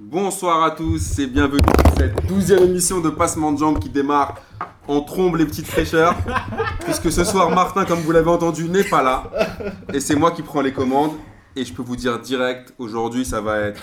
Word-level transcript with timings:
Bonsoir 0.00 0.62
à 0.64 0.70
tous 0.70 1.18
et 1.18 1.26
bienvenue 1.26 1.60
pour 1.60 1.94
cette 1.98 2.26
douzième 2.26 2.62
émission 2.64 3.00
de 3.00 3.10
Passement 3.10 3.52
de 3.52 3.58
Jambes 3.58 3.78
qui 3.78 3.90
démarre 3.90 4.36
en 4.88 5.02
trombe 5.02 5.36
les 5.36 5.44
petites 5.44 5.66
fraîcheurs. 5.66 6.14
Puisque 6.84 7.12
ce 7.12 7.22
soir, 7.22 7.50
Martin, 7.50 7.84
comme 7.84 8.00
vous 8.00 8.10
l'avez 8.10 8.30
entendu, 8.30 8.64
n'est 8.68 8.82
pas 8.84 9.02
là. 9.02 9.24
Et 9.92 10.00
c'est 10.00 10.16
moi 10.16 10.30
qui 10.30 10.40
prends 10.42 10.62
les 10.62 10.72
commandes. 10.72 11.12
Et 11.54 11.64
je 11.66 11.74
peux 11.74 11.82
vous 11.82 11.96
dire 11.96 12.18
direct, 12.18 12.72
aujourd'hui, 12.78 13.24
ça 13.26 13.40
va 13.42 13.58
être. 13.58 13.82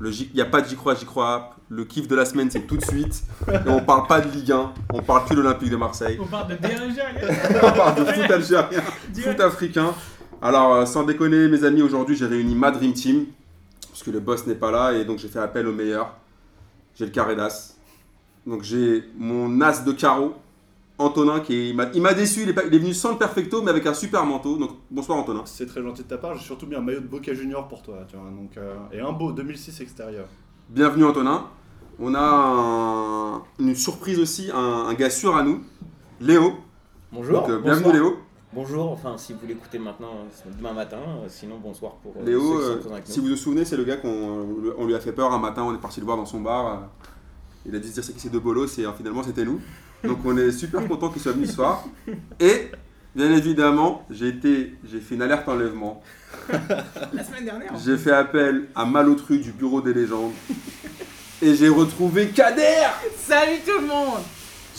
le 0.00 0.10
J- 0.10 0.30
Il 0.32 0.36
n'y 0.36 0.40
a 0.42 0.46
pas 0.46 0.62
de 0.62 0.68
j'y 0.68 0.74
crois, 0.76 0.94
j'y 0.94 1.04
crois. 1.04 1.56
Le 1.68 1.84
kiff 1.84 2.08
de 2.08 2.16
la 2.16 2.24
semaine, 2.24 2.48
c'est 2.50 2.66
tout 2.66 2.76
de 2.78 2.84
suite. 2.84 3.22
Et 3.48 3.68
on 3.68 3.80
parle 3.80 4.06
pas 4.06 4.20
de 4.20 4.30
Ligue 4.30 4.52
1, 4.52 4.72
on 4.94 5.02
parle 5.02 5.26
plus 5.26 5.36
de 5.36 5.40
l'Olympique 5.42 5.70
de 5.70 5.76
Marseille. 5.76 6.18
On 6.20 6.26
parle 6.26 6.48
de 6.48 6.54
On 7.66 7.72
parle 7.72 7.94
de 7.96 8.04
foot 8.04 8.30
algérien, 8.30 8.82
foot 9.14 9.40
africain. 9.40 9.92
Alors, 10.40 10.74
euh, 10.74 10.86
sans 10.86 11.04
déconner, 11.04 11.48
mes 11.48 11.62
amis, 11.64 11.82
aujourd'hui, 11.82 12.16
j'ai 12.16 12.26
réuni 12.26 12.54
ma 12.54 12.70
Dream 12.70 12.92
Team. 12.94 13.26
Parce 13.92 14.02
que 14.02 14.10
le 14.10 14.20
boss 14.20 14.46
n'est 14.46 14.54
pas 14.54 14.70
là 14.70 14.94
et 14.94 15.04
donc 15.04 15.18
j'ai 15.18 15.28
fait 15.28 15.38
appel 15.38 15.66
au 15.68 15.72
meilleur. 15.72 16.14
J'ai 16.96 17.04
le 17.04 17.10
carré 17.12 17.36
d'as. 17.36 17.76
Donc 18.46 18.62
j'ai 18.62 19.04
mon 19.16 19.60
as 19.60 19.84
de 19.84 19.92
carreau, 19.92 20.32
Antonin, 20.98 21.40
qui 21.40 21.54
est- 21.54 21.68
il 21.70 21.76
m'a- 21.76 21.90
il 21.94 22.00
m'a 22.00 22.14
déçu. 22.14 22.40
Il 22.42 22.48
est, 22.48 22.52
pas- 22.54 22.64
il 22.66 22.74
est 22.74 22.78
venu 22.78 22.94
sans 22.94 23.12
le 23.12 23.18
perfecto, 23.18 23.60
mais 23.62 23.70
avec 23.70 23.86
un 23.86 23.92
super 23.94 24.24
manteau. 24.24 24.56
Donc 24.56 24.70
bonsoir 24.90 25.18
Antonin. 25.18 25.42
C'est 25.44 25.66
très 25.66 25.82
gentil 25.82 26.02
de 26.04 26.08
ta 26.08 26.16
part, 26.16 26.34
j'ai 26.36 26.44
surtout 26.44 26.66
mis 26.66 26.74
un 26.74 26.80
maillot 26.80 27.00
de 27.00 27.06
Boca 27.06 27.34
Junior 27.34 27.68
pour 27.68 27.82
toi, 27.82 27.98
tu 28.08 28.16
vois, 28.16 28.30
donc, 28.30 28.56
euh, 28.56 28.74
et 28.92 29.00
un 29.00 29.12
beau 29.12 29.30
2006 29.30 29.78
extérieur. 29.82 30.26
Bienvenue 30.70 31.04
Antonin. 31.04 31.44
On 32.00 32.14
a 32.14 32.20
un- 32.20 33.42
une 33.58 33.74
surprise 33.76 34.18
aussi, 34.18 34.50
un, 34.52 34.86
un 34.88 34.94
gars 34.94 35.10
sûr 35.10 35.36
à 35.36 35.42
nous, 35.42 35.60
Léo. 36.20 36.54
Bonjour. 37.12 37.40
Donc, 37.42 37.50
euh, 37.50 37.58
bienvenue 37.60 37.84
bonsoir. 37.92 37.94
Léo. 37.94 38.16
Bonjour, 38.54 38.90
enfin 38.90 39.16
si 39.16 39.32
vous 39.32 39.46
l'écoutez 39.46 39.78
maintenant, 39.78 40.26
c'est 40.30 40.54
demain 40.54 40.74
matin, 40.74 40.98
euh, 40.98 41.26
sinon 41.26 41.56
bonsoir 41.58 41.94
pour 42.02 42.12
euh, 42.20 42.26
Léo, 42.26 42.60
ceux 42.60 42.80
qui 42.80 42.86
euh, 42.86 42.90
sont 42.90 43.00
si 43.04 43.20
vous 43.20 43.28
vous 43.28 43.36
souvenez, 43.36 43.64
c'est 43.64 43.78
le 43.78 43.84
gars 43.84 43.96
qu'on 43.96 44.46
on 44.76 44.86
lui 44.86 44.94
a 44.94 45.00
fait 45.00 45.12
peur 45.12 45.32
un 45.32 45.38
matin, 45.38 45.62
on 45.62 45.74
est 45.74 45.80
parti 45.80 46.00
le 46.00 46.04
voir 46.04 46.18
dans 46.18 46.26
son 46.26 46.42
bar. 46.42 46.90
Il 47.64 47.74
a 47.74 47.78
dit 47.78 47.88
se 47.88 47.94
dire 47.94 48.04
c'est 48.04 48.12
qui 48.12 48.20
c'est 48.20 48.30
de 48.30 48.38
bolos 48.38 48.78
et 48.78 48.84
finalement 48.94 49.22
c'était 49.22 49.46
nous. 49.46 49.58
Donc 50.04 50.18
on 50.26 50.36
est 50.36 50.52
super 50.52 50.86
content 50.86 51.08
qu'il 51.08 51.22
soit 51.22 51.32
venu 51.32 51.46
ce 51.46 51.54
soir. 51.54 51.82
Et 52.40 52.70
bien 53.14 53.32
évidemment, 53.32 54.04
j'ai 54.10 54.28
été, 54.28 54.74
j'ai 54.84 55.00
fait 55.00 55.14
une 55.14 55.22
alerte 55.22 55.48
enlèvement. 55.48 56.02
La 56.50 57.24
semaine 57.24 57.46
dernière. 57.46 57.72
J'ai 57.82 57.96
fait 57.96 58.12
appel 58.12 58.68
à 58.74 58.84
Malotru 58.84 59.38
du 59.38 59.52
bureau 59.52 59.80
des 59.80 59.94
légendes. 59.94 60.32
Et 61.40 61.54
j'ai 61.54 61.70
retrouvé 61.70 62.28
Kader 62.28 62.86
Salut 63.16 63.60
tout 63.64 63.80
le 63.80 63.86
monde 63.86 64.20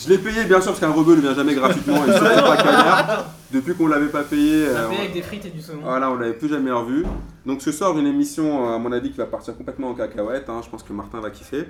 Je 0.02 0.10
l'ai 0.10 0.18
payé 0.18 0.44
bien 0.46 0.60
sûr 0.60 0.72
parce 0.72 0.80
qu'un 0.80 0.92
rebeu 0.92 1.16
ne 1.16 1.22
vient 1.22 1.34
jamais 1.36 1.54
gratuitement 1.56 2.04
et 2.06 2.12
surtout 2.12 2.26
pas 2.42 2.58
Kader. 2.58 3.22
Depuis 3.52 3.76
qu'on 3.76 3.88
l'avait 3.88 4.08
pas 4.08 4.24
payé, 4.24 4.66
On 4.72 4.76
a 4.76 4.80
euh, 4.80 4.88
payé 4.90 4.98
on- 4.98 5.02
avec 5.02 5.14
des 5.14 5.22
frites 5.22 5.46
et 5.46 5.50
du 5.50 5.62
saumon. 5.62 5.82
Voilà, 5.84 6.10
on 6.12 6.16
l'avait 6.16 6.34
plus 6.34 6.50
jamais 6.50 6.72
revu. 6.72 7.06
Donc 7.46 7.62
ce 7.62 7.72
soir, 7.72 7.98
une 7.98 8.08
émission, 8.08 8.68
euh, 8.70 8.76
à 8.76 8.80
mon 8.80 8.92
avis, 8.92 9.12
qui 9.12 9.18
va 9.18 9.26
partir 9.28 9.56
complètement 9.56 9.90
en 9.90 9.94
cacahuète. 9.94 10.50
hein. 10.50 10.62
Je 10.64 10.70
pense 10.70 10.84
que 10.84 10.92
Martin 10.94 11.20
va 11.22 11.30
kiffer. 11.30 11.68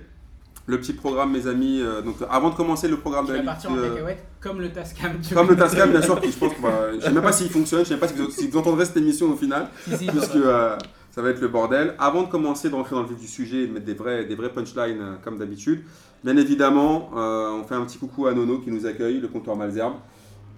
Le 0.66 0.80
petit 0.80 0.94
programme, 0.94 1.32
mes 1.34 1.46
amis. 1.48 1.82
euh, 1.82 2.02
donc 2.02 2.16
avant 2.30 2.50
de 2.50 2.56
commencer 2.56 2.88
le 2.88 2.96
programme 2.98 3.26
de 3.28 3.34
la 3.34 3.40
va 3.40 3.46
partir 3.46 3.72
en 3.72 3.78
euh, 3.78 3.90
cacahuète 3.90 4.24
comme 4.40 4.62
le 4.62 4.72
Tascam. 4.72 5.12
comme 5.34 5.50
le 5.50 5.56
Tascam, 5.58 5.92
bien 5.92 6.02
sûr, 6.02 6.22
qui 6.22 6.32
je 6.32 6.38
pense 6.38 6.54
va. 6.62 6.94
Je 6.96 7.02
sais 7.02 7.12
même 7.12 7.22
pas 7.24 7.34
s'il 7.34 7.50
fonctionne, 7.50 7.80
je 7.82 7.86
sais 7.90 7.94
même 7.96 8.00
pas 8.00 8.08
si 8.08 8.14
vous, 8.16 8.30
si 8.32 8.48
vous 8.48 8.58
entendrez 8.58 8.86
cette 8.86 8.96
émission 8.98 9.30
au 9.30 9.36
final, 9.36 9.68
Si, 9.98 10.06
puisque 10.08 10.36
euh, 10.38 10.78
ça 11.12 11.22
va 11.22 11.30
être 11.32 11.42
le 11.42 11.50
bordel. 11.50 11.94
Avant 12.00 12.24
de 12.24 12.28
commencer, 12.30 12.70
de 12.70 12.76
rentrer 12.76 12.96
dans 12.96 13.02
le 13.02 13.10
vif 13.10 13.20
du 13.20 13.28
sujet 13.28 13.64
et 13.64 13.68
de 13.68 13.74
mettre 13.74 13.86
des 13.86 13.94
vrais, 13.94 14.24
des 14.24 14.36
vrais 14.36 14.50
punchlines 14.50 15.02
euh, 15.02 15.16
comme 15.22 15.38
d'habitude, 15.38 15.84
bien 16.24 16.38
évidemment, 16.38 17.10
euh, 17.16 17.52
on 17.52 17.64
fait 17.64 17.76
un 17.76 17.86
petit 17.86 17.98
coucou 17.98 18.28
à 18.28 18.34
Nono 18.34 18.60
qui 18.60 18.72
nous 18.72 18.86
accueille, 18.86 19.20
le 19.20 19.28
comptoir 19.28 19.56
Malzerbe, 19.58 19.96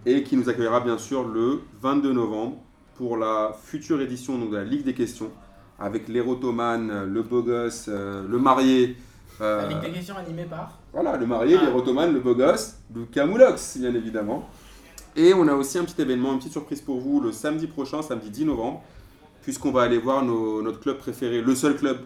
et 0.05 0.23
qui 0.23 0.37
nous 0.37 0.49
accueillera 0.49 0.79
bien 0.81 0.97
sûr 0.97 1.27
le 1.27 1.61
22 1.81 2.13
novembre 2.13 2.57
pour 2.95 3.17
la 3.17 3.55
future 3.63 3.99
édition 4.01 4.37
donc, 4.37 4.51
de 4.51 4.57
la 4.57 4.63
Ligue 4.63 4.83
des 4.83 4.93
questions 4.93 5.31
avec 5.79 6.07
l'érotomane, 6.07 7.05
le 7.05 7.21
beau 7.23 7.41
gosse, 7.41 7.87
euh, 7.89 8.25
le 8.27 8.37
marié. 8.37 8.95
euh, 9.41 9.63
La 9.63 9.67
Ligue 9.67 9.81
des 9.81 9.91
questions 9.91 10.15
animée 10.17 10.45
par. 10.45 10.79
voilà, 10.93 11.17
le 11.17 11.25
marié, 11.25 11.57
Ah. 11.59 11.65
l'érotomane, 11.65 12.13
le 12.13 12.19
beau 12.21 12.35
gosse, 12.35 12.77
le 12.93 13.05
Camoulox, 13.05 13.77
bien 13.79 13.93
évidemment. 13.93 14.47
Et 15.17 15.33
on 15.33 15.47
a 15.47 15.53
aussi 15.53 15.77
un 15.77 15.83
petit 15.85 16.01
événement, 16.01 16.31
une 16.33 16.37
petite 16.39 16.51
surprise 16.53 16.81
pour 16.81 16.99
vous 16.99 17.19
le 17.19 17.31
samedi 17.31 17.67
prochain, 17.67 18.01
samedi 18.01 18.29
10 18.29 18.45
novembre, 18.45 18.81
puisqu'on 19.41 19.71
va 19.71 19.81
aller 19.83 19.97
voir 19.97 20.23
nos- 20.23 20.61
notre 20.61 20.79
club 20.79 20.97
préféré, 20.97 21.41
le 21.41 21.55
seul 21.55 21.75
club 21.75 21.97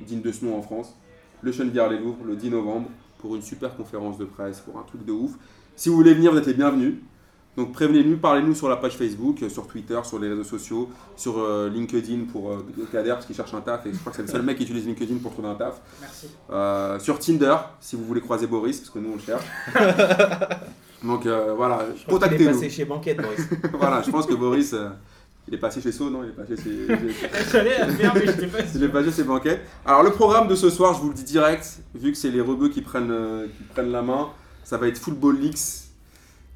digne 0.00 0.20
de 0.20 0.32
ce 0.32 0.44
nom 0.44 0.56
en 0.58 0.62
France, 0.62 0.94
le 1.42 1.52
Chenevière-les-Louvres, 1.52 2.24
le 2.24 2.36
10 2.36 2.50
novembre, 2.50 2.88
pour 3.18 3.34
une 3.36 3.42
super 3.42 3.76
conférence 3.76 4.18
de 4.18 4.24
presse, 4.24 4.60
pour 4.60 4.78
un 4.78 4.82
truc 4.82 5.04
de 5.04 5.12
ouf. 5.12 5.32
Si 5.74 5.88
vous 5.88 5.96
voulez 5.96 6.14
venir, 6.14 6.32
vous 6.32 6.38
êtes 6.38 6.46
les 6.46 6.54
bienvenus. 6.54 6.94
Donc 7.56 7.72
prévenez-nous, 7.72 8.18
parlez-nous 8.18 8.54
sur 8.54 8.68
la 8.68 8.76
page 8.76 8.98
Facebook, 8.98 9.42
euh, 9.42 9.48
sur 9.48 9.66
Twitter, 9.66 9.98
sur 10.04 10.18
les 10.18 10.28
réseaux 10.28 10.44
sociaux, 10.44 10.90
sur 11.16 11.38
euh, 11.38 11.70
LinkedIn 11.70 12.24
pour 12.30 12.50
euh, 12.50 12.58
Kader, 12.92 13.12
parce 13.12 13.24
qu'il 13.24 13.34
cherche 13.34 13.54
un 13.54 13.62
taf, 13.62 13.86
et 13.86 13.94
je 13.94 13.98
crois 13.98 14.10
que 14.12 14.16
c'est 14.16 14.22
le 14.22 14.28
seul 14.28 14.42
mec 14.42 14.58
qui 14.58 14.64
utilise 14.64 14.84
LinkedIn 14.86 15.16
pour 15.22 15.32
trouver 15.32 15.48
un 15.48 15.54
taf. 15.54 15.80
Merci. 16.02 16.26
Euh, 16.50 16.98
sur 16.98 17.18
Tinder, 17.18 17.56
si 17.80 17.96
vous 17.96 18.04
voulez 18.04 18.20
croiser 18.20 18.46
Boris, 18.46 18.78
parce 18.80 18.90
que 18.90 18.98
nous 18.98 19.10
on 19.12 19.14
le 19.14 19.20
cherche. 19.22 19.44
Donc 21.02 21.26
voilà, 21.26 21.86
Je 21.96 22.04
crois 22.04 22.18
qu'il 22.18 22.34
est 22.34 22.36
contactez-nous. 22.36 22.50
passé 22.52 22.68
chez 22.68 22.84
Banquette, 22.84 23.22
Boris. 23.22 23.40
voilà, 23.78 24.02
je 24.02 24.10
pense 24.10 24.26
que 24.26 24.34
Boris, 24.34 24.74
il 25.48 25.54
est 25.54 25.58
passé 25.58 25.80
chez 25.80 25.92
So, 25.92 26.10
non 26.10 26.22
Il 26.24 26.30
est 26.30 26.32
passé 26.32 26.56
chez. 26.56 26.86
J'allais 27.52 27.78
la 27.78 27.88
faire, 27.88 28.14
mais 28.14 28.26
j'étais 28.26 28.46
pas 28.46 28.58
Il 28.74 28.82
est 28.82 28.88
passé 28.88 29.10
chez 29.12 29.22
Banquette. 29.24 29.60
Alors 29.84 30.02
le 30.02 30.10
programme 30.10 30.48
de 30.48 30.54
ce 30.54 30.70
soir, 30.70 30.94
je 30.94 31.00
vous 31.00 31.08
le 31.08 31.14
dis 31.14 31.24
direct, 31.24 31.78
vu 31.94 32.10
que 32.12 32.18
c'est 32.18 32.30
les 32.30 32.40
rebeux 32.40 32.68
qui 32.68 32.82
prennent, 32.82 33.10
euh, 33.10 33.46
qui 33.46 33.62
prennent 33.64 33.92
la 33.92 34.02
main, 34.02 34.28
ça 34.64 34.76
va 34.78 34.88
être 34.88 34.98
Football 34.98 35.38
Leaks. 35.38 35.84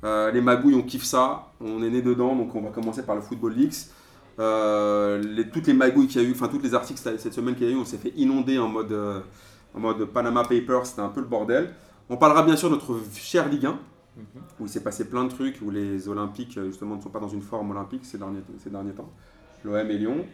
Euh, 0.03 0.31
les 0.33 0.41
magouilles, 0.41 0.75
on 0.75 0.83
kiffe 0.83 1.05
ça, 1.05 1.53
on 1.61 1.83
est 1.83 1.91
né 1.91 2.01
dedans, 2.03 2.35
donc 2.35 2.55
on 2.55 2.63
va 2.63 2.71
commencer 2.71 3.03
par 3.03 3.15
le 3.17 3.21
Football 3.21 3.53
Leaks. 3.55 3.89
Euh, 4.39 5.19
les- 5.23 5.49
toutes 5.51 5.67
les 5.67 5.75
magouilles 5.75 6.07
qu'il 6.07 6.23
y 6.23 6.25
a 6.25 6.29
eu, 6.29 6.33
enfin 6.33 6.49
toutes 6.49 6.63
les 6.63 6.75
articles 6.75 6.99
cette 7.19 7.35
semaine 7.35 7.55
qu'il 7.55 7.67
y 7.67 7.71
a 7.71 7.73
eu, 7.75 7.77
on 7.77 7.85
s'est 7.85 7.99
fait 7.99 8.13
inonder 8.17 8.59
en 8.59 8.69
mode, 8.69 8.97
en 9.75 9.79
mode 9.81 10.05
Panama 10.07 10.43
Papers, 10.45 10.87
c'était 10.87 11.03
un 11.03 11.09
peu 11.11 11.21
le 11.21 11.27
bordel. 11.27 11.75
On 12.09 12.17
parlera 12.17 12.43
bien 12.43 12.57
sûr 12.57 12.71
de 12.71 12.75
notre 12.77 12.97
cher 13.15 13.49
Ligue 13.49 13.67
1, 13.67 13.79
où 14.59 14.65
il 14.65 14.69
s'est 14.69 14.83
passé 14.83 15.09
plein 15.09 15.25
de 15.25 15.31
trucs, 15.31 15.61
où 15.63 15.71
les 15.71 16.09
Olympiques 16.09 16.59
euh, 16.59 16.67
justement 16.67 16.97
ne 16.97 17.01
sont 17.01 17.09
pas 17.11 17.21
dans 17.21 17.29
une 17.29 17.43
forme 17.43 17.71
olympique 17.71 18.05
ces 18.05 18.19
derniers, 18.19 18.43
ces 18.63 18.71
derniers 18.71 18.93
temps, 18.93 19.11
l'OM 19.65 19.91
et 19.91 19.99
Lyon. 19.99 20.25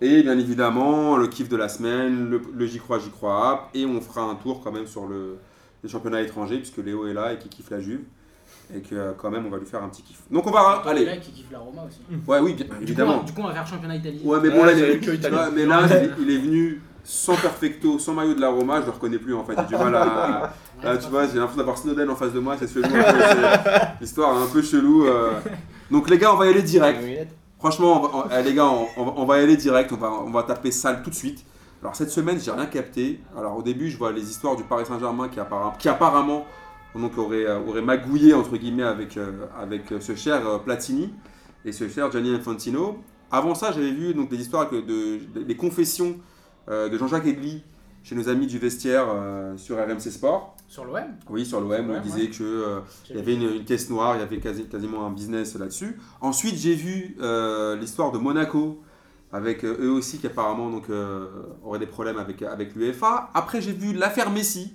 Et 0.00 0.22
bien 0.22 0.38
évidemment, 0.38 1.16
le 1.16 1.26
kiff 1.26 1.48
de 1.48 1.56
la 1.56 1.68
semaine, 1.68 2.28
le, 2.28 2.40
le 2.54 2.66
J'y 2.66 2.78
crois, 2.78 2.98
J'y 2.98 3.10
crois 3.10 3.50
app, 3.50 3.68
et 3.74 3.86
on 3.86 4.00
fera 4.00 4.22
un 4.22 4.34
tour 4.34 4.60
quand 4.62 4.72
même 4.72 4.86
sur 4.86 5.06
le, 5.06 5.38
les 5.82 5.88
championnats 5.88 6.20
étrangers, 6.20 6.58
puisque 6.58 6.78
Léo 6.78 7.06
est 7.06 7.14
là 7.14 7.32
et 7.32 7.38
qui 7.38 7.48
kiffe 7.48 7.70
la 7.70 7.80
Juve, 7.80 8.00
et 8.74 8.80
que 8.80 8.94
euh, 8.94 9.12
quand 9.16 9.30
même 9.30 9.46
on 9.46 9.50
va 9.50 9.58
lui 9.58 9.66
faire 9.66 9.82
un 9.82 9.88
petit 9.88 10.02
kiff. 10.02 10.20
Donc 10.30 10.46
on 10.46 10.50
va, 10.50 10.82
Il 10.84 10.86
y 10.86 10.88
en 10.88 10.90
allez, 10.90 11.08
a 11.08 11.16
qui 11.16 11.30
kiffe 11.32 11.50
la 11.50 11.60
Roma 11.60 11.84
aussi. 11.86 12.00
ouais 12.26 12.40
oui, 12.40 12.54
bien 12.54 12.64
Du 12.66 12.70
coup, 12.72 12.82
évidemment. 12.82 13.20
on- 13.20 13.24
Du 13.24 13.32
coup, 13.32 13.40
on 13.42 13.46
va 13.46 13.54
faire 13.54 13.66
championnat 13.66 13.96
italien. 13.96 14.20
Ouais, 14.24 14.38
mais 14.42 14.50
bon, 14.50 14.60
Ouais, 14.60 14.66
là, 14.66 14.72
il 14.72 14.78
est, 14.84 15.52
mais 15.54 15.64
là, 15.66 15.82
il 15.86 15.92
est- 15.92 16.10
il 16.20 16.30
est 16.30 16.38
venu 16.38 16.82
sans 17.02 17.36
perfecto, 17.36 17.98
sans 17.98 18.12
maillot 18.12 18.34
de 18.34 18.40
la 18.40 18.48
Roma, 18.50 18.80
je 18.80 18.86
le 18.86 18.92
reconnais 18.92 19.18
plus 19.18 19.32
en 19.34 19.44
fait. 19.44 19.54
J'ai 19.60 19.66
du 19.76 19.82
mal 19.82 19.94
à. 19.94 20.52
Là, 20.82 20.96
tu 20.98 21.08
vois, 21.08 21.26
j'ai 21.26 21.34
l'impression 21.38 21.56
d'avoir 21.58 21.78
Snowden 21.78 22.10
en 22.10 22.16
face 22.16 22.32
de 22.32 22.38
moi, 22.40 22.56
c'est 22.58 22.68
chelou. 22.72 22.84
un 22.86 22.90
peu, 22.90 23.20
c'est- 23.20 24.00
L'histoire 24.00 24.38
est 24.38 24.42
un 24.42 24.46
peu 24.46 24.62
chelou. 24.62 25.06
euh. 25.06 25.32
Donc, 25.90 26.08
les 26.10 26.18
gars, 26.18 26.32
on 26.32 26.36
va 26.36 26.46
y 26.46 26.50
aller 26.50 26.62
direct. 26.62 27.00
Franchement, 27.58 28.00
on 28.00 28.06
va- 28.06 28.26
on- 28.26 28.38
eh, 28.38 28.42
les 28.42 28.54
gars, 28.54 28.66
on, 28.66 28.86
on 28.96 29.04
va, 29.04 29.12
on 29.16 29.24
va 29.24 29.40
y 29.40 29.42
aller 29.42 29.56
direct. 29.56 29.90
On 29.92 29.96
va, 29.96 30.10
on 30.10 30.30
va 30.30 30.42
taper 30.42 30.70
sale 30.70 31.02
tout 31.02 31.10
de 31.10 31.14
suite. 31.14 31.44
Alors, 31.82 31.96
cette 31.96 32.10
semaine, 32.10 32.38
j'ai 32.40 32.50
rien 32.50 32.66
capté. 32.66 33.20
Alors, 33.36 33.56
au 33.56 33.62
début, 33.62 33.90
je 33.90 33.96
vois 33.96 34.12
les 34.12 34.22
histoires 34.30 34.56
du 34.56 34.64
Paris 34.64 34.84
Saint-Germain 34.86 35.28
qui, 35.28 35.38
appara- 35.40 35.74
qui 35.78 35.88
apparemment 35.88 36.46
donc, 36.94 37.16
aurait, 37.18 37.46
euh, 37.46 37.58
aurait 37.66 37.82
magouillé 37.82 38.32
entre 38.34 38.56
guillemets 38.56 38.82
avec, 38.82 39.16
euh, 39.16 39.46
avec 39.60 39.82
ce 40.00 40.14
cher 40.14 40.46
euh, 40.48 40.58
Platini 40.58 41.12
et 41.64 41.72
ce 41.72 41.88
cher 41.88 42.10
Gianni 42.10 42.34
Infantino. 42.34 42.98
Avant 43.30 43.54
ça, 43.54 43.72
j'avais 43.72 43.90
vu 43.90 44.14
donc, 44.14 44.30
des 44.30 44.36
histoires 44.40 44.68
que 44.70 44.76
de, 44.76 45.20
de- 45.34 45.42
des 45.42 45.56
confessions 45.56 46.16
euh, 46.68 46.88
de 46.88 46.96
Jean-Jacques 46.96 47.26
Egli 47.26 47.62
chez 48.06 48.14
nos 48.14 48.28
amis 48.28 48.46
du 48.46 48.58
vestiaire 48.58 49.06
euh, 49.10 49.56
sur 49.56 49.76
RMC 49.78 49.98
Sport. 50.12 50.54
Sur 50.68 50.84
l'OM 50.84 51.02
Oui, 51.28 51.44
sur 51.44 51.60
l'OM, 51.60 51.70
où 51.70 51.74
il 51.74 51.88
Ouais, 51.96 52.00
disait 52.00 52.28
que 52.28 52.44
euh, 52.44 52.78
il 53.10 53.16
y 53.16 53.18
avait 53.18 53.34
une, 53.34 53.42
une 53.56 53.64
caisse 53.64 53.90
noire, 53.90 54.14
il 54.14 54.20
y 54.20 54.22
avait 54.22 54.38
quasi- 54.38 54.66
quasiment 54.68 55.04
un 55.06 55.10
business 55.10 55.56
là-dessus. 55.56 55.98
Ensuite, 56.20 56.54
j'ai 56.56 56.74
vu 56.74 57.16
euh, 57.20 57.74
l'histoire 57.76 58.12
de 58.12 58.18
Monaco, 58.18 58.80
avec 59.32 59.64
euh, 59.64 59.76
eux 59.80 59.90
aussi 59.90 60.18
qui 60.18 60.26
apparemment 60.28 60.70
donc, 60.70 60.88
euh, 60.88 61.26
auraient 61.64 61.80
des 61.80 61.86
problèmes 61.86 62.18
avec, 62.18 62.42
avec 62.42 62.76
l'UEFA. 62.76 63.30
Après, 63.34 63.60
j'ai 63.60 63.72
vu 63.72 63.92
l'affaire 63.92 64.30
Messi, 64.30 64.72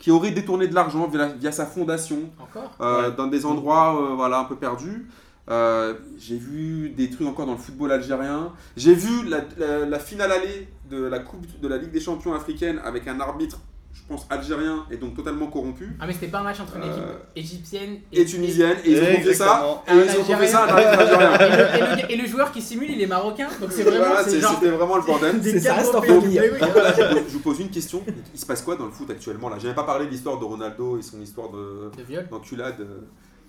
qui 0.00 0.10
aurait 0.10 0.32
détourné 0.32 0.66
de 0.66 0.74
l'argent 0.74 1.06
via, 1.06 1.26
via 1.28 1.52
sa 1.52 1.66
fondation 1.66 2.30
Encore 2.40 2.72
euh, 2.80 3.10
Ouais. 3.10 3.16
dans 3.16 3.28
des 3.28 3.46
endroits 3.46 3.96
euh, 4.02 4.14
voilà, 4.16 4.40
un 4.40 4.44
peu 4.44 4.56
perdus. 4.56 5.06
Euh, 5.50 5.94
j'ai 6.18 6.36
vu 6.38 6.90
des 6.90 7.10
trucs 7.10 7.26
encore 7.26 7.46
dans 7.46 7.52
le 7.52 7.58
football 7.58 7.90
algérien. 7.92 8.52
J'ai 8.76 8.94
vu 8.94 9.24
la, 9.28 9.40
la- 9.58 9.86
la 9.86 9.98
finale 9.98 10.30
allée 10.32 10.68
de 10.92 11.04
la 11.06 11.18
Coupe 11.20 11.46
de 11.60 11.68
la 11.68 11.78
Ligue 11.78 11.90
des 11.92 12.00
Champions 12.00 12.34
africaine 12.34 12.80
avec 12.84 13.08
un 13.08 13.18
arbitre, 13.20 13.58
je 13.94 14.00
pense, 14.08 14.26
algérien 14.30 14.84
et 14.90 14.96
donc 14.96 15.14
totalement 15.14 15.46
corrompu. 15.46 15.96
Ah, 16.00 16.06
mais 16.06 16.12
c'était 16.12 16.28
pas 16.28 16.40
un 16.40 16.42
match 16.44 16.60
entre 16.60 16.76
une 16.76 16.82
équipe 16.84 17.02
Euh, 17.02 17.18
égyptienne 17.36 17.98
Et 18.12 18.24
tunisienne, 18.24 18.76
et 18.84 18.90
ils 18.92 18.98
ont 18.98 19.22
fait 19.22 19.34
ça. 19.34 19.82
Et 19.88 19.92
ils 19.92 20.32
ont 20.32 20.36
fait 20.38 20.46
ça 20.46 20.60
à 20.60 20.64
un 20.64 20.68
arbitre 20.68 20.98
algérien. 21.00 21.34
Et 21.38 21.48
le, 21.50 21.54
et 21.54 22.02
le- 22.02 22.12
et 22.12 22.16
le 22.22 22.26
joueur 22.28 22.52
qui 22.52 22.60
simule, 22.62 22.90
il 22.90 23.00
est 23.00 23.06
marocain, 23.06 23.48
donc 23.60 23.70
c'est 23.72 23.82
vraiment. 23.82 24.04
Voilà, 24.06 24.24
c'est 24.24 24.30
c'est- 24.30 24.40
genre. 24.40 24.54
C'était 24.54 24.70
vraiment 24.70 24.96
le 24.96 25.02
bordel. 25.02 25.40
C'est 25.42 25.60
ça, 25.60 25.74
reste 25.74 25.90
en 25.90 25.92
Européens. 25.94 26.20
famille. 26.20 26.38
Mais 26.40 26.50
oui, 26.52 26.58
Donc 26.60 26.70
voilà, 26.72 26.92
je, 26.92 27.02
vous 27.02 27.08
pose, 27.14 27.22
je 27.28 27.32
vous 27.32 27.40
pose 27.40 27.60
une 27.60 27.70
question. 27.70 28.02
Il 28.34 28.40
se 28.40 28.46
passe 28.46 28.62
quoi 28.62 28.76
dans 28.76 28.86
le 28.86 28.92
foot 28.92 29.10
actuellement 29.10 29.48
là? 29.48 29.56
J'avais 29.58 29.74
pas 29.74 29.84
parlé 29.84 30.06
de 30.06 30.10
l'histoire 30.10 30.38
de 30.38 30.44
Ronaldo 30.44 30.98
et 30.98 31.02
son 31.02 31.20
histoire 31.20 31.50
de 31.50 31.90
De 31.96 32.02
viol. 32.02 32.26
d'enculade 32.30 32.80
euh, 32.80 33.00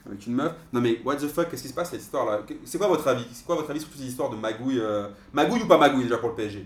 avec 0.06 0.28
une 0.28 0.34
meuf. 0.34 0.52
Non 0.74 0.82
mais 0.82 1.00
what 1.06 1.16
the 1.16 1.28
fuck, 1.28 1.50
qu'est-ce 1.50 1.62
qui 1.64 1.70
se 1.70 1.74
passe 1.74 1.92
cette 1.92 2.02
histoire 2.02 2.26
là 2.26 2.42
C'est 2.66 2.78
quoi 2.78 2.88
votre 2.88 3.08
avis? 3.08 3.26
C'est 3.32 3.46
quoi 3.46 3.56
votre 3.56 3.70
avis 3.70 3.80
sur 3.80 3.90
toutes 3.90 4.00
ces 4.02 4.08
histoires 4.08 4.30
de 4.30 4.36
magouille 4.36 4.80
euh, 4.82 5.08
Magouille 5.32 5.62
ou 5.64 5.68
pas 5.68 5.78
magouille 5.78 6.04
déjà 6.04 6.18
pour 6.18 6.30
le 6.30 6.36
PSG 6.36 6.66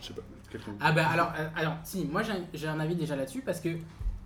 Je 0.00 0.06
sais 0.06 0.12
pas. 0.14 0.22
quelqu'un- 0.50 0.72
Ah 0.80 0.92
bah 0.92 1.06
alors, 1.08 1.32
euh, 1.38 1.48
alors 1.56 1.74
si, 1.84 2.04
moi 2.04 2.22
j'ai 2.54 2.68
un- 2.68 2.80
avis 2.80 2.94
déjà 2.96 3.16
là-dessus 3.16 3.40
parce 3.42 3.60
que 3.60 3.70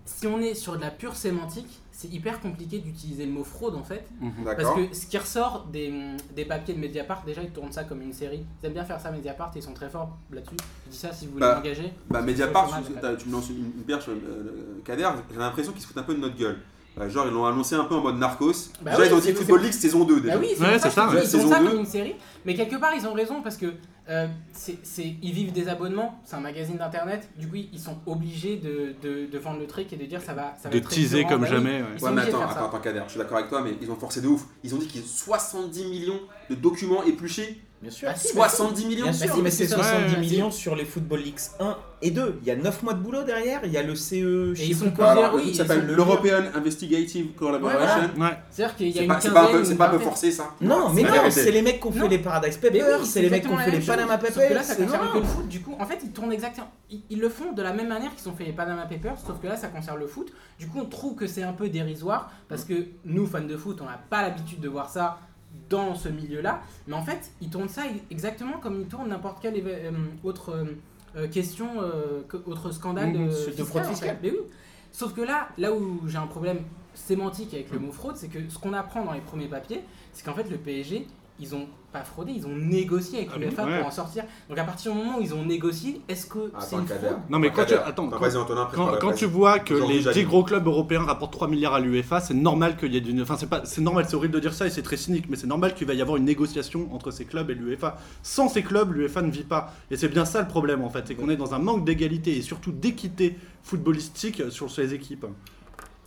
si 0.05 0.27
on 0.27 0.41
est 0.41 0.55
sur 0.55 0.77
de 0.77 0.81
la 0.81 0.91
pure 0.91 1.15
sémantique, 1.17 1.81
c'est 1.93 2.09
hyper 2.09 2.41
compliqué 2.41 2.79
d'utiliser 2.79 3.27
le 3.27 3.33
mot 3.33 3.45
fraude 3.45 3.75
en 3.75 3.83
fait. 3.83 4.07
Parce 4.45 4.57
D'accord. 4.57 4.77
que 4.77 4.95
ce 4.95 5.07
qui 5.07 5.19
ressort 5.19 5.67
des, 5.67 5.93
des 6.35 6.45
papiers 6.45 6.73
de 6.75 6.79
Mediapart, 6.81 7.25
déjà 7.25 7.43
ils 7.43 7.51
tournent 7.51 7.73
ça 7.73 7.85
comme 7.85 8.01
une 8.03 8.13
série. 8.13 8.47
Ils 8.63 8.67
aiment 8.67 8.73
bien 8.75 8.85
faire 8.85 9.01
ça 9.01 9.11
Mediapart 9.11 9.51
et 9.55 9.59
ils 9.59 9.63
sont 9.63 9.75
très 9.75 9.91
forts 9.91 10.17
là-dessus. 10.31 10.57
Je 10.87 10.91
dis 10.93 10.97
ça 10.97 11.13
si 11.13 11.27
vous 11.27 11.33
voulez 11.33 11.41
Bah, 11.43 11.57
m'engager. 11.57 11.93
Bah, 12.09 12.23
Mediapart, 12.23 12.71
tu, 13.19 13.29
me 13.29 13.33
lances 13.33 13.51
une, 13.51 13.57
une 13.77 13.85
perche, 13.85 14.09
euh, 14.09 14.81
Kader, 14.85 15.11
j'ai 15.31 15.39
l'impression 15.39 15.73
qu'ils 15.73 15.83
se 15.83 15.87
foutent 15.89 15.99
un 15.99 16.03
peu 16.05 16.15
de 16.15 16.21
notre 16.21 16.37
gueule. 16.37 16.59
Euh, 17.01 17.09
genre, 17.09 17.27
ils 17.27 17.33
l'ont 17.33 17.45
annoncé 17.47 17.75
un 17.75 17.85
peu 17.85 17.95
en 17.95 18.01
mode 18.01 18.19
Narcos. 18.19 18.53
Bah 18.83 18.91
déjà, 18.93 19.03
oui, 19.03 19.09
ils 19.11 19.15
ont 19.15 19.19
dit 19.21 19.33
Football 19.33 19.63
League 19.63 19.73
saison 19.73 20.05
2 20.05 20.21
déjà. 20.21 20.35
Bah 20.35 20.41
oui, 20.43 20.55
c'est 20.57 20.63
Ouais, 20.65 20.79
ça 20.79 20.91
c'est 20.91 20.95
ça, 20.97 21.09
ouais. 21.09 21.21
dis, 21.21 21.27
ils 21.27 21.37
ont 21.37 21.41
Saison 21.41 21.49
ça 21.51 21.61
2. 21.61 21.69
comme 21.69 21.79
une 21.81 21.87
série. 21.87 22.15
Mais 22.45 22.55
quelque 22.55 22.77
part, 22.77 22.93
ils 22.97 23.07
ont 23.07 23.13
raison 23.13 23.43
parce 23.43 23.57
que 23.57 23.75
euh, 24.09 24.27
c'est, 24.53 24.79
ils 25.23 25.33
vivent 25.33 25.53
des 25.53 25.69
abonnements, 25.69 26.21
c'est 26.25 26.37
un 26.37 26.41
magazine 26.41 26.77
d'internet. 26.79 27.29
Du 27.37 27.47
coup, 27.49 27.57
ils 27.57 27.79
sont 27.79 27.99
obligés 28.07 28.57
de, 28.57 28.95
de, 29.03 29.27
de 29.31 29.39
vendre 29.39 29.59
le 29.61 29.67
truc 29.67 29.93
et 29.93 29.97
de 29.97 30.05
dire 30.07 30.21
ça 30.23 30.33
va, 30.33 30.55
ça 30.61 30.69
va 30.69 30.71
De 30.71 30.79
être 30.79 30.89
teaser 30.89 31.25
comme 31.25 31.43
Bah 31.43 31.49
oui. 31.51 31.57
jamais. 31.57 31.83
ouais. 31.83 31.89
Ils 31.95 32.01
sont 32.01 32.07
Ouais, 32.07 32.13
mais 32.13 32.21
obligés 32.23 32.33
de 32.33 32.37
attends, 32.37 32.47
faire 32.47 32.49
ça. 32.57 32.59
attends, 32.65 32.69
attends, 32.69 32.81
Kader, 32.81 33.03
je 33.07 33.11
suis 33.11 33.19
d'accord 33.19 33.37
avec 33.39 33.49
toi, 33.51 33.63
mais 33.63 33.75
ils 33.83 33.91
ont 33.91 33.97
forcé 33.97 34.21
de 34.23 34.29
ouf. 34.29 34.45
Ils 34.65 34.75
ont 34.75 34.79
dit 34.79 34.87
qu'il 34.87 35.01
y 35.01 35.05
a 35.05 35.07
70 35.07 35.85
millions 35.91 36.21
de 36.49 36.55
documents 36.55 37.03
épluchés. 37.05 37.61
Bien 37.81 37.91
sûr. 37.93 38.09
Bah 38.09 38.15
si, 38.17 38.35
bah 38.37 38.49
si. 38.49 38.57
70 38.57 38.87
millions 38.87 39.03
Bien 39.05 39.13
Bah 39.13 39.19
sûr, 39.27 39.35
si, 39.37 39.41
mais 39.43 39.51
c'est 39.51 39.65
que 39.65 39.71
ça- 39.71 39.77
70 39.77 40.15
Ouais, 40.15 40.21
millions 40.21 40.51
sur 40.51 40.75
les 40.75 40.85
Football 40.85 41.21
Leagues 41.21 41.39
1 41.61 41.77
et 42.03 42.11
2. 42.11 42.39
Il 42.43 42.49
y 42.49 42.51
a 42.51 42.57
9 42.57 42.83
mois 42.83 42.95
de 42.95 42.99
boulot 43.01 43.23
derrière, 43.23 43.61
il 43.65 43.71
y 43.73 43.77
a 43.77 43.83
le 43.85 43.95
CE, 43.95 44.15
Et 44.17 44.65
ils 44.65 44.71
plus 44.71 44.75
sont 44.87 44.91
quoi. 44.91 45.07
plusieurs, 45.13 45.31
Alors, 45.31 45.35
oui, 45.37 45.55
ça 45.55 45.65
s'appelle 45.65 45.87
l'European 45.87 46.43
Investigative 46.55 47.35
Collaboration. 47.37 48.11
Ouais. 48.19 48.37
C'est-à-dire 48.51 48.77
qu'il 48.77 48.87
y 48.89 48.91
a 48.91 48.95
C'est 48.95 49.03
une 49.03 49.09
pas, 49.09 49.15
quinzaine. 49.21 49.65
c'est 49.65 49.75
pas 49.77 49.87
un 49.89 49.91
peu, 49.91 49.99
forcé 50.01 50.31
ça 50.33 50.55
Non, 50.61 50.91
mais 50.91 51.03
non, 51.03 51.11
c'est 51.31 51.51
les 51.53 51.63
mecs 51.63 51.81
qui 51.81 51.87
ont 51.87 51.93
fait 51.93 52.09
les 52.09 52.19
Paradise 52.19 52.57
Papers, 52.57 53.05
c'est 53.05 53.23
les 53.23 53.31
mecs 53.31 53.43
qui 53.43 53.49
ont 53.49 53.57
fait 53.59 53.71
les 53.71 53.79
Panama 53.81 54.19
Papers. 54.19 54.55
là, 54.55 54.63
ça 54.63 54.75
concerne 54.77 55.13
que 55.13 55.19
le 55.19 55.25
foot. 55.25 55.49
Du 55.49 55.61
coup, 55.61 55.75
en 55.79 55.87
fait, 55.87 55.99
ils 56.03 56.11
tournent 56.11 56.33
exactement. 56.33 56.71
Ils 57.11 57.21
le 57.21 57.29
font 57.29 57.53
de 57.53 57.63
la 57.63 57.73
même 57.73 57.89
manière 57.89 58.15
qu'ils 58.15 58.29
ont 58.29 58.35
fait 58.35 58.45
les 58.45 58.53
Panama 58.53 58.87
Papers, 58.87 59.19
sauf 59.25 59.39
que 59.41 59.47
là, 59.47 59.57
ça 59.57 59.69
concerne 59.69 59.99
le 59.99 60.07
foot. 60.07 60.33
Du 60.59 60.67
coup, 60.67 60.81
on 60.81 60.87
trouve 60.87 61.15
que 61.15 61.27
c'est 61.27 61.43
un 61.43 61.53
peu 61.53 61.69
dérisoire 61.69 62.31
parce 62.49 62.65
que 62.65 62.87
nous, 63.05 63.27
fans 63.27 63.41
de 63.41 63.57
foot, 63.57 63.79
on 63.81 63.85
n'a 63.85 64.01
pas 64.11 64.23
l'habitude 64.23 64.61
de 64.61 64.69
voir 64.69 64.89
ça 64.91 65.19
dans 65.69 65.95
ce 65.95 66.09
milieu-là. 66.09 66.63
Mais 66.87 66.95
en 66.95 67.03
fait, 67.05 67.31
ils 67.41 67.51
tournent 67.51 67.69
ça 67.69 67.83
exactement 68.11 68.59
comme 68.59 68.81
ils 68.81 68.87
tournent 68.87 69.09
n'importe 69.09 69.41
quelle 69.43 69.55
euh, 69.67 69.91
autre 70.25 70.51
euh, 70.51 70.65
euh, 71.17 71.29
question, 71.29 71.69
que- 72.29 72.37
autre 72.47 72.71
scandale 72.71 73.13
de, 73.13 73.31
fraude 73.65 73.83
en 73.83 73.85
fait. 73.87 73.91
fiscale. 73.91 74.19
Mais 74.23 74.31
oui. 74.31 74.39
Sauf 74.93 75.15
que 75.15 75.21
là, 75.21 75.49
là 75.59 75.73
où 75.73 76.01
j'ai 76.07 76.17
un 76.19 76.27
problème 76.27 76.61
sémantique 76.95 77.53
avec 77.55 77.71
le 77.71 77.79
mot 77.79 77.93
fraude, 77.93 78.17
c'est 78.17 78.29
que 78.29 78.39
ce 78.49 78.59
qu'on 78.59 78.73
apprend 78.73 79.05
dans 79.05 79.13
les 79.13 79.21
premiers 79.21 79.47
papiers, 79.47 79.83
c'est 80.13 80.25
qu'en 80.25 80.35
fait 80.35 80.49
le 80.51 80.57
PSG, 80.57 81.07
ils 81.41 81.55
ont 81.55 81.67
pas 81.93 82.03
fraudé, 82.03 82.33
ils 82.33 82.47
ont 82.47 82.55
négocié 82.55 83.19
avec 83.19 83.31
Ah, 83.35 83.39
l'UEFA 83.39 83.65
ouais. 83.65 83.79
pour 83.79 83.87
en 83.87 83.91
sortir. 83.91 84.25
Donc 84.49 84.59
à 84.59 84.65
partir 84.65 84.93
du 84.93 84.99
moment 84.99 85.19
où 85.19 85.23
ils 85.23 85.33
ont 85.33 85.45
négocié, 85.45 86.03
est-ce 86.09 86.27
que 86.27 86.53
c'est 86.59 86.75
Attends, 86.77 86.81
une 86.81 86.87
fraude? 86.87 87.19
Non, 87.31 87.39
mais 87.39 87.51
quand 87.51 87.65
tu, 87.65 87.75
attends, 87.75 88.09
quand, 88.09 89.13
tu 89.13 89.25
vois 89.25 89.59
que 89.59 89.75
les 89.75 90.03
j'allume. 90.03 90.23
10 90.23 90.27
gros 90.27 90.45
clubs 90.45 90.67
européens 90.67 91.05
rapportent 91.05 91.33
3 91.33 91.49
milliards 91.49 91.75
à 91.75 91.81
l'UEFA, 91.81 92.21
c'est 92.21 92.35
normal 92.35 92.77
qu'il 92.77 92.93
y 92.93 92.97
ait 92.97 93.01
d'une. 93.01 93.23
Enfin, 93.23 93.37
c'est 93.39 93.49
pas, 93.49 93.63
c'est 93.65 93.81
normal, 93.81 94.05
c'est 94.09 94.17
horrible 94.17 94.35
de 94.35 94.41
dire 94.41 94.53
ça 94.53 94.67
et 94.67 94.71
c'est 94.71 94.83
très 94.83 94.97
cynique, 94.97 95.27
mais 95.31 95.37
c'est 95.37 95.47
normal 95.47 95.75
qu'il 95.75 95.87
va 95.87 95.95
y 95.95 96.03
avoir 96.03 96.17
une 96.19 96.25
négociation 96.25 96.93
entre 96.95 97.11
ces 97.11 97.25
clubs 97.25 97.49
et 97.51 97.55
l'UEFA. 97.55 97.97
Sans 98.23 98.49
ces 98.49 98.63
clubs, 98.63 98.93
l'UEFA 98.93 99.23
ne 99.23 99.31
vit 99.31 99.45
pas. 99.45 99.73
Et 99.91 99.97
c'est 99.97 100.09
bien 100.09 100.25
ça 100.25 100.43
le 100.43 100.49
problème 100.49 100.83
en 100.83 100.91
fait, 100.91 101.05
c'est 101.07 101.15
qu'on 101.15 101.31
est 101.31 101.37
dans 101.37 101.55
un 101.55 101.59
manque 101.59 101.85
d'égalité 101.85 102.37
et 102.37 102.43
surtout 102.43 102.73
d'équité 102.73 103.37
footballistique 103.63 104.43
sur 104.51 104.71
ces 104.71 104.93
équipes. 104.95 105.27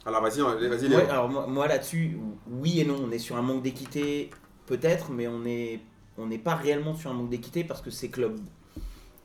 Alors, 0.06 0.22
vas-y, 0.24 0.42
vas-y. 0.42 0.88
Ouais, 0.96 1.08
alors 1.10 1.30
moi, 1.30 1.46
moi, 1.48 1.68
là-dessus, 1.68 2.18
oui 2.50 2.80
et 2.80 2.86
non, 2.86 2.96
on 3.08 3.12
est 3.12 3.20
sur 3.20 3.36
un 3.38 3.44
manque 3.44 3.62
d'équité, 3.62 4.32
peut-être, 4.72 5.12
mais 5.12 5.28
on 5.28 5.44
est 5.46 5.82
on 6.18 6.28
n'est 6.28 6.38
pas 6.38 6.56
réellement 6.56 6.94
sur 6.94 7.10
un 7.10 7.14
manque 7.14 7.30
d'équité 7.30 7.64
parce 7.64 7.82
que 7.82 7.90
ces 7.90 8.10
clubs, 8.10 8.40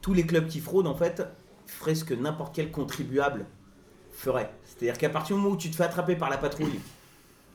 tous 0.00 0.14
les 0.14 0.24
clubs 0.26 0.46
qui 0.48 0.60
fraudent 0.60 0.86
en 0.88 0.94
fait, 0.94 1.22
feraient 1.66 1.94
ce 1.94 2.04
que 2.04 2.14
n'importe 2.14 2.54
quel 2.54 2.70
contribuable 2.70 3.46
ferait. 4.12 4.50
C'est-à-dire 4.64 4.96
qu'à 4.98 5.08
partir 5.10 5.36
du 5.36 5.42
moment 5.42 5.54
où 5.54 5.58
tu 5.58 5.70
te 5.70 5.76
fais 5.76 5.84
attraper 5.84 6.16
par 6.16 6.30
la 6.30 6.38
patrouille 6.38 6.80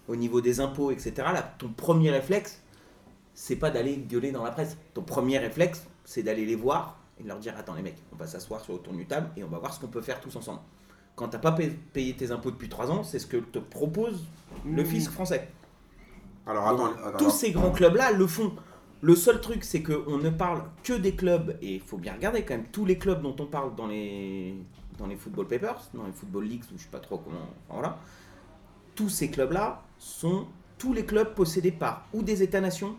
au 0.08 0.16
niveau 0.16 0.42
des 0.42 0.60
impôts, 0.60 0.92
etc., 0.92 1.14
là, 1.18 1.54
ton 1.58 1.70
premier 1.70 2.12
réflexe, 2.12 2.62
c'est 3.34 3.56
pas 3.56 3.72
d'aller 3.72 3.98
gueuler 3.98 4.32
dans 4.32 4.44
la 4.44 4.52
presse. 4.52 4.78
Ton 4.94 5.02
premier 5.02 5.38
réflexe, 5.38 5.86
c'est 6.06 6.24
d'aller 6.24 6.46
les 6.46 6.56
voir 6.56 7.00
et 7.20 7.24
de 7.24 7.28
leur 7.28 7.40
dire 7.40 7.54
Attends, 7.58 7.74
les 7.76 7.82
mecs, 7.82 7.98
on 8.14 8.16
va 8.18 8.28
s'asseoir 8.28 8.62
sur 8.62 8.74
autour 8.76 8.94
d'une 8.94 9.06
table 9.08 9.30
et 9.38 9.44
on 9.44 9.48
va 9.48 9.58
voir 9.60 9.74
ce 9.74 9.80
qu'on 9.80 9.88
peut 9.88 10.02
faire 10.02 10.20
tous 10.22 10.36
ensemble. 10.36 10.60
Quand 11.16 11.30
t'as 11.30 11.40
pas 11.40 11.52
payé- 11.54 11.78
payé 11.94 12.14
tes 12.16 12.32
impôts 12.32 12.52
depuis 12.52 12.70
3 12.70 12.90
ans, 12.92 13.04
c'est 13.04 13.20
ce 13.20 13.28
que 13.28 13.38
te 13.38 13.60
propose 13.60 14.24
le 14.66 14.84
fisc 14.84 15.10
français. 15.12 15.50
Alors, 16.46 16.68
attends, 16.68 16.78
Donc, 16.88 16.98
attends, 17.00 17.12
Tous 17.18 17.24
alors. 17.26 17.32
ces 17.32 17.52
grands 17.52 17.72
clubs-là 17.72 18.12
le 18.12 18.28
font. 18.28 18.54
Le 19.04 19.16
seul 19.16 19.42
truc, 19.42 19.64
c'est 19.64 19.82
qu'on 19.82 20.18
ne 20.18 20.30
parle 20.30 20.64
que 20.84 20.94
des 20.94 21.16
clubs, 21.16 21.58
et 21.62 21.76
il 21.76 21.82
faut 21.82 21.98
bien 21.98 22.14
regarder 22.14 22.44
quand 22.44 22.54
même, 22.56 22.68
tous 22.72 22.86
les 22.86 22.98
clubs 23.00 23.22
dont 23.22 23.36
on 23.40 23.48
parle 23.48 23.76
dans 23.76 23.88
les, 23.88 24.56
dans 25.00 25.08
les 25.08 25.16
Football 25.16 25.48
Papers, 25.48 25.90
dans 25.94 26.06
les 26.06 26.12
Football 26.12 26.46
Leagues, 26.46 26.64
ou 26.72 26.78
je 26.78 26.84
sais 26.84 26.90
pas 26.90 27.00
trop 27.00 27.18
comment. 27.18 27.38
enfin, 27.40 27.74
voilà. 27.80 27.98
Tous 28.94 29.10
ces 29.10 29.32
clubs-là 29.32 29.82
sont 29.98 30.46
tous 30.78 30.94
les 30.94 31.06
clubs 31.06 31.34
possédés 31.34 31.72
par 31.72 32.06
ou 32.14 32.22
des 32.22 32.44
États-nations 32.44 32.96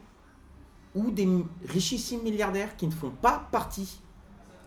ou 0.95 1.11
des 1.11 1.29
richissimes 1.69 2.23
milliardaires 2.23 2.77
qui 2.77 2.87
ne 2.87 2.93
font 2.93 3.11
pas 3.11 3.49
partie 3.51 4.01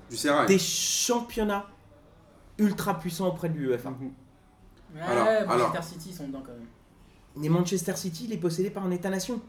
Du 0.09 0.17
des 0.47 0.59
championnats 0.59 1.65
ultra 2.57 2.97
puissants 2.97 3.27
auprès 3.27 3.49
de 3.49 3.57
l'UEFA. 3.57 3.89
Ouais, 4.93 5.01
Alors. 5.01 5.83
City 5.83 6.13
sont 6.13 6.27
dedans 6.27 6.43
quand 6.45 6.53
même. 6.53 6.67
Mais 7.37 7.49
Manchester 7.49 7.95
City, 7.95 8.25
il 8.29 8.33
est 8.33 8.37
possédé 8.37 8.69
par 8.69 8.85
un 8.85 8.91
État-nation. 8.91 9.39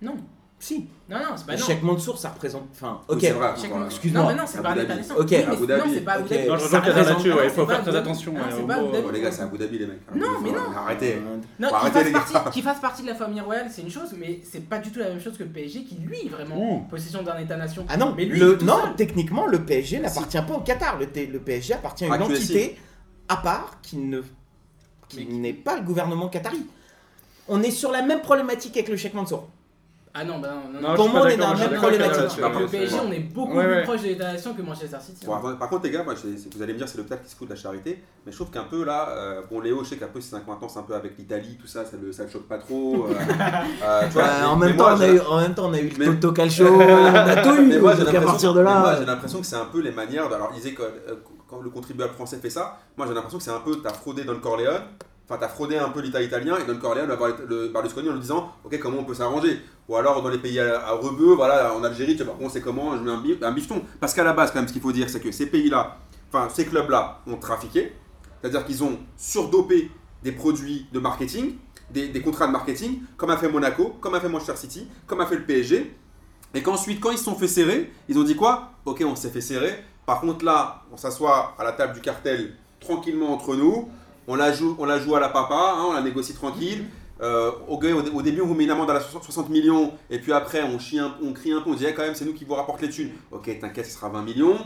Non, 0.00 0.16
Si. 0.58 0.86
non, 1.10 1.18
non, 1.18 1.24
c'est 1.36 1.46
pas 1.46 1.56
non. 1.56 1.64
Chaque 1.66 1.82
Mansour, 1.82 2.16
ça 2.18 2.28
représente. 2.30 2.68
Enfin, 2.72 3.00
Oui, 3.08 3.16
ok. 3.16 3.20
c'est 3.20 3.30
vrai, 3.32 3.52
Chaque 3.60 3.70
excuse-moi. 3.86 4.22
Non, 4.22 4.28
mais 4.28 4.34
non, 4.36 4.42
c'est 4.46 4.58
Abu 4.58 4.62
pas 4.62 4.70
un 4.70 4.74
Dhabi. 4.76 4.84
État-nation. 4.86 5.14
Ok, 5.16 5.26
Oui, 5.30 5.36
Abu 5.36 5.66
Dhabi. 5.66 5.80
Non, 5.88 5.94
c'est 5.94 6.00
pas 6.02 6.12
Abu 6.12 6.22
Ok. 6.22 6.28
Dhabi. 6.30 6.48
Non, 6.48 6.56
je 6.56 6.62
Kader 6.62 6.76
représente- 6.76 7.06
là-dessus, 7.08 7.28
il 7.28 7.32
c'est 7.42 7.48
faut 7.50 7.66
pas 7.66 7.66
faire 7.66 7.80
Abu 7.80 7.90
très 7.90 7.98
attention, 7.98 8.34
Abu. 8.36 8.72
Oh, 9.04 9.10
les 9.12 9.20
gars, 9.20 9.32
c'est 9.32 9.42
Abu 9.42 9.58
Dhabi, 9.58 9.78
les 9.78 9.86
mecs. 9.86 10.14
Non, 10.14 10.26
mais 10.40 10.50
non. 10.52 10.58
Arrêtez. 10.76 11.18
Non, 11.58 11.68
qu'il 11.68 11.90
fasse, 11.90 12.10
partie, 12.12 12.32
gars. 12.34 12.50
qu'il 12.52 12.62
fasse 12.62 12.80
partie 12.80 13.02
de 13.02 13.08
la 13.08 13.14
famille 13.16 13.40
royale, 13.40 13.66
c'est 13.72 13.82
une 13.82 13.90
chose, 13.90 14.14
mais 14.16 14.40
c'est 14.48 14.68
pas 14.68 14.78
du 14.78 14.92
tout 14.92 15.00
la 15.00 15.08
même 15.08 15.20
chose 15.20 15.36
que 15.36 15.42
le 15.42 15.48
PSG 15.50 15.82
qui, 15.82 15.96
lui, 15.96 16.28
vraiment 16.28 16.86
possession 16.88 17.22
d'un 17.24 17.38
État-nation. 17.38 17.84
Ah 17.88 17.96
non, 17.96 18.14
Mais 18.16 18.24
lui, 18.24 18.40
non, 18.64 18.78
techniquement, 18.96 19.46
le 19.46 19.64
PSG 19.64 19.98
n'appartient 19.98 20.38
pas 20.46 20.54
au 20.54 20.60
Qatar. 20.60 20.96
Le, 21.00 21.06
PSG 21.40 21.74
appartient 21.74 22.04
à 22.04 22.06
une 22.08 22.12
Ah, 22.14 22.24
entité 22.24 22.76
à 23.28 23.36
part 23.36 23.78
qui- 23.82 23.96
n'est 25.26 25.52
pas 25.52 25.76
le 25.76 25.82
gouvernement 25.82 26.28
qatari. 26.28 26.64
On 27.54 27.62
est 27.62 27.70
sur 27.70 27.90
la 27.92 28.02
même 28.02 28.22
problématique 28.22 28.76
avec 28.76 28.88
le 28.88 28.96
Cheikh 28.96 29.14
Mansour. 29.14 29.48
Ah 30.14 30.24
non, 30.24 30.40
bah 30.40 30.48
non, 30.52 30.72
non. 30.74 30.80
Non, 30.80 30.88
non. 30.88 30.90
je 30.90 30.96
Pour 30.96 31.08
moi, 31.08 31.20
on 31.22 31.26
est 31.26 31.36
dans 31.38 31.54
la 31.54 31.58
même 31.68 31.74
problématique. 31.80 32.36
Le. 32.38 32.66
PSG, 32.66 32.96
on 33.08 33.10
est 33.12 33.18
beaucoup 33.20 33.56
Ouais, 33.56 33.64
plus 33.64 33.74
ouais. 33.76 33.82
proche 33.82 34.02
de 34.02 34.08
l'État-nation 34.08 34.52
que 34.52 34.60
Manchester 34.60 34.98
City. 35.00 35.24
Bon, 35.24 35.34
attendez, 35.36 35.56
par 35.58 35.70
contre, 35.70 35.84
les 35.84 35.90
gars, 35.90 36.02
moi, 36.04 36.14
je- 36.14 36.36
c'est- 36.36 36.54
vous 36.54 36.62
allez 36.62 36.74
me 36.74 36.78
dire 36.78 36.86
c'est 36.86 36.98
le 36.98 37.06
taf 37.06 37.22
qui 37.22 37.30
se 37.30 37.34
fout 37.36 37.48
de 37.48 37.54
la 37.54 37.58
charité, 37.58 38.02
mais 38.26 38.30
je 38.30 38.36
trouve 38.36 38.50
qu'un 38.50 38.64
peu 38.64 38.84
là, 38.84 39.08
euh, 39.08 39.40
bon, 39.50 39.60
Léo, 39.60 39.82
je 39.84 39.88
sais 39.88 39.96
qu'un 39.96 40.08
peu 40.08 40.20
ses 40.20 40.34
acquaintances 40.36 40.76
un 40.76 40.82
peu 40.82 40.94
avec 40.94 41.16
l'Italie, 41.16 41.56
tout 41.58 41.66
ça, 41.66 41.86
ça 41.86 41.96
le, 42.02 42.12
ça 42.12 42.24
le 42.24 42.28
choque 42.28 42.46
pas 42.46 42.58
trop. 42.58 43.06
euh, 43.06 43.14
euh, 43.82 44.02
tu 44.06 44.12
vois, 44.12 44.22
Euh, 44.24 44.26
mais- 44.40 44.44
en, 44.46 44.56
même 44.56 44.76
moi, 44.76 44.90
temps, 44.90 44.96
on 44.98 45.00
a 45.00 45.08
eu, 45.08 45.20
en 45.20 45.40
même 45.40 45.54
temps, 45.54 45.68
on 45.68 45.72
a 45.72 45.78
eu 45.80 45.88
le 45.88 45.96
Mais- 45.98 46.04
Toto 46.20 46.32
Calcio, 46.32 46.66
on 46.76 46.78
a 47.14 47.36
tout 47.42 47.54
eu. 47.54 47.66
Mais 47.68 47.78
moi, 47.78 47.94
donc 47.94 48.14
à 48.14 48.20
partir 48.20 48.52
de 48.52 48.60
là. 48.60 48.96
j'ai 48.98 49.06
l'impression 49.06 49.40
que 49.40 49.46
c'est 49.46 49.56
un 49.56 49.64
peu 49.64 49.80
les 49.80 49.92
manières. 49.92 50.26
alors, 50.30 50.50
il 50.52 50.56
disait 50.56 50.74
que 50.74 50.82
euh, 50.82 51.14
quand 51.48 51.62
le 51.62 51.70
contribuable 51.70 52.12
français 52.12 52.36
fait 52.36 52.50
ça, 52.50 52.76
moi, 52.98 53.06
j'ai 53.08 53.14
l'impression 53.14 53.38
que 53.38 53.44
c'est 53.44 53.50
un 53.50 53.60
peu, 53.60 53.76
t'as 53.82 53.94
fraudé 53.94 54.24
Don 54.24 54.38
Corleone. 54.40 54.82
Enfin, 55.32 55.40
t'as 55.40 55.48
fraudé 55.48 55.78
un 55.78 55.88
peu 55.88 56.00
l'État 56.02 56.20
italien 56.20 56.58
et 56.58 56.66
Don 56.70 56.76
Corleone 56.78 57.06
va 57.06 57.16
voir 57.16 57.30
le 57.48 57.68
Berlusconi 57.68 58.06
en 58.10 58.12
lui 58.12 58.20
disant 58.20 58.52
Ok, 58.64 58.78
comment 58.78 58.98
on 58.98 59.04
peut 59.04 59.14
s'arranger? 59.14 59.62
Ou 59.88 59.96
alors 59.96 60.20
dans 60.20 60.28
les 60.28 60.36
pays 60.36 60.60
à, 60.60 60.86
à 60.86 60.92
rebeu, 60.92 61.32
voilà, 61.32 61.74
en 61.74 61.82
Algérie, 61.82 62.18
tu 62.18 62.22
vois, 62.22 62.36
bon, 62.38 62.50
c'est 62.50 62.60
comment 62.60 62.98
Je 62.98 63.02
mets 63.02 63.10
un, 63.10 63.48
un 63.48 63.52
bifton. 63.52 63.80
Parce 63.98 64.12
qu'à 64.12 64.24
la 64.24 64.34
base, 64.34 64.50
quand 64.50 64.58
même, 64.58 64.68
ce 64.68 64.74
qu'il 64.74 64.82
faut 64.82 64.92
dire, 64.92 65.08
c'est 65.08 65.20
que 65.20 65.32
ces 65.32 65.46
pays-là, 65.46 65.96
enfin, 66.30 66.50
ces 66.52 66.66
clubs-là 66.66 67.22
ont 67.26 67.38
trafiqué, 67.38 67.94
c'est-à-dire 68.42 68.66
qu'ils 68.66 68.84
ont 68.84 68.98
surdopé 69.16 69.90
des 70.22 70.32
produits 70.32 70.86
de 70.92 70.98
marketing, 71.00 71.54
des, 71.90 72.08
des 72.08 72.20
contrats 72.20 72.46
de 72.46 72.52
marketing, 72.52 73.00
comme 73.16 73.30
a 73.30 73.38
fait 73.38 73.48
Monaco, 73.48 73.96
comme 74.02 74.14
a 74.14 74.20
fait 74.20 74.28
Manchester 74.28 74.56
City, 74.56 74.86
comme 75.06 75.22
a 75.22 75.26
fait 75.26 75.36
le 75.36 75.44
PSG. 75.44 75.96
Et 76.52 76.62
qu'ensuite, 76.62 77.00
quand 77.00 77.10
ils 77.10 77.16
se 77.16 77.24
sont 77.24 77.36
fait 77.36 77.48
serrer, 77.48 77.90
ils 78.06 78.18
ont 78.18 78.24
dit 78.24 78.36
quoi? 78.36 78.72
Ok, 78.84 79.02
on 79.06 79.16
s'est 79.16 79.30
fait 79.30 79.40
serrer. 79.40 79.82
Par 80.04 80.20
contre, 80.20 80.44
là, 80.44 80.82
on 80.92 80.98
s'assoit 80.98 81.54
à 81.58 81.64
la 81.64 81.72
table 81.72 81.94
du 81.94 82.02
cartel 82.02 82.54
tranquillement 82.80 83.32
entre 83.32 83.56
nous. 83.56 83.88
On 84.28 84.34
la 84.36 84.52
joue, 84.52 84.76
on 84.78 84.84
la 84.84 84.98
joue 84.98 85.14
à 85.16 85.20
la 85.20 85.28
papa, 85.28 85.74
hein, 85.76 85.84
on 85.88 85.92
la 85.92 86.00
négocie 86.02 86.34
tranquille. 86.34 86.86
Euh, 87.20 87.50
au, 87.68 87.76
au, 87.76 88.22
début, 88.22 88.40
on 88.40 88.46
vous 88.46 88.54
met 88.54 88.64
une 88.64 88.70
amende 88.70 88.90
à 88.90 88.94
la 88.94 89.00
so- 89.00 89.20
60 89.22 89.48
millions, 89.48 89.92
et 90.10 90.18
puis 90.18 90.32
après, 90.32 90.62
on, 90.62 90.78
chie 90.78 90.98
un- 90.98 91.14
on 91.22 91.32
crie 91.32 91.52
un 91.52 91.60
peu, 91.60 91.70
on 91.70 91.74
dit 91.74 91.84
Eh, 91.86 91.94
quand 91.94 92.02
même, 92.02 92.14
c'est 92.14 92.24
nous 92.24 92.34
qui 92.34 92.44
vous 92.44 92.54
rapporte 92.54 92.82
les 92.82 92.90
thunes. 92.90 93.10
Ok, 93.30 93.48
t'inquiète, 93.60 93.86
ce 93.86 93.92
sera 93.92 94.08
20 94.08 94.22
millions. 94.22 94.56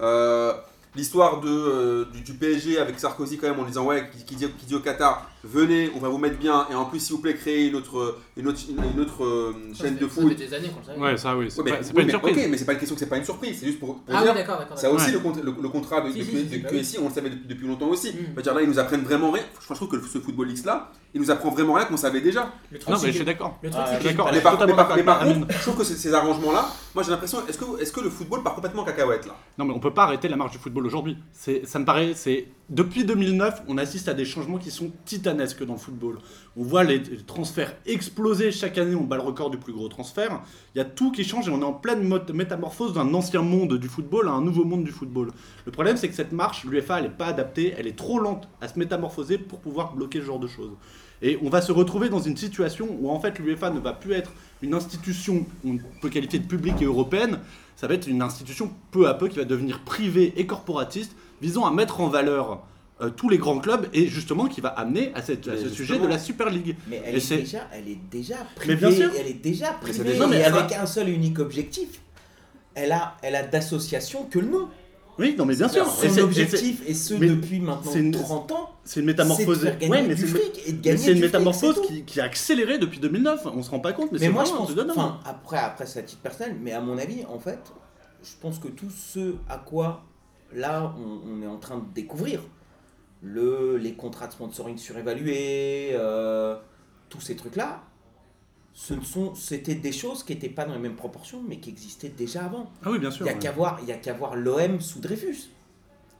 Euh, 0.00 0.52
L'histoire 0.96 1.40
euh, 1.44 2.04
du, 2.24 2.34
PSG 2.34 2.78
avec 2.78 3.00
Sarkozy, 3.00 3.36
quand 3.36 3.48
même, 3.48 3.58
en 3.58 3.64
disant 3.64 3.84
Ouais, 3.84 4.08
qui 4.26 4.36
dit, 4.36 4.46
qui 4.56 4.66
dit 4.66 4.74
au 4.76 4.80
Qatar, 4.80 5.28
venez, 5.44 5.90
on 5.94 6.00
va 6.00 6.08
vous 6.08 6.18
mettre 6.18 6.38
bien, 6.38 6.66
et 6.70 6.74
en 6.74 6.86
plus, 6.86 7.00
s'il 7.00 7.16
vous 7.16 7.22
plaît, 7.22 7.34
créez 7.34 7.68
une 7.68 7.76
autre, 7.76 8.16
une 8.36 8.48
autre, 8.48 8.58
une, 8.68 8.82
une 8.94 9.00
autre 9.00 9.24
euh, 9.24 9.52
Ça 9.74 9.84
chaîne 9.84 9.96
de 9.96 10.08
Ça 10.08 10.08
foot. 10.08 10.28
fait 10.30 10.34
des 10.34 10.54
années 10.54 10.68
qu'on 10.70 10.80
le 10.80 10.84
savait. 10.86 11.00
Ouais, 11.00 11.16
ça 11.16 11.36
oui, 11.36 11.46
c'est 11.50 11.58
Ouais, 11.60 11.64
mais, 11.70 11.76
pas, 11.78 11.82
c'est 11.82 11.88
oui, 11.90 11.94
pas 11.94 12.00
une 12.00 12.06
mais- 12.06 12.10
surprise. 12.12 12.36
ok, 12.38 12.46
mais 12.50 12.56
c'est 12.56 12.64
pas 12.64 12.72
une 12.72 12.78
question 12.78 12.94
que 12.96 13.00
c'est 13.00 13.06
pas 13.08 13.16
une 13.18 13.24
surprise, 13.24 13.56
c'est 13.60 13.66
juste 13.66 13.78
pour, 13.80 13.96
pour 14.00 14.14
Ah 14.14 14.22
dire. 14.22 14.32
oui, 14.32 14.38
d'accord, 14.38 14.58
d'accord. 14.58 14.78
Ça 14.78 14.90
aussi, 14.90 15.14
Ouais. 15.16 15.20
le, 15.36 15.42
le, 15.52 15.54
le 15.62 15.68
contrat 15.68 16.00
de, 16.00 16.08
de, 16.08 16.12
Si, 16.12 16.18
de- 16.18 16.24
si, 16.24 16.30
si, 16.48 16.58
de 16.58 16.62
bah 16.62 16.68
QSI, 16.70 16.98
on 17.00 17.08
le 17.08 17.14
savait 17.14 17.30
depuis, 17.30 17.46
depuis 17.46 17.66
longtemps 17.66 17.88
aussi. 17.88 18.08
Mm. 18.10 18.14
Je 18.30 18.36
veux 18.36 18.42
dire, 18.42 18.54
là, 18.54 18.62
ils 18.62 18.68
nous 18.68 18.78
apprennent 18.78 19.02
vraiment 19.02 19.30
rien. 19.30 19.42
Je 19.68 19.74
trouve 19.74 19.88
que 19.88 20.00
ce 20.00 20.18
Football 20.18 20.50
X 20.50 20.64
là, 20.64 20.90
il 21.14 21.20
nous 21.20 21.30
apprend 21.30 21.50
vraiment 21.50 21.74
rien 21.74 21.84
qu'on 21.84 21.96
savait 21.96 22.20
déjà. 22.20 22.50
Le 22.72 22.78
Non, 22.88 22.96
mais 23.00 23.08
je 23.10 23.16
suis 23.16 23.24
d'accord. 23.24 23.58
Le 23.62 23.70
truc, 23.70 23.82
Ah, 23.84 23.88
c'est 23.90 23.94
Je 24.02 24.08
suis 24.08 24.16
d'accord. 24.16 24.30
Mais 24.32 24.40
par, 24.40 24.58
mais 24.58 24.66
mais 24.66 25.34
contre, 25.34 25.52
je 25.52 25.62
trouve 25.62 25.76
que 25.76 25.84
ces, 25.84 25.94
ces 25.94 26.12
arrangements-là, 26.12 26.68
moi 26.94 27.04
j'ai 27.04 27.10
l'impression, 27.10 27.38
est-ce 27.46 27.58
que, 27.58 27.80
est-ce 27.80 27.92
que 27.92 28.00
le 28.00 28.10
football 28.10 28.42
part 28.42 28.54
complètement 28.54 28.82
en 28.82 28.84
cacahuète 28.84 29.26
là? 29.26 29.36
Non, 29.58 29.64
mais 29.64 29.72
on 29.74 29.78
peut 29.78 29.92
pas 29.92 30.04
arrêter 30.04 30.28
la 30.28 30.36
marche 30.36 30.52
du 30.52 30.58
football 30.58 30.86
aujourd'hui. 30.86 31.16
C'est, 31.32 31.66
ça 31.66 31.78
me 31.78 31.84
paraît, 31.84 32.12
c'est 32.14 32.48
depuis 32.70 33.04
2009, 33.04 33.64
on 33.68 33.76
assiste 33.76 34.08
à 34.08 34.14
des 34.14 34.24
changements 34.24 34.56
qui 34.56 34.70
sont 34.70 34.90
titanesques 35.04 35.64
dans 35.66 35.74
le 35.74 35.78
football. 35.78 36.18
On 36.56 36.62
voit 36.62 36.82
les 36.82 37.02
transferts 37.26 37.74
exploser 37.84 38.52
chaque 38.52 38.78
année. 38.78 38.94
On 38.94 39.04
bat 39.04 39.16
le 39.16 39.22
record 39.22 39.50
du 39.50 39.58
plus 39.58 39.74
gros 39.74 39.88
transfert. 39.88 40.40
Il 40.74 40.78
y 40.78 40.80
a 40.80 40.86
tout 40.86 41.12
qui 41.12 41.24
change 41.24 41.48
et 41.48 41.50
on 41.50 41.60
est 41.60 41.64
en 41.64 41.74
pleine 41.74 42.08
métamorphose 42.32 42.94
d'un 42.94 43.12
ancien 43.12 43.42
monde 43.42 43.78
du 43.78 43.88
football 43.88 44.28
à 44.28 44.32
un 44.32 44.40
nouveau 44.40 44.64
monde 44.64 44.84
du 44.84 44.92
football. 44.92 45.30
Le 45.66 45.72
problème, 45.72 45.98
c'est 45.98 46.08
que 46.08 46.14
cette 46.14 46.32
marche, 46.32 46.64
l'UEFA, 46.64 47.00
elle 47.00 47.06
est 47.06 47.10
pas 47.10 47.26
adaptée. 47.26 47.74
Elle 47.76 47.86
est 47.86 47.98
trop 47.98 48.18
lente 48.18 48.48
à 48.62 48.68
se 48.68 48.78
métamorphoser 48.78 49.36
pour 49.36 49.60
pouvoir 49.60 49.94
bloquer 49.94 50.20
ce 50.20 50.24
genre 50.24 50.40
de 50.40 50.48
choses. 50.48 50.72
Et 51.20 51.38
on 51.42 51.50
va 51.50 51.60
se 51.60 51.72
retrouver 51.72 52.08
dans 52.08 52.20
une 52.20 52.36
situation 52.36 52.88
où 52.98 53.10
en 53.10 53.20
fait 53.20 53.38
l'UEFA 53.38 53.70
ne 53.70 53.80
va 53.80 53.92
plus 53.92 54.12
être 54.12 54.32
une 54.62 54.74
institution 54.74 55.46
qu'on 55.62 55.78
peut 56.00 56.08
qualifier 56.08 56.38
de 56.38 56.46
publique 56.46 56.80
et 56.80 56.84
européenne, 56.84 57.40
ça 57.76 57.86
va 57.86 57.94
être 57.94 58.06
une 58.06 58.22
institution 58.22 58.70
peu 58.90 59.08
à 59.08 59.14
peu 59.14 59.28
qui 59.28 59.36
va 59.36 59.44
devenir 59.44 59.80
privée 59.80 60.32
et 60.36 60.46
corporatiste, 60.46 61.14
visant 61.44 61.66
à 61.66 61.70
mettre 61.70 62.00
en 62.00 62.08
valeur 62.08 62.62
euh, 63.00 63.10
tous 63.10 63.28
les 63.28 63.38
grands 63.38 63.58
clubs 63.58 63.86
et 63.92 64.06
justement 64.06 64.46
qui 64.46 64.60
va 64.60 64.68
amener 64.70 65.12
à, 65.14 65.20
cette- 65.22 65.46
à 65.48 65.52
Mais 65.52 65.58
ce 65.62 65.68
sujet 65.68 65.98
de 65.98 66.06
la 66.06 66.18
Super 66.18 66.48
League. 66.48 66.76
Mais 66.88 67.02
elle 67.04 67.14
Et 67.16 67.18
est, 67.18 67.36
déjà, 67.38 67.58
elle 67.72 67.88
est 67.88 67.98
déjà 68.10 68.36
Mais 68.36 68.54
privée. 68.56 68.76
bien 68.76 68.90
sûr. 68.92 69.10
Elle 69.18 69.26
est 69.26 69.32
déjà 69.50 69.70
Mais 69.72 69.78
privée 69.90 70.04
déjà- 70.04 70.18
Non, 70.24 70.28
mais 70.28 70.40
et 70.40 70.44
avec 70.44 70.72
un 70.72 70.86
seul 70.86 71.08
et 71.08 71.12
unique 71.12 71.38
objectif. 71.38 72.00
Elle 72.74 72.92
a, 72.92 73.16
elle 73.22 73.36
a 73.36 73.42
d'association 73.42 74.24
que 74.24 74.38
le 74.38 74.46
nom. 74.46 74.68
Oui, 75.18 75.36
non 75.38 75.44
mais 75.44 75.54
bien 75.54 75.68
sûr. 75.68 75.86
Son 75.86 76.08
c'est- 76.08 76.22
objectif, 76.22 76.82
et 76.88 76.94
ce 76.94 77.14
mais 77.14 77.28
depuis 77.28 77.60
maintenant 77.60 77.90
c'est 77.92 78.00
une- 78.00 78.10
30 78.12 78.50
ans, 78.52 78.70
C'est 78.84 79.00
une 79.00 79.06
métamorphose. 79.06 79.64
Ouais, 79.64 79.76
mais 79.88 80.14
du 80.14 80.16
c'est 80.16 80.22
une- 80.22 80.28
fric 80.28 80.60
et 80.66 80.72
de 80.72 80.76
mais 80.76 80.82
gagner 80.82 80.98
c'est 80.98 81.06
une 81.10 81.14
du 81.14 81.20
fric, 81.22 81.32
métamorphose 81.32 81.80
qui, 81.86 82.02
qui 82.04 82.20
a 82.20 82.24
accéléré 82.24 82.78
depuis 82.78 82.98
2009. 83.00 83.46
On 83.46 83.62
se 83.62 83.70
rend 83.70 83.78
pas 83.80 83.92
compte, 83.92 84.10
mais, 84.12 84.18
Mais 84.18 84.26
c'est 84.26 84.32
moi, 84.32 84.44
je 84.44 84.50
vraiment 84.50 84.66
pense, 84.94 84.96
enfin, 84.96 85.18
après, 85.24 85.58
après, 85.58 85.86
c'est 85.86 86.00
à 86.00 86.02
titre 86.02 86.20
personnel, 86.22 86.56
mais 86.60 86.72
à 86.72 86.80
mon 86.80 86.96
avis, 86.98 87.24
en 87.32 87.38
fait, 87.38 87.60
je 88.24 88.30
pense 88.40 88.58
que 88.58 88.66
tout 88.68 88.90
ce 88.90 89.34
à 89.48 89.58
quoi, 89.58 90.02
là, 90.54 90.94
on, 90.98 91.20
on 91.28 91.42
est 91.42 91.46
en 91.46 91.58
train 91.58 91.78
de 91.78 91.84
découvrir, 91.94 92.40
le, 93.22 93.76
les 93.76 93.94
contrats 93.94 94.26
de 94.26 94.32
sponsoring 94.32 94.76
surévalués, 94.76 95.90
euh, 95.92 96.56
tous 97.08 97.20
ces 97.20 97.36
trucs-là, 97.36 97.82
ce 98.74 98.92
ne 98.94 99.02
sont, 99.02 99.34
c'était 99.34 99.74
des 99.76 99.92
choses 99.92 100.24
qui 100.24 100.32
n'étaient 100.34 100.48
pas 100.48 100.64
dans 100.64 100.74
les 100.74 100.80
mêmes 100.80 100.96
proportions, 100.96 101.42
mais 101.46 101.58
qui 101.58 101.70
existaient 101.70 102.08
déjà 102.08 102.44
avant. 102.44 102.70
Ah 102.82 102.90
oui, 102.90 102.98
bien 102.98 103.10
Il 103.10 103.12
sûr. 103.12 103.24
n'y 103.24 103.30
a 103.30 103.34
ouais. 103.34 103.38
qu'à 103.38 103.52
voir, 103.52 103.78
il 103.82 103.88
y 103.88 103.92
a 103.92 103.96
qu'à 103.96 104.12
voir 104.12 104.36
l'OM 104.36 104.80
sous 104.80 105.00
Dreyfus. 105.00 105.50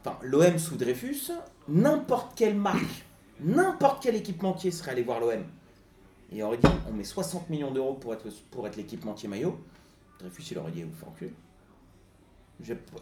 Enfin, 0.01 0.17
l'OM 0.23 0.57
sous 0.57 0.77
Dreyfus, 0.77 1.31
n'importe 1.67 2.35
quelle 2.37 2.55
marque, 2.55 3.05
n'importe 3.39 4.03
quel 4.03 4.15
équipementier 4.15 4.71
serait 4.71 4.91
allé 4.91 5.03
voir 5.03 5.19
l'OM. 5.19 5.43
Et 6.31 6.43
aurait 6.43 6.57
dit, 6.57 6.67
on 6.89 6.93
met 6.93 7.03
60 7.03 7.49
millions 7.49 7.71
d'euros 7.71 7.93
pour 7.93 8.13
être, 8.13 8.25
pour 8.51 8.65
être 8.67 8.77
l'équipementier 8.77 9.29
maillot. 9.29 9.59
Dreyfus, 10.19 10.43
il 10.51 10.57
aurait 10.57 10.71
dit, 10.71 10.83
vous 10.83 10.89
faites 11.19 11.31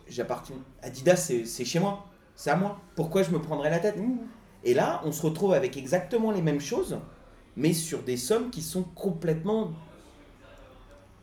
J'appartiens. 0.08 0.56
Adidas, 0.82 1.16
c'est 1.16 1.46
c'est 1.46 1.66
chez 1.66 1.80
moi. 1.80 2.06
C'est 2.36 2.50
à 2.50 2.56
moi. 2.56 2.80
Pourquoi 2.96 3.24
je 3.24 3.32
me 3.32 3.40
prendrais 3.40 3.70
la 3.70 3.80
tête 3.80 3.98
Et 4.64 4.74
là, 4.74 5.02
on 5.06 5.12
se 5.12 5.22
retrouve 5.22 5.54
avec 5.54 5.78
exactement 5.78 6.32
les 6.32 6.42
mêmes 6.42 6.60
choses, 6.62 6.98
mais 7.56 7.74
sur 7.74 8.02
des 8.02 8.18
sommes 8.18 8.50
qui 8.50 8.62
sont 8.62 8.84
complètement. 8.84 9.72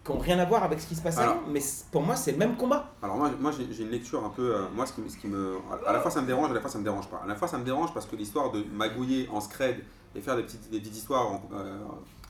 qui 0.05 0.13
n'ont 0.13 0.19
rien 0.19 0.39
à 0.39 0.45
voir 0.47 0.63
avec 0.65 0.81
ce 0.81 0.87
qui 0.87 0.95
se 0.95 1.03
passe 1.03 1.19
Alors. 1.19 1.35
avant. 1.39 1.43
Mais 1.49 1.61
pour 1.93 2.03
moi, 2.03 2.17
c'est 2.17 2.33
le 2.33 2.39
même 2.39 2.57
combat. 2.57 2.91
Alors 3.03 3.17
moi, 3.17 3.31
moi 3.39 3.51
j'ai 3.53 3.83
une 3.83 3.91
lecture 3.91 4.25
un 4.25 4.31
peu. 4.31 4.55
euh, 4.55 4.63
moi, 4.75 4.87
ce 4.87 4.93
qui, 4.95 5.01
me- 5.03 5.09
ce 5.09 5.17
qui 5.19 5.27
me, 5.27 5.57
à 5.87 5.93
la 5.93 6.01
fois 6.01 6.11
ça 6.11 6.23
me 6.23 6.27
dérange, 6.27 6.51
à 6.51 6.55
la 6.55 6.61
fois 6.61 6.71
ça 6.71 6.79
me 6.79 6.85
dérange 6.85 7.09
pas. 7.09 7.21
À 7.25 7.27
la 7.27 7.35
fois 7.35 7.49
ça 7.49 7.59
me 7.59 7.65
dérange 7.65 7.93
parce 7.93 8.07
que 8.07 8.17
l'histoire 8.17 8.51
de 8.53 8.65
magouiller 8.73 9.29
en 9.33 9.41
scred 9.41 9.85
et 10.15 10.21
faire 10.21 10.37
des 10.37 10.43
petites, 10.45 10.71
des 10.71 10.79
petites 10.81 10.97
histoires 10.97 11.27
en- 11.31 11.43
euh, 11.53 11.79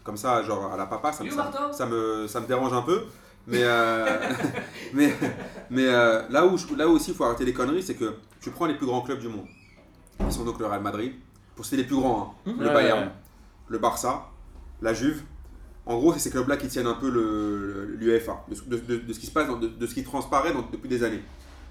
comme 0.02 0.16
ça, 0.16 0.42
genre 0.42 0.72
à 0.72 0.76
la 0.76 0.86
papa, 0.86 1.12
ça, 1.12 1.22
me- 1.22 1.30
ça 1.72 1.86
me, 1.86 2.26
ça 2.26 2.40
me 2.40 2.46
dérange 2.46 2.72
un 2.72 2.82
peu. 2.82 3.04
Mais, 3.46 3.62
euh, 3.62 4.06
mais, 4.92 5.12
mais 5.70 5.86
euh, 5.88 6.22
là, 6.30 6.46
où 6.46 6.56
je- 6.56 6.74
là 6.74 6.86
où 6.88 6.92
aussi 6.92 7.10
il 7.10 7.16
faut 7.16 7.24
arrêter 7.24 7.44
les 7.44 7.52
conneries, 7.52 7.82
c'est 7.82 7.94
que 7.94 8.14
tu 8.40 8.50
prends 8.50 8.66
les 8.66 8.74
plus 8.74 8.86
grands 8.86 9.00
clubs 9.02 9.18
du 9.20 9.28
monde, 9.28 9.46
qui 10.28 10.32
sont 10.34 10.44
donc 10.44 10.58
le 10.58 10.66
Real 10.66 10.82
Madrid, 10.82 11.12
pour 11.56 11.64
citer 11.64 11.78
les 11.78 11.84
plus 11.84 11.96
grands, 11.96 12.36
hein, 12.46 12.50
Mhm. 12.52 12.60
le 12.60 12.66
Ouais, 12.68 12.74
Bayern, 12.74 13.00
ouais. 13.00 13.12
le 13.68 13.78
Barça, 13.78 14.26
la 14.82 14.92
Juve. 14.94 15.22
En 15.86 15.96
gros, 15.96 16.12
c'est 16.12 16.18
ces 16.20 16.30
clubs-là 16.30 16.56
qui 16.56 16.68
tiennent 16.68 16.86
un 16.86 16.94
peu 16.94 17.10
le- 17.10 17.96
l'UEFA, 17.96 18.44
de, 18.48 18.76
de- 18.76 18.82
de- 18.84 18.96
de 18.98 19.12
ce 19.12 19.18
qui 19.18 19.26
se 19.26 19.32
passe, 19.32 19.48
dans- 19.48 19.56
de, 19.56 19.66
de 19.68 19.86
ce 19.86 19.94
qui 19.94 20.04
transparaît 20.04 20.52
dans- 20.52 20.68
depuis 20.70 20.88
des 20.88 21.02
années. 21.02 21.22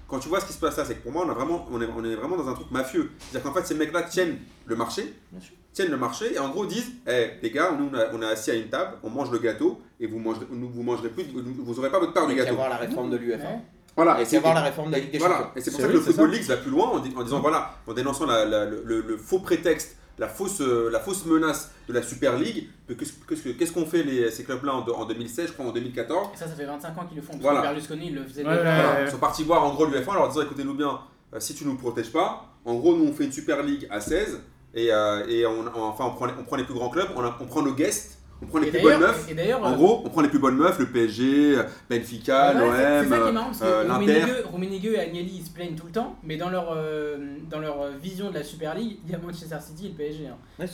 Quand 0.08 0.18
tu 0.18 0.28
vois 0.28 0.40
ce 0.40 0.46
qui 0.46 0.52
se 0.52 0.58
passe 0.58 0.76
là, 0.76 0.84
c'est 0.84 0.96
que 0.96 1.02
pour 1.02 1.12
moi, 1.12 1.24
on, 1.24 1.30
a 1.30 1.34
vraiment, 1.34 1.66
on, 1.70 1.80
est, 1.80 1.88
on 1.96 2.04
est 2.04 2.16
vraiment 2.16 2.36
dans 2.36 2.48
un 2.48 2.54
truc 2.54 2.70
mafieux. 2.72 3.10
C'est-à-dire 3.18 3.48
qu'en 3.50 3.54
fait, 3.56 3.64
ces 3.64 3.76
mecs-là 3.76 4.02
tiennent 4.02 4.38
le 4.66 4.74
marché, 4.76 5.14
Bien 5.30 5.40
sûr. 5.40 5.54
Tiennent 5.72 5.90
le 5.90 5.96
marché 5.96 6.34
et 6.34 6.38
en 6.38 6.48
gros 6.50 6.66
disent 6.66 6.90
Eh, 7.06 7.30
les 7.42 7.50
gars, 7.50 7.70
nous, 7.78 7.88
on, 7.92 7.96
a- 7.96 8.06
on 8.12 8.22
est 8.22 8.26
assis 8.26 8.50
à 8.50 8.54
une 8.54 8.68
table, 8.68 8.92
on 9.02 9.10
mange 9.10 9.30
le 9.30 9.38
gâteau 9.38 9.80
et 10.00 10.06
vous 10.06 10.18
mangerez, 10.18 10.46
nous, 10.50 10.68
vous 10.68 10.82
mangerez 10.82 11.08
plus, 11.10 11.24
vous, 11.24 11.42
vous 11.64 11.78
aurez 11.78 11.90
pas 11.90 11.98
votre 12.00 12.12
part 12.12 12.24
Il 12.28 12.32
du 12.32 12.36
y 12.36 12.40
a 12.40 12.44
qu'à 12.44 12.50
gâteau. 12.50 12.56
voir 12.56 12.68
la 12.70 12.76
réforme 12.76 13.10
de 13.10 13.16
l'UEFA. 13.16 13.44
Ouais. 13.44 13.60
Voilà, 13.96 14.14
Il 14.16 14.18
y 14.20 14.22
et 14.22 14.24
c'est 14.24 14.36
qu'à 14.36 14.42
voir 14.42 14.54
la 14.54 14.62
réforme 14.62 14.88
de 14.88 14.92
la 14.92 14.98
Ligue 15.00 15.10
des 15.12 15.18
voilà. 15.18 15.34
Champions. 15.36 15.50
Et 15.56 15.60
c'est 15.60 15.70
pour 15.70 15.80
C'est 15.80 15.86
ça 15.86 15.88
que 15.88 15.92
oui, 15.92 15.98
le 15.98 16.04
Football. 16.04 16.30
League 16.30 16.42
va 16.44 16.56
plus 16.56 16.70
loin 16.70 16.86
en, 16.90 16.98
di- 17.00 17.12
en 17.16 17.22
disant 17.22 17.40
voilà, 17.40 17.74
en 17.86 17.92
dénonçant 17.92 18.26
la- 18.26 18.44
la- 18.44 18.64
le, 18.64 18.82
le- 18.84 19.00
le 19.02 19.16
faux 19.16 19.40
prétexte, 19.40 19.96
la 20.18 20.28
fausse, 20.28 20.60
euh, 20.60 20.90
la 20.90 21.00
fausse 21.00 21.24
menace 21.26 21.70
de 21.88 21.92
la 21.92 22.02
Super 22.02 22.36
League. 22.38 22.68
que 22.88 22.94
Qu'est-ce 22.94 23.12
qu'est-ce 23.28 23.42
que- 23.42 23.48
qu'est-ce 23.50 23.72
qu'ont 23.72 23.86
fait 23.86 24.02
les- 24.02 24.30
ces 24.30 24.44
clubs-là 24.44 24.74
en, 24.74 24.88
en 24.88 25.04
2016, 25.06 25.48
je 25.48 25.52
crois 25.52 25.66
en 25.66 25.72
2014 25.72 26.28
Et 26.34 26.36
ça, 26.36 26.46
ça 26.46 26.54
fait 26.54 26.64
25 26.66 26.96
ans 26.98 27.04
qu'ils 27.06 27.16
le 27.16 27.22
font. 27.22 27.32
Parce 27.32 27.42
Voilà. 27.42 27.60
que 27.60 27.64
Berlusconi, 27.66 28.06
il 28.08 28.14
le 28.14 28.24
faisait 28.24 28.44
Ouais, 28.46 28.54
Voilà, 28.54 28.94
ouais. 28.94 29.04
Ils 29.06 29.10
sont 29.10 29.18
partis 29.18 29.44
voir 29.44 29.64
en 29.64 29.74
gros 29.74 29.86
l'UEFA 29.86 30.10
en 30.12 30.14
leur 30.14 30.28
disant 30.28 30.42
écoutez-nous 30.42 30.74
bien, 30.74 30.98
euh, 31.34 31.40
si 31.40 31.54
tu 31.54 31.64
nous 31.64 31.76
protèges 31.76 32.10
pas, 32.12 32.46
en 32.64 32.74
gros 32.74 32.96
nous 32.96 33.04
on 33.06 33.12
fait 33.12 33.24
une 33.24 33.32
Super 33.32 33.62
League 33.62 33.86
à 33.90 34.00
16 34.00 34.40
et, 34.74 34.92
euh, 34.92 35.26
et 35.28 35.46
on, 35.46 35.52
on- 35.76 35.82
enfin 35.84 36.04
on 36.06 36.10
prend, 36.12 36.26
les, 36.26 36.32
on 36.40 36.44
prend 36.44 36.56
les 36.56 36.64
plus 36.64 36.74
grands 36.74 36.88
clubs, 36.90 37.08
on, 37.16 37.22
a- 37.24 37.36
on 37.40 37.44
prend 37.46 37.62
nos 37.62 37.72
guests, 37.74 38.18
on 38.42 38.46
prend 38.46 38.58
les 38.58 38.68
Et 38.68 38.70
plus 38.70 38.80
bonnes 38.82 39.00
meufs. 39.00 39.26
Et 39.28 39.52
En 39.54 39.72
euh, 39.72 39.74
gros, 39.74 40.02
on 40.04 40.08
prend 40.08 40.22
les 40.22 40.28
plus 40.28 40.38
bonnes 40.38 40.56
meufs, 40.56 40.78
le 40.78 40.86
PSG, 40.86 41.56
Benfica, 41.90 42.54
Ouais, 42.54 42.60
c'est- 42.76 43.02
c'est 43.04 43.08
ça 43.10 43.16
qui 43.16 43.22
est 43.22 43.24
l'OM, 43.26 43.34
marrant 43.34 43.46
parce 43.48 43.62
euh, 43.62 43.84
l'Inter. 43.84 44.12
Rummenigge- 44.12 44.52
Rummenigge 44.52 44.84
et 44.86 44.98
Agnelli 45.00 45.36
ils 45.40 45.44
se 45.44 45.50
plaignent 45.50 45.74
tout 45.74 45.86
le 45.86 45.92
temps, 45.92 46.16
mais 46.22 46.36
dans 46.36 46.48
leur, 46.48 46.72
euh, 46.74 47.18
dans 47.50 47.58
leur 47.58 47.88
vision 48.00 48.30
de 48.30 48.34
la 48.34 48.44
Super 48.44 48.74
League, 48.74 48.98
il 49.04 49.12
y 49.12 49.14
a 49.14 49.18
Manchester 49.18 49.56
City 49.66 49.86
et 49.86 49.88
le 49.90 49.94
PSG. 49.94 50.26
hein. 50.28 50.36
Ouais, 50.58 50.66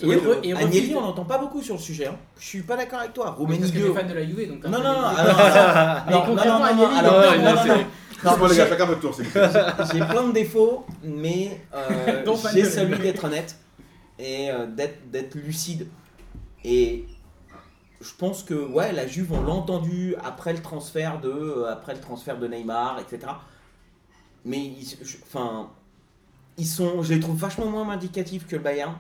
Et 0.45 0.53
re- 0.55 0.57
Agnelli, 0.63 0.95
on 0.95 1.01
n'entend 1.01 1.25
pas 1.25 1.39
beaucoup 1.39 1.61
sur 1.63 1.75
le 1.75 1.81
sujet. 1.81 2.07
hein. 2.07 2.17
Je 2.39 2.45
suis 2.45 2.63
pas 2.63 2.77
d'accord 2.77 3.01
avec 3.01 3.15
toi. 3.15 3.35
Parce 3.37 3.39
que 3.39 3.43
Rummenigge. 3.43 3.95
fan 3.95 4.09
de 4.09 4.15
la 4.15 4.25
Juve, 4.25 4.49
donc 4.49 4.65
Non, 4.65 4.71
non, 4.79 4.79
non, 4.79 5.07
alors, 5.07 6.11
non, 6.11 6.23
contrairement 6.27 6.67
non, 6.67 6.77
non, 6.77 6.97
à 6.99 7.03
non, 7.03 7.11
Non, 7.13 8.47
les 8.49 8.57
gars, 8.57 8.65
j'ai- 8.65 8.71
chacun 8.71 8.87
votre 8.87 9.01
tour. 9.01 9.15
J'ai 9.93 9.99
plein 9.99 10.25
de 10.29 10.33
défauts, 10.33 10.87
mais 11.03 11.61
euh, 11.75 12.25
j'ai 12.55 12.65
celui 12.65 12.99
d'être 12.99 13.25
honnête 13.25 13.57
et 14.19 14.51
euh, 14.51 14.67
d'être 14.67 15.35
lucide. 15.35 15.89
Et 16.65 17.05
je 18.01 18.13
pense 18.19 18.43
que 18.43 18.55
ouais, 18.55 18.93
la 18.93 19.07
Juve, 19.07 19.33
on 19.33 19.43
l'a 19.43 19.53
entendu 19.53 20.15
après 20.23 20.53
le 20.53 20.61
transfert 20.63 21.21
de, 21.21 21.29
euh, 21.31 21.73
après 21.73 21.95
le 21.95 22.01
transfert 22.01 22.39
de 22.39 22.47
Neymar, 22.49 22.99
etc. 23.01 23.33
Mais 24.45 24.59
ils, 24.65 24.87
je- 25.03 25.17
enfin, 25.23 25.71
ils 26.57 26.67
sont, 26.67 27.03
je 27.03 27.15
les 27.15 27.21
trouve 27.21 27.37
vachement 27.37 27.67
moins 27.67 27.89
indicatifs 27.91 28.47
que 28.47 28.57
le 28.57 28.63
Bayern. 28.63 28.97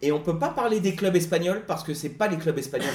Et 0.00 0.12
on 0.12 0.20
peut 0.20 0.38
pas 0.38 0.50
parler 0.50 0.80
des 0.80 0.94
clubs 0.94 1.16
espagnols 1.16 1.64
parce 1.66 1.82
que 1.82 1.92
c'est 1.92 2.10
pas 2.10 2.28
les 2.28 2.38
clubs 2.38 2.56
espagnols 2.58 2.88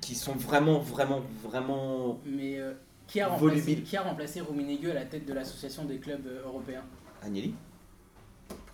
qui, 0.00 0.14
sont 0.14 0.32
vraiment, 0.34 0.78
vraiment, 0.78 1.20
vraiment 1.44 2.18
Mais 2.24 2.58
euh, 2.58 2.72
qui, 3.06 3.20
a 3.20 3.28
remplacé, 3.28 3.60
Volubile. 3.60 3.82
qui 3.84 3.96
a 3.98 4.02
remplacé 4.02 4.40
Rummenigge 4.40 4.86
à 4.86 4.94
la 4.94 5.04
tête 5.04 5.26
de 5.26 5.34
l'association 5.34 5.84
des 5.84 5.98
clubs 5.98 6.26
européens? 6.46 6.84
Agnelli. 7.22 7.54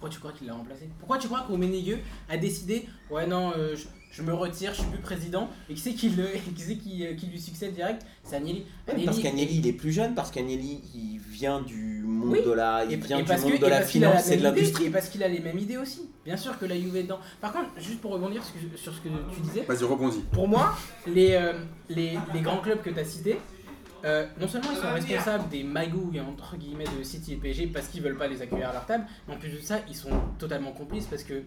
Pourquoi 0.04 0.10
tu 0.10 0.18
crois 0.20 0.32
qu'il 0.32 0.46
l'a 0.46 0.52
remplacé? 0.54 0.88
Pourquoi 0.98 1.16
tu 1.16 1.28
crois 1.28 1.40
Rummenigge 1.48 1.96
a 2.28 2.36
décidé 2.36 2.86
Ouais, 3.10 3.26
non, 3.26 3.52
euh, 3.56 3.74
je, 3.74 3.84
je 4.10 4.20
me 4.22 4.34
retire, 4.34 4.72
je 4.74 4.80
suis 4.82 4.90
plus 4.90 4.98
président 5.00 5.48
Et 5.70 5.72
qui 5.74 5.80
c'est 5.80 5.94
qui, 5.94 6.08
euh, 6.18 7.14
qui 7.14 7.26
lui 7.26 7.40
succède 7.40 7.72
direct? 7.72 8.02
C'est 8.22 8.36
Agnelli. 8.36 8.66
Parce 9.06 9.18
qu'Agnelli 9.20 9.56
il 9.60 9.66
est 9.66 9.72
plus 9.72 9.92
jeune, 9.92 10.14
parce 10.14 10.30
qu'Agnelli 10.30 10.82
il 10.94 11.18
vient 11.30 11.62
du 11.62 12.02
monde 12.06 12.32
Oui. 12.32 12.42
de 12.44 12.50
la, 12.52 12.84
il 12.84 12.92
Et, 12.92 12.96
vient 12.96 13.16
et 13.18 13.22
du 13.22 13.28
parce 13.28 13.42
monde 13.44 13.52
que- 13.54 13.62
de 13.62 13.66
la 13.66 13.80
finance 13.80 14.28
et 14.30 14.36
de 14.36 14.42
l'industrie. 14.42 14.84
Et 14.84 14.90
parce 14.90 15.08
qu'il 15.08 15.22
a 15.22 15.28
les 15.28 15.40
mêmes 15.40 15.58
idées 15.58 15.78
aussi. 15.78 16.02
Bien 16.26 16.36
sûr 16.36 16.58
que 16.58 16.66
la 16.66 16.78
Juve 16.78 16.96
est 16.96 17.04
dedans. 17.04 17.18
Par 17.40 17.52
contre, 17.54 17.70
juste 17.78 18.00
pour 18.02 18.10
rebondir 18.12 18.44
sur 18.44 18.54
ce 18.54 18.66
que- 18.66 18.76
sur 18.76 18.92
ce 18.94 19.00
que 19.00 19.08
tu 19.34 19.40
disais, 19.40 19.62
Vas-y, 19.62 19.84
rebondis. 19.84 20.22
pour 20.32 20.48
moi, 20.48 20.76
les, 21.06 21.32
euh, 21.32 21.54
les, 21.88 22.18
les 22.34 22.40
grands 22.42 22.58
clubs 22.60 22.82
que 22.82 22.90
tu 22.90 22.98
as 23.00 23.04
cités, 23.06 23.38
euh, 24.04 24.26
non 24.40 24.46
seulement 24.48 24.68
ils 24.72 24.76
sont 24.76 24.92
responsables 24.92 25.48
des 25.48 25.64
magouilles 25.64 26.20
entre 26.20 26.56
guillemets 26.56 26.84
de 26.98 27.02
City 27.02 27.32
et 27.34 27.36
PSG 27.36 27.68
parce 27.68 27.88
qu'ils 27.88 28.02
veulent 28.02 28.18
pas 28.18 28.26
les 28.28 28.42
accueillir 28.42 28.68
à 28.68 28.72
leur 28.72 28.86
table, 28.86 29.06
mais 29.26 29.34
en 29.34 29.38
plus 29.38 29.50
de 29.50 29.58
ça, 29.58 29.78
ils 29.88 29.96
sont 29.96 30.10
totalement 30.38 30.72
complices 30.72 31.06
parce 31.06 31.24
que 31.24 31.42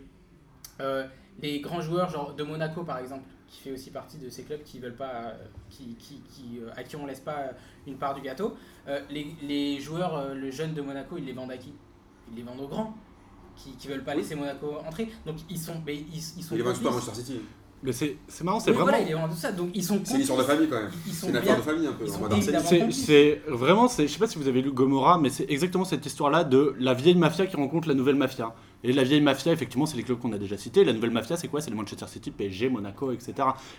euh, 0.81 1.05
les 1.41 1.59
grands 1.61 1.81
joueurs, 1.81 2.09
genre 2.09 2.33
de 2.33 2.43
Monaco 2.43 2.83
par 2.83 2.97
exemple, 2.99 3.23
qui 3.47 3.61
fait 3.61 3.71
aussi 3.71 3.91
partie 3.91 4.17
de 4.17 4.29
ces 4.29 4.43
clubs 4.43 4.61
qui 4.63 4.79
veulent 4.79 4.95
pas, 4.95 5.27
euh, 5.27 5.45
qui, 5.69 5.95
qui, 5.95 6.21
qui, 6.29 6.59
euh, 6.59 6.69
à 6.75 6.83
qui 6.83 6.95
on 6.95 7.05
laisse 7.05 7.19
pas 7.21 7.51
une 7.85 7.97
part 7.97 8.13
du 8.13 8.21
gâteau, 8.21 8.57
euh, 8.87 8.99
les, 9.09 9.27
les 9.41 9.79
joueurs, 9.79 10.17
euh, 10.17 10.33
le 10.33 10.51
jeune 10.51 10.73
de 10.73 10.81
Monaco, 10.81 11.15
ils 11.17 11.25
les 11.25 11.33
vendent 11.33 11.51
à 11.51 11.57
qui? 11.57 11.73
Ils 12.29 12.35
les 12.35 12.43
vendent 12.43 12.59
aux 12.61 12.67
grands. 12.67 12.93
qui, 13.55 13.71
qui 13.77 13.87
veulent 13.87 14.03
pas 14.03 14.15
laisser 14.15 14.35
Monaco 14.35 14.77
entrer. 14.85 15.09
Donc 15.25 15.37
ils 15.49 15.57
sont, 15.59 15.81
mais 15.85 15.95
ils, 15.95 16.15
ils 16.15 16.43
sont. 16.43 16.57
Complices. 16.57 16.81
Manchester 16.81 17.15
City. 17.15 17.41
Mais 17.83 17.91
c'est 17.91 18.17
c'est 18.27 18.43
marrant, 18.43 18.59
c'est 18.59 18.71
Oui, 18.71 18.77
vraiment. 18.77 18.89
voilà, 18.91 19.03
il 19.05 19.11
est 19.11 19.13
vendu 19.15 19.35
ça. 19.35 19.51
Donc 19.51 19.69
ils 19.73 19.83
sont. 19.83 19.99
C'est 20.03 20.15
une 20.15 20.21
histoire 20.21 20.39
de 20.39 20.43
famille 20.43 20.67
quand 20.67 20.77
même. 20.81 20.89
Ils 21.05 21.13
C'est 21.13 21.19
sont 21.21 21.27
une 21.27 21.31
bien. 21.33 21.41
affaire 21.41 21.57
de 21.57 21.61
famille 21.61 21.87
un 21.87 21.91
peu. 21.93 22.91
C'est- 22.91 23.41
vraiment, 23.47 23.87
c'est- 23.87 24.07
je 24.07 24.13
sais 24.13 24.19
pas 24.19 24.27
si 24.27 24.37
vous 24.39 24.47
avez 24.47 24.61
lu 24.63 24.71
Gomorrah, 24.71 25.19
mais 25.19 25.29
c'est 25.29 25.45
exactement 25.49 25.85
cette 25.85 26.05
histoire-là 26.05 26.43
de 26.43 26.75
la 26.79 26.93
vieille 26.95 27.15
mafia 27.15 27.45
qui 27.45 27.55
rencontre 27.55 27.87
la 27.87 27.93
nouvelle 27.93 28.15
mafia. 28.15 28.53
Et 28.83 28.93
la 28.93 29.03
vieille 29.03 29.21
mafia, 29.21 29.51
effectivement, 29.51 29.85
c'est 29.85 29.97
les 29.97 30.03
clubs 30.03 30.19
qu'on 30.19 30.31
a 30.33 30.37
déjà 30.37 30.55
cités. 30.57 30.83
La 30.85 30.93
nouvelle 30.93 31.11
mafia, 31.11 31.35
c'est 31.35 31.47
quoi? 31.47 31.61
C'est 31.61 31.69
les 31.71 31.75
Manchester 31.75 32.05
City, 32.07 32.31
PSG, 32.31 32.69
Monaco, 32.69 33.11
etc. 33.11 33.33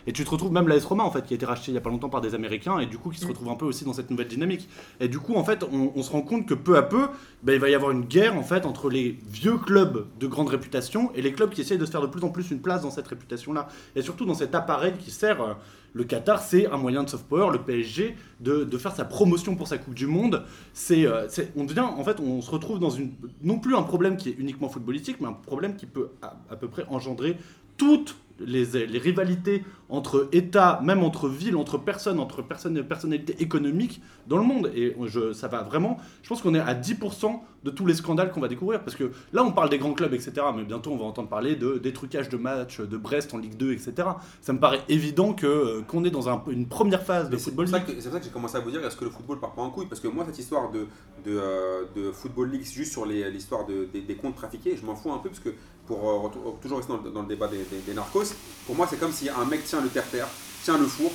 Et 0.07 0.12
tu 0.12 0.25
te 0.25 0.31
retrouves 0.31 0.52
même 0.52 0.67
l'AS 0.69 0.85
Roma, 0.85 1.05
en 1.05 1.11
fait, 1.11 1.25
qui 1.25 1.35
a 1.35 1.37
été 1.37 1.47
racheté 1.47 1.71
il 1.71 1.75
y 1.75 1.78
a 1.78 1.81
pas 1.81 1.90
longtemps 1.90 2.09
par 2.09 2.21
des 2.21 2.35
Américains, 2.35 2.78
et 2.81 2.87
du 2.87 2.99
coup, 2.99 3.11
qui 3.11 3.19
se 3.21 3.25
Mm. 3.25 3.28
retrouve 3.28 3.49
un 3.50 3.55
peu 3.55 3.64
aussi 3.64 3.85
dans 3.85 3.93
cette 3.93 4.11
nouvelle 4.11 4.28
dynamique. 4.28 4.69
Et 5.00 5.09
du 5.09 5.19
coup, 5.19 5.35
en 5.37 5.45
fait, 5.45 5.62
on, 5.73 5.93
on 5.95 6.02
se 6.02 6.11
rend 6.11 6.23
compte 6.23 6.47
que 6.47 6.55
peu 6.55 6.76
à 6.76 6.83
peu, 6.83 7.09
ben, 7.43 7.52
il 7.55 7.61
va 7.61 7.71
y 7.71 7.75
avoir 7.75 7.93
une 7.93 8.05
guerre, 8.05 8.37
en 8.37 8.43
fait, 8.43 8.67
entre 8.67 8.90
les 8.90 9.17
vieux 9.31 9.57
clubs 9.59 10.07
de 10.19 10.26
grande 10.26 10.49
réputation 10.49 11.12
et 11.14 11.23
les 11.23 11.33
clubs 11.33 11.50
qui 11.50 11.61
essayent 11.61 11.78
de 11.78 11.87
se 11.87 11.90
faire 11.93 12.02
de 12.02 12.07
plus 12.09 12.25
en 12.25 12.31
plus 12.31 12.50
une 12.50 12.61
place 12.61 12.83
dans 12.83 12.90
cette 12.90 13.07
réputation-là. 13.09 13.69
Et 13.97 14.02
surtout 14.02 14.25
dans 14.25 14.35
cet 14.35 14.55
appareil 14.55 14.95
qui 14.99 15.11
sert. 15.11 15.40
euh, 15.40 15.55
le 15.95 16.04
Qatar, 16.04 16.40
c'est 16.42 16.66
un 16.66 16.76
moyen 16.76 17.02
de 17.02 17.09
soft 17.09 17.25
power, 17.26 17.50
le 17.52 17.59
PSG, 17.62 18.16
de, 18.40 18.64
de 18.64 18.78
faire 18.78 18.95
sa 18.95 19.04
promotion 19.04 19.57
pour 19.57 19.66
sa 19.68 19.78
Coupe 19.78 19.95
du 19.95 20.07
Monde. 20.07 20.45
C'est, 20.73 21.07
euh, 21.07 21.26
c'est- 21.28 21.52
on 21.57 21.64
devient, 21.64 21.80
en 21.80 22.04
fait, 22.04 22.21
on 22.21 22.40
se 22.42 22.50
retrouve 22.50 22.78
dans 22.78 22.90
une, 22.90 23.12
non 23.42 23.59
plus 23.59 23.75
un 23.75 23.83
problème 23.83 24.16
qui 24.16 24.28
est 24.28 24.37
uniquement 24.38 24.68
footballistique, 24.68 25.16
mais 25.21 25.28
un 25.28 25.33
problème 25.33 25.76
qui 25.76 25.87
peut 25.87 26.11
à, 26.23 26.37
à 26.50 26.57
peu 26.57 26.68
près 26.68 26.85
engendrer 26.88 27.37
toutes 27.76 28.16
les, 28.40 28.87
les 28.87 28.99
rivalités 28.99 29.64
entre 29.88 30.28
États, 30.33 30.80
même 30.83 31.02
entre 31.02 31.28
villes, 31.28 31.57
entre 31.57 31.76
personnes, 31.78 32.21
entre 32.21 32.40
personnes, 32.42 32.80
personnalités 32.85 33.35
économiques 33.42 34.00
dans 34.28 34.37
le 34.37 34.45
monde. 34.45 34.71
Et 34.76 34.95
je, 35.07 35.33
ça 35.33 35.49
va 35.49 35.62
vraiment, 35.62 35.97
je 36.23 36.28
pense 36.28 36.42
qu'on 36.42 36.54
est 36.54 36.61
à 36.61 36.75
10% 36.75 37.42
de 37.65 37.71
tous 37.71 37.87
les 37.87 37.95
scandales 37.95 38.31
qu'on 38.33 38.41
va 38.41 38.49
découvrir. 38.49 38.81
Parce 38.83 38.97
que 38.97 39.11
là, 39.33 39.43
on 39.45 39.53
parle 39.53 39.69
des 39.71 39.79
grands 39.79 39.93
clubs, 39.95 40.15
etc. 40.15 40.33
Mais 40.57 40.65
bientôt, 40.65 40.91
on 40.93 40.97
va 40.97 41.05
entendre 41.05 41.29
parler 41.29 41.57
de, 41.57 41.79
des 41.79 41.93
trucages 41.93 42.29
de 42.29 42.37
matchs 42.37 42.81
de 42.81 42.97
Brest 42.97 43.35
en 43.35 43.38
Ligue 43.38 43.57
2, 43.57 43.73
etc. 43.73 43.93
Ça 44.41 44.53
me 44.53 44.59
paraît 44.61 44.83
évident 44.88 45.33
que, 45.33 45.47
euh, 45.47 45.81
qu'on 45.83 46.05
est 46.05 46.11
dans 46.11 46.29
un- 46.29 46.43
une 46.49 46.67
première 46.69 47.03
phase 47.03 47.29
de 47.31 47.37
Mais 47.37 47.41
football. 47.43 47.67
c'est 47.69 47.81
pour 47.81 48.03
ça 48.12 48.19
que 48.19 48.25
j'ai 48.25 48.31
commencé 48.31 48.57
à 48.57 48.61
vous 48.61 48.71
dire 48.71 48.85
est-ce 48.87 48.97
que 48.97 49.05
le 49.05 49.11
football 49.11 49.41
part 49.41 49.53
pas 49.53 49.62
en 49.62 49.71
couille? 49.71 49.87
Parce 49.87 50.00
que 50.00 50.09
moi, 50.09 50.25
cette 50.27 50.38
histoire 50.38 50.71
de, 50.71 50.87
de, 51.25 51.37
euh, 51.37 51.85
de 51.97 52.12
Football 52.12 52.50
League, 52.50 52.65
juste 52.65 52.93
sur 52.93 53.05
l'histoire 53.07 53.67
de- 53.67 53.88
des, 53.93 54.00
des 54.03 54.15
comptes 54.15 54.37
trafiqués, 54.37 54.77
je 54.81 54.87
m'en 54.87 54.95
fous 54.95 55.12
un 55.12 55.19
peu 55.19 55.29
parce 55.29 55.41
que 55.41 55.50
pour 55.87 56.09
euh, 56.09 56.53
toujours 56.62 56.79
rester 56.79 56.93
dans, 56.93 57.03
le- 57.03 57.11
dans 57.11 57.23
le 57.23 57.29
débat 57.29 57.49
des, 57.49 57.59
des- 57.59 57.81
des 57.87 57.95
narcos, 57.95 58.35
pour 58.67 58.75
moi, 58.77 58.87
c'est 58.88 58.99
comme 59.00 59.12
si 59.12 59.29
un 59.29 59.45
mec 59.47 59.65
tient 59.65 59.81
le 59.81 59.88
terre-terre, 59.88 60.29
tient 60.62 60.79
le 60.79 60.85
four. 60.87 61.11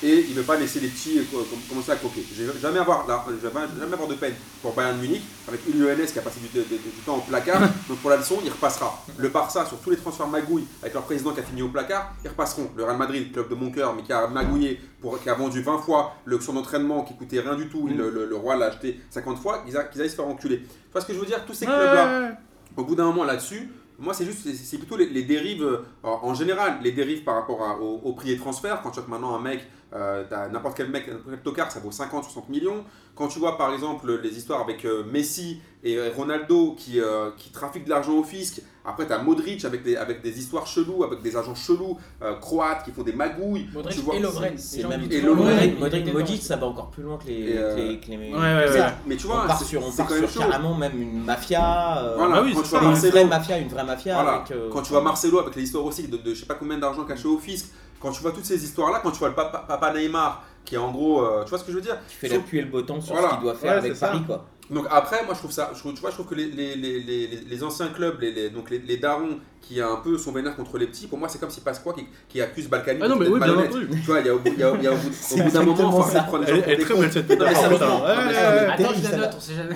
Et 0.00 0.26
il 0.28 0.30
ne 0.30 0.34
veut 0.36 0.42
pas 0.46 0.56
laisser 0.56 0.78
les 0.78 0.86
petits 0.88 1.18
euh, 1.18 1.22
co- 1.30 1.38
com- 1.38 1.58
commencer 1.68 1.90
à 1.90 1.96
coquer. 1.96 2.24
Je 2.32 2.44
je 2.44 2.50
vais 2.50 2.60
jamais 2.60 2.78
avoir 2.78 4.08
de 4.08 4.14
peine 4.14 4.34
pour 4.62 4.72
Bayern 4.72 4.96
Munich, 5.00 5.22
avec 5.48 5.60
une 5.66 5.80
Lyonnaise 5.80 6.12
qui 6.12 6.18
a 6.20 6.22
passé 6.22 6.38
du, 6.38 6.46
de- 6.56 6.62
de- 6.64 6.76
du 6.76 7.00
temps 7.04 7.16
au 7.16 7.20
placard. 7.20 7.60
Donc 7.88 7.98
pour 7.98 8.10
la 8.10 8.16
leçon, 8.18 8.36
il 8.44 8.50
repassera. 8.50 9.04
Le 9.16 9.28
Barça, 9.28 9.66
sur 9.66 9.78
tous 9.78 9.90
les 9.90 9.96
transferts 9.96 10.28
magouilles, 10.28 10.66
avec 10.82 10.94
leur 10.94 11.02
président 11.02 11.32
qui 11.32 11.40
a 11.40 11.42
fini 11.42 11.62
au 11.62 11.68
placard, 11.68 12.14
ils 12.24 12.28
repasseront. 12.28 12.70
Le 12.76 12.84
Real 12.84 12.96
Madrid, 12.96 13.32
club 13.32 13.48
de 13.48 13.54
mon 13.56 13.70
cœur, 13.72 13.92
mais 13.96 14.02
qui 14.04 14.12
a 14.12 14.28
magouillé, 14.28 14.80
pour, 15.00 15.20
qui 15.20 15.28
a 15.28 15.34
vendu 15.34 15.62
20 15.62 15.78
fois 15.78 16.14
le, 16.26 16.38
son 16.40 16.56
entraînement 16.56 17.02
qui 17.02 17.16
coûtait 17.16 17.40
rien 17.40 17.56
du 17.56 17.68
tout, 17.68 17.88
Mm. 17.88 17.96
le, 17.98 18.10
le- 18.10 18.26
le 18.26 18.36
roi 18.36 18.54
l'a 18.56 18.66
acheté 18.66 19.00
50 19.10 19.38
fois, 19.38 19.64
qu'ils 19.64 19.76
qu'ils 19.90 20.00
aillent 20.02 20.10
se 20.10 20.14
faire 20.14 20.28
enculer. 20.28 20.58
Tu 20.60 20.66
vois 20.92 21.00
ce 21.00 21.06
que 21.06 21.12
je 21.14 21.18
veux 21.18 21.26
dire? 21.26 21.44
Tous 21.44 21.54
ces 21.54 21.66
clubs-là, 21.66 22.38
au 22.76 22.84
bout 22.84 22.94
d'un 22.94 23.06
moment 23.06 23.24
là-dessus, 23.24 23.68
moi 23.98 24.14
c'est 24.14 24.24
juste, 24.26 24.42
c'est- 24.44 24.78
plutôt 24.78 24.96
les, 24.96 25.08
les 25.08 25.24
dérives 25.24 25.64
euh, 25.64 25.78
en 26.04 26.32
général, 26.34 26.78
les 26.84 26.92
dérives 26.92 27.24
par 27.24 27.34
rapport 27.34 27.62
à- 27.64 27.76
au, 27.80 28.00
au 28.04 28.12
prix 28.12 28.28
des 28.28 28.36
transferts. 28.36 28.80
Quand 28.82 28.90
tu 28.92 29.00
que 29.02 29.10
maintenant 29.10 29.34
un 29.34 29.40
mec, 29.40 29.66
euh, 29.94 30.24
t'as 30.28 30.48
n'importe 30.48 30.76
quel 30.76 30.90
mec, 30.90 31.06
n'importe 31.08 31.26
quel 31.30 31.40
tocard, 31.42 31.70
ça 31.72 31.80
vaut 31.80 31.90
50, 31.92 32.24
60 32.24 32.48
millions. 32.48 32.84
Quand 33.14 33.26
tu 33.26 33.38
vois 33.40 33.58
par 33.58 33.72
exemple 33.72 34.20
les 34.22 34.36
histoires 34.38 34.60
avec 34.60 34.84
euh, 34.84 35.02
Messi 35.10 35.60
et 35.82 35.98
Ronaldo 36.10 36.74
qui, 36.78 37.00
euh, 37.00 37.30
qui 37.36 37.50
trafiquent 37.50 37.84
de 37.84 37.90
l'argent 37.90 38.12
au 38.12 38.22
fisc, 38.22 38.60
après 38.84 39.06
t'as 39.06 39.18
Modric 39.22 39.64
avec 39.64 39.82
des, 39.82 39.96
avec 39.96 40.22
des 40.22 40.38
histoires 40.38 40.66
cheloues, 40.68 41.02
avec 41.02 41.20
des 41.22 41.36
agents 41.36 41.54
chelous, 41.54 41.98
euh, 42.22 42.34
croates 42.36 42.84
qui 42.84 42.92
font 42.92 43.02
des 43.02 43.12
magouilles. 43.12 43.66
Modric 43.74 43.96
Tu 43.96 44.02
vois, 44.02 44.14
et 44.14 44.20
Lovren. 44.20 44.56
C'est 44.56 44.84
même 44.86 45.02
et 45.10 45.20
Modric, 45.22 45.80
Modric, 45.80 46.12
Modric, 46.12 46.42
ça 46.42 46.56
va 46.56 46.66
encore 46.66 46.90
plus 46.90 47.02
loin 47.02 47.18
que 47.18 47.26
les, 47.26 47.34
Et, 47.50 47.54
que 47.54 47.76
les- 47.76 47.98
que 48.00 48.06
les- 48.10 48.16
ouais, 48.18 48.32
ouais, 48.34 48.64
que 48.66 48.72
ouais. 48.72 48.78
ça. 48.78 48.94
Mais 49.06 49.16
tu 49.16 49.26
On 49.26 49.30
vois, 49.30 49.46
part 49.46 49.58
c'est 49.58 49.64
sur, 49.64 49.84
on 49.84 49.90
part 49.90 50.06
quand 50.06 50.14
même 50.14 50.28
sur 50.28 50.40
carrément 50.46 50.74
même 50.76 51.02
une 51.02 51.24
mafia. 51.24 51.98
euh, 52.04 52.14
Voilà, 52.16 52.34
Bah 52.36 52.42
oui, 52.44 52.52
quand 52.54 52.62
c'est 52.64 52.76
tu 52.78 52.84
une 52.84 52.90
Marcelo, 52.90 53.10
vraie 53.12 53.24
mafia, 53.24 53.58
une 53.58 53.68
vraie 53.68 53.84
mafia. 53.84 54.14
Voilà. 54.14 54.32
avec, 54.38 54.50
euh, 54.52 54.68
Quand 54.72 54.82
tu 54.82 54.90
vois 54.92 55.02
Marcelo 55.02 55.38
avec 55.40 55.56
les 55.56 55.62
histoires 55.64 55.84
aussi 55.84 56.06
de, 56.06 56.16
de 56.18 56.34
je 56.34 56.40
sais 56.40 56.46
pas 56.46 56.54
combien 56.54 56.78
d'argent 56.78 57.04
caché 57.04 57.26
au 57.26 57.38
fisc, 57.38 57.66
quand 58.00 58.10
tu 58.12 58.22
vois 58.22 58.32
toutes 58.32 58.44
ces 58.44 58.62
histoires-là, 58.62 59.00
quand 59.02 59.10
tu 59.10 59.18
vois 59.18 59.28
le 59.28 59.34
papa, 59.34 59.64
papa 59.66 59.92
Neymar 59.92 60.44
qui 60.64 60.74
est 60.74 60.78
en 60.78 60.90
gros, 60.90 61.22
euh, 61.24 61.44
tu 61.44 61.50
vois 61.50 61.58
ce 61.58 61.64
que 61.64 61.70
je 61.72 61.76
veux 61.76 61.82
dire? 61.82 61.96
Tu 62.08 62.16
fais 62.16 62.28
la 62.28 62.34
et 62.36 62.60
le 62.60 62.66
beau 62.66 62.82
temps 62.82 63.00
sur 63.00 63.14
Voilà. 63.14 63.30
ce 63.30 63.34
qu'il 63.36 63.42
doit 63.44 63.54
faire 63.54 63.72
Ouais, 63.72 63.78
avec. 63.78 63.98
Paris, 63.98 64.22
quoi. 64.26 64.44
Donc 64.70 64.86
après, 64.90 65.24
moi 65.24 65.32
je 65.32 65.38
trouve 65.38 65.50
ça, 65.50 65.70
je 65.74 65.78
trouve, 65.78 65.94
tu 65.94 66.00
vois, 66.02 66.10
je 66.10 66.16
trouve 66.16 66.26
que 66.26 66.34
les, 66.34 66.44
les, 66.46 66.76
les, 66.76 67.00
les, 67.00 67.26
les 67.26 67.64
anciens 67.64 67.88
clubs, 67.88 68.20
les, 68.20 68.32
les- 68.32 68.50
donc 68.50 68.68
les, 68.68 68.78
les 68.80 68.98
darons 68.98 69.38
qui 69.60 69.80
un 69.80 69.96
peu 69.96 70.16
sont 70.18 70.32
vénères 70.32 70.56
contre 70.56 70.78
les 70.78 70.86
petits, 70.86 71.06
pour 71.06 71.18
moi 71.18 71.28
c'est 71.28 71.38
comme 71.38 71.50
si 71.50 71.60
Pasqua 71.60 71.92
qui, 71.92 72.06
qui 72.28 72.40
accuse 72.40 72.68
Balkany 72.68 73.00
Ah 73.02 73.08
non, 73.08 73.16
de 73.16 73.20
mais 73.24 73.28
oui, 73.28 73.40
bien 73.40 73.56
entendu. 73.58 73.88
Tu 73.90 73.96
vois, 74.06 74.20
il 74.20 74.26
y 74.26 74.28
a 74.30 74.34
au 74.34 74.38
bout, 74.38 74.50
il 74.52 74.58
y 74.58 74.62
a, 74.62 74.72
il 74.74 74.82
y 74.82 74.86
a 74.86 74.92
au 74.92 74.96
bout, 74.96 75.08
au 75.08 75.12
C'est 75.12 75.42
bout 75.42 75.50
d'un 75.50 75.62
moment, 75.62 75.72
exactement 75.72 76.02
faut 76.02 76.18
prendre 76.28 76.44
les 76.44 76.50
Elle, 76.50 76.56
gens 76.56 76.62
elle 76.66 76.80
est 76.80 76.84
très 76.84 76.94
bonne 76.94 77.10
cette 77.10 77.30
Non, 77.30 77.44
mais 77.46 77.54
sérieusement. 77.54 78.04
Attends, 78.04 78.92
je 78.96 79.10
la 79.10 79.16
note, 79.18 79.30
on 79.36 79.40
sait 79.40 79.54
jamais. 79.54 79.74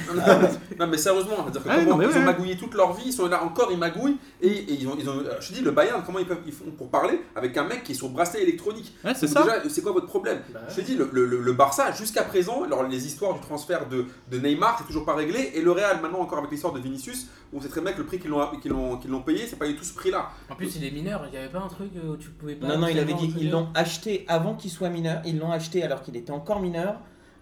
Non 0.79 0.87
mais 0.87 0.97
sérieusement, 0.97 1.35
c'est-à-dire 1.43 1.63
que 1.63 1.69
Ouais, 1.69 1.75
comment- 1.85 1.91
non, 1.91 1.97
mais 1.99 2.07
ils 2.13 2.19
ont 2.19 2.23
magouillé 2.25 2.57
toute 2.57 2.75
leur 2.75 2.93
vie, 2.95 3.05
ils 3.07 3.13
sont 3.13 3.27
là 3.29 3.43
encore, 3.45 3.69
ils 3.71 3.79
magouillent, 3.79 4.17
et, 4.41 4.49
et 4.49 4.73
ils 4.73 4.89
ont, 4.89 4.97
ils 4.99 5.09
ont, 5.09 5.23
je 5.41 5.49
te 5.49 5.53
dis, 5.55 5.61
le 5.61 5.71
Bayern, 5.71 6.03
comment 6.05 6.19
ils, 6.19 6.27
peuvent, 6.27 6.39
ils 6.47 6.53
font 6.53 6.71
pour 6.77 6.89
parler 6.89 7.21
avec 7.37 7.57
un 7.57 7.65
mec 7.65 7.85
qui 7.85 7.93
est 7.93 7.95
sur 7.95 8.09
bracelet 8.09 8.43
électronique? 8.43 8.95
C'est 9.15 9.27
ça. 9.27 9.43
Déjà, 9.43 9.63
c'est 9.69 9.83
quoi 9.83 9.93
votre 9.93 10.07
problème? 10.07 10.41
Bah 10.53 10.61
Je 10.69 10.77
te 10.77 10.81
dis, 10.81 10.95
le, 10.97 11.53
Barça, 11.53 11.93
jusqu'à 11.93 12.23
présent, 12.23 12.63
alors, 12.65 12.83
les 12.85 13.07
histoires 13.07 13.35
du 13.35 13.41
transfert 13.41 13.87
de, 13.89 14.07
Neymar, 14.39 14.77
c'est 14.79 14.87
toujours 14.87 15.05
pas 15.05 15.15
réglé, 15.15 15.53
et 15.55 15.61
le 15.61 15.71
Real, 15.71 16.01
maintenant 16.01 16.21
encore 16.21 16.39
avec 16.39 16.51
l'histoire 16.51 16.73
de 16.73 16.81
Vinicius, 16.81 17.27
on 17.55 17.61
sait 17.61 17.69
très 17.69 17.81
que 17.93 17.99
le 17.99 18.07
prix 18.07 18.19
qu'ils 18.19 18.31
l'ont 18.31 18.47
qu'ils 18.63 18.71
l'ont- 18.71 18.97
qu'ils 18.97 19.11
l'ont 19.11 19.21
payé, 19.21 19.47
c'est 19.49 19.57
pas 19.59 19.67
tout 19.77 19.85
ce 19.85 19.95
prix-là. 19.95 20.31
En 20.51 20.55
plus, 20.55 20.77
il 20.77 20.85
est 20.85 20.91
mineur, 20.91 21.23
il 21.27 21.31
n'y 21.33 21.37
avait 21.39 21.49
pas 21.49 21.61
un 21.61 21.69
truc 21.69 21.91
où 21.95 22.17
tu 22.17 22.31
pouvais 22.31 22.55
pas. 22.55 22.69
Non, 22.69 22.79
non, 22.79 22.89
il 22.89 22.99
avait 22.99 23.15
dit 23.15 23.31
jouer. 23.31 23.43
ils 23.43 23.51
l'ont 23.51 23.69
acheté 23.75 24.25
avant 24.29 24.55
qu'il 24.55 24.71
soit 24.71 24.89
mineur. 24.89 25.23
Ils 25.25 25.39
l'ont 25.39 25.53
acheté 25.53 25.83
alors 25.83 26.03
qu'il 26.03 26.17
était 26.17 26.33
encore 26.33 26.61
mineur, 26.61 26.97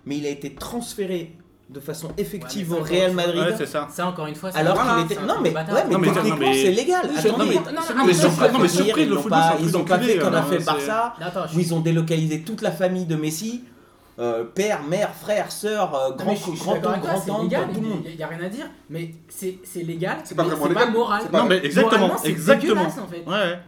mais 0.04 0.16
il 0.18 0.26
a 0.26 0.30
été 0.30 0.54
transféré 0.54 1.36
de 1.70 1.78
façon 1.80 2.10
effective 2.18 2.72
Ouais, 2.72 2.80
au 2.80 2.82
Real 2.82 3.12
Madrid. 3.12 3.42
Ouais, 3.42 3.54
c'est 3.56 3.66
ça. 3.66 3.86
Ça, 3.90 4.06
encore 4.06 4.26
une 4.26 4.34
fois, 4.34 4.50
c'est 4.50 4.58
Alors 4.58 4.76
qu'il 4.82 5.04
était. 5.04 5.24
Non, 5.24 5.36
mais, 5.40 5.54
ouais, 5.54 5.64
mais 5.66 5.92
Non, 5.92 5.98
mais 5.98 6.08
attends, 6.08 6.22
techniquement, 6.22 6.50
mais- 6.50 6.62
c'est 6.62 6.72
légal. 6.72 7.10
Attendez, 7.16 7.30
non, 7.30 7.38
mais- 7.38 7.54
non, 7.54 7.62
non, 7.96 8.06
le 8.06 9.16
football, 9.16 9.40
Ils 9.60 9.76
ont 9.76 9.84
pas 9.84 9.98
fait 9.98 10.18
comme 10.18 10.32
là, 10.32 10.40
a 10.40 10.42
fait 10.42 10.58
Barça, 10.58 11.14
où 11.54 11.58
ils 11.60 11.74
ont 11.74 11.80
délocalisé 11.80 12.42
toute 12.42 12.62
la 12.62 12.72
famille 12.72 13.06
de 13.06 13.14
Messi, 13.14 13.64
euh, 14.20 14.44
père, 14.44 14.82
mère, 14.82 15.14
frère, 15.14 15.50
sœur, 15.50 15.94
euh, 15.94 16.10
Non, 16.10 16.16
grand 16.16 16.34
je 16.34 16.36
suis- 16.42 16.56
je 16.56 16.62
grand 16.62 16.74
grand 16.78 17.42
légal, 17.42 17.68
tout 17.72 17.80
le 17.80 17.88
monde. 17.88 18.02
il 18.06 18.16
n'y 18.16 18.22
a 18.22 18.26
rien 18.26 18.42
à 18.44 18.48
dire, 18.48 18.66
mais 18.90 19.14
c'est 19.28 19.58
c'est 19.64 19.82
légal, 19.82 20.18
C'est 20.24 20.34
pas 20.34 20.42
vraiment 20.44 20.66
légal. 20.66 20.84
pas 20.84 20.90
moral. 20.90 21.20
C'est 21.24 21.30
pas- 21.30 21.38
Non, 21.42 21.48
mais 21.48 21.64
exactement, 21.64 22.16
exactement. 22.24 22.82
en 22.82 22.90
fait. 23.08 23.24
Ouais, 23.26 23.32
ouais. 23.32 23.58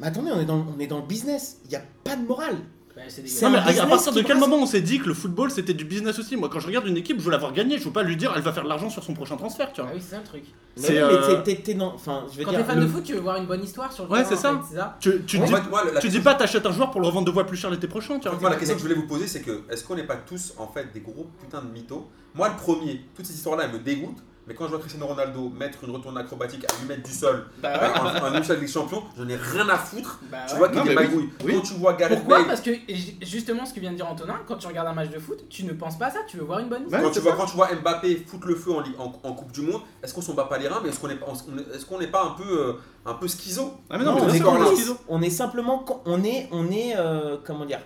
Mais 0.00 0.06
attendez, 0.06 0.30
on 0.34 0.40
est 0.40 0.44
dans, 0.46 0.66
on 0.76 0.80
est 0.80 0.86
dans 0.86 0.96
le 0.98 1.06
business. 1.06 1.58
Il 1.64 1.70
n'y 1.70 1.76
a 1.76 1.82
pas 2.02 2.16
de 2.16 2.26
morale. 2.26 2.56
Bah, 3.00 3.06
c'est. 3.08 3.42
Non, 3.44 3.50
mais 3.50 3.58
un 3.78 3.84
à- 3.84 3.86
partir 3.86 4.12
de 4.12 4.20
quel 4.20 4.36
moment 4.38 4.56
on 4.56 4.66
s'est 4.66 4.82
dit 4.82 4.98
que 4.98 5.06
le 5.06 5.14
football 5.14 5.50
c'était 5.50 5.72
du 5.72 5.84
business 5.84 6.18
aussi 6.18 6.36
Moi, 6.36 6.48
quand 6.52 6.60
je 6.60 6.66
regarde 6.66 6.86
une 6.86 6.96
équipe, 6.98 7.18
je 7.18 7.24
veux 7.24 7.30
la 7.30 7.38
voir 7.38 7.52
gagner. 7.52 7.78
Je 7.78 7.84
veux 7.84 7.92
pas 7.92 8.02
lui 8.02 8.16
dire 8.16 8.32
elle 8.36 8.42
va 8.42 8.52
faire 8.52 8.64
de 8.64 8.68
l'argent 8.68 8.90
sur 8.90 9.02
son 9.02 9.14
prochain 9.14 9.36
transfert, 9.36 9.72
tu 9.72 9.80
Ah 9.80 9.84
vois. 9.84 9.94
oui, 9.94 10.00
c'est 10.04 10.10
ça 10.16 10.18
le 10.18 10.24
truc. 10.24 10.44
Mais, 10.76 10.98
euh, 10.98 11.36
mais 11.46 11.54
t'es-. 11.56 11.76
Enfin, 11.80 12.26
je 12.30 12.36
veux 12.38 12.44
Quand 12.44 12.50
dire. 12.50 12.60
t'es 12.60 12.66
fan 12.66 12.78
le- 12.78 12.84
de 12.86 12.90
foot, 12.90 13.02
tu 13.02 13.14
veux 13.14 13.20
voir 13.20 13.36
une 13.36 13.46
bonne 13.46 13.62
histoire 13.64 13.90
sur 13.92 14.04
le 14.04 14.10
Ouais, 14.10 14.24
c'est 14.24 14.36
ça. 14.36 14.60
ça. 14.74 14.96
Tu, 15.00 15.22
tu 15.26 15.38
dis, 15.38 15.46
fait, 15.46 15.62
moi, 15.70 15.82
la 15.92 16.00
tu 16.00 16.08
dis 16.08 16.20
pas 16.20 16.34
t'achètes 16.34 16.66
un 16.66 16.72
joueur 16.72 16.90
pour 16.90 17.00
le 17.00 17.06
revendre 17.06 17.26
deux 17.26 17.32
fois 17.32 17.46
plus 17.46 17.56
cher 17.56 17.70
l'été 17.70 17.86
prochain, 17.88 18.18
tu 18.18 18.28
vois. 18.28 18.38
Moi, 18.38 18.50
la 18.50 18.56
question 18.56 18.74
que 18.76 18.80
je 18.82 18.86
voulais 18.86 19.00
vous 19.00 19.06
poser, 19.06 19.26
c'est 19.26 19.40
que 19.40 19.62
est-ce 19.70 19.82
qu'on 19.84 19.96
n'est 19.96 20.06
pas 20.06 20.16
tous 20.16 20.52
en 20.58 20.66
fait 20.68 20.92
des 20.92 21.00
gros 21.00 21.26
putains 21.40 21.62
de 21.62 21.72
mythos? 21.72 22.06
Moi, 22.34 22.48
le 22.50 22.56
premier, 22.56 23.00
toutes 23.16 23.26
ces 23.26 23.34
histoires-là, 23.34 23.64
elles 23.64 23.72
me 23.72 23.78
dégoûtent. 23.78 24.22
Mais 24.46 24.54
quand 24.54 24.64
je 24.64 24.70
vois 24.70 24.78
Cristiano 24.80 25.06
Ronaldo 25.06 25.48
mettre 25.50 25.84
une 25.84 25.90
retourne 25.90 26.18
acrobatique 26.18 26.64
à 26.64 26.74
8 26.82 26.88
mètres 26.88 27.02
du 27.04 27.12
sol, 27.12 27.46
Bah 27.62 27.68
euh, 27.74 27.80
ouais. 27.80 28.30
demi-finale 28.30 28.42
de 28.42 28.52
Ligue 28.54 28.60
des 28.62 28.66
Champions, 28.66 29.02
j'en 29.16 29.28
ai 29.28 29.36
rien 29.36 29.68
à 29.68 29.76
foutre. 29.78 30.18
Bah 30.30 30.38
Tu 30.46 30.52
ouais. 30.54 30.58
vois 30.58 30.68
qu'il 30.70 30.78
Non, 30.78 30.84
y 30.86 30.88
a 30.88 30.90
des 30.90 30.96
mais 30.96 31.06
oui. 31.06 31.08
magouilles. 31.14 31.30
Oui. 31.44 31.54
Quand 31.54 31.60
tu 31.60 31.74
vois 31.74 31.92
Gareth 31.92 32.18
Pourquoi 32.18 32.38
Bale, 32.38 32.46
Parce 32.48 32.60
que 32.60 32.72
ju- 32.74 33.14
justement, 33.22 33.64
ce 33.64 33.74
que 33.74 33.80
vient 33.80 33.92
de 33.92 33.96
dire 33.96 34.08
Antonin, 34.08 34.40
quand 34.48 34.56
tu 34.56 34.66
regardes 34.66 34.88
un 34.88 34.92
match 34.92 35.10
de 35.10 35.18
foot, 35.20 35.44
tu 35.48 35.64
ne 35.64 35.72
penses 35.72 35.98
pas 35.98 36.06
à 36.06 36.10
ça, 36.10 36.18
tu 36.26 36.36
veux 36.38 36.44
voir 36.44 36.58
une 36.58 36.68
bonne 36.68 36.82
histoire. 36.82 37.02
Quand, 37.02 37.10
tu 37.10 37.20
vois, 37.20 37.36
quand 37.36 37.46
tu 37.46 37.54
vois 37.56 37.68
Mbappé 37.72 38.16
foutre 38.26 38.48
le 38.48 38.56
feu 38.56 38.72
en, 38.72 38.80
Ligue- 38.80 38.98
en, 38.98 39.12
en 39.22 39.32
Coupe 39.34 39.52
du 39.52 39.60
Monde, 39.62 39.82
est-ce 40.02 40.12
qu'on 40.14 40.22
s'en 40.22 40.34
bat 40.34 40.44
pas 40.44 40.58
les 40.58 40.66
reins 40.66 40.80
Mais 40.82 40.88
est-ce 40.88 40.98
qu'on 40.98 41.06
n'est 41.08 42.06
n'est 42.06 42.10
pas 42.10 42.24
un 42.24 42.30
peu, 42.30 42.42
euh, 42.70 42.72
un 43.06 43.14
peu 43.14 43.28
schizo 43.28 43.74
Ah, 43.88 43.98
mais 43.98 44.04
Non, 44.04 44.16
on 44.20 44.28
est 44.32 44.36
est 44.38 44.40
complice. 44.40 44.90
On 45.08 45.22
est 45.22 45.30
simplement. 45.30 45.84
On 46.06 46.24
est. 46.24 46.48
On 46.50 46.70
est. 46.72 46.94
euh, 46.96 47.36
comment 47.44 47.66
dire 47.66 47.80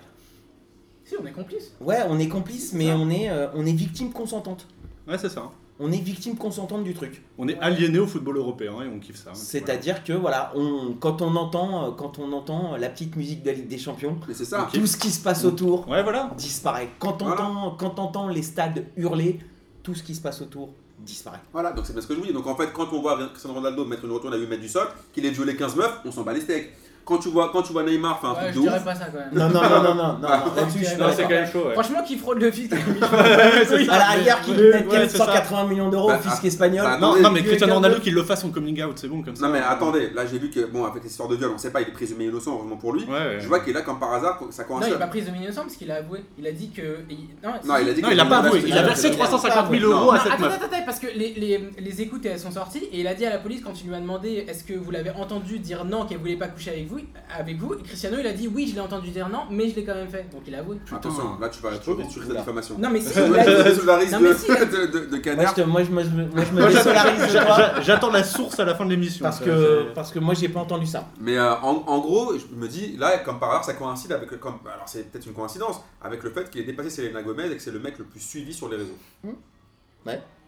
Si, 1.05 1.15
on 1.21 1.27
est 1.27 1.33
complice. 1.33 1.73
Ouais, 1.81 1.99
on 2.09 2.19
est 2.19 2.29
complice, 2.29 2.73
mais 2.73 2.91
on 2.93 3.11
est, 3.11 3.29
euh, 3.29 3.49
on 3.55 3.67
est 3.67 3.73
victime 3.73 4.13
consentante. 4.13 4.67
Ouais, 5.07 5.19
c'est 5.19 5.29
ça. 5.29 5.51
On 5.81 5.91
est 5.91 5.99
victime 6.01 6.37
consentante 6.37 6.85
du 6.85 6.95
truc. 6.95 7.23
On 7.37 7.49
est 7.49 7.59
aliéné 7.59 7.99
au 7.99 8.07
football 8.07 8.37
européen 8.37 8.75
et 8.83 8.87
on 8.89 9.01
kiffe 9.01 9.17
ça. 9.17 9.31
hein. 9.31 9.35
C'est-à-dire 9.35 10.05
que 10.05 10.13
voilà, 10.13 10.53
on, 10.55 10.95
quand 11.01 11.21
on 11.21 11.35
entend, 11.35 11.87
euh, 11.87 11.91
quand 11.91 12.21
on 12.21 12.33
entend 12.33 12.77
la 12.77 12.89
petite 12.89 13.17
musique 13.17 13.43
de 13.43 13.49
la 13.49 13.57
Ligue 13.57 13.67
des 13.69 13.79
Champions, 13.79 14.17
c'est 14.33 14.45
ça. 14.45 14.69
Tout 14.73 14.87
ce 14.87 14.97
qui 14.97 15.11
se 15.11 15.21
passe 15.21 15.45
autour 15.45 15.89
Ouais, 15.89 16.03
voilà. 16.05 16.31
disparaît. 16.37 16.91
Quand 17.01 17.21
on 17.23 17.27
Voilà. 17.27 17.43
entend, 17.49 17.71
quand 17.77 17.99
on 17.99 18.03
entend 18.03 18.29
les 18.29 18.43
stades 18.43 18.87
hurler, 18.97 19.41
tout 19.83 19.95
ce 19.97 20.05
qui 20.05 20.15
se 20.15 20.21
passe 20.21 20.41
autour 20.43 20.71
disparaît. 21.01 21.41
Voilà, 21.53 21.73
donc 21.73 21.85
c'est 21.87 21.93
bien 21.93 22.01
ce 22.03 22.07
que 22.07 22.15
je 22.15 22.21
vous 22.21 22.27
dis. 22.27 22.33
Donc 22.33 22.47
en 22.47 22.55
fait, 22.55 22.73
quand 22.73 22.87
on 22.93 23.01
voit 23.03 23.19
Cristiano 23.31 23.55
Ronaldo 23.57 23.85
mettre 23.85 24.05
une 24.05 24.13
retourne 24.13 24.33
à 24.33 24.37
8 24.37 24.47
mètres 24.47 24.63
du 24.63 24.69
sol, 24.69 24.87
qu'il 25.13 25.27
ait 25.27 25.31
violé 25.31 25.57
15 25.57 25.75
meufs, 25.75 26.01
on 26.05 26.13
s'en 26.13 26.23
bat 26.23 26.33
les 26.33 26.41
steaks. 26.41 26.73
Quand 27.05 27.19
tu 27.19 27.29
vois, 27.29 27.51
quand 27.53 27.63
tu 27.63 27.73
vois 27.73 27.83
Neymar 27.83 28.21
faire 28.21 28.31
un 28.31 28.33
Ouais, 28.35 28.39
truc 28.41 28.51
je 28.55 28.57
de 28.57 28.61
dirais 28.63 28.79
ouf, 28.79 28.85
pas 28.85 28.95
ça 28.95 29.07
quand 29.07 29.19
même. 29.19 29.29
Non, 29.33 29.49
non, 29.49 29.63
non, 29.69 29.83
non, 29.83 29.95
non, 29.95 30.19
non, 30.19 30.29
Ah. 30.29 30.45
non, 30.47 30.55
là-dessus, 30.57 30.79
je 30.81 30.85
suis 30.85 30.95
Non, 30.97 31.01
Non, 31.05 31.07
pas 31.11 31.13
c'est 31.17 31.23
quand 31.23 31.29
d'accord. 31.29 31.43
même 31.45 31.53
chaud, 31.53 31.65
ouais. 31.69 31.73
Franchement, 31.75 32.03
qui 32.07 32.17
fraude 32.17 32.41
le 32.41 32.51
fisc 32.51 32.73
À 33.03 33.99
la 33.99 34.05
rigueur, 34.07 34.39
Ouais, 34.49 35.09
c'est 35.09 35.17
ça. 35.19 35.25
180 35.27 35.65
millions 35.69 35.89
d'euros 35.91 36.09
Bah, 36.09 36.19
au 36.19 36.23
fisc 36.23 36.41
ah, 36.43 36.47
espagnol. 36.47 36.85
bah, 36.85 36.99
Non, 37.01 37.21
non, 37.21 37.31
mais 37.31 37.43
Cristiano 37.43 37.75
Ronaldo 37.75 38.01
qu'il 38.01 38.15
le 38.15 38.23
fasse 38.23 38.45
en 38.45 38.51
coming 38.51 38.83
out, 38.83 38.93
c'est 38.97 39.09
bon 39.09 39.23
comme 39.23 39.37
ça. 39.37 39.47
Non 39.47 39.53
mais 39.53 39.61
attendez, 39.61 40.11
là 40.15 40.23
j'ai 40.27 40.39
lu 40.39 40.51
que 40.51 40.65
bon 40.67 40.85
avec 40.85 41.03
l'histoire 41.03 41.29
de 41.29 41.37
viol, 41.37 41.51
on 41.55 41.59
sait 41.59 41.71
pas, 41.71 41.81
il 41.83 41.89
est 41.89 41.93
présumé 41.93 42.25
innocent 42.27 42.53
heureusement 42.55 42.77
pour 42.77 42.93
lui. 42.93 43.05
Ouais, 43.05 43.11
ouais. 43.13 43.37
Je 43.41 43.49
vois 43.49 43.61
qu'il 43.61 43.71
est 43.71 43.75
là 43.75 43.83
comme 43.83 43.99
par 43.99 44.13
hasard, 44.15 44.41
ça 44.51 44.63
Non, 44.63 44.69
coïncide. 44.69 44.93
il 44.93 44.95
a 44.97 44.99
pas 44.99 45.07
pris 45.09 45.23
de 45.23 45.29
innocent 45.29 45.63
parce 45.63 45.77
qu'il 45.77 45.91
a 45.91 45.97
avoué. 45.97 46.25
Il 46.39 46.47
a 46.47 46.53
dit 46.53 46.71
que. 46.71 46.83
il- 47.11 47.29
Non, 47.43 47.51
il 47.81 47.89
a 47.89 47.93
dit 47.93 48.03
Non, 48.03 48.09
que- 48.09 48.15
il 48.15 48.21
a 48.21 48.25
pas 48.27 48.39
avoué, 48.39 48.63
il 48.67 48.79
a 48.79 48.83
versé 48.83 49.09
il 49.09 49.17
350 49.17 49.71
000 49.71 49.83
Non. 49.83 49.97
euros 49.97 50.05
Non, 50.07 50.11
à 50.13 50.19
cette 50.21 50.33
attends, 50.33 50.43
meuf. 50.43 50.55
attends, 50.55 50.65
attends, 50.67 50.85
parce 50.87 50.99
que 51.01 51.07
les, 51.15 51.35
les, 51.35 51.71
les 51.79 52.01
écoutes 52.03 52.25
elles 52.27 52.39
sont 52.39 52.51
sorties 52.51 52.85
et 52.93 53.01
il 53.01 53.07
a 53.07 53.15
dit 53.15 53.27
à 53.27 53.31
la 53.31 53.39
police 53.39 53.61
quand 53.63 53.73
il 53.83 53.89
lui 53.89 53.95
a 53.95 54.01
demandé 54.01 54.45
est-ce 54.49 54.65
que 54.65 54.75
vous 54.75 54.91
l'avez 54.91 55.11
entendu 55.11 55.59
dire 55.59 55.85
non 55.85 56.05
qu'elle 56.07 56.19
voulait 56.19 56.37
pas 56.37 56.49
coucher 56.49 56.71
avec 56.71 56.89
vous, 56.89 56.94
avec 57.37 57.57
vous, 57.59 57.75
et 57.75 57.83
Cristiano 57.83 58.17
il 58.21 58.27
a 58.27 58.33
dit 58.33 58.49
oui 58.49 58.67
je 58.69 58.75
l'ai 58.75 58.81
entendu 58.81 59.11
dire 59.11 59.29
non 59.29 59.41
mais 59.51 59.69
je 59.69 59.75
l'ai 59.77 59.85
quand 59.85 59.95
même 59.95 60.09
fait 60.09 60.27
donc 60.31 60.43
il 60.47 60.55
a 60.55 60.59
avoué. 60.61 60.77
Attention, 60.93 61.39
là 61.41 61.49
tu 61.49 61.61
vas 61.63 61.71
tu 61.79 61.93
vas 61.95 62.09
sur 62.09 62.23
la 62.33 62.41
diffamation. 62.41 62.77
Non 62.79 62.91
mais 62.91 63.01
si 63.01 63.13
Tu 63.15 63.21
il 63.21 63.27
Non, 63.31 64.21
mais 64.21 64.31
de, 64.31 64.35
si, 64.35 64.49
de, 64.49 64.87
de, 64.87 64.99
de 65.07 65.11
Moi, 65.11 65.19
canard. 65.21 65.55
moi, 65.69 65.83
je, 65.85 65.91
moi, 65.91 66.03
je 66.03 66.09
me- 66.11 66.27
moi, 66.27 66.45
je 66.45 66.53
me 66.53 66.71
j'attends- 66.71 68.11
désolarise 68.11 68.13
la 68.13 68.25
source 68.25 68.61
à 68.61 68.65
la 68.65 68.75
fin 68.75 68.85
de 68.85 68.91
l'émission. 68.91 69.23
parce 69.23 69.41
que, 69.41 69.45
c'est- 69.89 69.95
parce 69.95 70.11
que 70.13 70.19
moi, 70.19 70.35
j'ai 70.35 70.49
pas 70.49 70.61
entendu 70.61 70.87
ça. 70.87 71.09
Mais 71.21 71.37
euh, 71.37 71.55
en, 71.57 71.83
en 71.87 71.99
gros, 72.01 72.35
je 72.39 72.55
me 72.55 72.69
dis, 72.69 72.97
là, 72.97 73.19
comme 73.19 73.39
par 73.39 73.51
hasard, 73.51 73.65
ça 73.65 73.75
coïncide 73.75 74.13
avec. 74.13 74.31
le- 74.31 74.39
Comme, 74.39 74.59
alors, 74.67 74.87
c'est 74.89 75.11
peut-être 75.11 75.27
une 75.27 75.33
coïncidence, 75.35 75.81
avec 76.03 76.23
le 76.23 76.31
fait 76.31 76.49
qu'il 76.51 76.61
ait 76.61 76.65
dépassé 76.65 76.91
Selena 76.91 77.23
Gomez 77.23 77.47
et 77.51 77.57
que 77.57 77.63
c'est 77.63 77.71
le 77.73 77.79
mec 77.81 77.99
le 77.99 78.05
plus 78.05 78.21
suivi 78.21 78.53
sur 78.53 78.69
les 78.69 78.77
réseaux. 78.77 78.99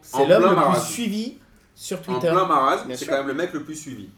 C'est 0.03 0.15
En 0.17 0.19
l'homme 0.21 0.27
plein 0.29 0.39
le 0.39 0.47
plus 0.49 0.55
marasme. 0.57 0.87
suivi 0.93 1.39
sur 1.75 1.99
En 1.99 2.03
Twitter. 2.03 2.31
plein 2.31 2.45
marasme, 2.47 2.89
c'est 2.95 3.07
quand 3.07 3.17
même 3.19 3.27
le 3.29 3.35
mec 3.35 3.53
le 3.53 3.63
plus 3.63 3.75
suivi. 3.75 4.09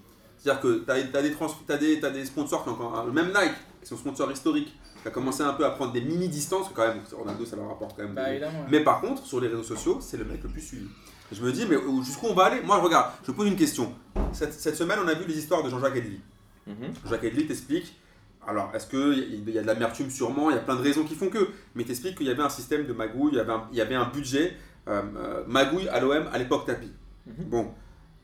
C'est-à-dire 0.49 0.63
que 0.63 0.85
tu 1.11 1.17
as, 1.17 1.23
des, 1.23 1.33
trans- 1.33 1.47
t'as 1.67 1.77
des, 1.77 2.01
t'as 2.01 2.11
des 2.11 2.25
sponsors 2.25 2.63
qui 2.65 2.71
ont 2.71 2.73
encore. 2.73 3.05
Le 3.07 3.13
même 3.13 3.27
Nike, 3.29 3.53
qui 3.81 3.85
est 3.85 3.87
son 3.87 3.97
sponsor 3.99 4.31
historique, 4.33 4.75
qui 5.03 5.09
a 5.09 5.11
commencé 5.11 5.43
un 5.43 5.53
peu 5.53 5.65
à 5.67 5.71
prendre 5.71 5.93
des 5.93 6.01
mini-distances, 6.01 6.69
quand 6.75 6.87
même, 6.89 7.01
Ronaldo, 7.13 7.45
ça 7.45 7.57
leur 7.57 7.69
rapporte 7.69 7.97
quand 7.97 8.05
même. 8.05 8.15
Bah 8.15 8.25
des- 8.25 8.31
évidemment. 8.33 8.61
ouais. 8.61 8.67
Mais 8.71 8.81
par 8.81 9.01
contre, 9.03 9.25
sur 9.27 9.41
les 9.41 9.49
réseaux 9.49 9.63
sociaux, 9.63 9.99
c'est 10.01 10.17
le 10.17 10.25
mec 10.25 10.43
le 10.43 10.49
plus 10.49 10.63
suivi. 10.63 10.87
Et 11.31 11.35
je 11.35 11.43
me 11.45 11.53
dis, 11.53 11.67
mais 11.69 11.77
où- 11.77 12.03
jusqu'où 12.03 12.29
on 12.29 12.35
va 12.35 12.45
aller? 12.47 12.63
Moi, 12.63 12.79
regarde, 12.79 13.11
je 13.27 13.33
pose 13.33 13.47
une 13.47 13.57
question. 13.57 13.93
Cette, 14.33 14.55
cette 14.55 14.77
semaine, 14.77 14.99
on 15.05 15.09
a 15.09 15.15
vu 15.15 15.27
les 15.27 15.37
histoires 15.37 15.63
de 15.63 15.69
Jean-Jacques 15.69 15.97
Edli. 15.97 16.21
Mhm. 16.67 16.75
Jean-Jacques 17.05 17.25
Edli 17.25 17.47
t'explique. 17.47 17.95
Alors, 18.47 18.71
est-ce 18.75 18.87
qu'il 18.87 19.45
y, 19.47 19.53
y 19.53 19.59
a 19.59 19.63
de 19.63 19.67
l'amertume 19.67 20.09
sûrement? 20.11 20.49
Il 20.49 20.55
y 20.55 20.59
a 20.59 20.63
plein 20.63 20.77
de 20.77 20.83
raisons 20.83 21.05
qui 21.05 21.15
font 21.15 21.29
que. 21.29 21.49
Mais 21.75 21.85
t'explique 21.85 22.17
qu'il 22.17 22.27
y 22.27 22.31
avait 22.31 22.43
un 22.43 22.49
système 22.49 22.87
de 22.87 22.93
magouille, 22.95 23.33
il 23.33 23.37
y 23.37 23.41
avait 23.41 23.53
un, 23.53 23.65
il 23.71 23.77
y 23.77 23.81
avait 23.83 23.95
un 23.95 24.07
budget 24.09 24.57
euh, 24.89 25.03
euh, 25.19 25.43
magouille 25.47 25.87
à 25.91 26.01
l'OM 26.01 26.25
à 26.33 26.39
l'époque 26.39 26.65
tapis. 26.65 26.91
Mhm. 27.27 27.45
Bon. 27.45 27.71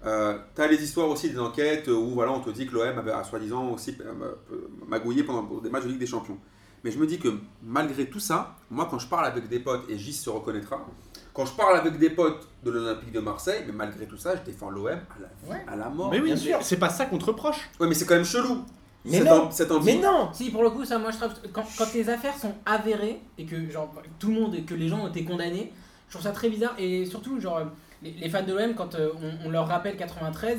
Euh, 0.06 0.38
T'as 0.54 0.66
les 0.66 0.82
histoires 0.82 1.08
aussi 1.08 1.30
des 1.30 1.38
enquêtes 1.38 1.88
où 1.88 2.10
voilà, 2.10 2.32
on 2.32 2.40
te 2.40 2.50
dit 2.50 2.66
que 2.66 2.74
l'OM 2.74 2.98
avait 2.98 3.12
ah, 3.12 3.24
soi-disant 3.24 3.68
aussi 3.70 3.96
euh, 4.00 4.12
euh, 4.52 4.68
magouillé 4.86 5.22
pendant 5.24 5.42
des 5.60 5.70
matchs 5.70 5.84
de 5.84 5.88
Ligue 5.88 5.98
des 5.98 6.06
Champions. 6.06 6.38
Mais 6.82 6.90
je 6.90 6.98
me 6.98 7.06
dis 7.06 7.18
que 7.18 7.28
malgré 7.62 8.06
tout 8.10 8.20
ça, 8.20 8.56
moi 8.70 8.86
quand 8.90 8.98
je 8.98 9.08
parle 9.08 9.24
avec 9.26 9.48
des 9.48 9.58
potes, 9.60 9.88
et 9.88 9.96
Gis 9.96 10.12
se 10.12 10.28
reconnaîtra, 10.28 10.86
quand 11.32 11.46
je 11.46 11.52
parle 11.54 11.76
avec 11.78 11.98
des 11.98 12.10
potes 12.10 12.46
de 12.62 12.70
l'Olympique 12.70 13.10
de 13.12 13.20
Marseille, 13.20 13.62
mais 13.66 13.72
malgré 13.72 14.06
tout 14.06 14.18
ça, 14.18 14.36
je 14.36 14.42
défends 14.42 14.68
l'OM 14.68 14.88
à 14.88 14.90
la 14.90 15.28
vie, 15.28 15.50
Ouais. 15.50 15.64
à 15.66 15.76
la 15.76 15.88
mort. 15.88 16.10
Mais 16.10 16.18
oui, 16.20 16.26
bien 16.26 16.36
sûr. 16.36 16.58
c'est 16.60 16.76
pas 16.76 16.90
ça 16.90 17.06
qu'on 17.06 17.16
te 17.18 17.24
reproche. 17.24 17.70
Ouais, 17.80 17.86
mais 17.88 17.94
c'est 17.94 18.04
quand 18.04 18.14
même 18.16 18.24
chelou. 18.26 18.62
Mais 19.06 19.22
cette 19.50 19.70
non. 19.70 19.76
envie. 19.76 19.96
Mais 19.96 20.02
non 20.02 20.30
Si 20.32 20.50
pour 20.50 20.62
le 20.62 20.70
coup 20.70 20.84
ça 20.84 20.98
moi 20.98 21.10
je 21.10 21.16
trouve 21.18 21.32
quand, 21.52 21.64
quand 21.76 21.92
les 21.94 22.08
affaires 22.08 22.36
sont 22.38 22.54
avérées 22.66 23.20
et 23.38 23.44
que 23.44 23.70
genre 23.70 23.92
tout 24.18 24.28
le 24.28 24.34
monde 24.34 24.54
et 24.54 24.62
que 24.62 24.72
les 24.74 24.88
gens 24.88 25.00
ont 25.04 25.08
été 25.08 25.24
condamnés, 25.24 25.72
je 26.08 26.12
trouve 26.14 26.22
ça 26.22 26.32
très 26.32 26.48
bizarre 26.48 26.74
et 26.78 27.04
surtout 27.04 27.38
genre 27.40 27.60
les, 28.04 28.12
les 28.12 28.28
fans 28.28 28.42
de 28.44 28.52
l'OM 28.52 28.74
quand 28.74 28.94
euh, 28.94 29.10
on, 29.42 29.48
on 29.48 29.50
leur 29.50 29.66
rappelle 29.66 29.96
93 29.96 30.58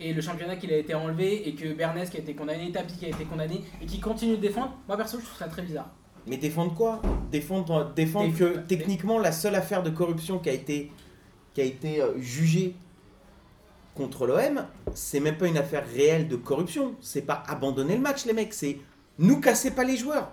et 0.00 0.12
le 0.12 0.20
championnat 0.20 0.56
qu'il 0.56 0.72
a 0.72 0.76
été 0.76 0.94
enlevé 0.94 1.48
et 1.48 1.54
que 1.54 1.72
Bernès 1.72 2.10
qui 2.10 2.16
a 2.16 2.20
été 2.20 2.34
condamné, 2.34 2.70
Tapi 2.72 2.92
qui 2.94 3.06
a 3.06 3.08
été 3.08 3.24
condamné 3.24 3.62
et 3.80 3.86
qui 3.86 4.00
continue 4.00 4.36
de 4.36 4.40
défendre, 4.42 4.72
moi 4.88 4.96
perso 4.96 5.18
je 5.20 5.24
trouve 5.24 5.38
ça 5.38 5.46
très 5.48 5.62
bizarre. 5.62 5.90
Mais 6.26 6.36
défendre 6.36 6.74
quoi? 6.74 7.00
Défendre, 7.30 7.92
défendre 7.94 8.32
Déf- 8.32 8.38
que 8.38 8.58
techniquement 8.60 9.18
la 9.18 9.32
seule 9.32 9.54
affaire 9.54 9.82
de 9.82 9.90
corruption 9.90 10.38
qui 10.38 10.48
a 10.50 10.52
été, 10.52 10.90
qui 11.54 11.60
a 11.60 11.64
été 11.64 12.00
euh, 12.02 12.18
jugée 12.20 12.74
contre 13.94 14.26
l'OM, 14.26 14.64
c'est 14.94 15.20
même 15.20 15.36
pas 15.36 15.48
une 15.48 15.58
affaire 15.58 15.84
réelle 15.94 16.28
de 16.28 16.36
corruption. 16.36 16.94
C'est 17.00 17.22
pas 17.22 17.42
abandonner 17.46 17.94
le 17.96 18.00
match, 18.00 18.24
les 18.24 18.32
mecs. 18.32 18.54
C'est 18.54 18.78
nous 19.18 19.40
casser 19.40 19.72
pas 19.72 19.84
les 19.84 19.96
joueurs. 19.96 20.30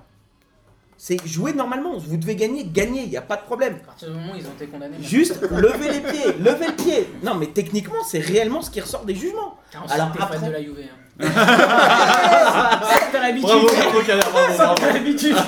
C'est 1.02 1.26
jouer 1.26 1.54
normalement. 1.54 1.98
Vous 1.98 2.18
devez 2.18 2.36
gagner, 2.36 2.66
gagner. 2.66 3.04
Il 3.04 3.10
y 3.10 3.16
a 3.16 3.22
pas 3.22 3.38
de 3.38 3.44
problème. 3.44 3.76
À 3.84 3.86
partir 3.86 4.10
du 4.10 4.16
moment 4.16 4.34
où 4.34 4.36
ils 4.36 4.46
ont 4.46 4.52
été 4.52 4.68
condamnés. 4.68 4.98
Juste 5.02 5.40
lever 5.50 5.92
les 5.94 6.02
pieds, 6.02 6.34
lever 6.40 6.68
le 6.68 6.74
pied. 6.76 7.10
Non, 7.24 7.36
mais 7.36 7.48
techniquement, 7.48 8.04
c'est 8.06 8.20
réellement 8.20 8.62
ce 8.62 8.70
qui 8.70 8.82
ressort 8.82 9.06
des 9.06 9.16
jugements. 9.16 9.58
car 9.72 9.86
on 9.88 9.90
Alors, 9.90 10.12
t'es 10.12 10.20
fan 10.20 10.28
après- 10.28 10.48
de 10.48 10.52
la 10.52 10.62
Juve. 10.62 10.76
Hein. 10.82 10.96
Ça, 11.22 12.98
t'as 13.14 13.20
l'habitude. 13.22 13.50
Bravo, 13.50 13.68
bravo, 14.32 14.78
Ça, 14.78 14.94
l'habitude. 14.94 15.36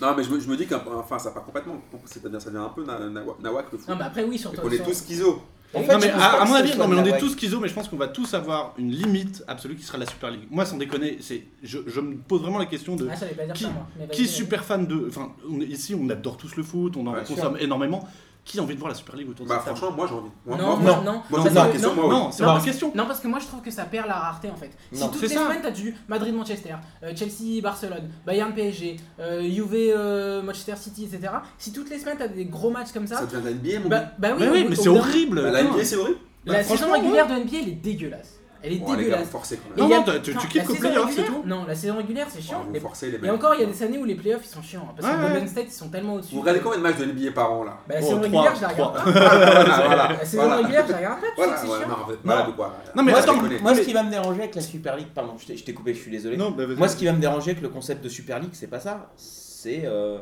Non, 0.00 0.14
mais 0.14 0.22
je 0.22 0.30
me, 0.30 0.38
je 0.38 0.46
me 0.46 0.56
dis 0.58 0.66
qu'enfin, 0.66 1.18
ça 1.18 1.30
part 1.30 1.42
complètement. 1.44 1.76
C'est-à-dire, 2.04 2.40
ça 2.40 2.50
devient 2.50 2.62
un 2.64 2.68
peu 2.68 2.84
na- 2.84 2.98
na- 2.98 3.22
nawak 3.42 3.72
le 3.72 3.78
foot. 3.78 3.88
Non 3.88 3.96
mais 3.96 4.04
après 4.04 4.22
oui 4.24 4.36
sur 4.36 4.52
Et 4.52 4.56
ton 4.56 4.60
qu'on 4.62 4.70
est 4.70 4.84
tous 4.84 4.92
schizo. 5.04 5.40
En 5.76 5.80
Non, 5.92 5.98
mais 6.00 6.10
à, 6.10 6.44
mon 6.44 6.54
avis, 6.54 6.76
non, 6.76 6.88
mais 6.88 6.96
on 6.96 7.04
est 7.04 7.18
tous 7.18 7.36
schizo, 7.36 7.60
mais 7.60 7.68
je 7.68 7.74
pense 7.74 7.88
qu'on 7.88 7.96
va 7.96 8.08
tous 8.08 8.32
avoir 8.34 8.74
une 8.78 8.90
limite 8.90 9.44
absolue 9.46 9.76
qui 9.76 9.82
sera 9.84 9.98
la 9.98 10.06
Super 10.06 10.30
League. 10.30 10.46
Moi, 10.50 10.64
sans 10.64 10.76
déconner, 10.78 11.18
c'est, 11.20 11.42
je, 11.62 11.78
je 11.86 12.00
me 12.00 12.16
pose 12.16 12.40
vraiment 12.42 12.58
la 12.58 12.66
question 12.66 12.96
de 12.96 13.08
Ah, 13.10 13.14
Qui- 13.54 13.64
ça 13.64 13.70
moi. 13.70 13.86
Qui 14.10 14.26
super 14.26 14.64
fan 14.64 14.86
de. 14.86 15.06
Enfin, 15.08 15.32
on 15.50 15.60
est- 15.60 15.66
ici, 15.66 15.94
on 15.94 16.08
adore 16.08 16.36
tous 16.36 16.56
le 16.56 16.62
foot, 16.62 16.96
on 16.96 17.06
en 17.06 17.14
Ouais, 17.14 17.24
consomme 17.26 17.56
énormément. 17.60 18.06
Qui 18.46 18.60
a 18.60 18.62
envie 18.62 18.74
de 18.74 18.78
voir 18.78 18.90
la 18.90 18.94
Super 18.94 19.16
League 19.16 19.28
autour 19.28 19.44
de 19.44 19.50
Bah, 19.50 19.56
cette 19.56 19.64
table 19.66 19.76
franchement, 19.76 19.96
moi 19.96 20.06
j'ai 20.08 20.14
envie. 20.14 20.30
Moi, 20.46 20.56
Non, 20.56 20.76
moi, 20.76 20.92
non, 21.04 21.12
non, 21.12 21.22
moi, 21.28 21.40
c'est 21.42 21.52
pas 21.52 21.66
que- 21.66 21.72
question, 21.72 21.88
non, 21.90 21.94
moi, 21.96 22.04
oui. 22.06 22.10
Non, 22.14 22.30
c'est 22.30 22.42
Non, 22.42 22.46
pas 22.48 22.52
parce- 22.54 22.64
une 22.64 22.70
question. 22.70 22.92
Non, 22.94 23.06
parce 23.06 23.18
que 23.20 23.26
moi 23.28 23.38
je 23.40 23.46
trouve 23.46 23.60
que 23.60 23.70
ça 23.72 23.84
perd 23.86 24.06
la 24.06 24.14
rareté 24.14 24.48
en 24.50 24.54
fait. 24.56 24.70
Si 24.92 25.00
Non, 25.00 25.08
toutes 25.08 25.20
c'est 25.22 25.26
les 25.26 25.34
ça. 25.34 25.40
semaines 25.42 25.60
t'as 25.62 25.70
du 25.72 25.96
Madrid-Manchester, 26.08 26.74
euh, 27.02 27.12
Chelsea-Barcelone, 27.16 28.08
Bayern-PSG, 28.24 28.96
euh, 29.18 29.42
Juve-Manchester 29.50 30.76
City, 30.76 31.04
etc. 31.12 31.32
Si 31.58 31.72
toutes 31.72 31.90
les 31.90 31.98
semaines 31.98 32.16
t'as 32.18 32.28
des 32.28 32.44
gros 32.44 32.70
matchs 32.70 32.92
comme 32.92 33.06
ça, 33.08 33.16
Ça 33.18 33.26
devient 33.26 33.42
de 33.42 33.44
la 33.46 33.50
NBA, 33.50 33.80
mon 33.82 33.88
bah, 33.88 33.98
gars. 33.98 34.12
bah 34.18 34.28
oui, 34.32 34.36
Mais 34.40 34.48
oui, 34.50 34.62
bout- 34.62 34.68
mais 34.70 34.78
au 34.78 34.82
c'est 34.82 34.88
horrible. 34.88 35.42
Bah, 35.42 35.50
La. 35.50 35.62
NBA, 35.64 35.84
c'est 35.84 35.96
horrible. 35.96 36.18
La 36.44 36.52
Bah, 36.54 36.62
saison 36.64 36.92
régulière 36.92 37.26
de 37.26 37.32
NBA 37.34 37.56
elle 37.62 37.68
est 37.70 37.72
dégueulasse. 37.72 38.35
Elle 38.62 38.72
est 38.72 38.76
Bon, 38.78 38.94
dégueulasse. 38.94 39.28
quand 39.30 39.50
même. 39.50 39.60
Non, 39.76 39.88
non, 39.88 40.02
tu- 40.22 40.34
tu 40.36 40.60
qu'au 40.60 40.74
saison 40.74 40.88
playoff, 40.88 41.12
c'est 41.14 41.24
tout. 41.24 41.42
Non, 41.44 41.64
la 41.66 41.74
saison 41.74 41.96
régulière 41.96 42.26
c'est 42.30 42.40
chiant. 42.40 42.64
Oh, 42.66 42.70
Et- 42.74 42.78
Vous 42.78 42.86
forcez 42.86 43.10
les 43.10 43.26
Et 43.26 43.30
encore, 43.30 43.54
il 43.54 43.60
y 43.60 43.64
a 43.64 43.66
des 43.66 43.82
années 43.82 43.98
où 43.98 44.04
les 44.04 44.14
playoffs 44.14 44.42
ils 44.44 44.48
sont 44.48 44.62
chiants. 44.62 44.86
hein, 44.90 44.94
Parce 44.96 45.12
que 45.14 45.20
Golden 45.20 45.42
ouais. 45.42 45.48
State 45.48 45.64
ils 45.68 45.72
sont 45.72 45.88
tellement 45.88 46.14
au-dessus. 46.14 46.34
Vous 46.34 46.40
regardez 46.40 46.60
combien 46.60 46.78
de 46.78 46.82
matchs 46.82 46.96
de 46.98 47.04
NBA 47.04 47.32
par 47.32 47.52
an 47.52 47.64
là 47.64 47.78
Bah, 47.88 47.94
la 47.94 48.00
Oh, 48.00 48.04
saison 48.04 48.20
régulière, 48.20 48.54
je 48.56 48.62
la 48.62 48.68
regarde 48.68 48.94
pas. 48.94 50.08
La 50.08 50.24
saison 50.24 50.56
régulière, 50.56 50.84
je 50.86 50.92
la 50.92 50.96
regarde 50.98 51.20
pas, 51.20 51.26
tu 51.26 51.28
sais 51.28 51.32
Voilà, 51.36 51.52
que 51.52 51.60
c'est 51.60 51.66
ouais, 51.72 51.78
chiant. 51.78 51.88
non, 51.88 52.52
quoi 52.54 52.76
Non, 52.94 53.02
mais 53.02 53.10
moi, 53.12 53.20
attends, 53.20 53.32
ce 53.32 53.36
qui- 53.38 53.42
déconner. 53.44 53.60
moi, 53.60 53.74
ce 53.74 53.80
qui 53.82 53.92
va 53.92 54.02
me 54.02 54.10
déranger 54.10 54.40
avec 54.40 54.54
la 54.54 54.62
Super 54.62 54.96
League, 54.96 55.08
pardon, 55.14 55.34
je 55.38 55.52
t'ai- 55.54 55.74
coupé, 55.74 55.94
je 55.94 56.00
suis 56.00 56.10
désolé. 56.10 56.36
Non, 56.36 56.50
bah. 56.50 56.64
Moi, 56.76 56.88
ce 56.88 56.96
qui 56.96 57.04
va 57.06 57.12
me 57.12 57.20
déranger 57.20 57.50
avec 57.52 57.62
le 57.62 57.68
concept 57.68 58.02
de 58.02 58.08
Super 58.08 58.38
League, 58.40 58.50
c'est 58.52 58.66
pas 58.66 58.80
ça. 58.80 59.10
C'est 59.16 59.82
euh, 59.84 60.18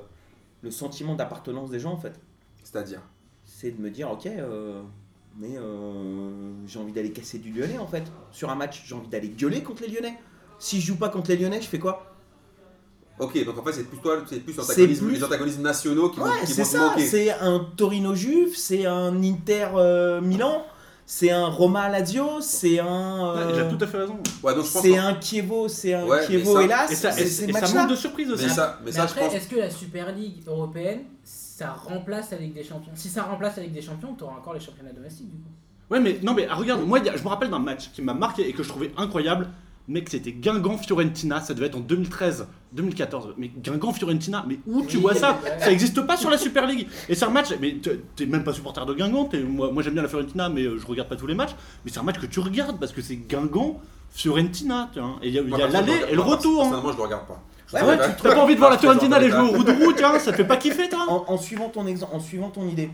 le 0.62 0.70
sentiment 0.70 1.14
d'appartenance 1.14 1.70
des 1.70 1.78
gens, 1.80 1.92
en 1.92 1.96
fait. 1.98 2.14
C'est-à-dire 2.62 3.00
C'est 3.46 3.70
de 3.70 3.80
me 3.80 3.90
dire, 3.90 4.10
ok, 4.10 4.26
euh, 4.26 4.80
mais 5.38 5.56
euh, 5.56 6.52
j'ai 6.66 6.78
envie 6.78 6.92
d'aller 6.92 7.10
casser 7.10 7.38
du 7.38 7.50
Lyonnais, 7.52 7.78
en 7.78 7.86
fait. 7.86 8.04
Sur 8.32 8.50
un 8.50 8.54
match, 8.54 8.84
j'ai 8.86 8.94
envie 8.94 9.08
d'aller 9.08 9.28
gueuler 9.28 9.62
contre 9.62 9.82
les 9.82 9.88
Lyonnais. 9.88 10.18
Si 10.58 10.80
je 10.80 10.86
joue 10.86 10.96
pas 10.96 11.08
contre 11.08 11.30
les 11.30 11.36
Lyonnais, 11.36 11.60
je 11.60 11.66
fais 11.68 11.78
quoi? 11.78 12.10
Ok, 13.18 13.44
donc 13.44 13.56
en 13.58 13.62
fait, 13.62 13.72
c'est 13.72 13.84
plus 13.84 13.98
toi, 13.98 14.16
c'est 14.28 14.40
plus 14.40 14.52
C'est 14.54 14.60
antagonisme- 14.60 15.06
plus- 15.06 15.14
les 15.16 15.24
antagonismes 15.24 15.62
nationaux 15.62 16.10
qui 16.10 16.18
vont, 16.18 16.26
Ouais, 16.26 16.32
qui 16.44 16.52
c'est 16.52 16.62
vont 16.62 16.68
te 16.68 16.72
ça. 16.72 16.86
manquer. 16.88 17.06
C'est 17.06 17.30
un 17.30 17.60
Torino 17.76 18.12
Juve, 18.14 18.56
c'est 18.56 18.86
un 18.86 19.22
Inter 19.22 19.68
euh, 19.76 20.20
Milan, 20.20 20.64
c'est 21.06 21.30
un 21.30 21.46
Roma 21.46 21.88
Lazio, 21.88 22.40
c'est 22.40 22.80
un. 22.80 23.34
Ouais, 23.34 23.40
euh, 23.40 23.52
Il 23.54 23.60
a 23.60 23.64
tout 23.66 23.84
à 23.84 23.86
fait 23.86 23.98
raison. 23.98 24.18
Ouais, 24.42 24.54
donc 24.56 24.64
je 24.64 24.72
pense 24.72 24.82
c'est 24.82 24.96
un 24.98 25.20
Chievo, 25.20 25.68
c'est 25.68 25.94
un 25.94 26.04
Ouais, 26.06 26.22
ça- 26.26 26.62
hélas. 26.62 26.90
Et 26.90 26.94
ça, 26.96 27.12
c'est 27.12 27.22
et, 27.22 27.26
ces 27.26 27.44
et 27.44 27.52
ça 27.52 27.60
matchs-là. 27.60 27.80
manque 27.82 27.90
de 27.90 27.96
surprise 27.96 28.30
aussi. 28.32 28.46
Mais 28.46 28.50
ça, 28.50 28.78
mais 28.80 28.86
Mais 28.86 28.92
ça 28.92 29.06
je 29.06 29.12
après, 29.12 29.20
pense. 29.26 29.34
est-ce 29.34 29.48
que 29.48 29.56
la 29.56 29.70
Super 29.70 30.12
League 30.12 30.42
européenne, 30.48 31.02
ça 31.56 31.70
remplace 31.72 32.32
la 32.32 32.38
Ligue 32.38 32.54
des 32.54 32.64
Champions 32.64 32.90
Si 32.94 33.08
ça 33.08 33.22
remplace 33.22 33.56
la 33.56 33.62
Ligue 33.62 33.72
des 33.74 33.82
Champions, 33.82 34.14
t'auras 34.14 34.36
encore 34.38 34.54
les 34.54 34.60
championnats 34.60 34.92
domestiques 34.92 35.30
du 35.30 35.36
coup. 35.36 35.50
Ouais, 35.90 36.00
mais 36.00 36.18
non, 36.22 36.34
mais 36.34 36.46
ah, 36.50 36.54
regarde, 36.56 36.84
moi, 36.84 36.98
il 36.98 37.04
y 37.04 37.08
a- 37.10 37.16
je 37.16 37.22
me 37.22 37.28
rappelle 37.28 37.50
d'un 37.50 37.58
match 37.60 37.90
qui 37.92 38.02
m'a 38.02 38.14
marqué 38.14 38.48
et 38.48 38.52
que 38.52 38.62
je 38.64 38.68
trouvais 38.68 38.90
incroyable. 38.96 39.48
Mec, 39.86 40.08
c'était 40.08 40.32
Guingamp-Fiorentina, 40.32 41.40
ça 41.42 41.52
devait 41.54 41.66
être 41.66 41.76
en 41.76 41.80
2013-2014. 41.82 43.34
Mais 43.36 43.48
Guingamp-Fiorentina, 43.56 44.44
mais 44.48 44.58
où 44.66 44.82
tu 44.86 44.96
Oui, 44.96 45.02
vois 45.02 45.14
ça? 45.14 45.38
Ouais. 45.44 45.58
Ça 45.60 45.68
n'existe 45.68 46.00
pas 46.06 46.16
sur 46.16 46.30
la 46.30 46.38
Super 46.38 46.66
League. 46.66 46.88
Et 47.08 47.14
c'est 47.14 47.26
un 47.26 47.30
match, 47.30 47.48
mais 47.60 47.74
t'es- 47.74 48.00
t'es 48.16 48.26
même 48.26 48.42
pas 48.44 48.52
supporter 48.54 48.84
de 48.86 48.94
Guingamp. 48.94 49.26
t'es- 49.26 49.42
Moi, 49.42 49.70
moi 49.70 49.82
j'aime 49.82 49.92
bien 49.94 50.02
la 50.02 50.08
Fiorentina, 50.08 50.48
mais 50.48 50.62
euh, 50.62 50.78
je 50.78 50.86
regarde 50.86 51.08
pas 51.08 51.16
tous 51.16 51.26
les 51.26 51.34
matchs. 51.34 51.54
Mais 51.84 51.90
c'est 51.92 51.98
un 52.00 52.02
match 52.02 52.18
que 52.18 52.26
tu 52.26 52.40
regardes 52.40 52.80
parce 52.80 52.92
que 52.92 53.02
c'est 53.02 53.16
Guingamp-Fiorentina. 53.16 54.90
tu 54.92 55.00
vois. 55.00 55.18
Et 55.22 55.28
il 55.28 55.34
y 55.34 55.38
a, 55.38 55.42
il 55.42 55.46
y 55.46 55.50
Moi, 55.50 55.58
a 55.58 55.62
personnellement, 55.62 55.92
l'aller 56.00 56.12
et 56.12 56.16
le 56.16 56.22
pas. 56.22 56.28
retour. 56.28 56.52
hein. 56.60 56.64
Personnellement, 56.70 56.92
je 56.92 56.96
le 56.96 57.02
regarde 57.02 57.26
pas. 57.26 57.42
Ouais, 57.72 57.80
tu 57.98 58.22
T'as 58.22 58.34
pas 58.34 58.40
envie 58.42 58.54
de 58.54 58.58
voir 58.60 58.70
la 58.70 58.78
Fiorentina 58.78 59.16
aller 59.16 59.30
jouer 59.30 59.40
au 59.40 59.50
roue 59.52 59.64
de 59.64 59.72
roue, 59.72 59.92
tiens, 59.92 60.18
ça 60.18 60.30
te 60.32 60.36
fait 60.36 60.44
pas 60.44 60.56
kiffer, 60.56 60.88
toi 60.88 61.06
En, 61.08 61.32
en 61.32 61.38
suivant 61.38 61.68
ton 61.70 61.86
exemple, 61.86 62.14
en 62.14 62.20
suivant 62.20 62.50
ton 62.50 62.68
idée, 62.68 62.90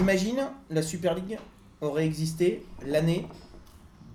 imagine 0.00 0.46
la 0.70 0.82
Super 0.82 1.14
League 1.14 1.38
aurait 1.80 2.06
existé 2.06 2.64
l'année 2.86 3.26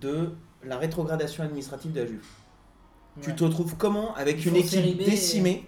de 0.02 0.32
la 0.63 0.78
rétrogradation 0.78 1.43
administrative 1.43 1.91
de 1.91 2.00
la 2.02 2.06
Juve. 2.08 2.26
Tu 3.22 3.34
te 3.36 3.43
retrouves 3.43 3.76
comment 3.78 4.13
avec 4.15 4.39
Ils 4.46 4.50
une 4.50 4.56
équipe 4.58 4.86
et- 4.86 5.06
décimée 5.06 5.65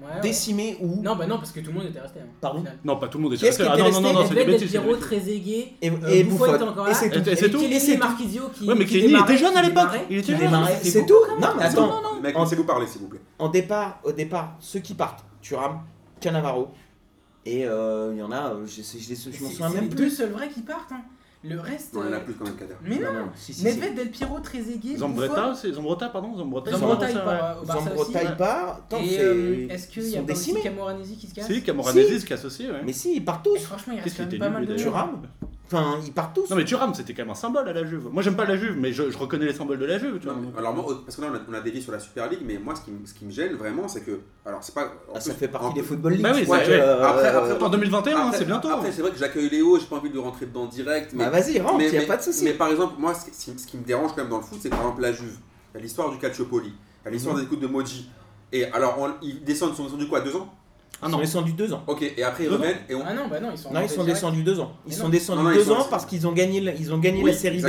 Ouais, 0.00 0.20
décimé 0.22 0.76
ou. 0.80 1.02
Non, 1.02 1.16
bah 1.16 1.26
non, 1.26 1.38
parce 1.38 1.50
que 1.50 1.60
tout 1.60 1.70
le 1.70 1.74
monde 1.78 1.86
était 1.86 2.00
resté. 2.00 2.20
hein, 2.20 2.26
Pardon. 2.40 2.62
Non, 2.84 2.96
pas 2.96 3.08
tout 3.08 3.18
le 3.18 3.24
monde 3.24 3.34
était 3.34 3.46
resté. 3.46 3.64
qui 3.64 3.68
Ah 3.68 3.74
était 3.74 3.82
non, 3.82 3.90
non, 3.90 4.00
non, 4.00 4.12
non, 4.12 4.22
c'est 4.28 4.34
des 4.34 4.40
Nedved, 4.40 4.46
bêtises. 4.54 4.72
Del 4.72 4.80
c'est 4.80 4.86
Piero. 4.86 4.96
Trezeguet, 5.00 5.72
Et, 5.82 5.90
euh, 5.90 5.94
et 6.08 6.24
Buffon 6.24 6.54
était 6.54 6.62
encore 6.64 6.86
Et 6.86 6.90
là. 6.90 6.94
c'est 6.96 7.10
tout. 7.10 7.28
Et 7.28 7.36
c'est 7.36 7.50
tout. 7.50 7.60
Et 7.62 7.78
c'est. 7.80 7.96
Marquisio 7.96 8.42
qui. 8.54 8.68
Ouais, 8.68 8.74
mais 8.76 8.84
démarrait- 8.84 9.34
était 9.34 9.44
jeune 9.44 9.56
à 9.56 9.62
l'époque. 9.62 9.88
Il 10.08 10.18
était 10.18 10.36
jeune. 10.36 10.50
c'est 10.80 10.90
C'est 10.90 11.06
tout. 11.06 11.14
Non, 11.40 11.48
mais 11.56 11.62
C'est 11.62 11.64
attends. 11.64 11.86
bon, 11.88 11.92
non, 11.94 12.14
non. 12.14 12.20
Mec, 12.22 12.36
laissez-vous 12.38 12.64
parler, 12.64 12.86
s'il 12.86 13.00
vous 13.00 13.08
plaît. 13.08 13.20
En 13.38 13.48
départ, 13.48 13.98
au 14.04 14.12
départ, 14.12 14.56
ceux 14.60 14.80
qui 14.80 14.94
partent, 14.94 15.24
Thuram, 15.42 15.80
Cannavaro, 16.20 16.68
et 17.44 17.64
euh, 17.66 18.10
il 18.12 18.18
y 18.18 18.22
en 18.22 18.30
a, 18.32 18.50
euh, 18.54 18.66
je, 18.66 18.82
sais- 18.82 18.98
je, 18.98 19.08
les- 19.08 19.16
je 19.16 19.42
m'en 19.42 19.48
C'est 19.48 19.54
souviens 19.54 19.68
c'est 19.68 19.74
même 19.74 19.84
les 19.84 19.90
deux 19.90 19.96
plus. 20.04 20.10
seuls 20.10 20.30
vrais 20.30 20.48
qui 20.48 20.60
partent. 20.62 20.92
hein. 20.92 21.02
Le 21.44 21.60
reste. 21.60 21.94
Non, 21.94 22.02
il 22.02 22.06
y 22.06 22.08
en 22.08 22.12
a 22.14 22.16
euh, 22.16 22.20
plus 22.24 22.34
quand 22.34 22.44
même, 22.44 22.56
Kader. 22.56 22.74
Mais 22.82 22.98
non, 22.98 23.28
si, 23.36 23.54
si, 23.54 23.60
si. 23.60 23.64
Nedved, 23.64 23.94
Del 23.94 24.10
Piero, 24.10 24.40
Trezeguet, 24.40 24.96
Zambretta 24.96 25.50
aussi, 25.52 25.72
Zambretta, 25.72 26.08
pardon, 26.08 26.36
Zambretta. 26.36 26.70
Zambrota, 26.72 27.10
il 27.10 27.16
part 27.16 27.62
au 27.62 27.64
Barça. 27.64 27.84
Zambrota, 27.84 28.22
il 28.24 28.36
part. 28.36 28.80
Et 29.00 29.08
c'est- 29.08 29.74
est-ce 29.74 29.88
qu'il 29.88 30.02
ils 30.02 30.08
y 30.10 30.16
a 30.16 30.18
sont 30.20 30.26
pas 30.26 30.32
aussi. 30.32 30.54
Camoranesi 30.62 31.16
qui 31.16 31.26
se 31.28 31.34
casse? 31.34 31.46
Si, 31.46 31.62
Camoranesi 31.62 32.20
se 32.20 32.26
casse 32.26 32.44
aussi, 32.44 32.66
ouais. 32.68 32.82
Mais 32.84 32.92
si, 32.92 33.14
ils 33.14 33.24
partent 33.24 33.46
Et 33.46 33.50
tous. 33.50 33.64
Franchement, 33.66 33.94
il 33.96 34.00
reste 34.00 34.16
quand 34.16 34.26
même 34.30 34.38
pas 34.38 34.50
mal 34.50 34.66
de 34.66 34.74
Thuram. 34.74 35.22
Enfin, 35.70 35.98
ils 36.04 36.12
partent 36.12 36.34
tous. 36.34 36.48
Non 36.50 36.56
mais 36.56 36.64
Thuram 36.64 36.94
c'était 36.94 37.12
quand 37.12 37.22
même 37.22 37.30
un 37.30 37.34
symbole 37.34 37.68
à 37.68 37.72
la 37.74 37.84
Juve. 37.84 38.08
Moi 38.10 38.22
j'aime 38.22 38.36
pas 38.36 38.46
la 38.46 38.56
Juve 38.56 38.76
mais 38.78 38.92
je, 38.92 39.10
je 39.10 39.18
reconnais 39.18 39.44
les 39.44 39.52
symboles 39.52 39.78
de 39.78 39.84
la 39.84 39.98
Juve. 39.98 40.18
Tu 40.18 40.24
vois. 40.26 40.34
Non, 40.34 40.52
alors 40.56 40.74
moi, 40.74 40.84
parce 41.04 41.16
que 41.16 41.20
là 41.22 41.28
on 41.30 41.34
a, 41.36 41.40
on 41.50 41.54
a 41.54 41.60
dévié 41.60 41.80
sur 41.80 41.92
la 41.92 41.98
Super 42.00 42.28
League, 42.30 42.40
mais 42.44 42.58
moi 42.58 42.74
ce 42.74 42.80
qui, 42.82 42.90
me- 42.90 43.04
ce 43.06 43.12
qui 43.12 43.26
me 43.26 43.30
gêne 43.30 43.54
vraiment, 43.54 43.86
c'est 43.86 44.00
que, 44.00 44.20
alors 44.46 44.62
c'est 44.62 44.74
pas. 44.74 44.90
Ah, 45.14 45.20
ça 45.20 45.30
plus- 45.30 45.38
fait 45.40 45.48
en 45.54 45.58
partie 45.58 45.74
des 45.74 45.82
football 45.82 46.12
league. 46.14 46.22
Bah 46.22 46.32
oui, 46.34 46.44
euh, 46.48 46.52
Après- 47.04 47.28
euh, 47.34 47.38
après- 47.52 47.62
En 47.64 47.68
2021 47.68 48.16
hein, 48.16 48.20
Après- 48.28 48.38
c'est 48.38 48.44
bientôt. 48.46 48.68
Après 48.68 48.92
c'est 48.92 49.02
vrai 49.02 49.10
que 49.10 49.18
j'accueille 49.18 49.50
Léo, 49.50 49.78
j'ai 49.78 49.86
pas 49.86 49.96
envie 49.96 50.10
de 50.10 50.18
rentrer 50.18 50.46
dedans 50.46 50.66
direct, 50.66 51.12
mais 51.12 51.24
Bah 51.24 51.30
vas-y, 51.30 51.60
rentre, 51.60 51.76
mais, 51.78 51.90
y 51.90 51.96
a 51.96 52.00
mais- 52.00 52.06
pas 52.06 52.16
de 52.16 52.22
souci. 52.22 52.44
Mais 52.44 52.52
par 52.54 52.68
exemple, 52.68 52.94
moi, 52.98 53.12
ce 53.14 53.26
qui, 53.26 53.58
ce 53.58 53.66
qui 53.66 53.76
me 53.76 53.84
dérange 53.84 54.12
quand 54.12 54.22
même 54.22 54.30
dans 54.30 54.38
le 54.38 54.44
foot, 54.44 54.58
c'est 54.62 54.70
que 54.70 54.74
par 54.74 54.84
exemple 54.84 55.02
la 55.02 55.12
Juve, 55.12 55.36
il 55.74 55.76
y 55.76 55.80
a 55.80 55.82
l'histoire 55.82 56.10
du 56.10 56.16
Calciopoli, 56.18 56.68
il 56.68 57.04
y 57.04 57.08
a 57.08 57.10
l'histoire 57.10 57.34
Mhm. 57.34 57.40
des 57.42 57.46
écoutes 57.46 57.60
de 57.60 57.66
Moji. 57.66 58.08
Et 58.52 58.64
alors, 58.72 58.96
on- 58.98 59.12
ils 59.20 59.44
descendent, 59.44 59.72
ils 59.74 59.76
sont 59.76 59.84
descendus 59.84 60.08
quoi, 60.08 60.22
deux 60.22 60.34
ans? 60.34 60.54
Ah 61.00 61.06
Ils 61.06 61.10
non. 61.10 61.16
sont 61.16 61.20
descendus 61.20 61.52
deux 61.52 61.72
ans. 61.72 61.82
Ok, 61.86 62.02
et 62.16 62.22
après 62.24 62.44
ils 62.44 62.48
reviennent 62.50 62.78
et 62.88 62.94
on. 62.94 63.02
Ah 63.06 63.14
non, 63.14 63.28
bah 63.28 63.38
non, 63.40 63.50
ils 63.52 63.58
sont 63.58 63.72
Non, 63.72 63.80
ils 63.82 63.88
sont 63.88 64.02
descendus 64.04 64.42
deux 64.42 64.58
ans. 64.58 64.72
Ils 64.84 64.90
Mais 64.90 64.94
sont 64.96 65.04
non. 65.04 65.08
descendus 65.10 65.38
Non, 65.38 65.44
non, 65.44 65.50
ils 65.52 65.56
deux 65.58 65.64
sont- 65.64 65.72
ans 65.74 65.86
parce 65.88 66.04
qu'ils 66.06 66.26
ont 66.26 66.32
gagné, 66.32 66.58
ils 66.78 66.92
ont 66.92 66.98
gagné 66.98 67.22
Oui, 67.22 67.30
la 67.30 67.36
série 67.36 67.60
B. 67.60 67.66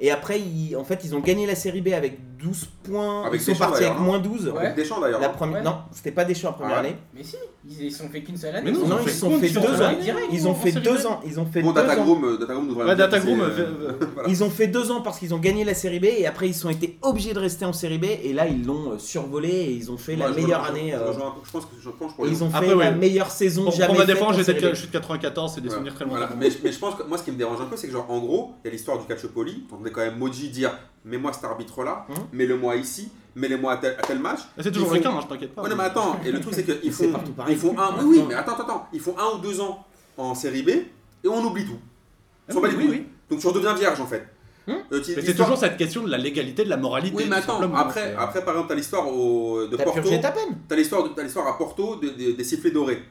Et 0.00 0.10
après, 0.10 0.38
ils, 0.40 0.76
en 0.76 0.84
fait, 0.84 1.00
ils 1.04 1.14
ont 1.16 1.20
gagné 1.20 1.46
la 1.46 1.54
série 1.56 1.80
B 1.80 1.88
avec 1.88 2.18
12 2.38 2.68
points. 2.84 3.24
Avec 3.24 3.40
ils 3.40 3.44
sont 3.44 3.54
partis 3.58 3.82
avec 3.82 3.88
d'ailleurs, 3.88 4.00
moins 4.00 4.18
12. 4.20 4.48
Ouais. 4.48 4.58
Avec 4.66 4.76
Deschamps 4.76 5.00
d'ailleurs. 5.00 5.20
La 5.20 5.26
hein. 5.28 5.30
première, 5.30 5.56
Ouais. 5.58 5.62
Non, 5.64 5.76
c'était 5.92 6.12
pas 6.12 6.24
Deschamps 6.24 6.48
la 6.50 6.52
première 6.54 6.76
Ah 6.78 6.82
ouais. 6.82 6.88
année. 6.88 6.96
Mais 7.14 7.24
si, 7.24 7.34
ils 7.68 7.82
ils 7.86 7.92
sont 7.92 8.08
fait 8.08 8.22
qu'une 8.22 8.36
seule 8.36 8.54
année. 8.54 8.70
Mais 8.70 8.78
non, 8.78 8.86
Non, 8.86 8.96
ont 8.96 8.98
ils 9.02 9.08
fait 9.08 9.14
sont 9.14 9.30
fait 9.38 9.46
ils 9.48 9.52
deux 9.54 9.58
ont 9.58 9.62
fait 9.76 9.84
ans. 9.84 9.92
direct, 10.00 10.26
Ils 10.32 10.46
ont 10.48 10.54
fait 10.54 10.72
deux 10.72 10.98
B. 11.02 11.06
ans. 11.06 11.20
Ils 11.26 11.40
ont 11.40 11.46
fait 11.46 11.62
Bon, 11.62 11.72
deux 11.72 11.80
ans. 11.80 11.84
Datagroom, 11.84 12.24
euh, 12.24 12.38
Ouais, 12.38 12.94
c'est, 12.96 13.60
euh, 13.60 13.64
euh, 13.90 13.92
voilà. 14.14 14.28
Ils 14.28 14.44
ont 14.44 14.50
fait 14.50 14.68
deux 14.68 14.90
ans 14.92 15.00
parce 15.00 15.18
qu'ils 15.18 15.34
ont 15.34 15.38
gagné 15.38 15.64
la 15.64 15.74
série 15.74 15.98
B 15.98 16.04
et 16.04 16.26
après 16.26 16.48
ils 16.48 16.66
ont 16.66 16.70
été 16.70 16.98
obligés 17.02 17.34
de 17.34 17.40
rester 17.40 17.64
en 17.64 17.72
série 17.72 17.98
B 17.98 18.04
et 18.22 18.32
là 18.32 18.46
ils 18.46 18.64
l'ont 18.64 18.92
euh, 18.92 18.98
survolé 18.98 19.48
et 19.48 19.72
ils 19.72 19.90
ont 19.90 19.98
fait 19.98 20.14
la 20.16 20.28
meilleure 20.30 20.64
année. 20.64 20.92
Je, 20.92 20.96
euh, 20.96 21.12
pense 21.52 21.64
que 21.64 21.70
je 21.80 21.90
pense 21.90 22.12
ils 22.24 22.44
ont 22.44 22.50
fait 22.50 22.74
la 22.74 22.92
meilleure 22.92 23.30
saison 23.30 23.70
jamais 23.70 23.86
pour 23.88 23.98
ma 23.98 24.04
défense 24.04 24.36
je 24.36 24.42
suis 24.74 24.86
de 24.86 24.92
94 24.92 25.52
c'est 25.54 25.60
des 25.60 25.70
souvenirs 25.70 25.94
très 25.94 26.04
lointains. 26.04 26.28
Mais, 26.38 26.50
je 26.50 26.78
pense 26.78 26.94
que 26.94 27.02
moi, 27.02 27.18
ce 27.18 27.24
qui 27.24 27.32
me 27.32 27.36
dérange 27.36 27.60
un 27.60 27.66
peu, 27.66 27.76
c'est 27.76 27.86
que, 27.86 27.92
genre, 27.92 28.06
en 28.08 28.18
gros, 28.18 28.52
il 28.62 28.68
y 28.68 28.70
a 28.70 28.72
l'histoire 28.72 28.98
du 28.98 29.06
Calciopoli. 29.06 29.64
On 29.72 29.84
quand 29.90 30.00
même 30.00 30.18
Moji 30.18 30.48
dire 30.50 30.72
Mets-moi 31.04 31.32
cet 31.32 31.44
arbitre-là, 31.44 32.06
Hum. 32.10 32.16
mets-le-moi 32.32 32.76
ici, 32.76 33.10
mets-le-moi 33.34 33.72
à 33.72 33.76
tel, 33.78 33.96
à 33.98 34.02
tel 34.02 34.18
match. 34.18 34.40
C'est 34.60 34.70
toujours 34.72 34.90
le 34.92 34.96
font- 34.96 35.02
cas, 35.02 35.10
hein, 35.10 35.20
je 35.22 35.26
t'inquiète 35.28 35.54
pas. 35.54 35.62
Ouais, 35.62 35.70
non, 35.70 35.76
mais 35.76 35.84
attends, 35.84 36.20
et 36.24 36.32
le 36.32 36.40
truc, 36.40 36.54
c'est 36.54 36.64
qu'ils 36.64 36.92
font, 36.92 37.12
ils 37.48 37.56
font 37.56 37.78
un. 37.78 38.04
Oui, 38.04 38.22
mais 38.28 38.34
attends, 38.34 38.56
attends. 38.56 38.88
Ils 38.92 39.00
font 39.00 39.14
un 39.18 39.36
ou 39.36 39.38
deux 39.40 39.60
ans 39.60 39.86
en 40.18 40.34
série 40.34 40.62
B 40.62 40.68
et 40.70 40.88
on 41.28 41.42
oublie 41.44 41.64
tout. 41.64 41.78
Ah 41.80 42.44
Ils 42.48 42.54
sont 42.54 42.60
pas 42.60 42.68
oui, 42.68 42.74
oui, 42.78 42.86
oui. 42.90 43.06
Donc 43.30 43.38
tu 43.40 43.46
redeviens 43.46 43.74
vierge 43.74 44.00
en 44.00 44.06
fait. 44.06 44.26
Hum. 44.66 44.74
Euh, 44.92 45.00
c'est 45.02 45.34
toujours 45.34 45.56
cette 45.56 45.78
question 45.78 46.02
de 46.02 46.10
la 46.10 46.18
légalité, 46.18 46.64
de 46.64 46.68
la 46.68 46.76
moralité. 46.76 47.16
Oui, 47.16 47.26
mais 47.30 47.36
attends, 47.36 47.60
après, 47.74 48.02
C'est- 48.10 48.14
après, 48.16 48.44
par 48.44 48.54
exemple, 48.54 48.68
t'as 48.68 48.74
l'histoire 48.74 49.08
au- 49.08 49.66
de 49.66 49.76
T'as 49.76 49.84
Porto. 49.84 50.00
purgé 50.02 50.20
ta 50.20 50.32
peine. 50.32 50.58
T'as 50.68 50.76
l'histoire, 50.76 51.04
de- 51.04 51.08
t'as 51.10 51.22
l'histoire 51.22 51.46
à 51.46 51.56
Porto 51.56 51.96
de- 51.96 52.08
de- 52.10 52.32
des 52.32 52.44
sifflets 52.44 52.70
dorés. 52.72 53.02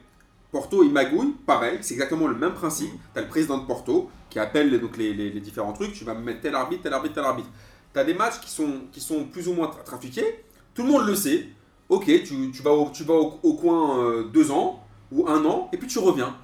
Porto, 0.52 0.84
il 0.84 0.90
magouille, 0.92 1.34
pareil, 1.46 1.78
c'est 1.80 1.94
exactement 1.94 2.26
le 2.28 2.34
même 2.36 2.52
principe. 2.54 2.90
T'as 3.12 3.22
le 3.22 3.26
président 3.28 3.58
de 3.58 3.66
Porto 3.66 4.08
qui 4.30 4.38
appelle 4.38 4.70
les- 4.70 4.78
donc 4.78 4.96
les, 4.96 5.12
les- 5.14 5.30
les 5.30 5.40
différents 5.40 5.72
trucs. 5.72 5.92
Tu 5.92 6.04
vas 6.04 6.14
me 6.14 6.20
mettre 6.22 6.40
tel 6.40 6.54
arbitre, 6.54 6.82
tel 6.82 6.92
arbitre, 6.92 7.14
tel 7.14 7.24
arbitre. 7.24 7.48
T'as 7.92 8.04
des 8.04 8.14
matchs 8.14 8.40
qui 8.40 8.50
sont, 8.50 8.72
qui 8.92 9.00
sont 9.00 9.24
plus 9.24 9.48
ou 9.48 9.54
moins 9.54 9.68
tra- 9.68 9.82
trafiqués. 9.84 10.44
Tout 10.74 10.82
le 10.84 10.88
monde 10.90 11.06
le 11.06 11.14
sait. 11.14 11.46
Ok, 11.88 12.04
tu, 12.06 12.50
tu 12.52 12.62
vas, 12.62 12.72
au, 12.72 12.90
tu 12.90 13.02
vas 13.04 13.14
au, 13.14 13.40
au 13.42 13.54
coin 13.54 13.98
euh, 14.04 14.24
deux 14.24 14.50
ans 14.50 14.82
ou 15.10 15.26
un 15.26 15.42
an 15.46 15.70
et 15.72 15.78
puis 15.78 15.88
tu 15.88 15.98
reviens. 15.98 16.36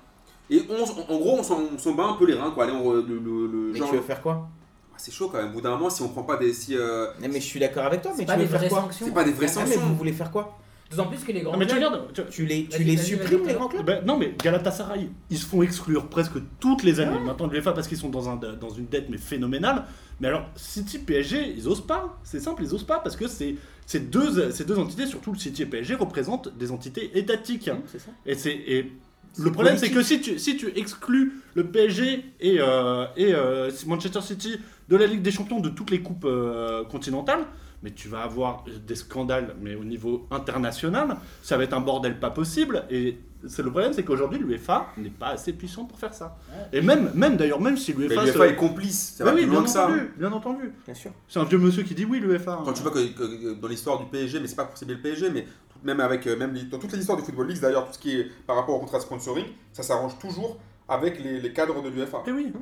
Et 0.51 0.62
on, 0.70 0.83
en 1.12 1.18
gros, 1.18 1.38
on 1.38 1.42
s'en, 1.42 1.92
bat 1.92 2.05
un 2.05 2.14
peu 2.14 2.27
les 2.27 2.35
reins. 2.35 2.51
Quoi. 2.51 2.64
Allez, 2.64 2.73
on- 2.73 2.92
le, 2.92 3.03
le- 3.03 3.47
le 3.47 3.73
Mais 3.73 3.79
genre- 3.79 3.90
tu 3.90 3.97
veux 3.97 4.03
faire 4.03 4.23
quoi? 4.23 4.49
Ah, 4.92 4.97
c'est 4.97 5.12
chaud 5.12 5.29
quand 5.31 5.38
même. 5.38 5.51
Au 5.51 5.55
bout 5.55 5.61
d'un 5.61 5.70
moment, 5.70 5.90
si 5.90 6.01
on 6.03 6.09
prend 6.09 6.23
pas 6.23 6.37
des. 6.37 6.53
Si, 6.55 6.77
euh, 6.77 7.07
Non, 7.20 7.29
Mais 7.31 7.40
je 7.40 7.47
suis 7.47 7.61
d'accord 7.61 7.85
avec 7.85 8.01
toi, 8.03 8.12
mais 8.16 8.20
tu 8.25 8.27
pas 8.27 8.37
veux 8.37 8.42
des 8.42 8.47
vraies 8.47 8.59
faire 8.61 8.68
quoi? 8.70 8.81
sanctions. 8.83 9.07
c'est 9.07 9.12
pas 9.12 9.25
des 9.25 9.33
vraies 9.33 9.47
Ah, 9.51 9.61
mais 9.61 9.73
sanctions. 9.73 9.81
vous 9.88 9.97
voulez 9.97 10.12
faire 10.12 10.31
quoi? 10.31 10.57
D'autant 10.90 11.07
plus 11.09 11.18
que 11.25 11.33
les 11.33 11.40
grands 11.40 11.53
Non 11.53 11.59
mais 11.59 11.66
tu 11.66 11.75
clubs- 11.77 11.85
regardes, 11.87 12.12
tu- 12.12 12.23
Tu 12.31 12.47
les, 12.47 12.64
tu 12.66 12.70
Vas-y, 12.73 12.85
les 12.85 12.97
vas-y, 12.97 13.07
supprimes 13.07 13.38
vas-y, 13.38 13.49
les 13.49 13.55
grands 13.55 13.68
clubs 13.68 13.85
Ben, 13.87 14.05
non 14.05 14.16
mais 14.18 14.35
Galatasaray, 14.42 15.09
ils 15.31 15.38
se 15.38 15.47
font 15.47 15.62
exclure 15.62 16.09
presque 16.09 16.35
toutes 16.61 16.83
les 16.83 17.01
années 17.01 17.18
maintenant 17.18 17.47
de 17.49 17.53
l'UEFA 17.55 17.73
parce 17.73 17.88
qu'ils 17.88 17.99
sont 17.99 18.11
dans, 18.11 18.29
un, 18.29 18.37
dans 18.37 18.70
une 18.70 18.87
dette 18.87 19.09
mais 19.09 19.18
phénoménale. 19.18 19.85
Mais 20.20 20.29
alors 20.29 20.47
City 20.55 20.99
PSG, 20.99 21.55
ils 21.57 21.66
osent 21.68 21.85
pas. 21.87 22.18
C'est 22.23 22.38
simple, 22.40 22.62
ils 22.62 22.73
osent 22.75 22.85
pas 22.85 22.99
parce 23.01 23.16
que 23.16 23.27
c'est 23.27 23.57
ces 23.87 24.01
deux, 24.01 24.51
ces 24.53 24.64
deux 24.64 24.79
entités, 24.79 25.07
surtout 25.07 25.33
le 25.33 25.38
City 25.38 25.62
et 25.62 25.66
PSG, 25.66 25.94
représentent 25.97 26.57
des 26.57 26.70
entités 26.70 27.11
étatiques. 27.18 27.70
C'est 27.87 27.99
ça. 27.99 28.11
Et 28.25 28.35
c'est 28.35 28.55
et 28.55 28.92
C'est 29.03 29.04
le 29.38 29.51
problème 29.53 29.77
c'est 29.77 29.90
que 29.90 30.03
si 30.03 30.20
tu, 30.20 30.38
si 30.38 30.57
tu 30.57 30.73
exclus 30.77 31.40
le 31.55 31.64
PSG 31.64 32.25
et, 32.40 32.57
euh, 32.61 33.07
et 33.16 33.35
euh, 33.35 33.70
Manchester 33.87 34.20
City 34.20 34.59
de 34.88 34.97
la 34.97 35.07
Ligue 35.07 35.23
des 35.23 35.31
Champions 35.31 35.61
de 35.61 35.68
toutes 35.68 35.90
les 35.90 36.01
coupes 36.03 36.25
euh, 36.27 36.85
continentales, 36.85 37.44
mais 37.83 37.90
tu 37.90 38.09
vas 38.09 38.23
avoir 38.23 38.64
des 38.87 38.94
scandales 38.94 39.55
mais 39.61 39.75
au 39.75 39.85
niveau 39.85 40.27
international, 40.31 41.16
ça 41.42 41.57
va 41.57 41.64
être 41.64 41.75
un 41.75 41.81
bordel 41.81 42.18
pas 42.18 42.31
possible 42.31 42.85
et 42.90 43.18
c'est 43.47 43.62
le 43.62 43.70
problème 43.70 43.92
c'est 43.92 44.05
qu'aujourd'hui 44.05 44.38
l'UEFA 44.38 44.87
n'est 44.97 45.11
pas 45.11 45.29
assez 45.29 45.53
puissant 45.53 45.85
pour 45.85 45.99
faire 45.99 46.14
ça. 46.14 46.38
Et 46.73 46.81
même 46.81 47.11
même 47.14 47.37
d'ailleurs 47.37 47.61
même 47.61 47.77
si 47.77 47.92
l'UEFA 47.92 48.25
l'UEFA 48.25 48.38
se- 48.38 48.53
est 48.53 48.57
complice. 48.57 49.14
Ça 49.18 49.25
Bah 49.25 49.31
va 49.33 49.37
oui, 49.37 49.42
plus 49.42 49.51
bien 49.51 49.59
loin 49.59 49.64
que 49.66 49.70
ça. 49.70 49.87
entendu, 49.87 50.11
bien 50.16 50.33
entendu. 50.33 50.73
Bien 50.87 50.94
sûr. 50.94 51.11
C'est 51.29 51.38
un 51.40 51.44
vieux 51.44 51.59
monsieur 51.59 51.83
qui 51.83 51.94
dit 51.94 52.07
oui 52.07 52.20
l'UEFA. 52.20 52.62
Quand 52.64 52.73
tu 52.73 52.83
vois 52.83 52.90
que, 52.92 53.01
que 53.01 53.53
dans 53.61 53.68
l'histoire 53.68 53.99
du 53.99 54.07
PSG, 54.07 54.40
mais 54.40 54.47
c'est 54.47 54.57
pas 54.57 54.64
pour 54.64 54.79
cibler 54.79 54.94
le 54.94 55.01
PSG, 55.03 55.29
mais 55.31 55.47
même 55.85 56.01
avec 56.01 56.27
euh, 56.27 56.37
même 56.37 56.57
dans 56.70 56.79
toutes 56.79 56.92
les 56.92 56.99
histoires 56.99 57.18
du 57.18 57.25
football 57.25 57.47
league 57.49 57.61
d'ailleurs, 57.61 57.87
tout 57.87 57.92
ce 57.94 57.99
qui 57.99 58.18
est 58.18 58.27
par 58.47 58.57
rapport 58.57 58.75
au 58.77 58.81
contrat 58.81 58.99
de 58.99 59.03
sponsoring, 59.03 59.44
ça 59.73 59.83
s'arrange 59.83 60.18
toujours 60.18 60.59
avec 60.88 61.23
les, 61.23 61.40
les 61.40 61.53
cadres 61.53 61.83
de 61.83 61.88
l'UEFA. 61.88 62.23
Et 62.27 62.33
oui. 62.33 62.53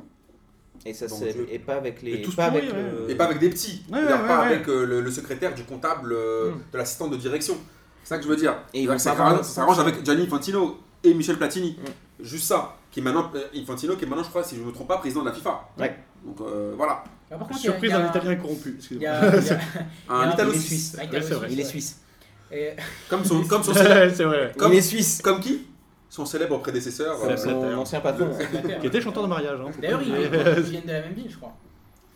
Et 0.85 0.93
ça 0.95 1.07
Donc, 1.07 1.19
c'est 1.21 1.31
je- 1.33 1.53
et 1.55 1.59
pas 1.61 1.75
avec 1.77 2.03
les 2.03 2.15
Et 2.15 2.23
pas 2.35 2.47
avec 2.47 2.65
ouais. 2.65 2.71
le- 2.73 3.11
Et 3.11 3.15
pas 3.15 3.25
avec 3.27 3.39
des 3.39 3.51
petits, 3.51 3.85
Ouais, 3.93 4.01
ouais, 4.01 4.07
pas 4.09 4.41
ouais, 4.41 4.47
avec 4.47 4.69
euh, 4.69 4.85
le, 4.85 5.01
le 5.01 5.11
secrétaire 5.11 5.55
du 5.55 5.63
comptable, 5.65 6.13
euh, 6.13 6.51
Mm. 6.51 6.61
de 6.73 6.79
l'assistant 6.79 7.07
de 7.09 7.17
direction. 7.17 7.55
C'est 8.03 8.09
ça 8.09 8.17
que 8.19 8.25
je 8.25 8.29
veux 8.29 8.37
dire. 8.37 8.57
Et 8.75 8.87
ça 8.99 8.99
s'arrange- 8.99 9.79
avec 9.79 10.05
Gianni 10.05 10.25
Infantino 10.25 10.79
et 11.05 11.15
Michel 11.15 11.37
Platini. 11.37 11.79
Mm. 11.81 12.25
Juste 12.25 12.45
ça. 12.47 12.77
Qui 12.91 13.01
est 13.01 13.03
maintenant, 13.03 13.31
euh, 13.35 13.47
Infantino 13.55 13.97
qui 13.97 14.05
est 14.05 14.09
maintenant, 14.09 14.25
je 14.25 14.29
crois, 14.31 14.43
si 14.45 14.57
je 14.57 14.61
ne 14.61 14.67
me 14.67 14.73
trompe 14.73 14.89
pas, 14.89 14.99
président 14.99 15.23
de 15.23 15.29
la 15.29 15.33
FIFA. 15.33 15.69
Ouais. 15.79 15.97
Donc 16.25 16.41
euh, 16.41 16.75
voilà. 16.77 17.05
Bah, 17.31 17.37
par 17.39 17.49
contre, 17.49 17.61
il 17.61 17.65
y 17.65 17.69
a- 17.69 17.71
Surprise 17.73 17.93
un- 17.95 18.09
Italien 18.09 18.37
corrompu. 18.37 18.79
Il 18.91 18.99
y 19.03 19.07
a- 19.07 19.21
Un 20.11 20.53
suisse. 20.53 20.97
Ah. 20.99 21.05
Il 21.49 21.61
est 21.61 21.65
suisse. 21.65 22.01
Et- 22.53 22.77
Comme 23.09 23.25
son, 23.25 23.43
comme 23.49 23.63
son 23.63 23.73
célèbre, 23.75 24.13
c'est 24.15 24.25
vrai. 24.25 24.53
Comme- 24.57 24.73
Il 24.73 24.79
est 24.79 24.83
suisse. 24.83 25.21
comme 25.23 25.41
qui? 25.41 25.67
Son 26.11 26.27
célèbre 26.27 26.59
prédécesseur. 26.59 27.17
C'est 27.21 27.27
la 27.29 27.33
euh. 27.35 27.73
Son 27.75 27.79
ancien 27.81 28.01
patron. 28.01 28.31
Qui 28.81 28.87
était 28.87 29.01
chanteur 29.01 29.23
de 29.23 29.29
mariage. 29.29 29.59
Hein, 29.61 29.71
D'ailleurs, 29.81 30.03
ils, 30.03 30.15
viennent 30.71 30.83
de 30.87 30.93
la 30.93 31.01
même 31.01 31.15
ville, 31.15 31.31
je 31.31 31.37
crois. 31.37 31.57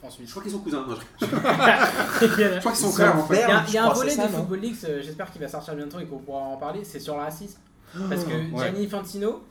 En 0.02 0.08
je 0.10 0.30
crois 0.30 0.42
qu'ils 0.42 0.52
sont 0.52 0.58
cousins. 0.58 0.84
Non, 0.86 0.94
je- 1.20 1.26
crois 2.60 2.72
qu'ils 2.72 2.80
sont 2.80 2.90
frères 2.92 3.16
en 3.16 3.24
fait. 3.26 3.40
y 3.40 3.42
a, 3.42 3.64
il 3.66 3.74
y 3.74 3.78
a 3.78 3.86
un 3.86 3.92
volet 3.92 4.14
de 4.14 4.20
Football 4.22 4.60
League, 4.60 4.76
euh, 4.84 5.00
j'espère 5.02 5.32
qu'il 5.32 5.40
va 5.40 5.48
sortir 5.48 5.74
bientôt 5.74 5.98
et 5.98 6.04
qu'on 6.04 6.18
pourra 6.18 6.40
en 6.42 6.56
parler, 6.58 6.84
c'est 6.84 7.00
sur 7.00 7.14
le 7.16 7.20
racisme. 7.22 7.58
Parce 8.08 8.24
que 8.24 8.30
ouais. 8.30 8.46
Gianni 8.58 8.84
Infantino, 8.86 9.42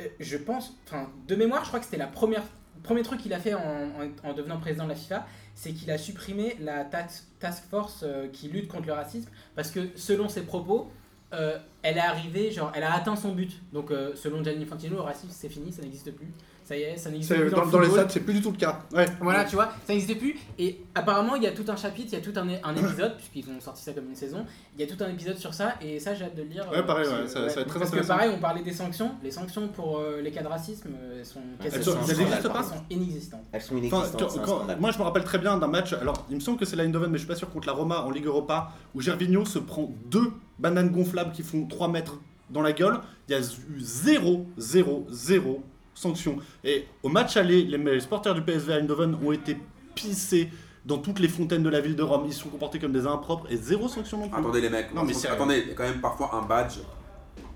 euh, 0.00 0.04
je 0.20 0.36
pense, 0.38 0.72
enfin, 0.86 1.08
de 1.26 1.34
mémoire, 1.34 1.62
je 1.64 1.68
crois 1.68 1.80
que 1.80 1.84
c'était 1.86 1.96
la 1.98 2.06
première 2.06 2.42
premier 2.82 3.02
truc 3.02 3.20
qu'il 3.20 3.34
a 3.34 3.38
fait 3.40 3.54
en, 3.54 3.58
en- 3.58 4.30
en 4.30 4.32
devenant 4.32 4.58
président 4.58 4.84
de 4.84 4.90
la 4.90 4.94
FIFA, 4.94 5.26
c'est 5.56 5.72
qu'il 5.72 5.90
a 5.90 5.98
supprimé 5.98 6.56
la 6.60 6.84
task 6.84 7.64
force 7.68 8.04
euh, 8.04 8.28
qui 8.28 8.48
lutte 8.48 8.68
contre 8.68 8.86
le 8.86 8.92
racisme 8.92 9.28
parce 9.56 9.70
que 9.70 9.88
selon 9.96 10.28
ses 10.28 10.42
propos, 10.42 10.92
euh, 11.32 11.58
elle 11.82 11.96
est 11.96 12.00
arrivée, 12.00 12.52
genre, 12.52 12.70
elle 12.74 12.84
a 12.84 12.92
atteint 12.94 13.16
son 13.16 13.32
but. 13.32 13.50
Donc, 13.72 13.90
euh, 13.90 14.14
selon 14.14 14.44
Gianni 14.44 14.62
Infantino, 14.62 14.96
le 14.96 15.02
racisme 15.02 15.30
c'est 15.30 15.48
fini, 15.48 15.72
ça 15.72 15.82
n'existe 15.82 16.12
plus. 16.12 16.28
Ça 16.66 16.76
y 16.76 16.82
est, 16.82 16.96
ça 16.96 17.10
n'existe 17.10 17.32
plus. 17.32 17.48
Dans, 17.50 17.64
le 17.64 17.70
dans 17.70 17.78
les 17.78 17.88
stades, 17.88 18.10
c'est 18.10 18.18
plus 18.20 18.34
du 18.34 18.42
tout 18.42 18.50
le 18.50 18.56
cas. 18.56 18.80
Ouais. 18.92 19.06
Voilà, 19.20 19.44
tu 19.44 19.54
vois, 19.54 19.66
ça 19.86 19.92
n'existait 19.92 20.16
plus. 20.16 20.36
Et 20.58 20.80
apparemment, 20.96 21.36
il 21.36 21.44
y 21.44 21.46
a 21.46 21.52
tout 21.52 21.64
un 21.68 21.76
chapitre, 21.76 22.08
il 22.10 22.18
y 22.18 22.20
a 22.20 22.20
tout 22.20 22.32
un, 22.36 22.48
un 22.64 22.74
épisode, 22.74 23.16
puisqu'ils 23.18 23.48
ont 23.54 23.60
sorti 23.60 23.84
ça 23.84 23.92
comme 23.92 24.08
une 24.08 24.16
saison. 24.16 24.44
Il 24.76 24.84
y 24.84 24.90
a 24.90 24.92
tout 24.92 25.00
un 25.04 25.08
épisode 25.08 25.38
sur 25.38 25.54
ça, 25.54 25.74
et 25.80 26.00
ça, 26.00 26.14
j'ai 26.16 26.24
hâte 26.24 26.34
de 26.34 26.42
le 26.42 26.48
lire. 26.48 26.68
Ouais, 26.72 26.84
pareil, 26.84 27.06
parce 27.08 27.18
ouais, 27.20 27.22
que- 27.22 27.28
ça- 27.30 27.48
ça 27.50 27.54
va 27.54 27.60
être 27.62 27.68
très 27.68 27.78
Parce 27.78 27.90
que 27.92 27.96
intéressant. 27.98 28.14
pareil, 28.16 28.32
on 28.36 28.40
parlait 28.40 28.62
des 28.64 28.72
sanctions. 28.72 29.12
Les 29.22 29.30
sanctions 29.30 29.68
pour 29.68 29.98
euh, 30.00 30.20
les 30.20 30.32
cas 30.32 30.42
de 30.42 30.48
racisme 30.48 30.88
euh, 31.00 31.22
sont 31.22 31.38
Elles 31.62 31.70
quasi- 31.70 31.84
sont- 31.84 31.92
sont- 31.92 31.98
elles 32.02 32.20
existent 32.20 32.42
sont- 32.42 32.52
pas 32.52 32.62
sont 32.64 32.82
inexistantes. 32.90 33.44
Elles 33.52 33.62
sont 33.62 33.76
Enfin, 33.76 33.86
inexistantes. 33.86 34.42
quand- 34.44 34.80
moi, 34.80 34.90
je 34.90 34.98
me 34.98 35.04
rappelle 35.04 35.22
très 35.24 35.38
bien 35.38 35.56
d'un 35.58 35.68
match. 35.68 35.92
Alors, 35.92 36.26
il 36.30 36.34
me 36.34 36.40
semble 36.40 36.58
que 36.58 36.64
c'est 36.64 36.74
l'Eindhoven, 36.74 37.10
mais 37.10 37.18
je 37.18 37.22
suis 37.22 37.28
pas 37.28 37.36
sûr 37.36 37.48
contre 37.48 37.68
la 37.68 37.74
Roma 37.74 38.00
en 38.02 38.10
Ligue 38.10 38.26
Europa, 38.26 38.72
où 38.96 39.00
Gervinho 39.00 39.44
se 39.44 39.60
prend 39.60 39.88
deux 40.10 40.32
bananes 40.58 40.90
gonflables 40.90 41.30
qui 41.30 41.44
font 41.44 41.64
3 41.66 41.86
mètres 41.86 42.18
dans 42.50 42.62
la 42.62 42.72
gueule. 42.72 42.98
Il 43.28 43.32
y 43.32 43.34
a 43.36 43.38
eu 43.40 43.78
0, 43.78 44.46
0, 44.58 45.06
0 45.10 45.62
sanction. 45.96 46.36
Et 46.62 46.86
au 47.02 47.08
match 47.08 47.36
aller, 47.36 47.62
les, 47.64 47.78
les 47.78 48.00
supporters 48.00 48.34
du 48.34 48.42
PSV 48.42 48.72
à 48.72 48.76
Eindhoven 48.76 49.16
ont 49.24 49.32
été 49.32 49.56
pissés, 49.96 50.48
dans 50.84 50.98
toutes 50.98 51.18
les 51.18 51.26
fontaines 51.26 51.64
de 51.64 51.68
la 51.68 51.80
ville 51.80 51.96
de 51.96 52.02
Rome. 52.04 52.22
Ils 52.28 52.32
se 52.32 52.42
sont 52.44 52.48
comportés 52.48 52.78
comme 52.78 52.92
des 52.92 53.08
impropres 53.08 53.46
et 53.50 53.56
zéro 53.56 53.88
sanction 53.88 54.18
non 54.18 54.28
plus. 54.28 54.38
Attendez 54.38 54.60
les 54.60 54.70
mecs, 54.70 54.94
Non, 54.94 55.02
mais 55.02 55.10
Attendez, 55.10 55.14
sérieux. 55.14 55.34
attendez, 55.34 55.62
il 55.64 55.68
y 55.68 55.72
a 55.72 55.74
quand 55.74 55.82
même 55.82 56.00
parfois 56.00 56.30
un 56.34 56.42
badge, 56.46 56.74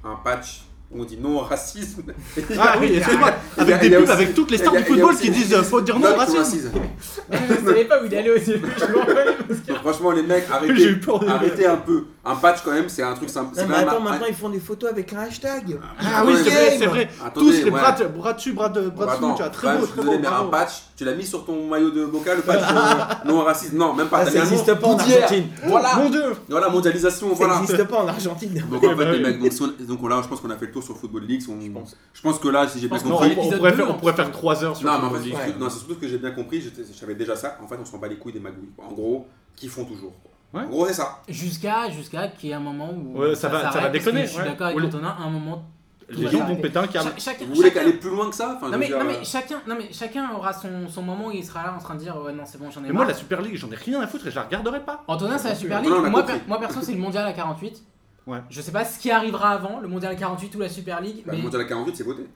un 0.03 0.16
patch 0.16 0.62
où 0.90 1.03
on 1.03 1.05
dit 1.05 1.16
non 1.16 1.37
au 1.37 1.40
racisme. 1.42 2.03
Ah 2.59 2.76
oui, 2.81 2.90
excuse-moi, 2.96 3.31
avec 3.57 3.81
des 3.81 3.90
pubs, 3.90 4.03
aussi- 4.03 4.11
avec 4.11 4.35
toutes 4.35 4.50
les 4.50 4.59
stars 4.59 4.74
a- 4.74 4.79
du 4.79 4.85
football 4.85 5.14
aussi- 5.14 5.22
qui 5.22 5.31
disent 5.31 5.55
euh, 5.55 5.62
faut 5.62 5.81
dire 5.81 5.96
non 6.00 6.11
au 6.12 6.16
racisme. 6.16 6.72
Je 7.31 7.64
savais 7.64 7.85
pas 7.85 8.03
où 8.03 8.07
il 8.07 8.14
allait 8.16 8.31
au 8.31 8.38
début, 8.38 8.68
je 8.76 9.72
m'en 9.72 9.79
franchement 9.79 10.11
les 10.11 10.22
mecs, 10.24 10.46
J'ai 10.48 10.53
arrêtez, 10.53 10.83
eu 10.88 10.98
peur 10.98 11.20
de 11.20 11.29
arrêtez 11.29 11.66
un 11.66 11.76
peu. 11.76 12.07
Un 12.22 12.37
patch 12.37 12.59
quand 12.62 12.72
même, 12.72 12.90
c'est 12.90 13.02
un 13.02 13.14
truc 13.14 13.30
simple. 13.30 13.56
Non, 13.56 13.64
mais 13.66 13.76
attends, 13.76 13.96
un- 13.96 14.00
maintenant 14.00 14.26
ils 14.28 14.35
font 14.35 14.50
des 14.50 14.61
photos 14.61 14.90
avec 14.90 15.11
un 15.14 15.20
hashtag. 15.20 15.78
Ah 15.98 16.22
oui, 16.26 16.35
c'est 16.44 16.50
vrai, 16.50 16.76
c'est 16.78 16.87
vrai. 16.87 17.09
Tous 17.33 17.50
les 17.50 17.64
ouais. 17.64 17.70
bras, 17.70 17.92
bras 17.92 18.33
dessus, 18.35 18.52
bras, 18.52 18.68
de, 18.68 18.90
bras 18.90 19.06
Bah, 19.06 19.12
dessous, 19.16 19.24
attends, 19.24 19.35
tu 19.37 19.42
as 19.42 19.48
très 19.48 19.78
beau, 19.78 19.87
très 19.87 20.02
beau. 20.02 20.18
mais 20.20 20.26
un 20.26 20.44
patch, 20.44 20.83
tu 20.96 21.04
l'as 21.06 21.14
mis 21.14 21.24
sur 21.24 21.46
ton 21.46 21.66
maillot 21.66 21.90
de 21.90 22.04
Boca, 22.04 22.35
le 22.35 22.42
patch 22.42 22.61
non 23.24 23.40
raciste. 23.42 23.72
Non, 23.72 23.94
même 23.94 24.09
pas. 24.09 24.18
Ah, 24.18 24.26
ça 24.26 24.33
mis 24.33 24.37
un 24.37 24.44
nom. 24.44 24.50
existe 24.50 24.74
pas 24.74 24.87
en. 24.87 24.98
Argentine. 24.98 25.46
Voilà. 25.64 25.94
Mon 25.96 26.11
dieu 26.11 26.24
Voilà, 26.50 26.68
mondialisation, 26.68 27.30
Ça 27.30 27.35
voilà. 27.37 27.61
n'existe 27.61 27.85
pas 27.85 28.02
en 28.02 28.09
Argentine. 28.09 28.64
Donc 28.70 28.85
en 28.85 28.96
fait, 28.96 29.04
les 29.12 29.16
oui. 29.16 29.22
mecs, 29.22 29.40
donc, 29.40 29.52
si 29.54 29.62
on- 29.62 29.85
donc 29.87 30.11
là, 30.11 30.20
je 30.22 30.28
pense 30.28 30.40
qu'on 30.42 30.50
a 30.50 30.56
fait 30.56 30.66
le 30.66 30.72
tour 30.72 30.83
sur 30.83 30.98
Football 30.98 31.22
League. 31.24 31.42
On- 31.48 31.59
Je 31.59 31.70
pense. 31.70 31.96
Je 32.12 32.20
pense 32.20 32.38
que 32.38 32.48
là, 32.48 32.68
si 32.68 32.80
j'ai 32.80 32.88
bien 32.88 32.98
compris. 32.98 33.35
on, 33.38 33.44
on 33.44 33.50
pourrait 33.56 33.72
faire, 33.72 33.88
on 33.88 33.92
on 33.92 33.94
pourrait 33.98 34.12
se- 34.12 34.16
faire 34.16 34.30
3 34.30 34.62
heures 34.64 34.76
sur 34.76 34.87
Non, 34.87 34.96
le 34.96 34.98
mais 35.00 35.06
en 35.06 35.11
fait, 35.11 35.14
Football 35.16 35.22
c'est 35.22 35.37
League. 35.38 35.46
surtout- 35.54 35.64
non, 35.64 35.70
c'est 35.70 35.78
surtout 35.78 35.94
que 36.00 36.06
j'ai 36.09 36.18
bien 36.18 36.30
compris, 36.33 36.61
je 36.61 36.92
savais 36.92 37.14
déjà 37.14 37.35
ça. 37.35 37.56
En 37.64 37.66
fait, 37.66 37.76
on 37.80 37.87
s'en 37.87 37.96
bat 37.96 38.09
les 38.09 38.16
couilles 38.18 38.35
des 38.35 38.40
magouilles. 38.40 38.68
En 38.76 38.92
gros, 38.92 39.26
qui 39.56 39.68
font 39.68 39.85
toujours. 39.87 40.12
Ouais. 40.52 40.62
En 40.62 40.66
gros, 40.68 40.86
c'est 40.88 40.94
ça. 40.94 41.20
Jusqu'à 41.28 41.90
jusqu'à 41.90 42.28
qu'il 42.28 42.48
y 42.48 42.52
ait 42.52 42.56
un 42.56 42.60
moment 42.60 42.90
où 42.92 43.18
Ouais, 43.18 43.34
ça 43.34 43.48
va- 43.48 43.70
ça 43.70 43.88
déconner, 43.88 44.22
Je 44.22 44.26
suis 44.30 44.38
ouais. 44.38 44.44
d'accord 44.44 44.66
avec 44.68 44.78
à 44.94 45.22
un 45.22 45.30
moment. 45.30 45.64
Les 46.12 46.26
gens 46.28 46.44
vont 46.44 46.56
péter 46.56 46.76
un 46.76 46.88
câble. 46.88 47.10
Cha- 47.10 47.18
chacun, 47.18 47.44
Vous 47.44 47.54
voulez 47.54 47.68
chacun- 47.68 47.80
qu'aller 47.82 47.92
plus 47.92 48.10
loin 48.10 48.28
que 48.28 48.34
ça 48.34 48.54
enfin, 48.56 48.68
Non 48.68 48.78
mais, 48.78 48.86
dire, 48.88 48.98
non 48.98 49.04
euh, 49.04 49.14
mais 49.20 49.24
chacun, 49.24 49.60
non 49.68 49.76
mais 49.78 49.92
chacun 49.92 50.28
aura 50.34 50.52
son, 50.52 50.88
son 50.88 51.02
moment 51.02 51.28
où 51.28 51.30
il 51.30 51.44
sera 51.44 51.62
là 51.62 51.72
en 51.72 51.78
train 51.78 51.94
de 51.94 52.00
dire 52.00 52.16
ouais 52.20 52.32
non 52.32 52.42
c'est 52.44 52.58
bon 52.58 52.68
j'en 52.68 52.80
ai 52.82 52.88
Mais 52.88 52.92
moi, 52.92 53.04
la 53.04 53.14
Super 53.14 53.40
League, 53.40 53.54
j'en 53.54 53.70
ai 53.70 53.76
rien 53.76 54.00
à 54.00 54.08
foutre 54.08 54.26
et 54.26 54.30
je 54.32 54.34
la 54.34 54.42
regarderai 54.42 54.80
pas. 54.80 55.04
Antonin 55.06 55.38
c'est 55.38 55.50
la 55.50 55.54
Super 55.54 55.80
League. 55.80 55.92
Moi, 56.10 56.26
per- 56.26 56.40
moi 56.48 56.58
perso 56.58 56.80
c'est 56.82 56.94
le 56.94 56.98
mondial 56.98 57.24
à 57.28 57.32
48. 57.32 57.84
Ouais. 58.26 58.38
Je 58.50 58.60
sais 58.60 58.72
pas 58.72 58.84
ce 58.84 58.98
qui 58.98 59.10
arrivera 59.12 59.50
avant, 59.50 59.78
le 59.78 59.86
mondial 59.86 60.10
à 60.12 60.16
48 60.16 60.52
ou 60.56 60.58
la 60.58 60.68
Super 60.68 61.00
League. 61.00 61.22
bah, 61.24 61.30
mais... 61.32 61.36
Le 61.38 61.42
mondial 61.44 61.62
à 61.62 61.64
48, 61.64 61.96
c'est 61.96 62.02
voté. 62.04 62.26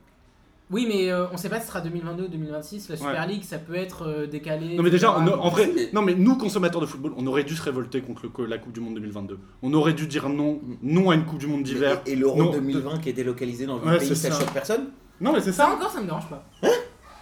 Oui 0.74 0.86
mais 0.88 1.08
euh, 1.12 1.26
on 1.32 1.36
sait 1.36 1.48
pas 1.48 1.56
si 1.60 1.62
ce 1.62 1.68
sera 1.68 1.80
2022 1.80 2.24
ou 2.24 2.28
2026. 2.28 2.88
La 2.88 2.96
Super 2.96 3.12
Ouais. 3.12 3.26
League 3.28 3.44
ça 3.44 3.58
peut 3.58 3.76
être 3.76 4.02
euh, 4.08 4.26
décalé. 4.26 4.74
Non 4.76 4.82
mais 4.82 4.90
déjà, 4.90 5.10
etc. 5.16 5.22
on 5.24 5.32
a- 5.32 5.36
en 5.36 5.48
vrai, 5.48 5.70
Mais- 5.74 5.88
non 5.92 6.02
mais 6.02 6.14
nous 6.14 6.36
consommateurs 6.36 6.80
de 6.80 6.86
football, 6.86 7.12
on 7.16 7.24
aurait 7.28 7.44
dû 7.44 7.54
se 7.54 7.62
révolter 7.62 8.00
contre 8.00 8.22
le- 8.38 8.46
la 8.46 8.58
Coupe 8.58 8.72
du 8.72 8.80
Monde 8.80 8.94
2022. 8.94 9.38
On 9.62 9.72
aurait 9.72 9.92
dû 9.92 10.06
dire 10.08 10.28
non, 10.28 10.60
non 10.82 11.10
à 11.10 11.14
une 11.14 11.24
Coupe 11.24 11.38
du 11.38 11.46
Monde 11.46 11.62
d'hiver. 11.62 12.00
Et, 12.06 12.12
et 12.12 12.16
l'Euro 12.16 12.42
Non, 12.42 12.50
2020 12.50 12.98
qui 12.98 13.08
est 13.08 13.12
délocalisé 13.12 13.66
dans 13.66 13.78
le 13.78 13.86
Ouais, 13.86 13.98
pays, 13.98 14.08
c'est 14.08 14.14
ça 14.16 14.32
ça. 14.32 14.40
choque 14.40 14.52
personne 14.52 14.86
Non 15.20 15.32
mais 15.32 15.40
c'est 15.40 15.52
Ça 15.52 15.66
ça. 15.66 15.70
encore 15.74 15.90
ça 15.92 16.00
me 16.00 16.06
dérange 16.06 16.28
pas. 16.28 16.44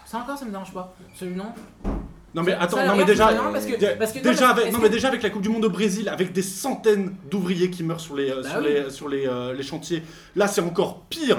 Ça 0.06 0.18
encore 0.18 0.38
ça 0.38 0.44
me 0.46 0.50
dérange 0.50 0.72
pas. 0.72 0.94
Absolument. 1.12 1.54
Non 2.34 2.42
mais 2.42 2.52
Ça- 2.52 2.60
attends, 2.62 2.76
ça 2.78 2.86
non 2.86 2.96
mais 2.96 3.04
déjà, 3.04 3.28
différent 3.30 3.52
parce 3.52 3.66
que- 3.66 3.78
dé- 3.78 3.94
parce 3.98 4.12
que- 4.12 4.18
non, 4.20 4.30
déjà 4.30 4.46
mais 4.46 4.50
avec, 4.52 4.64
est-ce 4.64 4.72
non 4.72 4.78
que- 4.78 4.82
mais 4.84 4.88
déjà 4.90 5.08
avec 5.08 5.22
la 5.22 5.28
Coupe 5.28 5.42
du 5.42 5.50
Monde 5.50 5.66
au 5.66 5.70
Brésil, 5.70 6.08
avec 6.08 6.32
des 6.32 6.40
centaines 6.40 7.14
d'ouvriers 7.30 7.68
qui 7.68 7.82
meurent 7.82 8.00
sur 8.00 8.16
les 8.16 8.30
euh, 8.30 8.40
Bah 8.42 8.48
sur 8.48 8.58
oui. 8.60 8.64
les 8.68 8.90
sur 8.90 9.08
les, 9.10 9.26
euh, 9.26 9.52
les 9.52 9.62
chantiers, 9.62 10.02
là 10.36 10.46
c'est 10.48 10.62
encore 10.62 11.02
pire. 11.10 11.36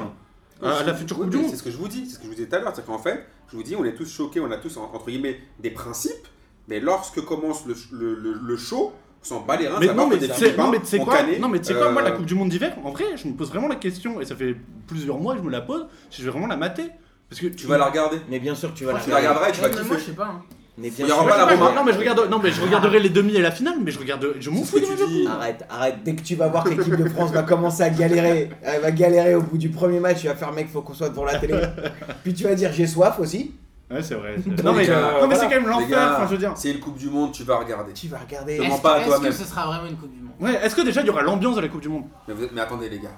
Euh, 0.64 0.80
à 0.80 0.84
la 0.84 0.94
future 0.94 1.18
Coupe 1.18 1.30
du 1.30 1.38
Monde. 1.38 1.48
C'est 1.50 1.58
ce 1.58 1.64
que 1.64 1.72
je 1.72 1.78
vous 1.78 1.88
dis, 1.88 2.06
c'est 2.08 2.14
ce 2.16 2.18
que 2.20 2.24
je 2.24 2.30
vous 2.30 2.36
disais 2.36 2.48
tout 2.48 2.56
à 2.56 2.60
l'heure. 2.60 2.74
C'est 2.76 2.86
qu'en 2.86 2.98
fait, 3.00 3.26
je 3.52 3.56
vous 3.58 3.64
dis, 3.64 3.76
on 3.76 3.84
est 3.86 3.94
tous 3.94 4.10
choqués, 4.12 4.40
on 4.40 4.52
a 4.52 4.58
tous, 4.58 4.78
en- 4.78 4.92
entre 4.94 5.06
guillemets, 5.08 5.40
des 5.60 5.72
principes, 5.72 6.28
mais 6.68 6.80
lorsque 6.80 7.22
commence 7.22 7.66
le, 7.66 7.76
le, 7.92 8.16
le, 8.16 8.34
le 8.42 8.58
show, 8.58 8.94
on 9.22 9.26
s'en 9.26 9.42
bat 9.42 9.56
les 9.58 9.68
reins. 9.68 9.80
Mais 9.80 9.94
non 9.94 10.08
mais 10.08 10.20
c'est 10.20 10.28
petits 10.28 10.44
non 10.58 10.66
pains, 10.66 10.72
mais 10.72 10.80
tu 10.80 10.86
sais 10.86 11.00
on 11.00 11.06
quoi 11.06 11.24
Non 11.40 11.48
mais 11.48 11.60
tu 11.60 11.66
sais 11.66 11.74
quoi 11.76 11.92
moi 11.92 12.02
la 12.02 12.10
euh, 12.12 12.18
Coupe 12.18 12.26
du 12.26 12.36
Monde 12.36 12.50
d'hiver 12.50 12.76
en 12.84 12.92
vrai 12.92 13.06
je 13.16 13.26
me 13.28 13.34
pose 13.34 13.48
vraiment 13.50 13.70
la 13.70 13.76
question 13.78 14.20
et 14.20 14.26
ça 14.26 14.36
fait 14.36 14.54
plusieurs 14.86 15.18
mois 15.18 15.34
que 15.36 15.40
je 15.40 15.46
me 15.46 15.50
la 15.52 15.62
pose 15.62 15.86
si 16.10 16.22
je 16.22 16.26
vais 16.26 16.32
vraiment 16.32 16.48
la 16.48 16.58
mater 16.58 16.90
parce 17.30 17.40
que 17.42 17.48
Tu 17.48 17.66
vas 17.68 17.78
la 17.78 17.86
regarder. 17.86 18.18
Mais 18.30 18.40
bien 18.40 18.54
sûr 18.54 18.74
que 18.74 18.78
tu 18.78 18.84
vas 18.84 18.92
la 18.94 19.00
Tu 19.00 19.10
la 19.10 19.16
regarderas 19.18 19.48
et 19.50 19.52
tu 19.54 19.62
vas 19.62 19.70
kiffer. 19.70 19.84
Moi 19.86 19.98
je 19.98 20.04
sais 20.04 20.12
pas. 20.12 20.42
Mais 20.76 20.88
Il 20.88 20.94
bien 20.96 21.08
y 21.08 21.12
aura 21.12 21.22
sûr. 21.22 21.30
pas 21.30 21.38
la 21.38 21.46
Ouais, 21.46 21.58
bombe. 21.58 21.76
non 21.76 21.84
mais 21.84 21.94
je 21.94 22.00
regarde 22.00 22.28
non 22.32 22.40
mais 22.42 22.52
je 22.52 22.60
regarderai 22.60 23.00
les 23.00 23.10
demi 23.10 23.36
et 23.36 23.42
la 23.42 23.52
finale 23.52 23.76
mais 23.84 23.92
je 23.92 24.00
regarde 24.00 24.28
je 24.40 24.50
m'en 24.50 24.64
fous 24.64 24.80
de. 24.80 25.28
Arrête, 25.30 25.64
arrête. 25.70 25.98
Dès 26.04 26.16
que 26.16 26.22
tu 26.24 26.36
vas 26.36 26.48
voir 26.48 26.64
que 26.64 26.70
l'équipe 26.70 26.96
de 26.96 27.08
France 27.10 27.32
va 27.32 27.44
commencer 27.44 27.84
à 27.84 27.90
galérer, 27.92 28.50
elle 28.64 28.82
va 28.82 28.92
galérer 28.92 29.36
au 29.36 29.42
bout 29.44 29.58
du 29.60 29.70
premier 29.70 30.00
match, 30.00 30.22
tu 30.22 30.28
vas 30.28 30.36
faire 30.36 30.52
mec, 30.52 30.68
faut 30.70 30.82
qu'on 30.82 30.96
soit 30.96 31.10
devant 31.10 31.26
la 31.26 31.38
télé. 31.38 31.60
Puis 32.24 32.34
tu 32.34 32.44
vas 32.46 32.56
dire 32.56 32.72
j'ai 32.74 32.88
soif 32.88 33.20
aussi. 33.20 33.54
Ouais 33.92 34.02
c'est 34.02 34.16
vrai. 34.16 34.36
Non 34.64 34.74
mais, 34.74 34.90
euh, 34.90 35.22
non, 35.22 35.28
mais 35.28 35.36
c'est 35.36 35.42
quand 35.44 35.50
même 35.52 35.68
l'enfer 35.68 36.10
enfin 36.16 36.26
je 36.26 36.32
veux 36.32 36.38
dire. 36.40 36.54
c'est 36.56 36.72
une 36.72 36.80
Coupe 36.80 36.98
du 36.98 37.10
Monde, 37.12 37.32
tu 37.34 37.44
vas 37.44 37.58
regarder. 37.58 37.94
Tu 37.94 38.08
vas 38.08 38.18
regarder. 38.18 38.58
Demande 38.58 38.82
pas 38.82 38.96
à 38.96 39.00
que- 39.04 39.10
est-ce 39.12 39.20
que 39.22 39.32
ce 39.32 39.44
sera 39.46 39.68
vraiment 39.68 39.86
une 39.88 39.98
Coupe 39.98 40.12
du 40.12 40.22
Monde? 40.22 40.34
Ouais 40.40 40.56
est-ce 40.64 40.76
que 40.76 40.82
déjà 40.82 41.02
il 41.02 41.08
y 41.08 41.10
aura 41.12 41.22
l'ambiance 41.22 41.56
de 41.56 41.62
la 41.62 41.68
Coupe 41.68 41.82
du 41.82 41.90
Monde? 41.90 42.06
Mais, 42.28 42.34
vous 42.34 42.44
êtes- 42.46 42.52
mais 42.52 42.62
attendez 42.62 42.90
les 42.90 42.98
gars, 43.00 43.12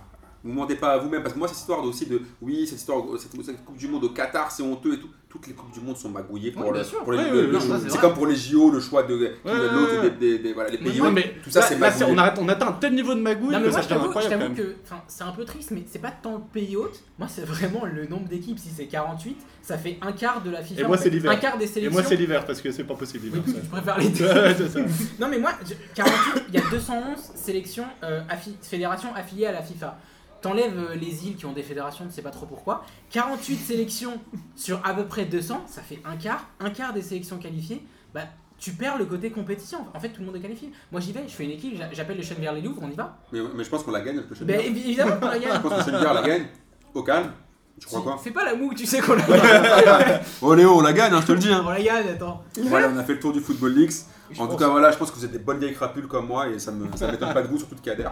vous 0.44 0.52
mentez 0.52 0.76
pas 0.76 0.90
à 0.90 0.98
vous-même 0.98 1.22
parce 1.22 1.34
que 1.34 1.40
moi 1.40 1.48
cette 1.48 1.60
histoire 1.60 1.82
de- 1.82 1.88
aussi 1.88 2.06
de 2.08 2.22
oui 2.42 2.68
cette 2.68 2.80
histoire 2.80 3.02
cette, 3.18 3.32
cette 3.46 3.64
Coupe 3.64 3.78
du 3.78 3.88
Monde 3.88 4.04
au 4.04 4.10
Qatar 4.10 4.52
c'est 4.52 4.64
honteux 4.64 4.96
et 4.96 5.00
tout. 5.00 5.08
Toutes 5.36 5.48
les 5.48 5.54
coupes 5.54 5.74
du 5.74 5.82
monde 5.82 5.98
sont 5.98 6.08
magouillées 6.08 6.52
pour 6.52 6.66
Oui, 6.72 6.78
le, 6.80 6.98
pour 7.04 7.12
les- 7.12 7.18
Oui, 7.18 7.26
le- 7.30 7.40
oui, 7.42 7.48
le- 7.48 7.52
non, 7.52 7.60
ça, 7.60 7.90
c'est 7.90 8.00
comme 8.00 8.14
pour 8.14 8.26
les 8.26 8.38
JO 8.38 8.72
le 8.72 8.80
choix 8.80 9.04
de 9.04 9.16
Ouais, 9.16 9.34
l'autre 9.44 10.02
ouais. 10.04 10.10
des, 10.12 10.38
des- 10.38 10.40
des- 10.40 10.54
voilà 10.54 10.70
les 10.70 10.78
pays. 10.78 10.98
Non 10.98 11.12
mais 11.12 11.36
tout 11.44 11.50
ça 11.50 11.62
c'est 11.62 11.76
magouillé. 11.78 12.06
on, 12.08 12.18
arrête, 12.18 12.38
on 12.40 12.48
atteint 12.48 12.68
un 12.70 12.72
tel 12.72 12.94
niveau 12.96 13.14
de 13.14 13.20
magouille 13.20 13.52
Non 13.52 13.60
mais 13.60 13.66
que 13.66 13.72
moi 13.72 13.82
ça 13.82 13.88
je 13.90 13.94
devient 13.94 14.06
je 14.24 14.30
t'avoue 14.30 14.54
que 14.56 14.76
c'est 15.10 15.24
un 15.26 15.32
peu 15.32 15.44
triste 15.44 15.72
mais 15.72 15.84
c'est 15.92 16.00
pas 16.00 16.12
tant 16.12 16.36
le 16.36 16.42
pays 16.54 16.78
hôte, 16.78 17.04
moi 17.20 17.28
c'est 17.30 17.44
vraiment 17.46 17.84
le 17.86 18.08
nombre 18.08 18.30
d'équipes, 18.30 18.58
si 18.58 18.70
c'est 18.70 18.86
48, 18.86 19.36
ça 19.62 19.78
fait 19.78 19.98
un 20.02 20.14
quart 20.14 20.42
de 20.42 20.52
la 20.52 20.64
FIFA. 20.64 20.82
Et 20.82 20.84
moi, 20.86 20.98
c'est 20.98 21.10
l'hiver. 21.10 21.30
Un 21.32 21.36
quart 21.36 21.58
des 21.58 21.66
Et 21.66 21.68
sélections. 21.68 22.00
moi 22.00 22.04
c'est 22.08 22.16
l'hiver 22.16 22.46
parce 22.46 22.62
que 22.62 22.72
c'est 22.72 22.84
pas 22.86 22.96
possible 22.96 23.26
l'hiver. 23.26 23.42
tu 23.46 23.68
préfères 23.68 23.98
les 24.00 24.10
deux. 24.10 24.86
Non 25.20 25.28
mais 25.28 25.40
moi, 25.40 25.52
je- 25.68 25.74
48, 25.96 26.44
il 26.50 26.56
y 26.56 26.58
a 26.64 26.70
211 26.72 27.20
sélections, 27.36 27.86
euh, 28.04 28.22
fédérations 28.62 29.14
affiliées 29.14 29.48
à 29.48 29.52
la 29.52 29.62
FIFA. 29.62 29.98
T'enlèves 30.46 30.78
euh, 30.78 30.96
les 30.96 31.26
îles 31.28 31.36
qui 31.38 31.48
ont 31.48 31.54
des 31.54 31.64
fédérations, 31.64 32.06
tu 32.06 32.12
sais 32.14 32.22
pas 32.22 32.30
trop 32.30 32.46
pourquoi. 32.46 32.84
48 33.10 33.56
sélections 33.56 34.20
sur 34.56 34.80
à 34.86 34.94
peu 34.94 35.06
près 35.06 35.26
200, 35.26 35.66
ça 35.68 35.82
fait 35.82 36.00
un 36.06 36.16
quart. 36.18 36.46
Un 36.60 36.70
quart 36.70 36.94
des 36.94 37.02
sélections 37.02 37.38
qualifiées, 37.40 37.82
bah 38.14 38.22
tu 38.60 38.74
perds 38.74 39.00
le 39.00 39.06
côté 39.06 39.32
compétition. 39.32 39.80
En 39.96 40.00
fait, 40.00 40.10
tout 40.10 40.20
le 40.22 40.28
monde 40.28 40.36
est 40.36 40.40
qualifié. 40.42 40.72
Moi 40.92 41.02
j'y 41.02 41.14
vais, 41.14 41.24
je 41.28 41.34
fais 41.34 41.46
une 41.46 41.50
équipe, 41.52 41.76
j'a- 41.76 41.92
j'appelle 41.92 42.18
le 42.18 42.22
chaîne 42.24 42.38
vers 42.38 42.54
les 42.54 42.62
Louvres, 42.62 42.82
on 42.84 42.92
y 42.92 42.96
va. 42.96 43.18
Mais, 43.34 43.40
mais 43.56 43.64
je 43.64 43.70
pense 43.72 43.82
qu'on 43.82 43.90
la 43.92 44.02
gagne 44.02 44.18
le 44.18 44.46
évi- 44.46 44.86
évidemment 44.86 45.18
qu'on 45.20 45.26
la 45.30 45.40
Je 45.40 45.46
gagne. 45.48 45.62
pense 45.64 45.84
que 45.84 45.90
le 45.92 45.98
la 46.04 46.22
gagne 46.22 46.46
au 46.94 47.02
calme. 47.02 47.32
Tu 47.80 47.88
crois 47.88 48.02
quoi? 48.04 48.18
Fais 48.24 48.30
pas 48.32 48.46
la 48.46 48.56
moue, 48.56 48.72
tu 48.76 48.86
sais 48.86 49.02
qu'on 49.02 49.16
la 49.16 49.26
gagne. 49.28 50.20
Oh 50.44 50.54
Léo, 50.54 50.76
on 50.78 50.82
la 50.82 50.94
gagne, 50.94 51.12
hein, 51.12 51.22
je 51.22 51.26
te 51.28 51.32
le 51.32 51.40
dis. 51.40 51.52
hein. 51.52 51.64
on 51.66 51.70
la 51.72 51.82
gagne, 51.82 52.08
attends. 52.08 52.44
Voilà, 52.66 52.90
on 52.94 52.98
a 52.98 53.04
fait 53.04 53.14
le 53.16 53.20
tour 53.20 53.34
du 53.34 53.40
Football 53.42 53.74
League. 53.74 53.92
Je 54.32 54.42
En 54.42 54.48
tout 54.48 54.56
cas, 54.58 54.68
voilà, 54.70 54.92
je 54.92 54.98
pense 54.98 55.12
que 55.12 55.16
vous 55.18 55.26
êtes 55.26 55.32
des 55.32 55.40
bonnes 55.40 55.60
vieilles 55.60 55.74
crapules 55.74 56.08
comme 56.08 56.28
moi 56.28 56.48
et 56.48 56.58
ça 56.60 56.72
me 56.72 56.86
ça 56.96 57.12
m'étonne 57.12 57.34
pas 57.34 57.42
de 57.42 57.48
vous, 57.48 57.58
surtout 57.58 57.76
de 57.76 57.82
Kader. 57.82 58.04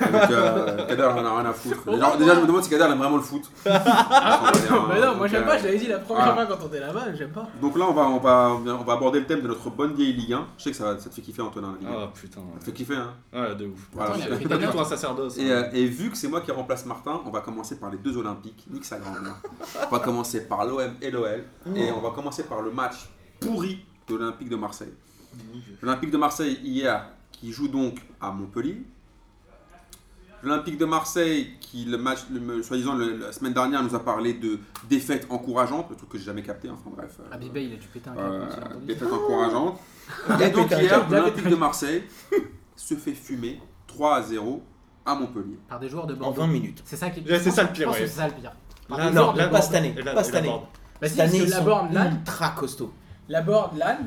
Donc, 0.00 0.30
euh, 0.30 0.86
Kader, 0.86 1.08
j'en 1.14 1.24
ai 1.24 1.28
rien 1.40 1.46
à 1.50 1.52
foutre. 1.52 1.84
Déjà, 1.90 2.16
déjà, 2.16 2.34
je 2.34 2.40
me 2.40 2.46
demande 2.46 2.62
si 2.64 2.70
Kader 2.70 2.84
aime 2.92 2.98
vraiment 2.98 3.16
le 3.16 3.22
foot. 3.22 3.42
bah 3.64 4.52
non, 4.70 4.86
moi 4.86 5.00
Donc, 5.00 5.26
j'aime 5.28 5.42
euh, 5.42 5.46
pas, 5.46 5.58
je 5.58 5.64
l'avais 5.64 5.78
dit 5.78 5.86
la 5.86 5.98
première 6.00 6.24
voilà. 6.34 6.46
fois 6.46 6.56
quand 6.56 6.64
on 6.64 6.68
était 6.68 6.80
là-bas, 6.80 7.14
j'aime 7.14 7.30
pas. 7.30 7.46
Donc 7.60 7.78
là, 7.78 7.86
on 7.88 7.92
va, 7.92 8.02
on, 8.08 8.18
va, 8.18 8.50
on 8.52 8.84
va 8.84 8.92
aborder 8.94 9.20
le 9.20 9.26
thème 9.26 9.40
de 9.42 9.48
notre 9.48 9.70
bonne 9.70 9.94
vieille 9.94 10.12
Ligue 10.14 10.32
1. 10.32 10.46
Je 10.58 10.64
sais 10.64 10.70
que 10.70 10.76
ça, 10.76 10.84
va- 10.92 10.98
ça 10.98 11.08
te 11.08 11.14
fait 11.14 11.22
kiffer, 11.22 11.42
Antonin, 11.42 11.72
la 11.74 11.78
Ligue 11.88 11.98
1. 11.98 12.02
Ah 12.04 12.08
putain. 12.12 12.40
Ça 12.54 12.60
te 12.60 12.64
fait 12.64 12.72
kiffer, 12.72 12.96
hein 12.96 13.12
Ouais 13.32 13.54
de 13.54 13.66
ouf. 13.66 13.88
Voilà. 13.92 14.10
Attends, 14.10 14.20
il 14.20 14.42
y 14.42 14.44
a- 14.44 14.48
Pas 14.48 14.56
du 14.56 14.66
tout 14.66 14.80
un 14.80 14.84
sacerdoce. 14.84 15.38
Et, 15.38 15.50
hein. 15.52 15.64
euh, 15.66 15.70
et 15.72 15.86
vu 15.86 16.10
que 16.10 16.16
c'est 16.16 16.28
moi 16.28 16.40
qui 16.40 16.50
remplace 16.50 16.84
Martin, 16.86 17.20
on 17.24 17.30
va 17.30 17.40
commencer 17.40 17.76
par 17.78 17.90
les 17.90 17.98
deux 17.98 18.16
Olympiques. 18.16 18.66
Nique 18.70 18.84
sa 18.84 18.98
grand-mère. 18.98 19.36
On 19.90 19.94
va 19.94 20.00
commencer 20.00 20.46
par 20.48 20.64
l'OM 20.64 20.94
et 21.00 21.10
l'OL. 21.10 21.44
Et 21.76 21.90
on 21.92 22.00
va 22.00 22.10
commencer 22.10 22.42
par 22.44 22.62
le 22.62 22.70
match 22.70 23.08
pourri 23.40 23.84
de 24.08 24.16
l'Olympique 24.16 24.48
de 24.48 24.56
Marseille. 24.56 24.92
L'Olympique 25.82 26.10
de 26.10 26.16
Marseille, 26.16 26.58
hier, 26.62 27.06
qui 27.32 27.52
joue 27.52 27.68
donc 27.68 28.00
à 28.20 28.30
Montpellier. 28.30 28.82
L'Olympique 30.42 30.76
de 30.76 30.84
Marseille, 30.84 31.54
qui, 31.58 31.86
le 31.86 31.96
match, 31.96 32.18
le- 32.30 32.62
soi-disant, 32.62 32.94
le- 32.94 33.16
la 33.16 33.32
semaine 33.32 33.54
dernière, 33.54 33.82
nous 33.82 33.94
a 33.94 34.04
parlé 34.04 34.34
de 34.34 34.58
défaite 34.90 35.26
encourageante, 35.30 35.86
le 35.88 35.96
truc 35.96 36.10
que 36.10 36.18
j'ai 36.18 36.24
jamais 36.24 36.42
capté, 36.42 36.68
enfin 36.68 36.90
bref. 36.94 37.16
euh, 37.20 37.34
Abibé, 37.34 37.64
il 37.64 37.72
a 37.72 37.76
dû 37.76 37.86
péter 37.88 38.10
un 38.10 38.16
euh, 38.18 38.46
câble. 38.46 38.62
entendu 38.66 38.86
défaite 38.86 39.10
encourageante. 39.10 39.80
Et 40.42 40.50
donc 40.50 40.70
hier, 40.70 41.08
l'Olympique 41.08 41.48
de 41.48 41.54
Marseille 41.56 42.02
se 42.76 42.94
fait 42.94 43.14
fumer 43.14 43.58
3 43.86 44.16
à 44.16 44.22
0 44.22 44.62
à 45.06 45.14
Montpellier. 45.14 45.58
Par 45.66 45.80
des 45.80 45.88
joueurs 45.88 46.06
de 46.06 46.12
En 46.14 46.18
Bordeaux. 46.18 46.42
20 46.42 46.46
minutes. 46.48 46.82
C'est 46.84 46.96
ça 46.96 47.08
qui 47.08 47.22
c'est 47.26 47.50
ça 47.50 47.62
le 47.62 47.72
pire, 47.72 47.88
ouais. 47.88 47.94
c'est 48.00 48.06
ça 48.08 48.28
le 48.28 48.34
pire. 48.34 48.52
Par 48.86 48.98
Là, 48.98 49.08
des 49.08 49.14
non, 49.16 49.22
joueurs 49.22 49.32
de 49.32 49.38
là, 49.38 49.44
Pas 49.46 49.50
Bordeaux. 49.52 49.66
cette 49.66 49.74
année. 49.76 49.94
Pas 49.94 50.20
et 50.20 50.24
cette 50.24 50.34
année. 50.34 50.48
Bordeaux. 50.48 50.66
Bah 51.00 51.08
Cette 51.08 51.20
année, 51.20 51.38
ils 51.38 51.48
sont 51.50 51.64
borne 51.64 51.94
là, 51.94 52.10
ultra 52.10 52.50
costauds. 52.50 52.92
la 53.30 53.40
borne 53.40 53.78
là. 53.78 53.98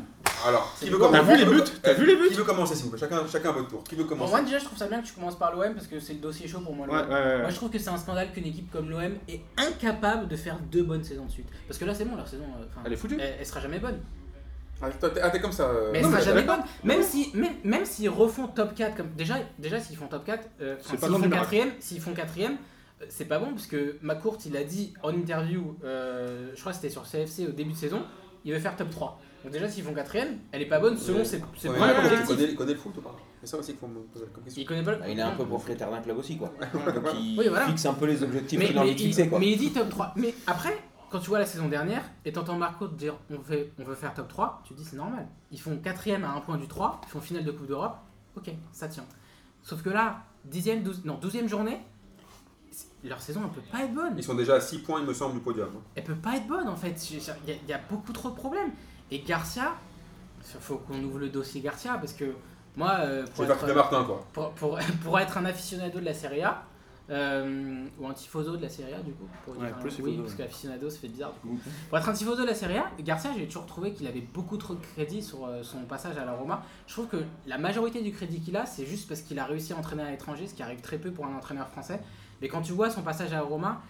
Alors, 0.45 0.73
qui 0.79 0.89
veut 0.89 0.97
commencer 0.97 1.17
T'as 1.17 1.33
vu 1.33 1.37
les 1.37 1.45
buts 1.45 1.63
T'as 1.81 1.93
vu 1.93 2.05
les 2.05 2.15
buts 2.15 2.27
Qui 2.29 2.33
veut 2.35 2.43
commencer, 2.43 2.75
s'il 2.75 2.85
vous 2.85 2.91
plaît? 2.91 2.99
Chacun, 2.99 3.25
chacun 3.27 3.49
à 3.49 3.51
votre 3.53 3.67
tour. 3.69 3.83
Qui 3.83 3.95
veut 3.95 4.03
Bon, 4.03 4.09
commencer? 4.09 4.31
moi 4.31 4.41
déjà, 4.41 4.59
je 4.59 4.65
trouve 4.65 4.77
ça 4.77 4.87
bien 4.87 5.01
que 5.01 5.07
tu 5.07 5.13
commences 5.13 5.37
par 5.37 5.55
l'OM 5.55 5.73
parce 5.73 5.87
que 5.87 5.99
c'est 5.99 6.13
le 6.13 6.19
dossier 6.19 6.47
chaud 6.47 6.59
pour 6.59 6.75
moi. 6.75 6.87
Ouais, 6.87 7.01
l'OM. 7.01 7.09
ouais, 7.09 7.15
ouais. 7.15 7.37
Moi, 7.41 7.49
je 7.49 7.55
trouve 7.55 7.69
que 7.69 7.79
c'est 7.79 7.89
un 7.89 7.97
scandale 7.97 8.31
qu'une 8.31 8.45
équipe 8.45 8.71
comme 8.71 8.89
l'OM 8.89 9.13
est 9.27 9.41
incapable 9.57 10.27
de 10.27 10.35
faire 10.35 10.59
deux 10.59 10.83
bonnes 10.83 11.03
saisons 11.03 11.25
de 11.25 11.31
suite. 11.31 11.47
Parce 11.67 11.79
que 11.79 11.85
là, 11.85 11.93
c'est 11.93 12.05
bon, 12.05 12.15
leur 12.15 12.27
saison, 12.27 12.45
euh, 12.59 12.65
Elle 12.85 12.93
est 12.93 12.97
foutue. 12.97 13.17
elle, 13.19 13.35
elle 13.39 13.45
sera 13.45 13.59
jamais 13.61 13.79
bonne. 13.79 13.99
Ah, 14.79 14.89
t'es 14.91 15.07
ah, 15.21 15.29
t'es 15.31 15.39
comme 15.41 15.51
ça. 15.51 15.63
euh, 15.69 15.89
Mais 15.91 16.01
non, 16.01 16.11
jamais 16.19 16.43
bonne. 16.43 16.59
Même 16.83 17.01
si, 17.01 17.31
même, 17.33 17.53
même 17.63 17.83
s'ils 17.85 18.09
refont 18.09 18.47
top 18.47 18.75
4 18.75 18.95
comme 18.95 19.09
déjà, 19.17 19.37
déjà 19.57 19.79
s'ils 19.79 19.97
font 19.97 20.07
top 20.07 20.23
4, 20.23 20.47
euh, 20.61 20.75
enfin, 20.79 20.89
C'est 20.91 20.99
pas 20.99 21.07
s'ils 21.07 21.15
font 21.23 21.29
quatrième, 21.31 21.69
s'ils 21.79 21.99
font 22.01 22.13
quatrième, 22.13 22.57
euh, 23.01 23.05
c'est 23.09 23.25
pas 23.25 23.39
bon 23.39 23.53
parce 23.53 23.65
que 23.65 23.97
McCourt 24.03 24.37
il 24.45 24.55
a 24.55 24.63
dit 24.63 24.93
en 25.01 25.09
interview, 25.15 25.75
euh, 25.83 26.51
je 26.53 26.59
crois 26.59 26.73
que 26.73 26.75
c'était 26.75 26.91
sur 26.91 27.07
CFC 27.07 27.47
au 27.47 27.51
début 27.53 27.71
de 27.71 27.77
saison, 27.77 28.03
il 28.45 28.53
veut 28.53 28.59
faire 28.59 28.75
top 28.75 28.91
3. 28.91 29.19
Donc 29.47 29.53
déjà 29.53 29.69
s'ils 29.69 29.81
font 29.85 29.93
quatrième, 29.93 30.39
elle 30.51 30.61
est 30.61 30.65
pas 30.65 30.77
bonne 30.79 30.97
selon 30.97 31.23
ses, 31.23 31.41
ses 31.55 31.69
Ouais, 31.69 31.75
premiers 31.77 31.93
il 31.93 31.99
objectifs. 32.05 32.27
connaît, 32.27 32.43
il 32.49 32.55
connaît 32.57 32.73
le 32.73 32.79
foot 32.79 32.97
ou 32.97 33.01
pas 33.01 33.15
C'est 33.39 33.47
ça 33.47 33.57
aussi 33.57 33.71
qu'il 33.71 33.79
faut 33.79 33.87
me 33.87 34.01
poser 34.01 34.25
comme 34.33 34.43
question. 34.43 34.61
Il 34.61 34.65
connaît 34.65 34.83
pas 34.83 34.91
le. 34.91 34.97
Bah, 34.97 35.07
Il 35.07 35.17
est 35.17 35.21
un 35.21 35.31
peu 35.31 35.45
propriétaire 35.45 35.89
d'un 35.89 36.01
club 36.01 36.17
aussi, 36.17 36.37
quoi. 36.37 36.49
Donc 36.73 37.05
il 37.17 37.39
Oui, 37.39 37.47
voilà. 37.47 37.65
fixe 37.67 37.85
un 37.85 37.93
peu 37.93 38.07
les 38.07 38.21
objectifs 38.23 38.59
mais, 38.59 38.65
qu'il 38.67 38.77
a 38.77 38.81
mais 38.83 38.87
envie 38.89 38.95
de 38.95 38.99
il, 38.99 39.05
fixer, 39.05 39.29
quoi. 39.29 39.39
mais 39.39 39.49
il 39.51 39.57
dit 39.57 39.71
top 39.71 39.87
3. 39.89 40.11
Mais 40.17 40.33
après, 40.47 40.77
quand 41.09 41.19
tu 41.19 41.29
vois 41.29 41.39
la 41.39 41.45
saison 41.45 41.69
dernière 41.69 42.03
et 42.25 42.33
t'entends 42.33 42.57
Marco 42.57 42.89
te 42.89 42.95
dire 42.95 43.15
on 43.31 43.37
veut, 43.37 43.69
on 43.79 43.85
veut 43.85 43.95
faire 43.95 44.13
top 44.13 44.27
3, 44.27 44.63
tu 44.65 44.73
te 44.73 44.79
dis 44.79 44.83
c'est 44.85 44.97
normal. 44.97 45.25
Ils 45.53 45.61
font 45.61 45.77
quatrième 45.77 46.25
à 46.25 46.31
un 46.31 46.41
point 46.41 46.57
du 46.57 46.67
3, 46.67 46.99
ils 47.05 47.09
font 47.09 47.21
finale 47.21 47.45
de 47.45 47.51
Coupe 47.51 47.67
d'Europe, 47.67 47.95
ok, 48.35 48.51
ça 48.73 48.89
tient. 48.89 49.05
Sauf 49.63 49.81
que 49.81 49.89
là, 49.89 50.23
10e, 50.51 50.83
12, 50.83 51.05
non, 51.05 51.17
12e 51.21 51.47
journée, 51.47 51.79
c'est- 52.71 52.87
leur 53.07 53.21
saison 53.21 53.39
elle 53.45 53.51
peut 53.51 53.69
pas 53.71 53.85
être 53.85 53.93
bonne. 53.93 54.13
Ils 54.17 54.23
sont 54.25 54.35
déjà 54.35 54.55
à 54.55 54.59
6 54.59 54.79
points, 54.79 54.99
il 54.99 55.05
me 55.07 55.13
semble, 55.13 55.35
du 55.35 55.39
podium. 55.39 55.69
hein. 55.73 55.79
Elle 55.95 56.03
peut 56.03 56.15
pas 56.15 56.35
être 56.35 56.47
bonne 56.47 56.67
en 56.67 56.75
fait. 56.75 57.09
Il 57.11 57.17
y, 57.19 57.29
a- 57.29 57.55
il 57.63 57.69
y 57.69 57.73
a 57.73 57.79
beaucoup 57.89 58.11
trop 58.11 58.29
de 58.29 58.35
problèmes. 58.35 58.71
Et 59.11 59.19
Garcia, 59.19 59.73
il 60.41 60.59
faut 60.59 60.77
qu'on 60.77 61.01
ouvre 61.03 61.19
le 61.19 61.29
dossier 61.29 61.61
Garcia 61.61 61.93
parce 61.97 62.13
que 62.13 62.33
moi, 62.75 62.95
euh, 62.99 63.25
pour, 63.35 63.45
être, 63.45 63.55
faire 63.57 63.67
de 63.69 63.73
Martin, 63.73 64.03
quoi. 64.03 64.25
pour, 64.33 64.51
pour- 64.51 64.79
pour 65.03 65.19
être 65.19 65.37
un 65.37 65.45
aficionado 65.45 65.99
de 65.99 66.05
la 66.05 66.13
Serie 66.13 66.43
A, 66.43 66.63
euh, 67.09 67.85
ou 67.99 68.07
un 68.07 68.13
tifoso 68.13 68.57
de 68.57 68.61
la 68.61 68.69
Serie 68.69 68.93
A 68.93 68.99
du 68.99 69.13
coup, 69.13 69.27
pour 69.45 69.57
Ouais, 69.57 69.67
dire 69.67 69.75
un- 69.77 69.79
plus 69.79 69.89
oui, 69.91 69.95
tifoso, 70.11 70.17
parce 70.23 70.31
ouais. 70.33 70.37
qu'aficionado 70.43 70.89
ça 70.89 70.99
fait 70.99 71.07
bizarre 71.07 71.31
du 71.33 71.39
coup. 71.49 71.59
Pour 71.89 71.97
être 71.97 72.09
un 72.09 72.13
tifoso 72.13 72.41
de 72.41 72.47
la 72.47 72.53
Serie 72.53 72.77
A, 72.77 72.91
Garcia, 72.99 73.31
j'ai 73.37 73.45
toujours 73.47 73.65
trouvé 73.65 73.93
qu'il 73.93 74.05
avait 74.07 74.21
beaucoup 74.33 74.57
trop 74.57 74.73
de 74.75 74.81
crédit 74.81 75.23
sur 75.23 75.45
euh, 75.45 75.63
son 75.63 75.79
passage 75.85 76.17
à 76.17 76.25
la 76.25 76.33
Roma. 76.33 76.63
Je 76.85 76.93
trouve 76.93 77.07
que 77.07 77.17
la 77.45 77.57
majorité 77.57 78.01
du 78.01 78.11
crédit 78.11 78.41
qu'il 78.41 78.57
a, 78.57 78.65
c'est 78.65 78.85
juste 78.85 79.07
parce 79.07 79.21
qu'il 79.21 79.39
a 79.39 79.45
réussi 79.45 79.71
à 79.73 79.77
entraîner 79.77 80.03
à 80.03 80.11
l'étranger, 80.11 80.47
ce 80.47 80.53
qui 80.53 80.61
arrive 80.63 80.81
très 80.81 80.97
peu 80.97 81.11
pour 81.11 81.25
un 81.25 81.33
entraîneur 81.35 81.69
français. 81.69 82.01
Mais 82.41 82.49
quand 82.49 82.61
tu 82.61 82.73
vois 82.73 82.89
son 82.89 83.01
passage 83.03 83.31
à 83.31 83.37
la 83.37 83.41
Roma, 83.41 83.81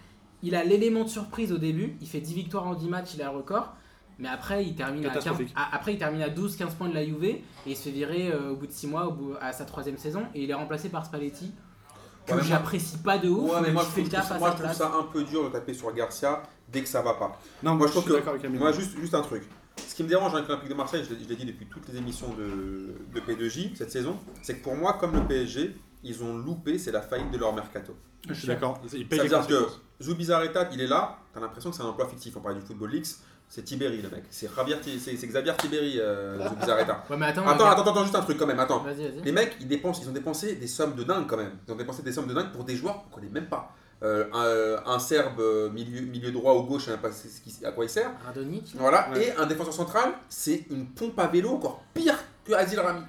il 0.44 0.54
a 0.54 0.62
l'élément 0.62 1.02
de 1.02 1.08
surprise 1.08 1.52
au 1.52 1.58
début, 1.58 1.96
il 2.00 2.06
fait 2.08 2.20
10 2.20 2.34
victoires 2.34 2.66
en 2.68 2.74
10 2.74 2.88
matchs, 2.88 3.14
il 3.14 3.22
a 3.22 3.30
le 3.32 3.36
record. 3.36 3.74
Mais 4.18 4.28
après, 4.28 4.64
il 4.64 4.74
termine 4.74 5.04
à 5.06 5.10
15, 5.10 5.24
Catastrophique. 5.24 5.52
à- 5.56 5.74
après, 5.76 5.92
il 5.94 5.98
termine 5.98 6.22
à 6.22 6.28
12-15 6.28 6.74
points 6.74 6.88
de 6.88 6.94
la 6.94 7.04
Juve 7.04 7.22
et 7.24 7.44
il 7.66 7.76
se 7.76 7.82
fait 7.84 7.90
virer 7.90 8.30
euh, 8.32 8.50
au 8.50 8.56
bout 8.56 8.66
de 8.66 8.72
6 8.72 8.86
mois 8.88 9.06
au 9.06 9.12
bout, 9.12 9.34
à 9.40 9.52
sa 9.52 9.64
troisième 9.64 9.96
saison 9.98 10.24
et 10.34 10.42
il 10.42 10.50
est 10.50 10.54
remplacé 10.54 10.88
par 10.88 11.06
Spalletti 11.06 11.52
que 12.26 12.34
Ouais, 12.34 12.42
j'apprécie 12.44 12.98
pas 12.98 13.16
de 13.16 13.28
ouf, 13.28 13.50
Ouais, 13.50 13.60
mais 13.62 13.72
moi, 13.72 13.82
je 13.84 14.02
trouve, 14.02 14.38
moi, 14.38 14.50
je 14.56 14.62
trouve 14.62 14.72
ça 14.74 14.92
un 14.98 15.04
peu 15.04 15.22
dur 15.24 15.44
de 15.44 15.48
taper 15.50 15.72
sur 15.72 15.92
Garcia 15.94 16.42
dès 16.70 16.82
que 16.82 16.88
ça 16.88 17.00
va 17.00 17.14
pas. 17.14 17.40
Non, 17.62 17.74
Moi, 17.74 17.86
je 17.86 17.92
trouve 17.92 18.02
suis 18.02 18.12
que- 18.12 18.16
d'accord 18.18 18.34
avec 18.34 18.44
Amine. 18.44 18.58
Moi, 18.58 18.72
juste, 18.72 18.98
juste 18.98 19.14
un 19.14 19.22
truc. 19.22 19.44
Ce 19.86 19.94
qui 19.94 20.02
me 20.02 20.08
dérange 20.08 20.34
avec 20.34 20.46
l'Olympique 20.48 20.68
de 20.68 20.74
Marseille, 20.74 21.04
je 21.08 21.14
l'ai 21.14 21.22
je 21.24 21.28
l'ai 21.28 21.36
dit 21.36 21.46
depuis 21.46 21.66
toutes 21.66 21.88
les 21.88 21.96
émissions 21.96 22.34
de, 22.34 22.94
de 23.14 23.20
P2J 23.20 23.76
cette 23.76 23.92
saison, 23.92 24.16
c'est 24.42 24.58
que 24.58 24.62
pour 24.64 24.74
moi, 24.74 24.94
comme 24.94 25.14
le 25.14 25.24
PSG, 25.24 25.74
ils 26.04 26.22
ont 26.22 26.36
loupé, 26.36 26.78
c'est 26.78 26.90
la 26.92 27.00
faillite 27.00 27.30
de 27.30 27.38
leur 27.38 27.54
mercato. 27.54 27.96
Je 28.28 28.34
suis 28.34 28.48
d'accord. 28.48 28.78
Ça 28.86 28.96
veut 28.98 29.28
dire 29.28 29.46
que. 29.46 29.66
Zubizarreta, 30.02 30.68
il 30.72 30.80
est 30.80 30.86
là, 30.86 31.18
t'as 31.32 31.40
l'impression 31.40 31.70
que 31.70 31.76
c'est 31.76 31.82
un 31.82 31.86
emploi 31.86 32.08
fictif. 32.08 32.36
On 32.36 32.40
parlait 32.40 32.58
du 32.60 32.66
Football 32.66 32.90
League, 32.90 33.06
c'est 33.48 33.62
Tiberi 33.64 34.02
le 34.02 34.10
mec. 34.10 34.24
C'est 34.30 34.48
Javier 34.54 34.78
Ti- 34.80 35.00
c'est 35.00 35.16
c'est 35.16 35.26
Xavier 35.26 35.52
Tiberi, 35.56 35.98
euh, 36.00 36.48
Zubizarreta. 36.48 37.04
Ouais, 37.10 37.16
mais 37.16 37.26
attends, 37.26 37.46
Attends, 37.46 37.66
attends, 37.66 37.82
attends, 37.90 38.02
juste 38.02 38.14
un 38.14 38.20
truc 38.22 38.36
quand 38.38 38.46
même, 38.46 38.60
attends. 38.60 38.84
Les 39.24 39.32
mecs, 39.32 39.56
ils, 39.60 39.66
dépensent, 39.68 40.00
ils 40.02 40.08
ont 40.08 40.12
dépensé 40.12 40.56
des 40.56 40.66
sommes 40.66 40.94
de 40.94 41.02
dingue 41.04 41.26
quand 41.26 41.36
même. 41.38 41.52
Ils 41.66 41.72
ont 41.72 41.76
dépensé 41.76 42.02
des 42.02 42.12
sommes 42.12 42.26
de 42.26 42.34
dingue 42.34 42.52
pour 42.52 42.64
des 42.64 42.76
joueurs 42.76 43.04
qu'on 43.04 43.16
connaît 43.20 43.30
même 43.32 43.46
pas. 43.48 43.72
Euh, 44.04 44.26
un, 44.86 44.92
un 44.92 44.98
Serbe 45.00 45.40
euh, 45.40 45.70
milieu, 45.70 46.02
milieu 46.02 46.30
droit 46.30 46.54
ou 46.54 46.62
gauche, 46.62 46.82
je 46.82 46.84
sais 46.86 46.90
même 46.92 47.00
pas 47.00 47.10
ce 47.10 47.26
qui- 47.40 47.64
à 47.64 47.72
quoi 47.72 47.84
il 47.84 47.88
sert. 47.90 48.10
Radonic. 48.24 48.72
Voilà, 48.76 49.08
Ouais. 49.10 49.28
et 49.28 49.36
un 49.36 49.46
défenseur 49.46 49.72
central, 49.74 50.10
c'est 50.28 50.66
une 50.70 50.86
pompe 50.86 51.18
à 51.18 51.26
vélo 51.26 51.50
encore 51.54 51.82
pire 51.94 52.14
que 52.44 52.52
Azil 52.52 52.78
Rami. 52.78 53.00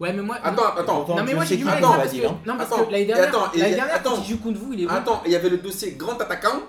Ouais, 0.00 0.12
mais 0.12 0.22
moi. 0.22 0.36
Attends, 0.42 0.74
attends. 0.76 1.06
Non 1.16 1.22
mais 1.22 1.34
moi 1.34 1.44
j'ai 1.44 1.56
du 1.58 1.64
mal 1.64 1.80
parce 1.80 2.12
que, 2.12 2.26
hein. 2.26 2.36
non, 2.44 2.56
parce 2.56 2.72
Attends, 2.72 2.86
que 2.86 2.90
l'année 2.90 3.02
et 3.04 3.06
dernière, 3.06 3.28
attends, 3.28 3.52
et- 3.52 3.58
l'année 3.58 3.74
dernière 3.76 3.94
attends. 3.94 4.10
quand 4.16 4.22
il 4.22 4.28
joue 4.30 4.38
contre 4.40 4.58
vous, 4.58 4.72
il 4.72 4.82
est 4.82 4.86
bon. 4.86 4.92
Attends, 4.94 5.22
il 5.26 5.30
y 5.30 5.36
avait 5.36 5.48
le 5.50 5.58
dossier 5.58 5.92
grand 5.92 6.20
attaquant. 6.20 6.60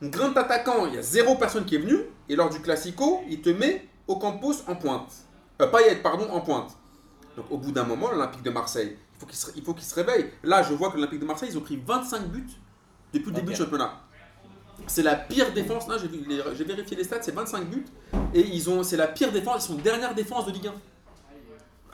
Grand 0.00 0.36
attaquant, 0.36 0.86
il 0.86 0.94
y 0.94 0.98
a 0.98 1.02
zéro 1.02 1.34
personne 1.34 1.64
qui 1.64 1.74
est 1.74 1.78
venu, 1.78 1.98
et 2.28 2.36
lors 2.36 2.50
du 2.50 2.60
Classico, 2.60 3.22
il 3.28 3.40
te 3.40 3.50
met 3.50 3.88
au 4.06 4.16
Campos 4.16 4.54
en 4.68 4.76
pointe. 4.76 5.10
Euh, 5.60 5.66
Payet, 5.66 5.96
pardon, 5.96 6.30
en 6.30 6.40
pointe. 6.40 6.70
Donc 7.36 7.46
au 7.50 7.58
bout 7.58 7.72
d'un 7.72 7.84
moment, 7.84 8.10
l'Olympique 8.10 8.42
de 8.42 8.50
Marseille, 8.50 8.96
il 9.56 9.62
faut 9.64 9.74
qu'il 9.74 9.84
se, 9.84 9.94
réveille. 9.94 10.30
Là, 10.44 10.62
je 10.62 10.72
vois 10.72 10.90
que 10.90 10.96
l'Olympique 10.96 11.18
de 11.18 11.24
Marseille, 11.24 11.48
ils 11.50 11.58
ont 11.58 11.62
pris 11.62 11.76
25 11.76 12.28
buts 12.28 12.46
depuis 13.12 13.30
le 13.30 13.32
début 13.32 13.52
du 13.52 13.58
championnat. 13.58 14.00
C'est 14.86 15.02
la 15.02 15.16
pire 15.16 15.52
défense, 15.52 15.88
là 15.88 15.96
j'ai 15.98 16.64
vérifié 16.64 16.96
les 16.96 17.02
stats, 17.02 17.20
c'est 17.20 17.34
25 17.34 17.68
buts. 17.68 17.84
Et 18.32 18.40
ils 18.40 18.70
ont, 18.70 18.84
c'est 18.84 18.96
la 18.96 19.08
pire 19.08 19.32
défense, 19.32 19.64
ils 19.64 19.68
sont 19.72 19.74
dernière 19.74 20.14
défense 20.14 20.46
de 20.46 20.52
Ligue 20.52 20.68
1. 20.68 20.74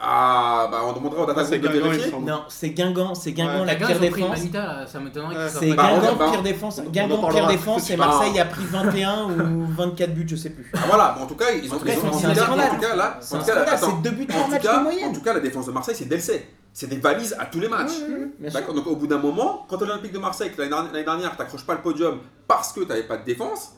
Ah, 0.07 0.69
bah 0.71 0.83
on 0.87 0.93
demandera 0.93 1.23
au 1.23 1.27
data 1.27 1.41
Ah, 1.41 1.51
de 1.51 1.57
Guingamp, 1.57 1.75
il 1.75 1.83
vérifier. 1.83 2.13
Non, 2.21 2.43
c'est 2.49 2.71
Guingamp, 2.71 3.15
c'est 3.15 3.33
Guingamp 3.33 3.61
Ouais. 3.61 3.67
la 3.67 3.75
Guingamp, 3.77 3.87
pire 4.01 4.01
défense. 4.01 4.39
Manita, 4.39 4.59
là, 4.67 4.87
ça 4.87 5.01
m'étonnerait 5.01 5.35
que 5.35 5.49
ça 5.49 5.61
C'est 5.61 5.73
Bah, 5.75 5.89
on- 5.93 5.99
Guingamp 6.01 6.17
bah, 6.17 6.29
pire 6.31 6.43
défense. 6.43 6.79
on 6.79 6.87
en 6.87 6.91
Guingamp 6.91 7.09
pire 7.17 7.21
parlera. 7.29 7.53
défense 7.53 7.91
et 7.91 7.97
Bah, 7.97 8.07
Marseille 8.07 8.39
a 8.41 8.45
pris 8.45 8.65
21 8.67 9.25
ou 9.31 9.67
24 9.75 10.15
buts, 10.15 10.27
je 10.29 10.37
sais 10.37 10.51
plus. 10.51 10.71
Ah, 10.75 10.81
voilà, 10.87 11.15
bon, 11.17 11.25
en 11.25 11.27
tout 11.27 11.37
cas, 11.37 11.47
ils 11.53 11.71
ont, 11.73 11.77
En 11.77 11.79
tout 11.79 11.87
cas, 11.87 11.93
ils 11.93 11.99
ont- 11.99 12.13
c'est 12.13 12.27
en 12.27 12.31
un 12.31 12.33
tout 12.35 12.39
cas, 12.41 12.45
scandale. 12.45 12.71
en 12.71 12.75
tout 12.75 12.81
cas, 12.81 12.97
là, 12.97 13.17
C'est 13.21 13.35
en 13.35 13.39
un 13.39 13.41
tout 13.41 13.47
cas, 13.47 13.53
scandale, 13.55 13.75
attends. 13.75 13.87
c'est 14.03 14.11
deux 14.11 14.17
buts 14.17 14.27
En 14.31 14.35
par 14.35 14.45
tout, 14.45 14.51
match 14.51 14.63
cas, 14.63 14.79
en 14.79 14.83
moyenne. 14.83 15.13
tout 15.15 15.23
cas, 15.23 15.33
la 15.35 15.41
défense 15.41 15.67
de 15.67 15.73
Marseille, 15.73 15.95
c'est 15.97 16.05
Delcey. 16.09 16.49
C'est 16.73 16.89
des 16.89 16.97
valises 16.99 17.35
à 17.39 17.47
tous 17.47 17.61
les 17.61 17.69
matchs. 17.69 17.93
Bien 18.39 18.51
sûr. 18.51 18.61
D'accord 18.61 18.75
Donc 18.75 18.87
au 18.89 18.97
bout 18.97 19.07
d'un 19.07 19.19
moment, 19.19 19.65
quand 19.69 19.81
l'Olympique 19.81 20.13
de 20.13 20.19
Marseille, 20.19 20.51
que 20.53 20.59
l'année 20.59 20.71
dernière- 20.71 20.93
l'année 20.93 21.05
dernière, 21.05 21.31
tu 21.31 21.39
n'accroches 21.39 21.65
pas 21.65 21.75
le 21.75 21.81
podium 21.83 22.19
parce 22.49 22.73
que 22.73 22.81
tu 22.81 22.87
n'avais 22.89 23.05
pas 23.05 23.17
de 23.17 23.25
défense, 23.25 23.73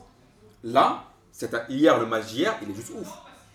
là, 0.63 1.03
c'est 1.31 1.49
hier, 1.69 1.97
le 1.99 2.05
match 2.07 2.25
d'hier, 2.25 2.55
il 2.63 2.71
est 2.71 2.75
juste 2.75 2.91
ouf. 2.99 3.07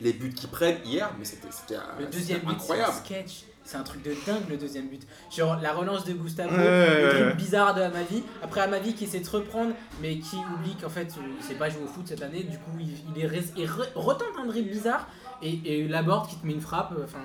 Les 0.03 0.12
buts 0.12 0.32
qu'ils 0.34 0.48
prennent 0.50 0.78
hier, 0.84 1.11
mais 1.18 1.24
c'était 1.24 1.76
un- 1.76 1.98
Le 2.00 2.07
deuxième 2.07 2.40
but, 2.40 2.46
c'est 2.46 2.50
un 2.50 2.55
incroyable. 2.57 2.92
sketch. 3.05 3.44
C'est 3.64 3.76
un 3.76 3.84
truc 3.84 4.03
de 4.03 4.11
dingue 4.26 4.42
le 4.50 4.57
deuxième 4.57 4.88
but. 4.88 5.03
Genre 5.30 5.57
la 5.62 5.72
relance 5.72 6.05
de 6.05 6.12
Gustavo, 6.14 6.50
Ouais, 6.53 7.03
le 7.20 7.26
ouais, 7.28 7.34
bizarre 7.34 7.74
de 7.74 7.80
Amavi. 7.82 8.24
Après 8.42 8.61
Amavi 8.61 8.92
qui 8.94 9.05
essaie 9.05 9.20
de 9.20 9.24
se 9.24 9.30
reprendre, 9.30 9.72
mais 10.00 10.18
qui 10.18 10.34
oublie 10.36 10.74
qu'en 10.82 10.88
fait 10.88 11.07
euh, 11.16 11.20
il 11.38 11.44
sait 11.44 11.55
pas 11.55 11.70
jouer 11.70 11.82
au 11.84 11.86
foot 11.86 12.03
cette 12.09 12.22
année. 12.22 12.42
Du 12.42 12.59
coup, 12.59 12.72
il, 12.80 12.88
il 13.14 13.22
est 13.22 13.28
res- 13.28 13.53
il 13.57 13.66
re- 13.68 13.92
retente 13.94 14.32
un 14.42 14.46
dribble 14.46 14.68
bizarre 14.68 15.07
et, 15.42 15.61
et 15.64 15.86
Laborde 15.86 16.28
qui 16.28 16.34
te 16.36 16.44
met 16.44 16.55
une 16.55 16.61
frappe. 16.61 16.92
euh, 16.98 17.05
Enfin, 17.05 17.20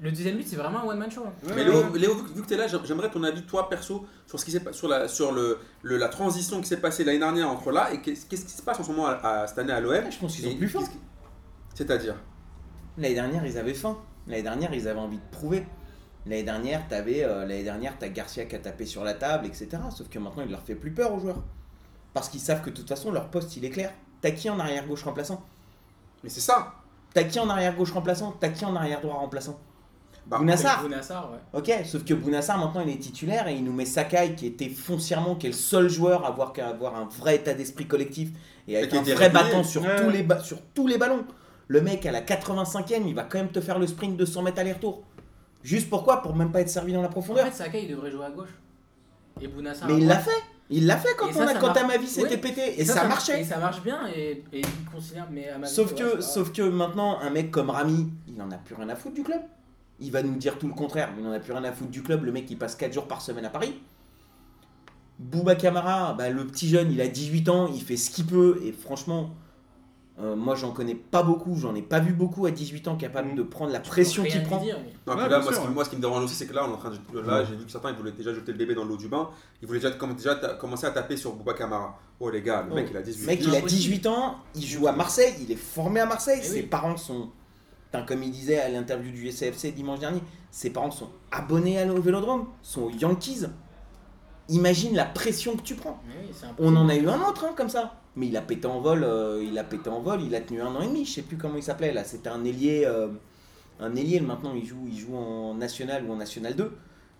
le 0.00 0.10
deuxième 0.10 0.36
but, 0.36 0.46
c'est 0.48 0.56
vraiment 0.56 0.80
un 0.80 0.86
one 0.88 0.98
man 0.98 1.10
show. 1.10 1.22
hein. 1.24 1.32
Mais 1.54 1.62
Léo, 1.62 1.94
Léo, 1.94 2.14
vu, 2.34 2.42
que 2.42 2.48
tu 2.48 2.54
es 2.54 2.56
là, 2.56 2.66
j'aim- 2.66 2.82
j'aimerais 2.84 3.08
ton 3.08 3.22
avis, 3.22 3.42
toi, 3.42 3.68
perso, 3.68 4.04
sur, 4.26 4.40
ce 4.40 4.44
qui 4.44 4.50
sur, 4.72 4.88
la, 4.88 5.06
sur 5.06 5.30
le, 5.30 5.58
le- 5.82 5.96
la 5.98 6.08
transition 6.08 6.60
qui 6.60 6.66
s'est 6.66 6.78
passée 6.80 7.04
l'année 7.04 7.20
dernière 7.20 7.48
entre 7.48 7.70
là 7.70 7.92
et 7.92 8.00
qu'est-ce 8.00 8.26
qui 8.26 8.36
se 8.36 8.60
passe 8.62 8.80
en 8.80 8.82
ce 8.82 8.90
moment 8.90 9.06
à, 9.06 9.12
à- 9.42 9.46
cette 9.46 9.58
année 9.58 9.72
à 9.72 9.80
l'OM. 9.80 10.02
Je 10.10 10.18
pense 10.18 10.34
qu'ils 10.34 10.50
sont 10.50 10.56
plus 10.56 10.68
forts. 10.68 10.82
C'est-à-dire 11.76 12.16
L'année 12.98 13.14
dernière, 13.14 13.44
ils 13.46 13.58
avaient 13.58 13.74
faim. 13.74 13.98
L'année 14.26 14.42
dernière, 14.42 14.72
ils 14.74 14.88
avaient 14.88 14.98
envie 14.98 15.18
de 15.18 15.30
prouver. 15.30 15.64
L'année 16.24 16.42
dernière, 16.42 16.88
t'avais, 16.88 17.22
euh, 17.22 17.40
l'année 17.42 17.62
dernière, 17.62 17.94
t'as 17.98 18.08
Garcia 18.08 18.46
qui 18.46 18.56
a 18.56 18.58
tapé 18.58 18.86
sur 18.86 19.04
la 19.04 19.12
table, 19.14 19.46
etc. 19.46 19.68
Sauf 19.94 20.08
que 20.08 20.18
maintenant, 20.18 20.42
il 20.44 20.50
leur 20.50 20.62
fait 20.62 20.74
plus 20.74 20.90
peur 20.90 21.12
aux 21.14 21.20
joueurs. 21.20 21.42
Parce 22.14 22.30
qu'ils 22.30 22.40
savent 22.40 22.62
que 22.62 22.70
de 22.70 22.74
toute 22.74 22.88
façon, 22.88 23.12
leur 23.12 23.28
poste, 23.28 23.54
il 23.58 23.64
est 23.66 23.70
clair. 23.70 23.92
T'as 24.22 24.30
qui 24.30 24.48
en 24.48 24.58
arrière 24.58 24.86
gauche 24.86 25.04
remplaçant? 25.04 25.44
Mais 26.24 26.30
c'est 26.30 26.40
ça. 26.40 26.72
T'as 27.12 27.24
qui 27.24 27.38
en 27.38 27.48
arrière 27.50 27.76
gauche 27.76 27.92
remplaçant? 27.92 28.32
T'as 28.40 28.48
qui 28.48 28.64
en 28.64 28.74
arrière 28.74 29.00
droit 29.02 29.16
remplaçant? 29.16 29.60
Bah, 30.26 30.38
Bounassar. 30.38 30.82
Bounassar, 30.82 31.30
ouais. 31.30 31.38
Ok, 31.52 31.72
sauf 31.84 32.02
que 32.04 32.14
Bounassar 32.14 32.58
maintenant 32.58 32.80
il 32.80 32.88
est 32.90 32.98
titulaire 32.98 33.46
et 33.46 33.54
il 33.54 33.62
nous 33.62 33.72
met 33.72 33.84
Sakai 33.84 34.34
qui 34.34 34.46
était 34.46 34.68
foncièrement 34.68 35.36
qui 35.36 35.46
est 35.46 35.50
le 35.50 35.54
seul 35.54 35.88
joueur 35.88 36.24
à 36.24 36.28
avoir, 36.28 36.52
qu'à 36.52 36.66
avoir 36.68 36.96
un 36.96 37.04
vrai 37.04 37.36
état 37.36 37.54
d'esprit 37.54 37.86
collectif 37.86 38.30
et 38.66 38.76
avec 38.76 38.90
qui 38.90 38.96
un 38.96 39.02
vrai 39.02 39.30
battant 39.30 39.62
sur, 39.62 39.82
Ouais. 39.82 39.94
tous 40.02 40.10
les 40.10 40.24
ba- 40.24 40.40
sur 40.42 40.60
tous 40.74 40.88
les 40.88 40.98
ballons. 40.98 41.24
Le 41.68 41.80
mec 41.80 42.06
à 42.06 42.12
la 42.12 42.20
85e 42.22 43.02
il 43.06 43.14
va 43.14 43.24
quand 43.24 43.38
même 43.38 43.50
te 43.50 43.60
faire 43.60 43.78
le 43.78 43.86
sprint 43.86 44.16
de 44.16 44.24
100 44.24 44.42
mètres 44.42 44.58
aller-retour. 44.60 45.02
Juste 45.62 45.90
pourquoi? 45.90 46.22
Pour 46.22 46.36
même 46.36 46.52
pas 46.52 46.60
être 46.60 46.68
servi 46.68 46.92
dans 46.92 47.02
la 47.02 47.08
En 47.08 47.10
profondeur. 47.10 47.44
fait, 47.46 47.52
Sakai 47.52 47.84
il 47.84 47.90
devrait 47.90 48.10
jouer 48.10 48.26
à 48.26 48.30
gauche. 48.30 48.50
Et 49.40 49.48
Bounassar. 49.48 49.88
Mais 49.88 49.98
il 49.98 50.06
l'a 50.06 50.18
fait 50.18 50.30
Il 50.70 50.86
l'a 50.86 50.96
fait 50.96 51.14
quand, 51.18 51.26
Et 51.26 51.30
on 51.30 51.38
ça, 51.38 51.44
a, 51.44 51.52
ça 51.54 51.58
quand. 51.58 51.76
Amavi 51.76 52.06
s'était 52.06 52.38
pété 52.38 52.80
et, 52.80 52.84
ça, 52.84 53.04
Et 53.04 53.08
marchait. 53.08 53.44
ça 53.44 53.58
marche 53.58 53.82
bien 53.82 54.06
et, 54.14 54.44
et 54.52 54.60
il 54.60 54.84
considère. 54.92 55.26
Mais 55.30 55.48
Amavi, 55.48 55.72
Sauf 55.72 55.94
que, 55.94 56.20
sauf 56.20 56.52
que 56.52 56.62
maintenant, 56.62 57.18
un 57.20 57.30
mec 57.30 57.50
comme 57.50 57.70
Rami, 57.70 58.10
il 58.28 58.40
en 58.40 58.50
a 58.50 58.56
plus 58.58 58.74
rien 58.76 58.88
à 58.88 58.94
foutre 58.94 59.14
du 59.16 59.22
club. 59.24 59.40
Il 59.98 60.12
va 60.12 60.22
nous 60.22 60.36
dire 60.36 60.58
tout 60.58 60.68
le 60.68 60.74
contraire, 60.74 61.10
mais 61.16 61.22
il 61.22 61.26
en 61.28 61.32
a 61.32 61.40
plus 61.40 61.52
rien 61.52 61.64
à 61.64 61.72
foutre 61.72 61.90
du 61.90 62.02
club. 62.02 62.24
Le 62.24 62.32
mec, 62.32 62.48
il 62.50 62.56
passe 62.58 62.76
4 62.76 62.92
jours 62.92 63.08
par 63.08 63.20
semaine 63.22 63.44
à 63.46 63.50
Paris. 63.50 63.74
Bouba 65.18 65.54
Camara, 65.54 66.12
bah, 66.12 66.28
le 66.28 66.46
petit 66.46 66.68
jeune, 66.68 66.92
il 66.92 67.00
a 67.00 67.08
18 67.08 67.48
ans, 67.48 67.66
il 67.72 67.80
fait 67.80 67.96
ce 67.96 68.10
qu'il 68.10 68.26
peut. 68.26 68.60
Et 68.64 68.72
franchement, 68.72 69.30
euh, 70.18 70.34
moi, 70.34 70.54
j'en 70.54 70.70
connais 70.72 70.94
pas 70.94 71.22
beaucoup. 71.22 71.56
J'en 71.56 71.74
ai 71.74 71.82
pas 71.82 72.00
vu 72.00 72.12
beaucoup 72.14 72.46
à 72.46 72.50
18 72.50 72.88
ans 72.88 72.96
capable 72.96 73.32
Mm. 73.32 73.36
de 73.36 73.42
prendre 73.42 73.70
la 73.72 73.80
pression 73.80 74.22
qu'il 74.24 74.42
prend. 74.44 74.58
dire, 74.62 74.78
mais- 74.82 74.92
Non, 75.06 75.14
Ouais, 75.18 75.24
puis 75.24 75.30
là, 75.30 75.38
moi, 75.40 75.42
sûr, 75.42 75.52
ce 75.54 75.60
qui, 75.60 75.66
ouais. 75.68 75.74
moi, 75.74 75.84
ce 75.84 75.90
qui 75.90 75.96
me 75.96 76.00
dérange 76.00 76.24
aussi, 76.24 76.34
c'est 76.34 76.46
que 76.46 76.54
là, 76.54 76.64
on 76.66 76.70
est 76.70 76.74
en 76.74 76.78
train 76.78 76.90
de, 76.90 77.20
là, 77.20 77.44
j'ai 77.44 77.54
vu 77.56 77.64
que 77.66 77.70
certains 77.70 77.90
ils 77.90 77.96
voulaient 77.96 78.12
déjà 78.12 78.32
jeter 78.32 78.52
le 78.52 78.58
bébé 78.58 78.74
dans 78.74 78.84
l'eau 78.84 78.96
du 78.96 79.08
bain. 79.08 79.28
Ils 79.60 79.66
voulaient 79.68 79.80
déjà, 79.80 79.92
comme, 79.94 80.14
déjà 80.14 80.34
ta- 80.36 80.54
commencer 80.54 80.86
à 80.86 80.90
taper 80.90 81.16
sur 81.16 81.32
Bouba 81.34 81.52
Camara. 81.54 81.98
Oh 82.18 82.30
les 82.30 82.40
gars, 82.42 82.62
le 82.62 82.72
Oh. 82.72 82.74
mec 82.76 82.88
il 82.90 82.96
a 82.96 83.02
18 83.02 83.20
Le 83.22 83.26
mec, 83.26 83.40
il 83.42 83.54
a 83.54 83.58
Impossible. 83.58 83.78
18 83.80 84.06
ans, 84.06 84.36
il 84.54 84.64
joue 84.64 84.86
à 84.86 84.92
Marseille, 84.92 85.34
il 85.40 85.52
est 85.52 85.56
formé 85.56 86.00
à 86.00 86.06
Marseille. 86.06 86.40
Eh 86.42 86.46
ses 86.46 86.54
oui. 86.60 86.66
parents 86.66 86.96
sont, 86.96 87.28
comme 88.06 88.22
il 88.22 88.30
disait 88.30 88.58
à 88.60 88.68
l'interview 88.70 89.10
du 89.12 89.28
SCFC 89.30 89.72
dimanche 89.72 89.98
dernier, 90.00 90.22
ses 90.50 90.70
parents 90.70 90.90
sont 90.90 91.08
abonnés 91.30 91.78
à- 91.80 91.86
au 91.92 92.00
Vélodrome, 92.00 92.46
sont 92.62 92.82
aux 92.84 92.90
Yankees. 92.90 93.44
Imagine 94.48 94.94
la 94.94 95.04
pression 95.04 95.56
que 95.56 95.62
tu 95.62 95.74
prends. 95.74 96.00
oui, 96.06 96.30
c'est 96.32 96.46
On 96.58 96.74
en 96.76 96.88
a 96.88 96.94
eu 96.94 97.08
un 97.08 97.20
autre 97.20 97.44
hein, 97.44 97.52
comme 97.56 97.68
ça. 97.68 97.94
Mais 98.16 98.28
il 98.28 98.36
a 98.36 98.42
pété 98.42 98.66
en 98.66 98.80
vol, 98.80 99.04
euh, 99.04 99.42
il 99.44 99.58
a 99.58 99.64
pété 99.64 99.90
en 99.90 100.00
vol, 100.00 100.22
il 100.22 100.34
a 100.34 100.40
tenu 100.40 100.62
un 100.62 100.74
an 100.74 100.80
et 100.82 100.86
demi, 100.86 101.04
je 101.04 101.12
sais 101.12 101.22
plus 101.22 101.36
comment 101.36 101.56
il 101.56 101.62
s'appelait 101.62 101.92
là. 101.92 102.02
C'était 102.04 102.30
un 102.30 102.44
ailier, 102.44 102.84
euh, 102.86 103.08
un 103.80 103.94
ailier. 103.96 104.20
Maintenant 104.20 104.54
il 104.54 104.64
joue, 104.66 104.86
il 104.88 104.98
joue 104.98 105.16
en 105.16 105.54
national 105.54 106.04
ou 106.06 106.12
en 106.12 106.16
national 106.16 106.54
2, 106.56 106.72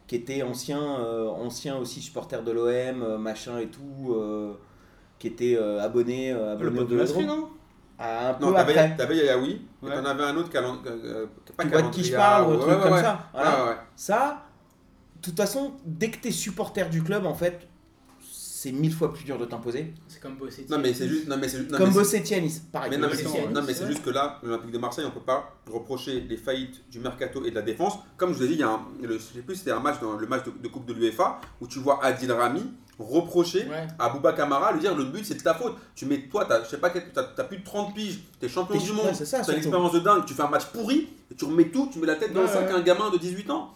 qui 0.07 0.16
était 0.16 0.42
ancien, 0.42 0.80
euh, 1.01 1.28
ancien 1.28 1.76
aussi 1.78 2.01
supporter 2.01 2.42
de 2.42 2.51
l'OM, 2.53 3.03
euh, 3.03 3.18
machin 3.18 3.59
et 3.59 3.66
tout, 3.68 4.12
euh, 4.14 4.55
qui 5.18 5.28
était 5.28 5.57
euh, 5.57 5.80
abonné, 5.82 6.32
euh, 6.32 6.57
Le 6.59 6.68
abonné 6.68 6.78
pote 6.78 6.88
de 6.88 6.97
Vélodrome. 6.97 7.26
non? 7.26 7.49
Ah, 7.99 8.30
un 8.30 8.34
peu 8.34 8.44
Non, 8.47 8.53
t'avais 8.53 8.76
après. 8.76 8.97
t'avais 8.97 9.16
Yayaoui, 9.16 9.62
et 9.82 9.86
Ouais. 9.86 9.94
t'en 9.94 10.05
avais 10.05 10.24
un 10.24 10.36
autre 10.36 10.51
calan- 10.51 10.78
euh, 10.86 11.26
pas 11.57 11.64
Tu 11.64 11.70
vois 11.70 11.82
de 11.82 11.90
qui 11.90 12.05
je 12.05 12.14
parle 12.14 12.49
ou 12.49 12.51
un 12.53 12.57
ouais, 12.57 12.61
truc 12.61 12.76
ouais, 12.76 12.82
comme 12.82 12.92
ouais. 12.92 13.01
ça. 13.03 13.28
Voilà. 13.32 13.64
Ouais, 13.64 13.70
ouais. 13.70 13.76
Ça, 13.97 14.47
de 15.16 15.20
toute 15.22 15.36
façon, 15.36 15.72
dès 15.84 16.11
que 16.11 16.18
tu 16.20 16.28
es 16.28 16.30
supporter 16.30 16.88
du 16.90 17.03
club, 17.03 17.26
en 17.26 17.34
fait, 17.34 17.66
c'est 18.66 18.72
mille 18.72 18.92
fois 18.92 19.12
plus 19.14 19.24
dur 19.24 19.38
de 19.38 19.44
t'imposer. 19.44 19.94
C'est 20.08 20.20
comme 20.20 20.34
bosser. 20.36 20.66
Non, 20.68 20.78
mais 20.78 20.92
c'est 20.92 21.08
juste. 21.08 21.28
Non, 21.28 21.36
mais 21.36 21.48
c'est 21.48 21.58
juste. 21.58 21.70
non, 21.70 21.78
Comme 21.78 21.92
bosser 21.92 22.22
Tianis, 22.22 22.60
pareil. 22.72 22.90
Mais 22.90 22.98
non, 22.98 23.06
mais 23.08 23.16
c'est- 23.16 23.28
c'est, 23.28 23.46
non, 23.48 23.62
mais 23.62 23.72
c'est 23.72 23.80
c'est 23.80 23.86
juste 23.86 24.02
que 24.04 24.10
là, 24.10 24.40
l'Olympique 24.42 24.72
de 24.72 24.78
Marseille, 24.78 25.04
on 25.06 25.10
peut 25.12 25.20
pas 25.24 25.54
reprocher 25.72 26.20
les 26.20 26.36
faillites 26.36 26.82
du 26.90 26.98
mercato 26.98 27.44
et 27.44 27.50
de 27.50 27.54
la 27.54 27.62
défense. 27.62 27.94
Comme 28.16 28.32
je 28.32 28.38
vous 28.38 28.44
ai 28.44 28.48
dit, 28.48 28.54
il 28.54 28.60
y 28.60 28.64
a 28.64 28.70
un, 28.70 28.80
le, 29.02 29.14
je 29.18 29.18
sais 29.18 29.42
plus, 29.42 29.56
c'était 29.56 29.70
un 29.70 29.80
match 29.80 30.00
dans 30.00 30.14
le 30.14 30.26
match 30.26 30.44
de, 30.44 30.52
de 30.60 30.68
Coupe 30.68 30.86
de 30.86 30.92
l'UEFA 30.94 31.40
où 31.60 31.66
tu 31.68 31.78
vois 31.78 32.04
Adil 32.04 32.32
Rami 32.32 32.62
reprocher 32.98 33.66
Ouais. 33.68 33.86
à 33.98 34.08
Bouba 34.08 34.32
Kamara, 34.32 34.72
lui 34.72 34.80
dire 34.80 34.96
le 34.96 35.04
but 35.04 35.24
c'est 35.24 35.34
de 35.34 35.42
ta 35.42 35.54
faute. 35.54 35.76
Tu 35.94 36.06
mets 36.06 36.28
toi, 36.28 36.46
t'as, 36.46 36.64
je 36.64 36.68
sais 36.70 36.78
pas, 36.78 36.90
t'as, 36.90 37.24
t'as 37.24 37.44
plus 37.44 37.58
de 37.58 37.64
30 37.64 37.94
piges, 37.94 38.20
t'es 38.40 38.48
champion 38.48 38.78
du 38.80 38.92
monde, 38.92 39.06
t'as 39.16 39.24
surtout. 39.26 39.50
une 39.52 39.58
expérience 39.58 39.92
de 39.92 39.98
dingue, 40.00 40.24
tu 40.24 40.32
fais 40.34 40.42
un 40.42 40.48
match 40.48 40.64
pourri, 40.66 41.08
et 41.30 41.34
tu 41.34 41.44
remets 41.44 41.68
tout, 41.68 41.90
tu 41.92 41.98
mets 41.98 42.06
la 42.06 42.16
tête 42.16 42.32
dans 42.32 42.42
le 42.42 42.48
sac 42.48 42.66
ouais. 42.66 42.72
à 42.72 42.76
un 42.76 42.80
gamin 42.82 43.10
de 43.10 43.18
18 43.18 43.50
ans. 43.50 43.74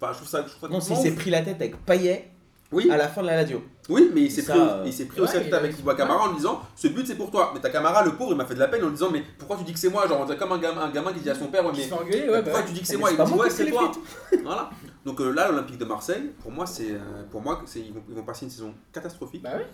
Enfin, 0.00 0.12
je 0.12 0.16
trouve 0.18 0.28
ça. 0.28 0.42
Je 0.46 0.52
trouve 0.54 0.68
ça 0.68 0.74
Non, 0.74 0.80
s'il 0.80 0.96
s'est 0.96 1.14
pris 1.14 1.30
la 1.30 1.42
tête 1.42 1.56
avec 1.56 1.76
Payet 1.84 2.31
Oui, 2.72 2.90
à 2.90 2.96
la 2.96 3.06
fin 3.08 3.20
de 3.22 3.26
la 3.26 3.36
Lazio. 3.36 3.62
oui, 3.90 4.10
mais 4.14 4.22
il 4.22 4.30
s'est 4.30 4.42
pris, 4.44 4.58
au- 4.58 4.62
euh, 4.62 4.82
il 4.86 4.92
s'est 4.92 5.04
pris 5.04 5.20
au 5.20 5.24
ouais, 5.24 5.52
a- 5.52 5.56
avec 5.56 5.78
Iba 5.78 5.94
Kamara 5.94 6.24
en 6.24 6.28
lui 6.28 6.36
disant 6.36 6.60
ce 6.74 6.88
but 6.88 7.06
c'est 7.06 7.16
pour 7.16 7.30
toi. 7.30 7.50
Mais 7.54 7.60
ta 7.60 7.68
Kamara, 7.70 8.02
le 8.04 8.12
pauvre, 8.12 8.32
il 8.32 8.36
m'a 8.36 8.44
fait 8.46 8.54
de 8.54 8.60
la 8.60 8.68
peine 8.68 8.82
en 8.82 8.86
lui 8.86 8.94
disant 8.94 9.10
mais 9.12 9.22
pourquoi 9.38 9.56
tu 9.58 9.64
dis 9.64 9.72
que 9.72 9.78
c'est 9.78 9.90
moi? 9.90 10.08
Genre 10.08 10.20
on 10.20 10.24
dirait 10.24 10.38
comme 10.38 10.52
un 10.52 10.58
gamin, 10.58 10.80
un 10.82 10.90
gamin 10.90 11.12
qui 11.12 11.20
dit 11.20 11.30
à 11.30 11.34
son 11.34 11.46
père 11.48 11.64
ouais, 11.66 11.72
mais 11.74 11.88
bah 11.88 12.42
pourquoi 12.42 12.60
ouais. 12.60 12.66
tu 12.66 12.72
dis 12.72 12.80
que 12.80 12.86
c'est 12.86 12.96
moi? 12.96 13.10
c'est 13.10 13.16
Il 13.18 13.24
dit 13.26 13.34
moi 13.34 13.44
ouais 13.44 13.50
c'est 13.50 13.66
toi. 13.70 13.92
voilà. 14.42 14.70
Donc 15.04 15.20
euh, 15.20 15.30
là 15.32 15.48
l'Olympique 15.50 15.78
de 15.78 15.84
Marseille, 15.84 16.30
pour 16.42 16.50
moi 16.50 16.64
c'est 16.66 16.92
euh, 16.92 16.98
pour 17.30 17.42
moi 17.42 17.60
c'est 17.66 17.80
ils 17.80 17.92
vont, 17.92 18.02
ils 18.08 18.14
vont 18.14 18.22
passer 18.22 18.44
une 18.46 18.50
saison 18.50 18.72
catastrophique. 18.92 19.42
Bah 19.42 19.50
oui. 19.56 19.64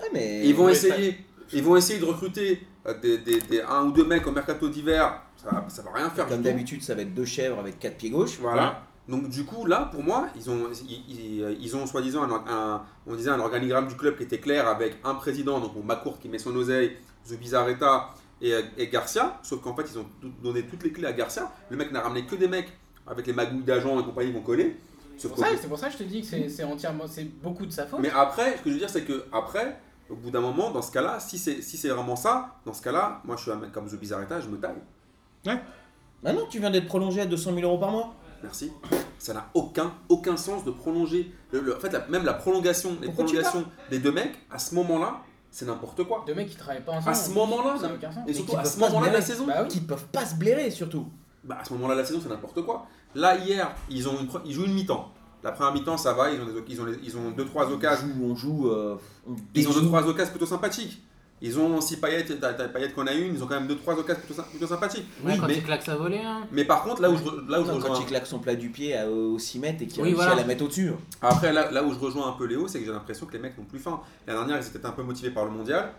Ah, 0.00 0.04
mais. 0.12 0.40
Et 0.44 0.48
ils 0.48 0.54
vont 0.54 0.66
Ouais, 0.66 0.72
essayer, 0.72 1.18
ils 1.52 1.62
vont 1.62 1.76
essayer 1.76 1.98
de 1.98 2.04
recruter 2.04 2.60
euh, 2.86 2.94
des, 3.00 3.18
des- 3.18 3.40
des- 3.40 3.62
un 3.62 3.84
ou 3.84 3.92
deux 3.92 4.04
mecs 4.04 4.26
au 4.26 4.32
mercato 4.32 4.68
d'hiver. 4.68 5.20
Ça, 5.42 5.50
va- 5.50 5.64
ça 5.68 5.82
va 5.82 5.90
rien 5.92 6.10
faire. 6.10 6.26
Comme 6.28 6.42
d'habitude, 6.42 6.82
ça 6.82 6.94
va 6.94 7.02
être 7.02 7.14
deux 7.14 7.24
chèvres 7.24 7.58
avec 7.58 7.78
quatre 7.78 7.96
pieds 7.96 8.10
gauche. 8.10 8.38
Voilà. 8.40 8.82
Donc 9.08 9.28
du 9.28 9.44
coup 9.44 9.66
là 9.66 9.88
pour 9.92 10.02
moi 10.02 10.28
ils 10.34 10.48
ont 10.48 10.68
ils, 10.88 11.04
ils- 11.08 11.56
ils 11.60 11.76
ont 11.76 11.86
soi-disant 11.86 12.22
un, 12.22 12.44
un- 12.48 12.82
on 13.06 13.14
disait 13.14 13.30
un 13.30 13.38
organigramme 13.40 13.86
du 13.86 13.96
club 13.96 14.16
qui 14.16 14.22
était 14.22 14.38
clair 14.40 14.66
avec 14.66 14.96
un 15.04 15.14
président 15.14 15.60
donc 15.60 15.72
Macourt 15.84 16.18
qui 16.18 16.28
met 16.30 16.38
son 16.38 16.54
oseille, 16.56 16.96
Zubizarreta 17.26 18.10
et, 18.40 18.54
et 18.78 18.88
Garcia 18.88 19.38
sauf 19.42 19.60
qu'en 19.60 19.74
fait 19.76 19.84
ils 19.92 19.98
ont 19.98 20.06
donné 20.42 20.62
toutes 20.66 20.84
les 20.84 20.92
clés 20.92 21.06
à 21.06 21.12
Garcia. 21.12 21.50
Le 21.68 21.76
mec 21.76 21.92
n'a 21.92 22.00
ramené 22.00 22.24
que 22.24 22.34
des 22.36 22.48
mecs 22.48 22.72
avec 23.06 23.26
les 23.26 23.32
magouilles 23.34 23.62
d'agents 23.64 24.00
et 24.00 24.04
compagnie 24.04 24.32
qu'on 24.32 24.40
connaît. 24.40 24.76
C'est 25.18 25.28
pour, 25.28 25.36
ça- 25.38 25.50
qu'au- 25.50 25.56
c'est 25.60 25.68
pour 25.68 25.78
ça 25.78 25.86
que 25.88 25.92
je 25.92 25.98
te 25.98 26.02
dis 26.04 26.22
que 26.22 26.26
c'est 26.26 26.48
c'est 26.48 26.64
entièrement, 26.64 27.04
c'est 27.06 27.24
beaucoup 27.24 27.66
de 27.66 27.70
sa 27.72 27.86
faute. 27.86 28.00
mais 28.00 28.10
après, 28.10 28.56
ce 28.56 28.62
que 28.62 28.70
je 28.70 28.74
veux 28.74 28.80
dire, 28.80 28.90
c'est 28.90 29.04
que 29.04 29.26
après, 29.32 29.78
au 30.10 30.16
bout 30.16 30.30
d'un 30.30 30.40
moment, 30.40 30.70
dans 30.70 30.82
ce 30.82 30.90
cas-là, 30.90 31.20
si 31.20 31.36
c'est 31.38 31.60
si 31.62 31.76
c'est 31.76 31.88
vraiment 31.90 32.16
ça, 32.16 32.56
dans 32.64 32.72
ce 32.72 32.82
cas-là, 32.82 33.20
moi 33.24 33.36
je 33.36 33.42
suis 33.42 33.50
un 33.52 33.56
mec 33.56 33.70
comme 33.70 33.86
The 33.86 33.94
Bizarreta, 34.00 34.40
je 34.40 34.48
me 34.48 34.56
taille. 34.58 34.82
Ah 36.26 36.32
non, 36.32 36.46
tu 36.48 36.58
viens 36.58 36.70
d'être 36.70 36.86
prolongé 36.86 37.20
à 37.20 37.26
200 37.26 37.54
000 37.54 37.66
euros 37.66 37.78
par 37.78 37.90
mois. 37.90 38.14
Merci. 38.44 38.70
Ça 39.18 39.32
n'a 39.32 39.48
aucun, 39.54 39.92
aucun 40.08 40.36
sens 40.36 40.64
de 40.64 40.70
prolonger. 40.70 41.32
Le- 41.50 41.60
le- 41.60 41.76
en 41.76 41.80
fait, 41.80 41.90
la- 41.90 42.06
même 42.08 42.24
la 42.24 42.34
prolongation, 42.34 42.90
les 43.00 43.06
Pourquoi 43.06 43.24
prolongations 43.24 43.64
des 43.90 43.98
deux 43.98 44.12
mecs, 44.12 44.34
à 44.50 44.58
ce 44.58 44.74
moment-là, 44.74 45.22
c'est 45.50 45.64
n'importe 45.66 46.04
quoi. 46.04 46.24
Deux 46.26 46.34
mecs 46.34 46.50
qui 46.50 46.56
travaillent 46.56 46.84
pas 46.84 46.92
ensemble. 46.92 47.10
À 47.10 47.14
ce 47.14 47.30
moment-là. 47.30 47.76
Et 48.26 48.34
surtout 48.34 48.52
qui 48.52 48.58
à 48.58 48.64
ce 48.64 48.78
moment-là 48.80 49.08
de 49.08 49.14
la 49.14 49.22
saison, 49.22 49.46
Bah 49.46 49.54
oui. 49.62 49.68
Qui 49.68 49.80
peuvent 49.80 50.06
pas 50.12 50.26
se 50.26 50.34
blairer 50.34 50.70
surtout. 50.70 51.06
bah, 51.42 51.58
à 51.60 51.64
ce 51.64 51.72
moment-là 51.72 51.94
de 51.94 52.00
la 52.00 52.06
saison, 52.06 52.20
c'est 52.22 52.28
n'importe 52.28 52.62
quoi. 52.62 52.86
Là, 53.14 53.36
hier, 53.38 53.74
ils, 53.88 54.08
ont 54.08 54.18
une 54.20 54.28
ils 54.44 54.52
jouent 54.52 54.64
une 54.66 54.74
mi-temps. 54.74 55.10
La 55.42 55.52
première 55.52 55.72
mi-temps, 55.72 55.96
ça 55.96 56.12
va, 56.12 56.30
ils 56.30 56.40
ont, 56.40 56.46
des, 56.46 56.52
ils 56.68 56.80
ont, 56.80 56.84
les- 56.86 56.98
ils 57.02 57.16
ont 57.16 57.30
deux, 57.30 57.44
trois 57.46 57.66
On 57.68 57.72
occasions. 57.72 58.08
joue, 58.08 58.24
on 58.24 58.34
joue. 58.34 58.68
euh, 58.70 58.96
on 59.28 59.36
Ils 59.54 59.68
ont 59.68 59.72
deux, 59.72 59.86
trois 59.86 60.02
occasions 60.06 60.30
plutôt 60.32 60.46
sympathiques. 60.46 61.02
Ils 61.46 61.58
ont, 61.58 61.78
si 61.82 61.98
Payet, 61.98 62.24
t'as 62.24 62.54
t'as 62.54 62.68
Payet 62.68 62.90
qu'on 62.92 63.06
a 63.06 63.12
une, 63.12 63.34
ils 63.34 63.42
ont 63.42 63.46
quand 63.46 63.56
même 63.60 63.66
deux, 63.68 63.76
trois 63.76 63.94
occasions 63.94 64.22
plutôt, 64.24 64.42
plutôt 64.44 64.66
sympathiques. 64.66 65.04
Ouais, 65.22 65.32
Oui, 65.34 65.38
quand 65.38 65.46
mais, 65.46 65.56
il 65.58 65.62
claque 65.62 65.82
sa 65.82 65.94
volée, 65.94 66.18
hein. 66.24 66.40
mais 66.50 66.64
par 66.64 66.82
contre, 66.84 67.02
là 67.02 67.10
où 67.10 67.16
je, 67.18 67.50
là 67.50 67.60
où 67.60 67.66
je 67.66 67.70
rejoins. 67.70 67.90
quand 67.90 68.00
il 68.00 68.06
claque 68.06 68.26
son 68.26 68.38
plat 68.38 68.54
du 68.54 68.70
pied 68.70 68.96
à- 68.96 69.06
au 69.10 69.38
6 69.38 69.58
mètres 69.58 69.82
et 69.82 69.86
qu'il 69.86 69.98
Oui, 70.00 70.04
réussit 70.08 70.16
voilà. 70.16 70.32
à 70.32 70.36
la 70.36 70.44
mettre 70.44 70.64
au-dessus. 70.64 70.92
Après, 71.20 71.52
là, 71.52 71.70
là 71.70 71.82
où 71.84 71.92
je 71.92 71.98
rejoins 71.98 72.28
un 72.28 72.32
peu 72.32 72.46
Léo, 72.46 72.66
c'est 72.66 72.78
que 72.80 72.86
j'ai 72.86 72.92
l'impression 72.92 73.26
que 73.26 73.32
les 73.34 73.38
mecs 73.40 73.58
n'ont 73.58 73.64
plus 73.64 73.78
faim. 73.78 74.00
La 74.26 74.32
dernière, 74.32 74.56
ils 74.58 74.66
étaient 74.66 74.86
un 74.86 74.92
peu 74.92 75.02
motivés 75.02 75.30
par 75.30 75.44
le 75.44 75.50
mondial. 75.50 75.92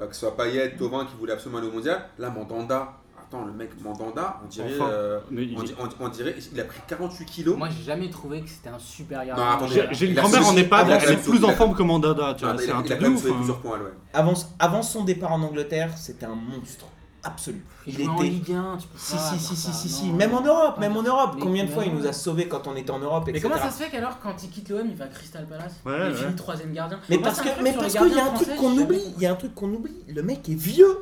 euh, 0.00 0.06
que 0.06 0.14
ce 0.14 0.20
soit 0.20 0.36
Payet, 0.36 0.76
Tovin 0.76 1.04
qui 1.04 1.14
voulait 1.18 1.32
absolument 1.34 1.58
aller 1.58 1.68
au 1.68 1.72
mondial. 1.72 2.02
Là, 2.18 2.30
Mandanda, 2.30 2.92
attends, 3.34 3.44
le 3.46 3.52
mec 3.52 3.70
Mandanda, 3.82 4.40
on 4.44 4.48
dirait. 4.48 4.70
Enfin, 4.78 4.90
euh, 4.90 5.20
Mais 5.30 5.42
il- 5.44 5.58
on, 5.58 5.62
di- 5.62 5.74
on- 5.80 6.04
on 6.04 6.08
dirait. 6.08 6.34
Il 6.52 6.60
a 6.60 6.64
pris 6.64 6.80
48 6.86 7.24
kilos. 7.24 7.56
Moi, 7.56 7.68
j'ai 7.76 7.84
jamais 7.84 8.10
trouvé 8.10 8.40
que 8.42 8.48
c'était 8.50 8.68
un 8.68 8.78
super 8.78 9.20
Non, 9.20 9.26
gardien. 9.26 9.46
attendez, 9.50 9.88
J'ai 9.92 10.06
une 10.08 10.14
grand-mère 10.14 10.46
en 10.46 10.56
EHPAD, 10.56 10.88
elle 10.90 11.12
est 11.12 11.16
sauvé- 11.22 11.38
plus 11.38 11.44
en 11.44 11.50
forme 11.52 11.74
que 11.74 11.82
Mandanda, 11.82 12.34
tu 12.34 12.44
vois, 12.44 12.54
il, 12.54 12.60
c'est 12.60 12.70
a- 12.70 12.76
un 12.76 12.82
truc 12.82 12.98
quand 13.00 13.08
de 13.08 13.14
ouf. 13.14 13.26
hein. 13.26 13.34
plusieurs 13.36 13.60
points, 13.60 13.78
ouais. 13.78 13.92
Avant, 14.12 14.34
avant 14.58 14.82
son 14.82 15.04
départ 15.04 15.32
en 15.32 15.42
Angleterre, 15.42 15.96
c'était 15.96 16.26
un 16.26 16.34
monstre 16.34 16.86
absolu. 17.24 17.64
Il 17.86 17.94
joue 18.04 18.10
en 18.10 18.16
était. 18.16 18.24
Ligue 18.24 18.52
1, 18.52 18.76
tu 18.78 18.88
peux 18.88 18.98
Si, 18.98 19.12
pas 19.14 19.18
si, 19.18 19.38
si, 19.38 19.56
si, 19.56 19.72
si, 19.72 19.88
si. 19.88 20.10
Même 20.10 20.34
en 20.34 20.40
Europe, 20.42 20.78
même 20.78 20.96
en 20.96 21.02
Europe. 21.02 21.32
Mais- 21.36 21.40
Combien 21.40 21.64
de 21.64 21.70
fois 21.70 21.84
mais 21.84 21.88
il 21.90 21.94
nous 21.94 22.06
a 22.06 22.12
sauvés 22.12 22.48
quand 22.48 22.66
on 22.66 22.74
était 22.74 22.90
en 22.90 22.98
Europe, 22.98 23.24
Mais 23.26 23.32
etc. 23.32 23.48
comment 23.48 23.62
ça 23.62 23.70
se 23.70 23.82
fait 23.82 23.90
qu'alors, 23.90 24.18
quand 24.20 24.42
il 24.42 24.50
quitte 24.50 24.68
l'OM, 24.70 24.86
il 24.88 24.96
va 24.96 25.04
à 25.04 25.08
Crystal 25.08 25.46
Palace 25.46 25.80
Ouais, 25.86 25.92
Il 25.96 26.02
ouais. 26.12 26.14
finit 26.14 26.34
troisième 26.34 26.72
gardien. 26.72 26.98
Mais 27.08 27.16
Moi, 27.18 27.24
parce 27.24 27.40
que, 27.40 27.48
mais 27.62 27.72
parce 27.72 27.92
qu'il 27.94 28.14
y 28.14 28.18
a 28.18 28.24
un 28.26 28.30
truc 28.34 28.56
qu'on 28.56 28.76
oublie. 28.76 29.02
Il 29.16 29.22
y 29.22 29.26
a 29.26 29.32
un 29.32 29.36
truc 29.36 29.54
qu'on 29.54 29.72
oublie. 29.72 29.96
Le 30.08 30.22
mec 30.22 30.48
est 30.48 30.54
vieux. 30.54 30.98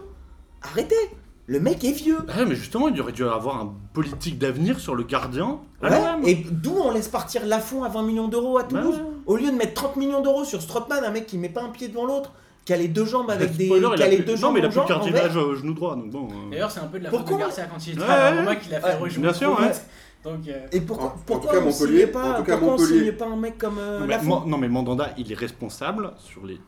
Arrêtez. 0.62 0.94
Le 1.46 1.58
mec 1.58 1.82
est 1.84 1.90
vieux. 1.92 2.18
Ouais, 2.28 2.44
mais 2.46 2.54
justement, 2.54 2.88
il 2.88 3.00
aurait 3.00 3.12
dû 3.12 3.24
avoir 3.24 3.60
un 3.60 3.72
politique 3.92 4.38
d'avenir 4.38 4.78
sur 4.78 4.94
le 4.94 5.02
gardien. 5.02 5.58
à 5.82 5.90
Ouais, 5.90 6.30
et 6.30 6.34
d'où 6.50 6.74
on 6.80 6.92
laisse 6.92 7.08
partir 7.08 7.44
Lafont 7.44 7.82
à 7.82 7.88
20 7.88 8.02
millions 8.04 8.28
d'euros 8.28 8.58
à 8.58 8.64
Toulouse 8.64 8.96
Ouais. 8.96 9.02
Au 9.26 9.36
lieu 9.36 9.50
de 9.50 9.56
mettre 9.56 9.74
30 9.74 9.96
millions 9.96 10.22
d'euros 10.22 10.44
sur 10.44 10.62
Strootman, 10.62 11.04
un 11.04 11.10
mec 11.10 11.26
qui 11.26 11.38
met 11.38 11.48
pas 11.48 11.62
un 11.62 11.70
pied 11.70 11.88
devant 11.88 12.04
l'autre, 12.06 12.32
qui 12.64 12.72
a 12.72 12.76
les 12.76 12.88
deux 12.88 13.04
jambes 13.04 13.30
avec 13.30 13.56
des. 13.56 13.66
Spoiler, 13.66 13.88
il 13.90 13.96
qui 13.96 14.02
a 14.02 14.06
a 14.06 14.08
les 14.08 14.16
plus- 14.18 14.24
deux 14.26 14.32
Non, 14.34 14.38
jambes 14.38 14.54
mais 14.54 14.60
il 14.60 14.66
a 14.66 14.68
plus 14.68 14.80
de 14.80 14.86
cartilage 14.86 15.36
au 15.36 15.54
genou 15.56 15.74
droit, 15.74 15.96
donc 15.96 16.10
bon. 16.10 16.28
euh. 16.28 16.50
D'ailleurs, 16.52 16.70
c'est 16.70 16.80
un 16.80 16.86
peu 16.86 16.98
de 16.98 17.04
la 17.04 17.10
faute 17.10 17.20
de 17.20 17.24
Pourquoi 17.24 17.46
Garcia 17.46 17.66
quand 17.66 17.86
il 17.86 17.92
était 17.94 18.00
Ouais, 18.02 18.06
à 18.08 18.30
ouais. 18.32 18.38
Roma 18.40 18.56
qu'il 18.56 18.74
a 18.74 18.80
fait 18.80 18.86
Ouais, 18.86 18.94
rejouer 18.94 19.22
bien 19.22 19.32
sûr, 19.32 19.60
vite. 19.60 19.82
Donc, 20.22 20.34
euh, 20.48 20.66
Et 20.70 20.80
pourquoi, 20.82 21.06
En- 21.06 21.14
pourquoi 21.26 21.36
en 21.36 21.40
tout 21.40 21.46
cas, 21.46 21.60
pourquoi 21.62 22.58
on 22.58 22.70
Montpellier- 22.76 22.98
signait 22.98 23.12
pas 23.12 23.26
un 23.26 23.36
mec 23.36 23.56
comme 23.58 23.78
euh, 23.78 24.00
Non, 24.00 24.06
mais, 24.06 24.12
Lafont 24.14 24.40
non, 24.46 24.58
mais 24.58 24.68
Mandanda, 24.68 25.08
il 25.16 25.32
est 25.32 25.36
responsable 25.36 26.12
sur 26.18 26.44
les, 26.44 26.60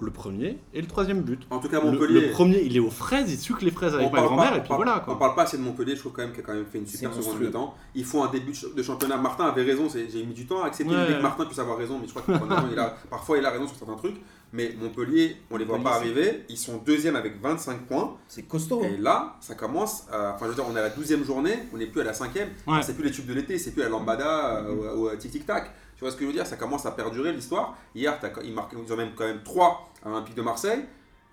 le 0.00 0.10
premier 0.12 0.58
et 0.74 0.80
le 0.80 0.86
troisième 0.86 1.22
but. 1.22 1.40
En 1.50 1.58
tout 1.58 1.68
cas, 1.68 1.80
Le, 1.80 1.90
Montpellier. 1.90 2.20
le 2.20 2.30
premier, 2.30 2.60
il 2.62 2.76
est 2.76 2.80
aux 2.80 2.90
fraises, 2.90 3.32
il 3.32 3.38
sucre 3.38 3.64
les 3.64 3.70
fraises 3.72 3.94
avec 3.94 4.06
on 4.08 4.12
ma 4.12 4.20
grand-mère, 4.22 4.50
pas, 4.50 4.56
et 4.56 4.58
on, 4.58 4.60
puis 4.60 4.68
parle, 4.68 4.84
voilà 4.84 5.00
on 5.02 5.04
quoi. 5.04 5.18
parle 5.18 5.34
pas 5.34 5.42
assez 5.42 5.56
de 5.58 5.62
Montpellier, 5.62 5.94
je 5.96 6.00
trouve 6.00 6.12
quand 6.12 6.22
même 6.22 6.30
qu'il 6.32 6.40
a 6.40 6.46
quand 6.46 6.54
même 6.54 6.66
fait 6.66 6.78
une 6.78 6.86
super 6.86 7.10
seconde 7.10 7.24
monstrueux. 7.24 7.46
mi-temps. 7.46 7.74
Il 7.96 8.04
faut 8.04 8.22
un 8.22 8.30
début 8.30 8.52
de 8.52 8.74
de 8.76 8.82
championnat. 8.82 9.16
Martin 9.16 9.46
avait 9.46 9.62
raison, 9.64 9.88
j'ai 9.92 10.24
mis 10.24 10.34
du 10.34 10.46
temps 10.46 10.62
à 10.62 10.66
accepter 10.66 10.94
Ouais. 10.94 11.16
que 11.16 11.22
Martin 11.22 11.44
puisse 11.46 11.58
avoir 11.58 11.76
raison, 11.78 11.98
mais 12.00 12.06
je 12.06 12.14
crois 12.14 12.22
que 12.22 12.72
il 12.72 12.78
a, 12.78 12.94
parfois 13.10 13.38
il 13.38 13.44
a 13.46 13.50
raison 13.50 13.66
sur 13.66 13.76
certains 13.76 13.96
trucs. 13.96 14.16
Mais 14.52 14.74
Montpellier, 14.80 15.36
on 15.50 15.56
les 15.58 15.64
voit 15.66 15.78
pas 15.78 15.96
arriver. 15.96 16.44
Ils 16.48 16.56
sont 16.56 16.78
deuxième 16.78 17.16
avec 17.16 17.38
25 17.42 17.80
points. 17.82 18.16
C'est 18.28 18.44
costaud. 18.48 18.80
hein. 18.82 18.88
Et 18.94 18.96
là, 18.96 19.36
ça 19.40 19.54
commence. 19.54 20.04
à- 20.10 20.32
Enfin, 20.34 20.46
je 20.46 20.50
veux 20.50 20.54
dire, 20.54 20.64
on 20.70 20.74
est 20.74 20.78
à 20.78 20.84
la 20.84 20.88
12e 20.90 21.22
journée, 21.24 21.52
on 21.74 21.76
n'est 21.76 21.86
plus 21.86 22.00
à 22.00 22.04
la 22.04 22.14
5e. 22.14 22.48
Ouais. 22.66 22.80
C'est 22.82 22.94
plus 22.94 23.04
les 23.04 23.10
tubes 23.10 23.26
de 23.26 23.34
l'été, 23.34 23.58
c'est 23.58 23.72
plus 23.72 23.82
la 23.82 23.90
lambada 23.90 24.56
euh, 24.64 24.94
ou, 24.96 25.00
ou, 25.02 25.08
euh, 25.08 25.16
tic-tic-tac. 25.16 25.70
Tu 25.98 26.04
vois 26.04 26.12
ce 26.12 26.16
que 26.16 26.22
je 26.22 26.28
veux 26.28 26.32
dire? 26.32 26.46
Ça 26.46 26.56
commence 26.56 26.86
à 26.86 26.92
perdurer 26.92 27.32
l'histoire. 27.32 27.76
Hier, 27.92 28.16
ils, 28.44 28.54
marquent, 28.54 28.72
ils 28.86 28.92
ont 28.92 28.96
même 28.96 29.10
quand 29.16 29.24
même 29.24 29.42
3 29.42 29.90
à 30.04 30.08
l'Olympique 30.08 30.36
de 30.36 30.42
Marseille. 30.42 30.84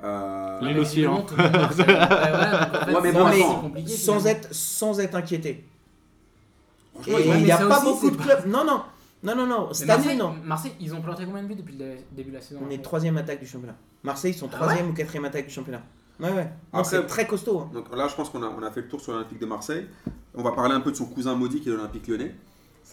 Euh, 0.04 0.60
Les 0.62 0.74
mais 0.74 0.80
aussi, 0.80 1.06
hein. 1.06 1.24
sans 3.86 4.26
être, 4.26 4.48
sans 4.52 5.00
être 5.00 5.14
inquiété. 5.14 5.66
Et 7.06 7.28
il 7.30 7.44
n'y 7.44 7.52
a 7.52 7.58
pas 7.60 7.78
aussi, 7.78 7.86
beaucoup 7.86 8.10
de 8.10 8.16
clubs. 8.22 8.48
Non, 8.48 8.66
non, 8.66 8.82
non, 9.24 9.36
non, 9.36 9.46
non. 9.46 9.72
Cette 9.74 9.88
année, 9.88 9.98
Marseille, 10.02 10.18
non. 10.18 10.36
Marseille, 10.44 10.74
ils 10.80 10.96
ont 10.96 11.02
planté 11.02 11.26
combien 11.26 11.44
de 11.44 11.48
buts 11.48 11.56
depuis 11.56 11.76
le 11.78 11.98
début 12.12 12.32
de 12.32 12.36
la 12.38 12.42
saison 12.42 12.62
On 12.66 12.70
est 12.72 12.82
troisième 12.82 13.18
attaque 13.18 13.40
du 13.42 13.46
championnat. 13.46 13.76
Marseille, 14.04 14.32
ils 14.32 14.38
sont 14.38 14.50
Ah 14.52 14.56
troisième 14.56 14.90
ou 14.90 14.94
quatrième 14.94 15.26
attaque 15.26 15.46
du 15.46 15.54
championnat. 15.54 15.84
Ouais, 16.20 16.32
ouais. 16.32 16.50
C'est 16.84 17.06
très 17.06 17.28
costaud. 17.28 17.60
hein. 17.60 17.70
Donc 17.72 17.96
là, 17.96 18.08
je 18.08 18.16
pense 18.16 18.32
qu'on 18.32 18.42
a, 18.42 18.48
on 18.48 18.64
a 18.64 18.72
fait 18.72 18.82
le 18.82 18.88
tour 18.88 19.00
sur 19.00 19.12
l'Olympique 19.12 19.40
de 19.40 19.46
Marseille. 19.46 19.88
On 20.34 20.42
va 20.42 20.54
parler 20.54 20.74
un 20.74 20.82
peu 20.82 20.92
de 20.92 20.96
son 20.96 21.06
cousin 21.06 21.36
maudit 21.36 21.62
qui 21.62 21.70
est 21.70 21.72
l'Olympique 21.74 22.08
lyonnais. 22.08 22.34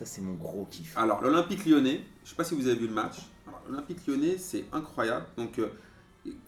Ça, 0.03 0.07
c'est 0.07 0.20
mon 0.20 0.34
gros 0.34 0.66
kiff. 0.68 0.96
Alors, 0.98 1.22
l'Olympique 1.22 1.64
lyonnais, 1.64 2.00
je 2.22 2.26
ne 2.26 2.30
sais 2.30 2.34
pas 2.34 2.42
si 2.42 2.57
vous 2.57 2.66
avez 2.66 2.76
vu 2.76 2.88
le 2.88 2.92
match. 2.92 3.18
Alors, 3.46 3.62
L'Olympique 3.68 4.05
lyonnais, 4.07 4.36
c'est 4.36 4.64
incroyable. 4.72 5.26
Donc, 5.36 5.61
euh, 5.61 5.68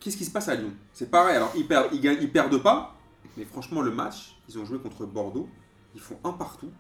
qu'est-ce 0.01 0.17
qui 0.17 0.25
se 0.25 0.33
passe 0.33 0.49
à 0.49 0.57
Lyon? 0.57 0.73
C'est 0.93 1.09
pareil. 1.09 1.37
Alors, 1.37 1.53
ils 1.57 1.67
perdent, 1.67 1.89
ils, 1.93 2.01
gagnent, 2.01 2.19
ils 2.21 2.33
perdent 2.33 2.61
pas. 2.61 2.97
Mais 3.37 3.45
franchement, 3.45 3.81
le 3.81 3.93
match, 3.93 4.37
ils 4.49 4.59
ont 4.59 4.65
joué 4.65 4.79
contre 4.79 5.07
Bordeaux. 5.07 5.49
Ils 5.95 6.01
font 6.01 6.19
un 6.25 6.33
partout. 6.33 6.71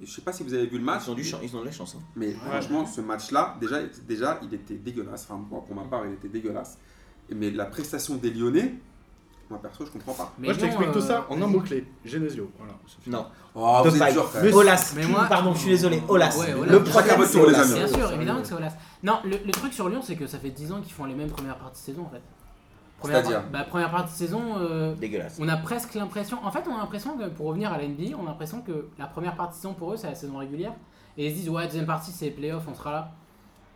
Je 0.00 0.10
sais 0.10 0.20
pas 0.20 0.32
si 0.34 0.42
vous 0.42 0.52
avez 0.52 0.66
vu 0.66 0.76
le 0.78 0.84
match. 0.84 1.04
Ils 1.06 1.10
ont, 1.10 1.14
du 1.14 1.22
ils 1.42 1.56
ont 1.56 1.60
de 1.60 1.64
la 1.66 1.72
chance. 1.72 1.96
hein. 1.98 2.02
Mais 2.14 2.32
franchement, 2.32 2.84
ce 2.84 3.00
match-là, 3.00 3.56
déjà, 3.58 3.78
déjà, 4.06 4.38
il 4.42 4.52
était 4.52 4.74
dégueulasse. 4.76 5.24
Enfin, 5.30 5.42
moi, 5.50 5.64
pour 5.64 5.74
ma 5.74 5.84
part, 5.84 6.04
il 6.06 6.12
était 6.12 6.28
dégueulasse. 6.28 6.76
Mais 7.34 7.50
la 7.50 7.64
prestation 7.64 8.16
des 8.16 8.30
Lyonnais, 8.30 8.74
moi 9.50 9.58
perso, 9.62 9.84
je 9.86 9.90
comprends 9.90 10.12
pas. 10.12 10.32
Mais 10.38 10.48
Moi, 10.48 10.54
je 10.54 10.60
t'explique 10.60 10.92
tout 10.92 10.98
euh, 10.98 11.02
ça 11.02 11.26
en 11.30 11.40
un 11.40 11.46
mot-clé 11.46 11.86
Genesio. 12.04 12.50
Voilà. 12.58 12.72
Non. 13.06 13.26
Oh, 13.54 13.80
vous 13.84 13.94
êtes 13.94 13.98
paille. 13.98 14.12
dur 14.12 14.30
quand 14.32 14.42
même. 14.42 14.54
Olas. 14.54 14.92
Mais 14.96 15.06
moi- 15.06 15.26
Pardon, 15.28 15.54
je 15.54 15.58
suis 15.58 15.70
désolé. 15.70 16.02
Olas. 16.08 16.36
Ouais, 16.38 16.52
Olas. 16.54 16.72
Le 16.72 16.82
problème, 16.84 17.20
c'est 17.24 17.38
les 17.38 17.44
Olas. 17.44 17.60
amis. 17.62 17.74
Bien 17.74 17.88
sûr, 17.88 18.12
évidemment 18.12 18.40
que 18.42 18.46
c'est 18.46 18.54
Olas. 18.54 18.72
Non, 19.02 19.20
le, 19.24 19.38
le 19.44 19.50
truc 19.52 19.72
sur 19.72 19.88
Lyon, 19.88 20.00
c'est 20.02 20.16
que 20.16 20.26
ça 20.26 20.38
fait 20.38 20.50
10 20.50 20.72
ans 20.72 20.80
qu'ils 20.80 20.92
font 20.92 21.04
les 21.06 21.14
mêmes 21.14 21.30
premières 21.30 21.56
parties 21.56 21.80
de 21.80 21.86
saison 21.86 22.02
en 22.06 22.10
fait. 22.10 22.22
Première, 23.00 23.22
par- 23.22 23.42
bah, 23.52 23.64
Première 23.68 23.90
partie 23.92 24.12
de 24.12 24.18
saison, 24.18 24.42
euh, 24.58 24.94
Dégueulasse. 24.96 25.38
on 25.40 25.48
a 25.48 25.56
presque 25.56 25.94
l'impression. 25.94 26.38
En 26.44 26.50
fait, 26.50 26.64
on 26.68 26.74
a 26.74 26.78
l'impression 26.78 27.16
que 27.16 27.28
pour 27.28 27.46
revenir 27.46 27.72
à 27.72 27.78
la 27.78 27.84
NBA, 27.84 28.16
on 28.20 28.24
a 28.24 28.30
l'impression 28.30 28.60
que 28.60 28.88
la 28.98 29.06
première 29.06 29.36
partie 29.36 29.56
de 29.56 29.62
saison 29.62 29.74
pour 29.74 29.92
eux, 29.92 29.96
c'est 29.96 30.08
la 30.08 30.16
saison 30.16 30.36
régulière. 30.38 30.72
Et 31.16 31.26
ils 31.26 31.30
se 31.32 31.36
disent, 31.36 31.48
ouais, 31.48 31.64
deuxième 31.66 31.86
partie, 31.86 32.10
c'est 32.10 32.24
les 32.26 32.30
playoffs, 32.32 32.64
on 32.68 32.74
sera 32.74 32.90
là. 32.92 33.10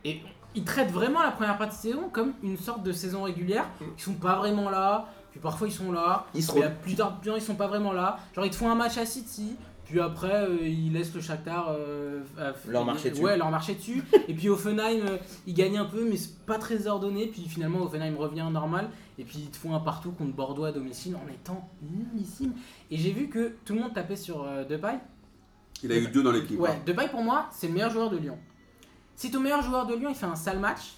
Et 0.03 0.21
ils 0.55 0.63
traitent 0.65 0.91
vraiment 0.91 1.23
la 1.23 1.31
première 1.31 1.57
partie 1.57 1.77
de 1.77 1.93
saison 1.93 2.09
comme 2.11 2.33
une 2.43 2.57
sorte 2.57 2.83
de 2.83 2.91
saison 2.91 3.23
régulière. 3.23 3.65
Ils 3.97 4.01
sont 4.03 4.13
pas 4.13 4.35
vraiment 4.35 4.69
là. 4.69 5.05
Puis 5.33 5.41
parfois 5.41 5.67
ils 5.67 5.73
sont 5.73 5.91
là. 5.91 6.25
Ils 6.33 6.41
se 6.43 6.53
Mais 6.53 6.59
re- 6.61 6.63
la 6.63 6.69
plupart 6.69 7.19
du 7.19 7.27
temps, 7.29 7.35
ils 7.35 7.41
sont 7.41 7.55
pas 7.55 7.67
vraiment 7.67 7.91
là. 7.91 8.17
Genre, 8.35 8.45
ils 8.45 8.51
te 8.51 8.55
font 8.55 8.69
un 8.71 8.75
match 8.75 8.97
à 8.97 9.05
City. 9.05 9.55
Puis 9.85 9.99
après, 9.99 10.47
euh, 10.47 10.57
il 10.65 10.93
laisse 10.93 11.13
le 11.13 11.19
Shakhtar 11.19 11.67
euh, 11.69 12.21
à- 12.39 12.53
Leur 12.69 12.85
marcher 12.85 13.09
dessus. 13.11 13.21
Ouais, 13.21 13.35
leur 13.37 13.51
marcher 13.51 13.75
dessus. 13.75 14.01
et 14.29 14.33
puis 14.33 14.47
Offenheim, 14.49 15.01
euh, 15.05 15.17
il 15.45 15.53
gagne 15.53 15.77
un 15.77 15.83
peu, 15.85 16.07
mais 16.09 16.15
c'est 16.15 16.37
pas 16.45 16.57
très 16.57 16.87
ordonné. 16.87 17.27
Puis 17.27 17.41
finalement, 17.49 17.81
Offenheim 17.83 18.15
revient 18.15 18.47
normal. 18.51 18.89
Et 19.19 19.23
puis 19.25 19.39
ils 19.39 19.49
te 19.49 19.57
font 19.57 19.75
un 19.75 19.79
partout 19.81 20.11
contre 20.11 20.33
Bordeaux 20.33 20.63
à 20.63 20.71
domicile 20.71 21.15
en 21.15 21.27
étant 21.31 21.67
nullissime. 21.81 22.53
Et 22.91 22.97
j'ai 22.97 23.11
vu 23.11 23.27
que 23.27 23.55
tout 23.65 23.73
le 23.73 23.81
monde 23.81 23.93
tapait 23.93 24.15
sur 24.15 24.43
euh, 24.43 24.63
Depay. 24.63 24.99
Il 25.83 25.91
a 25.91 25.97
eu 25.97 26.07
deux 26.07 26.23
dans 26.23 26.31
l'équipe. 26.31 26.57
Ouais, 26.59 26.69
hein. 26.69 26.75
Depay 26.85 27.09
pour 27.09 27.21
moi, 27.23 27.47
c'est 27.51 27.67
le 27.67 27.73
meilleur 27.73 27.89
joueur 27.91 28.09
de 28.09 28.17
Lyon. 28.17 28.37
Si 29.15 29.29
ton 29.31 29.41
meilleur 29.41 29.61
joueur 29.61 29.85
de 29.85 29.93
Lyon 29.95 30.09
il 30.09 30.15
fait 30.15 30.25
un 30.25 30.35
sale 30.35 30.59
match, 30.59 30.93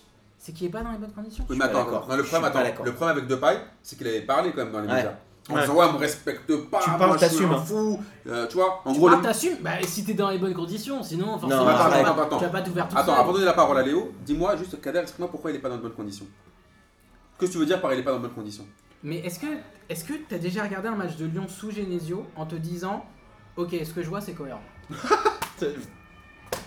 c'est 0.46 0.52
qu'il 0.52 0.68
est 0.68 0.70
pas 0.70 0.84
dans 0.84 0.92
les 0.92 1.00
bonnes 1.00 1.12
conditions. 1.12 1.44
Oui, 1.50 1.58
mais 1.58 1.66
attends, 1.66 1.86
non, 1.86 2.16
le 2.16 2.24
problème, 2.24 2.46
attends, 2.46 2.60
le 2.84 3.08
avec 3.08 3.26
Depay, 3.26 3.58
c'est 3.82 3.98
qu'il 3.98 4.08
avait 4.08 4.22
parlé 4.22 4.52
quand 4.52 4.58
même 4.64 4.72
dans 4.72 4.82
les 4.82 4.88
Ouais. 4.88 4.94
médias. 4.98 5.14
En 5.50 5.56
Ouais. 5.56 5.62
disant, 5.62 5.74
ouais, 5.74 5.86
on 5.90 5.94
me 5.94 5.98
respecte 5.98 6.56
pas, 6.70 6.82
Tu 6.84 6.90
moi 6.92 7.00
parles, 7.00 7.20
je 7.20 7.26
suis 7.26 7.46
un 7.46 7.58
fou. 7.58 8.00
Euh, 8.28 8.46
tu 8.48 8.54
vois, 8.58 8.80
en 8.86 8.94
Tu 8.94 9.00
gros, 9.00 9.08
parles, 9.08 9.22
le- 9.22 9.26
t'assumes 9.28 9.58
Bah 9.62 9.72
si 9.84 10.06
t'es 10.06 10.14
dans 10.14 10.30
les 10.30 10.38
bonnes 10.38 10.54
conditions, 10.54 11.02
sinon 11.02 11.40
forcément 11.40 11.64
Non, 11.64 11.68
attends, 11.70 11.90
pas, 11.90 11.96
attends, 11.98 12.22
attends. 12.22 12.38
tu 12.38 12.44
vas 12.44 12.50
pas 12.52 12.62
tout 12.62 12.74
faire 12.74 12.88
tout 12.88 12.96
Attends, 12.96 13.12
seul. 13.14 13.20
avant 13.22 13.30
de 13.30 13.34
donner 13.34 13.46
la 13.48 13.54
parole 13.54 13.78
à 13.80 13.82
Léo, 13.82 14.12
dis-moi 14.24 14.56
juste, 14.56 14.80
Kader, 14.80 15.00
explique-moi 15.00 15.30
pourquoi 15.32 15.50
il 15.50 15.58
est 15.58 15.60
pas 15.60 15.70
dans 15.70 15.78
de 15.78 15.82
bonnes 15.82 15.94
conditions. 15.94 16.28
Qu'est-ce 17.40 17.50
que 17.50 17.54
tu 17.54 17.60
veux 17.60 17.66
dire 17.66 17.82
par 17.82 17.92
il 17.94 18.00
est 18.00 18.04
pas 18.04 18.12
dans 18.12 18.18
de 18.18 18.22
bonnes 18.24 18.34
conditions? 18.36 18.68
Mais 19.04 19.18
est-ce 19.18 19.40
que 19.40 19.48
est-ce 19.90 20.04
que 20.04 20.14
t'as 20.30 20.38
déjà 20.38 20.62
regardé 20.64 20.90
un 20.90 20.96
match 20.96 21.16
de 21.18 21.26
Lyon 21.26 21.48
sous 21.48 21.72
Genesio 21.72 22.26
en 22.36 22.46
te 22.46 22.56
disant 22.56 23.04
Ok, 23.58 23.76
ce 23.84 23.94
que 23.94 24.02
je 24.04 24.10
vois 24.10 24.22
c'est 24.22 24.34
cohérent? 24.34 24.62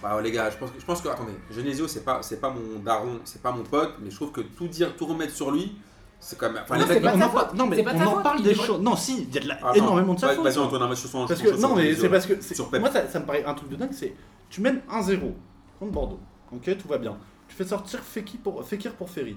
Bah 0.03 0.21
les 0.23 0.31
gars, 0.31 0.51
je 0.51 0.57
pense 0.57 0.71
que, 0.71 0.81
je 0.81 0.85
pense 0.85 1.01
que 1.03 1.09
attendez, 1.09 1.33
Genesio 1.51 1.89
c'est 1.89 2.05
pas 2.05 2.23
c'est 2.23 2.41
pas 2.41 2.51
mon 2.51 2.79
daron, 2.81 3.21
c'est 3.25 3.43
pas 3.43 3.51
mon 3.53 3.65
pote, 3.65 3.95
mais 4.01 4.11
je 4.11 4.17
trouve 4.17 4.31
que 4.33 4.41
tout 4.43 4.69
dire, 4.69 4.95
tout 4.97 5.07
remettre 5.07 5.33
sur 5.35 5.51
lui, 5.51 5.77
c'est 6.21 6.39
quand 6.39 6.51
même. 6.51 6.63
Enfin, 6.63 6.77
Non, 6.79 6.87
les 6.87 7.01
mecs- 7.01 7.15
on 7.15 7.21
en 7.23 7.29
parle- 7.31 7.57
Non, 7.57 7.67
mais 7.67 7.85
on 7.85 8.07
en 8.07 8.23
parle 8.23 8.43
des 8.43 8.55
choses. 8.55 8.81
Non, 8.81 8.95
si, 8.97 9.23
il 9.25 9.35
y 9.35 9.39
a 9.39 9.41
de 9.41 9.49
la- 9.49 9.55
Attends, 9.57 9.75
énormément 9.75 10.15
de 10.15 10.21
sa 10.21 10.29
faute. 10.37 10.45
Vas-y, 10.45 10.59
Antoine, 10.59 10.83
un 10.83 10.89
match 10.89 10.99
sur 11.01 11.09
son 11.11 11.27
Parce 11.27 11.41
que, 11.43 11.49
non, 11.61 11.75
mais 11.75 11.95
c'est 11.95 12.09
parce 12.09 12.27
que. 12.27 12.79
Moi, 12.79 12.91
ça, 12.93 13.09
ça 13.09 13.19
me 13.21 13.27
paraît 13.27 13.45
un 13.45 13.55
truc 13.55 13.71
de 13.71 13.77
dingue. 13.77 13.93
C'est. 13.93 14.15
Tu 14.51 14.61
mènes 14.61 14.83
1-0 14.91 15.35
contre 15.81 15.93
Bordeaux. 15.93 16.21
Ok, 16.53 16.77
tout 16.79 16.89
va 16.89 16.99
bien. 16.99 17.17
Tu 17.49 17.55
fais 17.57 17.65
sortir 17.65 18.01
Fekir 18.01 18.41
pour, 18.41 18.65
Fekir 18.65 18.93
pour 18.95 19.11
Ferry. 19.11 19.37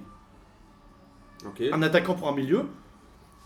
Ok. 1.46 1.64
Un 1.72 1.82
attaquant 1.82 2.14
pour 2.14 2.28
un 2.28 2.34
milieu. 2.36 2.66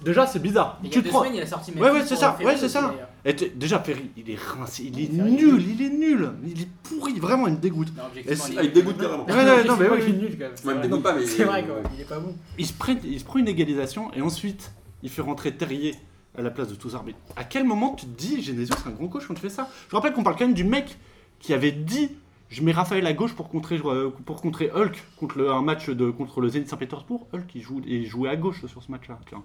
Déjà, 0.04 0.28
c'est 0.28 0.40
bizarre. 0.42 0.78
Il 0.84 0.88
y 0.88 0.92
a 0.92 0.94
Tu 0.94 1.00
te 1.00 1.04
deux 1.06 1.10
prends. 1.10 1.20
semaines, 1.24 1.36
il 1.36 1.42
a 1.42 1.48
sorti 1.48 1.72
Ouais, 1.72 1.80
Memphis 1.80 1.94
ouais, 1.94 2.06
c'est 2.06 2.16
ça, 2.18 2.34
Ferry 2.34 2.46
ouais, 2.46 2.58
c'est 2.58 2.70
ça. 2.70 2.94
Et 3.24 3.34
déjà, 3.34 3.80
Ferry, 3.80 4.12
il 4.18 4.30
est 4.30 4.38
rincé. 4.40 4.84
Il 4.94 5.00
est 5.00 5.06
Ferry, 5.08 5.32
nul, 5.32 5.66
il 5.68 5.82
est 5.82 5.90
nul. 5.90 6.32
Il 6.46 6.62
est 6.62 6.68
pourri. 6.84 7.18
Vraiment, 7.20 7.48
il 7.48 7.54
me 7.54 7.60
dégoûte. 7.60 7.92
Non, 7.96 8.04
Et 8.16 8.26
Ah, 8.58 8.64
il 8.64 8.72
dégoûte 8.74 8.98
carrément. 8.98 9.26
Ouais, 9.26 9.34
ouais, 9.34 9.64
non, 9.64 9.78
mais 9.80 9.90
oui. 9.90 9.98
il 10.08 10.16
est 10.16 10.18
nul 10.18 10.32
quand 10.34 10.40
même. 10.46 10.52
c'est 10.56 10.64
Moi, 10.66 10.74
il 10.74 10.76
me 10.76 10.80
vrai. 10.82 10.88
dégoûte 10.90 11.04
pas, 11.04 11.16
mais. 11.16 11.26
C'est 11.26 11.44
vrai 11.46 11.64
quoi, 11.66 11.76
il 11.96 12.02
est 12.02 12.10
pas 12.10 12.20
bon. 12.20 12.36
Il 12.58 12.66
se, 12.68 12.74
prend, 12.74 12.94
il 13.04 13.20
se 13.20 13.24
prend 13.26 13.40
une 13.40 13.48
égalisation 13.48 14.12
et 14.14 14.22
ensuite, 14.22 14.72
il 15.02 15.10
fait 15.10 15.22
rentrer 15.22 15.56
Terrier 15.56 15.96
à 16.38 16.42
la 16.42 16.50
place 16.52 16.68
de 16.68 16.76
tous 16.76 16.94
arbitres. 16.94 17.18
À 17.38 17.46
quel 17.46 17.64
moment 17.64 17.94
tu 17.96 18.06
te 18.06 18.18
dis, 18.18 18.44
Genesio, 18.44 18.76
c'est 18.78 18.90
un 18.90 18.92
grand 18.92 19.08
coach 19.08 19.26
quand 19.28 19.34
tu 19.34 19.42
fais 19.42 19.50
ça? 19.50 19.70
Je 19.90 19.96
rappelle 19.96 20.12
qu'on 20.14 20.24
parle 20.24 20.36
quand 20.36 20.46
même 20.46 20.54
du 20.54 20.66
mec 20.66 20.98
qui 21.40 21.54
avait 21.54 21.72
dit 21.72 22.10
je 22.50 22.62
mets 22.62 22.74
Raphaël 22.74 23.08
à 23.08 23.14
gauche 23.14 23.34
pour 23.34 23.50
contrer, 23.50 23.80
euh, 23.86 24.10
pour 24.26 24.40
contrer 24.42 24.70
Hulk 24.72 25.04
contre 25.18 25.38
le- 25.40 25.50
un 25.52 25.62
match 25.64 25.90
de, 25.90 26.10
contre 26.12 26.42
le 26.42 26.50
Zenit 26.50 26.68
Saint-Pétersbourg. 26.68 27.28
Hulk, 27.34 27.56
il, 27.56 27.62
joue, 27.62 27.82
il 27.88 28.06
jouait 28.06 28.30
à 28.30 28.36
gauche 28.36 28.64
sur 28.68 28.84
ce 28.84 28.92
match-là. 28.92 29.18
vois. 29.32 29.44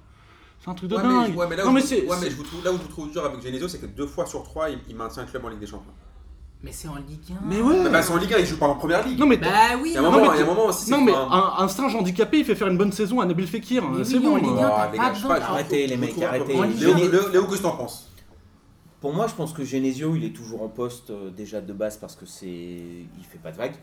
C'est 0.62 0.70
un 0.70 0.74
truc 0.74 0.90
de 0.90 0.96
Ouais, 0.96 1.02
dingue. 1.02 1.30
mais, 1.30 1.36
ouais, 1.36 1.46
mais 1.48 1.56
là, 1.56 1.64
non, 1.64 1.70
où, 1.70 1.72
mais 1.72 1.80
je- 1.80 1.86
c'est. 1.86 2.02
ouais, 2.02 2.08
mais 2.10 2.16
c'est- 2.26 2.30
je 2.30 2.36
vous 2.36 2.42
trouve, 2.42 2.62
là 2.64 2.70
où 2.72 2.76
je 2.76 2.82
vous 2.82 2.88
trouve 2.88 3.10
dur 3.10 3.24
avec 3.24 3.40
Genesio, 3.42 3.66
c'est 3.66 3.78
que 3.80 3.86
deux 3.86 4.06
fois 4.06 4.26
sur 4.26 4.42
trois, 4.42 4.68
il, 4.70 4.78
il 4.88 4.94
maintient 4.96 5.22
un 5.22 5.26
club 5.26 5.44
en 5.44 5.48
Ligue 5.48 5.58
des 5.60 5.66
Champions. 5.66 5.92
Mais 6.62 6.72
c'est 6.72 6.88
en 6.88 6.96
Ligue 6.96 7.30
1. 7.30 7.46
Mais 7.46 7.62
ouais. 7.62 7.82
Bah, 7.84 7.88
bah, 7.88 8.02
c'est 8.02 8.12
en 8.12 8.18
Ligue 8.18 8.34
1, 8.34 8.38
il 8.38 8.44
joue 8.44 8.58
pas 8.58 8.66
en 8.66 8.74
première 8.74 9.06
ligue. 9.06 9.18
Non, 9.18 9.24
mais. 9.26 9.38
Bah 9.38 9.48
oui, 9.82 9.88
il 9.90 9.92
y 9.94 9.96
a 9.96 10.00
un 10.00 10.02
non, 10.02 10.10
moment, 10.10 10.30
mais 10.30 10.36
il 10.36 10.40
y 10.40 10.42
a 10.42 10.44
un 10.44 10.48
moment 10.54 10.66
aussi. 10.66 10.90
non, 10.90 10.98
c'est 10.98 11.04
mais 11.04 11.12
pas 11.12 11.54
un- 11.58 11.68
singe 11.68 11.94
handicapé, 11.96 12.40
il 12.40 12.44
fait 12.44 12.54
faire 12.54 12.68
une 12.68 12.76
bonne 12.76 12.92
saison 12.92 13.20
à 13.20 13.24
Nabil 13.24 13.46
Fekir. 13.46 13.82
C'est 14.04 14.16
oui, 14.16 14.20
bon. 14.20 14.32
en 14.34 14.36
Ligue 14.36 14.46
euh. 14.48 14.50
1, 14.64 14.68
Oh, 14.68 14.72
t'as 14.76 14.90
les 14.90 14.98
pas 14.98 15.04
gars, 15.08 15.14
je 15.14 15.20
sais 15.22 15.28
pas, 15.28 15.40
Arrêtez, 15.40 15.86
les 15.86 15.96
mecs, 15.96 16.22
arrêtez. 16.22 16.52
Léo, 16.52 16.94
qu'est-ce 17.46 17.56
que 17.56 17.62
t'en 17.62 17.76
penses? 17.76 18.10
Pour 19.00 19.14
moi, 19.14 19.26
je 19.26 19.32
pense 19.34 19.54
que 19.54 19.64
Genesio, 19.64 20.14
il 20.14 20.24
est 20.26 20.36
toujours 20.36 20.60
en 20.62 20.68
poste 20.68 21.08
euh, 21.08 21.30
déjà 21.30 21.62
de 21.62 21.72
base 21.72 21.96
parce 21.96 22.14
que 22.14 22.26
c'est, 22.26 22.46
il 22.46 23.24
fait 23.26 23.38
pas 23.42 23.50
de 23.50 23.56
vagues. 23.56 23.76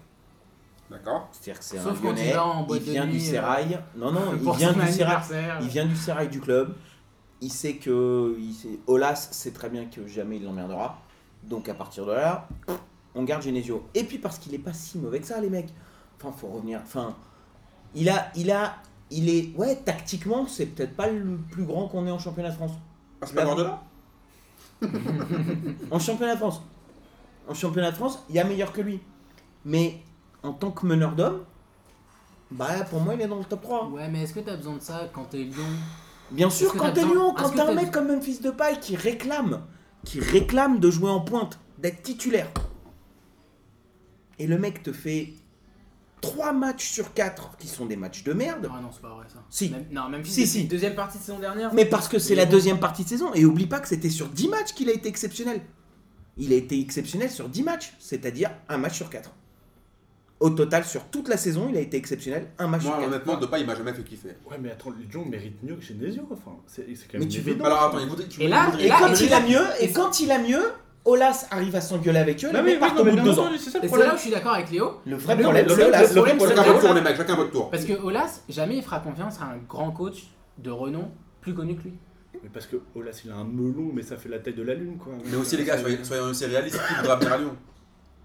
D'accord 0.89 1.29
C'est-à-dire 1.31 1.59
que 1.59 1.65
c'est 1.65 1.77
un 1.79 1.93
Lyonnais, 1.93 2.33
il 2.69 2.79
vient 2.79 3.05
du 3.05 3.13
nuit, 3.13 3.27
euh, 3.27 3.31
Sérail. 3.31 3.79
Non, 3.95 4.11
non, 4.11 4.33
il 4.33 4.39
vient 4.39 4.71
du 4.71 4.79
Sérail. 4.79 4.87
anniversaire. 4.87 5.57
Il 5.61 5.67
vient 5.67 5.85
du 5.85 5.95
Sérail 5.95 6.29
du 6.29 6.39
club. 6.39 6.75
Il 7.41 7.51
sait 7.51 7.75
que 7.75 8.35
il 8.39 8.53
sait, 8.53 8.79
Olas 8.87 9.29
sait 9.31 9.51
très 9.51 9.69
bien 9.69 9.85
que 9.85 10.07
jamais 10.07 10.37
il 10.37 10.43
l'emmerdera. 10.43 11.01
Donc 11.43 11.69
à 11.69 11.73
partir 11.73 12.05
de 12.05 12.13
là, 12.13 12.47
on 13.15 13.23
garde 13.23 13.43
Genesio. 13.43 13.87
Et 13.93 14.03
puis 14.03 14.17
parce 14.17 14.37
qu'il 14.39 14.53
est 14.53 14.59
pas 14.59 14.73
si 14.73 14.97
mauvais 14.97 15.19
que 15.19 15.27
ça, 15.27 15.41
les 15.41 15.49
mecs. 15.49 15.73
Enfin, 16.19 16.35
faut 16.35 16.47
revenir. 16.47 16.79
Enfin, 16.83 17.15
il 17.93 18.09
a, 18.09 18.31
il 18.35 18.51
a, 18.51 18.75
il 19.11 19.29
est, 19.29 19.55
ouais, 19.55 19.75
tactiquement, 19.75 20.47
c'est 20.47 20.67
peut-être 20.67 20.95
pas 20.95 21.07
le 21.07 21.37
plus 21.51 21.65
grand 21.65 21.87
qu'on 21.87 22.07
ait 22.07 22.11
en 22.11 22.19
championnat 22.19 22.49
de 22.49 22.55
France. 22.55 22.71
Ah, 23.21 23.25
c'est 23.25 23.35
pas 23.35 23.43
Guardiola 23.43 23.81
En 25.91 25.99
championnat 25.99 26.33
de 26.35 26.39
France. 26.39 26.61
En 27.47 27.53
championnat 27.53 27.91
de 27.91 27.95
France, 27.95 28.23
il 28.29 28.35
y 28.35 28.39
a 28.39 28.43
meilleur 28.43 28.71
que 28.71 28.81
lui. 28.81 28.99
Mais 29.65 29.99
en 30.43 30.53
tant 30.53 30.71
que 30.71 30.85
meneur 30.85 31.13
d'homme, 31.15 31.43
bah 32.51 32.83
pour 32.89 33.01
moi 33.01 33.15
il 33.15 33.21
est 33.21 33.27
dans 33.27 33.39
le 33.39 33.45
top 33.45 33.61
3. 33.61 33.89
Ouais, 33.89 34.07
mais 34.09 34.23
est-ce 34.23 34.33
que 34.33 34.39
t'as 34.39 34.55
besoin 34.55 34.75
de 34.77 34.81
ça 34.81 35.09
quand 35.13 35.25
t'es 35.25 35.37
Lyon 35.43 35.65
Bien 36.31 36.49
sûr, 36.49 36.73
quand 36.75 36.91
t'es 36.93 37.03
Lyon, 37.05 37.33
quand 37.37 37.49
t'as 37.49 37.69
un 37.69 37.73
mec 37.73 37.91
comme 37.91 38.07
Memphis 38.13 38.39
Depay 38.39 38.79
qui 38.81 38.95
réclame, 38.95 39.61
qui 40.05 40.19
réclame 40.19 40.79
de 40.79 40.89
jouer 40.89 41.09
en 41.09 41.21
pointe, 41.21 41.59
d'être 41.77 42.01
titulaire, 42.03 42.49
et 44.39 44.47
le 44.47 44.57
mec 44.57 44.83
te 44.83 44.91
fait 44.93 45.33
3 46.21 46.51
matchs 46.53 46.89
sur 46.89 47.13
4 47.13 47.57
qui 47.57 47.67
sont 47.67 47.85
des 47.85 47.95
matchs 47.95 48.23
de 48.23 48.33
merde, 48.33 48.69
Ah 48.73 48.79
non, 48.81 48.89
c'est 48.91 49.01
pas 49.01 49.09
vrai 49.13 49.25
ça. 49.31 49.43
Si. 49.49 49.69
Même- 49.69 49.85
non, 49.91 50.09
même 50.09 50.23
Si, 50.25 50.47
si. 50.47 50.65
Deuxième 50.65 50.95
partie 50.95 51.17
de 51.17 51.23
saison 51.23 51.39
dernière. 51.39 51.73
mais 51.73 51.85
parce 51.85 52.07
que 52.07 52.19
c'est 52.19 52.35
la 52.35 52.45
deuxième 52.45 52.79
partie 52.79 53.03
de 53.03 53.09
saison, 53.09 53.33
et 53.33 53.45
oublie 53.45 53.67
pas 53.67 53.79
que 53.79 53.87
c'était 53.87 54.09
sur 54.09 54.27
10 54.27 54.47
matchs 54.49 54.73
qu'il 54.73 54.89
a 54.89 54.93
été 54.93 55.09
exceptionnel. 55.09 55.61
Il 56.37 56.53
a 56.53 56.55
été 56.55 56.79
exceptionnel 56.79 57.31
sur 57.31 57.49
10 57.49 57.63
matchs, 57.63 57.93
c'est-à-dire 57.99 58.51
un 58.69 58.77
match 58.77 58.95
sur 58.95 59.09
4. 59.09 59.31
Au 60.39 60.51
total, 60.51 60.83
sur 60.85 61.05
toute 61.05 61.29
la 61.29 61.37
saison, 61.37 61.65
il 61.69 61.77
a 61.77 61.79
été 61.79 61.97
exceptionnel, 61.97 62.47
un 62.59 62.67
match 62.67 62.83
Moi, 62.83 62.91
sur 62.91 62.99
4. 63.01 63.07
honnêtement, 63.09 63.37
Depay, 63.37 63.61
il 63.61 63.65
m'a 63.65 63.73
jamais 63.75 63.91
fait 63.93 64.03
kiffer. 64.03 64.35
Ouais, 64.49 64.57
mais 64.61 64.71
attends, 64.71 64.91
Lyon 64.91 65.25
mérite 65.25 65.63
mieux 65.63 65.73
que 65.75 65.81
Genesio. 65.81 66.27
Enfin, 66.31 66.51
c'est 66.67 66.83
quand 66.83 66.89
Mais 67.13 67.19
même 67.19 67.27
tu 67.27 67.37
une 67.39 67.43
veux- 67.43 67.49
évidence. 67.51 67.67
Alors 67.67 67.83
attends, 67.85 67.99
il 67.99 68.07
voudrait. 68.07 68.27
tu 68.27 68.41
Et 68.43 68.47
là- 68.47 68.67
et 68.79 68.87
quand 68.89 69.19
il 69.19 69.33
a 69.33 69.39
mieux, 69.41 69.65
et 69.81 69.91
quand 69.91 70.19
il 70.19 70.31
a 70.31 70.37
mieux, 70.39 70.61
Olas 71.05 71.47
arrive 71.49 71.75
à 71.75 71.81
s'engueuler 71.81 72.19
avec 72.19 72.43
eux, 72.45 72.49
les 72.51 72.59
oui, 72.59 72.63
mecs 72.65 72.79
partent 72.79 72.99
au 72.99 73.03
non, 73.03 73.09
bout 73.11 73.15
mais 73.15 73.21
de 73.21 73.25
deux 73.27 73.39
ans. 73.39 73.49
c'est 73.57 73.69
ça 73.71 73.79
le 73.79 73.85
Et 73.85 73.87
c'est 73.87 73.87
là 73.87 73.87
où 73.87 73.89
problème. 73.89 74.11
je 74.17 74.21
suis 74.21 74.29
d'accord 74.31 74.53
avec 74.53 74.69
Léo. 74.69 74.91
Le 75.07 75.15
vrai 75.15 75.35
Le- 75.37 75.41
problème, 75.43 75.65
c'est 75.69 75.75
le- 75.75 75.83
Olas. 75.85 76.01
le 76.01 76.07
problème, 76.13 76.37
c'est 76.39 76.47
Chacun 76.49 76.63
votre 76.63 76.79
tour, 76.81 76.93
les 76.93 77.01
mecs, 77.01 77.15
chacun 77.17 77.35
votre 77.35 77.51
tour. 77.51 77.69
Parce 77.71 77.85
que 77.85 77.93
Olas, 77.93 78.41
jamais 78.49 78.75
il 78.77 78.83
fera 78.83 78.99
confiance 78.99 79.39
à 79.41 79.45
un 79.45 79.57
grand 79.67 79.91
coach 79.91 80.23
de 80.59 80.69
renom 80.69 81.09
plus 81.41 81.53
connu 81.55 81.75
que 81.75 81.83
lui. 81.83 81.93
Mais 82.43 82.49
parce 82.53 82.67
que 82.67 82.75
Olas, 82.93 83.21
il 83.25 83.31
a 83.31 83.35
un 83.37 83.43
melon, 83.45 83.89
mais 83.93 84.03
ça 84.03 84.17
fait 84.17 84.29
la 84.29 84.37
taille 84.39 84.53
de 84.53 84.61
la 84.63 84.75
lune, 84.75 84.97
quoi. 84.97 85.13
Mais 85.31 85.37
aussi, 85.37 85.57
les 85.57 85.63
gars, 85.63 85.77
soyez 86.03 86.21
aussi 86.21 86.45
réalistes. 86.45 86.77
Qui 86.87 86.93
voudra 86.95 87.15
venir 87.15 87.33
à 87.33 87.37
Lyon 87.39 87.55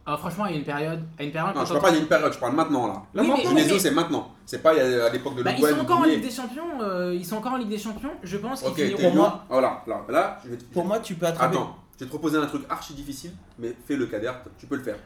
Ah, 0.05 0.17
franchement, 0.17 0.47
il 0.47 0.53
y 0.53 0.55
a 0.55 0.59
une 0.59 0.65
période. 0.65 1.01
À 1.19 1.23
une 1.23 1.31
période 1.31 1.55
Non, 1.55 1.65
je 1.65 1.69
parle 1.69 1.81
pas 1.83 1.91
il 1.91 1.95
y 1.95 1.99
a 1.99 2.01
une 2.01 2.09
période, 2.09 2.33
je 2.33 2.39
parle 2.39 2.57
maintenant 2.57 2.89
là. 2.89 3.03
Là, 3.15 3.23
Oui, 3.23 3.29
maintenant, 3.29 3.51
mais- 3.55 3.61
Genesio, 3.61 3.79
c'est 3.79 3.91
maintenant. 3.93 4.33
C'est 4.45 4.61
pas 4.61 4.71
à 4.71 5.09
l'époque 5.11 5.37
de 5.37 5.43
Bah, 5.45 5.53
ils 5.57 5.65
sont 5.65 5.79
encore 5.81 5.99
en. 6.01 6.05
Ligue 6.05 6.23
des 6.23 6.31
Champions. 6.31 6.81
euh, 6.81 7.15
ils 7.15 7.25
sont 7.25 7.37
encore 7.37 7.53
en 7.53 7.57
Ligue 7.59 7.69
des 7.69 7.79
Champions. 7.79 8.11
Je 8.23 8.37
pense 8.37 8.61
qu'ils 8.63 8.69
Ok, 8.71 8.77
t'es 8.77 8.87
finiront. 8.89 9.11
Lyon. 9.13 9.15
moi. 9.23 9.45
Voilà, 9.49 9.83
là, 9.87 10.01
là, 10.09 10.39
je 10.45 10.51
vais 10.51 10.57
te. 10.57 10.65
Pour 10.65 10.85
moi, 10.85 10.99
tu 10.99 11.15
peux 11.15 11.27
attraper. 11.27 11.57
Attends, 11.57 11.77
je 11.95 12.01
vais 12.01 12.07
te 12.07 12.11
proposer 12.11 12.37
un 12.39 12.47
truc 12.47 12.63
archi 12.69 12.95
difficile, 12.95 13.31
mais 13.61 13.77
fais 13.87 13.95
le 13.97 14.07
cader, 14.07 14.33
tu 14.59 14.67
peux 14.67 14.75
le 14.77 14.83
faire. 14.83 14.97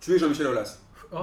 Tu 0.00 0.12
es 0.14 0.18
Jean-Michel 0.18 0.48
Aulas. 0.48 0.78
Oh. 1.12 1.18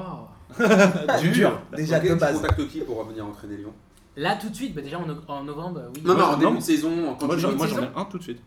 dur. 1.33 1.59
Déjà 1.75 1.97
Ok, 1.97 2.03
de 2.03 2.07
tu 2.09 2.15
base. 2.15 2.35
contactes 2.41 2.67
qui 2.69 2.79
pour 2.81 3.03
venir 3.03 3.25
entraîner 3.25 3.57
Lyon? 3.57 3.73
Là, 4.15 4.35
tout 4.39 4.49
de 4.49 4.55
suite, 4.55 4.73
bah, 4.73 4.81
déjà 4.81 4.97
en, 4.99 5.05
no- 5.05 5.15
en 5.27 5.43
novembre, 5.43 5.79
euh, 5.79 5.89
oui. 5.95 6.01
Non, 6.05 6.15
non, 6.15 6.23
en 6.23 6.37
début 6.37 6.51
non. 6.53 6.57
de 6.57 6.63
saison, 6.63 7.15
quand 7.19 7.25
Moi, 7.27 7.35
tu 7.35 7.41
j'en 7.41 7.51
ai 7.51 7.89
un 7.95 8.05
tout 8.05 8.17
de 8.17 8.23
suite. 8.23 8.41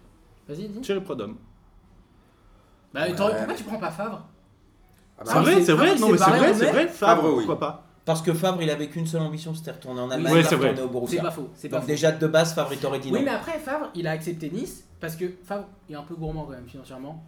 Vas-y, 0.49 0.69
dis. 0.69 0.81
Thierry 0.81 1.01
Prodhomme. 1.03 1.37
Bah, 2.93 3.03
pourquoi 3.17 3.55
tu 3.55 3.65
prends 3.65 3.79
pas 3.79 3.91
Favre? 3.91 4.27
Ah 5.21 5.25
bah, 5.25 5.31
C'est 5.35 5.39
vrai, 5.41 5.55
c'est- 5.57 5.63
c'est 5.65 5.73
vrai, 5.73 5.87
non 5.99 6.07
c'est 6.07 6.13
mais 6.13 6.19
c'est 6.19 6.25
vrai, 6.31 6.55
c'est 6.55 6.71
vrai, 6.73 6.89
Favre, 6.89 7.25
oui. 7.27 7.35
pourquoi 7.45 7.59
pas 7.61 7.87
Parce 8.07 8.23
que 8.23 8.33
Favre, 8.33 8.63
il 8.63 8.71
avait 8.71 8.89
qu'une 8.89 9.07
seule 9.07 9.21
ambition, 9.23 9.55
c'était 9.55 9.71
retourner 9.73 10.01
en 10.01 10.11
Allemagne, 10.11 10.33
il 10.39 10.45
c'est 10.45 10.55
vrai. 10.57 10.71
retourner 10.71 10.83
au 10.83 10.87
C'est 10.87 10.93
Borussia. 10.93 11.23
pas 11.23 11.31
faux. 11.31 11.49
C'est 11.55 11.69
pas 11.69 11.77
Donc 11.77 11.85
faux. 11.85 11.91
déjà 11.93 12.13
de 12.13 12.27
base, 12.27 12.55
Favre, 12.55 12.71
il 12.73 12.79
t'aurait 12.79 12.99
dit 12.99 13.13
non. 13.13 13.19
Oui, 13.19 13.25
mais 13.25 13.31
après, 13.31 13.59
Favre, 13.59 13.91
il 13.95 14.07
a 14.07 14.13
accepté 14.13 14.51
Nice 14.51 14.85
parce 15.01 15.17
que 15.17 15.27
Favre 15.45 15.65
est 15.91 15.95
un 15.95 16.03
peu 16.03 16.15
gourmand 16.15 16.45
quand 16.45 16.53
même 16.53 16.67
financièrement. 16.67 17.23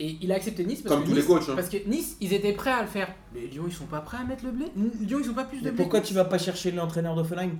Et 0.00 0.18
il 0.20 0.30
a 0.32 0.34
accepté 0.34 0.64
Nice 0.64 0.82
parce 0.82 0.94
Comme 0.94 1.04
que 1.04 1.08
tous 1.10 1.14
les 1.14 1.20
nice, 1.22 1.28
coachs, 1.28 1.48
hein. 1.48 1.52
Parce 1.54 1.68
que 1.68 1.76
Nice, 1.88 2.16
ils 2.20 2.32
étaient 2.34 2.52
prêts 2.52 2.72
à 2.72 2.82
le 2.82 2.88
faire. 2.88 3.08
Mais 3.32 3.42
Lyon, 3.42 3.64
ils 3.68 3.72
sont 3.72 3.84
pas 3.86 4.00
prêts 4.00 4.18
à 4.18 4.24
mettre 4.24 4.44
le 4.44 4.50
blé? 4.50 4.66
Lyon, 5.00 5.18
ils 5.22 5.30
ont 5.30 5.34
pas 5.34 5.44
plus 5.44 5.58
de 5.60 5.64
Mais 5.64 5.70
blé. 5.70 5.82
pourquoi 5.82 6.00
tu 6.00 6.12
vas 6.12 6.24
pas 6.24 6.38
chercher 6.38 6.72
l'entraîneur 6.72 7.14
d'Offenheim 7.14 7.52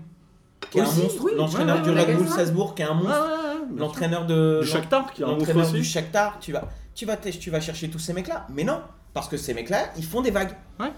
Qui 0.70 0.78
est 0.78 0.80
un 0.82 0.84
Aussi, 0.84 1.02
monstre. 1.02 1.22
oui. 1.24 1.32
L'entraîneur 1.36 1.76
Ouais, 1.76 1.82
du 1.82 1.90
Red 1.90 2.16
Bull. 2.18 2.28
Salzbourg, 2.28 2.74
qui 2.74 2.82
est 2.82 2.86
un 2.86 2.94
monstre. 2.94 3.28
L'entraîneur 3.76 4.26
de. 4.26 4.60
Du 4.62 4.66
Shakhtar, 4.68 5.12
qui 5.12 5.22
est 5.22 5.24
un 5.24 5.28
monstre 5.28 5.40
L'entraîneur 5.46 5.66
aussi. 5.66 5.74
du 5.80 5.84
Shakhtar, 5.84 6.38
tu 6.40 6.52
vas, 6.52 6.64
tu, 6.94 7.06
vas, 7.06 7.16
tu 7.16 7.50
vas 7.50 7.60
chercher 7.60 7.88
tous 7.88 7.98
ces 8.00 8.12
mecs-là. 8.12 8.46
Mais 8.52 8.64
non, 8.64 8.80
parce 9.16 9.28
que 9.28 9.38
ces 9.38 9.54
mecs-là, 9.54 9.78
ils 9.96 10.04
font 10.04 10.20
des 10.20 10.30
vagues. 10.30 10.54
Ouais. 10.78 10.92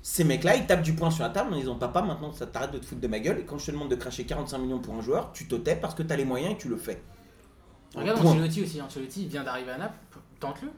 Ces 0.00 0.22
mecs-là, 0.22 0.54
ils 0.54 0.66
tapent 0.66 0.82
du 0.82 0.92
poing 0.94 1.10
sur 1.10 1.24
la 1.24 1.30
table 1.30 1.52
en 1.52 1.56
disant 1.56 1.74
Papa, 1.74 2.00
maintenant 2.00 2.32
ça 2.32 2.46
t'arrête 2.46 2.70
de 2.70 2.78
te 2.78 2.86
foutre 2.86 3.00
de 3.00 3.08
ma 3.08 3.18
gueule. 3.18 3.40
Et 3.40 3.44
quand 3.44 3.58
je 3.58 3.66
te 3.66 3.70
demande 3.72 3.88
de 3.88 3.96
cracher 3.96 4.22
45 4.24 4.58
millions 4.58 4.78
pour 4.78 4.94
un 4.94 5.00
joueur, 5.02 5.30
tu 5.34 5.48
te 5.48 5.56
tais 5.56 5.74
parce 5.74 5.94
que 5.96 6.04
t'as 6.04 6.14
les 6.14 6.24
moyens 6.24 6.52
et 6.52 6.56
tu 6.56 6.68
le 6.68 6.76
fais. 6.76 7.02
Regarde 7.94 8.20
Point. 8.20 8.30
Ancelotti 8.30 8.62
aussi. 8.62 8.80
Ancelotti, 8.80 9.22
il 9.22 9.28
vient 9.28 9.42
d'arriver 9.42 9.72
à 9.72 9.78
Naples. 9.78 9.96
Tente-le. 10.38 10.68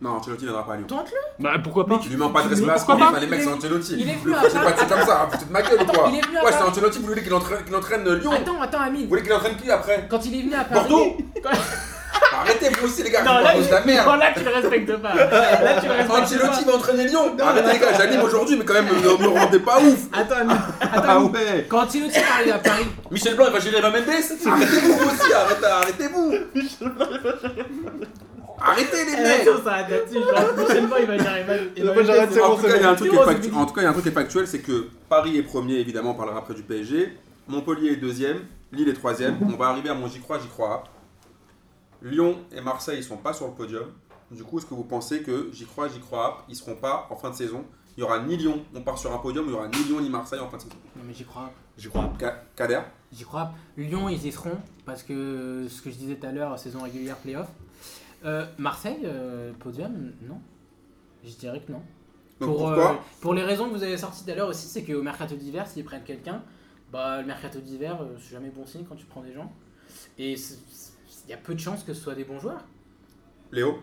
Non, 0.00 0.12
Ancelotti 0.12 0.44
ne 0.44 0.48
viendra 0.48 0.64
pas 0.64 0.72
à 0.72 0.76
Lyon. 0.78 0.86
Tente-le. 0.86 1.42
Bah 1.44 1.58
pourquoi 1.62 1.84
pas 1.86 1.98
Tu 1.98 2.08
lui 2.08 2.16
mets 2.16 2.28
pas 2.32 2.42
de 2.44 2.48
Mais 2.48 2.54
respect 2.54 2.70
à 2.70 2.78
ce 2.78 2.86
pourquoi 2.86 3.06
qu'on 3.08 3.12
pas 3.12 3.18
dit, 3.20 3.26
les 3.26 3.30
mecs, 3.30 3.42
c'est 3.42 3.52
Ancelotti. 3.52 3.94
il 3.98 4.08
est 4.08 4.14
venu 4.14 4.34
à 4.34 4.42
C'est 4.44 4.52
pas 4.54 4.62
Paris. 4.62 4.74
c'est 4.78 4.88
comme 4.88 5.06
ça, 5.06 5.28
vous 5.28 5.34
êtes 5.34 5.46
de 5.48 5.52
ma 5.52 5.60
gueule 5.62 5.82
ou 5.82 5.84
quoi 5.84 6.08
il 6.10 6.18
est 6.18 6.26
venu 6.26 6.36
à 6.38 6.44
Ouais, 6.44 6.52
c'est. 6.52 6.62
Ancelotti, 6.62 6.98
vous 7.00 7.06
voulez 7.08 7.22
qu'il 7.22 7.34
entraîne, 7.34 7.64
qu'il 7.64 7.74
entraîne 7.76 8.08
Lyon 8.14 8.30
Attends, 8.32 8.62
attends, 8.62 8.80
Amine. 8.80 9.02
Vous 9.02 9.08
voulez 9.08 9.22
qu'il 9.22 9.32
entraîne 9.34 9.56
qui 9.56 9.70
après 9.70 10.06
Quand 10.08 10.24
il 10.24 10.34
est 10.38 10.42
venu 10.42 10.54
à 10.54 10.64
Paris. 10.64 10.88
Bordeaux 10.88 11.16
Quand- 11.42 11.50
Paris 11.50 11.58
Arrêtez 12.40 12.68
vous 12.70 12.86
aussi 12.86 13.02
les 13.02 13.10
gars, 13.10 13.22
Non, 13.22 13.38
je 13.38 13.44
là, 13.44 13.54
de 13.54 13.70
la 13.70 13.80
non, 13.80 13.86
merde. 13.86 14.18
là, 14.20 14.26
tu 14.36 14.44
le 14.44 14.50
respectes 14.50 14.96
pas. 14.96 15.14
Là, 15.14 15.80
tu 15.80 15.86
le 15.86 15.92
respectes 15.98 16.10
Ancelotti 16.10 16.64
va 16.64 16.74
entraîner 16.74 17.04
Lyon. 17.06 17.36
Arrêtez 17.40 17.72
les 17.72 17.78
gars, 17.78 17.92
j'anime 17.96 18.22
aujourd'hui, 18.22 18.56
mais 18.56 18.64
quand 18.64 18.74
même, 18.74 18.86
ne 18.86 19.22
me 19.22 19.28
rendez 19.38 19.58
pas 19.60 19.78
ouf. 19.80 19.98
Attends, 20.12 20.44
mais- 20.46 20.54
Ah 20.80 20.88
attends. 20.92 21.24
ouais. 21.26 21.66
Quand 21.68 21.78
Ancelotti 21.84 22.18
est 22.18 22.22
arrivé 22.34 22.52
à 22.52 22.58
Paris, 22.58 22.86
Michel 23.10 23.34
Blanc, 23.36 23.46
il 23.48 23.52
va 23.52 23.60
gérer 23.60 23.80
Mendes. 23.80 23.94
Arrêtez-vous 23.96 24.92
vous 24.92 25.04
aussi, 25.06 25.32
arrêtez- 25.32 25.66
arrêtez-vous. 25.66 26.34
Arrêtez 28.60 29.04
les 29.04 29.16
mecs. 29.22 29.46
Attention, 29.46 29.64
ça 29.64 30.42
prochainement, 30.56 30.96
il 30.98 31.06
va 31.06 31.16
va- 31.16 31.92
va- 31.94 32.02
j'arrête, 32.02 32.30
c'est 32.32 32.40
En 32.42 32.48
bon, 32.50 32.56
tout 32.56 32.62
c'est 32.62 32.68
cas, 32.72 32.76
il 32.76 32.82
y 32.82 32.84
a 32.84 32.88
un 32.88 32.92
bon. 32.92 32.96
truc 32.96 33.10
qui 33.10 33.14
est 33.16 33.18
C'est 33.18 33.24
bon, 33.24 33.30
factu- 33.30 33.50
c'est 33.52 33.56
en 33.56 33.66
tout 33.66 33.74
cas, 33.74 33.80
il 33.80 33.84
y 33.84 33.86
a 33.86 33.90
un 33.90 33.92
truc 33.92 34.02
qui 34.04 34.08
est 34.08 34.12
factuel, 34.12 34.46
c'est 34.48 34.58
que 34.58 34.88
Paris 35.08 35.38
est 35.38 35.42
premier, 35.42 35.74
évidemment, 35.76 36.10
on 36.10 36.14
parlera 36.14 36.38
après 36.38 36.54
du 36.54 36.62
PSG. 36.62 37.12
Montpellier 37.46 37.92
est 37.92 37.96
deuxième, 37.96 38.38
Lille 38.72 38.88
est 38.88 38.94
troisième. 38.94 39.36
On 39.42 39.56
va 39.56 39.68
arriver 39.68 39.90
à 39.90 39.94
mon 39.94 40.08
j'y 40.08 40.18
crois, 40.20 40.38
j'y 40.42 40.48
crois. 40.48 40.82
Lyon 42.02 42.38
et 42.52 42.60
Marseille, 42.60 42.98
ils 42.98 43.04
sont 43.04 43.16
pas 43.16 43.32
sur 43.32 43.46
le 43.46 43.52
podium. 43.54 43.86
Du 44.30 44.44
coup, 44.44 44.58
est-ce 44.58 44.66
que 44.66 44.74
vous 44.74 44.84
pensez 44.84 45.22
que 45.22 45.50
j'y 45.52 45.64
crois, 45.64 45.88
j'y 45.88 46.00
crois, 46.00 46.44
ils 46.48 46.56
seront 46.56 46.76
pas 46.76 47.06
en 47.10 47.16
fin 47.16 47.30
de 47.30 47.34
saison? 47.34 47.64
Il 47.96 48.00
y 48.00 48.04
aura 48.04 48.20
ni 48.20 48.36
Lyon, 48.36 48.62
on 48.74 48.82
part 48.82 48.96
sur 48.98 49.12
un 49.12 49.18
podium, 49.18 49.46
il 49.46 49.50
y 49.50 49.54
aura 49.54 49.66
ni 49.68 49.82
Lyon 49.84 50.00
ni 50.00 50.08
Marseille 50.10 50.38
en 50.38 50.48
fin 50.48 50.56
de 50.58 50.62
saison. 50.62 50.74
Non, 50.96 51.02
mais 51.06 51.12
j'y 51.14 51.24
crois. 51.24 51.50
J'y 51.76 51.88
crois. 51.88 52.12
Ka- 52.18 52.44
Kader? 52.54 52.80
J'y 53.10 53.24
crois. 53.24 53.50
Lyon, 53.76 54.08
ils 54.08 54.24
y 54.24 54.30
seront 54.30 54.58
parce 54.84 55.02
que 55.02 55.66
ce 55.68 55.82
que 55.82 55.90
je 55.90 55.96
disais 55.96 56.14
tout 56.16 56.26
à 56.26 56.30
l'heure, 56.32 56.56
saison 56.58 56.82
régulière, 56.82 57.16
playoff. 57.16 57.48
Euh, 58.24 58.46
Marseille, 58.58 59.00
euh, 59.04 59.52
podium, 59.58 60.12
non. 60.28 60.40
Je 61.24 61.30
dirais 61.34 61.60
que 61.60 61.72
non. 61.72 61.82
Donc 62.40 62.50
pour, 62.50 62.58
pourquoi 62.58 62.92
euh, 62.92 62.96
pour 63.20 63.34
les 63.34 63.42
raisons 63.42 63.68
que 63.68 63.74
vous 63.74 63.82
avez 63.82 63.96
sorties 63.96 64.24
tout 64.24 64.30
à 64.30 64.34
l'heure 64.36 64.48
aussi, 64.48 64.68
c'est 64.68 64.84
qu'au 64.84 65.02
mercato 65.02 65.34
d'hiver, 65.34 65.66
s'ils 65.66 65.84
prennent 65.84 66.04
quelqu'un, 66.04 66.42
bah, 66.92 67.20
le 67.20 67.26
mercato 67.26 67.58
d'hiver, 67.60 67.98
euh, 68.00 68.16
c'est 68.20 68.32
jamais 68.32 68.50
bon 68.50 68.64
signe 68.66 68.84
quand 68.88 68.94
tu 68.94 69.06
prends 69.06 69.22
des 69.22 69.32
gens. 69.32 69.52
Et 70.18 70.36
il 71.28 71.32
y 71.32 71.34
a 71.34 71.36
peu 71.36 71.54
de 71.54 71.60
chances 71.60 71.84
que 71.84 71.92
ce 71.92 72.00
soit 72.00 72.14
des 72.14 72.24
bons 72.24 72.40
joueurs. 72.40 72.64
Léo 73.52 73.78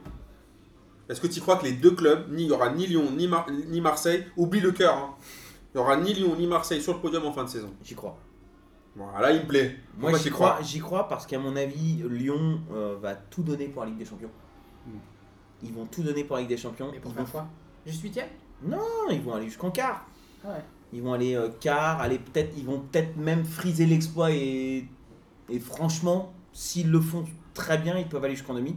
Est-ce 1.07 1.21
que 1.21 1.27
tu 1.27 1.39
crois 1.39 1.57
que 1.57 1.65
les 1.65 1.73
deux 1.73 1.91
clubs, 1.91 2.31
ni 2.31 2.43
il 2.43 2.49
y 2.49 2.51
aura 2.51 2.71
ni 2.71 2.87
Lyon 2.87 3.11
ni, 3.11 3.27
Mar- 3.27 3.47
ni 3.69 3.81
Marseille, 3.81 4.25
oublie 4.35 4.59
le 4.61 4.71
cœur, 4.71 4.95
hein. 4.97 5.15
il 5.73 5.77
y 5.77 5.79
aura 5.79 5.95
ni 5.97 6.13
Lyon 6.13 6.35
ni 6.35 6.47
Marseille 6.47 6.81
sur 6.81 6.93
le 6.93 6.99
podium 6.99 7.23
en 7.25 7.31
fin 7.31 7.43
de 7.43 7.49
saison 7.49 7.71
J'y 7.83 7.93
crois. 7.93 8.17
Voilà, 8.95 9.31
il 9.31 9.41
me 9.41 9.47
plaît. 9.47 9.77
Moi, 9.97 10.17
j'y 10.17 10.31
crois, 10.31 10.57
j'y 10.63 10.79
crois 10.79 11.07
parce 11.07 11.27
qu'à 11.27 11.37
mon 11.37 11.55
avis, 11.55 12.01
Lyon 12.09 12.61
euh, 12.73 12.95
va 12.99 13.13
tout 13.13 13.43
donner 13.43 13.67
pour 13.67 13.83
la 13.83 13.89
Ligue 13.89 13.99
des 13.99 14.05
Champions. 14.05 14.31
Ils 15.61 15.73
vont 15.73 15.85
tout 15.85 16.01
donner 16.01 16.23
pour 16.23 16.37
la 16.37 16.41
Ligue 16.41 16.49
des 16.49 16.57
Champions. 16.57 16.89
Mais 16.91 16.99
pour 16.99 17.11
ils 17.11 17.17
vont... 17.17 17.25
quoi? 17.25 17.47
Juste 17.85 18.01
huitième? 18.01 18.29
Non, 18.63 18.79
ils 19.11 19.21
vont 19.21 19.33
aller 19.33 19.45
jusqu'en 19.47 19.69
quart. 19.69 20.05
Ah 20.43 20.49
ouais. 20.49 20.63
Ils 20.93 21.01
vont 21.01 21.13
aller 21.13 21.35
euh, 21.35 21.49
quart, 21.59 21.99
aller 22.01 22.19
peut-être, 22.19 22.53
ils 22.57 22.65
vont 22.65 22.79
peut-être 22.79 23.17
même 23.17 23.43
friser 23.43 23.85
l'exploit 23.85 24.31
et, 24.31 24.87
et 25.49 25.59
franchement, 25.59 26.31
s'ils 26.55 26.89
le 26.89 27.01
font 27.01 27.25
très 27.53 27.77
bien, 27.77 27.97
ils 27.97 28.07
peuvent 28.07 28.23
aller 28.23 28.33
jusqu'en 28.33 28.53
demi. 28.53 28.75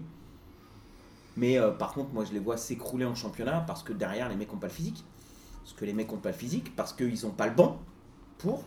Mais 1.37 1.59
euh, 1.59 1.71
par 1.71 1.93
contre, 1.93 2.13
moi, 2.13 2.25
je 2.25 2.33
les 2.33 2.41
vois 2.41 2.57
s'écrouler 2.57 3.05
en 3.05 3.15
championnat 3.15 3.61
parce 3.67 3.85
que 3.85 3.93
derrière, 3.93 4.29
les 4.29 4.35
mecs 4.35 4.53
n'ont 4.53 4.59
pas 4.59 4.67
le 4.67 4.73
physique. 4.73 5.05
Parce 5.63 5.75
que 5.75 5.85
les 5.85 5.93
mecs 5.93 6.11
n'ont 6.11 6.19
pas 6.19 6.31
le 6.31 6.35
physique, 6.35 6.75
parce 6.75 6.93
qu'ils 6.93 7.23
n'ont 7.23 7.31
pas 7.31 7.47
le 7.47 7.55
banc 7.55 7.81
pour. 8.39 8.65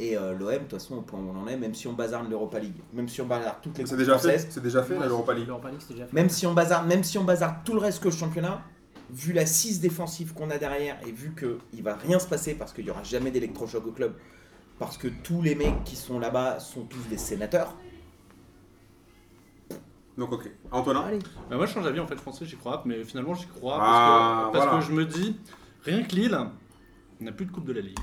Et 0.00 0.16
euh, 0.16 0.32
l'OM, 0.32 0.50
de 0.50 0.58
toute 0.60 0.72
façon, 0.72 0.96
au 0.96 1.02
point 1.02 1.20
où 1.20 1.30
on 1.30 1.42
en 1.42 1.46
est, 1.46 1.58
même 1.58 1.74
si 1.74 1.88
on 1.88 1.92
bazarde 1.92 2.30
l'Europa 2.30 2.58
League, 2.58 2.80
même 2.94 3.08
si 3.08 3.20
on 3.20 3.26
bazarde 3.26 3.58
toutes 3.60 3.76
les 3.76 3.84
C'est 3.84 3.96
déjà 3.96 4.14
fait 4.18 4.28
françaises, 4.28 4.46
C'est 4.48 4.62
déjà 4.62 4.82
fait, 4.82 4.94
League. 4.94 5.02
L'Europa 5.08 5.34
League, 5.34 5.80
déjà 5.90 6.06
fait. 6.06 6.12
même 6.14 6.30
si 6.30 6.46
on 6.46 6.54
bazarde, 6.54 6.86
même 6.86 7.04
si 7.04 7.18
on 7.18 7.24
bazarde 7.24 7.56
tout 7.64 7.74
le 7.74 7.80
reste 7.80 8.00
que 8.00 8.08
le 8.08 8.14
championnat, 8.14 8.62
vu 9.10 9.34
la 9.34 9.44
6 9.44 9.80
défensive 9.80 10.32
qu'on 10.32 10.50
a 10.50 10.56
derrière 10.56 10.96
et 11.06 11.12
vu 11.12 11.32
que 11.32 11.58
il 11.74 11.82
va 11.82 11.96
rien 11.96 12.18
se 12.18 12.26
passer 12.26 12.54
parce 12.54 12.72
qu'il 12.72 12.86
y 12.86 12.90
aura 12.90 13.02
jamais 13.02 13.30
d'électrochoc 13.30 13.86
au 13.86 13.92
club, 13.92 14.14
parce 14.78 14.96
que 14.96 15.08
tous 15.08 15.42
les 15.42 15.54
mecs 15.54 15.84
qui 15.84 15.96
sont 15.96 16.18
là-bas 16.18 16.60
sont 16.60 16.84
tous 16.84 17.02
des 17.10 17.18
sénateurs. 17.18 17.74
Donc 20.18 20.32
ok. 20.32 20.50
Antonin 20.72 21.00
Allez. 21.00 21.18
Bah, 21.48 21.56
moi, 21.56 21.64
je 21.66 21.72
change 21.72 21.84
d'avis 21.84 22.00
en 22.00 22.06
fait 22.06 22.16
français, 22.16 22.44
j'y 22.44 22.56
crois, 22.56 22.82
mais 22.84 23.04
finalement, 23.04 23.34
j'y 23.34 23.46
crois 23.46 23.78
Ah, 23.80 23.80
parce, 23.80 24.48
que, 24.48 24.52
parce 24.52 24.64
voilà. 24.66 24.80
que 24.80 24.86
je 24.86 24.92
me 24.92 25.04
dis, 25.06 25.36
rien 25.84 26.02
que 26.02 26.14
Lille, 26.14 26.38
on 27.20 27.24
n'a 27.24 27.32
plus 27.32 27.46
de 27.46 27.52
Coupe 27.52 27.64
de 27.66 27.72
la 27.72 27.80
Ligue. 27.80 27.98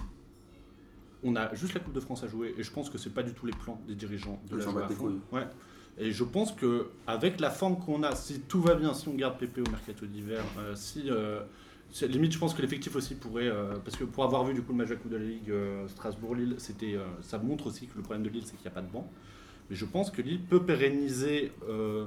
On 1.23 1.35
a 1.35 1.53
juste 1.55 1.73
la 1.73 1.79
Coupe 1.81 1.93
de 1.93 1.99
France 1.99 2.23
à 2.23 2.27
jouer, 2.27 2.53
et 2.57 2.63
je 2.63 2.71
pense 2.71 2.89
que 2.89 2.97
c'est 2.97 3.09
pas 3.13 3.23
du 3.23 3.33
tout 3.33 3.45
les 3.45 3.51
plans 3.53 3.79
des 3.87 3.95
dirigeants 3.95 4.39
de 4.49 4.55
Ils 4.55 4.59
la 4.59 4.63
jouer 4.71 4.83
à 4.83 4.87
fond. 4.89 5.19
Ouais. 5.31 5.47
Et 5.97 6.11
je 6.11 6.23
pense 6.23 6.51
que 6.51 6.89
avec 7.07 7.39
la 7.39 7.49
forme 7.49 7.79
qu'on 7.79 8.03
a, 8.03 8.15
si 8.15 8.41
tout 8.41 8.61
va 8.61 8.75
bien, 8.75 8.93
si 8.93 9.07
on 9.07 9.13
garde 9.13 9.37
Pépé 9.37 9.61
au 9.61 9.69
mercato 9.71 10.05
d'hiver, 10.05 10.43
euh, 10.59 10.75
si 10.75 11.09
euh, 11.09 11.39
c'est- 11.91 12.07
limite, 12.07 12.33
je 12.33 12.37
pense 12.39 12.53
que 12.53 12.61
l'effectif 12.61 12.95
aussi 12.95 13.15
pourrait, 13.15 13.47
euh, 13.47 13.73
parce 13.83 13.95
que 13.97 14.03
pour 14.03 14.23
avoir 14.23 14.43
vu 14.45 14.53
du 14.53 14.61
coup 14.61 14.71
le 14.73 14.77
match 14.77 14.89
de 14.89 14.93
la 14.93 14.99
Coupe 14.99 15.11
de 15.11 15.17
la 15.17 15.23
Ligue 15.25 15.49
euh, 15.51 15.87
Strasbourg-Lille, 15.87 16.55
c'était, 16.59 16.95
euh, 16.95 17.05
ça 17.21 17.37
montre 17.39 17.67
aussi 17.67 17.87
que 17.87 17.95
le 17.97 18.03
problème 18.03 18.23
de 18.23 18.29
Lille, 18.29 18.43
c'est 18.45 18.55
qu'il 18.57 18.61
n'y 18.63 18.67
a 18.67 18.71
pas 18.75 18.81
de 18.81 18.91
banc. 18.91 19.09
Mais 19.69 19.75
je 19.75 19.85
pense 19.85 20.11
que 20.11 20.21
Lille 20.21 20.41
peut 20.41 20.61
pérenniser, 20.63 21.51
euh, 21.67 22.05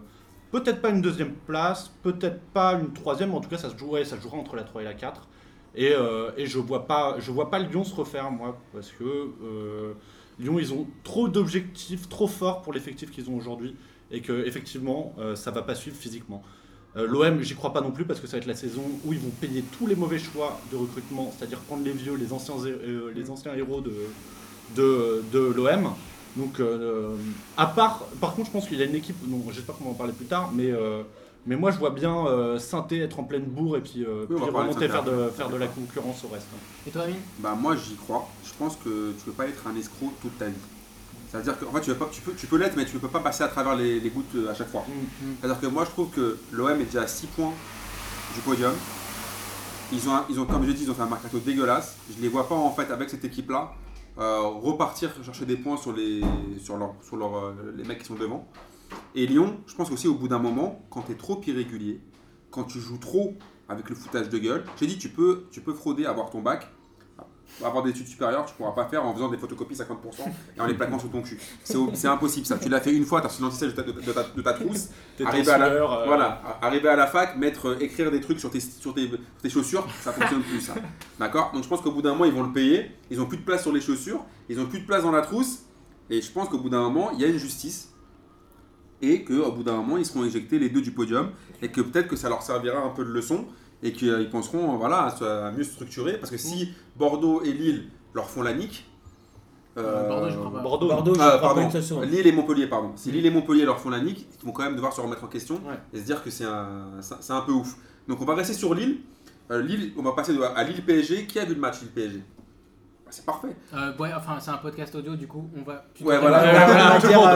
peut-être 0.53 0.81
pas 0.81 0.91
une 0.91 1.03
deuxième 1.03 1.33
place, 1.47 1.93
peut-être 2.03 2.41
pas 2.53 2.75
une 2.75 2.93
troisième, 2.93 3.31
mais 3.31 3.37
en 3.37 3.41
tout 3.41 3.49
cas 3.49 3.59
ça 3.59 3.71
se 3.71 3.77
jouerait, 3.77 4.05
ça 4.05 4.19
jouera 4.19 4.37
entre 4.37 4.57
la 4.57 4.63
3 4.63 4.83
et 4.83 4.85
la 4.85 4.95
4. 4.95 5.29
Et, 5.75 5.93
euh, 5.93 6.31
et 6.37 6.47
je 6.47 6.59
vois 6.59 6.87
pas, 6.87 7.17
je 7.19 7.31
vois 7.31 7.51
pas 7.51 7.59
Lyon 7.59 7.85
se 7.85 7.95
refaire 7.95 8.31
moi, 8.31 8.59
parce 8.73 8.91
que 8.91 9.05
euh, 9.05 9.93
Lyon 10.39 10.59
ils 10.59 10.73
ont 10.73 10.87
trop 11.03 11.29
d'objectifs, 11.29 12.09
trop 12.09 12.29
forts 12.29 12.63
pour 12.63 12.73
l'effectif 12.73 13.11
qu'ils 13.11 13.29
ont 13.29 13.37
aujourd'hui, 13.37 13.75
et 14.11 14.21
que 14.21 14.47
effectivement 14.47 15.15
ça 15.35 15.51
va 15.51 15.63
pas 15.63 15.75
suivre 15.75 15.97
physiquement. 15.97 16.43
L'OM, 16.95 17.43
j'y 17.43 17.55
crois 17.55 17.73
pas 17.73 17.83
non 17.83 17.91
plus 17.91 18.07
parce 18.07 18.19
que 18.19 18.27
ça 18.27 18.33
va 18.33 18.39
être 18.39 18.47
la 18.47 18.55
saison 18.55 18.83
où 19.05 19.13
ils 19.13 19.19
vont 19.19 19.29
payer 19.29 19.63
tous 19.79 19.87
les 19.87 19.95
mauvais 19.95 20.19
choix 20.19 20.59
de 20.73 20.77
recrutement, 20.77 21.31
c'est-à-dire 21.37 21.59
prendre 21.59 21.85
les 21.85 21.93
vieux, 21.93 22.15
les 22.15 22.33
anciens, 22.33 22.55
les 23.15 23.31
anciens 23.31 23.55
héros 23.55 23.83
de 23.83 25.53
l'OM. 25.53 25.93
Donc, 26.37 26.61
euh, 26.61 27.17
à 27.57 27.67
part, 27.67 28.05
par 28.21 28.35
contre, 28.35 28.47
je 28.49 28.53
pense 28.53 28.69
qu'il 28.69 28.79
y 28.79 28.83
a 28.83 28.87
une 28.87 28.95
équipe, 28.95 29.17
non, 29.29 29.43
j'espère 29.53 29.77
qu'on 29.77 29.85
va 29.85 29.91
en 29.91 29.95
parler 29.95 30.13
plus 30.13 30.27
tard, 30.27 30.51
mais, 30.55 30.71
euh, 30.71 31.03
mais 31.47 31.57
moi 31.57 31.71
je 31.71 31.79
vois 31.79 31.91
bien 31.91 32.27
euh, 32.27 32.59
Sainté 32.59 33.01
être 33.01 33.19
en 33.19 33.25
pleine 33.25 33.45
bourre 33.45 33.77
et 33.77 33.81
puis, 33.81 34.05
euh, 34.05 34.27
Oui, 34.31 34.37
remonter 34.41 34.89
faire 34.89 35.03
de, 35.05 35.31
faire 35.31 35.49
de 35.49 35.57
la 35.57 35.67
concurrence 35.67 36.23
au 36.25 36.29
reste. 36.29 36.47
hein. 36.55 36.59
Et 36.87 36.91
toi, 36.91 37.03
Amine? 37.03 37.17
Bah 37.41 37.57
moi 37.59 37.75
j'y 37.77 37.97
crois. 37.97 38.29
Je 38.45 38.51
pense 38.59 38.77
que 38.77 39.13
tu 39.19 39.25
peux 39.25 39.33
pas 39.33 39.47
être 39.47 39.67
un 39.67 39.77
escroc 39.77 40.13
toute 40.23 40.39
ta 40.39 40.47
vie. 40.47 40.55
C'est-à-dire 41.31 41.59
que 41.59 41.65
en 41.67 41.73
fait, 41.73 41.81
tu, 41.83 41.91
veux 41.91 41.97
pas, 41.97 42.09
tu 42.13 42.21
peux, 42.23 42.33
tu 42.33 42.47
peux 42.47 42.57
l'être, 42.57 42.77
mais 42.77 42.85
tu 42.87 42.99
peux 42.99 43.09
pas 43.09 43.21
passer 43.21 43.43
à 43.45 43.49
travers 43.49 43.75
les, 43.77 43.99
les 44.01 44.11
gouttes 44.11 44.35
euh, 44.37 44.51
à 44.51 44.55
chaque 44.55 44.71
fois. 44.71 44.85
C'est-à-dire 45.41 45.61
que 45.61 45.67
moi 45.67 45.85
je 45.85 45.91
trouve 45.91 46.09
que 46.11 46.39
l'OM 46.53 46.81
est 46.81 46.85
déjà 46.85 47.03
à 47.03 47.07
6 47.07 47.27
points 47.29 47.53
du 48.35 48.41
podium. 48.43 48.73
Ils 49.93 50.07
ont, 50.09 50.15
un- 50.15 50.25
ils 50.31 50.39
ont, 50.39 50.45
comme 50.45 50.67
je 50.67 50.73
dis, 50.73 50.85
ils 50.85 50.91
ont 50.91 50.95
fait 50.95 51.03
un 51.03 51.07
mercato 51.09 51.39
dégueulasse. 51.39 51.97
Je 52.15 52.21
les 52.23 52.29
vois 52.29 52.47
pas 52.49 52.55
en 52.55 52.71
fait 52.73 52.91
avec 52.91 53.09
cette 53.11 53.25
équipe-là 53.25 53.73
euh, 54.19 54.41
repartir 54.43 55.13
chercher 55.23 55.47
des 55.47 55.57
points 55.57 55.77
sur 55.77 55.93
les, 55.93 56.23
sur 56.59 56.77
leur, 56.77 56.95
sur 57.03 57.37
euh, 57.37 57.73
les 57.77 57.85
mecs 57.85 57.99
qui 57.99 58.05
sont 58.05 58.15
devant. 58.15 58.49
Et 59.15 59.27
Lyon, 59.27 59.59
je 59.67 59.75
pense 59.75 59.91
aussi 59.91 60.09
au 60.09 60.15
bout 60.15 60.29
d'un 60.29 60.39
moment, 60.39 60.85
quand 60.91 61.03
tu 61.03 61.13
es 61.13 61.15
trop 61.15 61.41
irrégulier, 61.47 62.01
quand 62.51 62.65
tu 62.65 62.81
joues 62.81 62.99
trop 62.99 63.37
avec 63.69 63.89
le 63.89 63.95
foutage 63.95 64.29
de 64.29 64.39
gueule, 64.39 64.65
j'ai 64.81 64.87
dit 64.87 64.99
tu 64.99 65.11
peux, 65.11 65.47
tu 65.51 65.61
peux 65.61 65.75
frauder, 65.75 66.07
avoir 66.07 66.31
ton 66.31 66.41
bac, 66.41 66.69
avoir 67.65 67.83
des 67.83 67.91
études 67.91 68.07
supérieures, 68.07 68.45
tu 68.47 68.55
pourras 68.55 68.73
pas 68.73 68.87
faire 68.87 69.05
en 69.05 69.13
faisant 69.15 69.29
des 69.29 69.37
photocopies 69.39 69.75
50% 69.75 69.85
et 70.57 70.61
en 70.61 70.67
les 70.67 70.75
plaquant 70.75 70.99
sur 70.99 71.11
ton 71.11 71.23
cul. 71.23 71.39
C'est 71.95 72.09
impossible 72.09 72.47
ça. 72.47 72.59
Tu 72.59 72.69
l'as 72.69 72.81
fait 72.81 72.93
une 72.95 73.05
fois, 73.05 73.21
tu 73.21 73.27
as 73.27 73.41
l'antisèche 73.41 73.75
de 73.75 73.83
ta, 73.83 73.83
de 73.83 74.13
ta- 74.13 74.23
de 74.37 74.43
ta 74.43 74.53
trousse, 74.53 74.89
Arrivé 75.27 75.51
à 75.51 75.59
la- 75.59 75.67
euh, 76.03 76.07
voilà, 76.07 76.59
arriver 76.63 76.89
à 76.89 76.97
la 76.97 77.07
fac, 77.07 77.37
mettre, 77.37 77.69
euh, 77.69 77.79
écrire 77.81 78.11
des 78.11 78.21
trucs 78.21 78.39
sur 78.41 78.51
tes, 78.51 78.61
sur 78.61 78.95
tes, 78.95 79.09
sur 79.09 79.19
tes 79.43 79.51
chaussures, 79.51 79.87
ça 80.01 80.13
fonctionne 80.13 80.43
plus 80.43 80.61
ça. 80.61 80.75
D'accord? 81.19 81.51
Donc 81.53 81.65
je 81.65 81.69
pense 81.69 81.81
qu'au 81.81 81.91
bout 81.93 82.03
d'un 82.03 82.11
moment, 82.13 82.25
ils 82.27 82.33
vont 82.33 82.43
le 82.45 82.53
payer. 82.53 82.91
Ils 83.11 83.21
ont 83.21 83.27
plus 83.27 83.39
de 83.39 83.43
place 83.45 83.63
sur 83.63 83.73
les 83.73 83.81
chaussures, 83.81 84.25
ils 84.49 84.59
ont 84.61 84.67
plus 84.67 84.81
de 84.81 84.87
place 84.87 85.03
dans 85.03 85.11
la 85.13 85.23
trousse. 85.23 85.61
Et 86.11 86.23
je 86.23 86.31
pense 86.31 86.49
qu'au 86.49 86.59
bout 86.59 86.71
d'un 86.71 86.81
moment, 86.83 87.11
il 87.13 87.21
y 87.21 87.25
a 87.25 87.29
une 87.29 87.39
justice. 87.39 87.93
Et 89.01 89.25
qu'au 89.25 89.53
bout 89.53 89.63
d'un 89.63 89.77
moment, 89.77 89.97
ils 89.97 90.05
seront 90.07 90.25
éjectés 90.25 90.59
les 90.59 90.69
deux 90.71 90.81
du 90.81 90.91
podium. 90.91 91.31
Et 91.63 91.69
que 91.71 91.81
peut-être 91.81 92.09
que 92.09 92.17
ça 92.17 92.29
leur 92.29 92.43
servira 92.43 92.81
un 92.81 92.89
peu 92.91 93.05
de 93.05 93.11
leçon. 93.11 93.47
Et 93.83 93.93
qu'ils 93.93 94.29
penseront 94.31 94.77
voilà, 94.77 95.05
à, 95.05 95.11
se- 95.11 95.25
à 95.25 95.51
mieux 95.53 95.63
structurer. 95.65 96.15
Parce 96.19 96.31
que 96.31 96.37
si 96.39 96.73
Bordeaux 96.97 97.43
et 97.43 97.53
Lille 97.53 97.85
leur 98.15 98.29
font 98.29 98.43
la 98.43 98.53
nique. 98.55 98.85
Euh, 99.77 100.09
Bordeaux, 100.09 100.31
je 100.31 100.37
crois 100.37 100.53
pas. 100.53 100.61
Bordeaux. 100.61 100.89
Bordeaux, 100.89 101.15
je 101.15 101.21
Ah, 101.21 101.37
crois 101.39 101.55
pas 101.55 101.61
pardon. 101.63 102.03
une. 102.03 102.11
Lille 102.11 102.27
et 102.27 102.33
Montpellier, 102.33 102.67
pardon. 102.67 102.91
Si 102.97 103.13
Lille 103.13 103.25
et 103.27 103.31
Montpellier 103.31 103.65
leur 103.65 103.79
font 103.79 103.91
la 103.91 104.01
nique, 104.01 104.27
ils 104.43 104.45
vont 104.47 104.51
quand 104.53 104.65
même 104.65 104.75
devoir 104.75 104.93
se 104.93 105.01
remettre 105.01 105.23
en 105.23 105.29
question 105.29 105.57
Ouais. 105.65 105.79
et 105.93 105.99
se 105.99 106.05
dire 106.05 106.23
que 106.25 106.31
c'est 106.31 106.45
un, 106.47 106.91
c'est 107.01 107.33
un 107.33 107.43
peu 107.43 107.53
ouf. 107.53 107.77
Donc 108.09 108.21
on 108.21 108.25
va 108.25 108.35
rester 108.35 108.55
sur 108.55 108.75
Lille. 108.75 108.99
Euh, 109.53 109.63
Lille, 109.63 109.93
on 109.97 110.03
va 110.03 110.13
passer 110.13 110.37
à 110.57 110.65
Lille 110.65 110.85
PSG. 110.85 111.27
Qui 111.27 111.39
a 111.39 111.45
vu 111.45 111.55
le 111.55 111.61
match 111.61 111.81
Lille 111.81 111.91
PSG 111.93 112.23
C'est 113.11 113.25
parfait. 113.25 113.49
Euh, 113.75 113.97
ouais, 113.99 114.11
enfin, 114.17 114.37
c'est 114.41 114.51
un 114.51 114.57
podcast 114.59 114.95
audio, 114.95 115.15
du 115.17 115.27
coup, 115.27 115.49
on 115.57 115.63
va. 115.63 115.85
tu 115.95 116.05
Ouais, 116.05 116.19
voilà. 116.19 116.99
Tout 117.01 117.07
le 117.09 117.15
monde. 117.15 117.29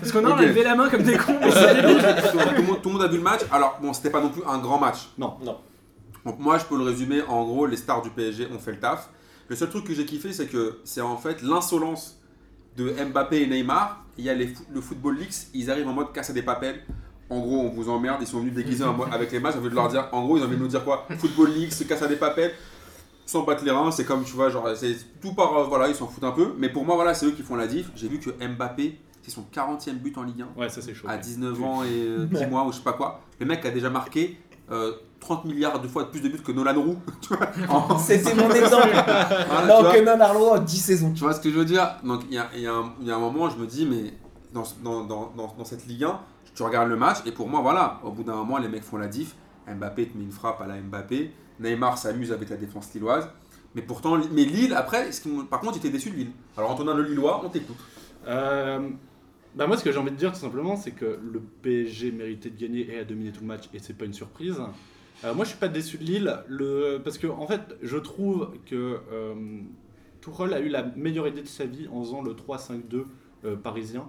Parce 0.00 0.12
qu'on 0.12 0.24
a 0.24 0.30
Ok. 0.30 0.40
levé 0.40 0.62
la 0.64 0.74
main 0.74 0.88
comme 0.88 1.02
des 1.02 1.16
cons, 1.16 1.38
mais 1.40 1.50
tout, 1.50 2.38
le 2.56 2.62
monde, 2.62 2.82
tout 2.82 2.88
le 2.88 2.92
monde 2.94 3.02
a 3.02 3.08
vu 3.08 3.16
le 3.18 3.22
match. 3.22 3.40
Alors 3.50 3.78
bon, 3.80 3.92
c'était 3.92 4.10
pas 4.10 4.20
non 4.20 4.30
plus 4.30 4.42
un 4.48 4.58
grand 4.58 4.78
match. 4.78 5.08
Non. 5.18 5.34
Non. 5.44 5.58
Donc 6.24 6.38
moi, 6.38 6.58
je 6.58 6.64
peux 6.64 6.76
le 6.76 6.84
résumer. 6.84 7.22
En 7.28 7.44
gros, 7.44 7.66
les 7.66 7.76
stars 7.76 8.02
du 8.02 8.10
PSG 8.10 8.48
ont 8.54 8.58
fait 8.58 8.72
le 8.72 8.78
taf. 8.80 9.08
Le 9.48 9.56
seul 9.56 9.68
truc 9.70 9.84
que 9.84 9.94
j'ai 9.94 10.04
kiffé, 10.06 10.32
c'est 10.32 10.46
que 10.46 10.78
c'est 10.84 11.00
en 11.00 11.16
fait 11.16 11.42
l'insolence 11.42 12.20
de 12.76 12.90
Mbappé 13.10 13.42
et 13.42 13.46
Neymar. 13.46 14.04
Il 14.18 14.24
y 14.24 14.30
a 14.30 14.34
les 14.34 14.46
fo- 14.48 14.62
le 14.72 14.80
Football 14.80 15.16
Leaks, 15.18 15.48
ils 15.54 15.70
arrivent 15.70 15.88
en 15.88 15.92
mode 15.92 16.12
casser 16.12 16.32
des 16.32 16.42
papels. 16.42 16.80
En 17.30 17.40
gros, 17.40 17.60
on 17.60 17.68
vous 17.70 17.88
emmerde, 17.88 18.18
ils 18.20 18.26
sont 18.26 18.40
venus 18.40 18.52
déguisés 18.52 18.84
en 18.84 18.92
mode- 18.92 19.08
avec 19.12 19.32
les 19.32 19.40
matchs. 19.40 19.54
J'ai 19.54 19.60
envie 19.60 19.70
de 19.70 19.74
leur 19.74 19.88
dire, 19.88 20.06
en 20.12 20.22
gros, 20.24 20.36
ils 20.36 20.42
ont 20.42 20.46
envie 20.46 20.56
de 20.56 20.62
nous 20.62 20.68
dire 20.68 20.84
quoi? 20.84 21.06
Football 21.18 21.50
Leaks, 21.50 21.72
se 21.72 21.84
casse 21.84 22.02
à 22.02 22.06
des 22.06 22.16
papels, 22.16 22.52
sans 23.32 23.42
battre 23.44 23.64
les 23.64 23.70
reins. 23.70 23.90
C'est 23.90 24.04
comme, 24.04 24.24
tu 24.24 24.34
vois, 24.34 24.50
genre, 24.50 24.68
c'est 24.76 24.94
tout 25.20 25.32
par. 25.34 25.56
euh, 25.56 25.64
voilà, 25.64 25.88
ils 25.88 25.94
s'en 25.94 26.06
foutent 26.06 26.24
un 26.24 26.32
peu. 26.32 26.54
Mais 26.58 26.68
pour 26.68 26.84
moi, 26.84 26.94
voilà, 26.96 27.14
c'est 27.14 27.26
eux 27.26 27.30
qui 27.32 27.42
font 27.42 27.56
la 27.56 27.66
diff. 27.66 27.90
J'ai 27.96 28.08
vu 28.08 28.18
que 28.20 28.30
Mbappé, 28.30 28.98
c'est 29.22 29.30
son 29.30 29.44
40e 29.52 29.94
but 29.94 30.16
en 30.18 30.22
Ligue 30.24 30.42
1 30.56 30.60
Ouais, 30.60 30.68
ça 30.68 30.80
c'est 30.82 30.94
chaud. 30.94 31.06
à 31.08 31.16
19 31.16 31.62
ans 31.62 31.82
et 31.82 31.88
euh, 31.90 32.24
10 32.26 32.46
mois 32.46 32.64
ou 32.66 32.72
je 32.72 32.76
sais 32.78 32.82
pas 32.82 32.92
quoi. 32.92 33.20
Le 33.40 33.46
mec 33.46 33.64
a 33.64 33.70
déjà 33.70 33.88
marqué 33.90 34.38
euh, 34.70 34.92
30 35.20 35.44
milliards 35.44 35.80
de 35.80 35.86
fois 35.88 36.10
plus 36.10 36.20
de 36.20 36.28
buts 36.28 36.42
que 36.42 36.52
Nolan 36.52 36.74
Roux. 36.80 36.96
tu 37.20 37.34
vois, 37.34 37.46
en- 37.68 37.98
C'était 37.98 38.34
mon 38.34 38.50
exemple. 38.50 38.88
Voilà, 38.92 39.66
non, 39.68 39.82
vois. 39.82 39.94
que 39.94 40.00
non, 40.04 40.20
Arlo 40.20 40.46
en 40.50 40.58
10 40.58 40.76
saisons. 40.78 41.12
Tu 41.12 41.20
vois 41.24 41.32
ce 41.34 41.40
que 41.40 41.50
je 41.50 41.58
veux 41.58 41.64
dire? 41.64 41.96
Donc 42.04 42.22
il 42.28 42.34
y 42.34 42.38
a, 42.38 42.48
il 42.54 42.60
y 42.62 42.66
a 42.66 42.72
un- 42.74 42.92
il 43.00 43.06
y 43.06 43.10
a 43.10 43.16
un 43.16 43.20
moment, 43.20 43.48
je 43.50 43.56
me 43.58 43.66
dis, 43.66 43.86
mais 43.86 44.12
dans, 44.52 44.64
ce- 44.64 44.74
dans, 44.82 45.04
dans, 45.04 45.32
dans, 45.36 45.54
dans 45.56 45.64
cette 45.64 45.86
Ligue 45.86 46.04
1, 46.04 46.18
tu 46.54 46.62
regardes 46.64 46.88
le 46.88 46.96
match, 46.96 47.18
et 47.24 47.32
pour 47.32 47.48
moi, 47.48 47.60
voilà, 47.62 48.00
au 48.04 48.10
bout 48.10 48.24
d'un 48.24 48.34
moment, 48.34 48.58
les 48.58 48.68
mecs 48.68 48.82
font 48.84 48.98
la 48.98 49.06
diff. 49.08 49.34
Mbappé 49.68 50.08
te 50.08 50.18
met 50.18 50.24
une 50.24 50.32
frappe 50.32 50.60
à 50.60 50.66
la 50.66 50.74
Mbappé. 50.80 51.32
Neymar 51.60 51.98
s'amuse 51.98 52.32
avec 52.32 52.50
la 52.50 52.56
défense 52.56 52.92
lilloise. 52.94 53.28
Mais 53.74 53.82
pourtant, 53.82 54.18
mais 54.32 54.44
Lille, 54.44 54.74
après, 54.74 55.10
par 55.48 55.60
contre, 55.60 55.74
j'étais 55.74 55.90
déçu 55.90 56.10
de 56.10 56.16
Lille. 56.16 56.32
Alors 56.56 56.70
Antonin 56.70 56.94
Le 56.94 57.02
Lillois, 57.02 57.42
on 57.44 57.48
t'écoute. 57.48 57.76
Euh, 58.26 58.90
bah 59.54 59.66
moi, 59.66 59.76
ce 59.76 59.84
que 59.84 59.92
j'ai 59.92 59.98
envie 59.98 60.10
de 60.10 60.16
dire 60.16 60.32
tout 60.32 60.38
simplement, 60.38 60.76
c'est 60.76 60.92
que 60.92 61.18
le 61.22 61.40
PSG 61.62 62.12
méritait 62.12 62.50
de 62.50 62.58
gagner 62.58 62.92
et 62.92 62.98
a 62.98 63.04
dominé 63.04 63.32
tout 63.32 63.40
le 63.40 63.46
match, 63.46 63.64
et 63.72 63.78
c'est 63.78 63.96
pas 63.96 64.04
une 64.04 64.12
surprise. 64.12 64.60
Euh, 65.24 65.34
moi, 65.34 65.44
je 65.44 65.50
suis 65.50 65.58
pas 65.58 65.68
déçu 65.68 65.98
de 65.98 66.04
Lille, 66.04 66.38
le... 66.48 66.98
parce 67.02 67.16
que 67.16 67.26
en 67.26 67.46
fait, 67.46 67.76
je 67.82 67.96
trouve 67.96 68.52
que 68.66 68.98
euh, 69.12 69.34
a 70.38 70.60
eu 70.60 70.68
la 70.68 70.84
meilleure 70.96 71.28
idée 71.28 71.42
de 71.42 71.48
sa 71.48 71.64
vie 71.64 71.88
en 71.88 72.02
faisant 72.02 72.22
le 72.22 72.32
3-5-2 72.32 73.04
euh, 73.44 73.56
parisien 73.56 74.08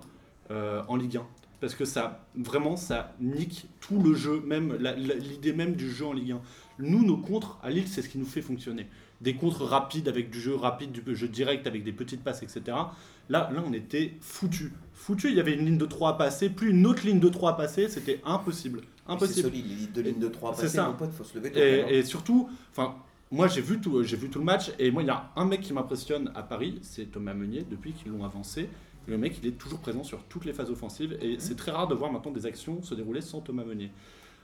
euh, 0.52 0.84
en 0.88 0.96
Ligue 0.96 1.18
1. 1.18 1.26
Parce 1.64 1.76
que 1.76 1.86
ça, 1.86 2.26
vraiment, 2.36 2.76
ça 2.76 3.16
nique 3.22 3.68
tout 3.80 4.04
le 4.04 4.14
jeu, 4.16 4.44
même 4.46 4.78
l'idée 4.98 5.54
même 5.54 5.76
du 5.76 5.90
jeu 5.90 6.06
en 6.06 6.12
Ligue 6.12 6.34
1. 6.34 6.42
Nous, 6.80 7.06
nos 7.06 7.16
contres 7.16 7.58
à 7.64 7.70
Lille, 7.70 7.88
c'est 7.88 8.02
ce 8.02 8.10
qui 8.10 8.18
nous 8.18 8.26
fait 8.26 8.42
fonctionner. 8.42 8.88
Des 9.22 9.36
contres 9.36 9.64
rapides 9.64 10.10
avec 10.10 10.30
du 10.30 10.42
jeu 10.42 10.56
rapide, 10.56 10.92
du 10.92 11.16
jeu 11.16 11.30
direct 11.30 11.66
avec 11.66 11.86
des 11.86 11.94
petites 11.94 12.22
passes, 12.22 12.44
etc. 12.44 12.62
Là, 12.68 12.90
là, 13.30 13.64
on 13.66 13.72
était 13.72 14.16
foutu. 14.20 14.74
Foutu, 14.94 15.30
il 15.30 15.36
y 15.36 15.40
avait 15.40 15.54
une 15.54 15.66
ligne 15.66 15.78
de 15.78 15.86
3 15.86 16.10
à 16.10 16.14
passer, 16.16 16.50
plus 16.50 16.72
une 16.72 16.86
autre 16.86 17.06
ligne 17.06 17.22
de 17.22 17.30
3 17.30 17.52
à 17.52 17.54
passer, 17.54 17.88
c'était 17.88 18.20
impossible. 18.26 18.82
C'est 19.06 19.14
Impossible. 19.14 19.42
solide, 19.48 19.66
les 19.80 19.88
deux 19.88 20.02
lignes 20.02 20.20
de 20.20 20.28
3 20.28 20.56
C'est 20.56 20.64
passées, 20.64 20.76
ça. 20.76 20.88
mon 20.90 20.96
pote, 20.96 21.14
faut 21.14 21.24
se 21.24 21.38
lever. 21.38 21.54
Et, 21.56 22.00
et 22.00 22.04
surtout, 22.04 22.50
enfin, 22.72 22.96
moi 23.32 23.48
j'ai 23.48 23.62
vu 23.62 23.80
tout, 23.80 24.04
j'ai 24.04 24.18
vu 24.18 24.30
tout 24.30 24.40
le 24.40 24.46
match 24.46 24.72
et 24.80 24.92
moi 24.92 25.02
il 25.02 25.08
y 25.08 25.12
a 25.12 25.32
un 25.38 25.46
mec 25.46 25.62
qui 25.62 25.72
m'impressionne 25.72 26.30
à 26.36 26.44
Paris, 26.44 26.80
c'est 26.82 27.06
Thomas 27.06 27.34
Meunier 27.34 27.66
depuis 27.70 27.94
qu'ils 27.94 28.12
l'ont 28.12 28.26
avancé. 28.26 28.68
Le 29.08 29.18
mec 29.18 29.38
il 29.42 29.50
est 29.50 29.58
toujours 29.58 29.80
présent 29.80 30.04
sur 30.04 30.24
toutes 30.24 30.46
les 30.46 30.54
phases 30.54 30.70
offensives 30.70 31.18
et 31.22 31.36
c'est 31.40 31.56
très 31.56 31.72
rare 31.72 31.88
de 31.88 31.96
voir 31.96 32.12
maintenant 32.12 32.32
des 32.32 32.46
actions 32.46 32.82
se 32.82 32.96
dérouler 32.96 33.22
sans 33.22 33.42
Thomas 33.42 33.64
Meunier. 33.64 33.92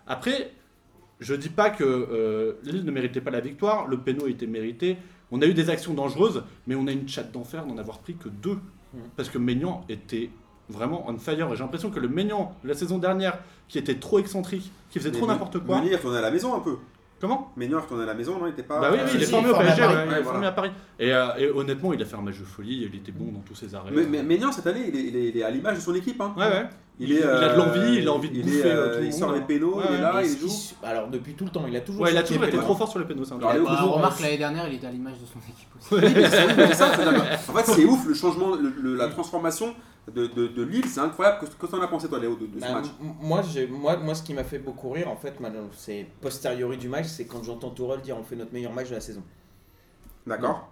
Après, 0.07 0.51
je 1.19 1.33
dis 1.33 1.49
pas 1.49 1.69
que 1.69 1.83
euh, 1.83 2.53
Lille 2.63 2.85
ne 2.85 2.91
méritait 2.91 3.21
pas 3.21 3.31
la 3.31 3.39
victoire, 3.39 3.87
le 3.87 3.97
péno 3.97 4.27
était 4.27 4.47
mérité. 4.47 4.97
On 5.31 5.41
a 5.41 5.45
eu 5.45 5.53
des 5.53 5.69
actions 5.69 5.93
dangereuses, 5.93 6.43
mais 6.65 6.75
on 6.75 6.87
a 6.87 6.91
une 6.91 7.07
chatte 7.07 7.31
d'enfer 7.31 7.65
d'en 7.65 7.77
avoir 7.77 7.99
pris 7.99 8.15
que 8.15 8.29
deux. 8.29 8.57
Parce 9.15 9.29
que 9.29 9.37
Maignan 9.37 9.85
était 9.87 10.31
vraiment 10.67 11.05
on 11.07 11.17
fire. 11.17 11.51
Et 11.51 11.55
j'ai 11.55 11.63
l'impression 11.63 11.91
que 11.91 11.99
le 11.99 12.07
Maignan 12.07 12.55
de 12.63 12.69
la 12.69 12.73
saison 12.73 12.97
dernière, 12.97 13.39
qui 13.67 13.77
était 13.77 13.99
trop 13.99 14.17
excentrique, 14.19 14.71
qui 14.89 14.99
faisait 14.99 15.11
trop 15.11 15.27
n'importe 15.27 15.59
quoi. 15.59 15.77
Meunier 15.77 15.93
est 15.93 15.97
retourné 15.97 16.17
à 16.17 16.21
la 16.21 16.31
maison 16.31 16.55
un 16.55 16.59
peu. 16.59 16.77
Comment? 17.21 17.51
Est 17.59 17.65
retourné 17.75 18.03
à 18.03 18.05
la 18.05 18.13
maison, 18.13 18.39
non? 18.39 18.47
Il 18.47 18.51
était 18.51 18.63
pas. 18.63 18.79
bah 18.79 18.89
oui, 18.93 18.99
oui, 19.03 19.11
il 19.15 19.21
est 19.21 19.25
si, 19.25 19.31
formé 19.31 19.49
au 19.49 19.53
formé 19.53 19.67
PSG, 19.69 19.81
ouais, 19.83 20.05
il 20.09 20.17
est 20.17 20.23
formé 20.23 20.45
à 20.47 20.51
Paris. 20.51 20.71
Et, 20.99 21.13
euh, 21.13 21.27
et 21.37 21.49
honnêtement, 21.49 21.91
il 21.93 22.01
a 22.01 22.05
fait 22.05 22.15
un 22.15 22.21
match 22.21 22.39
de 22.39 22.45
folie, 22.45 22.87
il 22.89 22.95
était 22.95 23.11
bon 23.11 23.31
dans 23.31 23.39
tous 23.41 23.55
ses 23.55 23.75
arrêts. 23.75 23.91
Mais, 23.93 24.03
mais 24.05 24.23
Maignan, 24.23 24.51
cette 24.51 24.67
année, 24.67 24.85
il 24.87 24.95
est, 24.95 25.03
il 25.03 25.15
est- 25.15 25.29
il 25.29 25.37
est 25.37 25.43
à 25.43 25.49
l'image 25.49 25.75
de 25.75 25.81
son 25.81 25.93
équipe. 25.95 26.19
Hein. 26.21 26.33
Ouais, 26.37 26.43
ouais. 26.47 26.65
Il, 27.01 27.13
est, 27.13 27.15
Il 27.19 27.23
a 27.23 27.27
de 27.27 27.31
euh, 27.31 27.55
l'envie, 27.57 27.95
il 27.95 28.07
a 28.07 28.11
envie 28.13 28.29
de 28.29 28.35
il 28.35 28.41
bouffer, 28.43 28.59
est, 28.59 28.65
euh, 28.65 28.93
tout 28.95 28.99
le 28.99 29.05
Il 29.05 29.13
sort 29.13 29.27
monde, 29.29 29.37
les 29.37 29.41
hein. 29.41 29.45
pénaux, 29.47 29.81
il 29.89 29.95
est 29.95 30.01
là, 30.01 30.21
il 30.21 30.37
joue. 30.37 30.53
Alors, 30.83 31.07
depuis 31.07 31.33
tout 31.33 31.45
le 31.45 31.49
temps, 31.49 31.63
il 31.67 31.75
a 31.75 31.79
toujours 31.81 32.01
Ouais, 32.01 32.11
il 32.11 32.17
a 32.17 32.23
toujours 32.23 32.43
été 32.43 32.51
pénaux. 32.51 32.63
trop 32.63 32.75
fort 32.75 32.89
sur 32.89 32.99
les 32.99 33.05
pénaux, 33.05 33.23
Bah, 33.39 33.55
toujours, 33.55 33.95
remarque 33.95 34.19
l'année 34.19 34.37
dernière, 34.37 34.67
il 34.67 34.75
était 34.75 34.87
à 34.87 34.91
l'image 34.91 35.13
de 35.19 35.25
son 35.25 35.39
équipe 35.39 35.69
aussi. 35.77 35.93
Oui, 35.95 36.11
mais 36.13 36.29
c'est- 36.29 36.55
mais 36.57 36.73
ça, 36.73 36.91
c'est 36.95 37.05
d'accord. 37.05 37.23
En 37.49 37.53
fait, 37.53 37.71
c'est 37.71 37.85
ouf 37.85 38.05
le 38.05 38.13
changement, 38.13 38.55
le- 38.55 38.73
le- 38.81 38.95
la 38.95 39.07
transformation 39.07 39.73
de, 40.09 40.27
de, 40.27 40.47
de 40.47 40.63
Lille, 40.63 40.85
c'est 40.87 40.99
incroyable. 40.99 41.37
Qu'est-ce 41.39 41.55
que 41.55 41.65
t'en 41.65 41.81
as 41.81 41.87
pensé, 41.87 42.07
toi, 42.07 42.19
Léo, 42.19 42.35
de, 42.35 42.47
de 42.47 42.59
ce 42.59 42.65
Bah, 42.65 42.73
match? 42.73 42.87
moi, 43.21 43.41
j'ai- 43.41 43.67
moi, 43.67 43.97
moi, 43.97 44.15
ce 44.15 44.23
qui 44.23 44.33
m'a 44.33 44.43
fait 44.43 44.59
beaucoup 44.59 44.89
rire, 44.89 45.09
en 45.09 45.15
fait, 45.15 45.35
c'est 45.73 46.05
posteriori 46.21 46.77
du 46.77 46.89
match, 46.89 47.07
c'est 47.07 47.25
quand 47.25 47.43
j'entends 47.43 47.69
Tourelle 47.71 48.01
dire 48.01 48.17
on 48.17 48.23
fait 48.23 48.35
notre 48.35 48.53
meilleur 48.53 48.73
match 48.73 48.89
de 48.89 48.95
la 48.95 49.01
saison. 49.01 49.23
D'accord 50.27 50.69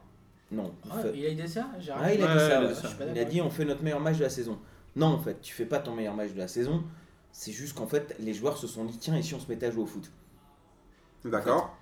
Non. 0.51 0.73
il 0.85 0.91
Ah, 0.91 1.01
il 1.13 1.25
a 1.25 1.45
dit 1.45 1.51
ça? 1.51 1.67
J'ai 1.79 1.91
Ah, 1.91 2.13
il 2.13 2.21
a 2.21 2.25
Ouais, 2.27 2.33
dit 2.33 2.39
ça, 2.39 2.47
il 2.47 2.51
a 2.53 2.61
ouais. 2.61 2.67
dit 2.73 2.75
ça. 2.81 2.89
Il 3.31 3.39
a 3.41 3.45
on 3.45 3.49
fait 3.49 3.65
notre 3.65 3.83
meilleur 3.83 3.99
match 3.99 4.17
de 4.17 4.23
la 4.23 4.29
saison. 4.29 4.57
Non, 4.95 5.07
en 5.07 5.19
fait, 5.19 5.39
tu 5.41 5.53
fais 5.53 5.65
pas 5.65 5.79
ton 5.79 5.93
meilleur 5.93 6.15
match 6.15 6.31
de 6.33 6.37
la 6.39 6.47
saison. 6.47 6.83
C'est 7.31 7.51
juste 7.51 7.77
qu'en 7.77 7.87
fait, 7.87 8.15
les 8.19 8.33
joueurs 8.33 8.57
se 8.57 8.67
sont 8.67 8.85
dit 8.85 8.97
tiens, 8.97 9.15
et 9.15 9.21
si 9.21 9.35
on 9.35 9.39
se 9.39 9.47
mettait 9.47 9.67
à 9.67 9.71
jouer 9.71 9.83
au 9.83 9.87
foot? 9.87 10.11
D'accord 11.25 11.75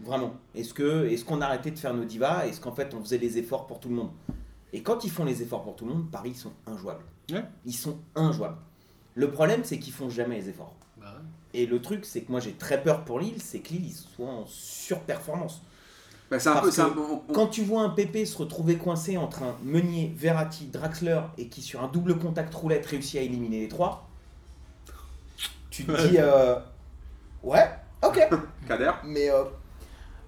Vraiment. 0.00 0.34
Est-ce 0.54 0.72
que 0.74 1.06
est-ce 1.06 1.24
qu'on 1.24 1.40
arrêtait 1.40 1.70
de 1.70 1.78
faire 1.78 1.94
nos 1.94 2.04
divas? 2.04 2.46
Est-ce 2.46 2.60
qu'en 2.60 2.72
fait, 2.72 2.94
on 2.94 3.00
faisait 3.00 3.18
les 3.18 3.38
efforts 3.38 3.66
pour 3.66 3.80
tout 3.80 3.88
le 3.88 3.94
monde? 3.96 4.10
Et 4.72 4.82
quand 4.82 5.04
ils 5.04 5.10
font 5.10 5.24
les 5.24 5.42
efforts 5.42 5.62
pour 5.62 5.76
tout 5.76 5.84
le 5.86 5.92
monde, 5.94 6.10
Paris, 6.10 6.30
ils 6.30 6.36
sont 6.38 6.52
injouables. 6.66 7.04
Ouais. 7.30 7.44
Ils 7.66 7.74
sont 7.74 7.98
injouables. 8.14 8.56
Le 9.14 9.30
problème, 9.30 9.62
c'est 9.64 9.78
qu'ils 9.78 9.92
font 9.92 10.08
jamais 10.08 10.36
les 10.36 10.48
efforts. 10.48 10.74
Bah 10.98 11.06
ouais. 11.14 11.60
Et 11.60 11.66
le 11.66 11.82
truc, 11.82 12.04
c'est 12.06 12.22
que 12.22 12.30
moi, 12.30 12.40
j'ai 12.40 12.52
très 12.54 12.82
peur 12.82 13.04
pour 13.04 13.20
Lille, 13.20 13.40
c'est 13.42 13.58
que 13.58 13.70
Lille 13.74 13.84
ils 13.86 13.92
soient 13.92 14.26
en 14.30 14.46
surperformance. 14.46 15.60
Bah, 16.30 16.38
C'est 16.40 16.48
un 16.48 16.54
Parce 16.54 16.76
peu. 16.76 16.82
un- 16.82 17.20
Quand 17.34 17.48
tu 17.48 17.62
vois 17.62 17.82
un 17.82 17.90
PP 17.90 18.24
se 18.24 18.38
retrouver 18.38 18.78
coincé 18.78 19.18
entre 19.18 19.42
un 19.42 19.54
Meunier, 19.62 20.10
Verratti, 20.16 20.66
Draxler 20.68 21.20
et 21.36 21.48
qui 21.48 21.60
sur 21.60 21.82
un 21.84 21.88
double 21.88 22.18
contact 22.18 22.54
roulette 22.54 22.86
réussit 22.86 23.20
à 23.20 23.22
éliminer 23.22 23.60
les 23.60 23.68
trois, 23.68 24.08
tu 25.70 25.84
te 25.84 26.08
dis 26.08 26.16
euh, 26.18 26.56
ouais, 27.42 27.68
ok, 28.02 28.28
Kader 28.68 28.92
mais 29.04 29.30
euh, 29.30 29.44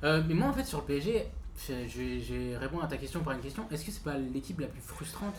Euh, 0.02 0.22
mais 0.28 0.34
moi, 0.34 0.48
en 0.48 0.52
fait, 0.52 0.64
sur 0.64 0.80
le 0.80 0.84
PSG, 0.84 1.26
vais 1.72 2.56
répondre 2.56 2.84
à 2.84 2.86
ta 2.86 2.96
question 2.96 3.20
par 3.20 3.32
une 3.34 3.40
question. 3.40 3.64
Est-ce 3.70 3.84
que 3.84 3.90
c'est 3.90 4.02
pas 4.02 4.16
l'équipe 4.16 4.60
la 4.60 4.66
plus 4.66 4.80
frustrante? 4.80 5.34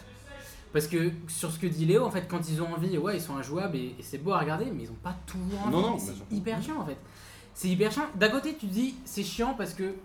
Parce 0.73 0.87
que 0.87 1.11
sur 1.27 1.51
ce 1.51 1.59
que 1.59 1.67
dit 1.67 1.85
Léo, 1.85 2.03
en 2.03 2.11
fait, 2.11 2.27
quand 2.27 2.49
ils 2.49 2.61
ont 2.61 2.73
envie, 2.73 2.97
ouais, 2.97 3.15
ils 3.17 3.21
sont 3.21 3.37
injouables 3.37 3.77
et, 3.77 3.95
et 3.97 4.01
c'est 4.01 4.17
beau 4.17 4.33
à 4.33 4.39
regarder, 4.39 4.65
mais 4.65 4.83
ils 4.83 4.91
ont 4.91 4.97
pas 5.01 5.15
toujours 5.25 5.61
envie. 5.61 5.71
Non, 5.71 5.81
non, 5.81 5.97
c'est 5.97 6.35
hyper 6.35 6.61
chiant, 6.61 6.81
en 6.81 6.85
fait. 6.85 6.97
C'est 7.53 7.69
hyper 7.69 7.91
chiant. 7.91 8.07
D'un 8.15 8.27
côté, 8.29 8.55
tu 8.59 8.65
dis, 8.65 8.95
c'est 9.05 9.23
chiant 9.23 9.53
parce 9.57 9.73
que 9.73 9.95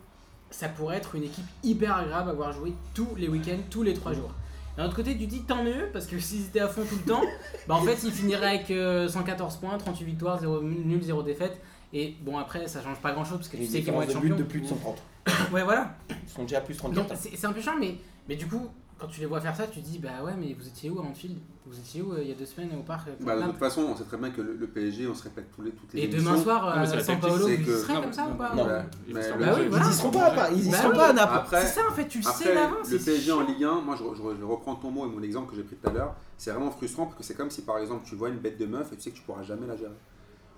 ça 0.51 0.69
pourrait 0.69 0.97
être 0.97 1.15
une 1.15 1.25
équipe 1.25 1.45
hyper 1.63 1.97
agréable 1.97 2.31
à 2.31 2.33
voir 2.33 2.53
jouer 2.53 2.73
tous 2.95 3.09
les 3.17 3.29
week-ends, 3.29 3.59
tous 3.71 3.83
les 3.83 3.95
trois 3.95 4.13
jours. 4.13 4.33
D'un 4.77 4.87
autre 4.87 4.97
côté, 4.97 5.17
tu 5.17 5.27
dis 5.27 5.43
tant 5.43 5.63
mieux 5.63 5.89
parce 5.93 6.07
que 6.07 6.19
s'ils 6.21 6.47
étaient 6.47 6.61
à 6.61 6.69
fond 6.69 6.83
tout 6.89 6.97
le 6.97 7.11
temps, 7.11 7.23
bah 7.69 7.75
en 7.75 7.83
fait 7.83 7.99
ils 8.05 8.13
finiraient 8.13 8.57
avec 8.57 8.71
euh, 8.71 9.09
114 9.09 9.57
points, 9.57 9.77
38 9.79 10.05
victoires, 10.05 10.39
0 10.41 10.63
nul, 10.63 11.03
0 11.03 11.23
défaite. 11.23 11.61
Et 11.93 12.15
bon, 12.23 12.39
après 12.39 12.69
ça 12.69 12.83
change 12.83 12.99
pas 12.99 13.13
grand 13.13 13.25
chose 13.25 13.39
parce 13.39 13.49
que 13.49 13.57
tu 13.57 13.67
sais 13.67 13.83
qu'ils 13.83 13.93
vont 13.93 14.03
être 14.03 14.13
champions. 14.13 14.37
de 14.37 14.43
plus 14.45 14.61
de 14.61 14.67
130. 14.67 15.03
Ouais, 15.53 15.63
voilà. 15.65 15.95
Ils 16.11 16.29
sont 16.29 16.43
déjà 16.43 16.59
à 16.59 16.61
plus 16.61 16.75
de 16.77 16.83
Donc 16.83 16.93
34. 16.95 17.19
c'est 17.21 17.37
c'est 17.37 17.47
un 17.47 17.53
peu 17.53 17.61
chiant, 17.61 17.75
mais, 17.79 17.97
mais 18.29 18.37
du 18.37 18.47
coup, 18.47 18.69
quand 18.99 19.07
tu 19.09 19.21
les 19.21 19.27
vois 19.27 19.41
faire 19.41 19.57
ça, 19.57 19.67
tu 19.67 19.81
te 19.81 19.87
dis 19.87 19.99
bah 19.99 20.23
ouais, 20.25 20.33
mais 20.39 20.53
vous 20.59 20.67
étiez 20.67 20.91
où 20.91 20.99
à 21.01 21.03
Anfield? 21.03 21.39
Vous 21.67 21.79
étiez 21.79 22.03
où 22.03 22.13
euh, 22.13 22.19
il 22.23 22.29
y 22.29 22.33
a 22.33 22.35
deux 22.35 22.47
semaines 22.47 22.71
au 22.79 22.83
parc 22.83 23.09
euh, 23.09 23.13
Bah, 23.21 23.37
de 23.37 23.43
toute 23.45 23.57
façon, 23.59 23.83
on 23.83 23.97
sait 23.97 24.05
très 24.05 24.17
bien 24.17 24.31
que 24.31 24.41
le, 24.41 24.55
le 24.57 24.67
PSG, 24.67 25.07
on 25.07 25.15
se 25.15 25.23
répète 25.23 25.47
tous 25.55 25.63
les, 25.63 25.71
toutes 25.71 25.93
les 25.95 26.01
Et 26.01 26.05
émissions. 26.05 26.33
demain 26.33 26.43
soir, 26.43 26.65
Non, 26.67 26.77
mais 26.77 26.83
à 26.83 26.87
c'est 26.87 26.97
la 26.97 27.05
San 27.05 27.21
Paolo, 27.21 27.49
y 27.49 27.63
que- 27.63 27.77
serez 27.79 27.95
Non, 27.95 28.01
comme 28.03 28.13
ça 28.13 28.25
non, 28.27 28.33
ou 28.33 28.35
pas? 28.35 28.55
Non. 28.55 28.65
Bah 28.67 28.83
oui, 29.09 29.15
Ils 29.63 29.69
voilà. 29.69 29.89
y 29.89 29.93
seront 29.93 30.11
pas 30.11 30.51
ils 30.51 30.67
y 30.67 30.71
Bah 30.71 30.77
seront 30.79 30.91
oui. 30.91 30.97
pas 30.97 31.09
à 31.09 31.13
Naples. 31.13 31.35
Après, 31.37 31.61
C'est 31.63 31.81
ça 31.81 31.89
en 31.89 31.93
fait, 31.95 32.09
tu 32.09 32.19
le 32.19 32.25
sais 32.25 32.31
Après, 32.51 32.55
d'avance. 32.55 32.91
le 32.91 32.99
PSG 32.99 33.33
en. 33.33 33.41
Ligue 33.43 33.65
1, 33.65 33.81
moi 33.83 33.97
je, 33.97 34.05
je- 34.17 34.37
je 34.41 34.45
reprends 34.45 34.75
ton 34.75 34.91
mot 34.91 35.07
et 35.07 35.09
mon 35.09 35.23
exemple 35.23 35.51
que 35.51 35.57
j'ai 35.57 35.63
pris 35.63 35.77
tout 35.77 35.89
à 35.89 35.93
l'heure, 35.93 36.15
c'est 36.37 36.51
vraiment 36.51 36.71
frustrant 36.71 37.05
parce 37.07 37.17
que 37.19 37.23
c'est 37.23 37.35
comme 37.35 37.51
si 37.51 37.63
par 37.63 37.79
exemple 37.79 38.03
tu 38.07 38.17
vois 38.17 38.29
une 38.31 38.39
bête 38.39 38.59
de 38.59 38.67
meuf 38.67 38.93
et 38.93 38.97
tu 38.97 39.03
sais 39.03 39.11
que 39.11 39.17
tu 39.17 39.23
pourras 39.23 39.43
jamais 39.45 39.67
la 39.67 39.77
gérer. 39.77 39.93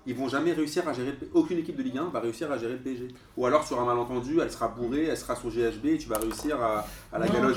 Ils 0.06 0.16
vont 0.16 0.28
jamais 0.28 0.52
réussir 0.52 0.82
à 0.88 0.92
gérer, 0.92 1.14
aucune 1.32 1.58
équipe 1.58 1.76
de 1.76 1.82
Ligue 1.82 1.98
1 1.98 2.10
va 2.12 2.18
réussir 2.20 2.50
à 2.50 2.58
gérer 2.58 2.72
le 2.72 2.78
PSG. 2.80 3.08
Ou 3.36 3.46
alors 3.46 3.64
sur 3.66 3.80
un 3.80 3.84
malentendu, 3.84 4.38
elle 4.42 4.50
sera 4.50 4.66
bourrée, 4.68 5.06
elle 5.10 5.16
sera 5.16 5.36
sur 5.36 5.48
GHB 5.48 5.86
et 5.86 5.98
tu 5.98 6.08
vas 6.08 6.18
réussir 6.18 6.56
à, 6.60 6.84
à 7.12 7.18
la 7.20 7.28
galoche 7.28 7.56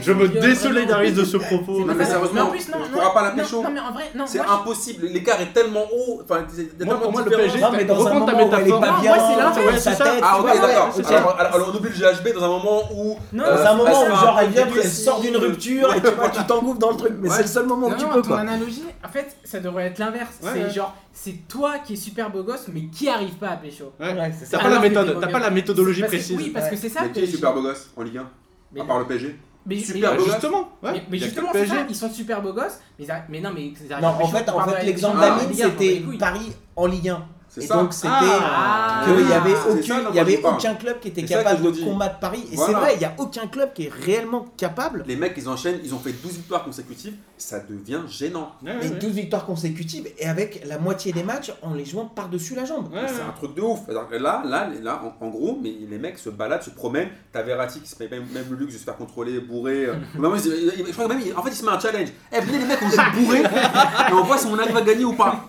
Je 0.00 0.12
me 0.12 0.28
désolidarise 0.28 1.14
de 1.14 1.24
ce 1.24 1.36
propos. 1.36 1.80
Non, 1.84 1.94
mais 1.94 2.04
sérieusement, 2.04 2.42
en 2.42 2.46
plus, 2.46 2.68
non, 2.68 2.78
tu 2.84 2.90
non, 2.92 2.98
pourras 2.98 3.10
pas 3.10 3.22
la 3.22 3.30
pécho. 3.32 3.62
Non, 3.62 3.70
mais 3.70 3.80
en 3.80 3.92
vrai, 3.92 4.04
non. 4.14 4.24
C'est 4.26 4.40
impossible, 4.40 5.06
l'écart 5.06 5.40
est 5.40 5.52
tellement 5.52 5.84
haut. 5.92 6.20
Enfin, 6.22 6.40
Moi, 6.40 6.64
tellement 6.78 6.98
pour 6.98 7.12
moi, 7.12 7.22
le. 7.22 7.30
PSG, 7.30 7.60
Non, 7.60 7.72
mais 7.72 7.84
dans 7.84 7.94
un 8.06 8.10
reprends 8.10 8.26
ta 8.26 8.32
moment 8.32 8.44
où 8.50 8.54
elle 8.54 8.60
est 8.60 8.64
métaphore. 8.64 8.80
pas 8.80 9.00
bien, 9.00 9.16
moi, 9.16 9.54
c'est 9.74 9.78
c'est 9.80 9.94
ça. 9.94 10.04
tête, 10.04 10.20
Ah 10.22 10.40
ok 10.40 10.46
d'accord. 10.46 11.36
Alors, 11.38 11.68
on 11.72 11.76
oublie 11.76 11.90
le 11.90 11.94
GHB 11.96 12.34
dans 12.34 12.44
un 12.44 12.48
moment 12.48 12.82
où. 12.94 13.16
Non, 13.32 13.44
Euh, 13.44 13.56
Dans 13.64 13.70
un 13.70 13.74
moment 13.74 14.02
où 14.02 14.06
genre 14.10 14.38
elle 14.40 14.50
vient, 14.50 14.66
elle 14.76 14.88
sort 14.88 15.20
d'une 15.20 15.36
rupture 15.36 15.92
et 15.94 16.00
tu 16.00 16.10
vois, 16.10 16.28
tu 16.30 16.44
t'engouffres 16.44 16.78
dans 16.78 16.90
le 16.90 16.96
truc, 16.96 17.12
mais 17.20 17.28
c'est 17.30 17.42
le 17.42 17.48
seul 17.48 17.66
moment 17.66 17.88
où 17.88 17.94
tu 17.96 18.06
peux 18.06 18.22
ton 18.22 18.28
quoi. 18.28 18.38
analogie, 18.40 18.84
en 19.04 19.08
fait, 19.08 19.36
ça 19.44 19.60
devrait 19.60 19.86
être 19.86 19.98
l'inverse. 19.98 20.34
C'est 20.40 20.70
genre, 20.70 20.94
c'est 21.12 21.46
toi 21.48 21.63
qui 21.84 21.94
es 21.94 21.96
super 21.96 22.30
beau 22.30 22.42
gosse, 22.42 22.66
mais 22.72 22.86
qui 22.86 23.08
arrive 23.08 23.34
pas 23.34 23.48
à 23.50 23.56
pécho. 23.56 23.92
Ouais. 24.00 24.12
Ouais, 24.14 24.32
c'est 24.38 24.44
ça. 24.46 24.58
T'as 24.58 24.64
pas 24.64 24.70
la 24.70 24.80
méthode, 24.80 25.18
t'as 25.20 25.26
pas 25.28 25.38
la 25.38 25.50
méthodologie 25.50 26.00
Parce 26.00 26.12
que- 26.12 26.16
précise. 26.18 26.36
Oui, 26.36 26.50
parce 26.50 26.68
que 26.70 26.76
c'est 26.76 26.88
ça. 26.88 27.02
Mais 27.02 27.10
qui 27.12 27.20
est 27.20 27.26
super 27.26 27.52
beau 27.54 27.62
gosse 27.62 27.90
en 27.96 28.02
Ligue 28.02 28.18
1 28.18 28.30
Mais- 28.72 28.80
À 28.80 28.84
part 28.84 28.98
le 28.98 29.06
PSG 29.06 29.38
Mais, 29.66 29.78
Super 29.78 30.10
mais- 30.10 30.16
beau 30.18 30.24
gosse. 30.24 30.32
Justement, 30.32 30.68
ouais. 30.82 31.02
mais, 31.10 31.18
justement, 31.18 31.48
c'est 31.52 31.66
ça, 31.66 31.86
ils 31.88 31.94
sont 31.94 32.10
super 32.10 32.42
beaux 32.42 32.52
gosses, 32.52 32.80
mais, 32.98 33.06
mais 33.30 33.40
non, 33.40 33.50
mais 33.54 33.66
ils 33.66 33.92
arrivent 33.92 34.04
Non, 34.04 34.10
à 34.10 34.12
en 34.12 34.18
pécho 34.18 34.30
fait, 34.36 34.50
en 34.50 34.60
fait 34.68 34.84
l'exemple. 34.84 35.16
Ah, 35.20 35.30
d'Amine, 35.38 35.56
bat 35.56 35.64
c'était. 35.64 36.02
Paris 36.18 36.52
en 36.76 36.86
Ligue 36.86 37.08
1. 37.08 37.24
C'est 37.54 37.62
Et 37.62 37.66
ça. 37.68 37.76
donc 37.76 37.92
c'était 37.92 38.08
Ah. 38.10 39.04
qu'il 39.06 39.28
y 39.28 39.32
avait, 39.32 39.50
C'est 39.54 39.92
aucun, 39.92 40.08
il 40.10 40.16
y 40.16 40.18
avait 40.18 40.42
aucun 40.44 40.74
club 40.74 40.98
qui 40.98 41.08
était 41.08 41.22
capable 41.24 41.62
de 41.62 41.70
dis. 41.70 41.84
combattre 41.84 42.18
Paris. 42.18 42.44
Et 42.52 42.56
Voilà. 42.56 42.72
c'est 42.72 42.78
vrai, 42.80 42.94
il 42.94 42.98
n'y 42.98 43.04
a 43.04 43.14
aucun 43.18 43.46
club 43.46 43.72
qui 43.72 43.84
est 43.84 43.92
réellement 43.92 44.46
capable. 44.56 45.04
Les 45.06 45.14
mecs, 45.14 45.34
ils 45.36 45.48
enchaînent, 45.48 45.78
ils 45.84 45.94
ont 45.94 46.00
fait 46.00 46.10
12 46.12 46.32
victoires 46.32 46.64
consécutives, 46.64 47.14
ça 47.38 47.60
devient 47.60 48.00
gênant. 48.08 48.50
Ouais, 48.60 48.72
ouais, 48.72 48.76
Mais 48.82 48.88
ouais. 48.88 48.98
12 48.98 49.12
victoires 49.12 49.46
consécutives 49.46 50.08
et 50.18 50.26
avec 50.26 50.64
la 50.66 50.78
moitié 50.78 51.12
des 51.12 51.22
matchs 51.22 51.52
en 51.62 51.74
les 51.74 51.84
jouant 51.84 52.06
par-dessus 52.06 52.56
la 52.56 52.64
jambe. 52.64 52.92
Ouais, 52.92 53.02
C'est 53.06 53.14
ouais. 53.14 53.20
un 53.28 53.32
truc 53.32 53.54
de 53.54 53.60
ouf. 53.60 53.80
Là, 53.88 54.42
là, 54.44 54.68
là 54.82 55.02
en, 55.20 55.24
en 55.24 55.28
gros, 55.28 55.56
mais 55.62 55.72
les 55.88 55.98
mecs 55.98 56.18
se 56.18 56.30
baladent, 56.30 56.62
se 56.64 56.70
promènent. 56.70 57.10
T'as 57.32 57.42
Verratti 57.42 57.78
qui 57.80 57.88
se 57.88 58.02
met 58.02 58.08
même, 58.08 58.24
même 58.32 58.46
le 58.50 58.56
luxe 58.56 58.72
de 58.74 58.78
se 58.78 58.84
faire 58.84 58.96
contrôler, 58.96 59.38
bourré. 59.38 59.86
je 60.16 60.90
crois 60.92 61.06
que 61.06 61.12
même, 61.12 61.22
en 61.36 61.42
fait, 61.44 61.50
il 61.50 61.54
se 61.56 61.64
met 61.64 61.70
un 61.70 61.78
challenge. 61.78 62.08
Eh, 62.32 62.40
venez 62.40 62.58
les 62.58 62.64
mecs, 62.64 62.78
on 62.82 62.88
joue 62.90 63.20
bourré 63.20 63.42
et 63.42 64.12
on 64.12 64.24
voit 64.24 64.38
si 64.38 64.46
on 64.46 64.58
arrive 64.58 64.76
à 64.76 64.82
gagner 64.82 65.04
ou 65.04 65.12
pas. 65.12 65.44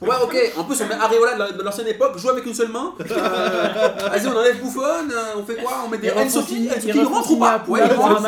Ouais, 0.00 0.16
ok. 0.22 0.36
En 0.56 0.64
plus, 0.64 0.80
on 0.82 0.86
met 0.86 0.94
Areola 0.94 1.34
de 1.34 1.38
la- 1.38 1.52
de 1.52 1.62
l'ancienne 1.62 1.86
époque, 1.88 2.16
joue 2.18 2.30
avec 2.30 2.46
une 2.46 2.54
seule 2.54 2.70
main. 2.72 2.94
Euh, 3.00 4.08
Vas-y, 4.10 4.26
on 4.28 4.36
enlève 4.36 4.60
Buffon. 4.62 4.80
euh, 4.80 5.34
on 5.36 5.44
fait 5.44 5.56
quoi 5.56 5.82
On 5.84 5.88
met 5.90 5.98
des. 5.98 6.10
Ensoki, 6.10 6.68
il 6.86 7.02
rentre 7.02 7.30
ou 7.30 7.36
pas 7.36 7.62
Ouais, 7.68 7.80
il 7.84 7.92
rentre. 7.96 8.22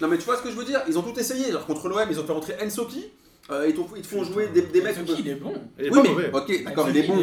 Non, 0.00 0.08
mais 0.08 0.16
tu 0.18 0.24
vois 0.24 0.36
ce 0.36 0.42
que 0.42 0.50
je 0.50 0.54
veux 0.56 0.64
dire 0.64 0.80
Ils 0.88 0.98
ont 0.98 1.02
tout 1.02 1.18
essayé. 1.18 1.52
Genre, 1.52 1.64
contre 1.66 1.88
l'OM, 1.88 2.00
ils 2.10 2.18
ont 2.18 2.24
fait 2.24 2.32
rentrer 2.32 2.56
Ensoki. 2.64 3.04
Euh, 3.50 3.68
ils, 3.68 3.74
te 3.74 4.06
font 4.06 4.24
jouer 4.24 4.46
des, 4.54 4.62
des 4.62 4.80
mecs. 4.80 4.96
Il 5.18 5.28
est 5.28 5.34
bon. 5.34 5.52
Il 5.78 5.84
est 5.86 5.90
Oui, 5.90 6.02
pas 6.02 6.08
mais 6.16 6.38
ok, 6.38 6.64
d'accord, 6.64 6.88
il 6.88 6.96
est 6.96 7.02
bon. 7.02 7.22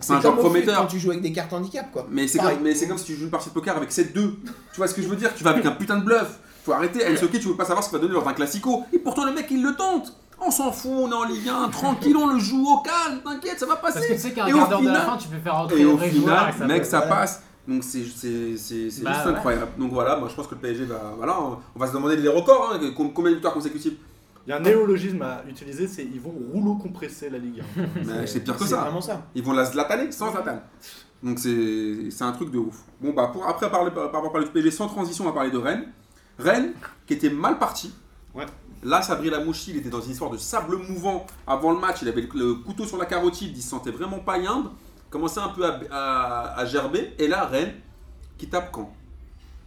C'est 0.00 0.12
un 0.14 0.20
joueur 0.20 0.36
prometteur. 0.36 0.80
quand 0.80 0.86
tu 0.88 0.98
joues 0.98 1.10
avec 1.10 1.22
des 1.22 1.32
cartes 1.32 1.52
handicap 1.52 1.92
quoi. 1.92 2.08
Mais 2.10 2.26
c'est 2.26 2.38
comme, 2.38 2.62
mais 2.64 2.74
c'est 2.74 2.88
comme 2.88 2.98
si 2.98 3.04
tu 3.04 3.14
joues 3.14 3.24
une 3.26 3.30
partie 3.30 3.50
de 3.50 3.54
poker 3.54 3.76
avec 3.76 3.92
7-2. 3.92 4.12
Tu 4.12 4.32
vois 4.76 4.88
ce 4.88 4.94
que 4.94 5.02
je 5.02 5.06
veux 5.06 5.14
dire? 5.14 5.32
Tu 5.36 5.44
vas 5.44 5.50
avec 5.50 5.64
un 5.64 5.70
putain 5.70 5.98
de 5.98 6.04
bluff. 6.04 6.40
Faut 6.64 6.72
arrêter. 6.72 7.06
Ensoki, 7.06 7.38
tu 7.38 7.46
veux 7.46 7.54
pas 7.56 7.64
savoir 7.64 7.84
ce 7.84 7.90
qu'il 7.90 7.96
va 7.98 8.02
donner 8.02 8.14
lors 8.14 8.24
d'un 8.24 8.32
classico. 8.32 8.82
Et 8.92 8.98
pourtant, 8.98 9.24
le 9.24 9.32
mec, 9.32 9.46
il 9.52 9.62
le 9.62 9.74
tente. 9.76 10.12
On 10.44 10.50
s'en 10.50 10.72
fout, 10.72 10.90
on 10.92 11.10
est 11.10 11.14
en 11.14 11.24
Ligue 11.24 11.48
1, 11.48 11.68
tranquille, 11.68 12.16
on 12.16 12.26
le 12.26 12.38
joue 12.38 12.66
au 12.66 12.78
calme, 12.80 13.20
t'inquiète, 13.24 13.58
ça 13.60 13.66
va 13.66 13.76
Parce 13.76 13.94
que 13.94 14.00
passer. 14.00 14.14
tu 14.14 14.20
sais 14.20 14.32
quart 14.32 14.46
d'heure 14.48 14.66
de 14.68 14.72
la 14.72 14.78
final- 14.78 15.02
fin, 15.02 15.16
tu 15.16 15.28
peux 15.28 15.38
faire 15.38 15.54
rentrer 15.56 15.80
Et 15.80 15.84
au 15.84 15.96
final, 15.98 16.48
et 16.54 16.58
ça 16.58 16.66
mec, 16.66 16.82
peut- 16.82 16.88
ça 16.88 16.98
voilà. 17.00 17.14
passe. 17.16 17.42
Donc 17.68 17.84
c'est 17.84 18.00
Bah 18.00 18.06
juste 18.08 19.02
ouais. 19.04 19.32
incroyable. 19.32 19.68
Donc 19.78 19.92
voilà, 19.92 20.16
moi 20.16 20.28
je 20.28 20.34
pense 20.34 20.48
que 20.48 20.54
le 20.56 20.60
PSG 20.60 20.84
va. 20.84 21.14
Voilà, 21.16 21.38
on 21.40 21.78
va 21.78 21.86
se 21.86 21.92
demander 21.92 22.16
les 22.16 22.28
records, 22.28 22.72
hein, 22.74 22.80
com- 22.96 23.12
combien 23.14 23.30
de 23.30 23.36
victoires 23.36 23.54
consécutives? 23.54 23.94
Il 24.44 24.50
y 24.50 24.52
a 24.52 24.56
un 24.56 24.60
néologisme 24.60 25.22
à 25.22 25.42
utiliser, 25.48 25.86
c'est 25.86 26.02
ils 26.04 26.20
vont 26.20 26.34
rouleau 26.52 26.74
compresser 26.74 27.30
la 27.30 27.38
Ligue 27.38 27.62
1. 27.78 27.82
Mais 28.04 28.26
c'est 28.26 28.40
pire 28.40 28.56
que 28.56 28.64
C'est 28.64 28.70
ça. 28.70 28.78
vraiment 28.80 29.00
ça. 29.00 29.22
Ils 29.36 29.44
vont 29.44 29.52
la 29.52 29.64
zlataner 29.64 30.10
sans 30.10 30.32
Zlatan. 30.32 30.60
Donc 31.22 31.38
c'est 31.38 32.10
c'est 32.10 32.24
un 32.24 32.32
truc 32.32 32.50
de 32.50 32.58
ouf. 32.58 32.78
Bon 33.00 33.12
bah 33.12 33.30
pour 33.32 33.46
après 33.46 33.70
parler 33.70 33.92
par 33.92 34.04
rapport 34.06 34.26
à 34.26 34.32
parler 34.32 34.46
du 34.48 34.52
PSG 34.52 34.72
sans 34.72 34.88
transition, 34.88 35.22
on 35.24 35.28
va 35.28 35.32
parler 35.34 35.52
de 35.52 35.58
Rennes. 35.58 35.84
Rennes 36.40 36.72
qui 37.06 37.14
était 37.14 37.30
mal 37.30 37.60
parti. 37.60 37.94
Ouais. 38.34 38.46
Là, 38.82 39.00
Sabri 39.02 39.30
Lamouchi, 39.30 39.70
il 39.70 39.76
était 39.76 39.90
dans 39.90 40.00
une 40.00 40.10
histoire 40.10 40.30
de 40.30 40.36
sable 40.36 40.76
mouvant 40.76 41.26
avant 41.46 41.70
le 41.72 41.78
match. 41.78 41.98
Il 42.02 42.08
avait 42.08 42.26
le, 42.34 42.54
couteau 42.54 42.84
sur 42.84 42.96
la 42.98 43.06
carotide, 43.06 43.56
il 43.56 43.62
se 43.62 43.68
sentait 43.70 43.90
vraiment 43.92 44.18
pas 44.18 44.38
yimbe. 44.38 44.68
Commençait 45.10 45.40
un 45.40 45.50
peu 45.50 45.64
à, 45.64 45.78
à- 45.90 46.58
à 46.60 46.64
gerber. 46.66 47.12
Et 47.18 47.28
là, 47.28 47.44
Rennes 47.44 47.74
qui 48.38 48.48
tape 48.48 48.72
quand? 48.72 48.92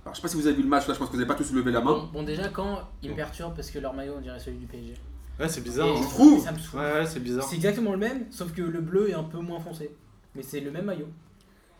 Alors, 0.03 0.13
je 0.13 0.19
sais 0.19 0.21
pas 0.21 0.27
si 0.27 0.35
vous 0.35 0.47
avez 0.47 0.55
vu 0.55 0.63
le 0.63 0.67
match, 0.69 0.87
là, 0.87 0.93
je 0.93 0.99
pense 0.99 1.07
que 1.07 1.13
vous 1.13 1.19
n'avez 1.19 1.27
pas 1.27 1.35
tous 1.35 1.51
levé 1.53 1.71
la 1.71 1.79
main. 1.81 1.93
Bon, 1.93 2.09
bon, 2.13 2.23
déjà, 2.23 2.49
quand 2.49 2.79
ils 3.01 3.11
me 3.11 3.15
perturbent 3.15 3.55
parce 3.55 3.71
que 3.71 3.79
leur 3.79 3.93
maillot, 3.93 4.15
on 4.17 4.21
dirait 4.21 4.39
celui 4.39 4.57
du 4.57 4.65
PSG. 4.65 4.95
Ouais, 5.39 5.47
c'est 5.49 5.61
bizarre. 5.61 5.87
Et 5.87 5.97
je 5.97 6.03
trouve. 6.03 6.43
Ça 6.43 6.51
me 6.51 6.59
saoule. 6.59 6.79
Ouais, 6.79 6.91
ouais, 6.93 7.05
c'est 7.05 7.19
bizarre. 7.19 7.43
C'est 7.47 7.55
exactement 7.55 7.91
le 7.91 7.97
même, 7.97 8.25
sauf 8.31 8.51
que 8.53 8.61
le 8.61 8.81
bleu 8.81 9.09
est 9.09 9.13
un 9.15 9.23
peu 9.23 9.39
moins 9.39 9.59
foncé. 9.59 9.91
Mais 10.35 10.43
c'est 10.43 10.59
le 10.59 10.71
même 10.71 10.85
maillot. 10.85 11.07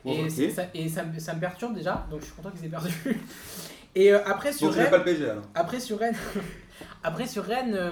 Bon, 0.04 0.12
et 0.14 0.30
ça, 0.52 0.64
et 0.74 0.88
ça, 0.88 1.04
me- 1.04 1.20
ça 1.20 1.34
me 1.34 1.40
perturbe 1.40 1.74
déjà, 1.76 2.06
donc 2.10 2.22
je 2.22 2.26
suis 2.26 2.34
content 2.36 2.52
qu'ils 2.52 2.66
aient 2.66 2.70
perdu. 2.70 2.94
Et 3.98 4.12
euh, 4.14 4.20
après 4.26 4.52
sur 4.52 4.72
Rennes, 4.74 4.90
pas 4.90 4.98
le 4.98 5.04
PSG 5.06 5.30
alors. 5.30 5.44
après 5.56 5.80
sur 5.80 5.98
Rennes, 5.98 6.16
après 6.16 6.40
sur 6.40 6.40
Rennes, 6.40 6.46
euh, 7.74 7.92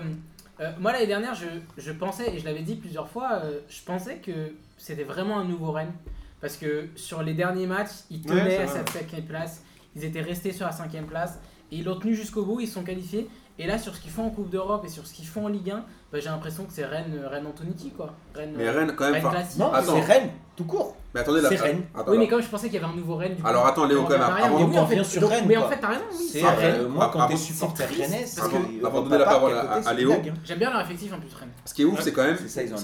euh, 0.59 0.71
moi 0.79 0.91
l'année 0.91 1.07
dernière, 1.07 1.35
je, 1.35 1.45
je 1.77 1.91
pensais 1.91 2.35
et 2.35 2.39
je 2.39 2.45
l'avais 2.45 2.61
dit 2.61 2.75
plusieurs 2.75 3.09
fois, 3.09 3.41
euh, 3.43 3.59
je 3.69 3.81
pensais 3.83 4.17
que 4.17 4.53
c'était 4.77 5.03
vraiment 5.03 5.39
un 5.39 5.45
nouveau 5.45 5.71
Rennes 5.71 5.93
parce 6.41 6.57
que 6.57 6.89
sur 6.95 7.23
les 7.23 7.33
derniers 7.33 7.67
matchs, 7.67 8.03
ils 8.11 8.21
tenaient 8.21 8.57
à 8.57 8.67
cette 8.67 8.89
cinquième 8.89 9.25
place, 9.25 9.63
ils 9.95 10.03
étaient 10.03 10.21
restés 10.21 10.51
sur 10.51 10.65
la 10.65 10.71
cinquième 10.71 11.05
place 11.05 11.39
et 11.71 11.77
ils 11.77 11.85
l'ont 11.85 11.97
tenu 11.97 12.15
jusqu'au 12.15 12.43
bout, 12.43 12.59
ils 12.59 12.67
sont 12.67 12.83
qualifiés. 12.83 13.29
Et 13.59 13.67
là, 13.67 13.77
sur 13.77 13.93
ce 13.95 14.01
qu'ils 14.01 14.09
font 14.11 14.23
en 14.25 14.29
Coupe 14.31 14.49
d'Europe 14.49 14.83
et 14.83 14.89
sur 14.89 15.05
ce 15.05 15.13
qu'ils 15.13 15.27
font 15.27 15.45
en 15.45 15.47
Ligue 15.47 15.69
1, 15.69 15.75
bah, 16.11 16.19
j'ai 16.19 16.29
l'impression 16.29 16.63
que 16.65 16.73
c'est 16.73 16.85
Rennes, 16.85 17.13
euh, 17.23 17.27
Rennes 17.29 17.45
Antonetti 17.45 17.91
quoi. 17.91 18.11
Rennes, 18.33 18.53
Mais 18.57 18.67
euh, 18.67 18.71
Rennes, 18.71 18.93
quand 18.95 19.03
même. 19.11 19.13
Rennes 19.23 19.31
classique. 19.31 19.59
Non, 19.59 19.71
Attends. 19.71 19.93
c'est 19.95 20.01
Rennes, 20.01 20.29
tout 20.55 20.63
court. 20.63 20.95
Mais 21.13 21.19
attendez, 21.21 21.41
là. 21.41 21.49
C'est 21.49 21.57
Rennes. 21.57 21.83
Attends, 21.93 22.09
Oui, 22.11 22.17
mais 22.17 22.25
alors. 22.25 22.29
comme 22.39 22.41
je 22.41 22.49
pensais 22.49 22.65
qu'il 22.69 22.81
y 22.81 22.83
avait 22.83 22.91
un 22.91 22.95
nouveau 22.95 23.15
Rennes. 23.15 23.35
Du 23.35 23.45
Alors, 23.45 23.61
coup, 23.63 23.69
attends, 23.69 23.85
Léo, 23.85 23.99
on 24.01 24.03
quand 24.05 24.09
même, 24.13 24.21
avant- 24.23 24.35
Mais 24.35 24.43
oui, 24.65 24.77
en 24.77 24.81
on 24.81 24.85
revient 24.85 24.97
fait, 24.97 25.03
sur 25.03 25.29
Rennes, 25.29 25.45
Mais 25.47 25.57
en 25.57 25.69
fait, 25.69 25.77
t'as 25.79 25.87
raison, 25.89 26.01
oui. 26.11 26.29
C'est 26.31 26.43
Rennes. 26.43 26.87
moi 26.87 27.09
quand 27.13 27.27
t'es 27.27 27.37
supporter 27.37 27.85
triste, 27.85 28.01
rennais, 28.39 28.83
avant 28.83 29.01
de 29.01 29.09
donner 29.09 29.19
la 29.19 29.25
parole 29.25 29.53
à 29.53 29.93
Léo. 29.93 30.11
hein. 30.13 30.21
J'aime 30.43 30.57
bien 30.59 30.71
leur 30.71 30.81
effectif 30.81 31.13
en 31.13 31.19
plus, 31.19 31.33
Rennes. 31.35 31.49
Ce 31.65 31.73
qui 31.75 31.83
est 31.83 31.85
ouf, 31.85 32.01
c'est 32.01 32.11
quand 32.11 32.23
même. 32.23 32.37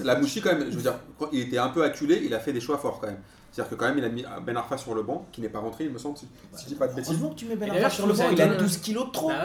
La 0.03 0.15
Mouchi, 0.19 0.39
quand 0.39 0.49
même, 0.55 0.65
je 0.69 0.75
veux 0.75 0.83
dire, 0.83 0.93
quand 1.17 1.29
il 1.31 1.39
était 1.41 1.57
un 1.57 1.69
peu 1.69 1.83
acculé, 1.83 2.21
il 2.23 2.33
a 2.35 2.39
fait 2.39 2.53
des 2.53 2.61
choix 2.61 2.77
forts 2.77 2.99
quand 2.99 3.07
même. 3.07 3.17
C'est-à-dire 3.51 3.71
que 3.71 3.75
quand 3.75 3.87
même, 3.87 3.97
il 3.97 4.03
a 4.05 4.09
mis 4.09 4.23
Ben 4.45 4.55
Arfa 4.57 4.77
sur 4.77 4.93
le 4.93 5.01
banc, 5.01 5.25
qui 5.31 5.41
n'est 5.41 5.49
pas 5.49 5.59
rentré, 5.59 5.85
il 5.85 5.89
me 5.91 5.97
semble, 5.97 6.17
si, 6.17 6.27
si 6.53 6.63
je 6.65 6.69
dis 6.69 6.75
pas 6.75 6.87
de 6.87 6.93
bêtises. 6.93 7.09
Heureusement 7.11 7.29
que 7.29 7.35
tu 7.35 7.45
mets 7.45 7.55
Ben 7.55 7.71
Arfa 7.71 7.89
sur 7.89 8.05
le 8.07 8.13
banc, 8.13 8.23
il 8.31 8.41
a 8.41 8.45
étonnant. 8.45 8.59
12 8.61 8.77
kilos 8.77 9.05
de 9.07 9.11
trop. 9.11 9.29
Bah 9.29 9.35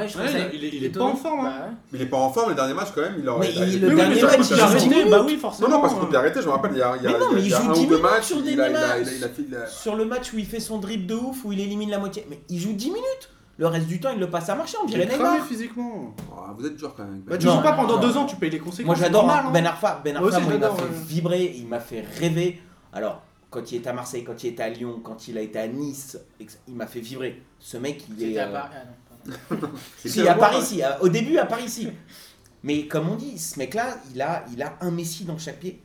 il 0.53 0.85
est- 0.85 0.89
pas 0.91 1.05
en 1.05 1.17
forme, 1.17 1.47
hein. 1.47 1.53
Bah 1.71 1.75
il 1.95 2.03
est 2.03 2.07
pas 2.07 2.17
en 2.19 2.31
forme, 2.31 2.51
les 2.51 2.55
derniers 2.55 2.75
matchs 2.75 2.89
quand 2.95 3.01
même, 3.01 3.17
il 3.19 3.29
aurait. 3.29 3.49
Mais 3.59 3.67
le 3.67 3.95
dernier 3.97 4.23
match, 4.23 4.41
il 4.51 4.61
a 4.61 4.65
arrêté. 4.65 5.05
bah 5.11 5.23
oui, 5.25 5.37
forcément. 5.37 5.69
Non, 5.69 5.77
non, 5.77 5.81
parce 5.83 5.95
qu'on 5.95 6.07
peut 6.07 6.17
arrêter, 6.17 6.41
je 6.43 6.47
me 6.47 6.53
rappelle, 6.53 6.73
il 6.73 6.79
y 6.79 6.83
a, 6.83 6.97
il 6.97 7.03
y 7.03 7.07
a, 7.07 7.11
il 7.39 7.49
y 7.49 7.55
un 7.55 7.61
10 7.61 7.65
ou 7.65 7.73
deux 7.75 7.97
minutes 7.97 8.03
matchs, 8.03 8.25
sur 8.25 8.37
le 8.37 8.43
dernier 8.43 8.73
match. 8.73 9.69
Sur 9.71 9.97
le 9.97 10.05
match 10.05 10.33
où 10.33 10.39
il 10.39 10.47
fait 10.47 10.61
son 10.61 10.79
dribble 10.79 11.07
de 11.07 11.15
ouf, 11.15 11.45
où 11.45 11.53
il 11.53 11.61
élimine 11.61 11.91
la 11.91 11.99
moitié. 11.99 12.27
Mais 12.29 12.41
il 12.49 12.61
joue 12.61 12.73
10 12.73 12.87
minutes. 12.89 13.31
Le 13.57 13.69
reste 13.69 13.87
du 13.87 14.01
temps, 14.01 14.11
il 14.13 14.19
le 14.19 14.29
passe 14.29 14.49
à 14.49 14.57
marcher, 14.57 14.77
on 14.83 14.87
Il 14.89 14.95
dirait 14.95 15.07
Neymar. 15.07 15.47
physiquement. 15.47 16.13
Oh, 16.33 16.41
vous 16.59 16.67
êtes 16.67 16.75
dur 16.77 16.93
quand 16.97 17.05
même. 17.05 17.23
Bah, 17.25 17.39
tu 17.39 17.47
Non. 17.47 17.55
joues 17.57 17.63
pas 17.63 17.73
pendant 17.75 17.95
Non. 17.97 18.01
deux 18.01 18.17
ans, 18.17 18.27
tu 18.27 18.35
payes 18.35 18.51
les 18.51 18.59
conséquences. 18.59 18.85
Moi 18.87 18.95
j'adore 18.97 19.27
normal, 19.27 19.45
hein. 19.47 19.51
Ben 19.53 19.65
Arfa. 19.65 20.01
Ben 20.05 20.19
Moi 20.19 20.27
Arfa, 20.27 20.39
aussi, 20.39 20.47
moi, 20.47 20.55
il 20.57 20.61
m'a 20.61 20.71
fait 20.75 20.93
vibrer, 21.07 21.55
il 21.57 21.67
m'a 21.69 21.79
fait 21.79 22.05
rêver. 22.19 22.61
Alors, 22.93 23.23
quand 23.55 23.71
il 23.73 23.77
était 23.77 23.89
à 23.89 23.93
Marseille, 23.93 24.25
quand 24.25 24.43
il 24.45 24.49
était 24.49 24.63
à 24.65 24.69
Lyon, 24.69 25.01
quand 25.03 25.29
il 25.29 25.39
a 25.39 25.41
été 25.41 25.59
à 25.59 25.67
Nice, 25.69 26.19
il 26.69 26.75
m'a 26.75 26.87
fait 26.87 27.01
vibrer. 27.01 27.41
Ce 27.61 27.77
mec, 27.77 28.05
il 28.19 28.33
est. 28.35 28.39
À 28.39 28.49
euh, 28.49 28.53
Paris. 28.53 28.75
Ah 29.51 29.55
non, 29.55 29.71
Si, 30.05 30.27
à 30.29 30.35
Paris, 30.35 30.63
si. 30.63 30.83
Au 31.01 31.09
début, 31.09 31.39
à 31.39 31.47
Paris, 31.47 31.69
si. 31.69 31.89
Mais 32.65 32.87
comme 32.87 33.09
on 33.09 33.15
dit, 33.17 33.39
ce 33.39 33.59
mec-là, 33.59 33.99
il 34.13 34.21
a, 34.21 34.45
il 34.53 34.63
a 34.63 34.77
un 34.81 34.91
Messi 34.91 35.25
dans 35.25 35.39
chaque 35.39 35.61
pied. 35.61 35.81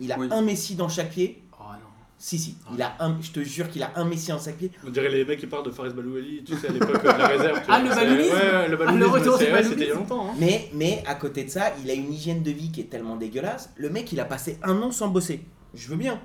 Il 0.00 0.12
a 0.12 0.18
Oui. 0.18 0.28
un 0.30 0.42
Messi 0.42 0.74
dans 0.74 0.88
chaque 0.88 1.10
pied. 1.10 1.40
Oh 1.58 1.64
non. 1.72 1.78
Si, 2.18 2.38
si. 2.38 2.56
Il 2.74 2.82
a 2.82 2.96
un, 3.00 3.16
je 3.20 3.30
te 3.30 3.40
jure 3.40 3.68
qu'il 3.70 3.82
a 3.82 3.92
un 3.96 4.04
Messi 4.04 4.28
dans 4.28 4.38
chaque 4.40 4.56
pied. 4.56 4.70
On 4.86 4.90
dirait 4.90 5.08
les 5.08 5.24
mecs 5.24 5.38
qui 5.40 5.46
parlent 5.46 5.64
de 5.64 5.70
Fares 5.70 5.92
Baloueli, 5.94 6.42
tu 6.44 6.56
sais, 6.56 6.68
à 6.68 6.72
l'époque 6.72 7.02
de 7.02 7.08
la 7.08 7.26
réserve. 7.28 7.58
tu 7.60 7.64
Ah, 7.68 7.80
vois, 7.80 7.88
le 7.88 7.94
baloulisme 7.94 8.34
Ouais, 8.34 8.42
le 8.42 8.54
Ah, 8.56 8.68
le 8.68 8.76
baloulisme, 8.76 9.10
retour 9.10 9.38
du 9.38 9.44
baloulisme. 9.46 9.70
c'était 9.70 9.84
il 9.84 9.88
y 9.88 9.92
a 9.92 9.94
longtemps. 9.94 10.30
hein. 10.30 10.34
Mais, 10.38 10.68
mais 10.74 11.02
à 11.06 11.14
côté 11.14 11.44
de 11.44 11.50
ça, 11.50 11.72
il 11.82 11.90
a 11.90 11.94
une 11.94 12.12
hygiène 12.12 12.42
de 12.42 12.50
vie 12.50 12.70
qui 12.72 12.80
est 12.80 12.90
tellement 12.90 13.16
dégueulasse. 13.16 13.70
Le 13.76 13.88
mec, 13.90 14.10
il 14.12 14.18
a 14.20 14.24
passé 14.24 14.58
un 14.62 14.80
an 14.82 14.90
sans 14.90 15.08
bosser. 15.08 15.42
Je 15.74 15.88
veux 15.88 15.96
bien. 15.96 16.20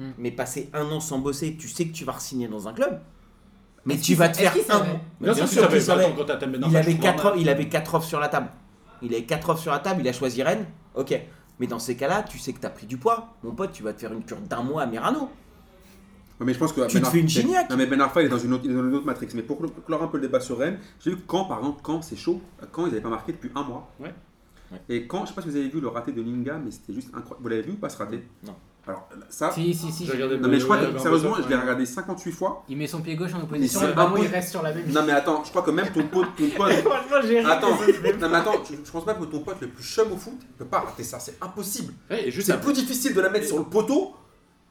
Hmm. 0.00 0.12
Mais 0.18 0.30
passer 0.30 0.70
un 0.72 0.86
an 0.90 0.98
sans 0.98 1.18
bosser, 1.18 1.56
tu 1.58 1.68
sais 1.68 1.86
que 1.86 1.92
tu 1.92 2.04
vas 2.06 2.12
re-signer 2.12 2.48
dans 2.48 2.66
un 2.68 2.72
club. 2.72 3.00
Mais 3.84 3.96
tu 3.98 4.14
vas 4.14 4.28
te 4.30 4.38
faire 4.38 4.52
un. 4.70 4.84
Bien 5.20 5.34
sûr, 5.34 5.68
qu'il 5.68 5.82
savait. 5.82 6.04
quand 6.16 6.24
Ben 6.46 6.68
Il 6.70 6.76
avait, 6.76 6.94
quatre 7.02 7.26
offres, 7.26 7.36
il 7.38 7.48
avait 7.50 7.68
4 7.68 7.94
offres 7.94 8.06
sur 8.08 8.18
la 8.20 8.28
table. 8.28 8.48
Il 9.02 9.12
avait 9.14 9.24
4 9.24 9.50
offres 9.50 9.60
sur 9.62 9.72
la 9.72 9.78
table, 9.78 10.00
il 10.02 10.08
a 10.08 10.12
choisi 10.12 10.42
Rennes. 10.42 10.66
Ok. 10.94 11.18
Mais 11.58 11.66
dans 11.66 11.78
ces 11.78 11.96
cas-là, 11.96 12.22
tu 12.22 12.38
sais 12.38 12.52
que 12.54 12.60
tu 12.60 12.66
as 12.66 12.70
pris 12.70 12.86
du 12.86 12.96
poids. 12.96 13.34
Mon 13.42 13.52
pote, 13.52 13.72
tu 13.72 13.82
vas 13.82 13.92
te 13.92 14.00
faire 14.00 14.12
une 14.14 14.24
cure 14.24 14.38
d'un 14.40 14.62
mois 14.62 14.82
à 14.82 14.86
Mirano. 14.86 15.20
Ouais, 16.40 16.46
mais 16.46 16.54
je 16.54 16.58
pense 16.58 16.72
que 16.72 16.86
Tu 16.86 16.98
te 17.00 17.04
Arfa- 17.06 17.10
fais 17.10 17.20
une 17.20 17.28
gignac. 17.28 17.68
Non, 17.68 17.76
mais 17.76 17.86
Ben 17.86 18.00
Arfa, 18.00 18.22
il 18.22 18.26
est 18.26 18.28
dans 18.30 18.38
une 18.38 18.54
autre, 18.54 18.64
dans 18.66 18.70
une 18.88 18.94
autre 18.94 19.04
matrix. 19.04 19.28
Mais 19.34 19.42
pour 19.42 19.60
cl- 19.62 19.70
clore 19.84 20.02
un 20.02 20.06
peu 20.08 20.16
le 20.16 20.26
débat 20.26 20.40
sur 20.40 20.58
Rennes, 20.58 20.78
j'ai 21.04 21.10
vu 21.10 21.18
quand, 21.26 21.44
par 21.44 21.58
exemple, 21.58 21.80
quand 21.82 22.00
c'est 22.00 22.16
chaud, 22.16 22.40
quand 22.72 22.86
ils 22.86 22.88
n'avaient 22.88 23.02
pas 23.02 23.10
marqué 23.10 23.32
depuis 23.32 23.50
un 23.54 23.62
mois. 23.64 23.90
Ouais. 24.00 24.14
Ouais. 24.72 24.80
Et 24.88 25.06
quand, 25.06 25.24
je 25.24 25.28
sais 25.30 25.34
pas 25.34 25.42
si 25.42 25.48
vous 25.48 25.56
avez 25.56 25.68
vu 25.68 25.80
le 25.80 25.88
raté 25.88 26.12
de 26.12 26.22
Linga, 26.22 26.58
mais 26.64 26.70
c'était 26.70 26.94
juste 26.94 27.08
incroyable. 27.14 27.42
Vous 27.42 27.48
l'avez 27.48 27.62
vu 27.62 27.72
ou 27.72 27.76
pas 27.76 27.90
ce 27.90 27.98
raté? 27.98 28.22
Non. 28.46 28.54
Alors, 28.90 29.08
ça. 29.28 29.50
Si, 29.52 29.74
si, 29.74 29.92
si. 29.92 30.10
Regardé 30.10 30.38
Non, 30.38 30.48
mais 30.48 30.58
je 30.58 30.64
crois 30.64 30.78
que, 30.78 30.92
ouais, 30.92 30.98
sérieusement, 30.98 31.32
ouais. 31.32 31.42
je 31.44 31.48
l'ai 31.48 31.56
regardé 31.56 31.86
58 31.86 32.32
fois. 32.32 32.64
Il 32.68 32.76
met 32.76 32.86
son 32.86 33.00
pied 33.00 33.14
gauche 33.14 33.32
en 33.34 33.42
opposition 33.42 33.88
et 33.88 33.92
ballon 33.92 34.16
il 34.18 34.26
reste 34.26 34.50
sur 34.50 34.62
la 34.62 34.72
même 34.72 34.90
Non, 34.90 35.02
mais 35.06 35.12
attends, 35.12 35.42
je 35.44 35.50
crois 35.50 35.62
que 35.62 35.70
même 35.70 35.90
ton 35.92 36.02
pote. 36.08 36.28
Ton 36.36 36.48
pote 36.56 36.72
Franchement, 36.84 37.16
j'ai 37.26 37.40
ri. 37.40 37.46
attends, 37.46 37.70
non, 37.70 38.28
mais 38.28 38.36
attends, 38.36 38.62
je, 38.68 38.90
pense 38.90 39.04
pas 39.04 39.14
que 39.14 39.24
ton 39.24 39.40
pote 39.40 39.60
le 39.60 39.68
plus 39.68 39.84
chum 39.84 40.12
au 40.12 40.16
foot 40.16 40.34
ne 40.34 40.58
peut 40.58 40.70
pas 40.70 40.80
rater 40.80 41.04
ça. 41.04 41.18
C'est 41.18 41.36
impossible. 41.40 41.94
C'est 42.08 42.60
plus 42.60 42.72
difficile 42.72 43.14
de 43.14 43.20
la 43.20 43.30
mettre 43.30 43.46
sur 43.46 43.58
le 43.58 43.64
poteau 43.64 44.14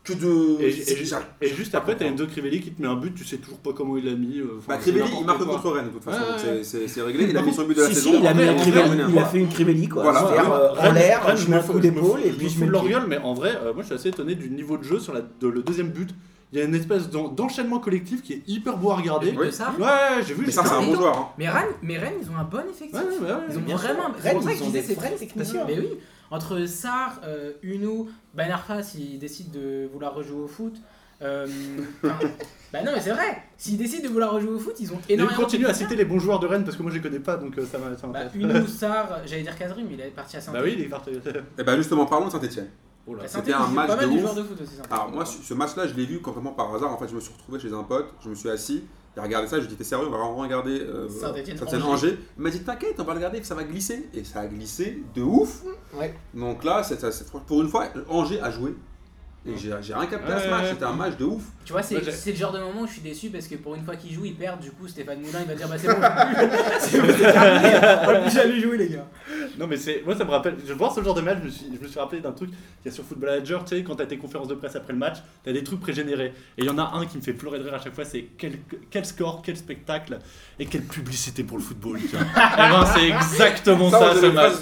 que 0.09 0.19
de. 0.19 0.61
Et, 0.63 0.67
et 0.67 0.71
c'est- 0.71 0.95
juste, 0.95 1.73
et 1.73 1.77
après, 1.77 1.95
t'as. 1.95 2.05
Enzo 2.05 2.25
Crivelli 2.27 2.59
qui 2.61 2.71
te 2.71 2.81
met 2.81 2.87
un 2.87 2.95
but, 2.95 3.13
tu 3.15 3.23
sais 3.23 3.37
toujours 3.37 3.59
pas 3.59 3.71
comment 3.73 3.95
il 3.97 4.05
l'a 4.05 4.15
mis. 4.15 4.39
euh, 4.39 4.59
Bah, 4.67 4.77
Crivelli, 4.77 5.05
il 5.19 5.25
marque 5.25 5.37
quoi. 5.43 5.47
contre 5.55 5.69
Rennes 5.71 5.85
de 5.85 5.91
toute 5.91 6.03
façon, 6.03 6.17
Ouais, 6.21 6.27
donc 6.27 6.57
ouais. 6.57 6.63
c'est- 6.63 7.01
réglé. 7.01 7.27
Il 7.29 7.37
a 7.37 7.41
mis 7.41 7.53
son 7.53 7.63
but 7.65 7.75
de 7.77 7.81
la 7.81 7.87
Si, 7.89 7.95
saison. 7.95 8.11
si, 8.13 8.19
il 8.19 8.27
a, 8.27 8.33
mis 8.33 8.43
un 8.43 8.51
en 8.51 8.55
vrai, 8.55 8.63
Crivelli- 8.63 8.79
en 8.83 8.87
vrai, 8.87 9.05
il 9.13 9.19
a 9.19 9.25
fait 9.25 9.37
une 9.39 9.49
Crivelli 9.49 9.87
quoi. 9.87 10.03
Voilà. 10.03 10.25
Euh, 10.25 10.89
en 10.89 10.91
l'air, 10.91 11.23
Rennes, 11.25 11.37
je 11.37 11.47
mets 11.49 11.55
me 11.57 11.61
un 11.61 11.63
coup 11.63 11.79
d'épaule 11.79 12.19
et 12.25 12.29
puis 12.31 12.49
je 12.49 12.55
mets 12.59 12.65
de 12.65 12.65
le 12.67 12.71
leur 12.73 12.81
pied. 12.83 12.91
gueule, 12.91 13.05
mais 13.07 13.17
en 13.19 13.33
vrai, 13.33 13.57
euh, 13.63 13.73
moi 13.73 13.81
je 13.83 13.85
suis 13.87 13.95
assez 13.95 14.09
étonné 14.09 14.35
du 14.35 14.49
niveau 14.49 14.77
de 14.77 14.83
jeu 14.83 14.99
sur 14.99 15.13
la, 15.13 15.21
de 15.21 15.47
le 15.47 15.61
deuxième 15.61 15.89
but. 15.89 16.09
Il 16.51 16.57
y 16.57 16.61
a 16.61 16.65
une 16.65 16.73
espèce 16.73 17.09
d'en- 17.09 17.27
d'enchaînement 17.27 17.77
collectif 17.79 18.23
qui 18.23 18.33
est 18.33 18.41
hyper 18.47 18.75
beau 18.77 18.89
à 18.91 18.95
regarder. 18.95 19.31
De 19.33 19.51
ça 19.51 19.71
Ouais, 19.79 20.23
j'ai 20.27 20.33
vu. 20.33 20.45
Mais 20.47 20.51
ça, 20.51 20.63
c'est 20.65 20.73
un 20.73 20.81
bon 20.81 20.95
joueur. 20.95 21.15
hein. 21.17 21.29
Mais 21.37 21.47
Rennes, 21.47 21.67
mais 21.83 21.97
Rennes, 21.97 22.15
ils 22.21 22.29
ont 22.31 22.37
un 22.37 22.43
bon 22.43 22.63
effectif. 22.69 22.93
Ouais, 22.93 23.01
ouais, 23.01 23.31
ouais. 23.31 23.37
Ils 23.49 23.57
ont 23.57 23.61
vraiment. 23.77 24.03
C'est 24.17 24.23
Rennes, 24.29 24.33
pour 24.33 24.43
ça 24.43 24.49
que 24.49 24.55
ils 24.55 24.59
je 24.59 24.63
ont 24.63 24.69
des 24.71 24.81
vrais 24.81 25.11
techniciens. 25.15 25.65
Mais 25.67 25.77
oui, 25.79 25.89
entre 26.31 26.65
Sar, 26.65 27.21
euh, 27.23 27.51
Unou, 27.61 28.09
Ben 28.33 28.49
Arfa, 28.49 28.81
s'il 28.81 29.19
décide 29.19 29.51
de 29.51 29.87
vouloir 29.93 30.15
rejouer 30.15 30.41
au 30.41 30.47
foot. 30.47 30.73
euh, 31.21 31.45
bah 32.03 32.81
non, 32.83 32.91
mais 32.95 33.01
c'est 33.01 33.11
vrai. 33.11 33.43
S'ils 33.57 33.77
décident 33.77 34.07
de 34.07 34.13
vouloir 34.13 34.31
rejouer 34.33 34.51
au 34.53 34.59
foot, 34.59 34.75
ils 34.79 34.91
ont 34.91 34.99
Et 35.07 35.13
énormément. 35.13 35.37
continue 35.41 35.65
de 35.65 35.69
à 35.69 35.73
citer 35.73 35.95
les 35.95 36.05
bons 36.05 36.19
joueurs 36.19 36.39
de 36.39 36.47
Rennes 36.47 36.63
parce 36.63 36.77
que 36.77 36.81
moi 36.81 36.91
je 36.91 36.97
les 36.97 37.01
connais 37.03 37.19
pas 37.19 37.35
donc 37.37 37.57
euh, 37.57 37.65
ça 37.65 37.77
m'a 37.77 37.95
ça 37.97 38.07
Bah. 38.07 38.21
Unou, 38.33 38.65
Sar, 38.67 39.19
j'allais 39.25 39.41
dire 39.43 39.55
Kazri, 39.57 39.83
mais 39.83 39.95
il 39.95 40.01
est 40.01 40.05
parti 40.09 40.37
à 40.37 40.41
saint 40.41 40.51
Bah 40.51 40.61
oui, 40.63 40.73
il 40.77 40.81
est 40.85 40.87
parti. 40.87 41.11
Et 41.57 41.63
bah 41.63 41.75
justement, 41.77 42.05
parlons 42.05 42.27
de 42.27 42.31
Saint-Etienne. 42.31 42.69
Oh 43.09 43.15
C'était 43.25 43.53
un 43.53 43.67
match 43.67 43.87
pas 43.87 43.95
mal 43.95 44.09
de 44.09 44.15
ouf. 44.15 44.35
de 44.35 44.43
foot 44.43 44.61
aussi. 44.61 44.75
Saint-Étienne. 44.75 44.85
Alors 44.91 45.09
moi, 45.11 45.25
ce 45.25 45.53
match-là, 45.53 45.87
je 45.87 45.93
l'ai 45.93 46.05
vu 46.05 46.21
complètement 46.21 46.51
par 46.51 46.73
hasard. 46.73 46.91
En 46.91 46.97
fait, 46.97 47.07
je 47.07 47.15
me 47.15 47.19
suis 47.19 47.33
retrouvé 47.33 47.59
chez 47.59 47.73
un 47.73 47.83
pote, 47.83 48.13
je 48.23 48.29
me 48.29 48.35
suis 48.35 48.49
assis, 48.49 48.83
il 49.15 49.19
a 49.19 49.23
regardé 49.23 49.47
ça, 49.47 49.57
je 49.57 49.61
lui 49.61 49.67
ai 49.67 49.69
dit, 49.71 49.75
t'es 49.77 49.83
sérieux, 49.83 50.07
on 50.07 50.11
va 50.11 50.17
vraiment 50.17 50.37
regarder 50.37 50.79
euh, 50.79 51.09
Saint-Étienne, 51.09 51.57
Saint-Étienne 51.57 51.83
Angers. 51.83 52.17
Il 52.37 52.43
m'a 52.43 52.49
dit, 52.49 52.63
t'inquiète, 52.63 52.99
on 52.99 53.03
va 53.03 53.13
regarder, 53.13 53.43
ça 53.43 53.55
va 53.55 53.63
glisser. 53.63 54.07
Et 54.13 54.23
ça 54.23 54.41
a 54.41 54.47
glissé 54.47 55.03
de 55.15 55.21
ouf. 55.21 55.63
Ouais. 55.93 56.13
Donc 56.33 56.63
là, 56.63 56.83
pour 57.47 57.61
une 57.61 57.69
fois, 57.69 57.87
Angers 58.07 58.39
a 58.41 58.51
joué. 58.51 58.75
Et 59.53 59.57
j'ai 59.57 59.73
j'ai 59.81 59.93
rien 59.93 60.05
capté 60.05 60.31
à 60.33 60.39
ce 60.39 60.49
match, 60.49 60.65
c'était 60.71 60.85
un 60.85 60.93
match 60.93 61.17
de 61.17 61.25
ouf. 61.25 61.43
Tu 61.65 61.71
vois, 61.73 61.81
c'est 61.83 61.95
Ouais, 61.95 62.01
j'ai- 62.03 62.11
c'est 62.11 62.31
le 62.31 62.37
genre 62.37 62.51
de 62.51 62.59
moment 62.59 62.81
où 62.81 62.87
je 62.87 62.93
suis 62.93 63.01
déçu 63.01 63.29
parce 63.29 63.47
que 63.47 63.55
pour 63.55 63.75
une 63.75 63.83
fois 63.83 63.95
qu'ils 63.95 64.13
jouent, 64.13 64.25
ils 64.25 64.35
perdent. 64.35 64.59
Du 64.61 64.71
coup, 64.71 64.87
Stéphane 64.87 65.19
Moulin, 65.21 65.39
il 65.41 65.47
va 65.47 65.55
dire 65.55 65.67
Bah, 65.67 65.75
c'est 65.77 65.87
bon, 65.87 65.95
c'est 66.79 66.99
bon, 67.01 67.07
c'est 67.17 67.31
terminé. 67.31 67.75
On 68.03 68.11
va 68.11 68.19
plus 68.21 68.31
jamais 68.31 68.59
jouer, 68.59 68.77
les 68.77 68.89
gars. 68.89 69.07
Non 69.57 69.67
mais 69.67 69.77
c'est 69.77 70.01
moi 70.05 70.15
ça 70.15 70.23
me 70.23 70.29
rappelle 70.31 70.55
je 70.65 70.73
vois 70.73 70.89
ce 70.93 71.03
genre 71.03 71.13
de 71.13 71.21
match 71.21 71.37
je 71.41 71.45
me 71.45 71.49
suis, 71.49 71.65
je 71.77 71.83
me 71.83 71.87
suis 71.87 71.99
rappelé 71.99 72.21
d'un 72.21 72.31
truc 72.31 72.49
qu'il 72.49 72.59
y 72.85 72.87
a 72.89 72.91
sur 72.91 73.03
Football 73.03 73.29
Manager 73.31 73.63
tu 73.65 73.75
sais 73.75 73.83
quand 73.83 73.95
t'as 73.95 74.05
tes 74.05 74.17
conférences 74.17 74.47
de 74.47 74.53
presse 74.55 74.75
après 74.75 74.93
le 74.93 74.99
match 74.99 75.17
t'as 75.43 75.51
des 75.51 75.63
trucs 75.63 75.79
pré-générés 75.81 76.33
et 76.57 76.61
il 76.61 76.65
y 76.65 76.69
en 76.69 76.77
a 76.77 76.91
un 76.95 77.05
qui 77.05 77.17
me 77.17 77.21
fait 77.21 77.33
pleurer 77.33 77.59
de 77.59 77.63
rire 77.65 77.73
à 77.73 77.79
chaque 77.81 77.93
fois 77.93 78.05
c'est 78.05 78.25
quel, 78.37 78.53
quel 78.89 79.05
score 79.05 79.41
quel 79.43 79.57
spectacle 79.57 80.19
et 80.59 80.65
quelle 80.65 80.83
publicité 80.83 81.43
pour 81.43 81.57
le 81.57 81.63
football 81.63 81.99
tu 81.99 82.15
vois. 82.15 82.25
Eh 82.53 82.57
ben 82.57 82.85
c'est 82.85 83.09
exactement 83.09 83.89
ça, 83.89 84.13
Ça, 84.13 84.21
ce 84.21 84.25
match 84.27 84.53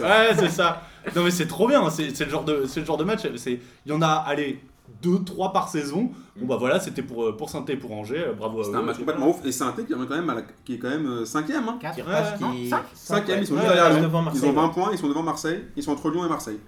ouais 0.00 0.34
c'est 0.38 0.50
ça 0.50 0.82
non 1.14 1.22
mais 1.24 1.30
c'est 1.30 1.46
trop 1.46 1.68
bien 1.68 1.88
c'est 1.90 2.14
c'est 2.16 2.24
le 2.24 2.30
genre 2.30 2.44
de 2.44 2.64
c'est 2.66 2.80
le 2.80 2.86
genre 2.86 2.96
de 2.96 3.04
match 3.04 3.20
c'est 3.36 3.60
il 3.84 3.92
y 3.92 3.94
en 3.94 4.02
a 4.02 4.08
allez 4.08 4.60
deux 5.02 5.22
trois 5.24 5.52
par 5.52 5.68
saison 5.68 6.10
bon 6.36 6.46
bah 6.46 6.56
voilà 6.58 6.78
c'était 6.80 7.02
pour 7.02 7.24
euh, 7.24 7.36
pour 7.36 7.50
Sainté 7.50 7.76
pour 7.76 7.92
Angers 7.92 8.24
euh, 8.28 8.32
bravo 8.32 8.62
à 8.62 8.68
eux. 8.68 8.74
un 8.74 8.82
match 8.82 8.98
complètement 8.98 9.28
ouf. 9.30 9.44
Et 9.44 9.50
Saint-Étienne 9.52 9.86
qui, 9.86 9.92
est 10.04 10.06
quand 10.06 10.14
même 10.16 10.30
à 10.30 10.34
la- 10.36 10.42
qui 10.64 10.74
est 10.74 10.78
quand 10.78 10.88
même 10.90 11.06
euh, 11.06 11.24
cinquième. 11.24 11.68
Hein. 11.68 11.78
4. 11.80 11.94
Qui 11.96 12.02
Ouais, 12.02 12.06
repasse, 12.08 12.40
non, 12.40 12.52
qui- 12.52 12.68
cinq 12.68 12.82
Cinquième, 12.94 13.40
ils 13.40 13.46
sont 13.46 13.54
juste 13.56 13.66
derrière 13.66 13.90
Lyon. 13.90 14.10
Ils 14.34 14.44
ont 14.46 14.52
20 14.52 14.66
ouais. 14.68 14.72
points, 14.72 14.88
ils 14.92 14.98
sont 14.98 15.08
devant 15.08 15.22
Marseille. 15.24 15.64
Ils 15.76 15.82
sont 15.82 15.90
entre 15.92 16.08
Lyon 16.10 16.24
et 16.24 16.28
Marseille. 16.28 16.58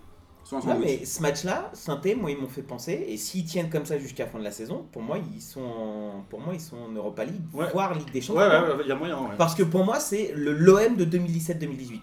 Non, 0.51 0.79
mais 0.81 1.05
ce 1.05 1.21
match-là, 1.21 1.71
Sainté, 1.75 2.15
moi, 2.15 2.31
ils 2.31 2.39
m'ont 2.39 2.49
fait 2.49 2.63
penser. 2.63 3.05
Et 3.09 3.19
s'ils 3.19 3.45
tiennent 3.45 3.69
comme 3.69 3.85
ça 3.85 3.99
jusqu'à 3.99 4.25
la 4.25 4.31
fin 4.31 4.39
de 4.39 4.45
la 4.45 4.51
saison, 4.51 4.87
pour 4.91 5.03
moi, 5.03 5.19
ils 5.35 5.43
sont 5.43 5.61
en, 5.61 6.25
pour 6.31 6.41
moi, 6.41 6.55
ils 6.55 6.61
sont 6.61 6.77
en 6.79 6.91
Europa 6.91 7.25
League, 7.25 7.43
Ouais. 7.53 7.67
voire 7.73 7.93
Ligue 7.95 8.11
des 8.11 8.19
ouais 8.21 8.25
Champions. 8.25 8.41
ouais 8.43 8.49
ouais, 8.49 8.83
il 8.83 8.89
y 8.89 8.93
a 8.93 8.97
moyen 8.97 9.17
ouais. 9.19 9.37
Parce 9.37 9.55
que 9.55 9.63
pour 9.63 9.85
moi, 9.85 10.01
c'est 10.01 10.33
le 10.35 10.53
l'OM 10.55 10.97
de 10.97 11.05
2017-2018. 11.05 12.01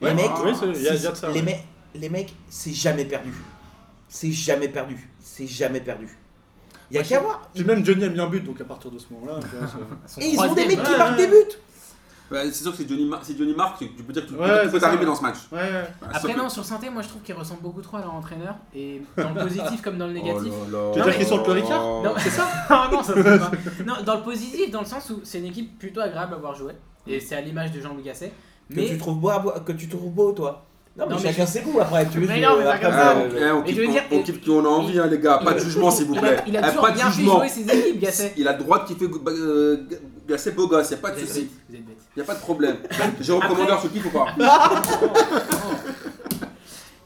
Les 0.00 0.14
mecs, 0.14 0.30
oui, 0.44 0.52
c'est- 0.58 0.66
il 0.66 0.82
y 0.82 0.88
a- 0.88 0.94
il 0.94 1.02
y 1.02 1.06
a 1.06 1.10
c'est- 1.10 1.10
de 1.10 1.14
ça, 1.16 1.28
les, 1.28 1.34
ouais. 1.34 1.42
mecs, 1.42 1.64
les 1.94 2.08
mecs, 2.08 2.34
c'est 2.48 2.72
jamais 2.72 3.04
perdu. 3.04 3.32
C'est 4.08 4.32
jamais 4.32 4.68
perdu. 4.68 5.08
C'est 5.20 5.46
jamais 5.46 5.80
perdu. 5.80 6.08
Il 6.90 6.94
y 6.94 6.98
a 6.98 7.02
Ouais, 7.02 7.06
qu'à 7.06 7.20
voir. 7.20 7.48
Puis 7.54 7.62
même 7.64 7.84
Johnny 7.84 8.04
a 8.04 8.08
mis 8.08 8.18
un 8.20 8.26
but 8.26 8.40
donc 8.44 8.60
à 8.60 8.64
partir 8.64 8.90
de 8.90 8.98
ce 8.98 9.06
moment 9.12 9.26
là 9.26 9.38
Et 10.20 10.26
ils 10.30 10.40
ont 10.40 10.52
des 10.54 10.66
mecs 10.66 10.82
qui 10.82 10.96
marquent 10.96 11.16
des 11.16 11.26
buts. 11.28 11.34
Ouais, 12.32 12.44
c'est 12.46 12.62
sûr 12.62 12.70
que 12.70 12.78
c'est 12.78 12.88
Johnny, 12.88 13.04
Mar- 13.06 13.20
c'est 13.24 13.36
Johnny 13.36 13.54
Marc, 13.54 13.78
tu 13.80 13.88
peux 13.88 14.12
dire 14.12 14.24
que 14.24 14.30
tu, 14.32 14.36
Ouais, 14.38 14.68
peux 14.68 14.78
t'arriver 14.78 15.04
dans 15.04 15.16
ce 15.16 15.22
match. 15.22 15.36
ouais 15.50 15.58
ouais 15.58 15.84
Bah, 16.00 16.08
Après, 16.14 16.32
que- 16.32 16.38
non, 16.38 16.48
sur 16.48 16.64
Sainté, 16.64 16.88
moi 16.88 17.02
je 17.02 17.08
trouve 17.08 17.22
qu'ils 17.22 17.34
ressemblent 17.34 17.62
beaucoup 17.62 17.82
trop 17.82 17.96
à 17.96 18.00
leur 18.02 18.14
entraîneur. 18.14 18.54
Et 18.74 19.02
dans 19.16 19.30
le 19.30 19.40
positif 19.48 19.82
comme 19.82 19.98
dans 19.98 20.06
le 20.06 20.12
Oh 20.16 20.22
négatif. 20.24 20.52
là 20.70 20.78
là. 20.78 20.90
Tu 20.92 20.98
veux 21.00 21.04
dire 21.06 21.16
qu'ils 21.16 21.26
sont 21.26 21.36
le 21.38 21.42
plus 21.42 21.52
Ricard 21.52 21.82
Non, 22.04 22.14
c'est 22.18 22.30
ça 22.30 22.48
Non, 22.92 23.02
ça 23.02 23.12
pas. 23.14 23.50
Non, 23.84 23.94
dans 24.04 24.16
le 24.16 24.22
positif, 24.22 24.70
dans 24.70 24.80
le 24.80 24.86
sens 24.86 25.10
où 25.10 25.20
c'est 25.24 25.38
une 25.40 25.46
équipe 25.46 25.76
plutôt 25.78 26.00
agréable 26.00 26.34
à 26.34 26.36
voir 26.36 26.54
jouer. 26.54 26.74
Et 27.06 27.18
c'est 27.18 27.34
à 27.34 27.40
l'image 27.40 27.72
de 27.72 27.80
Jean-Louis 27.80 28.02
Gasset. 28.04 28.32
Que 28.70 28.76
Mais 28.76 28.86
tu 28.86 28.98
trouves 28.98 29.18
beau, 29.18 29.30
que 29.66 29.72
tu 29.72 29.88
trouves 29.88 30.10
beau, 30.12 30.32
toi. 30.32 30.64
Non, 30.96 31.06
mais 31.08 31.14
Non, 31.14 31.20
mais 31.22 31.28
chacun 31.28 31.46
je- 31.46 31.50
ses 31.50 31.60
goûts 31.62 31.78
après. 31.80 32.06
Tu 32.08 32.18
veux, 32.20 32.26
Mais 32.26 32.34
tu- 32.36 32.40
non, 32.42 32.56
mais 32.58 32.64
pas 32.64 32.78
comme 32.78 32.92
ça. 32.92 33.16
euh, 33.16 33.52
on 33.54 33.62
kiffe 33.62 33.76
veux 33.78 33.86
on- 34.12 34.22
kiffe 34.22 34.40
qui 34.40 34.50
on 34.50 34.64
a 34.64 34.68
envie, 34.68 34.98
hein, 34.98 35.06
les 35.06 35.18
gars. 35.18 35.38
Pas 35.38 35.54
de 35.54 35.58
jugement, 35.60 35.90
s'il 35.90 36.06
vous 36.06 36.14
il 36.14 36.18
a- 36.18 36.20
plaît. 36.22 36.36
Il 36.48 36.56
a 36.56 36.60
Eh, 36.60 36.70
toujours 36.74 36.90
bien 36.90 37.10
fait 37.10 37.22
jouer 37.24 37.48
ses 37.48 37.62
équipes, 37.62 38.00
Gasset. 38.00 38.32
Il 38.36 38.46
a 38.48 38.52
le 38.52 38.58
droit 38.58 38.80
de 38.80 38.86
kiffer 38.88 39.06
euh, 39.28 39.76
Gasset 40.28 40.50
beau 40.52 40.66
gosse, 40.66 40.90
y 40.90 40.94
a 40.94 40.96
pas 40.98 41.10
de 41.10 41.16
Vous 41.16 41.20
êtes 41.22 41.28
souci. 41.28 41.40
bête, 41.42 41.50
vous 41.68 41.76
êtes 41.76 41.84
bête. 41.86 41.96
Y 42.16 42.20
a 42.20 42.24
pas 42.24 42.34
de 42.34 42.40
problème. 42.40 42.76
Jérôme 43.20 43.42
Commandeur, 43.48 43.80
tu 43.80 43.86
le 43.86 43.92
kiffes 43.92 44.06
ou 44.06 44.10
pas 44.10 44.26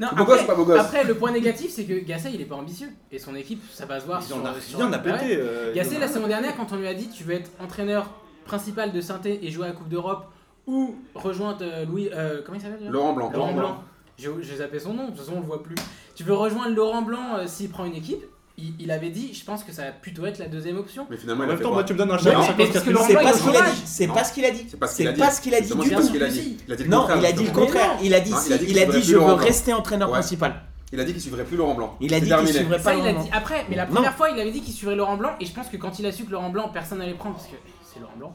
Non, 0.01 0.09
beau 0.17 0.25
gosse 0.25 0.41
ou 0.41 0.43
après, 0.43 0.47
pas 0.47 0.55
beau 0.57 0.65
gosse 0.65 0.81
après, 0.81 1.05
le 1.05 1.15
point 1.15 1.31
négatif, 1.31 1.71
c'est 1.71 1.85
que 1.85 2.05
Gasset, 2.05 2.31
il 2.35 2.41
est 2.41 2.47
pas 2.47 2.57
ambitieux. 2.57 2.89
Et 3.13 3.19
son 3.19 3.35
équipe, 3.37 3.63
ça 3.73 3.87
va 3.87 4.01
se 4.01 4.07
voir 4.07 4.21
il 4.29 4.35
en 4.35 4.45
a 4.45 4.55
sur- 4.61 4.79
Bah 4.91 4.99
péter 4.99 5.37
euh, 5.39 5.73
Gasset, 5.73 5.99
la 6.01 6.09
saison 6.09 6.27
dernière, 6.27 6.57
quand 6.57 6.67
on 6.73 6.77
lui 6.77 6.89
a 6.89 6.95
dit 6.95 7.09
tu 7.11 7.23
veux 7.23 7.35
être 7.35 7.51
entraîneur 7.63 8.11
principal 8.45 8.93
de 8.93 9.01
Sainté 9.01 9.39
et 9.43 9.51
jouer 9.53 9.67
à 9.67 9.69
la 9.69 9.75
Coupe 9.75 9.89
d'Europe 9.89 10.27
ou 10.67 10.95
rejoindre 11.15 11.59
euh, 11.63 11.85
Louis. 11.85 12.09
euh, 12.13 12.41
comment 12.45 12.59
il 12.59 12.63
s'appelle 12.63 12.89
Laurent 12.89 13.13
Blanc. 13.13 13.31
Laurent 13.33 13.53
Blanc. 13.53 13.83
J'ai 14.17 14.57
zappé 14.57 14.79
son 14.79 14.95
nom, 14.95 15.05
de 15.07 15.11
toute 15.11 15.21
façon 15.21 15.33
on 15.37 15.41
le 15.41 15.47
voit 15.47 15.63
plus. 15.63 15.75
Tu 16.15 16.23
veux 16.23 16.35
rejoindre 16.35 16.75
Laurent 16.75 17.03
Blanc 17.03 17.37
euh, 17.39 17.47
s'il 17.47 17.69
prend 17.71 17.85
une 17.85 17.95
équipe? 17.97 18.23
Il, 18.57 18.73
il 18.79 18.93
avait 18.93 19.11
dit, 19.11 19.35
je 19.35 19.45
pense 19.45 19.65
que 19.65 19.73
ça 19.73 19.83
va 19.87 19.91
plutôt 19.91 20.25
être 20.27 20.39
la 20.39 20.47
deuxième 20.47 20.77
option. 20.79 21.09
Mais 21.11 21.17
finalement, 21.17 21.43
en 21.43 21.47
il 21.47 21.49
a 21.49 21.53
même 21.55 21.57
fait 21.59 21.65
temps 21.65 21.71
quoi? 21.71 21.79
moi 21.79 21.85
tu 21.85 21.93
me 21.95 21.99
donnes 21.99 22.13
un 22.13 22.19
chèque 22.19 22.37
mais 22.57 22.67
54 22.67 22.73
parce 22.73 22.85
que 22.85 22.91
000 22.91 22.93
Laurent 22.95 23.07
C'est 23.09 23.15
Blanc, 23.17 23.25
pas 23.25 23.35
ce 23.35 23.43
qu'il 23.43 23.57
a 23.57 23.71
dit. 23.71 23.83
C'est 23.85 24.07
Non. 24.07 24.15
pas 24.15 24.25
ce 24.25 24.33
qu'il 24.33 24.45
a 24.47 24.51
dit. 24.53 24.67
C'est 24.69 24.77
pas 24.79 24.87
ce 24.87 24.97
qu'il 24.97 25.09
a 25.09 25.13
dit. 25.13 25.17
qu'il 25.17 25.55
a 25.55 25.61
du 25.61 25.67
c'est 25.67 25.75
tout. 25.75 26.03
ce 26.03 26.11
qu'il 26.13 26.23
a 26.23 26.29
dit. 26.29 26.41
Si. 26.41 26.57
Il 26.69 26.73
a 26.73 26.77
dit 26.77 26.85
le 26.85 26.89
Non, 26.89 26.99
contraire, 27.01 27.19
il 27.19 27.27
a 27.27 27.33
dit 27.33 27.45
le 27.45 27.51
contraire. 27.51 27.91
Il 28.01 28.15
a 28.15 28.21
dit, 28.21 28.33
si- 28.33 28.53
il 28.69 28.79
a 28.79 28.87
dit 28.87 29.03
je 29.03 29.07
veux 29.09 29.15
Laurent 29.19 29.35
Blanc. 29.35 29.45
rester 29.45 29.73
entraîneur 29.73 30.09
Ouais. 30.09 30.15
principal. 30.21 30.63
Il 30.93 31.01
a 31.01 31.05
dit 31.05 31.13
qu'il 31.13 31.21
suivrait 31.23 31.43
plus 31.45 31.57
Laurent 31.57 31.75
Blanc. 31.75 31.97
Il 32.01 32.15
a 32.15 32.21
dit 32.21 32.29
qu'il 32.31 32.47
suivrait 32.55 32.77
pas 32.77 32.83
Ça, 32.85 32.95
il 32.95 33.01
a 33.05 33.11
Laurent 33.11 33.25
dit 33.25 33.31
après, 33.33 33.65
mais 33.69 33.75
la 33.75 33.87
Non. 33.87 33.95
première 33.95 34.15
fois, 34.15 34.31
il 34.31 34.39
avait 34.41 34.53
dit 34.53 34.61
qu'il 34.61 34.73
suivrait 34.73 34.95
Laurent 34.95 35.17
Blanc, 35.17 35.33
et 35.41 35.47
je 35.47 35.53
pense 35.53 35.67
que 35.67 35.77
quand 35.77 35.99
il 35.99 36.07
a 36.07 36.13
su 36.13 36.23
que 36.25 36.31
Laurent 36.31 36.51
Blanc, 36.51 36.71
personne 36.73 36.99
n'allait 36.99 37.15
prendre, 37.15 37.35
parce 37.35 37.49
que 37.49 37.57
c'est 37.93 37.99
Laurent 37.99 38.15
Blanc, 38.17 38.35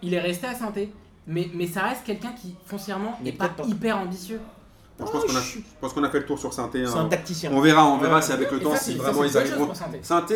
il 0.00 0.14
est 0.14 0.20
resté 0.20 0.46
à 0.46 0.54
Sainté. 0.54 0.90
Mais, 1.30 1.48
mais 1.54 1.66
ça 1.68 1.82
reste 1.84 2.02
quelqu'un 2.04 2.32
qui, 2.32 2.54
foncièrement, 2.66 3.16
n'est 3.22 3.32
pas 3.32 3.50
hyper 3.66 3.98
ambitieux. 3.98 4.40
Bon, 4.98 5.06
je 5.06 5.12
pense 5.12 5.24
qu'on 5.24 5.36
a, 5.36 5.40
je 5.40 5.58
pense 5.80 5.92
qu'on 5.94 6.04
a 6.04 6.10
fait 6.10 6.18
le 6.18 6.26
tour 6.26 6.38
sur. 6.38 6.52
C'est 6.52 6.60
hein. 6.60 6.68
un 6.96 7.04
tacticien. 7.06 7.50
On 7.54 7.60
verra, 7.62 7.86
on 7.86 7.96
verra 7.96 8.16
Ouais. 8.16 8.22
si 8.22 8.32
avec 8.32 8.50
le 8.50 8.58
temps, 8.60 8.72
ça, 8.72 8.76
si 8.76 8.92
c'est- 8.92 8.98
vraiment 8.98 9.22
c'est 9.22 9.28
ils 9.30 9.38
arriveront. 9.38 9.70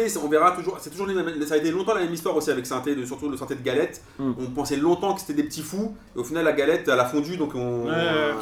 c'est- 0.08 0.18
on 0.18 0.28
verra 0.28 0.52
toujours. 0.52 0.78
C'est 0.80 0.88
toujours 0.88 1.06
les 1.06 1.12
mêmes- 1.14 1.44
ça 1.46 1.54
a 1.54 1.56
été 1.58 1.70
longtemps 1.70 1.92
la 1.94 2.00
même 2.00 2.14
histoire 2.14 2.34
aussi 2.36 2.50
avec 2.50 2.66
de- 2.94 3.04
surtout 3.04 3.28
le 3.28 3.36
Sainté 3.36 3.56
de 3.56 3.62
Galette. 3.62 4.00
Mm. 4.18 4.32
On 4.38 4.46
pensait 4.52 4.76
longtemps 4.76 5.12
que 5.12 5.20
c'était 5.20 5.34
des 5.34 5.42
petits 5.44 5.60
fous, 5.62 5.94
et 6.16 6.18
au 6.18 6.24
final 6.24 6.44
la 6.44 6.52
galette 6.52 6.88
elle 6.88 6.98
a 6.98 7.04
fondu, 7.04 7.36
donc 7.36 7.54
on, 7.54 7.58
Ouais. 7.58 7.92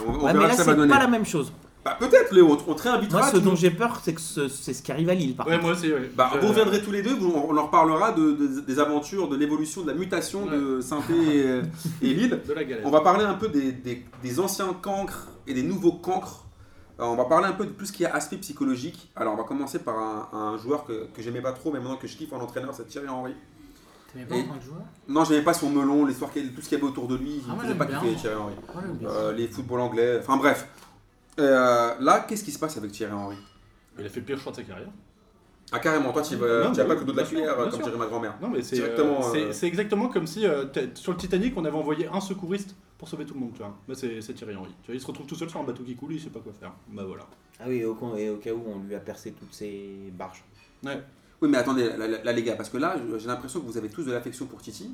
on, 0.06 0.10
on 0.10 0.14
Ouais, 0.14 0.18
verra 0.20 0.32
mais 0.34 0.38
là, 0.40 0.44
ce 0.44 0.50
que 0.50 0.56
ça 0.58 0.64
va 0.64 0.72
c'est 0.72 0.76
donner. 0.76 0.92
pas 0.92 1.00
la 1.00 1.08
même 1.08 1.24
chose. 1.26 1.52
Bah, 1.84 1.96
peut-être 1.98 2.32
Léo, 2.32 2.56
on, 2.68 2.74
te 2.74 2.82
réinvitera. 2.82 3.18
Moi, 3.22 3.30
ce 3.32 3.38
dont 3.38 3.56
j'ai 3.56 3.70
peur, 3.72 4.00
c'est 4.04 4.14
que 4.14 4.20
ce- 4.20 4.46
c'est 4.48 4.72
ce 4.72 4.82
qui 4.84 4.92
arrive 4.92 5.08
à 5.08 5.14
Lille, 5.14 5.34
par 5.34 5.46
Ouais 5.48 5.54
contre. 5.54 5.64
moi 5.64 5.72
aussi 5.72 5.92
ouais. 5.92 6.10
Bah, 6.14 6.30
vous 6.40 6.46
reviendrez 6.48 6.80
tous 6.80 6.92
les 6.92 7.02
deux, 7.02 7.12
vous- 7.14 7.32
on, 7.34 7.56
en 7.56 7.66
reparlera 7.66 8.12
de, 8.12 8.32
de- 8.32 8.60
des 8.60 8.78
aventures, 8.78 9.28
de 9.28 9.36
l'évolution, 9.36 9.82
de 9.82 9.88
la 9.90 9.94
mutation 9.94 10.46
de 10.46 10.80
Sainté 10.80 11.12
et, 11.12 11.60
et 12.02 12.14
Lille. 12.14 12.40
de 12.48 12.52
la 12.52 12.62
galère. 12.64 12.86
On 12.86 12.90
va 12.90 13.00
parler 13.00 13.24
un 13.24 13.34
peu 13.34 13.48
des, 13.48 13.72
des- 13.72 14.04
des 14.22 14.38
anciens 14.40 14.72
cancres 14.80 15.26
et 15.48 15.54
des 15.54 15.64
nouveaux 15.64 15.92
cancres. 15.92 16.44
Euh, 17.00 17.04
on 17.04 17.16
va 17.16 17.24
parler 17.24 17.46
un 17.48 17.52
peu 17.52 17.64
de 17.66 17.70
tout 17.72 17.84
ce 17.84 17.90
qui 17.92 18.04
est 18.04 18.10
aspect 18.10 18.36
psychologique. 18.36 19.10
Alors, 19.16 19.34
on 19.34 19.36
va 19.36 19.42
commencer 19.44 19.80
par 19.80 19.98
un, 19.98 20.28
un 20.32 20.58
joueur 20.58 20.84
que, 20.84 21.06
que 21.12 21.20
j'aimais 21.20 21.40
pas 21.42 21.52
trop, 21.52 21.72
mais 21.72 21.80
maintenant 21.80 21.96
que 21.96 22.06
je 22.06 22.16
kiffe 22.16 22.32
en 22.32 22.40
entraîneur, 22.40 22.70
c'est 22.74 22.86
Thierry 22.86 23.08
Henry. 23.08 23.34
T'aimais 24.12 24.26
pas 24.26 24.36
Et- 24.36 24.40
en 24.42 24.44
tant 24.44 24.58
que 24.60 24.64
joueur? 24.64 24.82
Non, 25.08 25.24
j'aimais 25.24 25.42
pas 25.42 25.54
son 25.54 25.70
melon, 25.70 26.04
l'histoire, 26.06 26.30
qu'il- 26.32 26.52
tout 26.52 26.60
ce 26.60 26.68
qu'il 26.68 26.78
y 26.78 26.80
avait 26.80 26.88
autour 26.88 27.08
de 27.08 27.16
lui. 27.16 27.42
Ah, 27.50 27.54
moi, 27.54 27.74
pas 27.74 27.86
bien. 27.86 27.98
Thierry 27.98 28.36
Henry. 28.36 28.54
Bien. 29.00 29.08
Euh, 29.08 29.32
les 29.32 29.48
footballs 29.48 29.80
anglais, 29.80 30.18
enfin 30.20 30.36
bref. 30.36 30.68
Euh, 31.38 31.94
là, 32.00 32.24
qu'est-ce 32.28 32.44
qui 32.44 32.52
se 32.52 32.58
passe 32.58 32.76
avec 32.76 32.92
Thierry 32.92 33.12
Henry? 33.12 33.36
Il 33.98 34.06
a 34.06 34.08
fait 34.08 34.20
le 34.20 34.26
pire 34.26 34.38
choix 34.38 34.52
de 34.52 34.56
sa 34.56 34.62
carrière. 34.62 34.88
Ah, 35.74 35.78
carrément, 35.78 36.12
toi, 36.12 36.20
tu 36.22 36.36
vas 36.36 36.84
pas 36.84 36.96
que 36.96 37.04
de 37.04 37.12
la 37.16 37.22
cuillère, 37.24 37.56
comme 37.56 37.70
sûr. 37.72 37.82
dirait 37.84 37.96
ma 37.96 38.06
grand-mère. 38.06 38.34
Non 38.42 38.48
mais 38.50 38.62
c'est 38.62 38.76
Directement, 38.76 39.20
euh, 39.26 39.50
c'est- 39.52 39.64
euh, 39.64 39.68
exactement 39.68 40.08
comme 40.08 40.26
si 40.26 40.46
euh, 40.46 40.66
sur 40.94 41.12
le 41.12 41.18
Titanic 41.18 41.56
on 41.56 41.64
avait 41.64 41.76
envoyé 41.76 42.06
un 42.08 42.20
secouriste 42.20 42.74
pour 42.98 43.08
sauver 43.08 43.24
tout 43.24 43.32
le 43.34 43.40
monde 43.40 43.52
tu 43.54 43.58
vois. 43.60 43.74
Là 43.88 43.94
c'est 43.94 44.20
c'est 44.20 44.34
Thierry 44.34 44.54
Henry. 44.54 44.68
Tu 44.82 44.88
vois, 44.88 44.94
il 44.96 45.00
se 45.00 45.06
retrouve 45.06 45.26
tout 45.26 45.34
seul 45.34 45.48
sur 45.48 45.60
un 45.60 45.64
bateau 45.64 45.82
qui 45.82 45.96
coule, 45.96 46.12
il 46.12 46.20
sait 46.20 46.28
pas 46.28 46.40
quoi 46.40 46.52
faire. 46.52 46.72
Bah 46.88 47.04
voilà. 47.06 47.26
Ah 47.58 47.64
oui, 47.68 47.82
au, 47.84 47.94
con- 47.94 48.14
et 48.16 48.28
au 48.28 48.36
cas 48.36 48.52
où 48.52 48.62
on 48.66 48.80
lui 48.86 48.94
a 48.94 49.00
percé 49.00 49.32
toutes 49.32 49.54
ses 49.54 50.12
barges. 50.12 50.44
Oui, 50.84 51.48
mais 51.48 51.56
attendez, 51.56 51.84
là, 51.96 52.06
là, 52.06 52.22
là, 52.22 52.32
les 52.32 52.42
gars, 52.42 52.54
parce 52.56 52.68
que 52.68 52.76
là, 52.76 52.96
j'ai 53.18 53.26
l'impression 53.26 53.60
que 53.60 53.66
vous 53.66 53.76
avez 53.78 53.88
tous 53.88 54.04
de 54.04 54.12
l'affection 54.12 54.46
pour 54.46 54.60
Titi. 54.60 54.90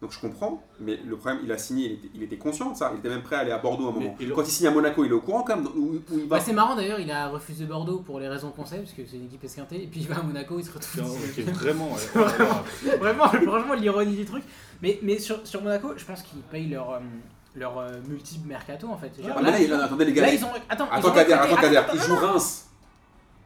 Donc 0.00 0.12
je 0.12 0.20
comprends, 0.20 0.62
mais 0.78 0.96
le 1.04 1.16
problème, 1.16 1.40
il 1.42 1.50
a 1.50 1.58
signé, 1.58 1.86
il 1.86 1.92
était, 1.94 2.08
il 2.14 2.22
était 2.22 2.36
conscient 2.38 2.70
de 2.70 2.76
ça, 2.76 2.92
il 2.94 3.00
était 3.00 3.08
même 3.08 3.22
prêt 3.24 3.34
à 3.34 3.40
aller 3.40 3.50
à 3.50 3.58
Bordeaux 3.58 3.86
à 3.86 3.88
un 3.88 3.92
moment. 3.92 4.14
Mais 4.16 4.26
il- 4.26 4.32
Quand 4.32 4.42
il 4.42 4.50
signe 4.50 4.68
à 4.68 4.70
Monaco, 4.70 5.04
il 5.04 5.10
est 5.10 5.14
au 5.14 5.20
courant 5.20 5.42
quand 5.42 5.56
même 5.56 5.66
où, 5.76 5.94
où 5.96 6.02
il 6.12 6.20
va. 6.28 6.36
Bah, 6.36 6.42
c'est 6.44 6.52
marrant 6.52 6.76
d'ailleurs, 6.76 7.00
il 7.00 7.10
a 7.10 7.26
refusé 7.28 7.64
Bordeaux 7.64 7.98
pour 7.98 8.20
les 8.20 8.28
raisons 8.28 8.50
qu'on 8.52 8.64
sait, 8.64 8.78
parce 8.78 8.92
que 8.92 9.04
c'est 9.04 9.16
une 9.16 9.24
équipe 9.24 9.42
esquintée, 9.42 9.82
et 9.82 9.86
puis 9.88 10.00
il 10.02 10.06
va 10.08 10.18
à 10.20 10.22
Monaco, 10.22 10.56
il 10.56 10.64
se 10.64 10.70
retrouve. 10.72 11.02
Tiens, 11.34 11.44
ok, 11.46 11.52
vraiment. 11.54 11.88
ouais. 11.92 12.00
Vraiment. 12.14 12.62
Vraiment, 13.00 13.24
franchement, 13.28 13.74
l'ironie 13.74 14.14
du 14.14 14.24
truc. 14.24 14.44
Mais, 14.82 15.00
mais 15.02 15.18
sur, 15.18 15.44
sur 15.44 15.62
Monaco, 15.62 15.92
je 15.96 16.04
pense 16.04 16.22
qu'ils 16.22 16.42
payent 16.42 16.68
leur, 16.68 16.90
euh, 16.92 16.98
leur 17.56 17.76
euh, 17.78 17.88
multiple 18.06 18.46
mercato 18.46 18.86
en 18.88 18.96
fait. 18.96 19.10
Ah, 19.24 19.40
mais 19.42 19.50
là, 19.50 19.58
il- 19.60 19.72
attendez 19.72 20.04
les 20.04 20.12
gars, 20.12 20.22
là, 20.22 20.32
ils 20.32 20.44
ont. 20.44 20.48
Attends, 20.68 20.86
ils 20.92 20.96
attends 20.98 21.08
ont 21.08 21.12
Kader, 21.12 21.34
recruté- 21.34 21.52
attends 21.52 21.60
Kader, 21.62 21.76
attends, 21.76 21.92
il 21.94 21.98
attends, 21.98 22.06
joue 22.06 22.14
attends. 22.18 22.32
Reims. 22.34 22.64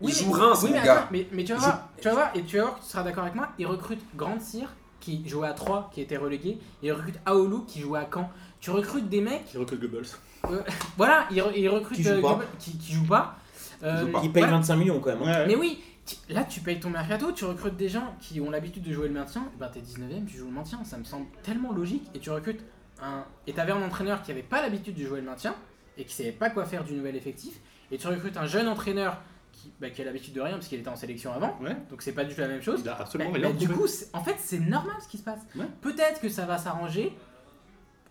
Il 0.03 0.07
Oui, 0.07 0.13
joue 0.13 0.27
mais- 0.35 0.41
Reims, 0.41 0.59
oui, 0.65 0.69
mon 0.71 0.77
mais 0.77 0.85
gars. 0.85 0.93
attends, 0.99 1.09
mais, 1.13 1.27
mais 1.33 1.45
tu 1.45 1.53
vas 1.55 1.59
voir, 1.61 1.89
tu 1.97 2.05
vas 2.09 2.15
voir, 2.15 2.31
et 2.35 2.43
tu 2.43 2.57
vas 2.59 2.63
voir 2.65 2.75
que 2.77 2.83
tu 2.85 2.91
seras 2.91 3.03
d'accord 3.05 3.23
avec 3.23 3.35
moi, 3.37 3.49
ils 3.59 3.67
recrutent 3.67 4.05
Grande 4.15 4.41
Cyr, 4.43 4.69
qui 5.03 5.29
jouait 5.29 5.49
à 5.49 5.53
3, 5.53 5.91
qui 5.93 6.01
était 6.01 6.17
relégué, 6.17 6.51
et 6.83 6.87
ils 6.87 6.93
recrutent 6.93 7.19
Aoulou, 7.27 7.65
qui 7.67 7.81
jouait 7.81 7.99
à 7.99 8.09
Caen. 8.13 8.31
Tu 8.61 8.71
recrutes 8.71 9.09
des 9.09 9.21
mecs, 9.21 9.45
Qui 9.47 9.59
recrute 9.59 9.81
Goebbels. 9.81 10.07
voilà, 10.97 11.27
ils, 11.31 11.39
re- 11.41 11.53
ils 11.55 11.69
recrutent 11.69 11.97
Qui 11.97 12.03
jouent 12.05 12.11
euh, 12.11 12.23
pas. 12.23 12.33
Gobel- 12.35 12.47
qui, 12.59 12.79
qui 12.79 12.93
jouent 12.93 13.07
pas. 13.07 13.37
Euh, 13.83 13.95
Qui 13.97 14.01
jouent 14.07 14.13
pas. 14.13 14.21
Qui 14.21 14.29
paye 14.29 14.43
voilà. 14.45 14.57
25 14.59 14.77
millions 14.77 15.01
quand 15.01 15.11
même. 15.11 15.23
hein. 15.23 15.41
Ouais. 15.41 15.47
Mais 15.49 15.57
oui, 15.57 15.83
là 16.29 16.45
tu 16.45 16.61
payes 16.61 16.79
ton 16.81 16.91
mercato, 16.91 17.33
tu 17.33 17.45
recrutes 17.45 17.77
des 17.77 17.89
gens 17.89 18.15
qui 18.21 18.41
ont 18.41 18.51
l'habitude 18.51 18.83
de 18.85 18.93
jouer 18.93 19.09
le 19.09 19.15
maintien, 19.15 19.45
ben 19.59 19.69
t'es 19.69 19.81
19ème, 19.81 20.25
tu 20.27 20.39
joues 20.39 20.47
le 20.47 20.53
maintien, 20.53 20.83
ça 20.85 20.97
me 20.99 21.05
semble 21.05 21.27
tellement 21.43 21.73
logique, 21.73 22.05
et 22.15 22.19
tu 22.21 22.31
recrutes 22.31 22.61
un. 23.03 23.25
Et 23.49 23.53
t'avais 23.53 23.73
un 23.73 23.83
entraîneur 23.83 24.23
qui 24.23 24.31
avait 24.31 24.43
pas 24.43 24.63
l'habitude 24.63 24.95
de 24.95 25.05
jouer 25.05 25.21
le 25.21 25.27
maintien, 25.27 25.55
et 25.99 26.05
qui 26.05 26.15
savait 26.15 26.33
pas 26.33 26.51
quoi 26.51 26.65
faire 26.65 26.85
du 26.85 26.95
nouvel 26.95 27.17
effectif, 27.17 27.55
et 27.91 27.99
tu 27.99 28.07
recrutes 28.07 28.37
un 28.37 28.47
jeune 28.47 28.69
entraîneur 28.69 29.19
qui, 29.63 29.73
bah, 29.81 29.91
qui 29.91 30.03
a 30.03 30.05
l'habitude 30.05 30.35
de 30.35 30.41
rien 30.41 30.55
parce 30.55 30.67
qu'il 30.69 30.81
était 30.81 30.89
en 30.89 30.97
sélection 30.97 31.33
avant, 31.33 31.57
Ouais. 31.63 31.77
donc 31.91 32.03
c'est 32.03 32.13
pas 32.13 32.25
du 32.25 32.35
tout 32.35 32.41
la 32.41 32.49
même 32.49 32.63
chose. 32.63 32.81
Il 32.83 32.89
a 32.89 32.93
Bah, 32.93 32.99
absolument 33.03 33.31
bah, 33.31 33.39
rien 33.41 33.51
du 33.51 33.69
coup, 33.69 33.87
en 34.13 34.25
fait, 34.25 34.37
c'est 34.39 34.59
normal 34.61 34.97
ce 35.03 35.09
qui 35.09 35.19
se 35.19 35.23
passe. 35.23 35.41
Ouais. 35.57 35.67
Peut-être 35.81 36.21
que 36.21 36.29
ça 36.29 36.47
va 36.47 36.59
s'arranger. 36.59 37.17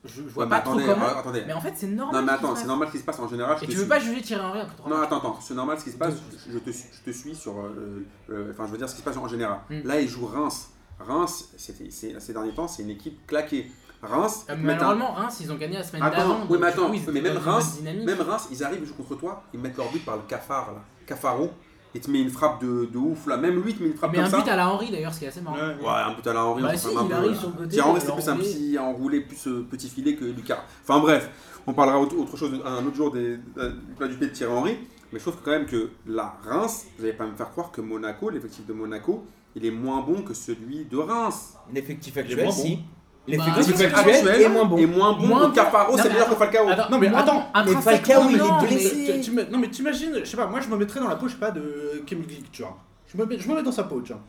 je, 0.04 0.14
je 0.14 0.22
vois 0.30 0.46
mais 0.46 0.50
pas 0.52 0.62
trop 0.62 0.72
attendez, 0.72 0.86
comment. 0.86 1.06
euh, 1.06 1.16
attendez. 1.20 1.44
Mais 1.46 1.54
en 1.54 1.62
fait, 1.62 1.74
c'est 1.76 1.88
normal. 1.88 2.16
Non, 2.16 2.22
mais 2.26 2.28
ce 2.32 2.34
qui 2.34 2.40
se 2.40 2.46
attends, 2.46 2.54
passe. 2.54 2.62
c'est 2.62 2.68
normal 2.68 2.88
ce 2.88 2.92
qui 2.94 3.00
se 3.00 3.04
passe 3.04 3.20
en 3.20 3.28
général. 3.28 3.58
je 3.60 3.64
Et 3.64 3.68
tu 3.68 3.74
veux 3.74 3.80
suis. 3.82 3.90
pas 3.90 4.00
juger 4.00 4.22
Thierry 4.22 4.44
Henry 4.44 4.62
contre 4.62 4.90
Non, 4.90 5.02
attends, 5.02 5.18
attends, 5.20 5.40
c'est 5.42 5.54
normal 5.54 5.78
ce 5.80 5.84
qui 5.84 5.92
se 5.92 5.98
passe. 5.98 6.16
Je 6.50 6.58
te, 6.58 6.72
je 6.72 7.02
te, 7.04 7.12
suis- 7.12 7.36
sur. 7.36 7.54
euh, 7.60 8.52
Enfin, 8.52 8.66
je 8.66 8.72
veux 8.72 8.78
dire 8.80 8.90
ce 8.90 8.96
qui 8.96 9.02
se 9.02 9.06
passe 9.06 9.18
en 9.18 9.28
général. 9.28 9.60
Mm. 9.70 9.82
Là, 9.84 10.02
il 10.02 10.08
joue 10.08 10.26
Reims. 10.26 10.70
Reims, 11.00 11.50
c'était- 11.58 11.90
c'est- 11.92 12.20
ces 12.20 12.34
derniers 12.34 12.54
temps, 12.54 12.68
c'est 12.68 12.82
une 12.84 12.90
équipe 12.92 13.26
claquée. 13.28 13.72
Reims, 14.02 14.46
Euh, 14.50 14.54
un- 14.54 14.56
Malheureusement, 14.56 15.12
Reims, 15.14 15.38
ils 15.42 15.52
ont 15.52 15.56
gagné 15.58 15.78
la 15.78 15.84
semaine 15.84 16.02
d'avant. 16.02 16.40
oui, 16.50 16.58
mais 16.60 16.72
coup, 16.72 16.82
attends, 16.82 16.90
mais 17.14 17.22
même 17.22 17.38
Reims-. 17.38 17.80
Même 17.84 18.22
Reims, 18.22 18.48
ils 18.52 18.64
arrivent, 18.64 18.80
ils 18.82 18.88
jouent 18.88 18.96
contre 18.96 19.16
toi, 19.16 19.44
ils 19.54 19.60
mettent 19.60 19.78
leur 19.78 19.92
but 19.92 20.04
par 20.04 20.16
le 20.16 20.24
cafard, 20.24 20.72
là. 20.74 20.80
Cafaro. 21.06 21.50
Il 21.94 22.00
te 22.00 22.10
met 22.10 22.22
une 22.22 22.30
frappe 22.30 22.62
de, 22.62 22.86
de 22.86 22.98
ouf, 22.98 23.28
là. 23.28 23.36
Même 23.36 23.62
lui, 23.62 23.72
il 23.72 23.78
te 23.78 23.84
met 23.84 23.90
une 23.90 23.96
frappe 23.98 24.12
Mais 24.12 24.18
comme 24.20 24.28
un 24.28 24.30
ça. 24.30 24.38
but 24.42 24.48
à 24.50 24.56
la 24.56 24.70
Henry 24.70 24.92
d'ailleurs, 24.92 25.14
ce 25.14 25.20
qui 25.20 25.26
est 25.26 25.28
assez 25.28 25.42
marrant. 25.42 25.58
Ouais. 25.58 25.76
Ouais, 25.82 25.90
un 25.90 26.14
but 26.14 26.26
à 26.26 26.34
la 26.34 26.46
Henri, 26.46 26.62
Bah 26.62 26.70
on 26.74 26.78
si, 26.78 26.88
un 26.88 27.06
il 27.06 27.14
arrive 27.14 27.38
sur 27.38 27.50
le 27.50 27.54
côté, 27.56 27.68
Thierry 27.70 27.90
Henry, 27.90 28.00
c'était 28.00 28.14
plus 28.14 28.30
un 28.30 28.38
petit 28.38 28.80
enroulé, 28.80 29.22
plus 29.22 29.48
euh, 29.48 29.68
petit 29.70 29.90
filet 29.90 30.16
que 30.16 30.24
Lucas? 30.24 30.64
Enfin 30.84 31.00
bref, 31.02 31.30
on 31.68 31.74
parlera 31.74 32.00
autre, 32.00 32.16
autre 32.18 32.38
chose 32.38 32.52
un 32.66 32.86
autre 32.86 32.96
jour 32.96 33.12
des, 33.12 33.38
euh, 33.58 33.72
du 33.72 33.94
plat 33.98 34.08
du 34.08 34.16
pied 34.16 34.28
de 34.28 34.32
Thierry 34.32 34.54
Henry. 34.54 34.78
Mais 35.12 35.20
je 35.20 35.24
trouve 35.26 35.36
quand 35.44 35.52
même 35.52 35.66
que 35.66 35.90
la 36.08 36.34
Reims, 36.48 36.86
vous 36.98 37.04
n'allez 37.04 37.18
pas 37.18 37.28
me 37.28 37.36
faire 37.36 37.52
croire 37.52 37.72
que 37.72 37.82
Monaco, 37.82 38.30
l'effectif 38.30 38.66
de 38.66 38.72
Monaco, 38.72 39.26
il 39.56 39.66
est 39.66 39.72
moins 39.72 40.00
bon 40.00 40.22
que 40.22 40.34
celui 40.34 40.86
de 40.86 40.96
Reims. 40.96 41.56
L'effectif 41.74 42.16
actuel, 42.16 42.50
si. 42.54 42.76
Bah, 42.78 42.82
L'effectif 43.28 43.76
c'est 43.76 43.86
actuel 43.86 44.42
est 44.42 44.50
moins 44.50 44.66
bon. 44.66 44.78
est 44.78 44.86
moins 44.88 45.14
bon 45.14 45.28
Moins 45.28 45.50
que 45.52 45.56
Cafaro, 45.56 45.96
c'est 45.98 46.10
meilleur 46.10 46.30
que 46.30 46.36
Falcao. 46.36 46.68
Attends, 46.70 46.90
Non, 46.90 46.98
mais 46.98 47.08
attends, 47.08 47.46
mais 47.66 47.74
Falcao, 47.76 48.22
il 48.30 48.36
est 48.36 48.40
non, 48.40 48.62
mais- 48.62 48.68
blessé. 48.68 49.32
Me- 49.32 49.50
non 49.52 49.60
mais 49.60 49.68
t'imagines, 49.70 50.14
je 50.20 50.26
sais 50.26 50.38
pas, 50.38 50.48
moi 50.48 50.60
je 50.60 50.68
me 50.68 50.76
mettrais 50.76 51.00
dans 51.00 51.08
la 51.08 51.16
peau, 51.16 51.28
je 51.28 51.34
sais 51.34 51.40
pas, 51.40 51.52
de 51.52 52.02
Kim 52.06 52.22
Glick, 52.22 52.52
tu 52.52 52.64
vois. 52.64 52.78
Je 53.14 53.18
me, 53.18 53.26
mets, 53.26 53.38
je 53.38 53.48
me 53.48 53.56
mets 53.56 53.64
dans 53.64 53.72
sa 53.72 53.84
peau, 53.84 54.02
tu 54.02 54.12
vois. 54.14 54.22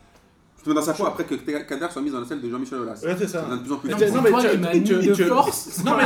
Je 0.59 0.63
te 0.63 0.69
mets 0.69 0.75
dans 0.75 0.81
sa 0.83 0.93
peau 0.93 1.05
après 1.07 1.23
que 1.23 1.33
Kader 1.35 1.87
soit 1.91 2.01
mis 2.01 2.11
dans 2.11 2.19
la 2.19 2.25
selle 2.27 2.39
de 2.41 2.49
Jean-Michel 2.49 2.79
Aulas. 2.79 3.01
Ouais, 3.03 3.15
c'est 3.17 3.27
Ça 3.27 3.41
ça. 3.41 3.45
devient 3.47 3.57
de 3.57 3.63
plus 3.63 3.73
en 3.73 3.77
plus 3.77 3.89
non, 3.89 3.97
mais 3.97 4.81
tu- 5.15 5.25
force. 5.25 5.83
Non 5.83 5.97
mais 5.97 6.05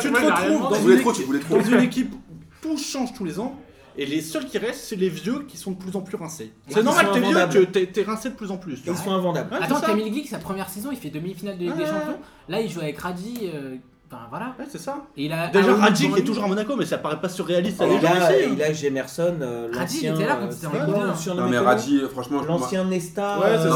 tu 0.00 0.10
te 0.10 0.16
retrouves 0.16 0.70
dans 0.70 0.74
une, 0.74 0.90
équipe, 0.98 1.12
tu 1.14 1.22
voulais 1.22 1.38
trop. 1.40 1.56
dans 1.58 1.64
une 1.64 1.80
équipe 1.80 2.12
où 2.14 2.34
tout 2.60 2.76
change 2.76 3.14
tous 3.14 3.24
les 3.24 3.38
ans 3.38 3.56
et 3.96 4.06
les 4.06 4.20
seuls 4.20 4.46
qui 4.46 4.58
restent 4.58 4.84
c'est 4.84 4.96
les 4.96 5.08
vieux 5.08 5.44
qui 5.48 5.56
sont 5.56 5.72
de 5.72 5.76
plus 5.76 5.94
en 5.96 6.00
plus 6.00 6.16
rincés. 6.16 6.52
C'est 6.68 6.82
normal 6.82 7.06
t'es 7.12 7.20
vieux, 7.46 7.66
t'es- 7.66 7.86
t'es 7.86 8.02
rincé 8.02 8.30
de 8.30 8.34
plus 8.34 8.50
en 8.50 8.56
plus. 8.56 8.82
tu 8.82 8.90
Ils 8.90 8.96
sont 8.96 9.12
invendables. 9.12 9.52
Ouais, 9.52 9.60
Attends. 9.62 9.80
Camille 9.80 10.10
Glick, 10.10 10.28
sa 10.28 10.38
première 10.38 10.68
saison, 10.68 10.90
il 10.92 10.98
fait 10.98 11.10
demi-finale 11.10 11.58
de 11.58 11.64
Ligue 11.64 11.76
des. 11.76 11.86
Champions. 11.86 12.18
Là, 12.48 12.60
il 12.60 12.70
joue 12.70 12.80
avec 12.80 12.98
Radji. 12.98 13.50
euh, 13.54 13.76
Enfin 14.12 14.26
voilà. 14.28 14.54
Ouais, 14.58 14.66
c'est 14.70 14.78
ça. 14.78 14.98
Et 15.16 15.24
il 15.24 15.32
a 15.32 15.48
Déjà 15.48 15.74
Radji 15.74 16.12
qui 16.12 16.20
est 16.20 16.24
toujours 16.24 16.44
à 16.44 16.46
Monaco 16.46 16.76
mais 16.76 16.84
ça 16.84 16.98
paraît 16.98 17.20
pas 17.20 17.28
surréaliste 17.28 17.80
là, 17.80 17.86
hein. 17.86 17.90
euh, 19.42 19.68
Radji, 19.72 19.98
il 20.02 20.08
l'ancien. 20.10 20.14
était 20.14 20.26
là 20.26 20.36
quand 20.36 20.46
euh, 20.46 20.50
c'était 20.50 20.66
en 20.66 21.34
Non 21.34 21.48
mais 21.48 21.58
Radji, 21.58 22.00
franchement, 22.12 22.42
je 22.42 22.46
L'ancien 22.48 22.84
Nesta. 22.84 23.38
Ouais, 23.40 23.46
c'est 23.58 23.66
euh, 23.66 23.70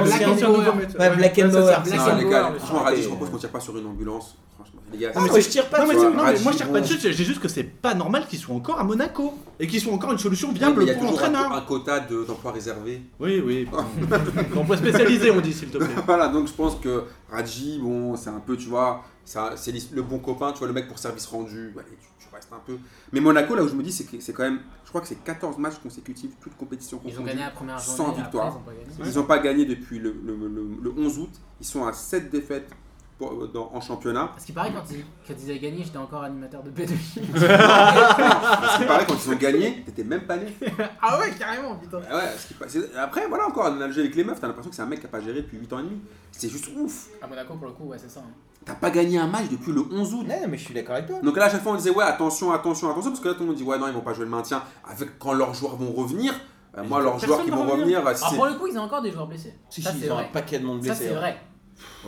Black 0.00 1.16
Black 1.16 1.34
c'est 1.34 1.50
ça. 1.50 1.80
Black 1.80 2.58
franchement. 2.58 2.78
Radji, 2.84 3.08
qu'on 3.08 3.36
tire 3.38 3.50
pas 3.50 3.60
sur 3.60 3.76
une 3.76 3.86
ambulance. 3.86 4.36
Franchement, 4.56 4.80
les 4.90 4.98
gars, 4.98 5.10
c'est- 5.12 5.20
moi, 5.20 5.40
je 5.40 5.48
tire 5.48 5.68
pas 5.68 5.80
Non 5.80 5.86
mais, 5.86 5.94
non, 5.94 6.10
mais 6.24 6.40
moi 6.40 6.52
je 6.52 6.56
tire 6.56 6.72
pas 6.72 6.80
dessus, 6.80 6.98
j'ai 7.00 7.12
juste 7.12 7.40
que 7.40 7.48
c'est 7.48 7.62
pas 7.64 7.94
normal 7.94 8.26
qu'ils 8.26 8.38
soient 8.38 8.54
encore 8.54 8.80
à 8.80 8.84
Monaco 8.84 9.34
et 9.60 9.66
qu'ils 9.66 9.80
soient 9.80 9.92
encore 9.92 10.12
une 10.12 10.18
solution 10.18 10.50
viable 10.52 10.84
mais 10.84 10.92
pour 10.94 11.02
toujours 11.02 11.20
un, 11.22 11.28
l'entraîneur. 11.30 11.52
un 11.52 11.60
quota 11.60 12.00
de- 12.00 12.24
d'emplois 12.24 12.52
réservés. 12.52 13.02
Oui, 13.20 13.42
oui. 13.44 13.68
Emploi 14.56 14.76
spécialisé, 14.78 15.30
on 15.30 15.40
dit, 15.40 15.52
s'il 15.52 15.68
te 15.68 15.78
plaît. 15.78 15.86
Voilà, 16.06 16.28
donc 16.28 16.48
je 16.48 16.52
pense 16.54 16.76
que 16.76 17.04
Radji, 17.30 17.78
bon, 17.82 18.16
c'est 18.16 18.30
un 18.30 18.40
peu, 18.40 18.56
tu 18.56 18.68
vois, 18.68 19.02
c'est 19.24 19.92
le 19.92 20.02
bon 20.02 20.18
copain, 20.18 20.52
tu 20.52 20.58
vois, 20.60 20.68
le 20.68 20.74
mec 20.74 20.88
pour 20.88 20.98
service 20.98 21.26
rendu, 21.26 21.72
ouais, 21.76 21.82
tu, 21.88 21.96
tu 22.18 22.34
restes 22.34 22.52
un 22.52 22.60
peu. 22.64 22.78
Mais 23.12 23.20
Monaco, 23.20 23.54
là 23.54 23.62
où 23.62 23.68
je 23.68 23.74
me 23.74 23.82
dis, 23.82 23.92
c'est 23.92 24.04
que 24.04 24.18
c'est 24.20 24.32
quand 24.32 24.44
même, 24.44 24.60
je 24.84 24.88
crois 24.88 25.00
que 25.02 25.08
c'est 25.08 25.22
14 25.22 25.58
matchs 25.58 25.78
consécutifs, 25.82 26.30
toutes 26.40 26.56
compétitions 26.56 26.98
Ils 27.04 27.08
ont 27.08 27.10
confondues. 27.16 27.28
gagné 27.28 27.42
la 27.42 27.50
première 27.50 27.78
Sans 27.80 27.96
journée. 28.06 28.18
et 28.18 28.22
victoire. 28.22 28.46
après, 28.46 28.58
ils 28.58 28.60
ont 28.60 28.64
pas 28.64 28.72
gagné. 28.94 29.10
Ils 29.10 29.16
n'ont 29.18 29.24
pas 29.26 29.38
gagné 29.38 29.64
depuis 29.66 29.98
le, 29.98 30.16
le- 30.24 30.36
le- 30.48 30.68
le 30.82 30.94
11 30.96 31.18
août, 31.18 31.30
ils 31.60 31.66
sont 31.66 31.84
à 31.86 31.92
7 31.92 32.30
défaites 32.30 32.70
pour- 33.18 33.48
dans- 33.48 33.70
en 33.74 33.80
championnat. 33.80 34.26
Parce 34.32 34.44
qu'il 34.44 34.54
paraît 34.54 34.72
quand 34.72 34.82
ils, 34.90 35.04
quand 35.26 35.34
ils 35.42 35.50
avaient 35.50 35.58
gagné, 35.58 35.82
j'étais 35.84 35.96
encore 35.98 36.22
animateur 36.22 36.62
de 36.62 36.70
P2. 36.70 36.88
Ce 36.88 38.78
qui 38.78 38.84
paraît, 38.86 39.06
quand 39.06 39.14
ils 39.24 39.30
ont 39.32 39.36
gagné, 39.36 39.82
t'étais 39.84 40.04
même 40.04 40.22
pas 40.22 40.36
né. 40.36 40.46
ah 41.02 41.18
ouais, 41.18 41.32
carrément, 41.38 41.76
putain. 41.76 41.98
Ouais, 41.98 42.30
ce 42.38 42.48
qui 42.48 42.54
pa- 42.54 42.68
c'est- 42.68 42.94
Après, 42.96 43.26
voilà, 43.28 43.46
encore, 43.46 43.66
en 43.66 43.80
Algérie 43.80 44.06
avec 44.06 44.16
les 44.16 44.24
meufs, 44.24 44.40
t'as 44.40 44.46
l'impression 44.48 44.70
que 44.70 44.76
c'est 44.76 44.82
un 44.82 44.86
mec 44.86 45.00
qui 45.00 45.06
a 45.06 45.08
pas 45.08 45.20
géré 45.20 45.42
depuis 45.42 45.58
8 45.58 45.72
ans 45.72 45.78
et 45.80 45.82
demi. 45.82 46.00
C'est 46.32 46.48
juste 46.48 46.68
ouf. 46.76 47.06
À 47.22 47.26
Monaco, 47.26 47.54
pour 47.54 47.66
le 47.66 47.72
coup, 47.72 47.84
ouais, 47.84 47.98
c'est 47.98 48.10
ça. 48.10 48.20
hein. 48.20 48.30
T'as 48.64 48.74
pas 48.74 48.90
gagné 48.90 49.18
un 49.18 49.28
match 49.28 49.48
depuis 49.50 49.72
le 49.72 49.82
11 49.92 50.12
août. 50.14 50.26
Non, 50.28 50.34
mais 50.48 50.58
je 50.58 50.64
suis 50.64 50.74
d'accord 50.74 50.96
avec 50.96 51.06
toi. 51.06 51.20
Donc 51.22 51.36
là, 51.36 51.44
à 51.44 51.50
chaque 51.50 51.62
fois, 51.62 51.72
on 51.72 51.76
disait, 51.76 51.90
ouais, 51.90 52.04
attention, 52.04 52.52
attention, 52.52 52.90
attention, 52.90 53.10
parce 53.10 53.20
que 53.22 53.28
là, 53.28 53.34
tout 53.34 53.40
le 53.40 53.46
monde 53.46 53.56
dit, 53.56 53.62
ouais, 53.62 53.78
non, 53.78 53.86
ils 53.86 53.92
vont 53.94 54.00
pas 54.00 54.12
jouer 54.12 54.24
le 54.24 54.30
maintien. 54.30 54.62
Avec 54.90 55.18
quand 55.18 55.32
leurs 55.32 55.54
joueurs 55.54 55.76
vont 55.76 55.92
revenir, 55.92 56.34
euh, 56.76 56.82
moi, 56.82 57.00
leurs 57.00 57.18
joueurs 57.18 57.44
qui 57.44 57.50
vont 57.50 57.58
revenir. 57.62 57.76
revenir, 57.78 58.02
bah, 58.02 58.10
Alors 58.16 58.28
c'est. 58.30 58.36
pour 58.36 58.46
le 58.46 58.54
coup, 58.54 58.66
ils 58.66 58.76
ont 58.76 58.82
encore 58.82 59.02
des 59.02 59.12
joueurs 59.12 59.28
blessés. 59.28 59.54
Si, 59.70 59.82
ça, 59.82 59.92
si, 59.92 60.00
c'est 60.00 60.06
ils 60.06 60.10
ont 60.12 60.14
un 60.18 60.22
vrai. 60.22 60.30
paquet 60.32 60.58
de 60.58 60.64
monde 60.66 60.80
Ça, 60.82 60.88
blessé. 60.88 61.04
c'est 61.04 61.14
hein. 61.14 61.18
vrai. 61.20 61.36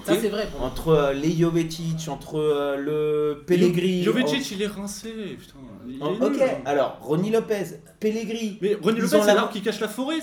Ça, 0.04 0.14
c'est 0.20 0.28
vrai. 0.28 0.48
Pour. 0.50 0.62
Entre 0.62 0.88
euh, 0.88 1.12
les 1.12 1.36
Jovetic, 1.36 2.08
entre 2.08 2.38
euh, 2.38 2.76
le 2.76 3.44
Pellegrini. 3.46 4.02
Jovetic, 4.02 4.50
il 4.52 4.62
est 4.62 4.66
rincé, 4.66 5.10
putain. 5.38 5.57
Ok, 6.20 6.32
nul. 6.32 6.40
alors 6.64 6.98
Ronny 7.00 7.30
Lopez, 7.30 7.64
Pellegrini. 8.00 8.58
Mais 8.60 8.76
Ils 8.80 8.86
Lopez, 8.86 9.06
c'est 9.08 9.18
la- 9.26 9.34
l'arbre 9.34 9.52
qui 9.52 9.62
cache 9.62 9.80
la 9.80 9.88
forêt. 9.88 10.18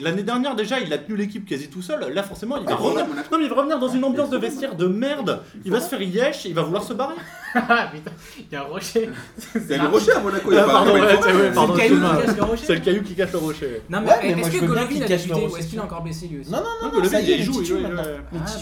L'année 0.00 0.22
dernière, 0.22 0.56
déjà, 0.56 0.80
il 0.80 0.92
a 0.92 0.98
tenu 0.98 1.16
l'équipe 1.16 1.44
quasi 1.46 1.68
tout 1.68 1.82
seul. 1.82 2.12
Là, 2.12 2.22
forcément, 2.22 2.56
il 2.56 2.64
va 2.66 2.72
Ah, 2.72 2.76
revenir. 2.76 3.06
Non, 3.06 3.38
mais 3.38 3.44
il 3.44 3.50
va 3.50 3.56
revenir 3.56 3.78
dans 3.78 3.88
une 3.88 4.04
ambiance 4.04 4.30
de 4.30 4.38
vestiaire 4.38 4.74
de 4.76 4.86
merde. 4.86 5.42
Il 5.64 5.70
va 5.70 5.80
se 5.80 5.88
faire 5.88 6.02
yesh, 6.02 6.44
il 6.46 6.54
va 6.54 6.62
vouloir 6.62 6.82
se 6.84 6.92
barrer. 6.94 7.14
Ah 7.52 7.88
putain, 7.92 8.12
il 8.38 8.46
y 8.52 8.54
a 8.54 8.60
un 8.60 8.64
rocher. 8.64 9.10
Il 9.56 9.66
y 9.68 9.74
a 9.74 9.82
le 9.82 9.88
rocher 9.88 10.12
à 10.12 10.20
Monaco, 10.20 10.50
Ah, 10.54 10.84
c'est 10.86 10.94
le 11.66 11.76
caillou 11.76 11.82
qui 11.92 12.14
cache 12.24 12.36
le 12.36 12.42
rocher. 12.44 12.64
C'est 12.64 12.74
le 12.74 12.80
caillou 12.80 13.02
qui 13.02 13.14
cache 13.14 13.32
le 13.32 13.38
rocher. 13.38 13.82
Non, 13.90 14.00
mais 14.02 14.40
est-ce 14.40 14.50
que 14.50 14.64
Golovin 14.66 14.86
qu'il 14.86 15.02
a 15.02 15.06
débuté 15.08 15.46
ou 15.46 15.56
est-ce 15.56 15.66
qu'il 15.68 15.78
est 15.78 15.82
encore 15.82 16.02
blessé 16.02 16.28
lui 16.28 16.40
aussi 16.40 16.50
Non, 16.50 16.58
non, 16.58 16.92
Non, 16.92 17.02
est, 17.02 17.22
il 17.38 17.42
joue. 17.44 17.60
Ah, 17.84 18.02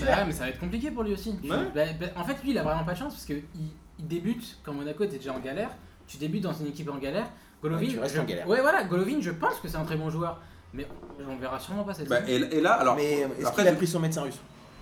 bah, 0.06 0.24
mais 0.26 0.32
ça 0.32 0.44
va 0.44 0.48
être 0.50 0.58
compliqué 0.58 0.90
pour 0.90 1.02
lui 1.02 1.12
aussi. 1.12 1.34
Bah, 1.48 1.56
bah, 1.74 1.82
en 2.16 2.24
fait, 2.24 2.36
lui, 2.42 2.50
il 2.52 2.58
a 2.58 2.62
vraiment 2.62 2.84
pas 2.84 2.92
de 2.94 2.98
chance 2.98 3.12
parce 3.12 3.26
que 3.26 3.34
il, 3.34 3.70
il 3.98 4.06
débute 4.06 4.58
quand 4.64 4.72
Monaco 4.72 5.04
était 5.04 5.18
déjà 5.18 5.32
en 5.34 5.40
galère. 5.40 5.70
Tu 6.08 6.16
débutes 6.16 6.42
dans 6.42 6.52
une 6.52 6.66
équipe 6.66 6.90
en 6.90 6.96
galère. 6.98 7.28
Golovin, 7.62 7.80
Ouais, 7.82 7.88
tu 7.88 7.98
restes 8.00 8.14
je- 8.16 8.20
en 8.20 8.24
galère. 8.24 8.48
Ouais, 8.48 8.60
voilà, 8.60 8.82
Golovin, 8.84 9.18
je 9.20 9.30
pense 9.30 9.54
que 9.62 9.68
c'est 9.68 9.76
un 9.76 9.84
très 9.84 9.96
bon 9.96 10.10
joueur. 10.10 10.40
Mais 10.74 10.86
on 11.28 11.36
verra 11.36 11.58
sûrement 11.60 11.84
pas 11.84 11.94
cette 11.94 12.08
Bah, 12.08 12.18
et, 12.26 12.34
et 12.36 12.60
là, 12.60 12.72
alors, 12.74 12.96
Mais 12.96 13.22
euh, 13.24 13.28
est-ce 13.38 13.46
après, 13.46 13.62
qu'il 13.62 13.72
a 13.72 13.76
pris 13.76 13.86
son 13.86 14.00
médecin 14.00 14.22
russe 14.22 14.38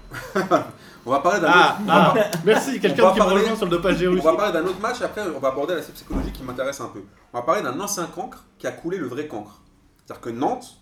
on 1.04 1.10
va 1.10 1.18
parler 1.18 1.40
d'un 1.40 1.48
Ah, 1.50 1.78
autre. 1.80 1.90
ah, 1.90 2.14
merci, 2.44 2.78
quelqu'un 2.78 3.12
qui 3.12 3.18
parler- 3.18 3.40
rejoint 3.40 3.56
sur 3.56 3.64
le 3.66 3.70
dopage 3.72 3.96
On 4.06 4.10
russe. 4.12 4.22
va 4.22 4.36
parler 4.36 4.52
d'un 4.52 4.64
autre 4.64 4.78
match, 4.80 5.02
après 5.02 5.22
on 5.34 5.40
va 5.40 5.48
aborder 5.48 5.74
l'aspect 5.74 5.94
psychologique 5.94 6.32
qui 6.34 6.44
m'intéresse 6.44 6.80
un 6.80 6.86
peu. 6.88 7.02
On 7.32 7.38
va 7.38 7.42
parler 7.44 7.62
d'un 7.62 7.78
ancien 7.80 8.06
cancre 8.06 8.44
qui 8.58 8.68
a 8.68 8.72
coulé 8.72 8.98
le 8.98 9.08
vrai 9.08 9.26
cancre. 9.26 9.60
C'est-à-dire 10.04 10.20
que 10.20 10.30
Nantes, 10.30 10.78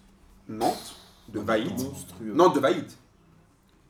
Nantes, 0.49 0.97
de 1.29 1.41
Vaïd, 1.41 1.71
Monstrueux. 1.71 2.33
Nantes 2.35 2.55
de 2.55 2.61
Vaïd, 2.61 2.85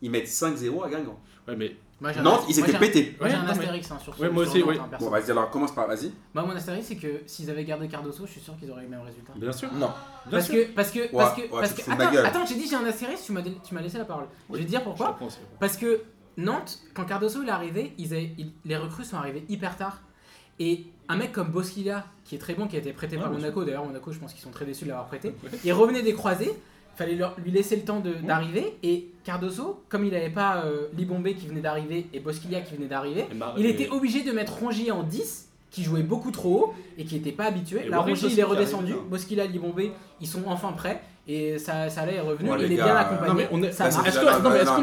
ils 0.03 0.11
mettent 0.11 0.29
5-0 0.29 0.85
à 0.85 0.89
Guingamp. 0.89 1.19
Ouais, 1.49 1.57
mais 1.57 1.77
Moi, 2.01 2.13
j'ai 2.13 2.19
un- 2.21 2.23
Nantes, 2.25 2.45
ils 2.49 2.57
moi, 2.57 2.63
étaient 2.63 2.71
j'ai 2.73 2.77
un- 2.77 2.81
pétés. 2.81 3.17
Moi 3.21 3.29
j'ai 3.29 3.35
Ouais, 3.35 3.39
un 3.41 3.43
non, 3.43 3.47
mais- 3.47 3.51
astérix 3.53 3.91
hein, 3.91 3.99
sur 4.03 4.15
ce 4.15 4.21
Ouais, 4.23 4.29
moi 4.29 4.45
sur 4.45 4.53
aussi, 4.53 4.61
Nantes, 4.61 4.69
oui. 4.71 4.79
hein, 4.83 4.87
perso. 4.91 5.05
Bon, 5.05 5.11
vas-y, 5.11 5.31
alors 5.31 5.51
commence 5.51 5.75
par, 5.75 5.87
vas-y. 5.87 6.11
Moi, 6.35 6.43
mon 6.45 6.51
astérix, 6.57 6.87
c'est 6.89 6.97
que 6.97 7.23
s'ils 7.27 7.49
avaient 7.51 7.65
gardé 7.65 7.87
Cardoso, 7.89 8.27
je 8.27 8.33
suis 8.33 8.41
sûr 8.41 8.57
qu'ils 8.59 8.71
auraient 8.71 8.83
eu 8.83 8.87
le 8.87 8.91
même 8.91 9.03
résultat. 9.03 9.33
bien 9.37 9.53
sûr. 9.53 9.73
Non. 9.73 9.79
Bien 9.79 9.91
Parce 10.31 10.47
sûr. 10.47 10.55
que, 10.55 10.73
parce 10.75 10.91
que, 10.91 11.13
parce 11.13 11.35
que, 11.37 11.43
ouais, 11.43 11.49
parce 11.51 11.69
tu 11.71 11.75
te 11.75 11.81
que, 11.81 11.85
fous 11.85 11.91
de 11.93 11.97
ma 11.97 12.05
attends, 12.05 12.13
gueule. 12.15 12.27
attends, 12.27 12.47
j'ai 12.47 12.55
dit 12.57 12.67
j'ai 12.69 12.77
un 12.77 12.85
astérix, 12.85 13.25
tu 13.25 13.33
m'as, 13.33 13.43
tu 13.43 13.75
m'as 13.75 13.81
laissé 13.81 13.99
la 13.99 14.05
parole. 14.05 14.27
Je 14.51 14.57
vais 14.59 14.65
te 14.65 14.69
dire 14.69 14.81
Je 14.81 14.85
pourquoi. 14.85 15.13
te 15.13 15.19
pense. 15.21 15.39
Parce 15.61 15.77
que 15.77 16.03
Nantes, 16.37 16.81
quand 16.95 17.05
Cardoso 17.05 17.43
il 17.43 17.49
est 17.49 17.53
arrivé, 17.53 17.95
ils 17.97 18.13
avaient- 18.13 18.33
ils- 18.39 18.53
les 18.65 18.77
recrues 18.77 19.05
sont 19.05 19.17
arrivées 19.17 19.45
hyper 19.49 19.77
tard. 19.77 20.01
Et 20.59 20.87
un 21.09 21.17
mec 21.17 21.33
comme 21.33 21.49
Bosquilla, 21.49 22.05
qui 22.25 22.35
est 22.35 22.39
très 22.39 22.55
bon, 22.55 22.67
qui 22.67 22.77
a 22.77 22.79
été 22.81 22.93
prêté 22.93 23.17
Ouais, 23.17 23.23
par 23.23 23.31
bien 23.31 23.39
Monaco, 23.41 23.65
d'ailleurs 23.65 23.85
Monaco 23.85 24.11
je 24.13 24.19
pense 24.19 24.33
qu'ils 24.33 24.43
sont 24.43 24.51
très 24.51 24.65
déçus 24.65 24.85
de 24.85 24.91
l'avoir 24.91 25.07
prêté, 25.07 25.35
il 25.65 25.73
revenait 25.73 26.03
des 26.03 26.15
croisés, 26.15 26.53
fallait 26.97 27.15
leur- 27.17 27.37
lui 27.43 27.51
laisser 27.51 27.77
le 27.77 27.83
temps 27.83 28.01
de- 28.01 28.15
d'arriver, 28.15 28.77
et 28.83 29.07
Cardoso, 29.25 29.83
comme 29.89 30.05
il 30.05 30.13
n'avait 30.13 30.29
pas 30.31 30.65
euh, 30.65 30.87
Libombé 30.97 31.35
qui 31.35 31.47
venait 31.47 31.61
d'arriver 31.61 32.07
et 32.13 32.21
Bosquilla 32.21 32.61
qui 32.61 32.75
venait 32.77 32.87
d'arriver, 32.89 33.27
il 33.57 33.67
et- 33.67 33.71
était 33.71 33.89
obligé 33.91 34.23
de 34.23 34.33
mettre 34.33 34.55
Rongier 34.59 34.91
en 34.91 35.03
10, 35.03 35.49
qui 35.71 35.83
jouait 35.83 36.03
beaucoup 36.03 36.31
trop 36.31 36.57
haut 36.67 36.75
et 36.99 37.05
qui 37.05 37.17
n'était 37.17 37.33
pas 37.33 37.47
habitué. 37.47 37.87
Et 37.87 37.89
Là 37.89 37.99
Rongier 38.01 38.29
il 38.31 38.39
est 38.39 38.45
redescendu. 38.45 38.95
Bosquilla, 39.11 39.45
Libombé, 39.47 39.93
ils 40.21 40.27
sont 40.27 40.43
enfin 40.47 40.73
prêts, 40.73 41.03
et 41.27 41.59
ça, 41.59 41.89
ça 41.91 42.03
allait 42.03 42.17
est 42.17 42.21
revenu, 42.21 42.49
il 42.67 42.73
est 42.73 42.77
gars, 42.77 42.85
bien 42.85 42.97
accompagné. 42.97 43.29
Non 43.29 43.35
mais 43.35 43.49
on 43.51 43.63
est. 43.63 43.73
ça 43.73 43.89
Là, 43.89 43.91
marche. 43.97 44.09
Est-ce 44.09 44.21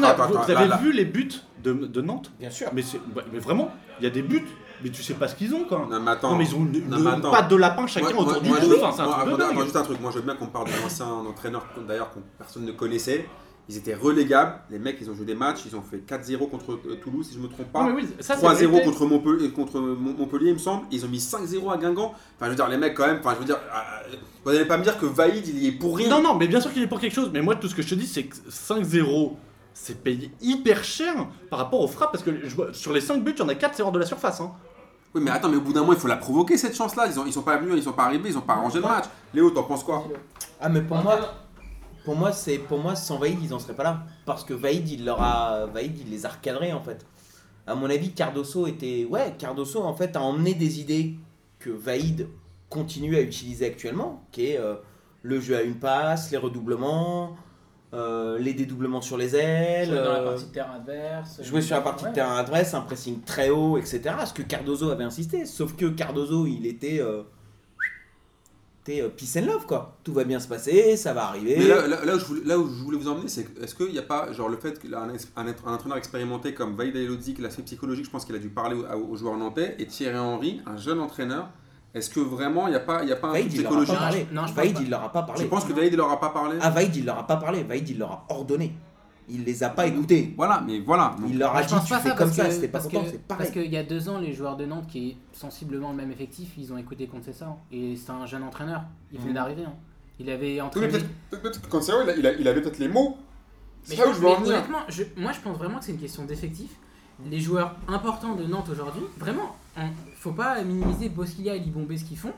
a, 0.02 0.14
vous, 0.26 0.36
avez 0.50 0.54
là, 0.54 0.66
là. 0.66 0.76
vu 0.78 0.92
les 0.92 1.04
buts 1.04 1.30
de, 1.62 1.72
de 1.72 2.00
Nantes? 2.02 2.30
Bien 2.40 2.50
sûr. 2.50 2.68
mais, 2.74 2.82
c'est- 2.82 3.00
bah, 3.14 3.22
mais 3.32 3.38
vraiment, 3.38 3.70
il 4.00 4.04
y 4.04 4.06
a 4.06 4.10
des 4.10 4.22
buts, 4.22 4.44
mais 4.82 4.90
tu 4.90 5.02
sais 5.02 5.14
pas 5.14 5.28
ce 5.28 5.34
qu'ils 5.34 5.54
ont 5.54 5.64
quoi. 5.64 5.86
Non, 5.90 6.00
mais 6.00 6.10
attends. 6.10 6.30
Non 6.32 6.36
mais 6.36 6.44
ils 6.44 6.54
ont 6.54 6.60
une, 6.60 6.88
Non, 6.88 6.98
une 6.98 7.04
mais 7.04 7.10
attends. 7.10 7.30
patte 7.30 7.48
de 7.50 7.56
lapin 7.56 7.86
chacun 7.86 8.12
Moi- 8.12 8.24
autour 8.24 8.42
moi- 8.44 8.58
du 8.60 8.66
je- 8.66 8.74
Enfin, 8.84 9.04
attends, 9.04 9.62
juste 9.62 9.76
un 9.76 9.82
truc. 9.82 10.00
Moi, 10.00 10.10
je 10.12 10.16
veux 10.18 10.24
bien 10.24 10.34
qu'on 10.36 10.46
parle 10.46 10.66
d'un 10.68 10.84
ancien 10.86 11.06
entraîneur, 11.06 11.64
d'ailleurs, 11.86 12.10
que 12.12 12.18
personne 12.38 12.64
ne 12.64 12.72
connaissait. 12.72 13.26
Ils 13.68 13.76
étaient 13.76 13.94
relégables. 13.94 14.54
Les 14.70 14.78
mecs, 14.80 14.96
ils 15.00 15.08
ont 15.08 15.14
joué 15.14 15.24
des 15.24 15.36
matchs. 15.36 15.60
Ils 15.66 15.76
ont 15.76 15.82
fait 15.82 15.98
4-0 15.98 16.48
contre 16.48 16.72
euh, 16.72 16.96
Toulouse, 17.00 17.28
si 17.28 17.34
je 17.34 17.38
me 17.38 17.46
trompe 17.46 17.70
pas. 17.72 17.84
Oui, 17.94 18.08
ça, 18.18 18.34
c'est 18.34 18.42
3-0 18.44 18.72
mérité. 18.72 18.84
contre 18.90 19.06
Montpellier, 19.06 19.50
contre 19.50 19.78
Mon- 19.78 20.14
Montpellier, 20.14 20.48
il 20.48 20.54
me 20.54 20.58
semble. 20.58 20.84
Ils 20.90 21.04
ont 21.04 21.08
mis 21.08 21.20
5-0 21.20 21.70
à 21.70 21.76
Guingamp. 21.76 22.12
Enfin, 22.36 22.46
je 22.46 22.50
veux 22.50 22.56
dire, 22.56 22.68
les 22.68 22.76
mecs, 22.76 22.94
quand 22.94 23.06
même. 23.06 23.18
Enfin, 23.20 23.34
je 23.34 23.38
veux 23.38 23.44
dire, 23.44 23.56
euh, 23.56 24.16
vous 24.44 24.50
n'allez 24.52 24.64
pas 24.64 24.76
me 24.78 24.82
dire 24.82 24.98
que 24.98 25.06
Vaïd, 25.06 25.46
il 25.46 25.64
est 25.64 25.72
pour 25.72 25.96
rien. 25.96 26.08
Non, 26.08 26.20
non, 26.20 26.34
mais 26.34 26.48
bien 26.48 26.60
sûr 26.60 26.72
qu'il 26.72 26.82
est 26.82 26.88
pour 26.88 26.98
quelque 26.98 27.14
chose. 27.14 27.30
Mais 27.32 27.40
moi, 27.40 27.54
tout 27.54 27.68
ce 27.68 27.74
que 27.76 27.82
je 27.82 27.88
te 27.90 27.94
dis, 27.94 28.06
c'est 28.08 28.24
que 28.24 28.34
5-0, 28.50 29.36
c'est 29.74 30.02
payé 30.02 30.32
hyper 30.40 30.82
cher 30.82 31.14
par 31.48 31.60
rapport 31.60 31.80
aux 31.80 31.88
frappes. 31.88 32.10
Parce 32.10 32.24
que 32.24 32.32
je 32.44 32.54
vois- 32.56 32.72
sur 32.74 32.92
les 32.92 33.00
5 33.00 33.22
buts, 33.22 33.32
il 33.36 33.38
y 33.38 33.42
en 33.42 33.48
a 33.48 33.54
4, 33.54 33.76
c'est 33.76 33.82
hors 33.84 33.92
de 33.92 33.98
la 34.00 34.06
surface. 34.06 34.40
Hein. 34.40 34.50
Oui, 35.14 35.20
mais 35.22 35.30
attends, 35.30 35.48
mais 35.48 35.56
au 35.56 35.60
bout 35.60 35.72
d'un 35.72 35.80
moment, 35.80 35.92
il 35.92 35.98
faut 35.98 36.08
la 36.08 36.16
provoquer 36.16 36.56
cette 36.56 36.74
chance-là. 36.74 37.06
Ils, 37.06 37.20
ont, 37.20 37.26
ils 37.26 37.32
sont 37.32 37.42
pas 37.42 37.58
venus, 37.58 37.74
ils 37.76 37.82
sont 37.82 37.92
pas 37.92 38.04
arrivés, 38.04 38.30
ils 38.30 38.38
ont 38.38 38.42
pas 38.42 38.54
arrangé 38.54 38.76
le 38.76 38.82
match. 38.82 39.04
Léo, 39.34 39.50
t'en 39.50 39.64
penses 39.64 39.84
quoi? 39.84 40.08
Ah, 40.60 40.68
mais 40.68 40.80
pour 40.80 40.96
moi, 40.98 41.18
pour 42.04 42.16
moi, 42.16 42.32
c'est 42.32 42.58
pour 42.58 42.78
moi 42.78 42.96
sans 42.96 43.18
Vaïd, 43.18 43.38
ils 43.42 43.52
en 43.52 43.58
seraient 43.58 43.74
pas 43.74 43.82
là. 43.82 44.02
Parce 44.24 44.44
que 44.44 44.54
Vaïd, 44.54 44.88
il 44.88 45.04
leur 45.04 45.22
a, 45.22 45.66
Vaïd, 45.66 45.98
il 45.98 46.10
les 46.10 46.24
a 46.24 46.30
recadrés 46.30 46.72
en 46.72 46.82
fait. 46.82 47.04
À 47.66 47.74
mon 47.74 47.88
avis, 47.90 48.12
Cardoso 48.12 48.66
était. 48.66 49.06
Ouais, 49.08 49.34
Cardoso 49.38 49.82
en 49.82 49.94
fait 49.94 50.16
a 50.16 50.22
emmené 50.22 50.54
des 50.54 50.80
idées 50.80 51.14
que 51.58 51.70
Vaïd 51.70 52.28
continue 52.70 53.16
à 53.16 53.20
utiliser 53.20 53.66
actuellement, 53.66 54.24
qui 54.32 54.46
est 54.46 54.58
euh, 54.58 54.76
le 55.22 55.40
jeu 55.40 55.56
à 55.56 55.62
une 55.62 55.76
passe, 55.76 56.30
les 56.30 56.38
redoublements, 56.38 57.36
euh, 57.94 58.38
les 58.38 58.54
dédoublements 58.54 59.02
sur 59.02 59.16
les 59.16 59.36
ailes. 59.36 59.88
Jouer 59.88 59.96
dans 59.98 60.12
la 60.12 60.20
euh, 60.20 60.30
partie 60.30 60.46
de 60.46 60.52
terrain 60.52 60.74
adverse. 60.74 61.42
Jouer 61.42 61.60
sur 61.60 61.76
la 61.76 61.82
partie 61.82 62.04
de 62.06 62.12
terrain 62.12 62.36
adverse, 62.36 62.74
un 62.74 62.80
pressing 62.80 63.20
très 63.22 63.50
haut, 63.50 63.76
etc. 63.76 64.02
Ce 64.26 64.32
que 64.32 64.42
Cardozo 64.42 64.90
avait 64.90 65.04
insisté. 65.04 65.44
Sauf 65.44 65.76
que 65.76 65.86
Cardozo, 65.86 66.46
il 66.46 66.66
était. 66.66 67.00
Euh, 67.00 67.22
était, 68.82 69.02
euh, 69.02 69.08
peace 69.10 69.36
and 69.36 69.46
love, 69.46 69.66
quoi. 69.66 69.98
Tout 70.02 70.12
va 70.12 70.24
bien 70.24 70.40
se 70.40 70.48
passer, 70.48 70.96
ça 70.96 71.12
va 71.12 71.26
arriver. 71.26 71.56
Mais 71.58 71.68
là, 71.68 71.86
là, 71.86 72.04
là 72.04 72.16
où 72.16 72.18
je 72.18 72.24
voulais, 72.24 72.44
là 72.44 72.58
où 72.58 72.68
je 72.68 72.82
voulais 72.82 72.98
vous 72.98 73.08
emmener, 73.08 73.28
c'est 73.28 73.46
est-ce 73.60 73.74
qu'il 73.74 73.92
n'y 73.92 73.98
a 73.98 74.02
pas, 74.02 74.32
genre 74.32 74.48
le 74.48 74.56
fait 74.56 74.78
qu'un 74.78 74.92
un, 74.94 75.46
un 75.46 75.74
entraîneur 75.74 75.98
expérimenté 75.98 76.54
comme 76.54 76.74
Vaïd 76.74 76.96
Elodzi, 76.96 77.34
qui 77.34 77.42
l'aspect 77.42 77.62
psychologique, 77.62 78.06
je 78.06 78.10
pense 78.10 78.24
qu'il 78.24 78.34
a 78.34 78.38
dû 78.38 78.48
parler 78.48 78.76
aux, 78.76 79.12
aux 79.12 79.16
joueurs 79.16 79.36
nantais, 79.36 79.76
et 79.78 79.86
Thierry 79.86 80.18
Henry, 80.18 80.60
un 80.66 80.76
jeune 80.76 80.98
entraîneur, 80.98 81.48
est-ce 81.94 82.10
que 82.10 82.20
vraiment 82.20 82.66
il 82.66 82.70
n'y 82.70 82.76
a 82.76 82.80
pas, 82.80 83.02
il 83.02 83.08
y 83.08 83.12
a 83.12 83.16
pas 83.16 83.28
un 83.28 83.32
Vaïd, 83.32 83.48
truc 83.48 83.58
il 83.58 83.62
leur 83.62 83.72
a 83.72 83.74
pas 83.76 83.82
psychologique 83.82 84.02
parlé. 84.08 84.26
Non, 84.32 84.42
je 84.42 84.46
pense 84.48 84.56
Vaïd, 84.56 84.74
pas. 84.74 84.80
il 84.82 84.90
leur 84.90 85.02
a 85.04 85.12
pas 85.12 85.20
Je 85.22 85.26
parlé. 85.26 85.44
pense 85.46 85.64
que 85.64 85.72
Vaïd 85.72 85.92
ne 85.92 85.96
leur 85.98 86.10
a 86.10 86.20
pas 86.20 86.28
parlé? 86.30 86.58
Ah, 86.60 86.70
Vaïd, 86.70 86.96
il 86.96 87.04
leur 87.04 87.18
a 87.18 87.26
pas 87.26 87.36
parlé. 87.36 87.62
Vaïd, 87.62 87.88
il 87.88 87.98
leur 87.98 88.12
a 88.12 88.26
ordonné. 88.30 88.72
Il 89.28 89.44
les 89.44 89.62
a 89.62 89.68
pas 89.68 89.86
écoutés. 89.86 90.34
Voilà, 90.36 90.62
mais 90.66 90.80
voilà. 90.80 91.14
Donc, 91.18 91.30
Il 91.30 91.38
leur 91.38 91.54
a 91.54 91.62
dit 91.62 91.68
tu 91.68 91.74
pas 91.74 91.80
fais 92.00 92.08
ça 92.10 92.14
comme 92.16 92.26
parce 92.28 92.36
ça, 92.36 92.50
c'était 92.50 92.66
pas 92.68 92.78
parce 92.80 92.90
content, 92.92 93.04
c'est 93.08 93.22
Parce 93.26 93.38
pareil. 93.50 93.52
qu'il 93.52 93.72
y 93.72 93.76
a 93.76 93.82
deux 93.84 94.08
ans, 94.08 94.18
les 94.18 94.32
joueurs 94.32 94.56
de 94.56 94.66
Nantes 94.66 94.86
qui 94.88 95.10
est 95.10 95.16
sensiblement 95.32 95.90
le 95.90 95.96
même 95.96 96.10
effectif, 96.10 96.50
ils 96.58 96.72
ont 96.72 96.76
écouté 96.76 97.06
Conceição. 97.06 97.56
Et 97.70 97.94
c'est 97.96 98.10
un 98.10 98.26
jeune 98.26 98.42
entraîneur. 98.42 98.82
Il 99.12 99.18
venait 99.18 99.28
Mhm. 99.30 99.34
d'arriver. 99.34 99.64
hein. 99.64 99.74
Il 100.18 100.28
avait 100.28 100.60
entraîné. 100.60 100.88
peut-être 101.30 101.60
que 101.68 102.18
il, 102.18 102.18
il 102.18 102.36
il 102.40 102.48
avait 102.48 102.60
peut-être 102.62 102.78
les 102.78 102.88
mots. 102.88 103.16
Mais 103.88 103.94
C'est 103.96 104.02
là 104.02 104.08
où 104.08 104.12
je 104.12 104.18
veux 104.20 104.28
en 104.28 104.34
venir. 104.40 104.54
honnêtement, 104.54 104.78
je- 104.88 105.02
moi 105.16 105.32
je 105.32 105.40
pense 105.40 105.56
vraiment 105.56 105.78
que 105.78 105.84
c'est 105.84 105.92
une 105.92 105.98
question 106.00 106.24
d'effectif. 106.24 106.70
Les 107.24 107.40
joueurs 107.40 107.76
importants 107.88 108.34
de 108.34 108.44
Nantes 108.44 108.68
aujourd'hui, 108.70 109.02
vraiment, 109.18 109.56
faut 110.22 110.32
pas 110.32 110.62
minimiser 110.62 111.08
Bosquilla 111.08 111.54
et 111.54 111.58
Libombé 111.58 111.98
ce 111.98 112.04
qu'ils 112.04 112.18
font. 112.18 112.32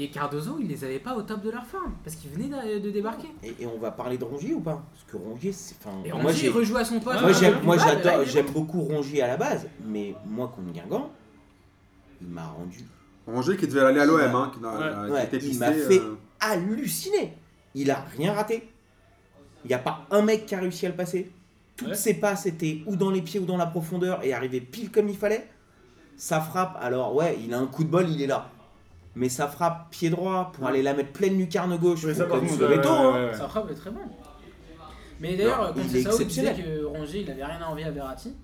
Et 0.00 0.10
Cardozo, 0.10 0.58
ils 0.60 0.68
les 0.68 0.84
avaient 0.84 1.00
pas 1.00 1.14
au 1.16 1.22
top 1.22 1.42
de 1.42 1.50
leur 1.50 1.66
forme 1.66 1.92
parce 2.04 2.14
qu'ils 2.16 2.30
venaient 2.30 2.78
de 2.78 2.90
débarquer. 2.90 3.28
Et, 3.42 3.54
et 3.60 3.66
on 3.66 3.78
va 3.78 3.90
parler 3.90 4.16
de 4.16 4.22
Rongier 4.24 4.54
ou 4.54 4.60
pas? 4.60 4.80
Parce 4.92 5.04
que 5.10 5.16
Rongier, 5.16 5.52
c'est. 5.52 5.74
Enfin, 5.84 5.96
Et 6.04 6.10
moi, 6.12 6.22
Rongier 6.22 6.34
j'ai- 6.34 6.48
rejoue 6.50 6.76
à 6.76 6.84
son 6.84 7.00
poste. 7.00 7.20
moi, 7.20 7.32
j'aime, 7.32 7.60
moi 7.64 7.76
j'adore, 7.76 8.22
il 8.22 8.28
j'aime 8.28 8.46
beaucoup 8.46 8.80
Rongier 8.82 9.22
à 9.22 9.26
la 9.26 9.36
base, 9.36 9.66
mais 9.84 10.14
moi 10.24 10.52
contre 10.54 10.72
Guingamp, 10.72 11.10
il 12.22 12.28
m'a 12.28 12.46
rendu 12.46 12.84
Roger 13.26 13.56
qui 13.56 13.66
devait 13.66 13.80
aller 13.80 14.00
à 14.00 14.06
l'OM, 14.06 14.20
hein, 14.20 14.52
qui, 14.56 14.64
a- 14.64 14.68
Ouais. 15.02 15.06
qui 15.06 15.12
Ouais, 15.12 15.24
était 15.24 15.38
il 15.38 15.58
m'a 15.58 15.72
fait- 15.72 15.98
euh, 15.98 16.14
halluciné. 16.40 17.34
Il 17.74 17.90
a 17.90 18.04
rien 18.16 18.32
raté. 18.32 18.68
Il 19.64 19.68
n'y 19.68 19.74
a 19.74 19.78
pas 19.78 20.06
un 20.10 20.22
mec 20.22 20.46
qui 20.46 20.54
a 20.54 20.60
réussi 20.60 20.86
à 20.86 20.88
le 20.90 20.94
passer. 20.94 21.30
Toutes 21.76 21.88
Ouais. 21.88 21.94
ses 21.94 22.14
passes 22.14 22.46
étaient 22.46 22.82
ou 22.86 22.96
dans 22.96 23.10
les 23.10 23.20
pieds 23.20 23.38
ou 23.40 23.44
dans 23.44 23.56
la 23.58 23.66
profondeur 23.66 24.24
et 24.24 24.32
arrivaient 24.32 24.60
pile 24.60 24.90
comme 24.90 25.08
il 25.08 25.16
fallait. 25.16 25.46
Sa 26.18 26.40
frappe, 26.40 26.76
alors 26.82 27.14
ouais, 27.14 27.38
il 27.42 27.54
a 27.54 27.58
un 27.58 27.66
coup 27.66 27.84
de 27.84 27.88
bol, 27.88 28.08
il 28.08 28.20
est 28.20 28.26
là. 28.26 28.48
Mais 29.14 29.28
sa 29.28 29.46
frappe 29.48 29.90
pied 29.90 30.10
droit 30.10 30.52
pour 30.52 30.66
aller 30.66 30.82
la 30.82 30.92
mettre 30.94 31.12
pleine 31.12 31.38
lucarne 31.38 31.76
gauche, 31.78 32.00
ça, 32.12 32.24
contre, 32.24 32.56
tôt, 32.56 32.64
ouais, 32.66 32.76
hein. 32.84 33.30
Sa 33.38 33.48
frappe 33.48 33.70
est 33.70 33.74
très 33.74 33.90
bonne. 33.90 34.02
Mais 35.20 35.34
d'ailleurs, 35.36 35.62
Non, 35.62 35.68
quand 35.74 35.88
c'est 35.90 35.98
est 35.98 36.02
ça, 36.02 36.10
disait 36.10 36.22
exceptionnel. 36.24 36.56
que 36.64 36.84
Rongier 36.84 37.20
il 37.22 37.30
avait 37.30 37.44
rien 37.44 37.58
à 37.60 37.66
envier 37.70 37.84
à 37.86 37.90
Verratti. 37.90 38.34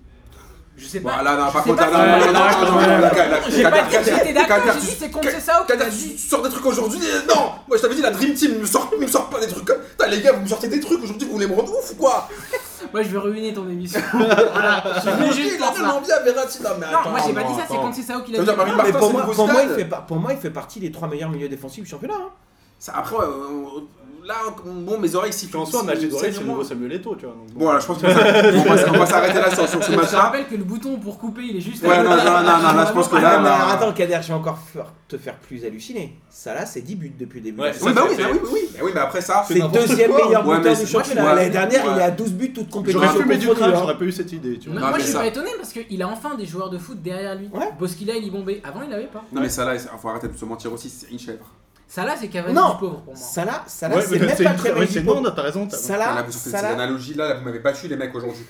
Je 0.77 0.85
sais 0.85 0.99
pas. 0.99 1.13
Voilà, 1.13 1.37
non, 1.37 1.51
par 1.51 1.63
contre, 1.63 1.75
pas 1.77 1.89
là, 1.89 2.19
là, 2.19 2.31
là, 2.31 2.33
là, 2.33 3.39
J'ai 3.49 3.63
là, 3.63 3.69
là, 3.69 3.81
dit 3.83 3.95
que 3.95 4.03
j'étais 4.03 4.33
d'accord, 4.33 4.57
tu- 4.61 4.71
j'ai 4.73 4.79
dit 4.81 4.95
c'est 4.99 5.09
Conceição 5.11 5.53
qui 5.61 5.67
Kader, 5.67 5.85
l'a 5.85 5.89
tu 5.89 6.17
sors 6.17 6.41
des 6.41 6.49
trucs 6.49 6.65
aujourd'hui, 6.65 6.99
non 7.29 7.51
Moi 7.65 7.77
je 7.77 7.81
t'avais 7.81 7.95
dit 7.95 8.01
la 8.01 8.11
Dream 8.11 8.33
Team, 8.33 8.59
me 8.59 8.65
sort, 8.65 8.91
me 8.99 9.07
sort 9.07 9.29
pas 9.29 9.39
des 9.39 9.47
trucs 9.47 9.63
comme. 9.63 9.79
Putain, 9.79 10.07
les 10.07 10.21
gars, 10.21 10.33
vous 10.33 10.41
me 10.41 10.47
sortez 10.47 10.67
des 10.67 10.81
trucs 10.81 11.01
aujourd'hui, 11.01 11.25
vous 11.27 11.33
voulez 11.33 11.47
me 11.47 11.53
rendre 11.55 11.71
ouf 11.71 11.91
ou 11.91 11.95
quoi? 11.95 12.27
Moi 12.93 13.03
je 13.03 13.09
veux 13.09 13.19
ruiner 13.19 13.53
ton 13.53 13.67
émission. 13.69 13.99
voilà, 14.13 14.83
je 15.03 15.09
veux 15.09 15.31
juste 15.31 15.55
il 15.57 15.63
a 15.63 15.65
pour 15.67 15.75
ça. 15.75 15.81
tellement 15.81 16.01
bien 16.01 16.19
Verratti, 16.23 16.61
non 16.63 16.69
mais 16.79 16.91
Non, 16.91 16.97
attends. 16.99 17.09
moi 17.11 17.19
j'ai 17.25 17.33
pas 17.33 17.43
dit 17.43 17.49
non, 17.51 17.57
ça, 17.57 17.63
c'est 17.67 17.73
attends. 17.73 17.81
Conceição 17.83 18.21
qui 18.21 18.31
Ça 18.35 18.43
l'a 18.43 18.53
dit. 18.53 18.59
Non, 18.71 18.83
mais 18.83 18.91
pour 18.93 19.11
moi, 19.11 19.21
pour, 19.31 19.47
moi, 19.47 19.61
il 19.63 19.69
fait, 19.69 19.85
par- 19.85 20.05
pour 20.05 20.17
moi, 20.17 20.33
il 20.33 20.39
fait 20.39 20.49
partie 20.51 20.79
des 20.79 20.91
trois 20.91 21.07
meilleurs 21.07 21.29
milieux 21.29 21.49
défensifs 21.49 21.83
du 21.83 21.89
championnat. 21.89 22.15
hein. 22.15 22.29
Ça, 22.79 22.93
Après, 22.97 23.15
euh, 23.15 23.81
là, 24.25 24.35
bon, 24.65 24.97
mes 24.99 25.13
oreilles 25.15 25.33
sifflent. 25.33 25.57
En 25.57 25.65
soi, 25.65 25.83
Najee 25.83 26.07
Doré, 26.09 26.31
c'est 26.31 26.39
le 26.39 26.45
nouveau 26.45 26.61
Bon, 26.61 26.67
Samuel 26.67 26.93
Eto'o, 26.93 27.15
tu 27.15 27.25
vois. 27.25 27.35
donc 27.35 27.53
bon. 27.53 27.63
voilà, 27.65 27.79
je 27.79 27.85
pense 27.85 27.97
qu'on 27.99 28.07
va, 28.07 28.13
on 28.13 29.01
on 29.01 29.05
s'arrêter 29.05 29.39
là 29.39 29.49
sur, 29.55 29.67
sur 29.69 29.83
ce 29.83 29.91
Je 29.91 29.95
te 29.95 30.01
match-là. 30.01 30.19
rappelle 30.19 30.47
que 30.47 30.55
le 30.55 30.63
bouton 30.63 30.97
pour 30.97 31.17
couper 31.17 31.41
il 31.49 31.57
est 31.57 31.61
juste. 31.61 31.83
Ouais, 31.83 31.95
à 31.95 32.03
non, 32.03 32.09
non, 32.09 32.15
non, 32.17 32.23
non, 32.23 32.73
là, 32.73 32.85
je 32.87 32.93
pense 32.93 33.07
que 33.07 33.15
Ah, 33.17 33.21
là, 33.21 33.37
non, 33.37 33.43
mais 33.43 33.49
là- 33.49 33.55
alors, 33.55 33.69
attends, 33.69 33.93
Kader, 33.93 34.19
je 34.21 34.27
vais 34.29 34.33
encore 34.33 34.57
te 35.07 35.17
faire 35.17 35.35
plus 35.35 35.63
halluciner. 35.65 36.19
Ça 36.29 36.53
là, 36.53 36.65
c'est 36.65 36.81
10 36.81 36.95
buts 36.95 37.13
depuis 37.17 37.39
le 37.39 37.45
début. 37.45 37.61
Ouais, 37.61 37.71
la 37.71 37.77
Oui, 37.85 37.93
bah 37.93 38.01
oui, 38.09 38.15
c'est 38.17 38.23
bah 38.23 38.29
oui, 38.33 38.39
bah 38.41 38.49
oui. 38.51 38.59
Bah 38.73 38.79
oui, 38.83 38.91
mais 38.93 38.99
après 39.01 39.21
ça. 39.21 39.45
C'est 39.47 39.59
deuxième 39.71 40.11
quoi. 40.11 40.25
meilleur 40.25 40.47
Ouais, 40.47 40.57
buteur 40.57 40.75
du 40.77 40.87
championnat. 40.87 41.23
ouais. 41.25 41.35
L'année 41.35 41.49
dernière, 41.51 41.85
Ouais. 41.85 41.91
il 41.95 41.99
est 41.99 42.03
à 42.03 42.11
12 42.11 42.31
buts, 42.33 42.53
toutes 42.53 42.69
compétitions 42.69 43.01
J'aurais 43.01 43.23
confondues, 43.23 43.47
crack, 43.55 43.69
hein. 43.73 43.77
j'aurais 43.79 43.97
pas 43.97 44.05
eu 44.05 44.11
cette 44.11 44.31
idée, 44.31 44.57
tu 44.59 44.69
vois. 44.69 44.79
Moi 44.79 44.93
je 44.97 45.03
suis 45.03 45.13
ça- 45.13 45.19
pas 45.19 45.27
étonné 45.27 45.49
parce 45.57 45.71
qu'il 45.71 46.01
a 46.01 46.07
enfin 46.07 46.35
des 46.35 46.45
joueurs 46.45 46.69
de 46.69 46.77
foot 46.77 47.01
derrière 47.01 47.35
lui. 47.35 47.47
Ouais. 47.53 47.69
Bosquilla 47.79 48.15
et 48.15 48.19
Libombé. 48.21 48.61
Avant 48.63 48.81
il 48.87 48.91
avait 48.93 49.05
pas. 49.05 49.23
Non, 49.31 49.41
mais 49.41 49.49
ça 49.49 49.63
là, 49.65 49.75
il 49.75 49.81
faut 49.99 50.09
arrêter 50.09 50.27
de 50.27 50.35
se 50.37 50.45
mentir 50.45 50.73
aussi, 50.73 50.89
c'est 50.89 51.11
une 51.11 51.19
chèvre. 51.19 51.45
Ça 51.87 52.03
là 52.03 52.15
c'est 52.19 52.27
Cavani 52.27 52.53
Non. 52.53 52.71
du 52.73 52.77
pauvre 52.79 52.95
pour 53.01 53.13
moi. 53.13 53.15
Ça 53.15 53.45
là, 53.45 53.63
ça 53.67 53.87
là, 53.87 53.95
Ouais, 53.95 54.01
c'est 54.01 54.19
même 54.19 54.27
pas 54.29 54.35
c'est 54.35 54.43
du 54.43 54.49
non, 55.21 55.31
t'as 55.31 55.41
raison. 55.43 55.67
sortez 56.33 56.49
ça 56.49 56.57
ces 56.57 56.63
là. 56.63 56.69
analogies 56.73 57.13
là, 57.13 57.27
là, 57.29 57.35
vous 57.35 57.45
m'avez 57.45 57.59
battu 57.59 57.87
les 57.87 57.95
mecs 57.95 58.13
aujourd'hui. 58.15 58.45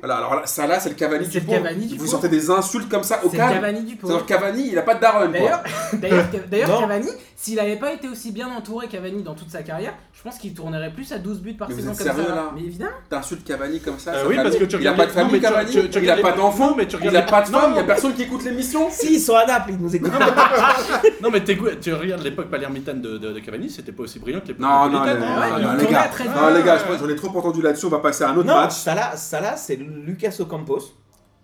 Voilà, 0.00 0.16
alors 0.18 0.34
là, 0.36 0.42
ça 0.46 0.66
là, 0.66 0.78
c'est 0.80 0.88
le 0.90 0.94
Cavani 0.94 1.26
du 1.26 1.38
le 1.40 1.44
pauvre. 1.44 1.58
Cavani 1.62 1.86
du 1.86 1.96
Vous 1.98 2.06
sortez 2.06 2.28
des 2.28 2.50
insultes 2.50 2.88
comme 2.88 3.02
ça 3.02 3.20
au 3.24 3.30
C'est 3.30 3.36
le 3.36 3.42
calme. 3.42 3.54
Cavani 3.54 3.82
du 3.82 3.96
pauvre. 3.96 4.12
C'est-à-dire 4.12 4.26
Cavani, 4.26 4.68
il 4.72 4.78
a 4.78 4.82
pas 4.82 4.94
de 4.94 5.00
daron 5.00 5.28
D'ailleurs, 5.30 5.62
quoi. 5.62 5.98
d'ailleurs, 5.98 6.24
d'ailleurs 6.50 6.68
Non. 6.70 6.80
Cavani, 6.80 7.08
s'il 7.36 7.60
avait 7.60 7.76
pas 7.76 7.92
été 7.92 8.08
aussi 8.08 8.32
bien 8.32 8.48
entouré 8.48 8.88
Cavani 8.88 9.22
dans 9.22 9.34
toute 9.34 9.50
sa 9.50 9.62
carrière, 9.62 9.94
je 10.12 10.22
pense 10.22 10.38
qu'il 10.38 10.54
tournerait 10.54 10.92
plus 10.92 11.12
à 11.12 11.18
12 11.18 11.40
buts 11.40 11.54
par 11.54 11.68
Mais 11.68 11.74
vous 11.74 11.80
saison 11.80 11.92
êtes 11.92 11.98
comme 11.98 12.06
ça. 12.08 12.14
sérieux, 12.14 12.34
là 12.34 12.50
Mais 12.54 12.62
évidemment. 12.62 12.90
T'insultes 13.10 13.44
Cavani 13.44 13.80
comme 13.80 13.98
ça. 13.98 14.12
Euh, 14.12 14.22
ça 14.22 14.28
oui, 14.28 14.36
parce 14.36 14.56
que 14.56 14.64
tu 14.64 14.76
Il 14.76 14.86
a 14.86 14.92
regardes 14.92 14.96
pas 14.96 15.04
de 15.06 15.08
les- 15.10 15.14
non, 15.16 15.20
famille 15.22 15.32
mais 15.32 15.38
tu- 15.38 15.52
Cavani, 15.54 15.70
tu- 15.70 15.80
tu 15.80 15.86
il 15.86 15.96
a 15.96 16.00
regardes 16.00 16.22
pas 16.22 16.30
les- 16.30 16.36
d'enfant, 16.36 16.70
non, 16.70 16.76
mais 16.76 16.86
tu 16.86 16.96
il 16.96 16.98
regardes 16.98 17.16
a 17.16 17.20
les- 17.20 17.26
pas 17.26 17.42
de 17.42 17.50
non, 17.52 17.58
femme, 17.60 17.70
il 17.72 17.76
y 17.76 17.78
a 17.78 17.82
non. 17.82 17.86
personne 17.86 18.14
qui 18.14 18.22
écoute 18.22 18.44
l'émission. 18.44 18.88
Si, 18.90 19.14
ils 19.14 19.20
sont 19.20 19.34
à 19.36 19.46
Naples, 19.46 19.70
ils 19.72 19.78
nous 19.78 19.94
écoutent. 19.96 20.12
Non, 21.22 21.30
mais 21.30 21.42
tu 21.44 21.92
regardes 21.94 22.22
l'époque 22.22 22.46
palermitane 22.50 23.00
de, 23.00 23.18
de, 23.18 23.32
de 23.32 23.38
Cavani, 23.40 23.70
c'était 23.70 23.92
pas 23.92 24.02
aussi 24.04 24.18
brillant 24.18 24.40
que 24.40 24.48
l'époque 24.48 24.62
Non, 24.62 24.88
non, 24.88 25.00
napolitaine, 25.04 25.20
les- 25.20 25.26
hein. 25.26 25.36
non, 25.36 25.56
il 25.58 25.62
non, 25.64 25.72
les 25.72 25.78
tournait 25.78 25.92
gars, 25.92 26.02
à 26.02 26.08
13 26.08 26.26
non, 26.28 26.54
les 26.54 26.62
gars, 26.62 26.78
je 26.78 26.84
pense- 26.84 26.98
j'en 27.00 27.08
ai 27.08 27.16
trop 27.16 27.38
entendu 27.38 27.62
là-dessus, 27.62 27.86
on 27.86 27.90
va 27.90 27.98
passer 27.98 28.24
à 28.24 28.30
un 28.30 28.36
autre 28.36 28.46
Non, 28.48 28.54
match. 28.54 28.72
ça 28.72 28.94
là, 28.94 29.16
ça 29.16 29.40
là, 29.40 29.56
c'est 29.56 29.76
Lucas 29.86 30.36
Ocampos. 30.40 30.94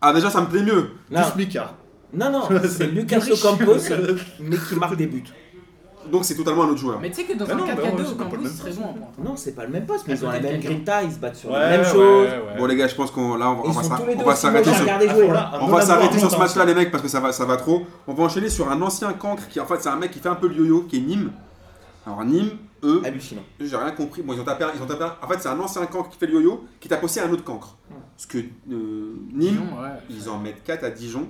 Ah, 0.01 0.13
déjà, 0.13 0.31
ça 0.31 0.41
me 0.41 0.47
plaît 0.47 0.63
mieux. 0.63 0.91
Non, 1.11 1.21
Plus 1.35 1.45
Mika. 1.47 1.73
non, 2.13 2.31
non, 2.31 2.43
c'est 2.69 2.87
Lucas 2.89 3.19
Ocampos, 3.31 3.77
mais 4.41 4.57
qui 4.57 4.75
marque 4.77 4.97
des 4.97 5.07
buts. 5.07 5.25
Donc, 6.11 6.25
c'est 6.25 6.35
totalement 6.35 6.65
un 6.65 6.69
autre 6.71 6.79
joueur. 6.81 6.99
Mais 7.01 7.11
tu 7.11 7.17
sais 7.17 7.25
que 7.25 7.39
dans 7.39 7.45
Ah 7.49 7.53
un 7.53 7.57
non, 7.59 7.65
bah 7.65 7.73
4-4-2 7.75 7.77
ouais, 7.77 8.01
au 8.01 8.05
c'est 8.05 8.17
pas 8.17 8.25
le 8.25 8.31
campus, 8.31 8.39
même 8.41 8.51
il 8.53 8.59
serait 8.59 8.71
poste. 8.71 8.81
bon 8.83 8.89
en 8.89 8.93
pointe. 8.95 9.19
Non, 9.25 9.37
c'est 9.37 9.53
pas 9.53 9.63
le 9.65 9.69
même 9.71 9.87
poste, 9.87 10.05
mais 10.09 10.15
ils 10.15 10.25
ont 10.27 10.31
la 10.33 10.41
même 10.41 10.61
grinta, 10.61 11.03
ils 11.05 11.13
se 11.13 11.19
battent 11.19 11.37
sur 11.37 11.51
Ouais, 11.53 11.61
la 11.61 11.69
même 11.69 11.85
chose. 11.85 12.27
ouais. 12.29 12.59
Bon, 12.59 12.67
les 12.67 12.75
gars, 12.77 12.89
je 12.89 12.95
pense 12.97 13.13
qu'on 13.13 13.37
là, 13.37 13.51
on 13.51 13.71
va, 13.71 13.83
s'arrêter 13.85 14.17
On 14.21 14.25
va 14.25 14.35
s'arrêter 14.35 14.69
sur 16.19 16.31
ce 16.33 16.37
match-là, 16.39 16.65
les 16.65 16.75
mecs, 16.75 16.91
parce 16.91 17.05
que 17.05 17.09
ça 17.09 17.21
va, 17.21 17.31
ça 17.31 17.45
va 17.45 17.57
trop. 17.57 17.87
On 18.09 18.15
va 18.15 18.25
enchaîner 18.25 18.49
sur 18.49 18.69
un 18.69 18.83
ancien 18.83 19.13
cancre 19.13 19.47
qui, 19.49 19.61
en 19.61 19.65
fait, 19.67 19.77
c'est 19.81 19.91
un 19.91 19.97
mec 19.97 20.11
qui 20.11 20.19
fait 20.19 20.29
un 20.29 20.35
peu 20.35 20.49
le 20.49 20.57
yo-yo, 20.57 20.83
qui 20.89 20.97
est 20.97 21.01
Nîmes. 21.03 21.31
Alors, 22.05 22.25
Nîmes, 22.25 22.51
eux, 22.83 23.01
j'ai 23.61 23.77
rien 23.77 23.93
compris. 23.93 24.23
Bon, 24.23 24.33
ils 24.33 24.41
ont 24.41 24.45
tapé, 24.45 24.65
un- 24.65 24.73
ils 24.75 24.83
ont 24.83 24.87
tapé. 24.87 25.05
un- 25.05 25.15
En 25.25 25.29
fait, 25.29 25.39
c'est 25.39 25.49
un 25.51 25.61
ancien 25.61 25.87
cancre 25.87 26.11
qui 26.11 26.19
fait 26.19 26.27
le 26.27 26.33
yo-yo, 26.33 26.65
qui 26.81 26.89
tape 26.89 27.05
aussi 27.05 27.21
un 27.21 27.31
autre 27.31 27.45
cancre. 27.45 27.77
Parce 28.17 28.27
que 28.27 28.39
euh, 28.39 29.17
Nîmes, 29.33 29.63
ouais. 29.81 29.89
ils 30.11 30.29
en 30.29 30.39
mettent 30.39 30.63
4 30.63 30.85
à 30.85 30.91
Dijon. 30.91 31.29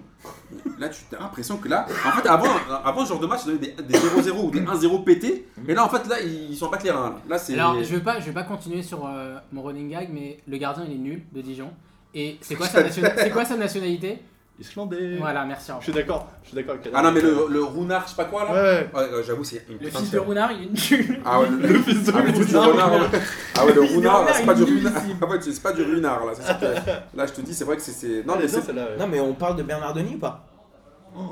Là, 0.78 0.88
tu 0.88 1.02
as 1.16 1.20
l'impression 1.20 1.56
que 1.56 1.68
là, 1.68 1.86
en 2.06 2.10
fait, 2.12 2.28
avant, 2.28 2.46
avant 2.84 3.04
ce 3.04 3.10
genre 3.10 3.20
de 3.20 3.26
match, 3.26 3.40
ils 3.46 3.54
donnaient 3.58 3.74
des, 3.74 3.82
des 3.82 3.98
0-0 3.98 4.46
ou 4.46 4.50
des 4.50 4.60
1-0 4.60 5.04
pétés. 5.04 5.48
Mais 5.66 5.74
là, 5.74 5.84
en 5.84 5.88
fait, 5.88 6.06
là, 6.08 6.20
ils 6.20 6.56
sont 6.56 6.68
pas 6.68 6.76
reins. 6.78 7.16
Là, 7.28 7.38
c'est. 7.38 7.54
Alors, 7.54 7.82
je 7.82 7.94
vais 7.94 8.00
pas, 8.00 8.20
je 8.20 8.26
vais 8.26 8.32
pas 8.32 8.42
continuer 8.42 8.82
sur 8.82 9.06
euh, 9.06 9.38
mon 9.52 9.62
running 9.62 9.90
gag, 9.90 10.10
mais 10.12 10.38
le 10.46 10.56
gardien 10.58 10.84
il 10.86 10.92
est 10.94 10.98
nul 10.98 11.22
de 11.32 11.40
Dijon. 11.40 11.70
Et 12.14 12.36
c'est 12.42 12.56
quoi 12.56 12.66
sa, 12.68 12.82
nation- 12.82 13.02
c'est 13.16 13.30
quoi 13.30 13.44
sa 13.44 13.56
nationalité? 13.56 14.18
Islandais. 14.60 15.16
Voilà, 15.18 15.44
merci. 15.44 15.72
Je 15.78 15.84
suis 15.84 15.92
d'accord, 15.92 16.28
je 16.42 16.48
suis 16.48 16.56
d'accord 16.56 16.74
avec. 16.74 16.88
Ah 16.94 17.02
non, 17.02 17.10
mais 17.10 17.20
le, 17.20 17.46
le 17.48 17.64
Rounard, 17.64 18.04
je 18.04 18.10
sais 18.10 18.16
pas 18.16 18.26
quoi 18.26 18.44
là. 18.44 18.52
Ouais. 18.52 19.22
J'avoue, 19.26 19.44
c'est 19.44 19.64
une 19.68 19.74
Le 19.78 19.86
putain 19.86 19.98
fils 19.98 20.10
de 20.10 20.18
Rounard, 20.18 20.52
il 20.52 20.64
est 20.64 20.98
nul. 20.98 21.20
Ah 21.24 21.40
ouais, 21.40 21.48
le, 21.48 21.56
Le 21.68 21.78
fils 21.82 22.04
de 22.04 22.12
ah, 22.14 22.20
Rounard. 22.64 22.90
renard, 22.92 22.92
ouais. 23.12 23.18
Ah 23.58 23.64
ouais, 23.66 23.72
le 23.74 23.80
Le 23.80 23.86
fils 23.86 23.96
de 23.96 23.98
renard, 23.98 24.12
là, 24.12 24.20
renard, 24.20 24.34
c'est 24.36 24.46
pas 24.46 24.52
il 24.54 24.64
du 24.64 24.86
est. 24.86 24.90
Ah 25.20 25.26
ouais, 25.26 25.38
c'est 25.40 25.62
pas 25.62 25.72
du 25.72 25.82
renard 25.82 26.26
là. 26.26 26.32
c'est 26.36 26.42
ça 26.42 26.54
que- 26.54 26.66
Là, 27.16 27.26
je 27.26 27.32
te 27.32 27.40
dis, 27.40 27.54
c'est 27.54 27.64
vrai 27.64 27.76
que 27.76 27.82
c'est- 27.82 27.92
c'est. 27.92 28.24
Non, 28.26 28.34
mais 28.38 28.46
c'est. 28.46 28.60
celle-là, 28.60 28.84
ouais. 28.90 28.96
Non, 28.98 29.06
mais 29.08 29.20
on 29.20 29.34
parle 29.34 29.56
de 29.56 29.62
Bernardoni 29.62 30.14
ou 30.16 30.18
pas? 30.18 30.46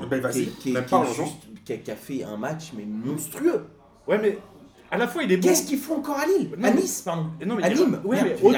Ben 0.09 0.19
vas-y, 0.21 0.33
Qui- 0.33 0.49
qui- 0.57 0.71
même 0.73 0.85
qui 0.85 0.91
pas 0.91 0.97
est 0.97 0.99
en 0.99 1.05
juste- 1.05 1.47
qui 1.65 1.73
a, 1.73 1.77
qui 1.77 1.91
a 1.91 1.95
fait 1.95 2.23
un 2.23 2.37
match 2.37 2.71
mais 2.75 2.85
monstrueux. 2.85 3.65
Ouais, 4.07 4.19
mais 4.21 4.37
à 4.91 4.97
la 4.97 5.07
fois 5.07 5.23
il 5.23 5.31
est 5.31 5.37
bon. 5.37 5.47
Qu'est-ce 5.47 5.63
qu'ils 5.65 5.79
font 5.79 5.95
encore 5.97 6.17
à 6.19 6.25
Lille? 6.25 6.49
Non, 6.57 6.67
À 6.67 6.71
mais- 6.71 6.81
Nice, 6.81 7.01
pardon. 7.03 7.25
Non, 7.45 7.55
mais 7.55 7.63
À 7.63 7.69
il- 7.69 7.77
Nîmes 7.77 7.99
ouais, 8.03 8.15
Merde, 8.17 8.27
mais 8.27 8.35
je 8.37 8.43
vais 8.43 8.49
y 8.49 8.55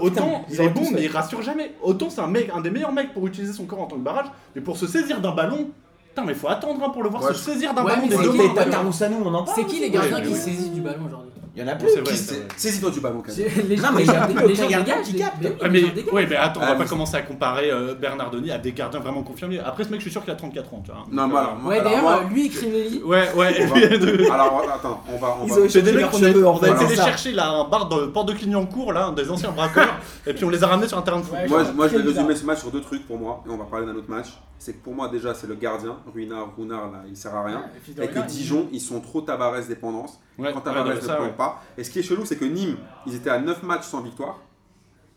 autant- 0.00 0.44
il 0.48 0.60
est 0.60 0.68
bon, 0.68 0.80
mais 0.92 0.98
fait. 0.98 1.04
il 1.04 1.08
rassure 1.10 1.42
jamais. 1.42 1.74
Autant 1.82 2.10
c'est 2.10 2.20
un 2.20 2.26
mec, 2.26 2.50
un 2.54 2.60
des 2.60 2.70
meilleurs 2.70 2.92
mecs 2.92 3.12
pour 3.12 3.26
utiliser 3.26 3.52
son 3.52 3.64
corps 3.64 3.80
en 3.80 3.86
tant 3.86 3.96
que 3.96 4.02
barrage, 4.02 4.26
mais 4.54 4.60
pour 4.62 4.76
se 4.76 4.86
saisir 4.86 5.20
d'un 5.20 5.32
ballon, 5.34 5.70
putain, 6.08 6.24
mais 6.24 6.34
faut 6.34 6.48
attendre 6.48 6.82
hein, 6.84 6.90
pour 6.90 7.02
le 7.02 7.08
voir 7.08 7.22
Ouais, 7.24 7.32
se 7.32 7.38
saisir 7.38 7.72
d'un 7.74 7.84
Ouais, 7.84 7.94
ballon 7.96 8.06
des 8.06 8.16
c'est 8.16 8.22
deux 8.22 8.30
qui 8.32 8.36
mains. 8.36 8.42
les 8.44 8.48
T'as 8.50 8.54
ballons 8.60 8.70
Taroussano, 8.72 9.16
on 9.24 9.34
en 9.34 9.44
parle 9.44 9.56
C'est 9.56 9.64
qui 9.66 9.76
les 9.76 9.82
aussi. 9.86 9.90
gardiens 9.90 10.20
qui 10.20 10.34
saisissent 10.34 10.72
du 10.72 10.80
ballon 10.82 11.06
aujourd'hui? 11.06 11.29
Il 11.56 11.62
y 11.62 11.64
en 11.64 11.68
a 11.68 11.74
plus. 11.74 11.88
c'est 11.88 12.00
vrai, 12.00 12.12
Qui 12.12 12.16
c'est 12.18 12.34
vrai. 12.36 12.46
Saisis-toi 12.56 12.90
du 12.90 13.00
ballon, 13.00 13.22
quand 13.26 13.36
même. 13.36 13.48
Les 13.68 13.76
Non, 13.76 13.88
mais 13.94 14.02
il 14.02 14.06
y 14.06 14.10
a 14.10 14.26
les 14.46 14.54
gens 14.54 14.68
gardien 14.68 14.80
dégagent, 14.94 15.06
qui 15.06 15.12
les- 15.12 15.18
capte. 15.18 15.36
mais 15.40 15.48
oui, 15.48 15.56
Ah, 15.60 15.64
les 15.68 15.70
mais, 15.70 15.80
gens 15.88 15.94
dégagent. 15.94 16.12
ouais, 16.14 16.26
mais 16.28 16.36
attends, 16.36 16.60
on 16.60 16.62
Ah, 16.62 16.66
va 16.66 16.72
mais 16.74 16.84
pas 16.84 16.88
commencer 16.90 17.16
à 17.16 17.22
comparer 17.22 17.70
euh, 17.70 17.94
Bernardoni 17.94 18.50
à 18.50 18.58
des 18.58 18.72
gardiens 18.72 19.00
vraiment 19.00 19.22
confirmés. 19.22 19.58
Après, 19.58 19.84
ce 19.84 19.88
mec, 19.90 20.00
je 20.00 20.04
suis 20.04 20.10
sûr 20.12 20.22
qu'il 20.22 20.32
a 20.32 20.36
34 20.36 20.74
ans, 20.74 20.82
tu 20.84 20.90
vois. 20.92 21.04
Non, 21.10 21.22
Donc, 21.24 21.32
mais 21.32 21.38
euh, 21.38 21.40
alors, 21.42 21.56
moi- 21.58 21.70
Ouais, 21.70 21.78
alors, 21.80 21.90
d'ailleurs, 21.92 22.02
moi- 22.02 22.24
lui 22.30 22.46
et 22.46 22.48
Crivelli. 22.48 23.02
Ouais, 23.02 23.32
ouais, 23.34 23.56
Alors, 24.30 24.62
attends, 24.74 25.02
on 25.12 25.16
va. 25.18 25.36
On 25.40 25.46
Ils 25.46 25.50
va... 25.52 25.56
ont 25.60 25.68
C'est 25.68 25.82
des 25.82 25.90
échangé 25.90 25.92
mecs 25.92 26.00
leurs 26.00 26.10
qu'on 26.10 26.16
a, 26.18 26.28
cheveux, 26.28 26.46
en 26.46 26.52
on 26.54 26.56
a 26.56 26.60
fait, 26.60 26.70
été 26.70 26.78
c'est 26.84 26.90
les 26.90 26.96
ça. 26.96 27.04
chercher 27.06 27.32
là, 27.32 27.50
un 27.50 27.68
bar 27.68 27.88
de 27.88 28.06
Port 28.06 28.24
de 28.24 28.32
Clignancourt, 28.32 28.92
là, 28.92 29.12
des 29.16 29.30
anciens 29.30 29.50
braqueurs, 29.50 29.96
et 30.26 30.34
puis 30.34 30.44
on 30.44 30.50
les 30.50 30.62
a 30.62 30.66
ramenés 30.66 30.88
sur 30.88 30.98
un 30.98 31.02
terrain 31.02 31.18
de 31.20 31.24
foot. 31.24 31.34
Ouais, 31.34 31.48
Moi, 31.48 31.64
je- 31.64 31.72
moi, 31.72 31.88
je 31.88 31.96
vais 31.96 32.02
très 32.02 32.12
résumer 32.12 32.36
ce 32.36 32.44
match 32.44 32.60
sur 32.60 32.70
deux 32.70 32.80
trucs 32.80 33.06
pour 33.06 33.18
moi, 33.18 33.42
et 33.46 33.50
on 33.50 33.56
va 33.56 33.64
parler 33.64 33.86
d'un 33.86 33.94
autre 33.96 34.08
match. 34.10 34.26
C'est 34.58 34.74
que 34.74 34.84
pour 34.84 34.94
moi, 34.94 35.08
déjà, 35.08 35.32
c'est 35.32 35.46
le 35.46 35.54
gardien. 35.54 35.96
Ruinard, 36.14 36.48
Rounard, 36.56 36.90
là, 36.90 36.98
il 37.08 37.16
sert 37.16 37.34
à 37.34 37.42
rien. 37.44 37.62
Et 37.98 38.06
que 38.08 38.18
il- 38.18 38.26
Dijon, 38.26 38.68
ils 38.72 38.80
sont 38.80 39.00
trop 39.00 39.22
Tavares 39.22 39.54
dépendance. 39.66 40.20
Ouais, 40.40 40.52
Quand 40.52 40.58
ouais, 40.58 40.64
Tavares 40.64 40.84
non, 40.86 40.94
ne 40.94 41.00
ça, 41.00 41.20
ouais. 41.22 41.32
pas. 41.32 41.62
Et 41.76 41.84
ce 41.84 41.90
qui 41.90 41.98
est 41.98 42.02
chelou, 42.02 42.24
c'est 42.24 42.36
que 42.36 42.44
Nîmes, 42.44 42.76
ils 43.06 43.14
étaient 43.14 43.30
à 43.30 43.38
9 43.38 43.62
matchs 43.62 43.84
sans 43.84 44.00
victoire. 44.02 44.38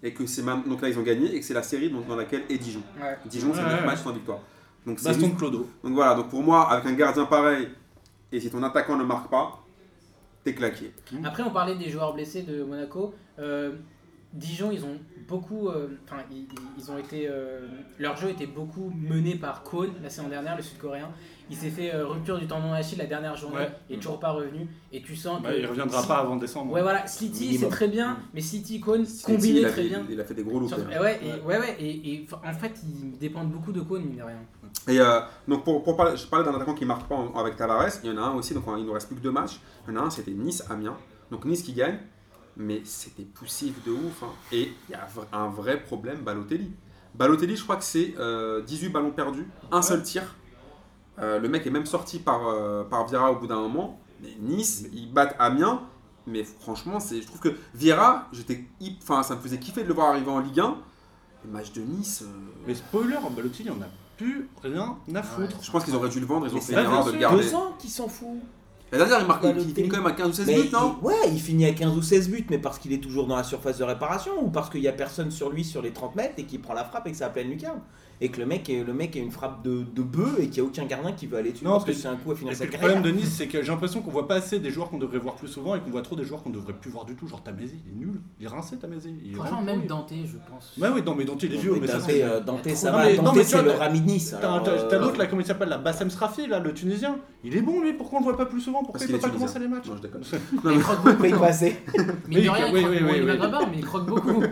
Et 0.01 0.13
que 0.13 0.25
c'est 0.25 0.43
donc 0.43 0.81
là, 0.81 0.89
ils 0.89 0.99
ont 0.99 1.03
gagné, 1.03 1.33
et 1.33 1.39
que 1.39 1.45
c'est 1.45 1.53
la 1.53 1.63
série 1.63 1.89
dans 1.89 2.15
laquelle 2.15 2.43
est 2.49 2.57
Dijon. 2.57 2.81
Ouais. 3.01 3.17
Dijon, 3.25 3.51
c'est 3.53 3.61
Ouais, 3.61 3.69
9 3.69 3.79
ouais. 3.81 3.85
matchs 3.85 3.99
sans 3.99 4.11
victoire. 4.11 4.39
Donc, 4.85 4.99
c'est 4.99 5.07
Baston 5.09 5.29
de 5.29 5.35
Clodo. 5.35 5.69
donc 5.83 5.93
voilà, 5.93 6.13
donc 6.15 6.27
pour 6.29 6.43
moi, 6.43 6.69
avec 6.69 6.85
un 6.85 6.93
gardien 6.93 7.23
pareil, 7.25 7.69
et 8.31 8.39
si 8.41 8.49
ton 8.49 8.61
attaquant 8.63 8.97
ne 8.97 9.03
marque 9.05 9.29
pas, 9.29 9.63
t'es 10.43 10.53
claqué. 10.53 10.91
Après, 11.23 11.43
on 11.43 11.51
parlait 11.51 11.75
des 11.75 11.89
joueurs 11.89 12.13
blessés 12.13 12.41
de 12.43 12.63
Monaco. 12.63 13.13
Euh, 13.39 13.77
Dijon, 14.33 14.71
ils 14.71 14.83
ont 14.83 14.97
beaucoup. 15.27 15.69
euh, 15.69 15.87
Enfin, 16.05 16.23
ils, 16.31 16.37
ils- 16.39 16.47
ils 16.77 16.91
ont 16.91 16.97
été. 16.97 17.27
euh, 17.29 17.67
leur 17.99 18.17
jeu 18.17 18.29
était 18.29 18.47
beaucoup 18.47 18.91
mené 18.95 19.35
par 19.35 19.63
Kohn 19.63 19.91
la 20.01 20.09
saison 20.09 20.27
dernière, 20.27 20.57
le 20.57 20.63
sud-coréen. 20.63 21.09
Il 21.49 21.57
s'est 21.57 21.69
fait 21.69 21.93
euh, 21.93 22.07
rupture 22.07 22.39
du 22.39 22.47
tendon 22.47 22.71
d'Achille 22.71 22.97
la 22.97 23.05
dernière 23.05 23.35
journée. 23.35 23.57
Ouais. 23.57 23.71
Il 23.89 23.95
est 23.95 23.99
toujours 23.99 24.19
pas 24.19 24.31
revenu. 24.31 24.67
Et 24.91 25.01
tu 25.01 25.15
sens 25.15 25.41
Bah, 25.41 25.51
que. 25.53 25.59
il 25.59 25.65
reviendra 25.67 26.01
pas 26.03 26.17
avant 26.19 26.35
décembre. 26.37 26.71
Ouais, 26.73 26.81
voilà. 26.81 27.05
Slity, 27.05 27.57
c'est 27.59 27.69
très 27.69 27.87
bien. 27.89 28.17
Mais 28.33 28.41
Slity, 28.41 28.79
Kohn, 28.79 29.05
combiné 29.23 29.59
il 29.59 29.65
a, 29.65 29.69
très 29.69 29.83
fait, 29.83 29.89
bien. 29.89 30.05
il 30.09 30.19
a 30.19 30.23
fait 30.23 30.33
des 30.33 30.43
gros 30.43 30.59
loupés. 30.59 30.75
Sur- 30.75 30.83
hein. 30.85 30.89
et 30.95 30.99
ouais, 30.99 31.19
et, 31.23 31.41
ouais, 31.45 31.59
ouais, 31.59 31.75
et, 31.79 32.13
et 32.13 32.27
en 32.45 32.53
fait, 32.53 32.73
ils 32.83 33.17
dépendent 33.19 33.51
beaucoup 33.51 33.71
de 33.71 33.81
Kohn, 33.81 34.01
mine 34.03 34.17
de 34.17 34.23
rien. 34.23 34.37
Et 34.87 34.99
euh, 34.99 35.19
donc 35.47 35.63
pour, 35.63 35.83
pour 35.83 35.95
parler, 35.95 36.17
je 36.17 36.25
parlais 36.25 36.43
d'un 36.45 36.55
attaquant 36.55 36.73
qui 36.73 36.85
marque 36.85 37.07
pas 37.07 37.15
en- 37.15 37.33
avec 37.35 37.55
Tavares, 37.55 37.87
il 38.03 38.09
y 38.09 38.13
en 38.13 38.17
a 38.17 38.25
un 38.25 38.33
aussi, 38.33 38.53
donc 38.53 38.63
il 38.77 38.85
nous 38.85 38.91
reste 38.93 39.07
plus 39.07 39.15
que 39.17 39.21
deux 39.21 39.31
matchs. 39.31 39.59
Il 39.87 39.93
y 39.93 39.97
en 39.97 40.01
a 40.01 40.05
un, 40.05 40.09
c'était 40.09 40.31
Nice-Amiens. 40.31 40.97
Donc 41.29 41.45
Nice 41.45 41.61
qui 41.61 41.73
gagne, 41.73 41.99
mais 42.57 42.81
c'était 42.85 43.23
poussif 43.23 43.83
de 43.85 43.91
ouf. 43.91 44.23
hein. 44.23 44.27
Et 44.51 44.71
il 44.89 44.91
y 44.91 44.95
a 44.95 45.07
un 45.31 45.47
vrai 45.49 45.81
problème, 45.81 46.19
Balotelli. 46.19 46.71
Balotelli, 47.15 47.55
je 47.55 47.63
crois 47.63 47.75
que 47.75 47.83
c'est 47.83 48.15
euh, 48.19 48.61
18 48.61 48.89
ballons 48.89 49.11
perdus, 49.11 49.47
un 49.71 49.81
seul 49.81 50.01
tir. 50.03 50.35
Euh, 51.19 51.39
le 51.39 51.47
mec 51.47 51.65
est 51.67 51.69
même 51.71 51.85
sorti 51.85 52.17
par, 52.19 52.47
euh, 52.47 52.83
par 52.83 53.05
Vieira 53.07 53.31
au 53.31 53.35
bout 53.35 53.47
d'un 53.47 53.59
moment. 53.61 53.99
Mais 54.21 54.35
Nice, 54.39 54.85
ils 54.93 55.11
battent 55.11 55.35
Amiens. 55.37 55.83
Mais 56.25 56.43
franchement, 56.43 56.99
c'est, 56.99 57.21
je 57.21 57.27
trouve 57.27 57.39
que 57.41 57.53
Vieira, 57.75 58.29
j'étais, 58.31 58.63
enfin, 59.01 59.21
ça 59.23 59.35
me 59.35 59.41
faisait 59.41 59.59
kiffer 59.59 59.83
de 59.83 59.89
le 59.89 59.93
voir 59.93 60.07
arriver 60.09 60.31
en 60.31 60.39
Ligue 60.39 60.59
1. 60.59 60.77
Le 61.45 61.51
match 61.51 61.71
de 61.73 61.81
Nice, 61.81 62.23
euh, 62.23 62.27
Mais 62.65 62.73
spoiler, 62.73 63.17
Balotelli, 63.35 63.69
on 63.69 63.81
a 63.81 63.87
plus 64.17 64.49
rien 64.63 64.97
à 65.13 65.21
foutre. 65.23 65.57
je 65.61 65.69
pense 65.71 65.83
qu'ils 65.83 65.95
auraient 65.95 66.07
dû 66.09 66.19
le 66.19 66.25
vendre, 66.25 66.47
ils 66.47 66.55
ont 66.55 66.61
fait 66.61 66.73
c'est 66.73 66.73
une 66.73 66.79
bien 66.79 66.89
erreur 66.91 67.05
de 67.05 67.11
le 67.11 67.17
garder. 67.17 67.43
200 67.43 67.75
qui 67.77 67.89
s'en 67.89 68.07
fout. 68.07 68.39
La 68.93 69.05
dernière, 69.05 69.21
il, 69.21 69.27
marque, 69.27 69.43
il- 69.43 69.49
il 69.69 69.73
finit 69.75 69.89
quand 69.89 69.97
même 69.97 70.05
à 70.07 70.11
15 70.11 70.29
ou 70.29 70.33
16 70.33 70.47
Mais 70.47 70.61
buts, 70.61 70.69
non 70.71 70.95
il- 71.01 71.05
ouais, 71.05 71.13
il 71.31 71.39
finit 71.39 71.65
à 71.65 71.73
15 71.73 71.95
ou 71.97 72.01
16 72.01 72.29
buts, 72.29 72.45
mais 72.49 72.57
parce 72.59 72.79
qu'il 72.79 72.93
est 72.93 72.99
toujours 72.99 73.27
dans 73.27 73.35
la 73.35 73.43
surface 73.43 73.77
de 73.79 73.83
réparation 73.83 74.31
ou 74.41 74.49
parce 74.49 74.69
qu'il 74.69 74.81
n'y 74.81 74.87
a 74.87 74.91
personne 74.93 75.31
sur 75.31 75.49
lui 75.49 75.63
sur 75.63 75.81
les 75.81 75.91
30 75.91 76.15
mètres 76.15 76.35
et 76.37 76.43
qu'il 76.45 76.61
prend 76.61 76.73
la 76.73 76.83
frappe 76.85 77.07
et 77.07 77.11
que 77.11 77.17
c'est 77.17 77.23
à 77.23 77.29
pleine 77.29 77.49
lucarne. 77.49 77.79
Et 78.21 78.29
que 78.29 78.39
le 78.39 78.45
mec, 78.45 78.69
est, 78.69 78.83
le 78.83 78.93
mec 78.93 79.15
a 79.17 79.19
une 79.19 79.31
frappe 79.31 79.63
de, 79.63 79.83
de 79.93 80.01
bœuf 80.01 80.39
et 80.39 80.47
qu'il 80.47 80.61
n'y 80.63 80.67
a 80.67 80.71
aucun 80.71 80.85
gardien 80.85 81.11
qui 81.11 81.27
veut 81.27 81.37
aller 81.37 81.51
dessus 81.51 81.65
Non, 81.65 81.71
parce 81.71 81.83
que 81.85 81.93
c'est 81.93 82.07
un 82.07 82.15
coup 82.15 82.31
à 82.31 82.35
finir 82.35 82.55
sa 82.55 82.63
le 82.65 82.71
problème 82.71 83.01
de 83.01 83.09
Nice, 83.11 83.33
c'est 83.37 83.47
que 83.47 83.61
j'ai 83.61 83.67
l'impression 83.71 84.01
qu'on 84.01 84.11
voit 84.11 84.27
pas 84.27 84.35
assez 84.35 84.59
des 84.59 84.69
joueurs 84.71 84.89
qu'on 84.89 84.97
devrait 84.97 85.17
voir 85.19 85.35
plus 85.35 85.47
souvent 85.49 85.75
et 85.75 85.81
qu'on 85.81 85.89
voit 85.89 86.03
trop 86.03 86.15
des 86.15 86.23
joueurs 86.23 86.41
qu'on 86.41 86.49
devrait 86.51 86.73
plus 86.73 86.89
voir 86.89 87.03
du 87.05 87.15
tout. 87.15 87.27
Genre 87.27 87.43
Tamézy, 87.43 87.75
il 87.85 87.91
est 87.91 87.95
nul. 88.05 88.21
Il 88.39 88.45
est 88.45 88.49
rincé. 88.49 88.77
Il 88.81 89.31
est 89.31 89.33
Franchement, 89.35 89.57
vraiment 89.57 89.65
même 89.65 89.75
pourri. 89.75 89.87
Dante, 89.87 90.13
je 90.25 90.37
pense. 90.49 90.73
Ouais, 90.79 90.87
oui, 90.93 91.01
non, 91.05 91.15
mais 91.15 91.25
Dante, 91.25 91.43
il 91.43 91.53
est 91.53 91.57
vieux, 91.57 91.73
Mais 91.73 91.79
mais 91.81 91.87
ça 91.87 91.97
Dante, 91.97 92.05
c'est. 92.09 92.23
euh, 92.23 92.39
Dante, 92.39 92.69
ça 92.69 92.91
va. 92.91 93.07
tu 93.07 93.43
c'est 93.43 93.61
le 93.61 93.71
t'as- 93.71 93.77
Rami 93.77 93.99
de 94.01 94.05
Nice. 94.05 94.35
T'as 94.39 94.59
t'as- 94.61 94.71
euh, 94.71 94.99
l'autre 94.99 95.17
là, 95.17 95.25
comment 95.25 95.41
il 95.41 95.47
s'appelle 95.47 95.69
là 95.69 95.77
Bassem 95.77 96.09
Srafi 96.09 96.47
là, 96.47 96.59
le 96.59 96.73
Tunisien. 96.73 97.17
Il 97.43 97.57
est 97.57 97.61
bon 97.61 97.81
lui, 97.81 97.93
pourquoi 97.93 98.19
on 98.19 98.21
le 98.21 98.27
voit 98.29 98.37
pas 98.37 98.45
plus 98.45 98.61
souvent? 98.61 98.79
Pourquoi 98.83 98.99
Parce 98.99 99.03
il 99.05 99.07
qu'il 99.07 99.15
peut 99.19 99.27
est 99.27 99.29
pas 99.29 99.35
commencer 99.35 99.59
les 99.59 99.67
matchs? 99.67 99.87
Non, 99.87 99.97
je 99.97 100.01
déconne. 100.01 100.23
Mais 100.63 100.73
il 100.75 100.79
croque 100.79 101.03
beaucoup. 101.03 101.23
Il 101.25 101.31
croque- 101.33 102.59
est 102.69 103.01
maghrébin, 103.01 103.59
mais 103.69 103.77
il 103.79 103.85
croque 103.85 104.05
beaucoup. 104.07 104.43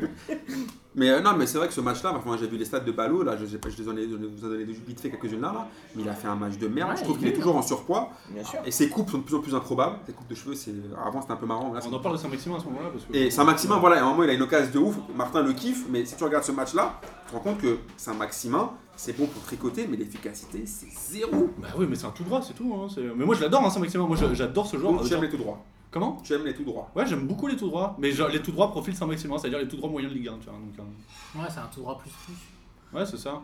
Mais 0.94 1.10
euh, 1.10 1.22
non, 1.22 1.32
mais 1.38 1.46
c'est 1.48 1.58
vrai 1.58 1.68
que 1.70 1.74
ce 1.74 1.80
match-là, 1.80 2.14
enfin, 2.14 2.36
j'ai 2.38 2.48
vu 2.48 2.58
les 2.58 2.66
stats 2.66 2.82
de 2.82 2.92
Ballot, 2.92 3.24
là, 3.24 3.38
je 3.38 3.46
sais 3.46 3.58
pas, 3.60 3.70
je 3.70 3.90
en 3.90 3.96
ai- 3.96 4.10
je 4.10 4.16
vous 4.16 4.46
en 4.46 4.54
ai 4.54 4.58
donné 4.60 4.64
vite 4.66 5.00
fait 5.00 5.10
quelques-unes 5.10 5.40
là, 5.40 5.54
là, 5.54 5.68
mais 5.96 6.02
il 6.04 6.10
a 6.10 6.14
fait 6.14 6.28
un 6.28 6.36
match 6.36 6.58
de 6.58 6.68
merde. 6.68 6.90
Ouais, 6.90 6.98
je 6.98 7.04
trouve 7.04 7.16
il 7.16 7.20
qu'il 7.20 7.28
est 7.30 7.34
toujours 7.34 7.56
en 7.56 7.62
surpoids 7.62 8.10
Bien 8.30 8.44
sûr. 8.44 8.60
et 8.66 8.72
ses 8.72 8.90
coupes 8.90 9.10
sont 9.10 9.20
de 9.20 9.24
plus 9.24 9.36
en 9.36 9.40
plus 9.40 9.56
improbables. 9.56 10.00
Ses 10.06 10.12
coupes 10.12 10.28
de 10.28 10.36
cheveux, 10.36 10.54
c'est 10.54 10.74
avant 11.06 11.22
c'était 11.22 11.34
un 11.34 11.38
peu 11.38 11.46
marrant. 11.46 11.72
Là, 11.72 11.80
On 11.90 11.94
en 11.94 12.00
parle 12.00 12.16
de 12.16 12.20
Saint-Maximin 12.22 12.58
à 12.58 12.60
ce 12.60 12.66
moment-là 12.66 12.90
parce 12.92 13.06
que. 13.06 13.16
Et 13.16 13.32
Saint-Maximin, 13.32 13.78
voilà, 13.78 14.02
à 14.02 14.06
un 14.06 14.10
moment 14.10 14.24
il 14.24 14.30
a 14.32 14.34
une 14.34 14.42
occasion 14.42 14.72
de 14.74 14.80
ouf. 14.86 14.96
Martin 15.16 15.44
le 15.44 15.54
kiffe, 15.54 15.86
mais 15.90 16.04
si 16.04 16.16
tu 16.18 16.24
regardes 16.26 16.44
ce 16.44 16.52
match-là, 16.52 17.00
tu 17.26 17.32
te 17.32 17.38
rends 17.38 17.40
compte 17.44 17.60
que 17.62 17.78
Saint-Maximin, 17.96 18.72
c'est 18.98 19.18
bon 19.18 19.28
pour 19.28 19.42
tricoter, 19.44 19.88
mais 19.90 19.96
l'efficacité, 19.96 20.64
c'est 20.66 20.90
zéro. 20.92 21.50
Bah 21.58 21.70
oui, 21.78 21.86
mais 21.90 21.96
c'est 21.96 22.06
un 22.06 22.12
tout 22.12 22.24
droit, 22.24 22.42
c'est 22.42 22.54
tout. 22.54 22.74
Hein. 22.76 22.88
Mais 23.16 23.24
moi 23.26 23.34
je 23.36 23.42
l'adore, 23.42 23.64
hein, 23.66 23.70
Saint-Maximin. 23.70 24.06
Moi 24.08 24.18
je- 24.18 24.34
j'adore 24.36 24.68
ce 24.68 24.76
joueur. 24.78 24.92
Donc 24.92 25.04
tu 25.04 25.08
Genre- 25.08 25.20
aimes 25.20 25.24
les 25.24 25.30
tout 25.32 25.38
droits. 25.42 25.64
Comment? 25.92 26.18
Tu 26.24 26.34
aimes 26.34 26.46
les 26.46 26.54
tout 26.54 26.64
droits. 26.64 26.90
Ouais, 26.96 27.06
j'aime 27.06 27.28
beaucoup 27.28 27.48
les 27.48 27.56
tout 27.58 27.68
droits. 27.68 27.96
Mais 28.00 28.12
genre, 28.12 28.30
les 28.30 28.42
tout 28.42 28.52
droits 28.52 28.72
profil 28.72 28.96
Saint-Maximin, 28.96 29.38
c'est-à-dire 29.38 29.60
les 29.60 29.68
tout 29.68 29.76
droits 29.76 29.90
moyens 29.90 30.14
de 30.14 30.18
Ligue 30.18 30.30
1. 30.30 30.38
Tu 30.40 30.46
vois, 30.46 30.54
donc, 30.54 30.80
euh, 30.80 31.40
Ouais, 31.42 31.48
c'est 31.50 31.60
un 31.60 31.70
tout 31.74 31.82
droit 31.82 31.98
plus 31.98 32.10
plus. 32.26 32.98
Ouais, 32.98 33.06
c'est 33.06 33.18
ça. 33.18 33.42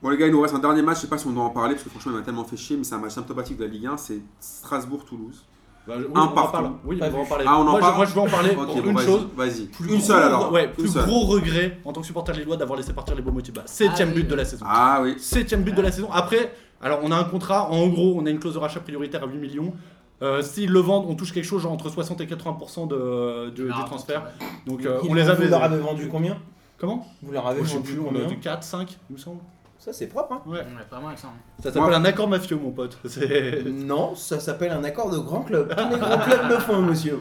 Bon 0.00 0.10
les 0.10 0.16
gars, 0.16 0.26
il 0.28 0.32
nous 0.32 0.40
reste 0.40 0.54
un 0.54 0.60
dernier 0.60 0.80
match, 0.82 0.98
je 0.98 1.02
sais 1.02 1.06
pas 1.08 1.18
si 1.18 1.26
on 1.26 1.32
doit 1.32 1.42
en 1.42 1.50
parler, 1.50 1.74
parce 1.74 1.82
que 1.82 1.90
franchement 1.90 2.12
il 2.12 2.18
m'a 2.18 2.24
tellement 2.24 2.44
fait 2.44 2.56
chier, 2.56 2.76
mais 2.76 2.84
c'est 2.84 2.94
un 2.94 2.98
match 2.98 3.14
symptomatique 3.14 3.56
de 3.56 3.64
la 3.64 3.70
Ligue 3.70 3.86
1, 3.86 3.96
c'est 3.96 4.20
Strasbourg-Toulouse. 4.38 5.44
Bah, 5.88 5.94
oui, 5.98 6.04
Un 6.14 6.20
on 6.20 6.22
en 6.24 6.28
partout. 6.28 6.52
parle. 6.52 6.70
Oui, 6.84 6.96
Pas 6.98 7.06
on 7.06 7.10
va 7.10 7.18
en 7.18 7.22
vu. 7.24 7.28
parler. 7.28 7.44
Ah, 7.48 7.56
on 7.58 7.60
en 7.62 7.64
moi, 7.64 7.74
je, 7.76 7.80
parle 7.80 7.96
moi, 7.96 8.04
je 8.04 8.14
vais 8.14 8.20
en 8.20 8.26
parler 8.28 8.50
Ok, 8.50 8.56
pour 8.66 8.66
bon, 8.82 8.90
une 8.90 8.98
chose. 9.00 9.26
Vas-y. 9.34 9.68
Une 9.80 9.86
gros- 9.86 9.98
seule 10.00 10.22
alors. 10.22 10.52
Ouais, 10.52 10.68
plus 10.68 10.86
seule. 10.88 11.04
gros 11.06 11.20
regret 11.26 11.80
en 11.84 11.92
tant 11.92 12.00
que 12.02 12.06
supporter 12.06 12.32
lillois 12.32 12.56
d'avoir 12.56 12.76
laissé 12.78 12.92
partir 12.92 13.16
les 13.16 13.22
Bomotiba. 13.22 13.62
Septième 13.66 14.10
Ah, 14.10 14.14
but 14.14 14.20
oui. 14.22 14.26
de 14.28 14.34
la 14.36 14.44
saison. 14.44 14.66
Ah 14.68 15.00
oui. 15.02 15.14
Septième 15.18 15.62
but 15.62 15.74
de 15.74 15.82
la 15.82 15.90
saison. 15.90 16.08
Après, 16.12 16.52
alors 16.80 17.00
on 17.02 17.10
a 17.10 17.16
un 17.16 17.24
contrat, 17.24 17.68
en 17.70 17.88
gros, 17.88 18.14
on 18.20 18.26
a 18.26 18.30
une 18.30 18.38
clause 18.38 18.54
de 18.54 18.58
rachat 18.60 18.80
prioritaire 18.80 19.24
à 19.24 19.26
8 19.26 19.38
millions. 19.38 19.72
Euh, 20.20 20.42
S'ils 20.42 20.70
le 20.70 20.80
vendent, 20.80 21.06
on 21.08 21.14
touche 21.14 21.32
quelque 21.32 21.44
chose 21.44 21.62
genre 21.62 21.72
entre 21.72 21.90
60 21.90 22.20
et 22.20 22.26
80% 22.26 22.88
de, 22.88 23.50
de- 23.50 23.68
Ah, 23.72 23.78
des 23.80 23.84
transferts. 23.86 24.24
Donc 24.66 24.84
euh, 24.84 24.98
on 25.08 25.14
les 25.14 25.22
Vous 25.22 25.30
avait. 25.30 25.46
leur 25.48 25.62
avez 25.62 25.78
vendu 25.78 26.08
combien? 26.08 26.36
Comment? 26.78 27.06
Vous 27.22 27.32
leur 27.32 27.46
avez 27.46 27.64
sais 27.64 27.74
vendu 27.76 27.90
plus, 27.92 28.00
on 28.00 28.08
a 28.08 28.12
combien? 28.12 28.26
du 28.26 28.38
4, 28.38 28.62
5, 28.62 28.98
il 29.10 29.12
me 29.14 29.18
semble. 29.18 29.40
Ça, 29.78 29.92
c'est 29.92 30.08
propre, 30.08 30.32
hein 30.32 30.42
Ouais. 30.44 30.58
Ouais, 30.58 30.64
pas 30.90 30.98
mal 31.00 31.16
ça. 31.16 31.28
hein. 31.28 31.62
Ça 31.62 31.72
s'appelle 31.72 31.94
un 31.94 32.04
accord 32.04 32.28
mafieux, 32.28 32.56
mon 32.56 32.72
pote. 32.72 32.98
Non, 33.66 34.16
ça 34.16 34.40
s'appelle 34.40 34.72
un 34.72 34.82
accord 34.82 35.08
de 35.10 35.18
grand 35.18 35.42
club. 35.42 35.72
Tous 35.76 35.88
les 35.94 36.00
grands 36.00 36.18
clubs 36.18 36.48
le 36.50 36.56
font, 36.58 36.82
monsieur. 36.82 37.20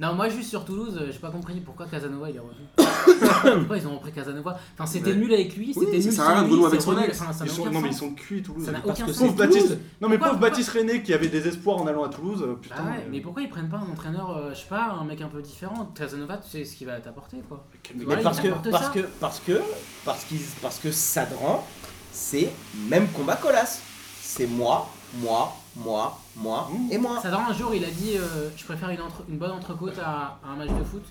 Non, 0.00 0.14
moi 0.14 0.28
juste 0.28 0.48
sur 0.48 0.64
Toulouse, 0.64 0.98
euh, 1.00 1.10
j'ai 1.12 1.18
pas 1.18 1.30
compris 1.30 1.60
pourquoi 1.60 1.86
Casanova 1.86 2.28
il 2.30 2.36
est 2.36 2.40
revenu. 2.40 2.66
pourquoi 3.60 3.76
ils 3.76 3.86
ont 3.86 3.94
repris 3.96 4.10
Casanova 4.10 4.58
Enfin, 4.74 4.86
c'était 4.86 5.10
Ouais. 5.10 5.16
nul 5.16 5.32
avec 5.32 5.54
lui, 5.56 5.72
Oui, 5.76 5.84
c'était 5.86 6.00
ça 6.00 6.08
nul 6.08 6.16
sert 6.16 6.24
à 6.28 6.40
rien 6.40 6.48
de 6.48 6.64
avec 6.66 6.80
son 6.80 6.98
ex. 6.98 7.18
ça- 7.18 7.32
ça 7.32 7.44
Ils 7.44 7.50
sont... 7.50 7.66
Non 7.70 7.80
mais 7.80 7.88
ils 7.90 7.94
sont 7.94 8.10
cuits 8.14 8.42
Toulouse. 8.42 8.64
Ça 8.64 8.72
n'a 8.72 8.80
Parce 8.80 8.98
aucun 8.98 9.06
que 9.06 9.12
sens. 9.12 9.22
pauvre 9.22 9.34
Baptiste. 9.36 9.66
Toulouse. 9.66 9.78
Non 10.00 10.08
mais 10.08 10.16
Pourquoi- 10.18 10.28
pauvre 10.30 10.40
Baptiste 10.40 10.70
René 10.70 11.02
qui 11.02 11.14
avait 11.14 11.28
des 11.28 11.46
espoirs 11.46 11.76
en 11.76 11.86
allant 11.86 12.02
à 12.04 12.08
Toulouse. 12.08 12.42
euh, 12.42 12.54
Putain. 12.54 12.74
Ah 12.78 12.82
ouais, 12.90 12.96
euh, 12.98 13.08
mais 13.10 13.20
pourquoi 13.20 13.42
ils 13.42 13.48
prennent 13.48 13.68
pas 13.68 13.76
un 13.78 13.92
entraîneur, 13.92 14.36
euh, 14.36 14.50
je 14.54 14.58
sais 14.60 14.66
pas, 14.68 14.96
un 15.00 15.04
mec 15.04 15.20
un 15.20 15.28
peu 15.28 15.40
différent 15.42 15.86
Casanova, 15.94 16.38
tu 16.38 16.50
sais 16.50 16.64
ce 16.64 16.74
qu'il 16.74 16.86
va 16.88 16.98
t'apporter 16.98 17.36
quoi. 17.48 17.64
Mais 17.94 18.16
parce 18.22 18.40
que, 18.40 18.48
parce 18.70 18.86
ça. 18.86 18.90
que, 18.92 19.00
parce 19.20 19.40
que, 19.40 19.60
parce 20.04 20.24
qu'ils, 20.24 20.40
parce 20.62 20.78
que 20.78 20.90
Sadran, 20.90 21.64
c'est 22.12 22.50
même 22.88 23.06
combat 23.08 23.36
colasse. 23.36 23.82
C'est 24.20 24.46
moi, 24.46 24.88
moi, 25.14 25.52
moi, 25.76 26.18
moi 26.36 26.68
Mmh. 26.72 26.92
et 26.92 26.98
moi. 26.98 27.18
Sadran 27.22 27.42
un 27.50 27.52
jour 27.54 27.74
il 27.74 27.84
a 27.84 27.88
dit 27.90 28.12
euh, 28.16 28.48
je 28.56 28.64
préfère 28.64 28.88
une, 28.90 29.00
entre- 29.00 29.24
une 29.28 29.38
bonne 29.38 29.50
entrecôte 29.50 29.98
à, 30.04 30.38
à 30.44 30.52
un 30.52 30.56
match 30.56 30.68
de 30.70 30.84
foot. 30.84 31.02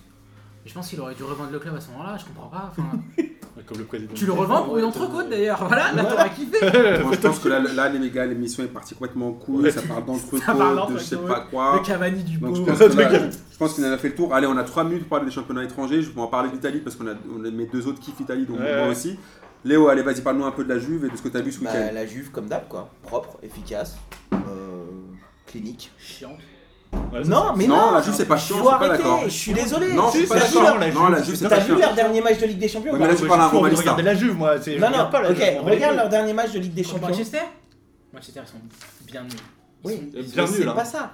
Mais 0.64 0.70
je 0.70 0.74
pense 0.74 0.88
qu'il 0.88 1.00
aurait 1.00 1.14
dû 1.14 1.24
revendre 1.24 1.50
le 1.50 1.58
club 1.58 1.74
à 1.74 1.80
ce 1.80 1.90
moment-là, 1.90 2.16
je 2.18 2.24
comprends 2.24 2.46
pas. 2.48 2.72
Comme 3.66 3.78
le 3.78 3.84
président. 3.84 4.12
tu 4.14 4.26
le 4.26 4.32
revends 4.32 4.62
pour 4.64 4.76
une 4.78 4.84
entrecôte 4.84 5.28
d'ailleurs, 5.28 5.64
voilà, 5.68 5.92
là 5.92 6.04
t'auras 6.04 6.28
kiffé. 6.30 6.58
Moi 7.02 7.12
je 7.12 7.18
pense 7.18 7.38
que 7.38 7.48
là, 7.48 7.60
là 7.60 7.88
les 7.90 8.10
gars, 8.10 8.26
l'émission 8.26 8.64
est 8.64 8.68
partie 8.68 8.94
complètement 8.94 9.28
en 9.28 9.32
couille, 9.32 9.62
Ouais. 9.64 9.70
ça 9.70 9.82
parle 9.82 10.04
d'entrecôte, 10.06 10.40
Ça 10.44 10.54
de 10.54 10.98
je 10.98 11.04
sais 11.04 11.16
pas 11.16 11.40
quoi. 11.50 11.76
Le 11.76 11.86
Cavani 11.86 12.22
du 12.24 12.38
Donc 12.38 12.56
je 12.56 12.60
beau. 12.62 12.66
pense 12.66 12.78
que 12.78 12.84
là, 13.00 13.08
je 13.52 13.56
pense 13.58 13.74
qu'on 13.74 13.84
en 13.84 13.92
a 13.92 13.98
fait 13.98 14.08
le 14.08 14.14
tour. 14.16 14.34
Allez, 14.34 14.46
on 14.48 14.56
a 14.56 14.64
3 14.64 14.84
minutes 14.84 15.00
pour 15.02 15.10
parler 15.10 15.26
des 15.26 15.30
championnats 15.32 15.62
étrangers. 15.64 16.02
Je 16.02 16.10
vais 16.10 16.20
en 16.20 16.26
parler 16.26 16.50
d'Italie 16.50 16.80
parce 16.80 16.96
qu'on 16.96 17.06
a, 17.06 17.12
on 17.38 17.44
a 17.44 17.50
mes 17.50 17.66
deux 17.66 17.86
autres 17.86 18.00
kiffent 18.00 18.18
Italie, 18.20 18.46
donc 18.46 18.58
Ouais, 18.58 18.76
moi 18.76 18.86
ouais. 18.86 18.90
aussi. 18.92 19.16
Léo, 19.64 19.88
allez, 19.88 20.02
vas-y, 20.02 20.20
parle-nous 20.22 20.44
un 20.44 20.50
peu 20.50 20.64
de 20.64 20.72
la 20.72 20.78
Juve 20.80 21.04
et 21.04 21.08
de 21.10 21.16
ce 21.16 21.22
que 21.22 21.28
tu 21.28 21.36
as 21.36 21.40
vu 21.40 21.52
ce 21.52 21.60
Bah, 21.60 21.70
week-end. 21.70 21.90
la 21.94 22.06
Juve 22.06 22.30
comme 22.30 22.46
d'hab 22.48 22.66
quoi, 22.68 22.88
propre, 23.02 23.38
efficace, 23.42 23.96
euh, 24.32 24.84
clinique. 25.46 25.92
Chiant. 25.98 26.36
Ouais, 27.12 27.22
Non, 27.24 27.54
mais 27.56 27.66
Non, 27.68 27.76
non, 27.76 27.90
la 27.92 28.02
Juve, 28.02 28.12
c'est 28.14 28.26
pas 28.26 28.36
chiant, 28.36 28.56
je 28.58 28.62
suis 28.68 28.78
pas 28.78 28.88
d'accord. 28.88 29.22
Je 29.24 29.28
suis 29.30 29.52
désolé. 29.52 29.92
Non, 29.94 30.10
je 30.12 30.18
suis 30.18 30.26
pas 30.26 30.34
d'accord. 30.40 30.78
la 30.78 30.90
Non, 30.90 31.06
Juve. 31.06 31.10
la 31.10 31.22
Juve, 31.22 31.34
c'est 31.36 31.48
T'as 31.48 31.56
pas 31.56 31.60
vu 31.62 31.66
chiant. 31.70 31.78
leur 31.78 31.94
dernier 31.94 32.20
match 32.20 32.38
de 32.38 32.46
Ligue 32.46 32.58
des 32.58 32.68
Champions 32.68 32.90
Ouais, 32.92 32.96
ou 32.98 33.00
mais 33.00 33.06
pas 33.06 33.12
là, 33.14 33.18
tu 33.20 33.26
parles 33.28 33.40
à 33.40 33.44
un 33.44 33.48
Romanista. 33.48 33.80
regarder 33.82 34.02
la 34.02 34.14
Juve, 34.14 34.36
moi. 34.36 34.56
Non, 34.56 34.62
regarde 34.62 34.94
non, 34.96 35.10
pas 35.10 35.22
la 35.22 35.30
ok, 35.30 35.38
regarde 35.64 35.96
leur 35.96 36.08
dernier 36.08 36.32
match 36.32 36.52
de 36.52 36.58
Ligue 36.58 36.74
des 36.74 36.82
Champions. 36.84 37.08
Manchester 37.08 37.38
Manchester 38.12 38.40
ils 38.44 38.48
sont 38.50 39.06
bien 39.06 39.22
nuls. 39.22 39.30
Oui, 39.84 39.96
Bien 40.12 40.22
mais 40.22 40.42
nul, 40.42 40.48
c'est 40.54 40.66
hein. 40.68 40.72
pas 40.72 40.84
ça. 40.84 41.12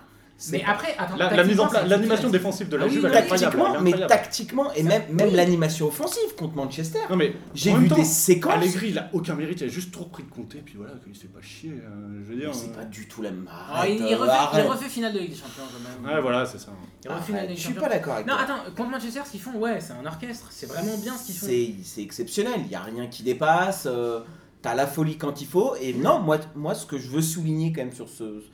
Mais 0.53 0.61
pas- 0.61 0.71
après, 0.71 0.95
attends, 0.97 1.17
La, 1.17 1.25
la 1.25 1.31
tactiquement, 1.31 1.49
mise 1.51 1.61
en 1.61 1.65
c'est 1.69 1.79
place, 1.79 1.89
l'animation 1.91 2.31
défensive 2.31 2.69
de 2.69 2.77
la 2.77 2.85
Ah 2.85 2.87
oui, 2.87 2.95
Juve, 2.95 3.05
elle 3.07 3.17
incroyable. 3.17 3.41
tactiquement, 3.57 3.75
est 3.75 3.81
mais 3.81 4.07
tactiquement 4.07 4.73
et 4.75 4.83
même, 4.85 5.03
même 5.11 5.35
l'animation 5.35 5.89
offensive 5.89 6.35
contre 6.37 6.55
Manchester. 6.55 7.01
Non 7.11 7.17
mais 7.17 7.35
J'ai 7.55 7.73
vu 7.75 7.89
temps, 7.89 7.97
des 7.97 8.05
séquences. 8.05 8.53
Allegri, 8.55 8.91
il 8.91 8.99
a 8.99 9.11
aucun 9.13 9.35
mérite, 9.35 9.61
il 9.61 9.65
a 9.65 9.69
juste 9.69 9.93
trop 9.93 10.05
pris 10.05 10.23
de 10.23 10.31
compter, 10.31 10.59
puis 10.65 10.75
voilà, 10.77 10.93
qu'il 11.03 11.13
se 11.15 11.23
fait 11.23 11.27
pas 11.29 11.43
chier. 11.43 11.71
euh, 11.73 12.21
je 12.25 12.33
veux 12.33 12.39
dire. 12.39 12.55
C'est 12.55 12.71
euh, 12.71 12.75
pas 12.75 12.85
du 12.85 13.09
tout 13.09 13.21
la 13.23 13.33
même. 13.33 13.49
Ah, 13.51 13.87
il, 13.89 14.01
refait, 14.15 14.33
il 14.55 14.61
refait 14.71 14.89
finale 14.89 15.13
de 15.13 15.19
Ligue 15.19 15.31
des 15.31 15.37
Champions 15.37 15.63
quand 15.73 16.05
même. 16.07 16.15
Ouais, 16.15 16.21
voilà, 16.23 16.47
c'est 16.47 16.59
ça. 16.59 16.69
Il 17.05 17.11
refait 17.11 17.23
finale 17.25 17.41
de 17.43 17.47
Arrête, 17.47 17.51
Ligue 17.51 17.59
Je 17.59 17.63
suis 17.65 17.75
pas 17.75 17.89
d'accord 17.89 18.15
avec 18.15 18.27
Non, 18.29 18.35
toi. 18.35 18.43
attends, 18.45 18.71
contre 18.77 18.91
Manchester, 18.91 19.21
ce 19.27 19.31
qu'ils 19.33 19.41
font, 19.41 19.59
ouais, 19.59 19.81
c'est 19.81 19.93
un 19.95 20.07
orchestre. 20.07 20.47
C'est 20.51 20.67
vraiment 20.67 20.97
bien 20.99 21.17
ce 21.17 21.27
qu'ils 21.27 21.35
font. 21.35 21.47
C'est 21.47 21.75
c'est 21.83 22.03
exceptionnel, 22.03 22.61
il 22.63 22.69
n'y 22.69 22.75
a 22.77 22.81
rien 22.83 23.09
qui 23.09 23.25
dépasse, 23.25 23.87
euh, 23.91 24.21
t'as 24.63 24.77
la 24.77 24.87
folie 24.87 25.19
quand 25.19 25.41
il 25.41 25.49
faut. 25.49 25.75
Et 25.81 25.95
non, 25.95 26.21
moi, 26.21 26.39
moi, 26.55 26.77
ce 26.77 26.87
que 26.87 26.97
je 26.97 27.09
veux 27.11 27.23
souligner 27.23 27.73
quand 27.73 27.83
même 27.83 27.93
sur 27.93 28.09
ce. 28.09 28.45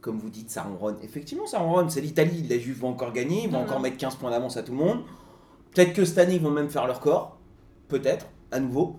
Comme 0.00 0.18
vous 0.18 0.30
dites, 0.30 0.50
ça 0.50 0.62
ronronne. 0.62 0.96
Effectivement, 1.02 1.46
ça 1.46 1.58
ronronne. 1.58 1.90
C'est 1.90 2.00
l'Italie, 2.00 2.46
la 2.48 2.58
Juve 2.58 2.80
va 2.80 2.88
encore 2.88 3.12
gagner, 3.12 3.44
ils 3.44 3.50
vont 3.50 3.58
Non, 3.58 3.64
encore 3.64 3.80
mettre 3.80 3.98
15 3.98 4.16
points 4.16 4.30
d'avance 4.30 4.56
à 4.56 4.62
tout 4.62 4.72
le 4.72 4.78
monde. 4.78 5.02
Peut-être 5.74 5.92
que 5.92 6.04
cette 6.04 6.18
année, 6.18 6.36
ils 6.36 6.40
vont 6.42 6.50
même 6.50 6.70
faire 6.70 6.86
leur 6.86 7.00
corps. 7.00 7.36
Peut-être, 7.88 8.26
à 8.50 8.60
nouveau. 8.60 8.98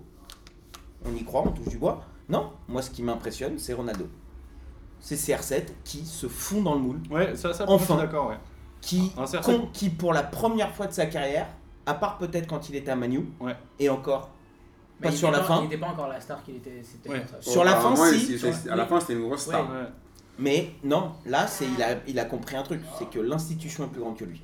On 1.04 1.14
y 1.14 1.24
croit, 1.24 1.42
on 1.44 1.50
touche 1.50 1.68
du 1.68 1.78
bois. 1.78 2.02
Non, 2.28 2.52
moi, 2.68 2.82
ce 2.82 2.90
qui 2.90 3.02
m'impressionne, 3.02 3.58
c'est 3.58 3.72
Ronaldo. 3.72 4.06
C'est 5.00 5.16
CR7 5.16 5.64
qui 5.84 6.04
se 6.06 6.28
fond 6.28 6.62
dans 6.62 6.74
le 6.74 6.80
moule, 6.80 7.00
Ouais, 7.10 7.34
ça, 7.34 7.52
ça, 7.52 7.64
Enfin. 7.66 7.96
d'accord, 7.96 8.28
ouais. 8.28 8.36
qui, 8.80 9.12
Un 9.18 9.24
CR7. 9.24 9.42
con- 9.42 9.68
qui, 9.72 9.90
pour 9.90 10.12
la 10.12 10.22
première 10.22 10.72
fois 10.72 10.86
de 10.86 10.92
sa 10.92 11.06
carrière, 11.06 11.48
à 11.86 11.94
part 11.94 12.18
peut-être 12.18 12.46
quand 12.46 12.68
il 12.68 12.76
était 12.76 12.92
à 12.92 12.96
Manu, 12.96 13.26
Ouais. 13.40 13.56
et 13.80 13.88
encore, 13.90 14.30
Mais 15.00 15.08
pas 15.08 15.12
il 15.14 15.18
sur 15.18 15.32
la 15.32 15.42
fin. 15.42 15.58
Il 15.58 15.64
n'était 15.64 15.78
pas 15.78 15.88
encore 15.88 16.06
la 16.06 16.20
star 16.20 16.44
qu'il 16.44 16.54
était. 16.56 16.80
Ouais. 17.08 17.24
Sur 17.40 17.64
la 17.64 17.74
fin, 17.74 17.96
si. 17.96 18.38
À 18.70 18.76
la 18.76 18.86
fin, 18.86 19.00
c'était 19.00 19.14
une 19.14 19.22
grosse 19.26 19.42
star. 19.42 19.68
Ouais. 19.68 19.88
Mais 20.38 20.72
non, 20.82 21.12
là, 21.26 21.46
c'est 21.46 21.66
il 21.76 21.82
a, 21.82 21.96
il 22.08 22.18
a 22.18 22.24
compris 22.24 22.56
un 22.56 22.62
truc, 22.62 22.80
c'est 22.98 23.08
que 23.10 23.18
l'institution 23.18 23.84
est 23.84 23.88
plus 23.88 24.00
grande 24.00 24.16
que 24.16 24.24
lui. 24.24 24.42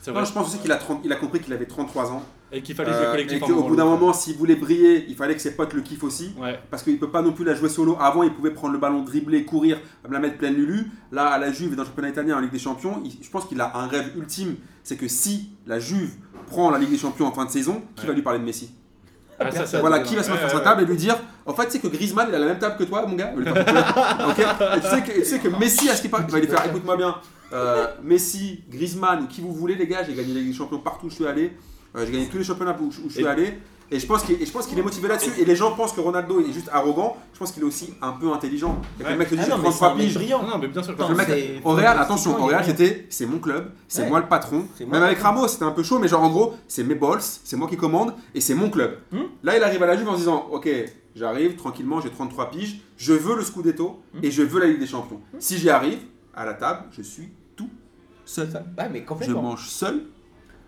C'est 0.00 0.12
Non, 0.12 0.24
je 0.24 0.32
pense 0.32 0.48
aussi 0.48 0.58
qu'il 0.58 0.72
a, 0.72 0.76
30 0.76 1.00
il 1.04 1.12
a 1.12 1.16
compris 1.16 1.40
qu'il 1.40 1.52
avait 1.52 1.66
33 1.66 2.12
ans. 2.12 2.22
Et 2.50 2.62
qu'il 2.62 2.74
fallait 2.74 2.92
jouer 2.92 3.00
Euh, 3.02 3.08
et 3.08 3.10
collectif 3.26 3.40
qu'au 3.40 3.62
bout 3.62 3.76
d'un 3.76 3.84
moment, 3.84 4.12
s'il 4.14 4.34
voulait 4.36 4.56
briller, 4.56 5.04
il 5.06 5.14
fallait 5.16 5.34
que 5.34 5.40
ses 5.42 5.54
potes 5.54 5.74
le 5.74 5.82
kiffent 5.82 6.04
aussi. 6.04 6.32
Ouais. 6.38 6.58
Parce 6.70 6.82
qu'il 6.82 6.98
peut 6.98 7.10
pas 7.10 7.20
non 7.20 7.32
plus 7.32 7.44
la 7.44 7.54
jouer 7.54 7.68
solo. 7.68 7.96
Avant, 8.00 8.22
il 8.22 8.32
pouvait 8.32 8.52
prendre 8.52 8.72
le 8.72 8.78
ballon, 8.78 9.02
dribbler, 9.02 9.44
courir, 9.44 9.78
me 10.08 10.12
la 10.14 10.18
mettre 10.18 10.38
pleine 10.38 10.54
lulu. 10.54 10.90
Là, 11.12 11.26
à 11.28 11.38
la 11.38 11.52
Juve 11.52 11.74
et 11.74 11.76
dans 11.76 11.82
le 11.82 11.88
championnat 11.88 12.08
italien 12.08 12.38
en 12.38 12.40
Ligue 12.40 12.52
des 12.52 12.58
Champions, 12.58 13.02
il- 13.04 13.18
je 13.22 13.28
pense 13.28 13.44
qu'il 13.44 13.60
a 13.60 13.76
un 13.76 13.86
rêve 13.86 14.12
ultime. 14.16 14.56
C'est 14.82 14.96
que 14.96 15.08
si 15.08 15.50
la 15.66 15.78
Juve 15.78 16.14
prend 16.46 16.70
la 16.70 16.78
Ligue 16.78 16.90
des 16.90 16.96
Champions 16.96 17.26
en 17.26 17.32
fin 17.32 17.44
de 17.44 17.50
saison, 17.50 17.82
qui 17.96 18.02
Ouais. 18.02 18.08
va 18.08 18.14
lui 18.14 18.22
parler 18.22 18.38
de 18.38 18.44
Messi? 18.44 18.70
Ah, 19.40 19.50
ça, 19.52 19.66
ça, 19.66 19.80
Voilà, 19.80 20.00
qui 20.00 20.16
va 20.16 20.22
se 20.22 20.30
mettre 20.30 20.42
ouais, 20.44 20.48
sur 20.48 20.58
sa 20.58 20.64
ouais, 20.64 20.70
table 20.70 20.82
et 20.82 20.86
lui 20.86 20.96
dire 20.96 21.16
En 21.46 21.54
fait, 21.54 21.66
tu 21.66 21.72
sais 21.72 21.78
que 21.78 21.86
Griezmann, 21.88 22.26
il 22.28 22.34
a 22.34 22.38
la 22.38 22.46
même 22.46 22.58
table 22.58 22.76
que 22.76 22.84
toi, 22.84 23.06
mon 23.06 23.14
gars. 23.14 23.32
Ok 23.36 24.38
et 24.38 24.80
tu, 24.80 24.86
sais 24.88 25.02
que, 25.02 25.10
et 25.12 25.22
tu 25.22 25.24
sais 25.24 25.38
que 25.38 25.48
Messi, 25.48 25.88
à 25.88 25.94
ce 25.96 26.00
qu'il 26.02 26.10
parle, 26.10 26.24
il 26.26 26.32
va 26.32 26.40
lui 26.40 26.46
faire 26.48 26.66
Écoute-moi 26.66 26.96
bien, 26.96 27.14
euh, 27.52 27.86
Messi, 28.02 28.64
Griezmann, 28.68 29.22
ou 29.22 29.26
qui 29.26 29.40
vous 29.40 29.52
voulez, 29.52 29.74
les 29.76 29.86
gars, 29.86 30.02
j'ai 30.04 30.14
gagné 30.14 30.34
des 30.42 30.52
Champions 30.52 30.78
partout 30.78 31.06
où 31.06 31.10
je 31.10 31.14
suis 31.16 31.26
allé. 31.26 31.52
Euh, 31.96 32.04
j'ai 32.04 32.12
gagné 32.12 32.28
tous 32.28 32.38
les 32.38 32.44
championnats 32.44 32.76
où, 32.80 32.90
je- 32.90 33.08
suis 33.12 33.22
Et- 33.22 33.26
allé. 33.26 33.58
Et 33.90 33.98
je 33.98 34.06
pense 34.06 34.22
qu'il 34.22 34.40
et 34.40 34.44
je 34.44 34.52
pense 34.52 34.66
qu'il 34.66 34.78
est 34.78 34.82
motivé 34.82 35.08
là-dessus. 35.08 35.30
Et 35.38 35.44
les 35.46 35.56
gens 35.56 35.72
pensent 35.74 35.92
que 35.92 36.00
Ronaldo 36.00 36.40
est 36.40 36.52
juste 36.52 36.68
arrogant. 36.72 37.16
Je 37.32 37.38
pense 37.38 37.52
qu'il 37.52 37.62
est 37.62 37.66
aussi 37.66 37.94
un 38.02 38.12
peu 38.12 38.30
intelligent. 38.32 38.80
Et 39.00 39.04
Ouais. 39.04 39.12
le 39.12 39.16
mec 39.16 39.30
te 39.30 39.34
dit 39.34 39.40
Ah 39.44 39.48
non, 39.48 39.56
mais 39.58 39.70
c'est 39.70 39.78
33 39.78 39.88
un 39.88 39.94
mec 39.94 40.04
piges. 40.06 40.14
brillant. 40.14 40.42
Non, 40.42 40.58
mais 40.58 40.68
bien 40.68 40.82
sûr. 40.82 40.92
Attends, 40.92 41.08
Le 41.08 41.14
mec, 41.14 41.28
au 41.64 41.70
Real, 41.72 41.98
attention, 41.98 42.38
au 42.38 42.46
Real 42.46 42.64
c'était 42.64 43.06
c'est 43.08 43.24
mon 43.26 43.38
club, 43.38 43.70
c'est 43.88 44.02
Ouais. 44.02 44.08
moi 44.10 44.20
le 44.20 44.26
patron. 44.26 44.64
Même 44.80 45.02
avec. 45.02 45.18
Ramos, 45.18 45.48
c'était 45.48 45.64
un 45.64 45.70
peu 45.70 45.82
chaud, 45.82 45.98
mais 45.98 46.08
genre 46.08 46.22
en 46.22 46.28
gros, 46.30 46.54
c'est 46.68 46.84
mes 46.84 46.94
balls, 46.94 47.20
c'est 47.22 47.56
moi 47.56 47.66
qui 47.68 47.76
commande 47.78 48.14
et 48.34 48.40
c'est 48.42 48.54
mon 48.54 48.68
club. 48.68 48.98
Hmm. 49.10 49.22
Là, 49.42 49.56
il 49.56 49.62
arrive 49.62 49.82
à 49.82 49.86
la 49.86 49.96
Juve 49.96 50.08
en 50.08 50.12
se 50.14 50.18
disant 50.18 50.46
Ok, 50.52 50.68
j'arrive 51.16 51.56
tranquillement, 51.56 52.00
j'ai 52.02 52.10
33 52.10 52.50
piges, 52.50 52.80
je 52.98 53.14
veux 53.14 53.36
le 53.36 53.42
Scudetto 53.42 54.02
Hmm. 54.12 54.18
et 54.22 54.30
je 54.30 54.42
veux 54.42 54.60
la 54.60 54.66
Ligue 54.66 54.80
des 54.80 54.86
Champions. 54.86 55.20
Si 55.38 55.56
j'y 55.56 55.70
arrive, 55.70 56.00
à 56.34 56.44
la 56.44 56.52
table, 56.54 56.84
je 56.92 57.00
suis 57.02 57.30
tout 57.56 57.70
seul. 58.26 58.48
Ouais, 58.76 58.88
mais 58.92 59.00
Je 59.00 59.04
complètement. 59.06 59.42
mange 59.42 59.66
seul. 59.66 60.02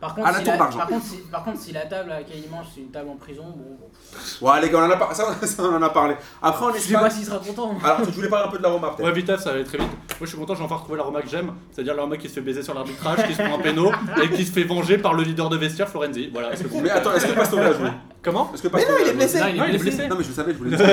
Par 0.01 0.15
contre, 0.15 0.29
À 0.29 0.33
la 0.33 0.39
si 0.39 0.45
tour 0.45 0.53
la, 0.55 0.59
d'argent. 0.59 0.79
par, 0.79 0.87
contre, 0.89 1.05
si, 1.05 1.17
par 1.31 1.45
contre, 1.45 1.61
si 1.61 1.73
la 1.73 1.81
table 1.87 2.11
à 2.11 2.21
laquelle 2.21 2.39
il 2.43 2.51
mange, 2.51 2.67
c'est 2.75 2.81
une 2.81 2.91
table 2.91 3.11
en 3.11 3.17
prison, 3.17 3.43
bon. 3.45 3.77
bon. 3.79 4.47
Ouais, 4.49 4.61
les 4.63 4.71
gars, 4.71 4.79
on 4.79 4.83
en 4.87 4.91
a, 4.91 4.97
par- 4.97 5.15
ça, 5.15 5.25
ça, 5.43 5.63
on 5.63 5.75
en 5.77 5.83
a 5.83 5.91
parlé. 5.91 6.15
Après, 6.43 6.65
en 6.65 6.73
Je 6.73 6.79
sais 6.79 6.93
pas 6.95 7.01
Espagne. 7.07 7.11
s'il 7.19 7.27
sera 7.27 7.39
content. 7.39 7.75
Alors, 7.85 7.99
je 8.07 8.11
voulais 8.11 8.29
parler 8.29 8.47
un 8.49 8.51
peu 8.51 8.57
de 8.59 8.63
la 8.63 8.71
Roma, 8.71 8.89
peut-être. 8.97 9.07
Ouais, 9.07 9.13
vitesse, 9.15 9.41
ça 9.41 9.51
va 9.51 9.57
aller 9.57 9.65
très 9.65 9.77
vite. 9.79 9.89
Moi, 9.89 9.97
je 10.23 10.27
suis 10.27 10.39
content, 10.39 10.55
j'ai 10.55 10.63
enfin 10.65 10.77
retrouvé 10.77 10.97
l'aroma 10.97 11.21
que 11.21 11.29
j'aime. 11.29 11.53
C'est-à-dire 11.71 11.95
l'aroma 11.95 12.17
qui 12.17 12.29
se 12.29 12.35
fait 12.35 12.41
baiser 12.41 12.63
sur 12.63 12.73
l'arbitrage, 12.75 13.27
qui 13.27 13.35
se 13.35 13.43
prend 13.43 13.57
un 13.59 13.63
péno 13.63 13.91
et 14.23 14.31
qui 14.31 14.45
se 14.47 14.53
fait 14.53 14.65
venger 14.65 14.97
par 14.99 15.13
le 15.15 15.23
leader 15.23 15.49
de 15.51 15.57
vestiaire, 15.59 15.89
Florenzi. 15.89 16.31
Voilà. 16.33 16.51
Mais 16.83 16.91
attends, 16.91 17.13
est-ce 17.13 17.27
que 17.27 17.33
Pastore 17.33 17.61
a 17.61 17.73
joué? 17.73 17.89
Comment? 18.23 18.51
Est-ce 18.53 18.63
que 18.63 18.69
Mais 18.75 18.83
non, 18.83 18.87
il 18.87 18.93
a 18.93 19.01
est 19.01 19.05
joué? 19.07 19.13
blessé. 19.15 19.39
Non, 19.41 19.65
il 19.69 19.75
est 19.75 19.79
blessé. 19.79 20.09
Non, 20.09 20.17
mais 20.19 20.25
je 20.25 20.33
savais, 20.33 20.53
je 20.53 20.59
voulais 20.59 20.77
dire. 20.77 20.87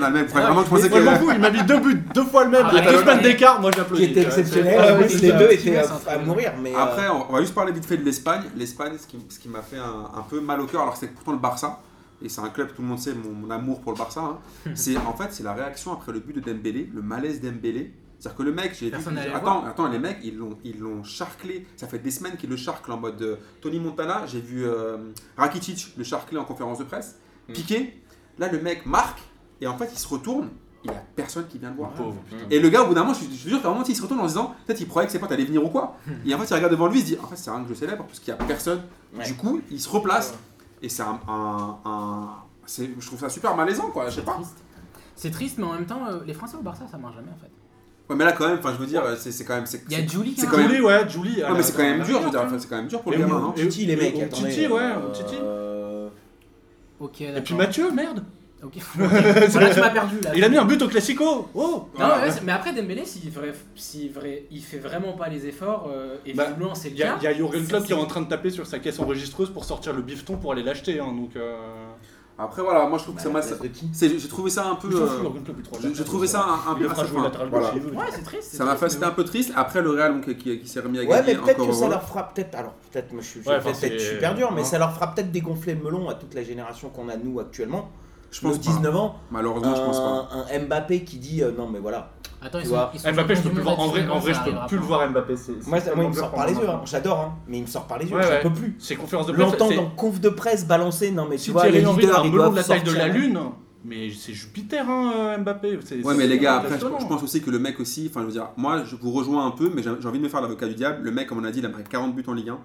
Non, 0.00 0.10
le 0.10 0.24
vraiment, 0.24 0.64
je 0.64 0.68
pensais 0.68 0.90
que. 0.90 1.32
il 1.34 1.40
m'a 1.40 1.50
mis 1.50 1.62
deux 1.62 1.78
buts, 1.78 2.02
deux 2.12 2.24
fois 2.24 2.42
le 2.44 2.50
même, 2.50 2.62
Ah, 2.64 2.70
avec 2.70 2.84
deux 2.84 2.90
ouais. 2.96 2.98
semaines 3.02 3.20
d'écart. 3.20 3.60
Moi, 3.60 3.70
Qui 3.70 3.78
j'applaudis. 3.78 4.04
était 4.04 4.24
tu 4.24 4.28
vois, 4.30 4.38
exceptionnel. 4.38 5.06
c'est 5.08 5.18
les 5.20 5.32
deux 5.32 5.52
étaient 5.52 5.78
à, 5.78 6.18
mourir. 6.18 6.52
Mais 6.60 6.72
Après, 6.76 7.06
euh, 7.06 7.12
on 7.12 7.26
on 7.30 7.32
va 7.34 7.40
juste 7.40 7.54
parler 7.54 7.70
vite 7.72 7.86
fait 7.86 7.98
de 7.98 8.04
l'Espagne. 8.04 8.42
L'Espagne, 8.56 8.96
ce 8.98 9.06
qui, 9.06 9.18
ce 9.28 9.38
qui 9.38 9.48
m'a 9.48 9.62
fait 9.62 9.78
un, 9.78 10.10
un 10.14 10.22
peu 10.22 10.40
mal 10.40 10.60
au 10.60 10.66
cœur, 10.66 10.82
alors 10.82 10.94
que 10.94 11.00
c'est 11.00 11.08
pourtant 11.08 11.32
le 11.32 11.38
Barça, 11.38 11.80
et 12.22 12.28
c'est 12.28 12.40
un 12.40 12.48
club, 12.48 12.74
tout 12.74 12.82
le 12.82 12.88
monde 12.88 12.98
sait 12.98 13.14
mon, 13.14 13.32
mon 13.32 13.50
amour 13.50 13.80
pour 13.80 13.92
le 13.92 13.98
Barça, 13.98 14.20
hein. 14.20 14.38
c'est 14.74 14.96
en 14.96 15.14
fait 15.14 15.32
c'est 15.32 15.42
la 15.42 15.54
réaction 15.54 15.92
après 15.92 16.12
le 16.12 16.20
but 16.20 16.34
de 16.34 16.40
Dembélé, 16.40 16.88
le 16.92 17.02
malaise 17.02 17.40
Dembélé. 17.40 17.92
C'est-à-dire 18.22 18.38
que 18.38 18.42
le 18.44 18.52
mec, 18.52 18.76
j'ai 18.78 18.88
vu. 18.88 19.34
Attends, 19.34 19.64
attends, 19.64 19.88
les 19.88 19.98
mecs, 19.98 20.18
ils 20.22 20.36
l'ont, 20.36 20.56
ils 20.62 20.78
l'ont 20.78 21.02
charclé. 21.02 21.66
Ça 21.74 21.88
fait 21.88 21.98
des 21.98 22.12
semaines 22.12 22.36
qu'ils 22.36 22.50
le 22.50 22.56
charclent 22.56 22.92
en 22.92 22.96
mode 22.96 23.20
euh, 23.20 23.36
Tony 23.60 23.80
Montana. 23.80 24.26
J'ai 24.26 24.40
vu 24.40 24.64
euh, 24.64 25.10
Rakitic 25.36 25.94
le 25.96 26.04
charcler 26.04 26.38
en 26.38 26.44
conférence 26.44 26.78
de 26.78 26.84
presse. 26.84 27.16
Mm. 27.48 27.52
Piqué. 27.52 28.00
Là, 28.38 28.46
le 28.46 28.60
mec 28.60 28.86
marque, 28.86 29.18
et 29.60 29.66
en 29.66 29.76
fait, 29.76 29.88
il 29.92 29.98
se 29.98 30.06
retourne. 30.06 30.50
Il 30.84 30.90
n'y 30.90 30.96
a 30.96 31.02
personne 31.14 31.46
qui 31.46 31.58
vient 31.58 31.70
le 31.70 31.76
voir. 31.76 31.90
Pauvre. 31.92 32.16
Et 32.50 32.58
le 32.58 32.68
gars, 32.68 32.82
au 32.82 32.86
bout 32.88 32.94
d'un 32.94 33.02
moment, 33.02 33.14
je, 33.14 33.20
je 33.24 33.44
te 33.44 33.48
jure 33.48 33.62
qu'à 33.62 33.68
un 33.68 33.72
moment, 33.72 33.84
il 33.88 33.94
se 33.96 34.02
retourne 34.02 34.18
en 34.20 34.24
se 34.24 34.28
disant, 34.30 34.54
peut-être 34.66 34.80
il 34.80 34.88
croyait 34.88 35.06
que 35.06 35.12
ses 35.12 35.18
potes 35.20 35.30
allaient 35.30 35.44
venir 35.44 35.64
ou 35.64 35.68
quoi. 35.68 35.96
Et 36.26 36.34
en 36.34 36.38
fait, 36.38 36.46
il 36.50 36.54
regarde 36.54 36.72
devant 36.72 36.88
lui, 36.88 36.98
il 36.98 37.02
se 37.02 37.06
dit, 37.06 37.18
en 37.22 37.26
fait, 37.26 37.36
c'est 37.36 37.50
rien 37.50 37.62
que 37.62 37.68
je 37.68 37.74
célèbre 37.74 38.04
parce 38.04 38.18
qu'il 38.18 38.34
n'y 38.34 38.40
a 38.40 38.44
personne. 38.44 38.82
Ouais. 39.16 39.24
Du 39.24 39.34
coup, 39.34 39.60
il 39.70 39.80
se 39.80 39.88
replace. 39.88 40.34
Et 40.82 40.88
c'est 40.88 41.02
un. 41.02 41.20
un- 41.28 41.76
un- 41.84 42.28
c'est- 42.66 42.90
je 42.98 43.06
trouve 43.06 43.20
ça 43.20 43.28
super 43.28 43.54
malaisant, 43.56 43.88
quoi. 43.90 44.08
Je 44.08 44.16
sais 44.16 44.22
pas. 44.22 44.32
triste. 44.34 44.56
C'est 45.14 45.30
triste, 45.30 45.58
mais 45.58 45.64
en 45.66 45.74
même 45.74 45.86
temps, 45.86 46.04
euh, 46.08 46.18
les 46.26 46.34
Français 46.34 46.56
au 46.56 46.62
Barça, 46.62 46.84
ça 46.90 46.98
marche 46.98 47.14
jamais 47.14 47.28
en 47.30 47.38
fait. 47.40 47.50
Ouais, 48.10 48.16
mais 48.16 48.24
là, 48.24 48.32
quand 48.32 48.48
même, 48.48 48.58
enfin, 48.58 48.72
je 48.72 48.78
veux 48.78 48.86
dire, 48.86 49.04
c'est 49.16 49.30
c'est 49.30 49.44
quand 49.44 49.54
même. 49.54 49.64
Il 49.88 49.92
y 49.96 50.00
a 50.02 50.06
Julie 50.06 50.34
qui 50.34 50.40
c'est 50.40 50.46
a 50.48 50.50
quand 50.50 50.56
un- 50.56 50.60
même- 50.62 50.70
Julie, 50.70 50.80
ouais, 50.82 51.08
Julie. 51.08 51.40
Non, 51.48 51.54
mais 51.54 51.62
c'est 51.62 51.72
quand 51.76 51.82
même 51.84 52.02
dur, 52.02 52.18
je 52.20 52.24
veux 52.24 52.30
dire. 52.30 52.46
c'est 52.58 52.68
quand 52.68 52.76
même 52.76 52.88
dur 52.88 53.00
pour 53.02 53.12
Et 53.12 53.16
le 53.16 53.22
gamin, 53.22 53.36
où- 53.36 53.40
non 53.40 53.54
et- 53.54 53.68
Titi, 53.68 53.86
les 53.86 53.94
mecs. 53.96 54.28
Titi, 54.30 54.66
ouais, 54.66 54.80
euh, 54.80 55.12
Titi. 55.12 55.36
Ok, 57.00 57.20
Et 57.20 57.40
puis. 57.42 57.54
Mathieu, 57.54 57.90
merde. 57.92 58.24
Ok. 58.64 58.74
voilà, 58.94 59.74
tu 59.74 59.80
m'as 59.80 59.90
perdu 59.90 60.20
là. 60.20 60.30
Il 60.36 60.44
a 60.44 60.48
mis 60.48 60.56
un 60.56 60.64
but 60.64 60.80
au 60.82 60.88
Classico. 60.88 61.48
Oh 61.54 61.88
Non, 61.98 62.06
ouais, 62.06 62.30
c'est- 62.30 62.42
mais 62.44 62.52
après 62.52 62.72
Dembélé, 62.72 63.04
s'il 63.04 63.30
vrai, 63.30 63.52
si 63.74 64.08
vrai, 64.08 64.44
il 64.52 64.62
fait 64.62 64.78
vraiment 64.78 65.12
pas 65.14 65.28
les 65.28 65.46
efforts, 65.46 65.88
euh, 65.92 66.16
et 66.24 66.32
Bah, 66.32 66.46
c'est 66.74 66.90
le 66.90 66.94
Il 66.94 66.98
y 66.98 67.02
a, 67.02 67.06
cas. 67.08 67.16
il 67.20 67.24
y 67.24 67.26
a 67.26 67.34
Jurgen 67.34 67.62
ça, 67.64 67.68
Klopp 67.70 67.84
qui 67.84 67.92
est 67.92 67.96
en 67.96 68.06
train 68.06 68.20
de 68.20 68.28
taper 68.28 68.50
sur 68.50 68.66
sa 68.66 68.78
caisse 68.78 69.00
enregistreuse 69.00 69.50
pour 69.50 69.64
sortir 69.64 69.92
le 69.92 70.02
bifton 70.02 70.36
pour 70.36 70.52
aller 70.52 70.62
l'acheter. 70.62 71.00
Hein, 71.00 71.12
donc, 71.12 71.34
euh... 71.36 71.56
Après, 72.38 72.62
voilà, 72.62 72.86
moi, 72.86 72.98
je 72.98 73.02
trouve 73.04 73.14
que 73.16 73.22
bah, 73.22 73.42
ça 73.42 73.54
à 73.54 73.58
m'a. 73.58 73.68
J'ai 74.18 74.28
trouvé 74.28 74.50
ça 74.50 74.66
un 74.66 74.74
peu. 74.76 74.88
euh, 74.88 75.06
J'ai 75.94 76.04
trouvé 76.04 76.26
ça 76.26 76.44
un, 76.66 76.74
peu. 76.74 76.86
voilà. 77.50 77.74
Ouais, 77.74 78.06
c'est 78.10 78.22
triste. 78.22 78.54
Ça 78.54 78.64
m'a 78.64 78.76
c'était 78.88 79.04
un 79.04 79.10
peu 79.10 79.22
triste. 79.24 79.52
Après, 79.54 79.82
le 79.82 79.90
Real, 79.90 80.14
donc, 80.14 80.34
qui, 80.36 80.58
qui 80.60 80.68
s'est 80.68 80.80
remis 80.80 80.98
à 80.98 81.02
Ouais, 81.02 81.08
gagner 81.08 81.34
mais 81.34 81.40
peut-être 81.40 81.66
que 81.66 81.72
ça 81.72 81.88
leur 81.88 82.02
fera 82.02 82.32
peut-être. 82.32 82.54
Alors, 82.54 82.72
peut-être, 82.90 83.12
moi 83.12 83.20
je 83.22 83.26
suis 83.28 83.40
Ouais, 83.40 83.60
peut-être 83.60 83.76
c'est- 83.76 83.98
super 83.98 84.34
dur, 84.34 84.50
mais 84.52 84.64
ça 84.64 84.78
leur 84.78 84.94
fera 84.94 85.14
peut-être 85.14 85.30
dégonfler 85.30 85.74
le 85.74 85.82
melon 85.84 86.08
à 86.08 86.14
toute 86.14 86.34
la 86.34 86.42
génération 86.42 86.88
qu'on 86.88 87.08
a 87.10 87.16
nous 87.16 87.38
actuellement. 87.38 87.90
Je 88.32 88.40
pense 88.40 88.58
pas. 88.58 88.62
19 88.72 88.96
ans, 88.96 89.16
Malheureusement, 89.30 89.74
je 89.76 89.80
pense 89.82 89.98
pas. 89.98 90.28
un, 90.32 90.56
un 90.56 90.64
Mbappé 90.66 91.04
qui 91.04 91.18
dit 91.18 91.42
euh, 91.42 91.52
non, 91.56 91.68
mais 91.68 91.78
voilà. 91.78 92.10
Attends, 92.44 92.58
ils 92.58 92.64
sont, 92.64 92.70
vois, 92.70 92.90
ils 92.92 92.98
sont 92.98 93.12
Mbappé, 93.12 93.36
je 93.36 93.42
peux 93.42 93.50
plus 93.50 93.58
le 93.58 93.62
voir. 93.62 93.78
En 93.78 93.86
vrai, 93.88 94.08
en 94.08 94.18
vrai, 94.18 94.32
19 94.32 94.46
je 94.46 94.50
peux 94.60 94.66
plus 94.66 94.76
le 94.78 94.82
voir 94.82 95.08
Mbappé. 95.10 95.36
c'est- 95.36 95.52
c'est 95.62 95.68
Moi, 95.68 95.78
il 96.02 96.08
me 96.08 96.12
sort 96.12 96.30
par 96.32 96.46
les 96.46 96.54
yeux, 96.54 96.68
hein. 96.68 96.80
j'adore, 96.86 97.20
hein, 97.20 97.34
mais 97.46 97.58
il 97.58 97.62
me 97.62 97.66
sort 97.68 97.86
par 97.86 97.98
les 97.98 98.06
yeux, 98.06 98.16
Ouais, 98.16 98.22
j'en 98.22 98.28
ouais. 98.30 98.40
peux 98.42 98.52
plus. 98.52 98.74
Ces 98.80 98.96
conférences 98.96 99.26
de 99.28 99.32
presse, 99.32 99.44
L'entendre 99.52 99.70
c'est- 99.72 99.78
en 99.78 99.90
conf 99.90 100.18
de 100.20 100.28
presse 100.30 100.66
balancer, 100.66 101.12
non 101.12 101.26
mais 101.28 101.36
tu 101.36 101.42
Si 101.44 101.50
vois, 101.52 101.68
les 101.68 101.80
leaders 101.82 102.20
un 102.20 102.24
ils 102.24 102.32
doivent 102.32 102.54
la 102.56 102.64
taille 102.64 102.82
de 102.82 102.92
la 102.92 103.06
lune, 103.08 103.38
mais 103.84 104.10
c'est 104.10 104.32
Jupiter, 104.32 104.88
hein, 104.88 105.12
euh, 105.14 105.38
Mbappé. 105.38 105.78
C'est- 105.84 105.96
Ouais, 105.96 106.02
c'est- 106.12 106.18
mais 106.18 106.26
les 106.26 106.38
gars, 106.38 106.62
c'est 106.66 106.74
après, 106.74 106.80
je, 107.00 107.06
pense 107.06 107.22
aussi 107.22 107.42
que 107.42 107.50
le 107.50 107.58
mec 107.58 107.78
aussi, 107.78 108.08
enfin, 108.10 108.22
je 108.22 108.26
veux 108.26 108.32
dire, 108.32 108.48
moi, 108.56 108.82
je 108.84 108.96
vous 108.96 109.12
rejoins 109.12 109.46
un 109.46 109.50
peu, 109.52 109.70
mais 109.72 109.82
j'ai 109.82 109.90
j'ai 110.00 110.08
envie 110.08 110.18
de 110.18 110.24
me 110.24 110.28
faire 110.30 110.40
l'avocat 110.40 110.66
du 110.66 110.74
diable. 110.74 110.98
Le 111.02 111.10
mec, 111.12 111.28
comme 111.28 111.38
on 111.38 111.44
a 111.44 111.50
dit, 111.52 111.58
il 111.60 111.66
a 111.66 111.68
marqué 111.68 111.84
40 111.90 112.14
buts 112.16 112.24
en 112.26 112.32
Ligue 112.32 112.48
1. 112.48 112.58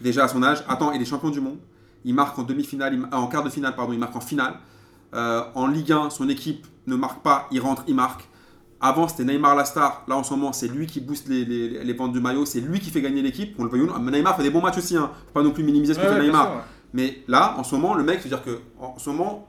Déjà 0.00 0.24
à 0.24 0.28
son 0.28 0.42
âge. 0.42 0.62
Attends, 0.68 0.92
il 0.92 1.00
est 1.00 1.04
champion 1.06 1.30
du 1.30 1.40
monde. 1.40 1.56
Il 2.04 2.14
marque 2.14 2.38
en 2.38 2.42
demi-finale, 2.42 2.98
ah, 3.10 3.18
en 3.20 3.28
quart 3.28 3.42
de 3.44 3.48
finale, 3.50 3.74
pardon, 3.74 3.92
il 3.94 3.98
marque 3.98 4.14
en 4.14 4.20
finale. 4.20 4.54
Euh, 5.16 5.42
en 5.54 5.66
Ligue 5.66 5.92
1, 5.92 6.10
son 6.10 6.28
équipe 6.28 6.66
ne 6.86 6.94
marque 6.94 7.22
pas, 7.22 7.48
il 7.50 7.60
rentre, 7.60 7.82
il 7.88 7.94
marque. 7.94 8.28
Avant, 8.80 9.08
c'était 9.08 9.24
Neymar 9.24 9.56
la 9.56 9.64
star. 9.64 10.04
Là, 10.06 10.16
en 10.16 10.22
ce 10.22 10.34
moment, 10.34 10.52
c'est 10.52 10.68
lui 10.68 10.86
qui 10.86 11.00
booste 11.00 11.28
les, 11.28 11.44
les, 11.46 11.82
les 11.82 11.92
ventes 11.94 12.12
du 12.12 12.20
maillot. 12.20 12.44
C'est 12.44 12.60
lui 12.60 12.78
qui 12.78 12.90
fait 12.90 13.00
gagner 13.00 13.22
l'équipe. 13.22 13.54
On 13.58 13.64
le 13.64 13.70
voit. 13.70 13.98
Neymar 13.98 14.36
fait 14.36 14.42
des 14.42 14.50
bons 14.50 14.60
matchs 14.60 14.76
aussi. 14.78 14.96
Hein. 14.96 15.10
Faut 15.28 15.32
pas 15.32 15.42
non 15.42 15.50
plus 15.50 15.64
minimiser 15.64 15.94
ce 15.94 15.98
que 15.98 16.04
Ouais, 16.04 16.10
fait 16.12 16.18
ouais, 16.18 16.26
Neymar. 16.26 16.46
sûr, 16.46 16.54
ouais. 16.56 16.62
Mais 16.92 17.22
là, 17.26 17.54
en 17.58 17.64
ce 17.64 17.74
moment, 17.74 17.94
le 17.94 18.04
mec, 18.04 18.20
c'est-à-dire 18.20 18.44
que 18.44 18.60
en 18.78 18.98
ce 18.98 19.08
moment, 19.08 19.48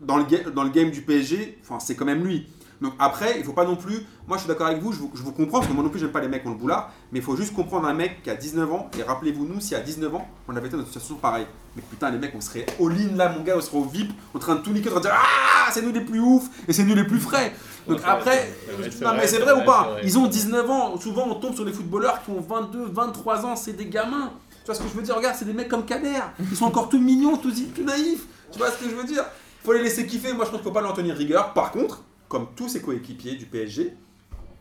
dans 0.00 0.16
le, 0.16 0.24
dans 0.50 0.64
le 0.64 0.70
game 0.70 0.90
du 0.90 1.02
PSG, 1.02 1.58
c'est 1.78 1.94
quand 1.94 2.06
même 2.06 2.24
lui. 2.24 2.46
Donc 2.80 2.94
après, 2.98 3.38
il 3.38 3.44
faut 3.44 3.52
pas 3.52 3.64
non 3.64 3.76
plus. 3.76 4.06
Moi, 4.26 4.36
je 4.36 4.42
suis 4.42 4.48
d'accord 4.48 4.66
avec 4.66 4.82
vous, 4.82 4.92
je 4.92 4.98
vous, 4.98 5.10
je 5.14 5.22
vous 5.22 5.32
comprends, 5.32 5.58
parce 5.58 5.68
que 5.68 5.74
moi 5.74 5.84
non 5.84 5.90
plus, 5.90 6.00
j'aime 6.00 6.12
pas 6.12 6.20
les 6.20 6.28
mecs 6.28 6.42
qui 6.42 6.48
ont 6.48 6.52
le 6.52 6.58
boulard, 6.58 6.92
mais 7.12 7.18
il 7.20 7.24
faut 7.24 7.36
juste 7.36 7.54
comprendre 7.54 7.86
un 7.86 7.94
mec 7.94 8.22
qui 8.22 8.30
a 8.30 8.34
19 8.34 8.72
ans, 8.72 8.90
et 8.98 9.02
rappelez-vous, 9.02 9.46
nous, 9.46 9.60
si 9.60 9.74
à 9.74 9.80
19 9.80 10.14
ans, 10.14 10.26
on 10.48 10.56
avait 10.56 10.66
été 10.66 10.76
dans 10.76 10.82
une 10.82 10.88
situation 10.88 11.16
pareille. 11.16 11.46
Mais 11.76 11.82
putain, 11.88 12.10
les 12.10 12.18
mecs, 12.18 12.34
on 12.34 12.40
serait 12.40 12.66
all-in 12.80 13.16
là, 13.16 13.28
mon 13.30 13.42
gars, 13.42 13.54
on 13.56 13.60
serait 13.60 13.78
au 13.78 13.84
VIP, 13.84 14.12
en 14.34 14.38
train 14.38 14.56
de 14.56 14.60
tout 14.60 14.70
niquer, 14.72 14.88
en 14.88 14.92
train 14.92 15.00
de 15.00 15.06
dire 15.06 15.14
Ah, 15.16 15.70
c'est 15.72 15.82
nous 15.82 15.92
les 15.92 16.00
plus 16.00 16.20
ouf, 16.20 16.48
et 16.68 16.72
c'est 16.72 16.84
nous 16.84 16.94
les 16.94 17.04
plus 17.04 17.20
frais. 17.20 17.52
Donc 17.86 17.98
Ouais, 17.98 18.04
après, 18.06 18.54
vrai, 18.76 18.90
non, 19.02 19.08
vrai, 19.08 19.16
mais 19.18 19.26
c'est 19.26 19.38
vrai 19.38 19.52
ou 19.52 19.64
pas. 19.64 19.96
Ils 20.02 20.18
ont 20.18 20.26
19 20.26 20.70
ans, 20.70 20.98
souvent 20.98 21.26
on 21.28 21.34
tombe 21.34 21.54
sur 21.54 21.64
des 21.64 21.72
footballeurs 21.72 22.22
qui 22.22 22.30
ont 22.30 22.40
22, 22.40 22.86
23 22.92 23.44
ans, 23.46 23.56
c'est 23.56 23.72
des 23.72 23.86
gamins. 23.86 24.32
Tu 24.64 24.66
vois 24.66 24.74
ce 24.74 24.80
que 24.82 24.88
je 24.88 24.94
veux 24.94 25.02
dire 25.02 25.16
Regarde, 25.16 25.36
c'est 25.38 25.44
des 25.44 25.52
mecs 25.52 25.68
comme 25.68 25.84
Kader, 25.84 26.20
ils 26.38 26.56
sont 26.56 26.64
encore 26.64 26.88
tout 26.88 26.98
mignons, 26.98 27.36
tout, 27.36 27.50
tout 27.50 27.84
naïfs. 27.84 28.24
Tu 28.50 28.58
vois 28.58 28.70
ce 28.70 28.78
que 28.82 28.88
je 28.88 28.94
veux 28.94 29.04
dire? 29.04 29.24
Faut 29.62 29.72
les 29.72 29.82
laisser 29.82 30.06
kiffer, 30.06 30.32
moi 30.32 30.44
je 30.44 30.50
pense 30.50 30.60
qu'il 30.60 30.68
faut 30.68 30.74
pas 30.74 30.80
leur 30.80 30.94
tenir 30.94 31.16
rigueur. 31.16 31.52
Par 31.52 31.70
contre, 31.70 32.02
comme 32.34 32.48
tous 32.56 32.68
ses 32.68 32.82
coéquipiers 32.82 33.36
du 33.36 33.46
PSG, 33.46 33.94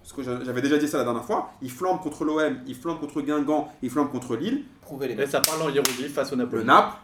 parce 0.04 0.14
que 0.14 0.22
j'a- 0.22 0.44
j'avais 0.44 0.62
déjà 0.62 0.78
dit 0.78 0.88
ça 0.88 1.00
la 1.00 1.06
dernière 1.06 1.26
fois, 1.26 1.54
ils 1.60 1.72
flambent 1.72 2.00
contre 2.02 2.24
l'OM, 2.24 2.60
ils 2.68 2.76
flambent 2.76 3.00
contre 3.00 3.20
Guingamp, 3.24 3.74
ils 3.82 3.90
flambent 3.90 4.12
contre 4.12 4.36
Lille. 4.36 4.64
Prouvez 4.82 5.08
les 5.08 5.20
Et 5.20 5.26
ça 5.26 5.42
parle 5.42 5.64
en 5.64 5.70
hiéroglyphe 5.70 6.14
face 6.14 6.32
au 6.32 6.36
Le 6.36 6.44
Napoli. 6.44 6.66
Naples, 6.66 6.96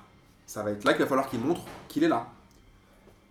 ça 0.45 0.61
va 0.61 0.69
être 0.69 0.83
là 0.83 0.93
qu'il 0.93 1.01
va 1.01 1.07
falloir 1.07 1.27
qu'il 1.27 1.39
montre 1.39 1.61
qu'il 1.87 2.03
est 2.03 2.07
là. 2.07 2.27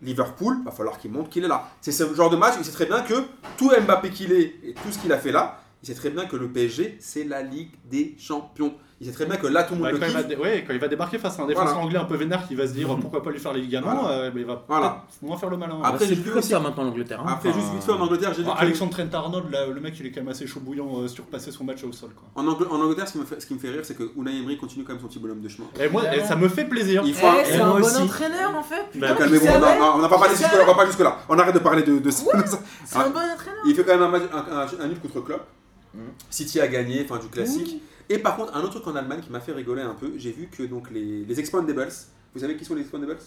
Liverpool, 0.03 0.57
va 0.65 0.73
falloir 0.73 0.99
qu'il 0.99 1.13
montre 1.13 1.29
qu'il 1.31 1.45
est 1.45 1.49
là. 1.49 1.69
C'est 1.81 1.93
ce 1.93 2.13
genre 2.13 2.29
de 2.31 2.37
match 2.37 2.57
où 2.57 2.59
il 2.61 2.65
sait 2.65 2.73
très 2.73 2.87
bien 2.87 3.03
que 3.03 3.15
tout 3.57 3.71
Mbappé 3.71 4.11
qu'il 4.11 4.33
est 4.33 4.55
et 4.65 4.75
tout 4.75 4.91
ce 4.91 4.99
qu'il 4.99 5.13
a 5.13 5.19
fait 5.19 5.31
là, 5.33 5.61
il 5.85 5.87
sait 5.87 5.95
très 5.95 6.11
bien 6.11 6.27
que 6.27 6.35
le 6.35 6.49
PSG, 6.49 6.97
c'est 7.01 7.23
la 7.23 7.43
Ligue 7.43 7.71
des 7.89 8.17
Champions. 8.19 8.75
Il 9.01 9.07
sait 9.07 9.13
très 9.13 9.27
bien 9.27 9.37
que 9.37 9.47
là, 9.47 9.63
tout 9.63 9.77
le 9.77 9.81
Bah, 9.81 9.93
monde 9.93 10.01
quand, 10.01 10.07
le 10.07 10.13
il 10.29 10.37
va 10.37 10.43
ouais, 10.43 10.65
quand 10.67 10.73
il 10.75 10.81
va 10.81 10.89
débarquer 10.89 11.19
face 11.19 11.39
à 11.39 11.43
un 11.43 11.47
défenseur 11.47 11.69
Voilà. 11.75 11.87
anglais 11.87 11.99
un 12.01 12.05
peu 12.05 12.17
vénère 12.17 12.49
qui 12.49 12.57
va 12.57 12.67
se 12.67 12.73
dire 12.73 12.89
pourquoi 13.01 13.23
pas 13.23 13.31
lui 13.31 13.39
faire 13.39 13.53
les 13.53 13.61
ligaments, 13.61 13.95
Voilà. 14.03 14.11
euh, 14.25 14.31
mais 14.35 14.41
il 14.41 14.47
va 14.47 14.65
Voilà. 14.67 15.05
peut-être 15.07 15.23
moins 15.23 15.37
faire 15.37 15.51
le 15.51 15.57
malin. 15.57 15.79
Après, 15.85 16.01
c'est 16.01 16.07
j'ai 16.09 16.15
plus 16.17 16.25
vu 16.25 16.31
comme 16.31 16.39
aussi- 16.41 16.49
ça 16.49 16.59
maintenant 16.59 16.83
l'Angleterre. 16.83 17.21
hein. 17.21 17.31
Après, 17.35 17.53
juste 17.53 17.73
vite 17.73 17.85
fait, 17.85 17.93
en 17.93 18.01
Angleterre, 18.01 18.33
j'ai 18.35 18.43
vu 18.43 18.49
Ah, 18.53 18.57
que- 18.57 18.63
Alexandre 18.63 18.91
Trent 18.91 19.09
Arnold, 19.17 19.53
là, 19.53 19.67
le 19.67 19.81
mec 19.81 19.95
il 20.01 20.07
est 20.07 20.11
quand 20.11 20.21
même 20.23 20.31
assez 20.31 20.49
chaud 20.49 20.59
bouillant, 20.59 20.89
euh, 21.01 21.07
surpasser 21.07 21.53
son 21.53 21.63
match 21.63 21.85
au 21.85 21.93
sol. 21.93 22.11
Quoi. 22.17 22.43
En, 22.43 22.45
Angl- 22.45 22.67
en 22.69 22.81
Angleterre, 22.81 23.07
ce 23.07 23.13
qui, 23.13 23.19
me 23.19 23.25
fait, 23.25 23.41
ce 23.41 23.47
qui 23.47 23.55
me 23.55 23.61
fait 23.61 23.71
rire, 23.71 23.83
c'est 23.85 23.97
que 23.97 24.11
Unai 24.17 24.37
Emery 24.37 24.57
continue 24.59 24.85
quand 24.85 24.95
même 24.95 25.01
son 25.01 25.07
petit 25.07 25.21
bonhomme 25.21 25.43
de 25.43 25.49
chemin. 25.49 25.69
Et 25.81 25.89
moi, 25.89 26.03
et 26.13 26.25
ça 26.25 26.35
me 26.35 26.49
fait 26.49 26.65
plaisir. 26.65 27.03
Il 27.05 27.11
Eh, 27.11 27.13
faut 27.13 27.27
un- 27.29 27.35
c'est 27.45 27.61
un 27.61 27.67
moi 27.69 27.81
bon 27.81 27.87
aussi. 27.87 28.03
entraîneur 28.03 28.57
en 28.57 28.63
fait. 28.65 28.99
Bah, 28.99 29.15
Calmez-vous, 29.17 29.45
il 29.47 29.51
on 29.51 29.61
n'a 29.61 29.95
on 29.95 29.99
n'a 29.99 30.09
pas 30.09 30.19
parlé 30.19 30.35
jusque-là, 30.35 30.59
on 30.63 30.67
va 30.67 30.75
pas 30.75 30.87
jusque-là. 30.87 31.19
On 31.29 31.39
arrête 31.39 31.55
de 31.55 31.61
parler 31.61 31.83
de, 31.85 32.11
ça. 32.11 32.25
C'est 32.85 32.97
un 32.99 33.11
bon 33.11 33.21
entraîneur. 33.21 33.63
Il 33.65 33.77
fait 33.77 33.85
quand 33.85 33.93
même 33.97 34.03
un, 34.03 34.09
match, 34.09 34.23
un, 34.33 34.57
un- 34.57 34.85
un 34.85 34.89
nul 34.89 34.99
contre 34.99 35.21
Klopp. 35.21 35.47
Mhm. 35.95 36.03
City 36.31 36.61
a 36.61 36.67
gagné, 36.67 37.07
enfin 37.09 37.21
du 37.21 37.29
classique. 37.29 37.81
Et 38.11 38.19
par 38.19 38.37
contre, 38.37 38.57
un 38.57 38.61
autre 38.61 38.81
truc 38.81 38.87
en 38.87 38.97
Allemagne 38.97 39.21
qui 39.21 39.31
m'a 39.31 39.41
fait 39.41 39.53
rigoler 39.53 39.83
un 39.83 39.95
peu, 39.95 40.13
j'ai 40.17 40.33
vu 40.33 40.49
que 40.49 40.63
donc 40.63 40.91
les, 40.91 41.25
les 41.25 41.41
Expandables, 41.41 41.89
vous 42.35 42.41
savez 42.41 42.57
qui 42.57 42.65
sont 42.65 42.75
les 42.75 42.83
Expandables? 42.83 43.19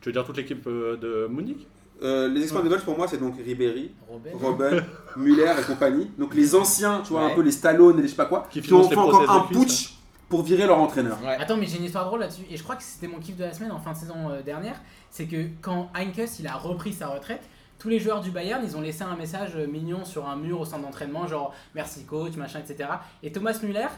Tu 0.00 0.08
veux 0.08 0.12
dire 0.12 0.24
toute 0.24 0.36
l'équipe 0.36 0.66
euh, 0.66 0.96
de 0.96 1.26
Munich? 1.32 1.66
Euh, 2.00 2.28
Les 2.28 2.42
Expandables 2.44 2.80
pour 2.82 2.96
moi 2.96 3.08
c'est 3.08 3.16
donc 3.18 3.34
Ribéry, 3.44 3.90
Robert. 4.08 4.32
Robben, 4.38 4.84
Müller 5.16 5.52
et 5.60 5.64
compagnie. 5.64 6.10
Donc 6.16 6.34
les 6.34 6.54
anciens, 6.54 7.00
tu 7.02 7.08
vois, 7.12 7.22
un 7.22 7.26
Ouais. 7.28 7.34
peu 7.34 7.40
les 7.42 7.50
Stallone 7.50 7.98
et 7.98 8.02
les 8.02 8.06
je 8.08 8.12
sais 8.12 8.16
pas 8.16 8.26
quoi, 8.26 8.46
Qui 8.50 8.60
qui, 8.62 8.72
ont 8.72 8.88
fait 8.88 8.94
encore 8.96 9.28
un 9.28 9.40
putsch 9.52 9.94
pour 10.28 10.42
virer 10.42 10.66
leur 10.66 10.78
entraîneur. 10.78 11.18
Ouais. 11.22 11.36
Attends, 11.40 11.56
mais 11.56 11.66
j'ai 11.66 11.78
une 11.78 11.84
histoire 11.84 12.04
drôle 12.04 12.20
là-dessus. 12.20 12.42
Et 12.50 12.56
je 12.56 12.62
crois 12.62 12.76
que 12.76 12.82
c'était 12.84 13.08
mon 13.08 13.18
kiff 13.18 13.36
de 13.36 13.42
la 13.44 13.52
semaine 13.52 13.72
en 13.72 13.80
fin 13.80 13.92
de 13.92 13.96
saison 13.96 14.28
euh, 14.30 14.42
dernière. 14.42 14.80
C'est 15.10 15.24
que 15.26 15.46
quand 15.60 15.90
Heinkes 15.96 16.38
il 16.38 16.46
a 16.46 16.54
repris 16.54 16.92
sa 16.92 17.08
retraite, 17.08 17.42
tous 17.80 17.88
les 17.88 17.98
joueurs 17.98 18.20
du 18.20 18.30
Bayern 18.30 18.62
ils 18.64 18.76
ont 18.76 18.80
laissé 18.80 19.02
un 19.02 19.16
message 19.16 19.52
euh, 19.56 19.66
mignon 19.66 20.04
sur 20.04 20.28
un 20.28 20.36
mur 20.36 20.60
au 20.60 20.64
centre 20.64 20.82
d'entraînement, 20.84 21.26
genre 21.26 21.52
merci 21.74 22.04
coach, 22.04 22.36
machin, 22.36 22.60
etc. 22.60 22.90
Et 23.24 23.32
Thomas 23.32 23.58
Müller, 23.62 23.88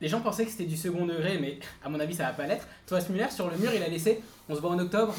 les 0.00 0.08
gens 0.08 0.20
pensaient 0.20 0.44
que 0.44 0.50
c'était 0.50 0.64
du 0.64 0.76
second 0.76 1.06
degré, 1.06 1.38
mais 1.40 1.58
à 1.84 1.88
mon 1.88 2.00
avis 2.00 2.14
ça 2.14 2.24
va 2.24 2.30
pas 2.32 2.46
l'être. 2.46 2.66
Thomas 2.86 3.04
Müller 3.10 3.30
sur 3.30 3.50
le 3.50 3.56
mur 3.56 3.70
il 3.74 3.82
a 3.82 3.88
laissé 3.88 4.20
on 4.48 4.54
se 4.54 4.60
voit 4.60 4.70
en 4.70 4.78
octobre. 4.78 5.14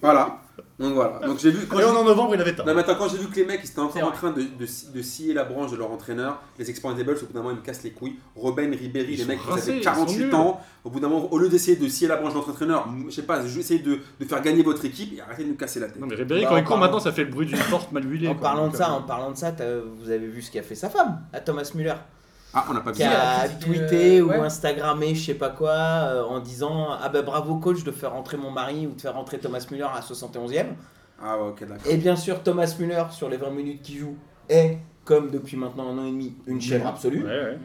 Voilà. 0.00 0.38
Donc 0.78 0.94
voilà. 0.94 1.20
Donc 1.24 1.38
j'ai 1.38 1.50
vu. 1.52 1.66
Quand 1.68 1.78
Et 1.78 1.84
en 1.84 2.02
novembre, 2.02 2.34
il 2.34 2.40
avait 2.40 2.54
tort. 2.56 2.66
Non, 2.66 2.74
mais 2.74 2.80
attends, 2.80 2.96
quand 2.96 3.08
j'ai 3.08 3.18
vu 3.18 3.28
que 3.28 3.36
les 3.36 3.44
mecs 3.44 3.60
ils 3.62 3.70
étaient 3.70 3.78
encore 3.78 4.02
en 4.02 4.10
train 4.10 4.32
de, 4.32 4.42
de, 4.42 4.66
de 4.94 5.02
scier 5.02 5.32
la 5.32 5.44
branche 5.44 5.70
de 5.70 5.76
leur 5.76 5.90
entraîneur, 5.92 6.42
les 6.58 6.68
Expandables, 6.68 7.12
au 7.22 7.26
bout 7.26 7.32
d'un 7.32 7.40
moment 7.42 7.50
ils 7.54 7.58
me 7.60 7.64
cassent 7.64 7.84
les 7.84 7.92
couilles. 7.92 8.16
Robben, 8.34 8.74
Ribéry, 8.74 9.12
Ils 9.12 9.18
les 9.20 9.24
mecs, 9.24 9.40
rincés, 9.40 9.74
ils 9.76 9.84
sont 9.84 9.90
48 9.90 10.18
nuls. 10.24 10.34
ans. 10.34 10.60
Au 10.84 10.90
bout 10.90 10.98
d'un 10.98 11.08
moment, 11.08 11.32
au 11.32 11.38
lieu 11.38 11.48
d'essayer 11.48 11.76
de 11.76 11.86
scier 11.88 12.08
la 12.08 12.16
branche 12.16 12.32
de 12.32 12.38
notre 12.38 12.50
entraîneur, 12.50 12.88
je 13.06 13.14
sais 13.14 13.22
pas, 13.22 13.44
essayez 13.44 13.78
de, 13.80 14.00
de 14.18 14.24
faire 14.24 14.42
gagner 14.42 14.64
votre 14.64 14.84
équipe 14.84 15.16
et 15.16 15.20
arrêtez 15.20 15.44
de 15.44 15.50
nous 15.50 15.54
casser 15.54 15.78
la 15.78 15.86
tête. 15.86 16.00
Non, 16.00 16.08
mais 16.08 16.16
Ribéry, 16.16 16.42
Bah, 16.42 16.48
quand 16.50 16.56
il 16.56 16.64
court 16.64 16.78
maintenant, 16.78 16.98
ça 16.98 17.12
fait 17.12 17.24
le 17.24 17.30
bruit 17.30 17.46
d'une 17.46 17.58
porte 17.70 17.92
mal 17.92 18.04
huilée. 18.10 18.26
En 18.26 18.34
quoi. 18.34 18.50
parlant 18.50 18.66
de 18.68 18.76
ça, 18.76 18.90
euh, 18.90 18.94
en 18.94 19.02
parlant 19.02 19.30
de 19.30 19.36
ça, 19.36 19.52
vous 20.00 20.10
avez 20.10 20.26
vu 20.26 20.42
ce 20.42 20.50
qu'a 20.50 20.62
fait 20.62 20.74
sa 20.74 20.90
femme, 20.90 21.20
à 21.32 21.38
Thomas 21.40 21.70
Müller, 21.76 21.94
Ah, 22.54 22.66
on 22.68 22.74
n'a 22.74 22.80
pas 22.80 22.90
vu 22.92 22.98
qui 22.98 23.02
a 23.04 23.48
tweeté 23.48 24.18
euh, 24.20 24.24
ou. 24.24 24.32
Instagrammé, 24.32 25.14
je 25.14 25.24
sais 25.26 25.34
pas 25.34 25.48
quoi, 25.50 25.70
euh, 25.72 26.22
en 26.24 26.38
disant 26.40 26.88
ah 27.00 27.08
bah 27.08 27.22
bravo 27.22 27.56
coach 27.56 27.82
de 27.82 27.90
faire 27.90 28.12
rentrer 28.12 28.36
mon 28.36 28.50
mari 28.50 28.86
ou 28.86 28.94
de 28.94 29.00
faire 29.00 29.14
rentrer 29.14 29.38
Thomas 29.38 29.66
Müller 29.70 29.84
à 29.84 30.00
71e. 30.00 30.66
Ah, 31.22 31.38
ouais, 31.38 31.48
ok, 31.48 31.60
d'accord. 31.66 31.90
Et 31.90 31.96
bien 31.96 32.16
sûr, 32.16 32.42
Thomas 32.42 32.74
Müller 32.78 33.04
sur 33.10 33.28
les 33.30 33.36
20 33.38 33.50
minutes 33.50 33.82
qu'il 33.82 33.98
joue 33.98 34.16
est 34.48 34.78
comme 35.04 35.30
depuis 35.30 35.56
maintenant 35.56 35.88
un 35.88 35.98
an 35.98 36.04
et 36.04 36.10
demi 36.10 36.36
une 36.46 36.60
chèvre 36.60 36.86
absolue. 36.88 37.24
Ouais, 37.24 37.30
ouais. 37.30 37.58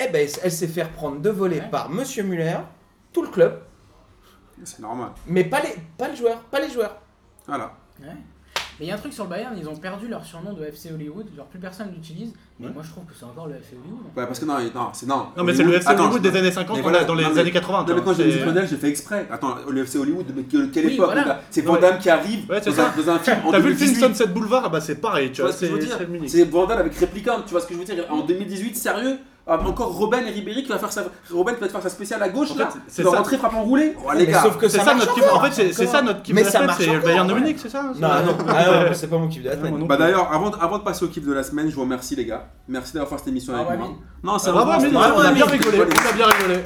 Eh 0.00 0.08
ben 0.12 0.28
elle 0.44 0.52
s'est 0.52 0.68
fait 0.68 0.82
reprendre 0.84 1.20
de 1.20 1.30
voler 1.30 1.58
Ouais. 1.60 1.70
par 1.70 1.88
Monsieur 1.90 2.22
Müller, 2.24 2.58
tout 3.12 3.22
le 3.22 3.28
club, 3.28 3.60
C'est 4.62 4.78
normal. 4.80 5.08
mais 5.26 5.44
pas 5.44 5.60
les, 5.60 5.74
pas 5.96 6.08
le 6.08 6.14
joueur, 6.14 6.38
pas 6.42 6.60
les 6.60 6.70
joueurs. 6.70 6.96
Voilà. 7.46 7.72
Mais 8.80 8.86
il 8.86 8.88
y 8.88 8.92
a 8.92 8.94
un 8.94 8.98
truc 8.98 9.12
sur 9.12 9.24
le 9.24 9.30
Bayern, 9.30 9.54
ils 9.60 9.68
ont 9.68 9.74
perdu 9.74 10.06
leur 10.06 10.24
surnom 10.24 10.52
de 10.52 10.62
FC 10.64 10.92
Hollywood, 10.92 11.26
genre 11.36 11.46
plus 11.46 11.58
personne 11.58 11.88
l'utilise. 11.92 12.32
Mais 12.60 12.66
Ouais. 12.66 12.72
moi 12.72 12.82
je 12.84 12.90
trouve 12.90 13.04
que 13.04 13.12
c'est 13.18 13.24
encore 13.24 13.46
le 13.48 13.54
FC 13.56 13.74
Hollywood. 13.82 14.04
Ouais, 14.16 14.24
parce 14.26 14.38
que 14.38 14.44
non, 14.44 14.54
non, 14.74 14.88
c'est 14.92 15.06
non. 15.06 15.26
Non, 15.36 15.42
mais 15.44 15.52
c'est 15.54 15.64
le 15.64 15.74
FC 15.74 15.90
Hollywood 15.90 16.22
des 16.22 16.36
années 16.36 16.50
50 16.52 16.76
mais 16.76 16.82
dans 16.82 16.88
voilà, 16.88 17.00
la- 17.00 17.04
dans 17.06 17.14
les 17.14 17.38
années 17.38 17.50
80. 17.50 17.84
Non, 17.88 17.94
mais 17.96 18.02
quand 18.02 18.14
j'ai 18.14 18.30
c'est- 18.30 18.38
dit 18.38 18.44
Lionel, 18.44 18.68
j'ai 18.68 18.76
fait 18.76 18.88
exprès. 18.88 19.26
Attends, 19.30 19.56
le 19.68 19.80
FC 19.82 19.98
Hollywood, 19.98 20.26
mais 20.34 20.42
quelle, 20.44 20.92
époque 20.92 21.10
C'est 21.50 21.60
Ouais. 21.62 21.66
Van 21.66 21.80
Damme 21.80 21.98
qui 21.98 22.08
arrive 22.10 22.46
dans, 22.46 22.60
ça. 22.72 22.92
un, 22.96 23.00
dans 23.02 23.10
un 23.10 23.18
film 23.18 23.36
en 23.44 23.50
T'as 23.50 23.58
vu 23.58 23.70
le 23.70 23.74
film 23.74 23.90
2018. 23.94 24.14
Sunset 24.16 24.26
Boulevard? 24.28 24.62
Ah 24.66 24.68
Bah 24.68 24.80
c'est 24.80 25.00
pareil, 25.00 25.28
tu 25.28 25.34
Tu 25.34 25.40
vois, 25.40 25.50
vois 25.50 25.56
ce 25.56 25.60
que 25.60 25.66
je 25.66 25.72
veux 25.72 26.28
c'est 26.28 26.44
Van 26.44 26.66
Damme 26.66 26.78
avec 26.78 26.96
Replicant, 26.98 27.42
tu 27.44 27.50
vois 27.50 27.60
ce 27.60 27.66
que 27.66 27.74
je 27.74 27.78
veux 27.80 27.84
dire? 27.84 28.04
En 28.10 28.20
2018, 28.24 28.76
sérieux? 28.76 29.18
Encore 29.48 29.96
Robben 29.96 30.26
et 30.26 30.30
Ribéry 30.30 30.62
qui 30.62 30.68
va 30.68 30.78
faire 30.78 30.92
sa 30.92 31.04
Robben 31.32 31.54
qui 31.56 31.62
va 31.62 31.68
faire 31.68 31.82
sa 31.82 31.88
spéciale 31.88 32.22
à 32.22 32.28
gauche 32.28 32.50
En 32.52 32.56
là. 32.58 32.68
c'est 32.86 33.02
va 33.02 33.10
ça. 33.12 33.16
rentrer 33.18 33.38
frappe 33.38 33.54
enroulé. 33.54 33.96
Oh 34.04 34.10
les 34.12 34.26
Mais 34.26 34.32
gars. 34.32 34.42
sauf 34.42 34.58
que 34.58 34.68
C'est 34.68 34.78
ça, 34.78 34.84
ça 34.84 34.94
notre 34.94 35.14
kiff. 35.14 35.24
En 35.32 35.40
fait, 35.40 35.72
c'est 35.72 35.86
ça 35.86 36.02
notre 36.02 36.22
kiff 36.22 36.34
Mais 36.34 36.42
de 36.42 36.46
la 36.46 36.52
ça 36.52 36.58
semaine, 36.58 36.66
marche 36.68 36.84
c'est 36.84 36.98
Bayern. 37.06 37.32
Munich, 37.32 37.56
c'est 37.58 37.68
ça 37.70 37.82
Non, 37.82 38.08
non, 38.08 38.36
ah 38.48 38.92
c'est 38.94 39.08
pas 39.08 39.16
mon 39.18 39.28
kiff 39.28 39.42
de 39.42 39.48
la 39.48 39.56
semaine. 39.56 39.86
Bah 39.86 39.96
d'ailleurs, 39.96 40.30
avant, 40.32 40.50
avant 40.50 40.78
de 40.78 40.82
passer 40.84 41.04
au 41.04 41.08
kiff 41.08 41.24
de 41.26 41.32
la 41.32 41.42
semaine, 41.42 41.70
je 41.70 41.74
vous 41.74 41.80
remercie 41.82 42.14
les 42.16 42.26
gars. 42.26 42.46
Merci 42.68 42.92
d'avoir 42.92 43.08
fait 43.10 43.18
cette 43.18 43.28
émission 43.28 43.54
Ah 43.56 43.60
avec 43.66 43.78
moi. 43.78 43.88
Non, 44.22 44.36
Ah, 44.36 44.74
Amine, 44.74 44.80
c'était- 44.84 44.96
on 44.96 45.00
a 45.20 45.30
bien 45.32 45.46
c'était- 45.46 45.56
rigolé, 45.70 45.78
on 45.80 46.08
a 46.08 46.12
bien 46.12 46.26
rigolé. 46.26 46.60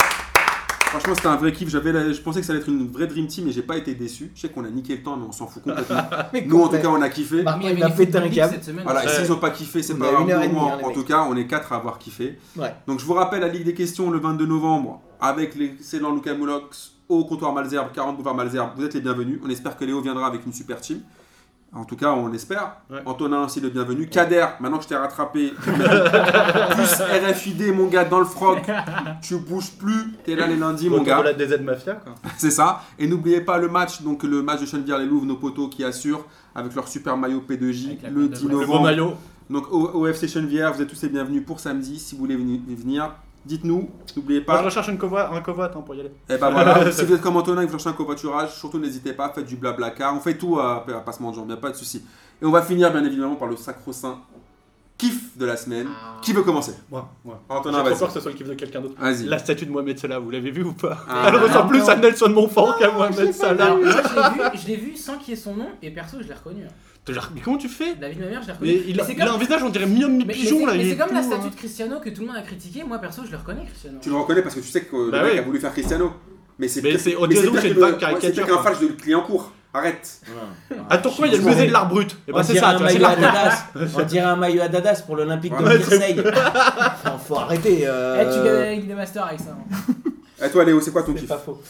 Franchement, 0.93 1.14
c'était 1.14 1.28
un 1.28 1.36
vrai 1.36 1.52
kiff. 1.52 1.70
J'avais, 1.70 1.90
la- 1.90 2.12
je 2.12 2.20
pensais 2.20 2.40
que 2.40 2.47
ça 2.47 2.52
allait 2.52 2.60
être 2.60 2.69
une 2.69 2.86
vraie 2.86 3.06
dream 3.06 3.27
team, 3.27 3.47
mais 3.47 3.52
j'ai 3.52 3.62
pas 3.62 3.78
été 3.78 3.94
déçu. 3.94 4.31
Je 4.35 4.43
sais 4.43 4.48
qu'on 4.51 4.62
a 4.64 4.69
niqué 4.69 4.94
le 4.97 5.02
temps, 5.02 5.16
mais 5.16 5.24
on 5.27 5.32
s'en 5.32 5.47
fout 5.47 5.62
complètement. 5.62 5.97
Mais 6.35 6.44
Nous, 6.47 6.60
en 6.62 6.69
tout 6.69 6.77
cas, 6.77 6.89
on 6.89 7.01
a 7.01 7.09
kiffé. 7.09 7.43
Mais 7.60 7.73
il 7.73 7.82
a 7.82 7.89
pété 7.90 8.19
un 8.19 8.28
câble. 8.28 8.52
cette 8.52 8.64
semaine. 8.64 8.85
Voilà, 8.85 9.02
et 9.05 9.06
Ouais. 9.06 9.12
s'ils 9.24 9.32
ont 9.32 9.39
pas 9.39 9.51
kiffé, 9.51 9.82
c'est 9.82 9.94
pas 9.94 10.12
grave. 10.12 10.31
hein, 10.31 10.51
en 10.55 10.77
mecs. 10.86 10.94
tout 10.94 11.05
cas, 11.05 11.27
on 11.28 11.35
est 11.36 11.47
quatre 11.47 11.73
à 11.73 11.77
avoir 11.77 11.98
kiffé. 11.98 12.39
Ouais. 12.56 12.74
Donc 12.86 13.01
je 13.01 13.06
vous 13.06 13.14
rappelle 13.14 13.40
la 13.40 13.48
Ligue 13.48 13.64
des 13.64 13.74
questions 13.74 14.10
le 14.10 14.19
22 14.19 14.44
novembre 14.47 15.01
avec 15.20 15.55
l'excellent 15.55 16.14
Lucas 16.14 16.35
Moulox 16.35 16.93
au 17.09 17.24
comptoir 17.24 17.52
Malzerbe, 17.55 17.89
40 17.94 18.16
boulevard 18.16 18.35
Malzerbe. 18.35 18.70
Vous 18.77 18.85
êtes 18.85 18.93
les 18.94 19.01
bienvenus. 19.01 19.40
On 19.44 19.48
espère 19.48 19.77
que 19.78 19.85
Léo 19.86 20.01
viendra 20.02 20.27
avec 20.27 20.44
une 20.44 20.52
super 20.52 20.78
team. 20.81 21.01
En 21.74 21.85
tout 21.85 21.97
cas, 21.97 22.12
on 22.12 22.31
espère. 22.35 22.77
Ouais. 22.90 22.99
Antonin 23.07 23.44
aussi 23.44 23.61
le 23.61 23.70
bienvenu. 23.70 24.07
Kader, 24.07 24.47
maintenant 24.61 24.77
que 24.77 24.85
je 24.85 24.89
t'ai 24.89 24.97
rattrapé, 24.97 25.55
plus 26.70 27.03
RFID, 27.31 27.74
mon 27.74 27.86
gars, 27.86 28.05
dans 28.05 28.19
le 28.19 28.24
froc. 28.27 28.61
Tu 29.23 29.36
bouges 29.39 29.70
plus. 29.73 30.12
T'es 30.24 30.35
là 30.36 30.47
les 30.47 30.57
lundis, 30.57 30.90
mon 30.90 31.03
gars. 31.03 31.23
la 31.23 31.32
DZ 31.32 31.61
Mafia, 31.62 31.94
quoi. 31.94 32.15
C'est 32.36 32.51
ça. 32.51 32.82
Et 32.99 33.07
n'oubliez 33.07 33.40
pas 33.40 33.59
le 33.59 33.69
match, 33.69 34.03
donc 34.03 34.23
le 34.23 34.43
match 34.43 34.61
de 34.61 34.66
Chenevière-les-Louvres, 34.66 35.24
nos 35.27 35.36
potos 35.36 35.69
qui 35.69 35.82
assurent 35.85 36.24
avec 36.55 36.74
leur 36.74 36.89
super 36.89 37.16
maillot 37.16 37.43
P2J 37.49 37.86
Avec 37.86 38.03
la 38.03 38.11
le 38.11 38.20
cote 38.28 38.31
de 38.31 38.36
10 38.36 38.43
Brest. 38.44 38.44
Le 38.44 38.49
novembre. 38.61 38.82
maillot. 38.82 39.15
Donc 39.51 39.73
au, 39.73 39.81
au 39.94 40.07
FC 40.07 40.28
Chenevière, 40.28 40.73
vous 40.73 40.82
êtes 40.82 40.89
tous 40.89 41.03
les 41.03 41.09
bienvenus 41.09 41.44
pour 41.44 41.59
samedi. 41.61 41.99
Si 41.99 42.15
vous 42.15 42.20
voulez 42.23 42.36
veni- 42.36 42.62
venir, 42.69 43.12
dites-nous. 43.44 43.90
N'oubliez 44.16 44.40
Moi, 44.40 44.55
je 44.56 44.60
pas. 44.60 44.64
recherche 44.64 44.89
une 44.89 44.98
covoi- 44.98 45.31
un 45.35 45.40
covoit 45.40 45.70
hein, 45.74 45.81
pour 45.81 45.94
y 45.94 46.01
aller. 46.01 46.12
Et 46.28 46.36
ben 46.39 46.51
voilà, 46.51 46.90
si 46.93 47.05
vous 47.05 47.12
êtes 47.14 47.20
comme 47.20 47.36
Antonin 47.36 47.62
et 47.62 47.66
que 47.66 47.70
vous 47.73 47.78
cherchez 47.78 47.90
un 47.90 47.93
covoiturage, 47.97 48.55
surtout 48.55 48.78
n'hésitez 48.78 49.12
pas, 49.12 49.31
faites 49.35 49.47
du 49.47 49.56
blabla 49.56 49.90
car. 49.90 50.14
On 50.14 50.20
fait 50.20 50.36
tout 50.39 50.59
à, 50.59 50.85
à 50.89 51.01
Passement 51.01 51.31
de 51.31 51.36
Jambes, 51.36 51.51
y 51.51 51.52
a 51.52 51.56
pas 51.56 51.70
de 51.70 51.77
souci. 51.77 52.05
Et 52.40 52.44
on 52.47 52.51
va 52.51 52.62
finir 52.62 52.90
bien 52.93 53.05
évidemment 53.05 53.36
par 53.36 53.48
le 53.48 53.56
sacro-saint 53.56 54.19
kiff 54.98 55.36
de 55.36 55.44
la 55.47 55.56
semaine. 55.56 55.89
Ah. 55.90 56.19
Qui 56.23 56.32
veut 56.32 56.43
commencer? 56.43 56.74
Moi, 56.90 57.09
moi. 57.24 57.40
Antonin, 57.48 57.82
vas-y. 57.82 57.98
peur 57.98 58.09
que 58.09 58.14
ce 58.14 58.20
soit 58.20 58.31
le 58.31 58.36
kiff 58.36 58.48
de 58.48 58.55
quelqu'un 58.55 58.81
d'autre. 58.81 58.94
Vas-y. 59.01 59.24
La 59.24 59.39
statue 59.39 59.66
de 59.66 59.70
Mohamed 59.73 59.98
Salah, 59.98 60.19
vous 60.20 60.31
l'avez 60.31 60.51
vue 60.52 60.62
ou 60.64 60.73
pas? 60.74 60.98
Ah. 61.09 61.24
Elle 61.28 61.36
ressemble 61.36 61.69
plus 61.70 61.81
non. 61.81 61.89
à 61.89 61.97
Nelson 61.97 62.28
Montfort 62.31 62.78
qu'à 62.78 62.90
Mohamed 62.93 63.32
Salah. 63.32 63.74
Moi 63.74 63.90
je 64.55 64.66
l'ai 64.69 64.77
vu, 64.77 64.90
vu 64.93 64.97
sans 64.97 65.16
qu'il 65.19 65.31
y 65.31 65.32
ait 65.32 65.40
son 65.40 65.55
nom 65.56 65.69
et 65.82 65.90
perso 65.90 66.19
je 66.20 66.28
l'ai 66.28 66.35
reconnu. 66.35 66.62
hein. 66.64 66.73
Mais 67.34 67.40
comment 67.40 67.56
tu 67.58 67.68
fais? 67.68 67.96
Ma 68.00 68.08
mère 68.08 68.42
je. 68.46 68.52
Mais 68.60 68.80
il 68.86 69.00
a, 69.00 69.04
c'est 69.04 69.14
il 69.14 69.22
un 69.22 69.36
visage, 69.36 69.62
on 69.64 69.70
dirait 69.70 69.86
mi-homme, 69.86 70.16
mi-pigeon 70.18 70.60
c'est- 70.60 70.66
là. 70.66 70.72
mais 70.76 70.84
c'est 70.84 70.90
est 70.90 70.96
comme 70.96 71.12
la 71.14 71.20
tout, 71.20 71.26
statue 71.26 71.46
hein. 71.46 71.50
de 71.50 71.54
Cristiano 71.56 72.00
que 72.00 72.10
tout 72.10 72.20
le 72.20 72.26
monde 72.28 72.36
a 72.36 72.42
critiqué. 72.42 72.84
Moi 72.84 72.98
perso 72.98 73.22
je 73.26 73.30
le 73.32 73.38
reconnais 73.38 73.64
Cristiano. 73.64 73.98
Tu 74.00 74.08
le 74.08 74.14
reconnais 74.16 74.42
parce 74.42 74.54
que 74.54 74.60
tu 74.60 74.68
sais 74.68 74.82
que 74.82 75.10
Bah 75.10 75.18
le 75.18 75.24
mec 75.24 75.32
oui. 75.32 75.38
a 75.40 75.42
voulu 75.42 75.58
faire 75.58 75.72
Cristiano. 75.72 76.12
Mais 76.60 76.68
c'est 76.68 76.80
Mais 76.82 76.90
pire- 76.90 77.00
c'est- 77.00 77.16
c'est 78.30 78.34
c'est 78.34 78.42
qu'un 78.46 78.54
quoi. 78.54 78.62
flash 78.62 78.80
de 78.80 78.86
client 78.88 79.22
court. 79.22 79.52
Arrête. 79.74 80.20
Ah, 80.90 80.98
pourquoi 80.98 81.26
il 81.26 81.32
y 81.32 81.36
a 81.36 81.38
le 81.38 81.44
musée 81.44 81.66
de 81.66 81.72
l'art 81.72 81.88
brut 81.88 82.12
Et 82.28 82.30
On 82.30 82.36
bah 82.36 82.42
c'est 82.44 82.52
dirait 82.52 82.66
ça, 82.66 82.72
un 82.72 82.76
tu 82.76 82.82
vois, 82.82 82.90
c'est. 82.90 83.02
Adidas. 83.04 83.64
On 83.96 84.02
dirait 84.02 84.24
un 84.26 84.36
maillot 84.36 84.62
Adidas 84.62 85.02
pour 85.06 85.16
l'Olympique 85.16 85.56
de 85.56 85.62
Marseille. 85.62 86.22
Faut 87.26 87.36
arrêter. 87.38 87.80
euh, 87.86 88.18
Eh 88.20 88.24
tu 88.32 88.44
gagnes 88.44 88.54
la 88.58 88.72
Ligue 88.74 88.86
des 88.88 88.94
Masters 88.94 89.24
avec 89.26 89.40
ça. 89.40 89.56
hein. 89.58 90.44
Et 90.46 90.50
toi 90.50 90.64
Léo, 90.64 90.80
c'est 90.80 90.90
quoi 90.90 91.02
ton 91.02 91.14
C'est 91.14 91.20
kiff 91.20 91.28
pas 91.28 91.38
faux. 91.38 91.60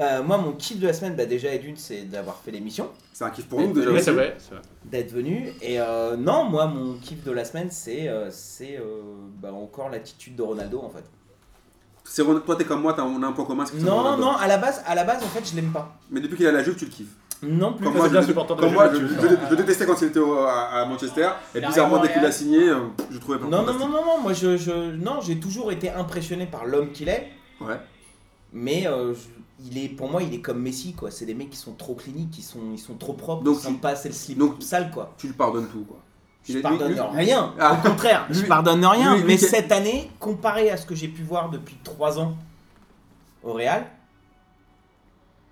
Euh, 0.00 0.22
moi, 0.22 0.38
mon 0.38 0.52
kiff 0.52 0.78
de 0.78 0.86
la 0.86 0.92
semaine, 0.94 1.14
bah, 1.14 1.26
déjà, 1.26 1.52
et 1.52 1.58
d'une, 1.58 1.76
c'est 1.76 2.02
d'avoir 2.02 2.36
fait 2.36 2.50
l'émission, 2.50 2.88
C'est 3.12 3.24
un 3.24 3.30
kiff 3.30 3.46
pour 3.46 3.60
nous 3.60 3.72
déjà. 3.74 3.90
C'est 4.00 4.12
vrai. 4.12 4.34
c'est 4.38 4.54
vrai. 4.54 4.62
d'être 4.84 5.12
venu. 5.12 5.52
Et 5.60 5.78
euh, 5.80 6.16
non, 6.16 6.44
moi, 6.44 6.66
mon 6.66 6.94
kiff 6.94 7.22
de 7.22 7.30
la 7.32 7.44
semaine, 7.44 7.68
c'est 7.70 8.08
euh, 8.08 8.30
c'est 8.30 8.78
euh, 8.78 9.02
bah, 9.42 9.52
encore 9.52 9.90
l'attitude 9.90 10.36
de 10.36 10.42
Ronaldo, 10.42 10.80
en 10.80 10.88
fait. 10.90 11.04
C'est 12.04 12.24
Toi, 12.24 12.56
t'es 12.56 12.64
comme 12.64 12.80
moi, 12.80 12.94
t'as- 12.94 13.04
on 13.04 13.22
a 13.22 13.26
un 13.26 13.32
point 13.32 13.44
commun. 13.44 13.64
Non, 13.74 13.98
Ronaldo. 13.98 14.22
non, 14.24 14.32
à 14.36 14.46
la 14.48 14.56
base, 14.56 14.82
à 14.86 14.94
la 14.94 15.04
base, 15.04 15.22
en 15.22 15.28
fait, 15.28 15.48
je 15.48 15.54
l'aime 15.54 15.70
pas. 15.70 15.96
Mais 16.10 16.20
depuis 16.20 16.36
qu'il 16.36 16.46
a 16.46 16.52
la 16.52 16.62
Juve, 16.64 16.76
tu 16.76 16.86
le 16.86 16.90
kiffes. 16.90 17.14
Non 17.42 17.74
plus. 17.74 17.84
Comme 17.84 17.96
moi, 17.96 18.08
je, 18.08 18.32
comme 18.32 18.72
moi, 18.72 18.90
je, 18.92 19.54
détestais 19.54 19.86
quand 19.86 20.00
il 20.02 20.08
était 20.08 20.18
au- 20.18 20.40
à, 20.44 20.80
à 20.80 20.86
Manchester. 20.86 21.28
Et 21.54 21.60
bizarrement, 21.60 21.98
dès 21.98 22.12
qu'il 22.12 22.24
a 22.24 22.32
signé, 22.32 22.70
je 23.10 23.18
trouvais 23.18 23.38
pas 23.38 23.46
Non, 23.46 23.62
non, 23.64 23.74
non, 23.74 23.88
non, 23.88 24.04
non, 24.04 24.20
moi, 24.22 24.32
je, 24.32 24.56
je- 24.56 24.92
non, 24.96 25.20
j'ai 25.20 25.38
toujours 25.38 25.70
été 25.72 25.90
impressionné 25.90 26.46
par 26.46 26.64
l'homme 26.66 26.90
qu'il 26.90 27.08
est. 27.08 27.28
Ouais. 27.60 27.76
Mais 28.52 28.86
euh, 28.86 29.14
il 29.64 29.78
est, 29.78 29.88
pour 29.88 30.10
moi, 30.10 30.22
il 30.22 30.32
est 30.34 30.40
comme 30.40 30.60
Messi, 30.60 30.92
quoi. 30.94 31.10
C'est 31.10 31.26
des 31.26 31.34
mecs 31.34 31.50
qui 31.50 31.56
sont 31.56 31.72
trop 31.74 31.94
cliniques, 31.94 32.30
qui 32.30 32.42
sont, 32.42 32.72
ils 32.72 32.78
sont 32.78 32.94
trop 32.94 33.12
propres, 33.12 33.42
Donc, 33.42 33.56
ils 33.58 33.62
sentent 33.62 33.74
tu- 33.74 33.80
pas 33.80 33.90
assez 33.90 34.08
le 34.08 34.14
slip 34.14 34.38
donc- 34.38 34.62
sale, 34.62 34.90
quoi. 34.90 35.14
Tu 35.18 35.26
lui 35.28 35.34
pardonnes 35.34 35.68
tout, 35.68 35.84
quoi. 35.84 35.98
Je 36.48 36.56
est- 36.58 36.62
pardonne 36.62 36.92
lui- 36.92 37.00
rien. 37.00 37.54
Ah. 37.58 37.74
Au 37.74 37.88
contraire, 37.88 38.26
je 38.30 38.40
Lui- 38.40 38.48
pardonne 38.48 38.84
rien. 38.84 39.16
lui- 39.16 39.24
mais 39.24 39.36
cette 39.36 39.70
année, 39.72 40.10
comparé 40.18 40.70
à 40.70 40.76
ce 40.78 40.86
que 40.86 40.94
j'ai 40.94 41.08
pu 41.08 41.22
voir 41.22 41.50
depuis 41.50 41.76
3 41.84 42.18
ans 42.18 42.34
au 43.42 43.52
Real, 43.52 43.86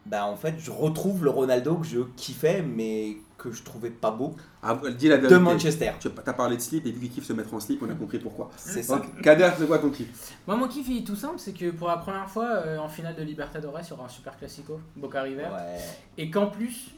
bah 0.06 0.24
en 0.26 0.36
fait, 0.36 0.54
je 0.58 0.70
retrouve 0.70 1.24
le 1.24 1.30
Ronaldo 1.30 1.76
que 1.76 1.86
je 1.86 2.00
kiffais, 2.16 2.62
mais 2.62 3.18
que 3.38 3.52
je 3.52 3.62
trouvais 3.62 3.90
pas 3.90 4.10
beau 4.10 4.36
Ah, 4.62 4.78
dis 4.96 5.08
la 5.08 5.16
de. 5.18 5.36
Manchester. 5.36 5.92
Tu 6.00 6.08
as 6.26 6.32
parlé 6.32 6.56
de 6.56 6.60
slip 6.60 6.84
et 6.84 6.90
vu 6.90 7.00
qu'il 7.00 7.10
kiffe 7.10 7.24
se 7.24 7.32
mettre 7.32 7.54
en 7.54 7.60
slip, 7.60 7.82
on 7.82 7.90
a 7.90 7.94
compris 7.94 8.18
pourquoi. 8.18 8.50
C'est 8.56 8.82
ça. 8.82 8.96
Donc, 8.98 9.22
Kader, 9.22 9.50
c'est 9.56 9.66
quoi 9.66 9.78
ton 9.78 9.90
kiff? 9.90 10.34
Moi, 10.46 10.56
mon 10.56 10.68
kiff, 10.68 10.86
il 10.88 10.98
est 10.98 11.06
tout 11.06 11.16
simple 11.16 11.38
c'est 11.38 11.52
que 11.52 11.70
pour 11.70 11.88
la 11.88 11.96
première 11.96 12.28
fois 12.28 12.46
euh, 12.46 12.78
en 12.78 12.88
finale 12.88 13.14
de 13.14 13.22
Libertadores, 13.22 13.78
il 13.82 13.88
y 13.88 13.92
aura 13.92 14.04
un 14.06 14.08
super 14.08 14.36
classico, 14.36 14.80
Boca 14.96 15.22
River. 15.22 15.44
Ouais. 15.44 15.78
Et 16.18 16.30
qu'en 16.30 16.48
plus, 16.48 16.90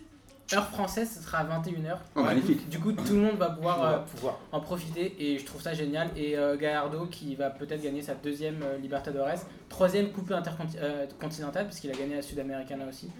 heure 0.54 0.66
française, 0.68 1.10
ce 1.16 1.22
sera 1.22 1.38
à 1.38 1.44
21h. 1.44 1.96
Oh, 2.16 2.22
magnifique. 2.22 2.68
Du 2.68 2.78
coup, 2.78 2.92
tout 2.92 3.14
le 3.14 3.20
monde 3.20 3.36
va 3.36 3.50
pouvoir 3.50 3.82
euh, 3.84 3.98
pouvoir. 3.98 4.38
en 4.52 4.60
profiter 4.60 5.14
et 5.18 5.38
je 5.38 5.44
trouve 5.44 5.62
ça 5.62 5.74
génial. 5.74 6.08
Et 6.16 6.36
euh, 6.36 6.56
Gallardo 6.56 7.06
qui 7.06 7.34
va 7.34 7.50
peut-être 7.50 7.82
gagner 7.82 8.02
sa 8.02 8.14
deuxième 8.14 8.62
euh, 8.62 8.78
Libertadores, 8.78 9.44
troisième 9.68 10.10
Coupe 10.10 10.32
intercontinentale 10.32 11.66
parce 11.66 11.80
qu'il 11.80 11.90
a 11.90 11.94
gagné 11.94 12.16
la 12.16 12.22
Sudamericana 12.22 12.86
aussi. 12.86 13.10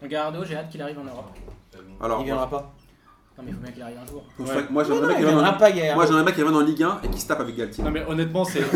Donc 0.00 0.10
Gallardo, 0.10 0.44
j'ai 0.44 0.56
hâte 0.56 0.70
qu'il 0.70 0.82
arrive 0.82 0.98
en 0.98 1.04
Europe. 1.04 1.30
Alors, 2.00 2.20
Il 2.20 2.24
viendra 2.26 2.48
pas. 2.48 2.72
Non 3.38 3.44
mais 3.46 3.52
il 3.52 3.54
faut 3.54 3.62
bien 3.62 3.72
qu'il 3.72 3.82
arrive 3.82 3.96
un 3.96 4.10
jour. 4.10 4.22
faut- 4.36 4.42
Ouais. 4.42 4.50
moi 4.70 4.82
Non, 4.82 4.88
j'aimerais 4.88 5.00
bien 5.00 5.10
il 5.10 5.14
qu'il 5.16 5.24
vienne 5.24 5.34
viendra 5.38 5.54
en- 5.54 5.58
pas, 5.58 5.70
Gaillard. 5.72 5.96
moi, 5.96 6.04
j'aimerais 6.06 6.22
bien 6.24 6.32
qu'il 6.32 6.42
vienne 6.44 6.56
en 6.56 6.60
Ligue 6.60 6.82
1 6.82 6.98
et 7.04 7.08
qu'il 7.08 7.20
se 7.22 7.26
tape 7.26 7.40
avec 7.40 7.56
Galtier. 7.56 7.84
Non 7.84 7.90
mais 7.90 8.04
honnêtement 8.06 8.44
c'est 8.44 8.60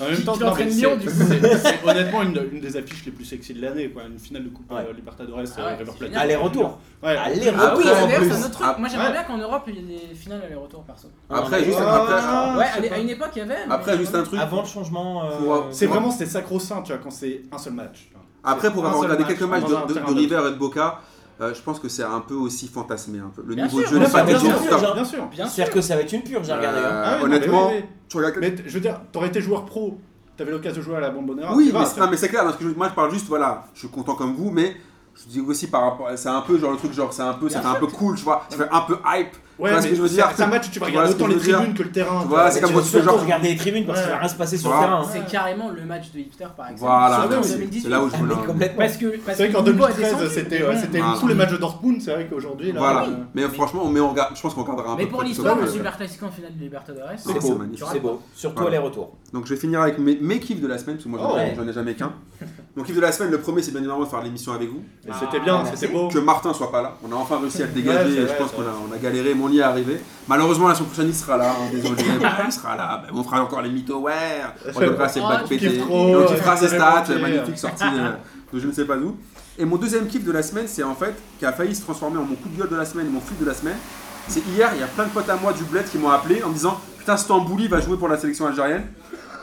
en 0.00 0.04
même 0.10 0.22
temps 0.24 0.32
Qui 0.34 0.40
non, 0.40 0.46
l'entraîne 0.46 0.68
mais 0.68 0.74
Lyon, 0.74 0.90
c'est- 0.92 0.98
du 0.98 1.06
coup. 1.08 1.24
c'est 1.26 1.56
c'est 1.56 1.78
honnêtement 1.88 2.22
une, 2.22 2.48
une 2.52 2.60
des 2.60 2.76
affiches 2.76 3.06
les 3.06 3.12
plus 3.12 3.24
sexy 3.24 3.54
de 3.54 3.62
l'année 3.62 3.88
quoi 3.88 4.02
une 4.04 4.18
finale 4.18 4.44
de 4.44 4.48
coupe 4.50 4.70
Ouais. 4.70 4.84
euh, 4.86 4.92
Libertadores 4.92 5.38
Ah 5.38 5.60
euh, 5.60 5.64
ouais, 5.64 5.70
River 5.76 5.84
c'est 5.92 5.98
Plate. 5.98 6.10
génial. 6.10 6.22
Aller-retour. 6.22 6.78
Ouais. 7.02 7.16
Aller-retour. 7.16 7.54
Ah 7.62 7.74
oui, 7.78 7.84
Après, 7.88 8.02
en 8.02 8.06
d'ailleurs, 8.06 8.22
c'est 8.24 8.32
un 8.32 8.40
autre 8.44 8.50
truc. 8.50 8.66
ah, 8.68 8.76
Moi 8.78 8.88
j'aimerais 8.90 9.06
ouais. 9.06 9.12
bien 9.12 9.22
qu'en 9.24 9.38
Europe 9.38 9.62
il 9.68 9.74
y 9.74 9.78
ait 9.78 9.98
des 10.08 10.14
finales 10.14 10.42
aller-retour 10.44 10.82
perso. 10.82 11.08
Après, 11.30 11.58
Non, 11.60 11.64
juste 11.64 11.78
mais- 11.78 11.86
après, 11.86 12.14
Ah, 12.18 12.56
ouais, 12.58 12.90
à 12.90 12.98
une 12.98 13.08
époque 13.08 13.30
il 13.36 13.38
y 13.38 13.42
avait. 13.42 13.66
mais 13.66 13.74
après, 13.74 13.96
juste 13.96 14.14
un 14.14 14.22
truc. 14.22 14.38
Avant 14.38 14.60
le 14.60 14.66
changement. 14.68 15.24
euh, 15.24 15.38
Pour- 15.38 15.68
C'est 15.70 15.86
vraiment 15.86 16.10
c'était 16.10 16.26
sacro-saint 16.26 16.82
tu 16.82 16.92
vois 16.92 17.00
quand 17.02 17.10
c'est 17.10 17.40
un 17.50 17.56
seul 17.58 17.72
match. 17.72 18.10
Après, 18.44 18.70
pour 18.70 18.82
C'est 18.82 18.86
un 18.86 18.90
avoir 18.90 19.02
seul 19.02 19.10
regardé 19.12 19.24
match 19.24 19.38
quelques 19.38 19.50
matchs 19.50 19.62
dans 19.70 19.78
un 19.78 19.86
de, 19.86 19.94
terrain. 19.94 20.06
River 20.14 20.40
et 20.46 20.50
de 20.52 20.56
Boca, 20.56 21.00
euh, 21.40 21.54
je 21.54 21.60
pense 21.62 21.78
que 21.80 21.88
c'est 21.88 22.02
un 22.02 22.20
peu 22.20 22.34
aussi 22.34 22.68
fantasmé 22.68 23.18
un 23.20 23.30
peu. 23.34 23.42
Le 23.46 23.54
Bien 23.54 23.64
niveau 23.66 23.80
sûr, 23.80 23.88
de 23.90 23.94
jeu 23.94 24.00
n'est 24.00 24.10
pas 24.10 24.22
bien 24.24 24.38
tout 24.38 24.46
sûr, 24.46 24.58
bien. 24.60 24.94
Bien 24.94 25.04
sûr. 25.04 25.26
Bien 25.26 25.44
sûr. 25.46 25.54
C'est-à-dire 25.54 25.74
que 25.74 25.80
ça 25.80 25.94
va 25.96 26.02
être 26.02 26.12
une 26.12 26.22
purge, 26.22 26.46
j'ai 26.46 26.52
regardé. 26.52 26.78
hein. 26.78 26.82
Euh, 26.84 27.02
Ah 27.06 27.12
oui, 27.14 27.18
non, 27.20 27.24
honnêtement, 27.36 27.68
mais 27.70 27.88
tu 28.08 28.16
regardes 28.16 28.36
Mais 28.40 28.54
je 28.66 28.70
veux 28.74 28.80
dire, 28.80 29.00
t'aurais 29.12 29.28
été 29.28 29.40
joueur 29.40 29.64
pro, 29.64 29.98
t'avais 30.36 30.50
l'occasion 30.50 30.78
de 30.80 30.84
jouer 30.84 30.96
à 30.96 31.00
la 31.00 31.10
Bombonera. 31.10 31.54
Oui, 31.54 31.70
mais, 31.72 31.84
c'est- 32.16 32.28
clair, 32.28 32.44
parce 32.44 32.56
que 32.56 32.64
je- 32.68 32.74
moi 32.74 32.88
je 32.88 32.94
parle 32.94 33.10
juste, 33.12 33.26
voilà, 33.28 33.66
je 33.74 33.80
suis 33.80 33.88
content 33.88 34.14
comme 34.14 34.34
vous, 34.34 34.50
mais 34.50 34.76
je 35.14 35.28
dis 35.28 35.40
aussi 35.40 35.66
par 35.68 35.82
rapport, 35.82 36.08
c'est 36.16 36.28
un 36.28 36.40
peu 36.42 36.58
genre 36.58 36.72
le 36.72 36.76
truc, 36.76 36.92
genre 36.92 37.12
c'est 37.12 37.22
un 37.22 37.34
peu, 37.34 37.48
ça 37.48 37.60
fait 37.60 37.66
Bien 37.66 37.76
un 37.76 37.80
peu 37.80 37.86
cool, 37.86 38.16
tu 38.16 38.24
vois, 38.24 38.44
ça 38.48 38.56
fait 38.56 38.68
un 38.70 38.80
peu 38.82 38.96
hype. 39.06 39.34
Ouais, 39.58 39.70
ce 39.70 39.82
mais 39.82 39.88
que 39.90 39.96
je 39.96 40.02
veux 40.02 40.08
dire 40.08 40.30
C'est 40.36 40.42
un 40.42 40.46
match 40.46 40.68
où 40.68 40.70
tu 40.70 40.78
vas 40.78 40.86
regarder 40.86 41.10
autant 41.12 41.26
les 41.26 41.36
tribunes 41.36 41.74
que 41.74 41.82
le 41.82 41.90
terrain. 41.90 42.24
Vois. 42.26 42.50
c'est 42.50 42.60
comme 42.60 42.72
quand 42.74 42.80
tu 42.80 42.86
fais 42.88 43.02
genre. 43.02 43.20
regarder 43.20 43.48
les 43.48 43.56
tribunes 43.56 43.86
parce 43.86 44.00
qu'il 44.02 44.10
va 44.10 44.18
rien 44.18 44.28
se 44.28 44.34
passer 44.36 44.56
sur 44.56 44.70
Voilà. 44.70 44.86
le 44.86 45.02
terrain. 45.02 45.10
C'est 45.26 45.30
carrément 45.32 45.70
le 45.70 45.82
match 45.84 46.12
de 46.12 46.20
hipster 46.20 46.46
par 46.56 46.68
exemple. 46.68 46.90
Voilà. 46.92 47.26
2018. 47.28 47.82
c'est 47.82 47.88
là 47.88 48.02
où 48.02 48.08
je 48.08 48.14
Ah, 48.14 48.18
voulais 48.18 48.34
mais. 48.56 48.68
Parce 48.76 48.96
que, 48.96 49.12
C'est 49.26 49.32
vrai 49.34 49.48
que 49.48 49.52
qu'en 49.54 49.62
le 49.62 49.72
niveau 49.72 49.84
a 49.84 49.88
2013, 49.88 50.12
descendu. 50.18 50.34
c'était 50.34 50.58
Voilà. 50.62 51.18
tous 51.20 51.26
les 51.28 51.34
matchs 51.34 51.50
de 51.52 51.56
Dortmund. 51.56 52.00
C'est 52.00 52.12
vrai 52.14 52.26
qu'aujourd'hui, 52.30 52.72
là. 52.72 52.78
Voilà, 52.80 53.06
mais 53.34 53.42
franchement, 53.48 53.84
mais 53.90 54.00
je 54.34 54.40
pense 54.40 54.54
qu'on 54.54 54.62
regardera 54.62 54.92
un 54.92 54.96
Mais 54.96 55.04
peu. 55.04 55.08
pour 55.10 55.18
près 55.20 55.28
l'histoire, 55.28 55.58
ça. 55.58 55.66
super 55.66 55.96
classique 55.96 56.22
en 56.22 56.30
finale 56.30 56.54
de 56.56 56.60
Libertadores. 56.62 57.08
C'est 57.16 57.32
C'est 57.32 57.40
beau. 57.40 57.60
C'est 57.92 58.00
beau. 58.00 58.22
Surtout 58.34 58.62
Voilà. 58.62 58.78
les 58.78 58.82
retours. 58.84 59.16
Donc 59.32 59.46
je 59.46 59.54
vais 59.54 59.60
finir 59.60 59.80
avec 59.80 59.98
mes, 59.98 60.38
kiffs 60.40 60.60
de 60.60 60.66
la 60.68 60.78
semaine, 60.78 60.96
parce 60.96 61.04
que 61.04 61.08
moi 61.10 61.18
j'en 61.20 61.34
Oh. 61.34 61.38
ai- 61.38 61.54
j'en 61.56 61.66
ai 61.68 61.72
jamais 61.72 61.94
qu'un. 61.94 62.12
Mon 62.76 62.84
kiff 62.84 62.94
de 62.94 63.00
la 63.00 63.10
semaine, 63.12 63.32
le 63.32 63.38
premier 63.40 63.62
c'est 63.62 63.72
bien 63.72 63.80
évidemment 63.80 64.00
de 64.04 64.08
faire 64.08 64.22
l'émission 64.22 64.52
avec 64.52 64.68
vous. 64.70 64.82
mais 65.04 65.12
C'était 65.18 65.40
bien, 65.40 65.62
merci. 65.62 65.72
c'était 65.76 65.92
beau. 65.92 66.08
Que 66.08 66.18
Martin 66.20 66.54
soit 66.54 66.70
pas 66.70 66.80
là. 66.82 66.94
On 67.06 67.10
a 67.12 67.16
enfin 67.16 67.38
réussi 67.40 67.62
à 67.62 67.66
le 67.66 67.72
dégager 67.72 68.20
je 68.20 68.32
pense 68.34 68.52
qu'on 68.52 68.62
a, 68.62 68.66
vrai. 68.66 68.74
on 68.88 68.94
a 68.94 68.98
galéré, 68.98 69.34
mais 69.34 69.42
on 69.48 69.52
y 69.52 69.58
est 69.58 69.62
arrivé. 69.62 70.00
Malheureusement 70.28 70.68
la 70.68 70.74
semaine 70.74 70.88
prochaine 70.88 71.08
il 71.08 71.14
sera 71.14 71.36
là, 71.36 71.50
hein, 71.50 71.70
désolé, 71.72 72.02
il 72.46 72.52
sera 72.52 72.76
là. 72.76 73.02
Ben, 73.04 73.16
on 73.18 73.22
fera 73.22 73.42
encore 73.42 73.62
les 73.62 73.70
mythos, 73.70 74.00
ouais. 74.00 74.12
On 74.74 74.80
donnera 74.80 75.08
ses 75.08 75.20
bacs 75.20 75.48
pétés. 75.48 75.80
on 75.90 76.26
kiffera 76.26 76.56
ses 76.56 76.68
stats, 76.68 77.04
magnifique 77.20 77.58
sortie 77.58 77.84
euh, 77.84 78.12
de 78.52 78.60
je 78.60 78.66
ne 78.66 78.72
sais 78.72 78.84
pas 78.84 78.96
où. 78.96 79.16
Et 79.58 79.64
mon 79.64 79.76
deuxième 79.76 80.06
kiff 80.06 80.24
de 80.24 80.30
la 80.30 80.42
semaine, 80.42 80.66
c'est 80.68 80.84
en 80.84 80.94
fait, 80.94 81.14
qui 81.38 81.44
a 81.44 81.52
failli 81.52 81.74
se 81.74 81.82
transformer 81.82 82.18
en 82.18 82.24
mon 82.24 82.36
coup 82.36 82.48
de 82.48 82.56
gueule 82.56 82.68
de 82.68 82.76
la 82.76 82.84
semaine 82.84 83.06
et 83.06 83.10
mon 83.10 83.20
flip 83.20 83.40
de 83.40 83.46
la 83.46 83.54
semaine. 83.54 83.76
C'est 84.28 84.46
hier, 84.46 84.70
il 84.74 84.80
y 84.80 84.84
a 84.84 84.86
plein 84.86 85.04
de 85.04 85.10
potes 85.10 85.28
à 85.28 85.36
moi 85.36 85.52
du 85.52 85.64
bled 85.64 85.84
qui 85.88 85.98
m'ont 85.98 86.10
appelé 86.10 86.42
en 86.42 86.48
me 86.48 86.54
disant 86.54 86.78
Putain, 86.98 87.16
Stambouli 87.16 87.66
va 87.66 87.80
jouer 87.80 87.96
pour 87.96 88.08
la 88.08 88.18
sélection 88.18 88.46
algérienne. 88.46 88.84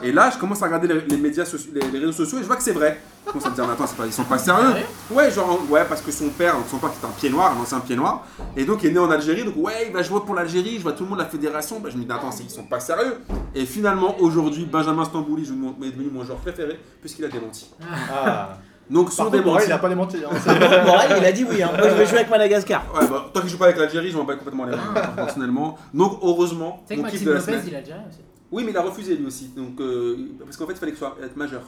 Et 0.02 0.12
là, 0.12 0.30
je 0.34 0.38
commence 0.38 0.62
à 0.62 0.66
regarder 0.66 0.88
les, 0.88 1.02
les 1.02 1.18
médias, 1.18 1.44
les 1.74 2.00
réseaux 2.00 2.12
sociaux 2.12 2.38
et 2.38 2.42
je 2.42 2.48
vois 2.48 2.56
que 2.56 2.64
c'est 2.64 2.72
vrai. 2.72 3.02
Je 3.26 3.32
commence 3.32 3.46
à 3.48 3.50
me 3.50 3.56
dire, 3.56 3.66
mais 3.68 3.74
attends, 3.74 3.86
pas, 3.96 4.06
ils 4.06 4.14
sont 4.14 4.24
pas 4.24 4.38
sérieux. 4.38 4.84
Ouais, 5.12 5.32
genre, 5.32 5.60
ouais, 5.70 5.84
parce 5.90 6.02
que 6.02 6.12
son 6.12 6.30
père, 6.30 6.56
son 6.70 6.78
père 6.78 6.92
qui 6.92 6.98
est 7.04 7.08
un 7.08 7.12
pied 7.12 7.30
noir, 7.30 7.54
un 7.58 7.62
ancien 7.62 7.80
pied 7.80 7.96
noir, 7.96 8.26
et 8.56 8.66
donc 8.66 8.84
il 8.84 8.90
est 8.90 8.94
né 8.94 9.00
en 9.00 9.10
Algérie, 9.10 9.44
donc 9.44 9.56
ouais, 9.58 9.86
il 9.88 9.94
va 9.94 10.04
jouer 10.04 10.20
pour 10.26 10.36
l'Algérie, 10.36 10.76
je 10.78 10.84
vois 10.84 10.94
tout 10.94 11.04
le 11.04 11.10
monde, 11.10 11.20
la 11.20 11.26
fédération, 11.26 11.80
bah, 11.80 11.90
je 11.92 11.98
me 11.98 12.04
dis, 12.04 12.12
attends, 12.12 12.30
ils 12.40 12.50
sont 12.50 12.64
pas 12.64 12.80
sérieux. 12.80 13.18
Et 13.56 13.66
finalement, 13.66 14.16
aujourd'hui, 14.20 14.66
Benjamin 14.66 15.04
Stambouli 15.06 15.44
est 15.44 15.92
devenu 15.92 16.10
mon 16.12 16.24
joueur 16.24 16.38
préféré, 16.38 16.80
puisqu'il 17.02 17.26
a 17.26 17.30
démenti. 17.30 17.72
Ah. 18.14 18.58
Donc, 18.88 19.06
Par 19.08 19.14
son 19.14 19.24
contre, 19.32 19.44
Morel, 19.44 19.66
démenti. 19.66 19.66
il 19.68 19.72
a 19.74 19.78
pas 19.80 19.90
démenti. 19.90 20.18
hein. 20.24 20.84
Morel, 20.86 21.16
il 21.20 21.26
a 21.26 21.32
dit 21.32 21.44
oui. 21.50 21.64
hein. 21.64 21.72
Moi, 21.76 21.90
je 21.90 21.96
vais 21.96 22.06
jouer 22.06 22.18
avec 22.20 22.30
Madagascar. 22.30 22.84
Ouais, 22.94 23.08
bah, 23.08 23.26
tant 23.34 23.42
qu'il 23.42 23.50
joue 23.50 23.58
pas 23.58 23.66
avec 23.66 23.78
l'Algérie, 23.78 24.12
je 24.12 24.18
m'en 24.18 24.24
bats 24.26 24.36
complètement 24.36 24.66
les 24.66 24.76
mains, 24.76 24.94
personnellement. 25.16 25.76
Donc, 25.92 26.20
heureusement, 26.22 26.84
Tu 26.88 26.94
sais 26.94 27.02
que 27.02 27.06
mon 27.06 27.10
kiff 27.10 27.26
Maxime 27.26 27.28
de 27.28 27.32
la 27.34 27.40
Lopez, 27.40 27.52
semaine. 27.52 27.64
il 27.68 27.76
a 27.76 27.82
déjà 27.82 27.96
aussi. 28.08 28.20
Oui, 28.52 28.64
mais 28.64 28.70
il 28.72 28.78
a 28.78 28.82
refusé 28.84 29.16
lui 29.16 29.26
aussi. 29.26 29.48
Donc, 29.58 29.80
euh, 29.82 30.16
parce 30.44 30.56
qu'en 30.58 30.68
fait, 30.68 30.74
il 30.74 30.78
fallait 30.78 30.92
qu'il 30.92 31.00
soit 31.00 31.18
être 31.24 31.36
majeur 31.36 31.62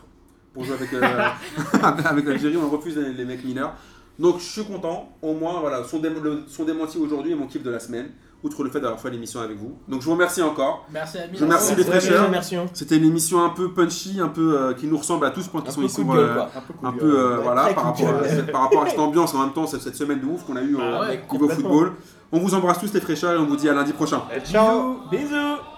pour 0.58 0.66
jouer 0.66 0.76
avec, 0.76 0.92
euh, 0.94 1.02
avec 2.06 2.26
l'Algérie. 2.26 2.58
On 2.58 2.70
refuse 2.70 2.98
les, 2.98 3.14
les 3.14 3.26
mecs 3.26 3.44
mineurs. 3.46 3.74
Donc, 4.20 4.40
je 4.40 4.46
suis 4.46 4.64
content. 4.66 5.10
Au 5.22 5.34
moins, 5.34 5.60
voilà, 5.62 5.84
son, 5.84 6.00
dé- 6.00 6.10
le- 6.10 6.44
son 6.48 6.64
démenti 6.64 6.98
aujourd'hui 6.98 7.34
est 7.34 7.36
mon 7.36 7.46
kiff 7.46 7.62
de 7.64 7.70
la 7.70 7.80
semaine. 7.80 8.08
Outre 8.44 8.64
le 8.64 8.70
fait 8.70 8.80
d'avoir 8.80 9.00
fait 9.00 9.10
l'émission 9.10 9.42
avec 9.42 9.58
vous. 9.58 9.78
Donc, 9.88 10.02
je 10.02 10.06
vous 10.06 10.12
remercie 10.14 10.42
encore. 10.44 10.86
Merci 10.92 11.18
à 11.18 11.22
Je 11.34 11.44
remercie 11.44 11.76
les 11.76 11.84
hein. 12.58 12.66
C'était 12.74 12.98
une 12.98 13.06
émission 13.06 13.44
un 13.44 13.50
peu 13.50 13.72
punchy, 13.74 14.20
un 14.20 14.28
peu 14.28 14.56
euh, 14.60 14.74
qui 14.74 14.86
nous 14.88 14.98
ressemble 14.98 15.26
à 15.26 15.32
tous, 15.32 15.48
pour 15.48 15.62
qui 15.64 15.70
Un 15.70 15.72
sont 15.72 15.82
ici. 15.82 16.02
euh. 16.08 16.42
Un 16.84 16.92
peu 16.92 17.00
peu 17.00 17.20
euh, 17.20 17.38
Ouais, 17.38 17.44
voilà 17.44 17.64
très 17.66 17.74
par 17.76 17.84
rapport, 17.86 18.08
à, 18.10 18.12
gueule. 18.28 18.52
par 18.52 18.62
rapport 18.62 18.84
à 18.84 18.90
cette 18.90 19.00
ambiance 19.00 19.34
en 19.34 19.40
même 19.40 19.54
temps 19.54 19.66
cette, 19.68 19.82
cette 19.82 19.96
semaine 19.96 20.20
de 20.20 20.26
ouf 20.26 20.44
qu'on 20.46 20.56
a 20.56 20.62
eu 20.62 20.78
Ah 20.80 21.00
au 21.00 21.02
ouais, 21.02 21.22
niveau 21.32 21.50
football 21.50 21.94
on 22.32 22.40
vous 22.40 22.54
embrasse 22.54 22.80
tous 22.80 22.94
les 22.94 23.02
fraîcheurs 23.02 23.34
et 23.34 23.38
on 23.38 23.46
vous 23.46 23.56
dit 23.58 23.70
à 23.70 23.74
lundi 23.74 23.94
prochain 23.94 24.22
Et 24.36 24.40
ciao. 24.42 24.98
Bisous. 25.10 25.77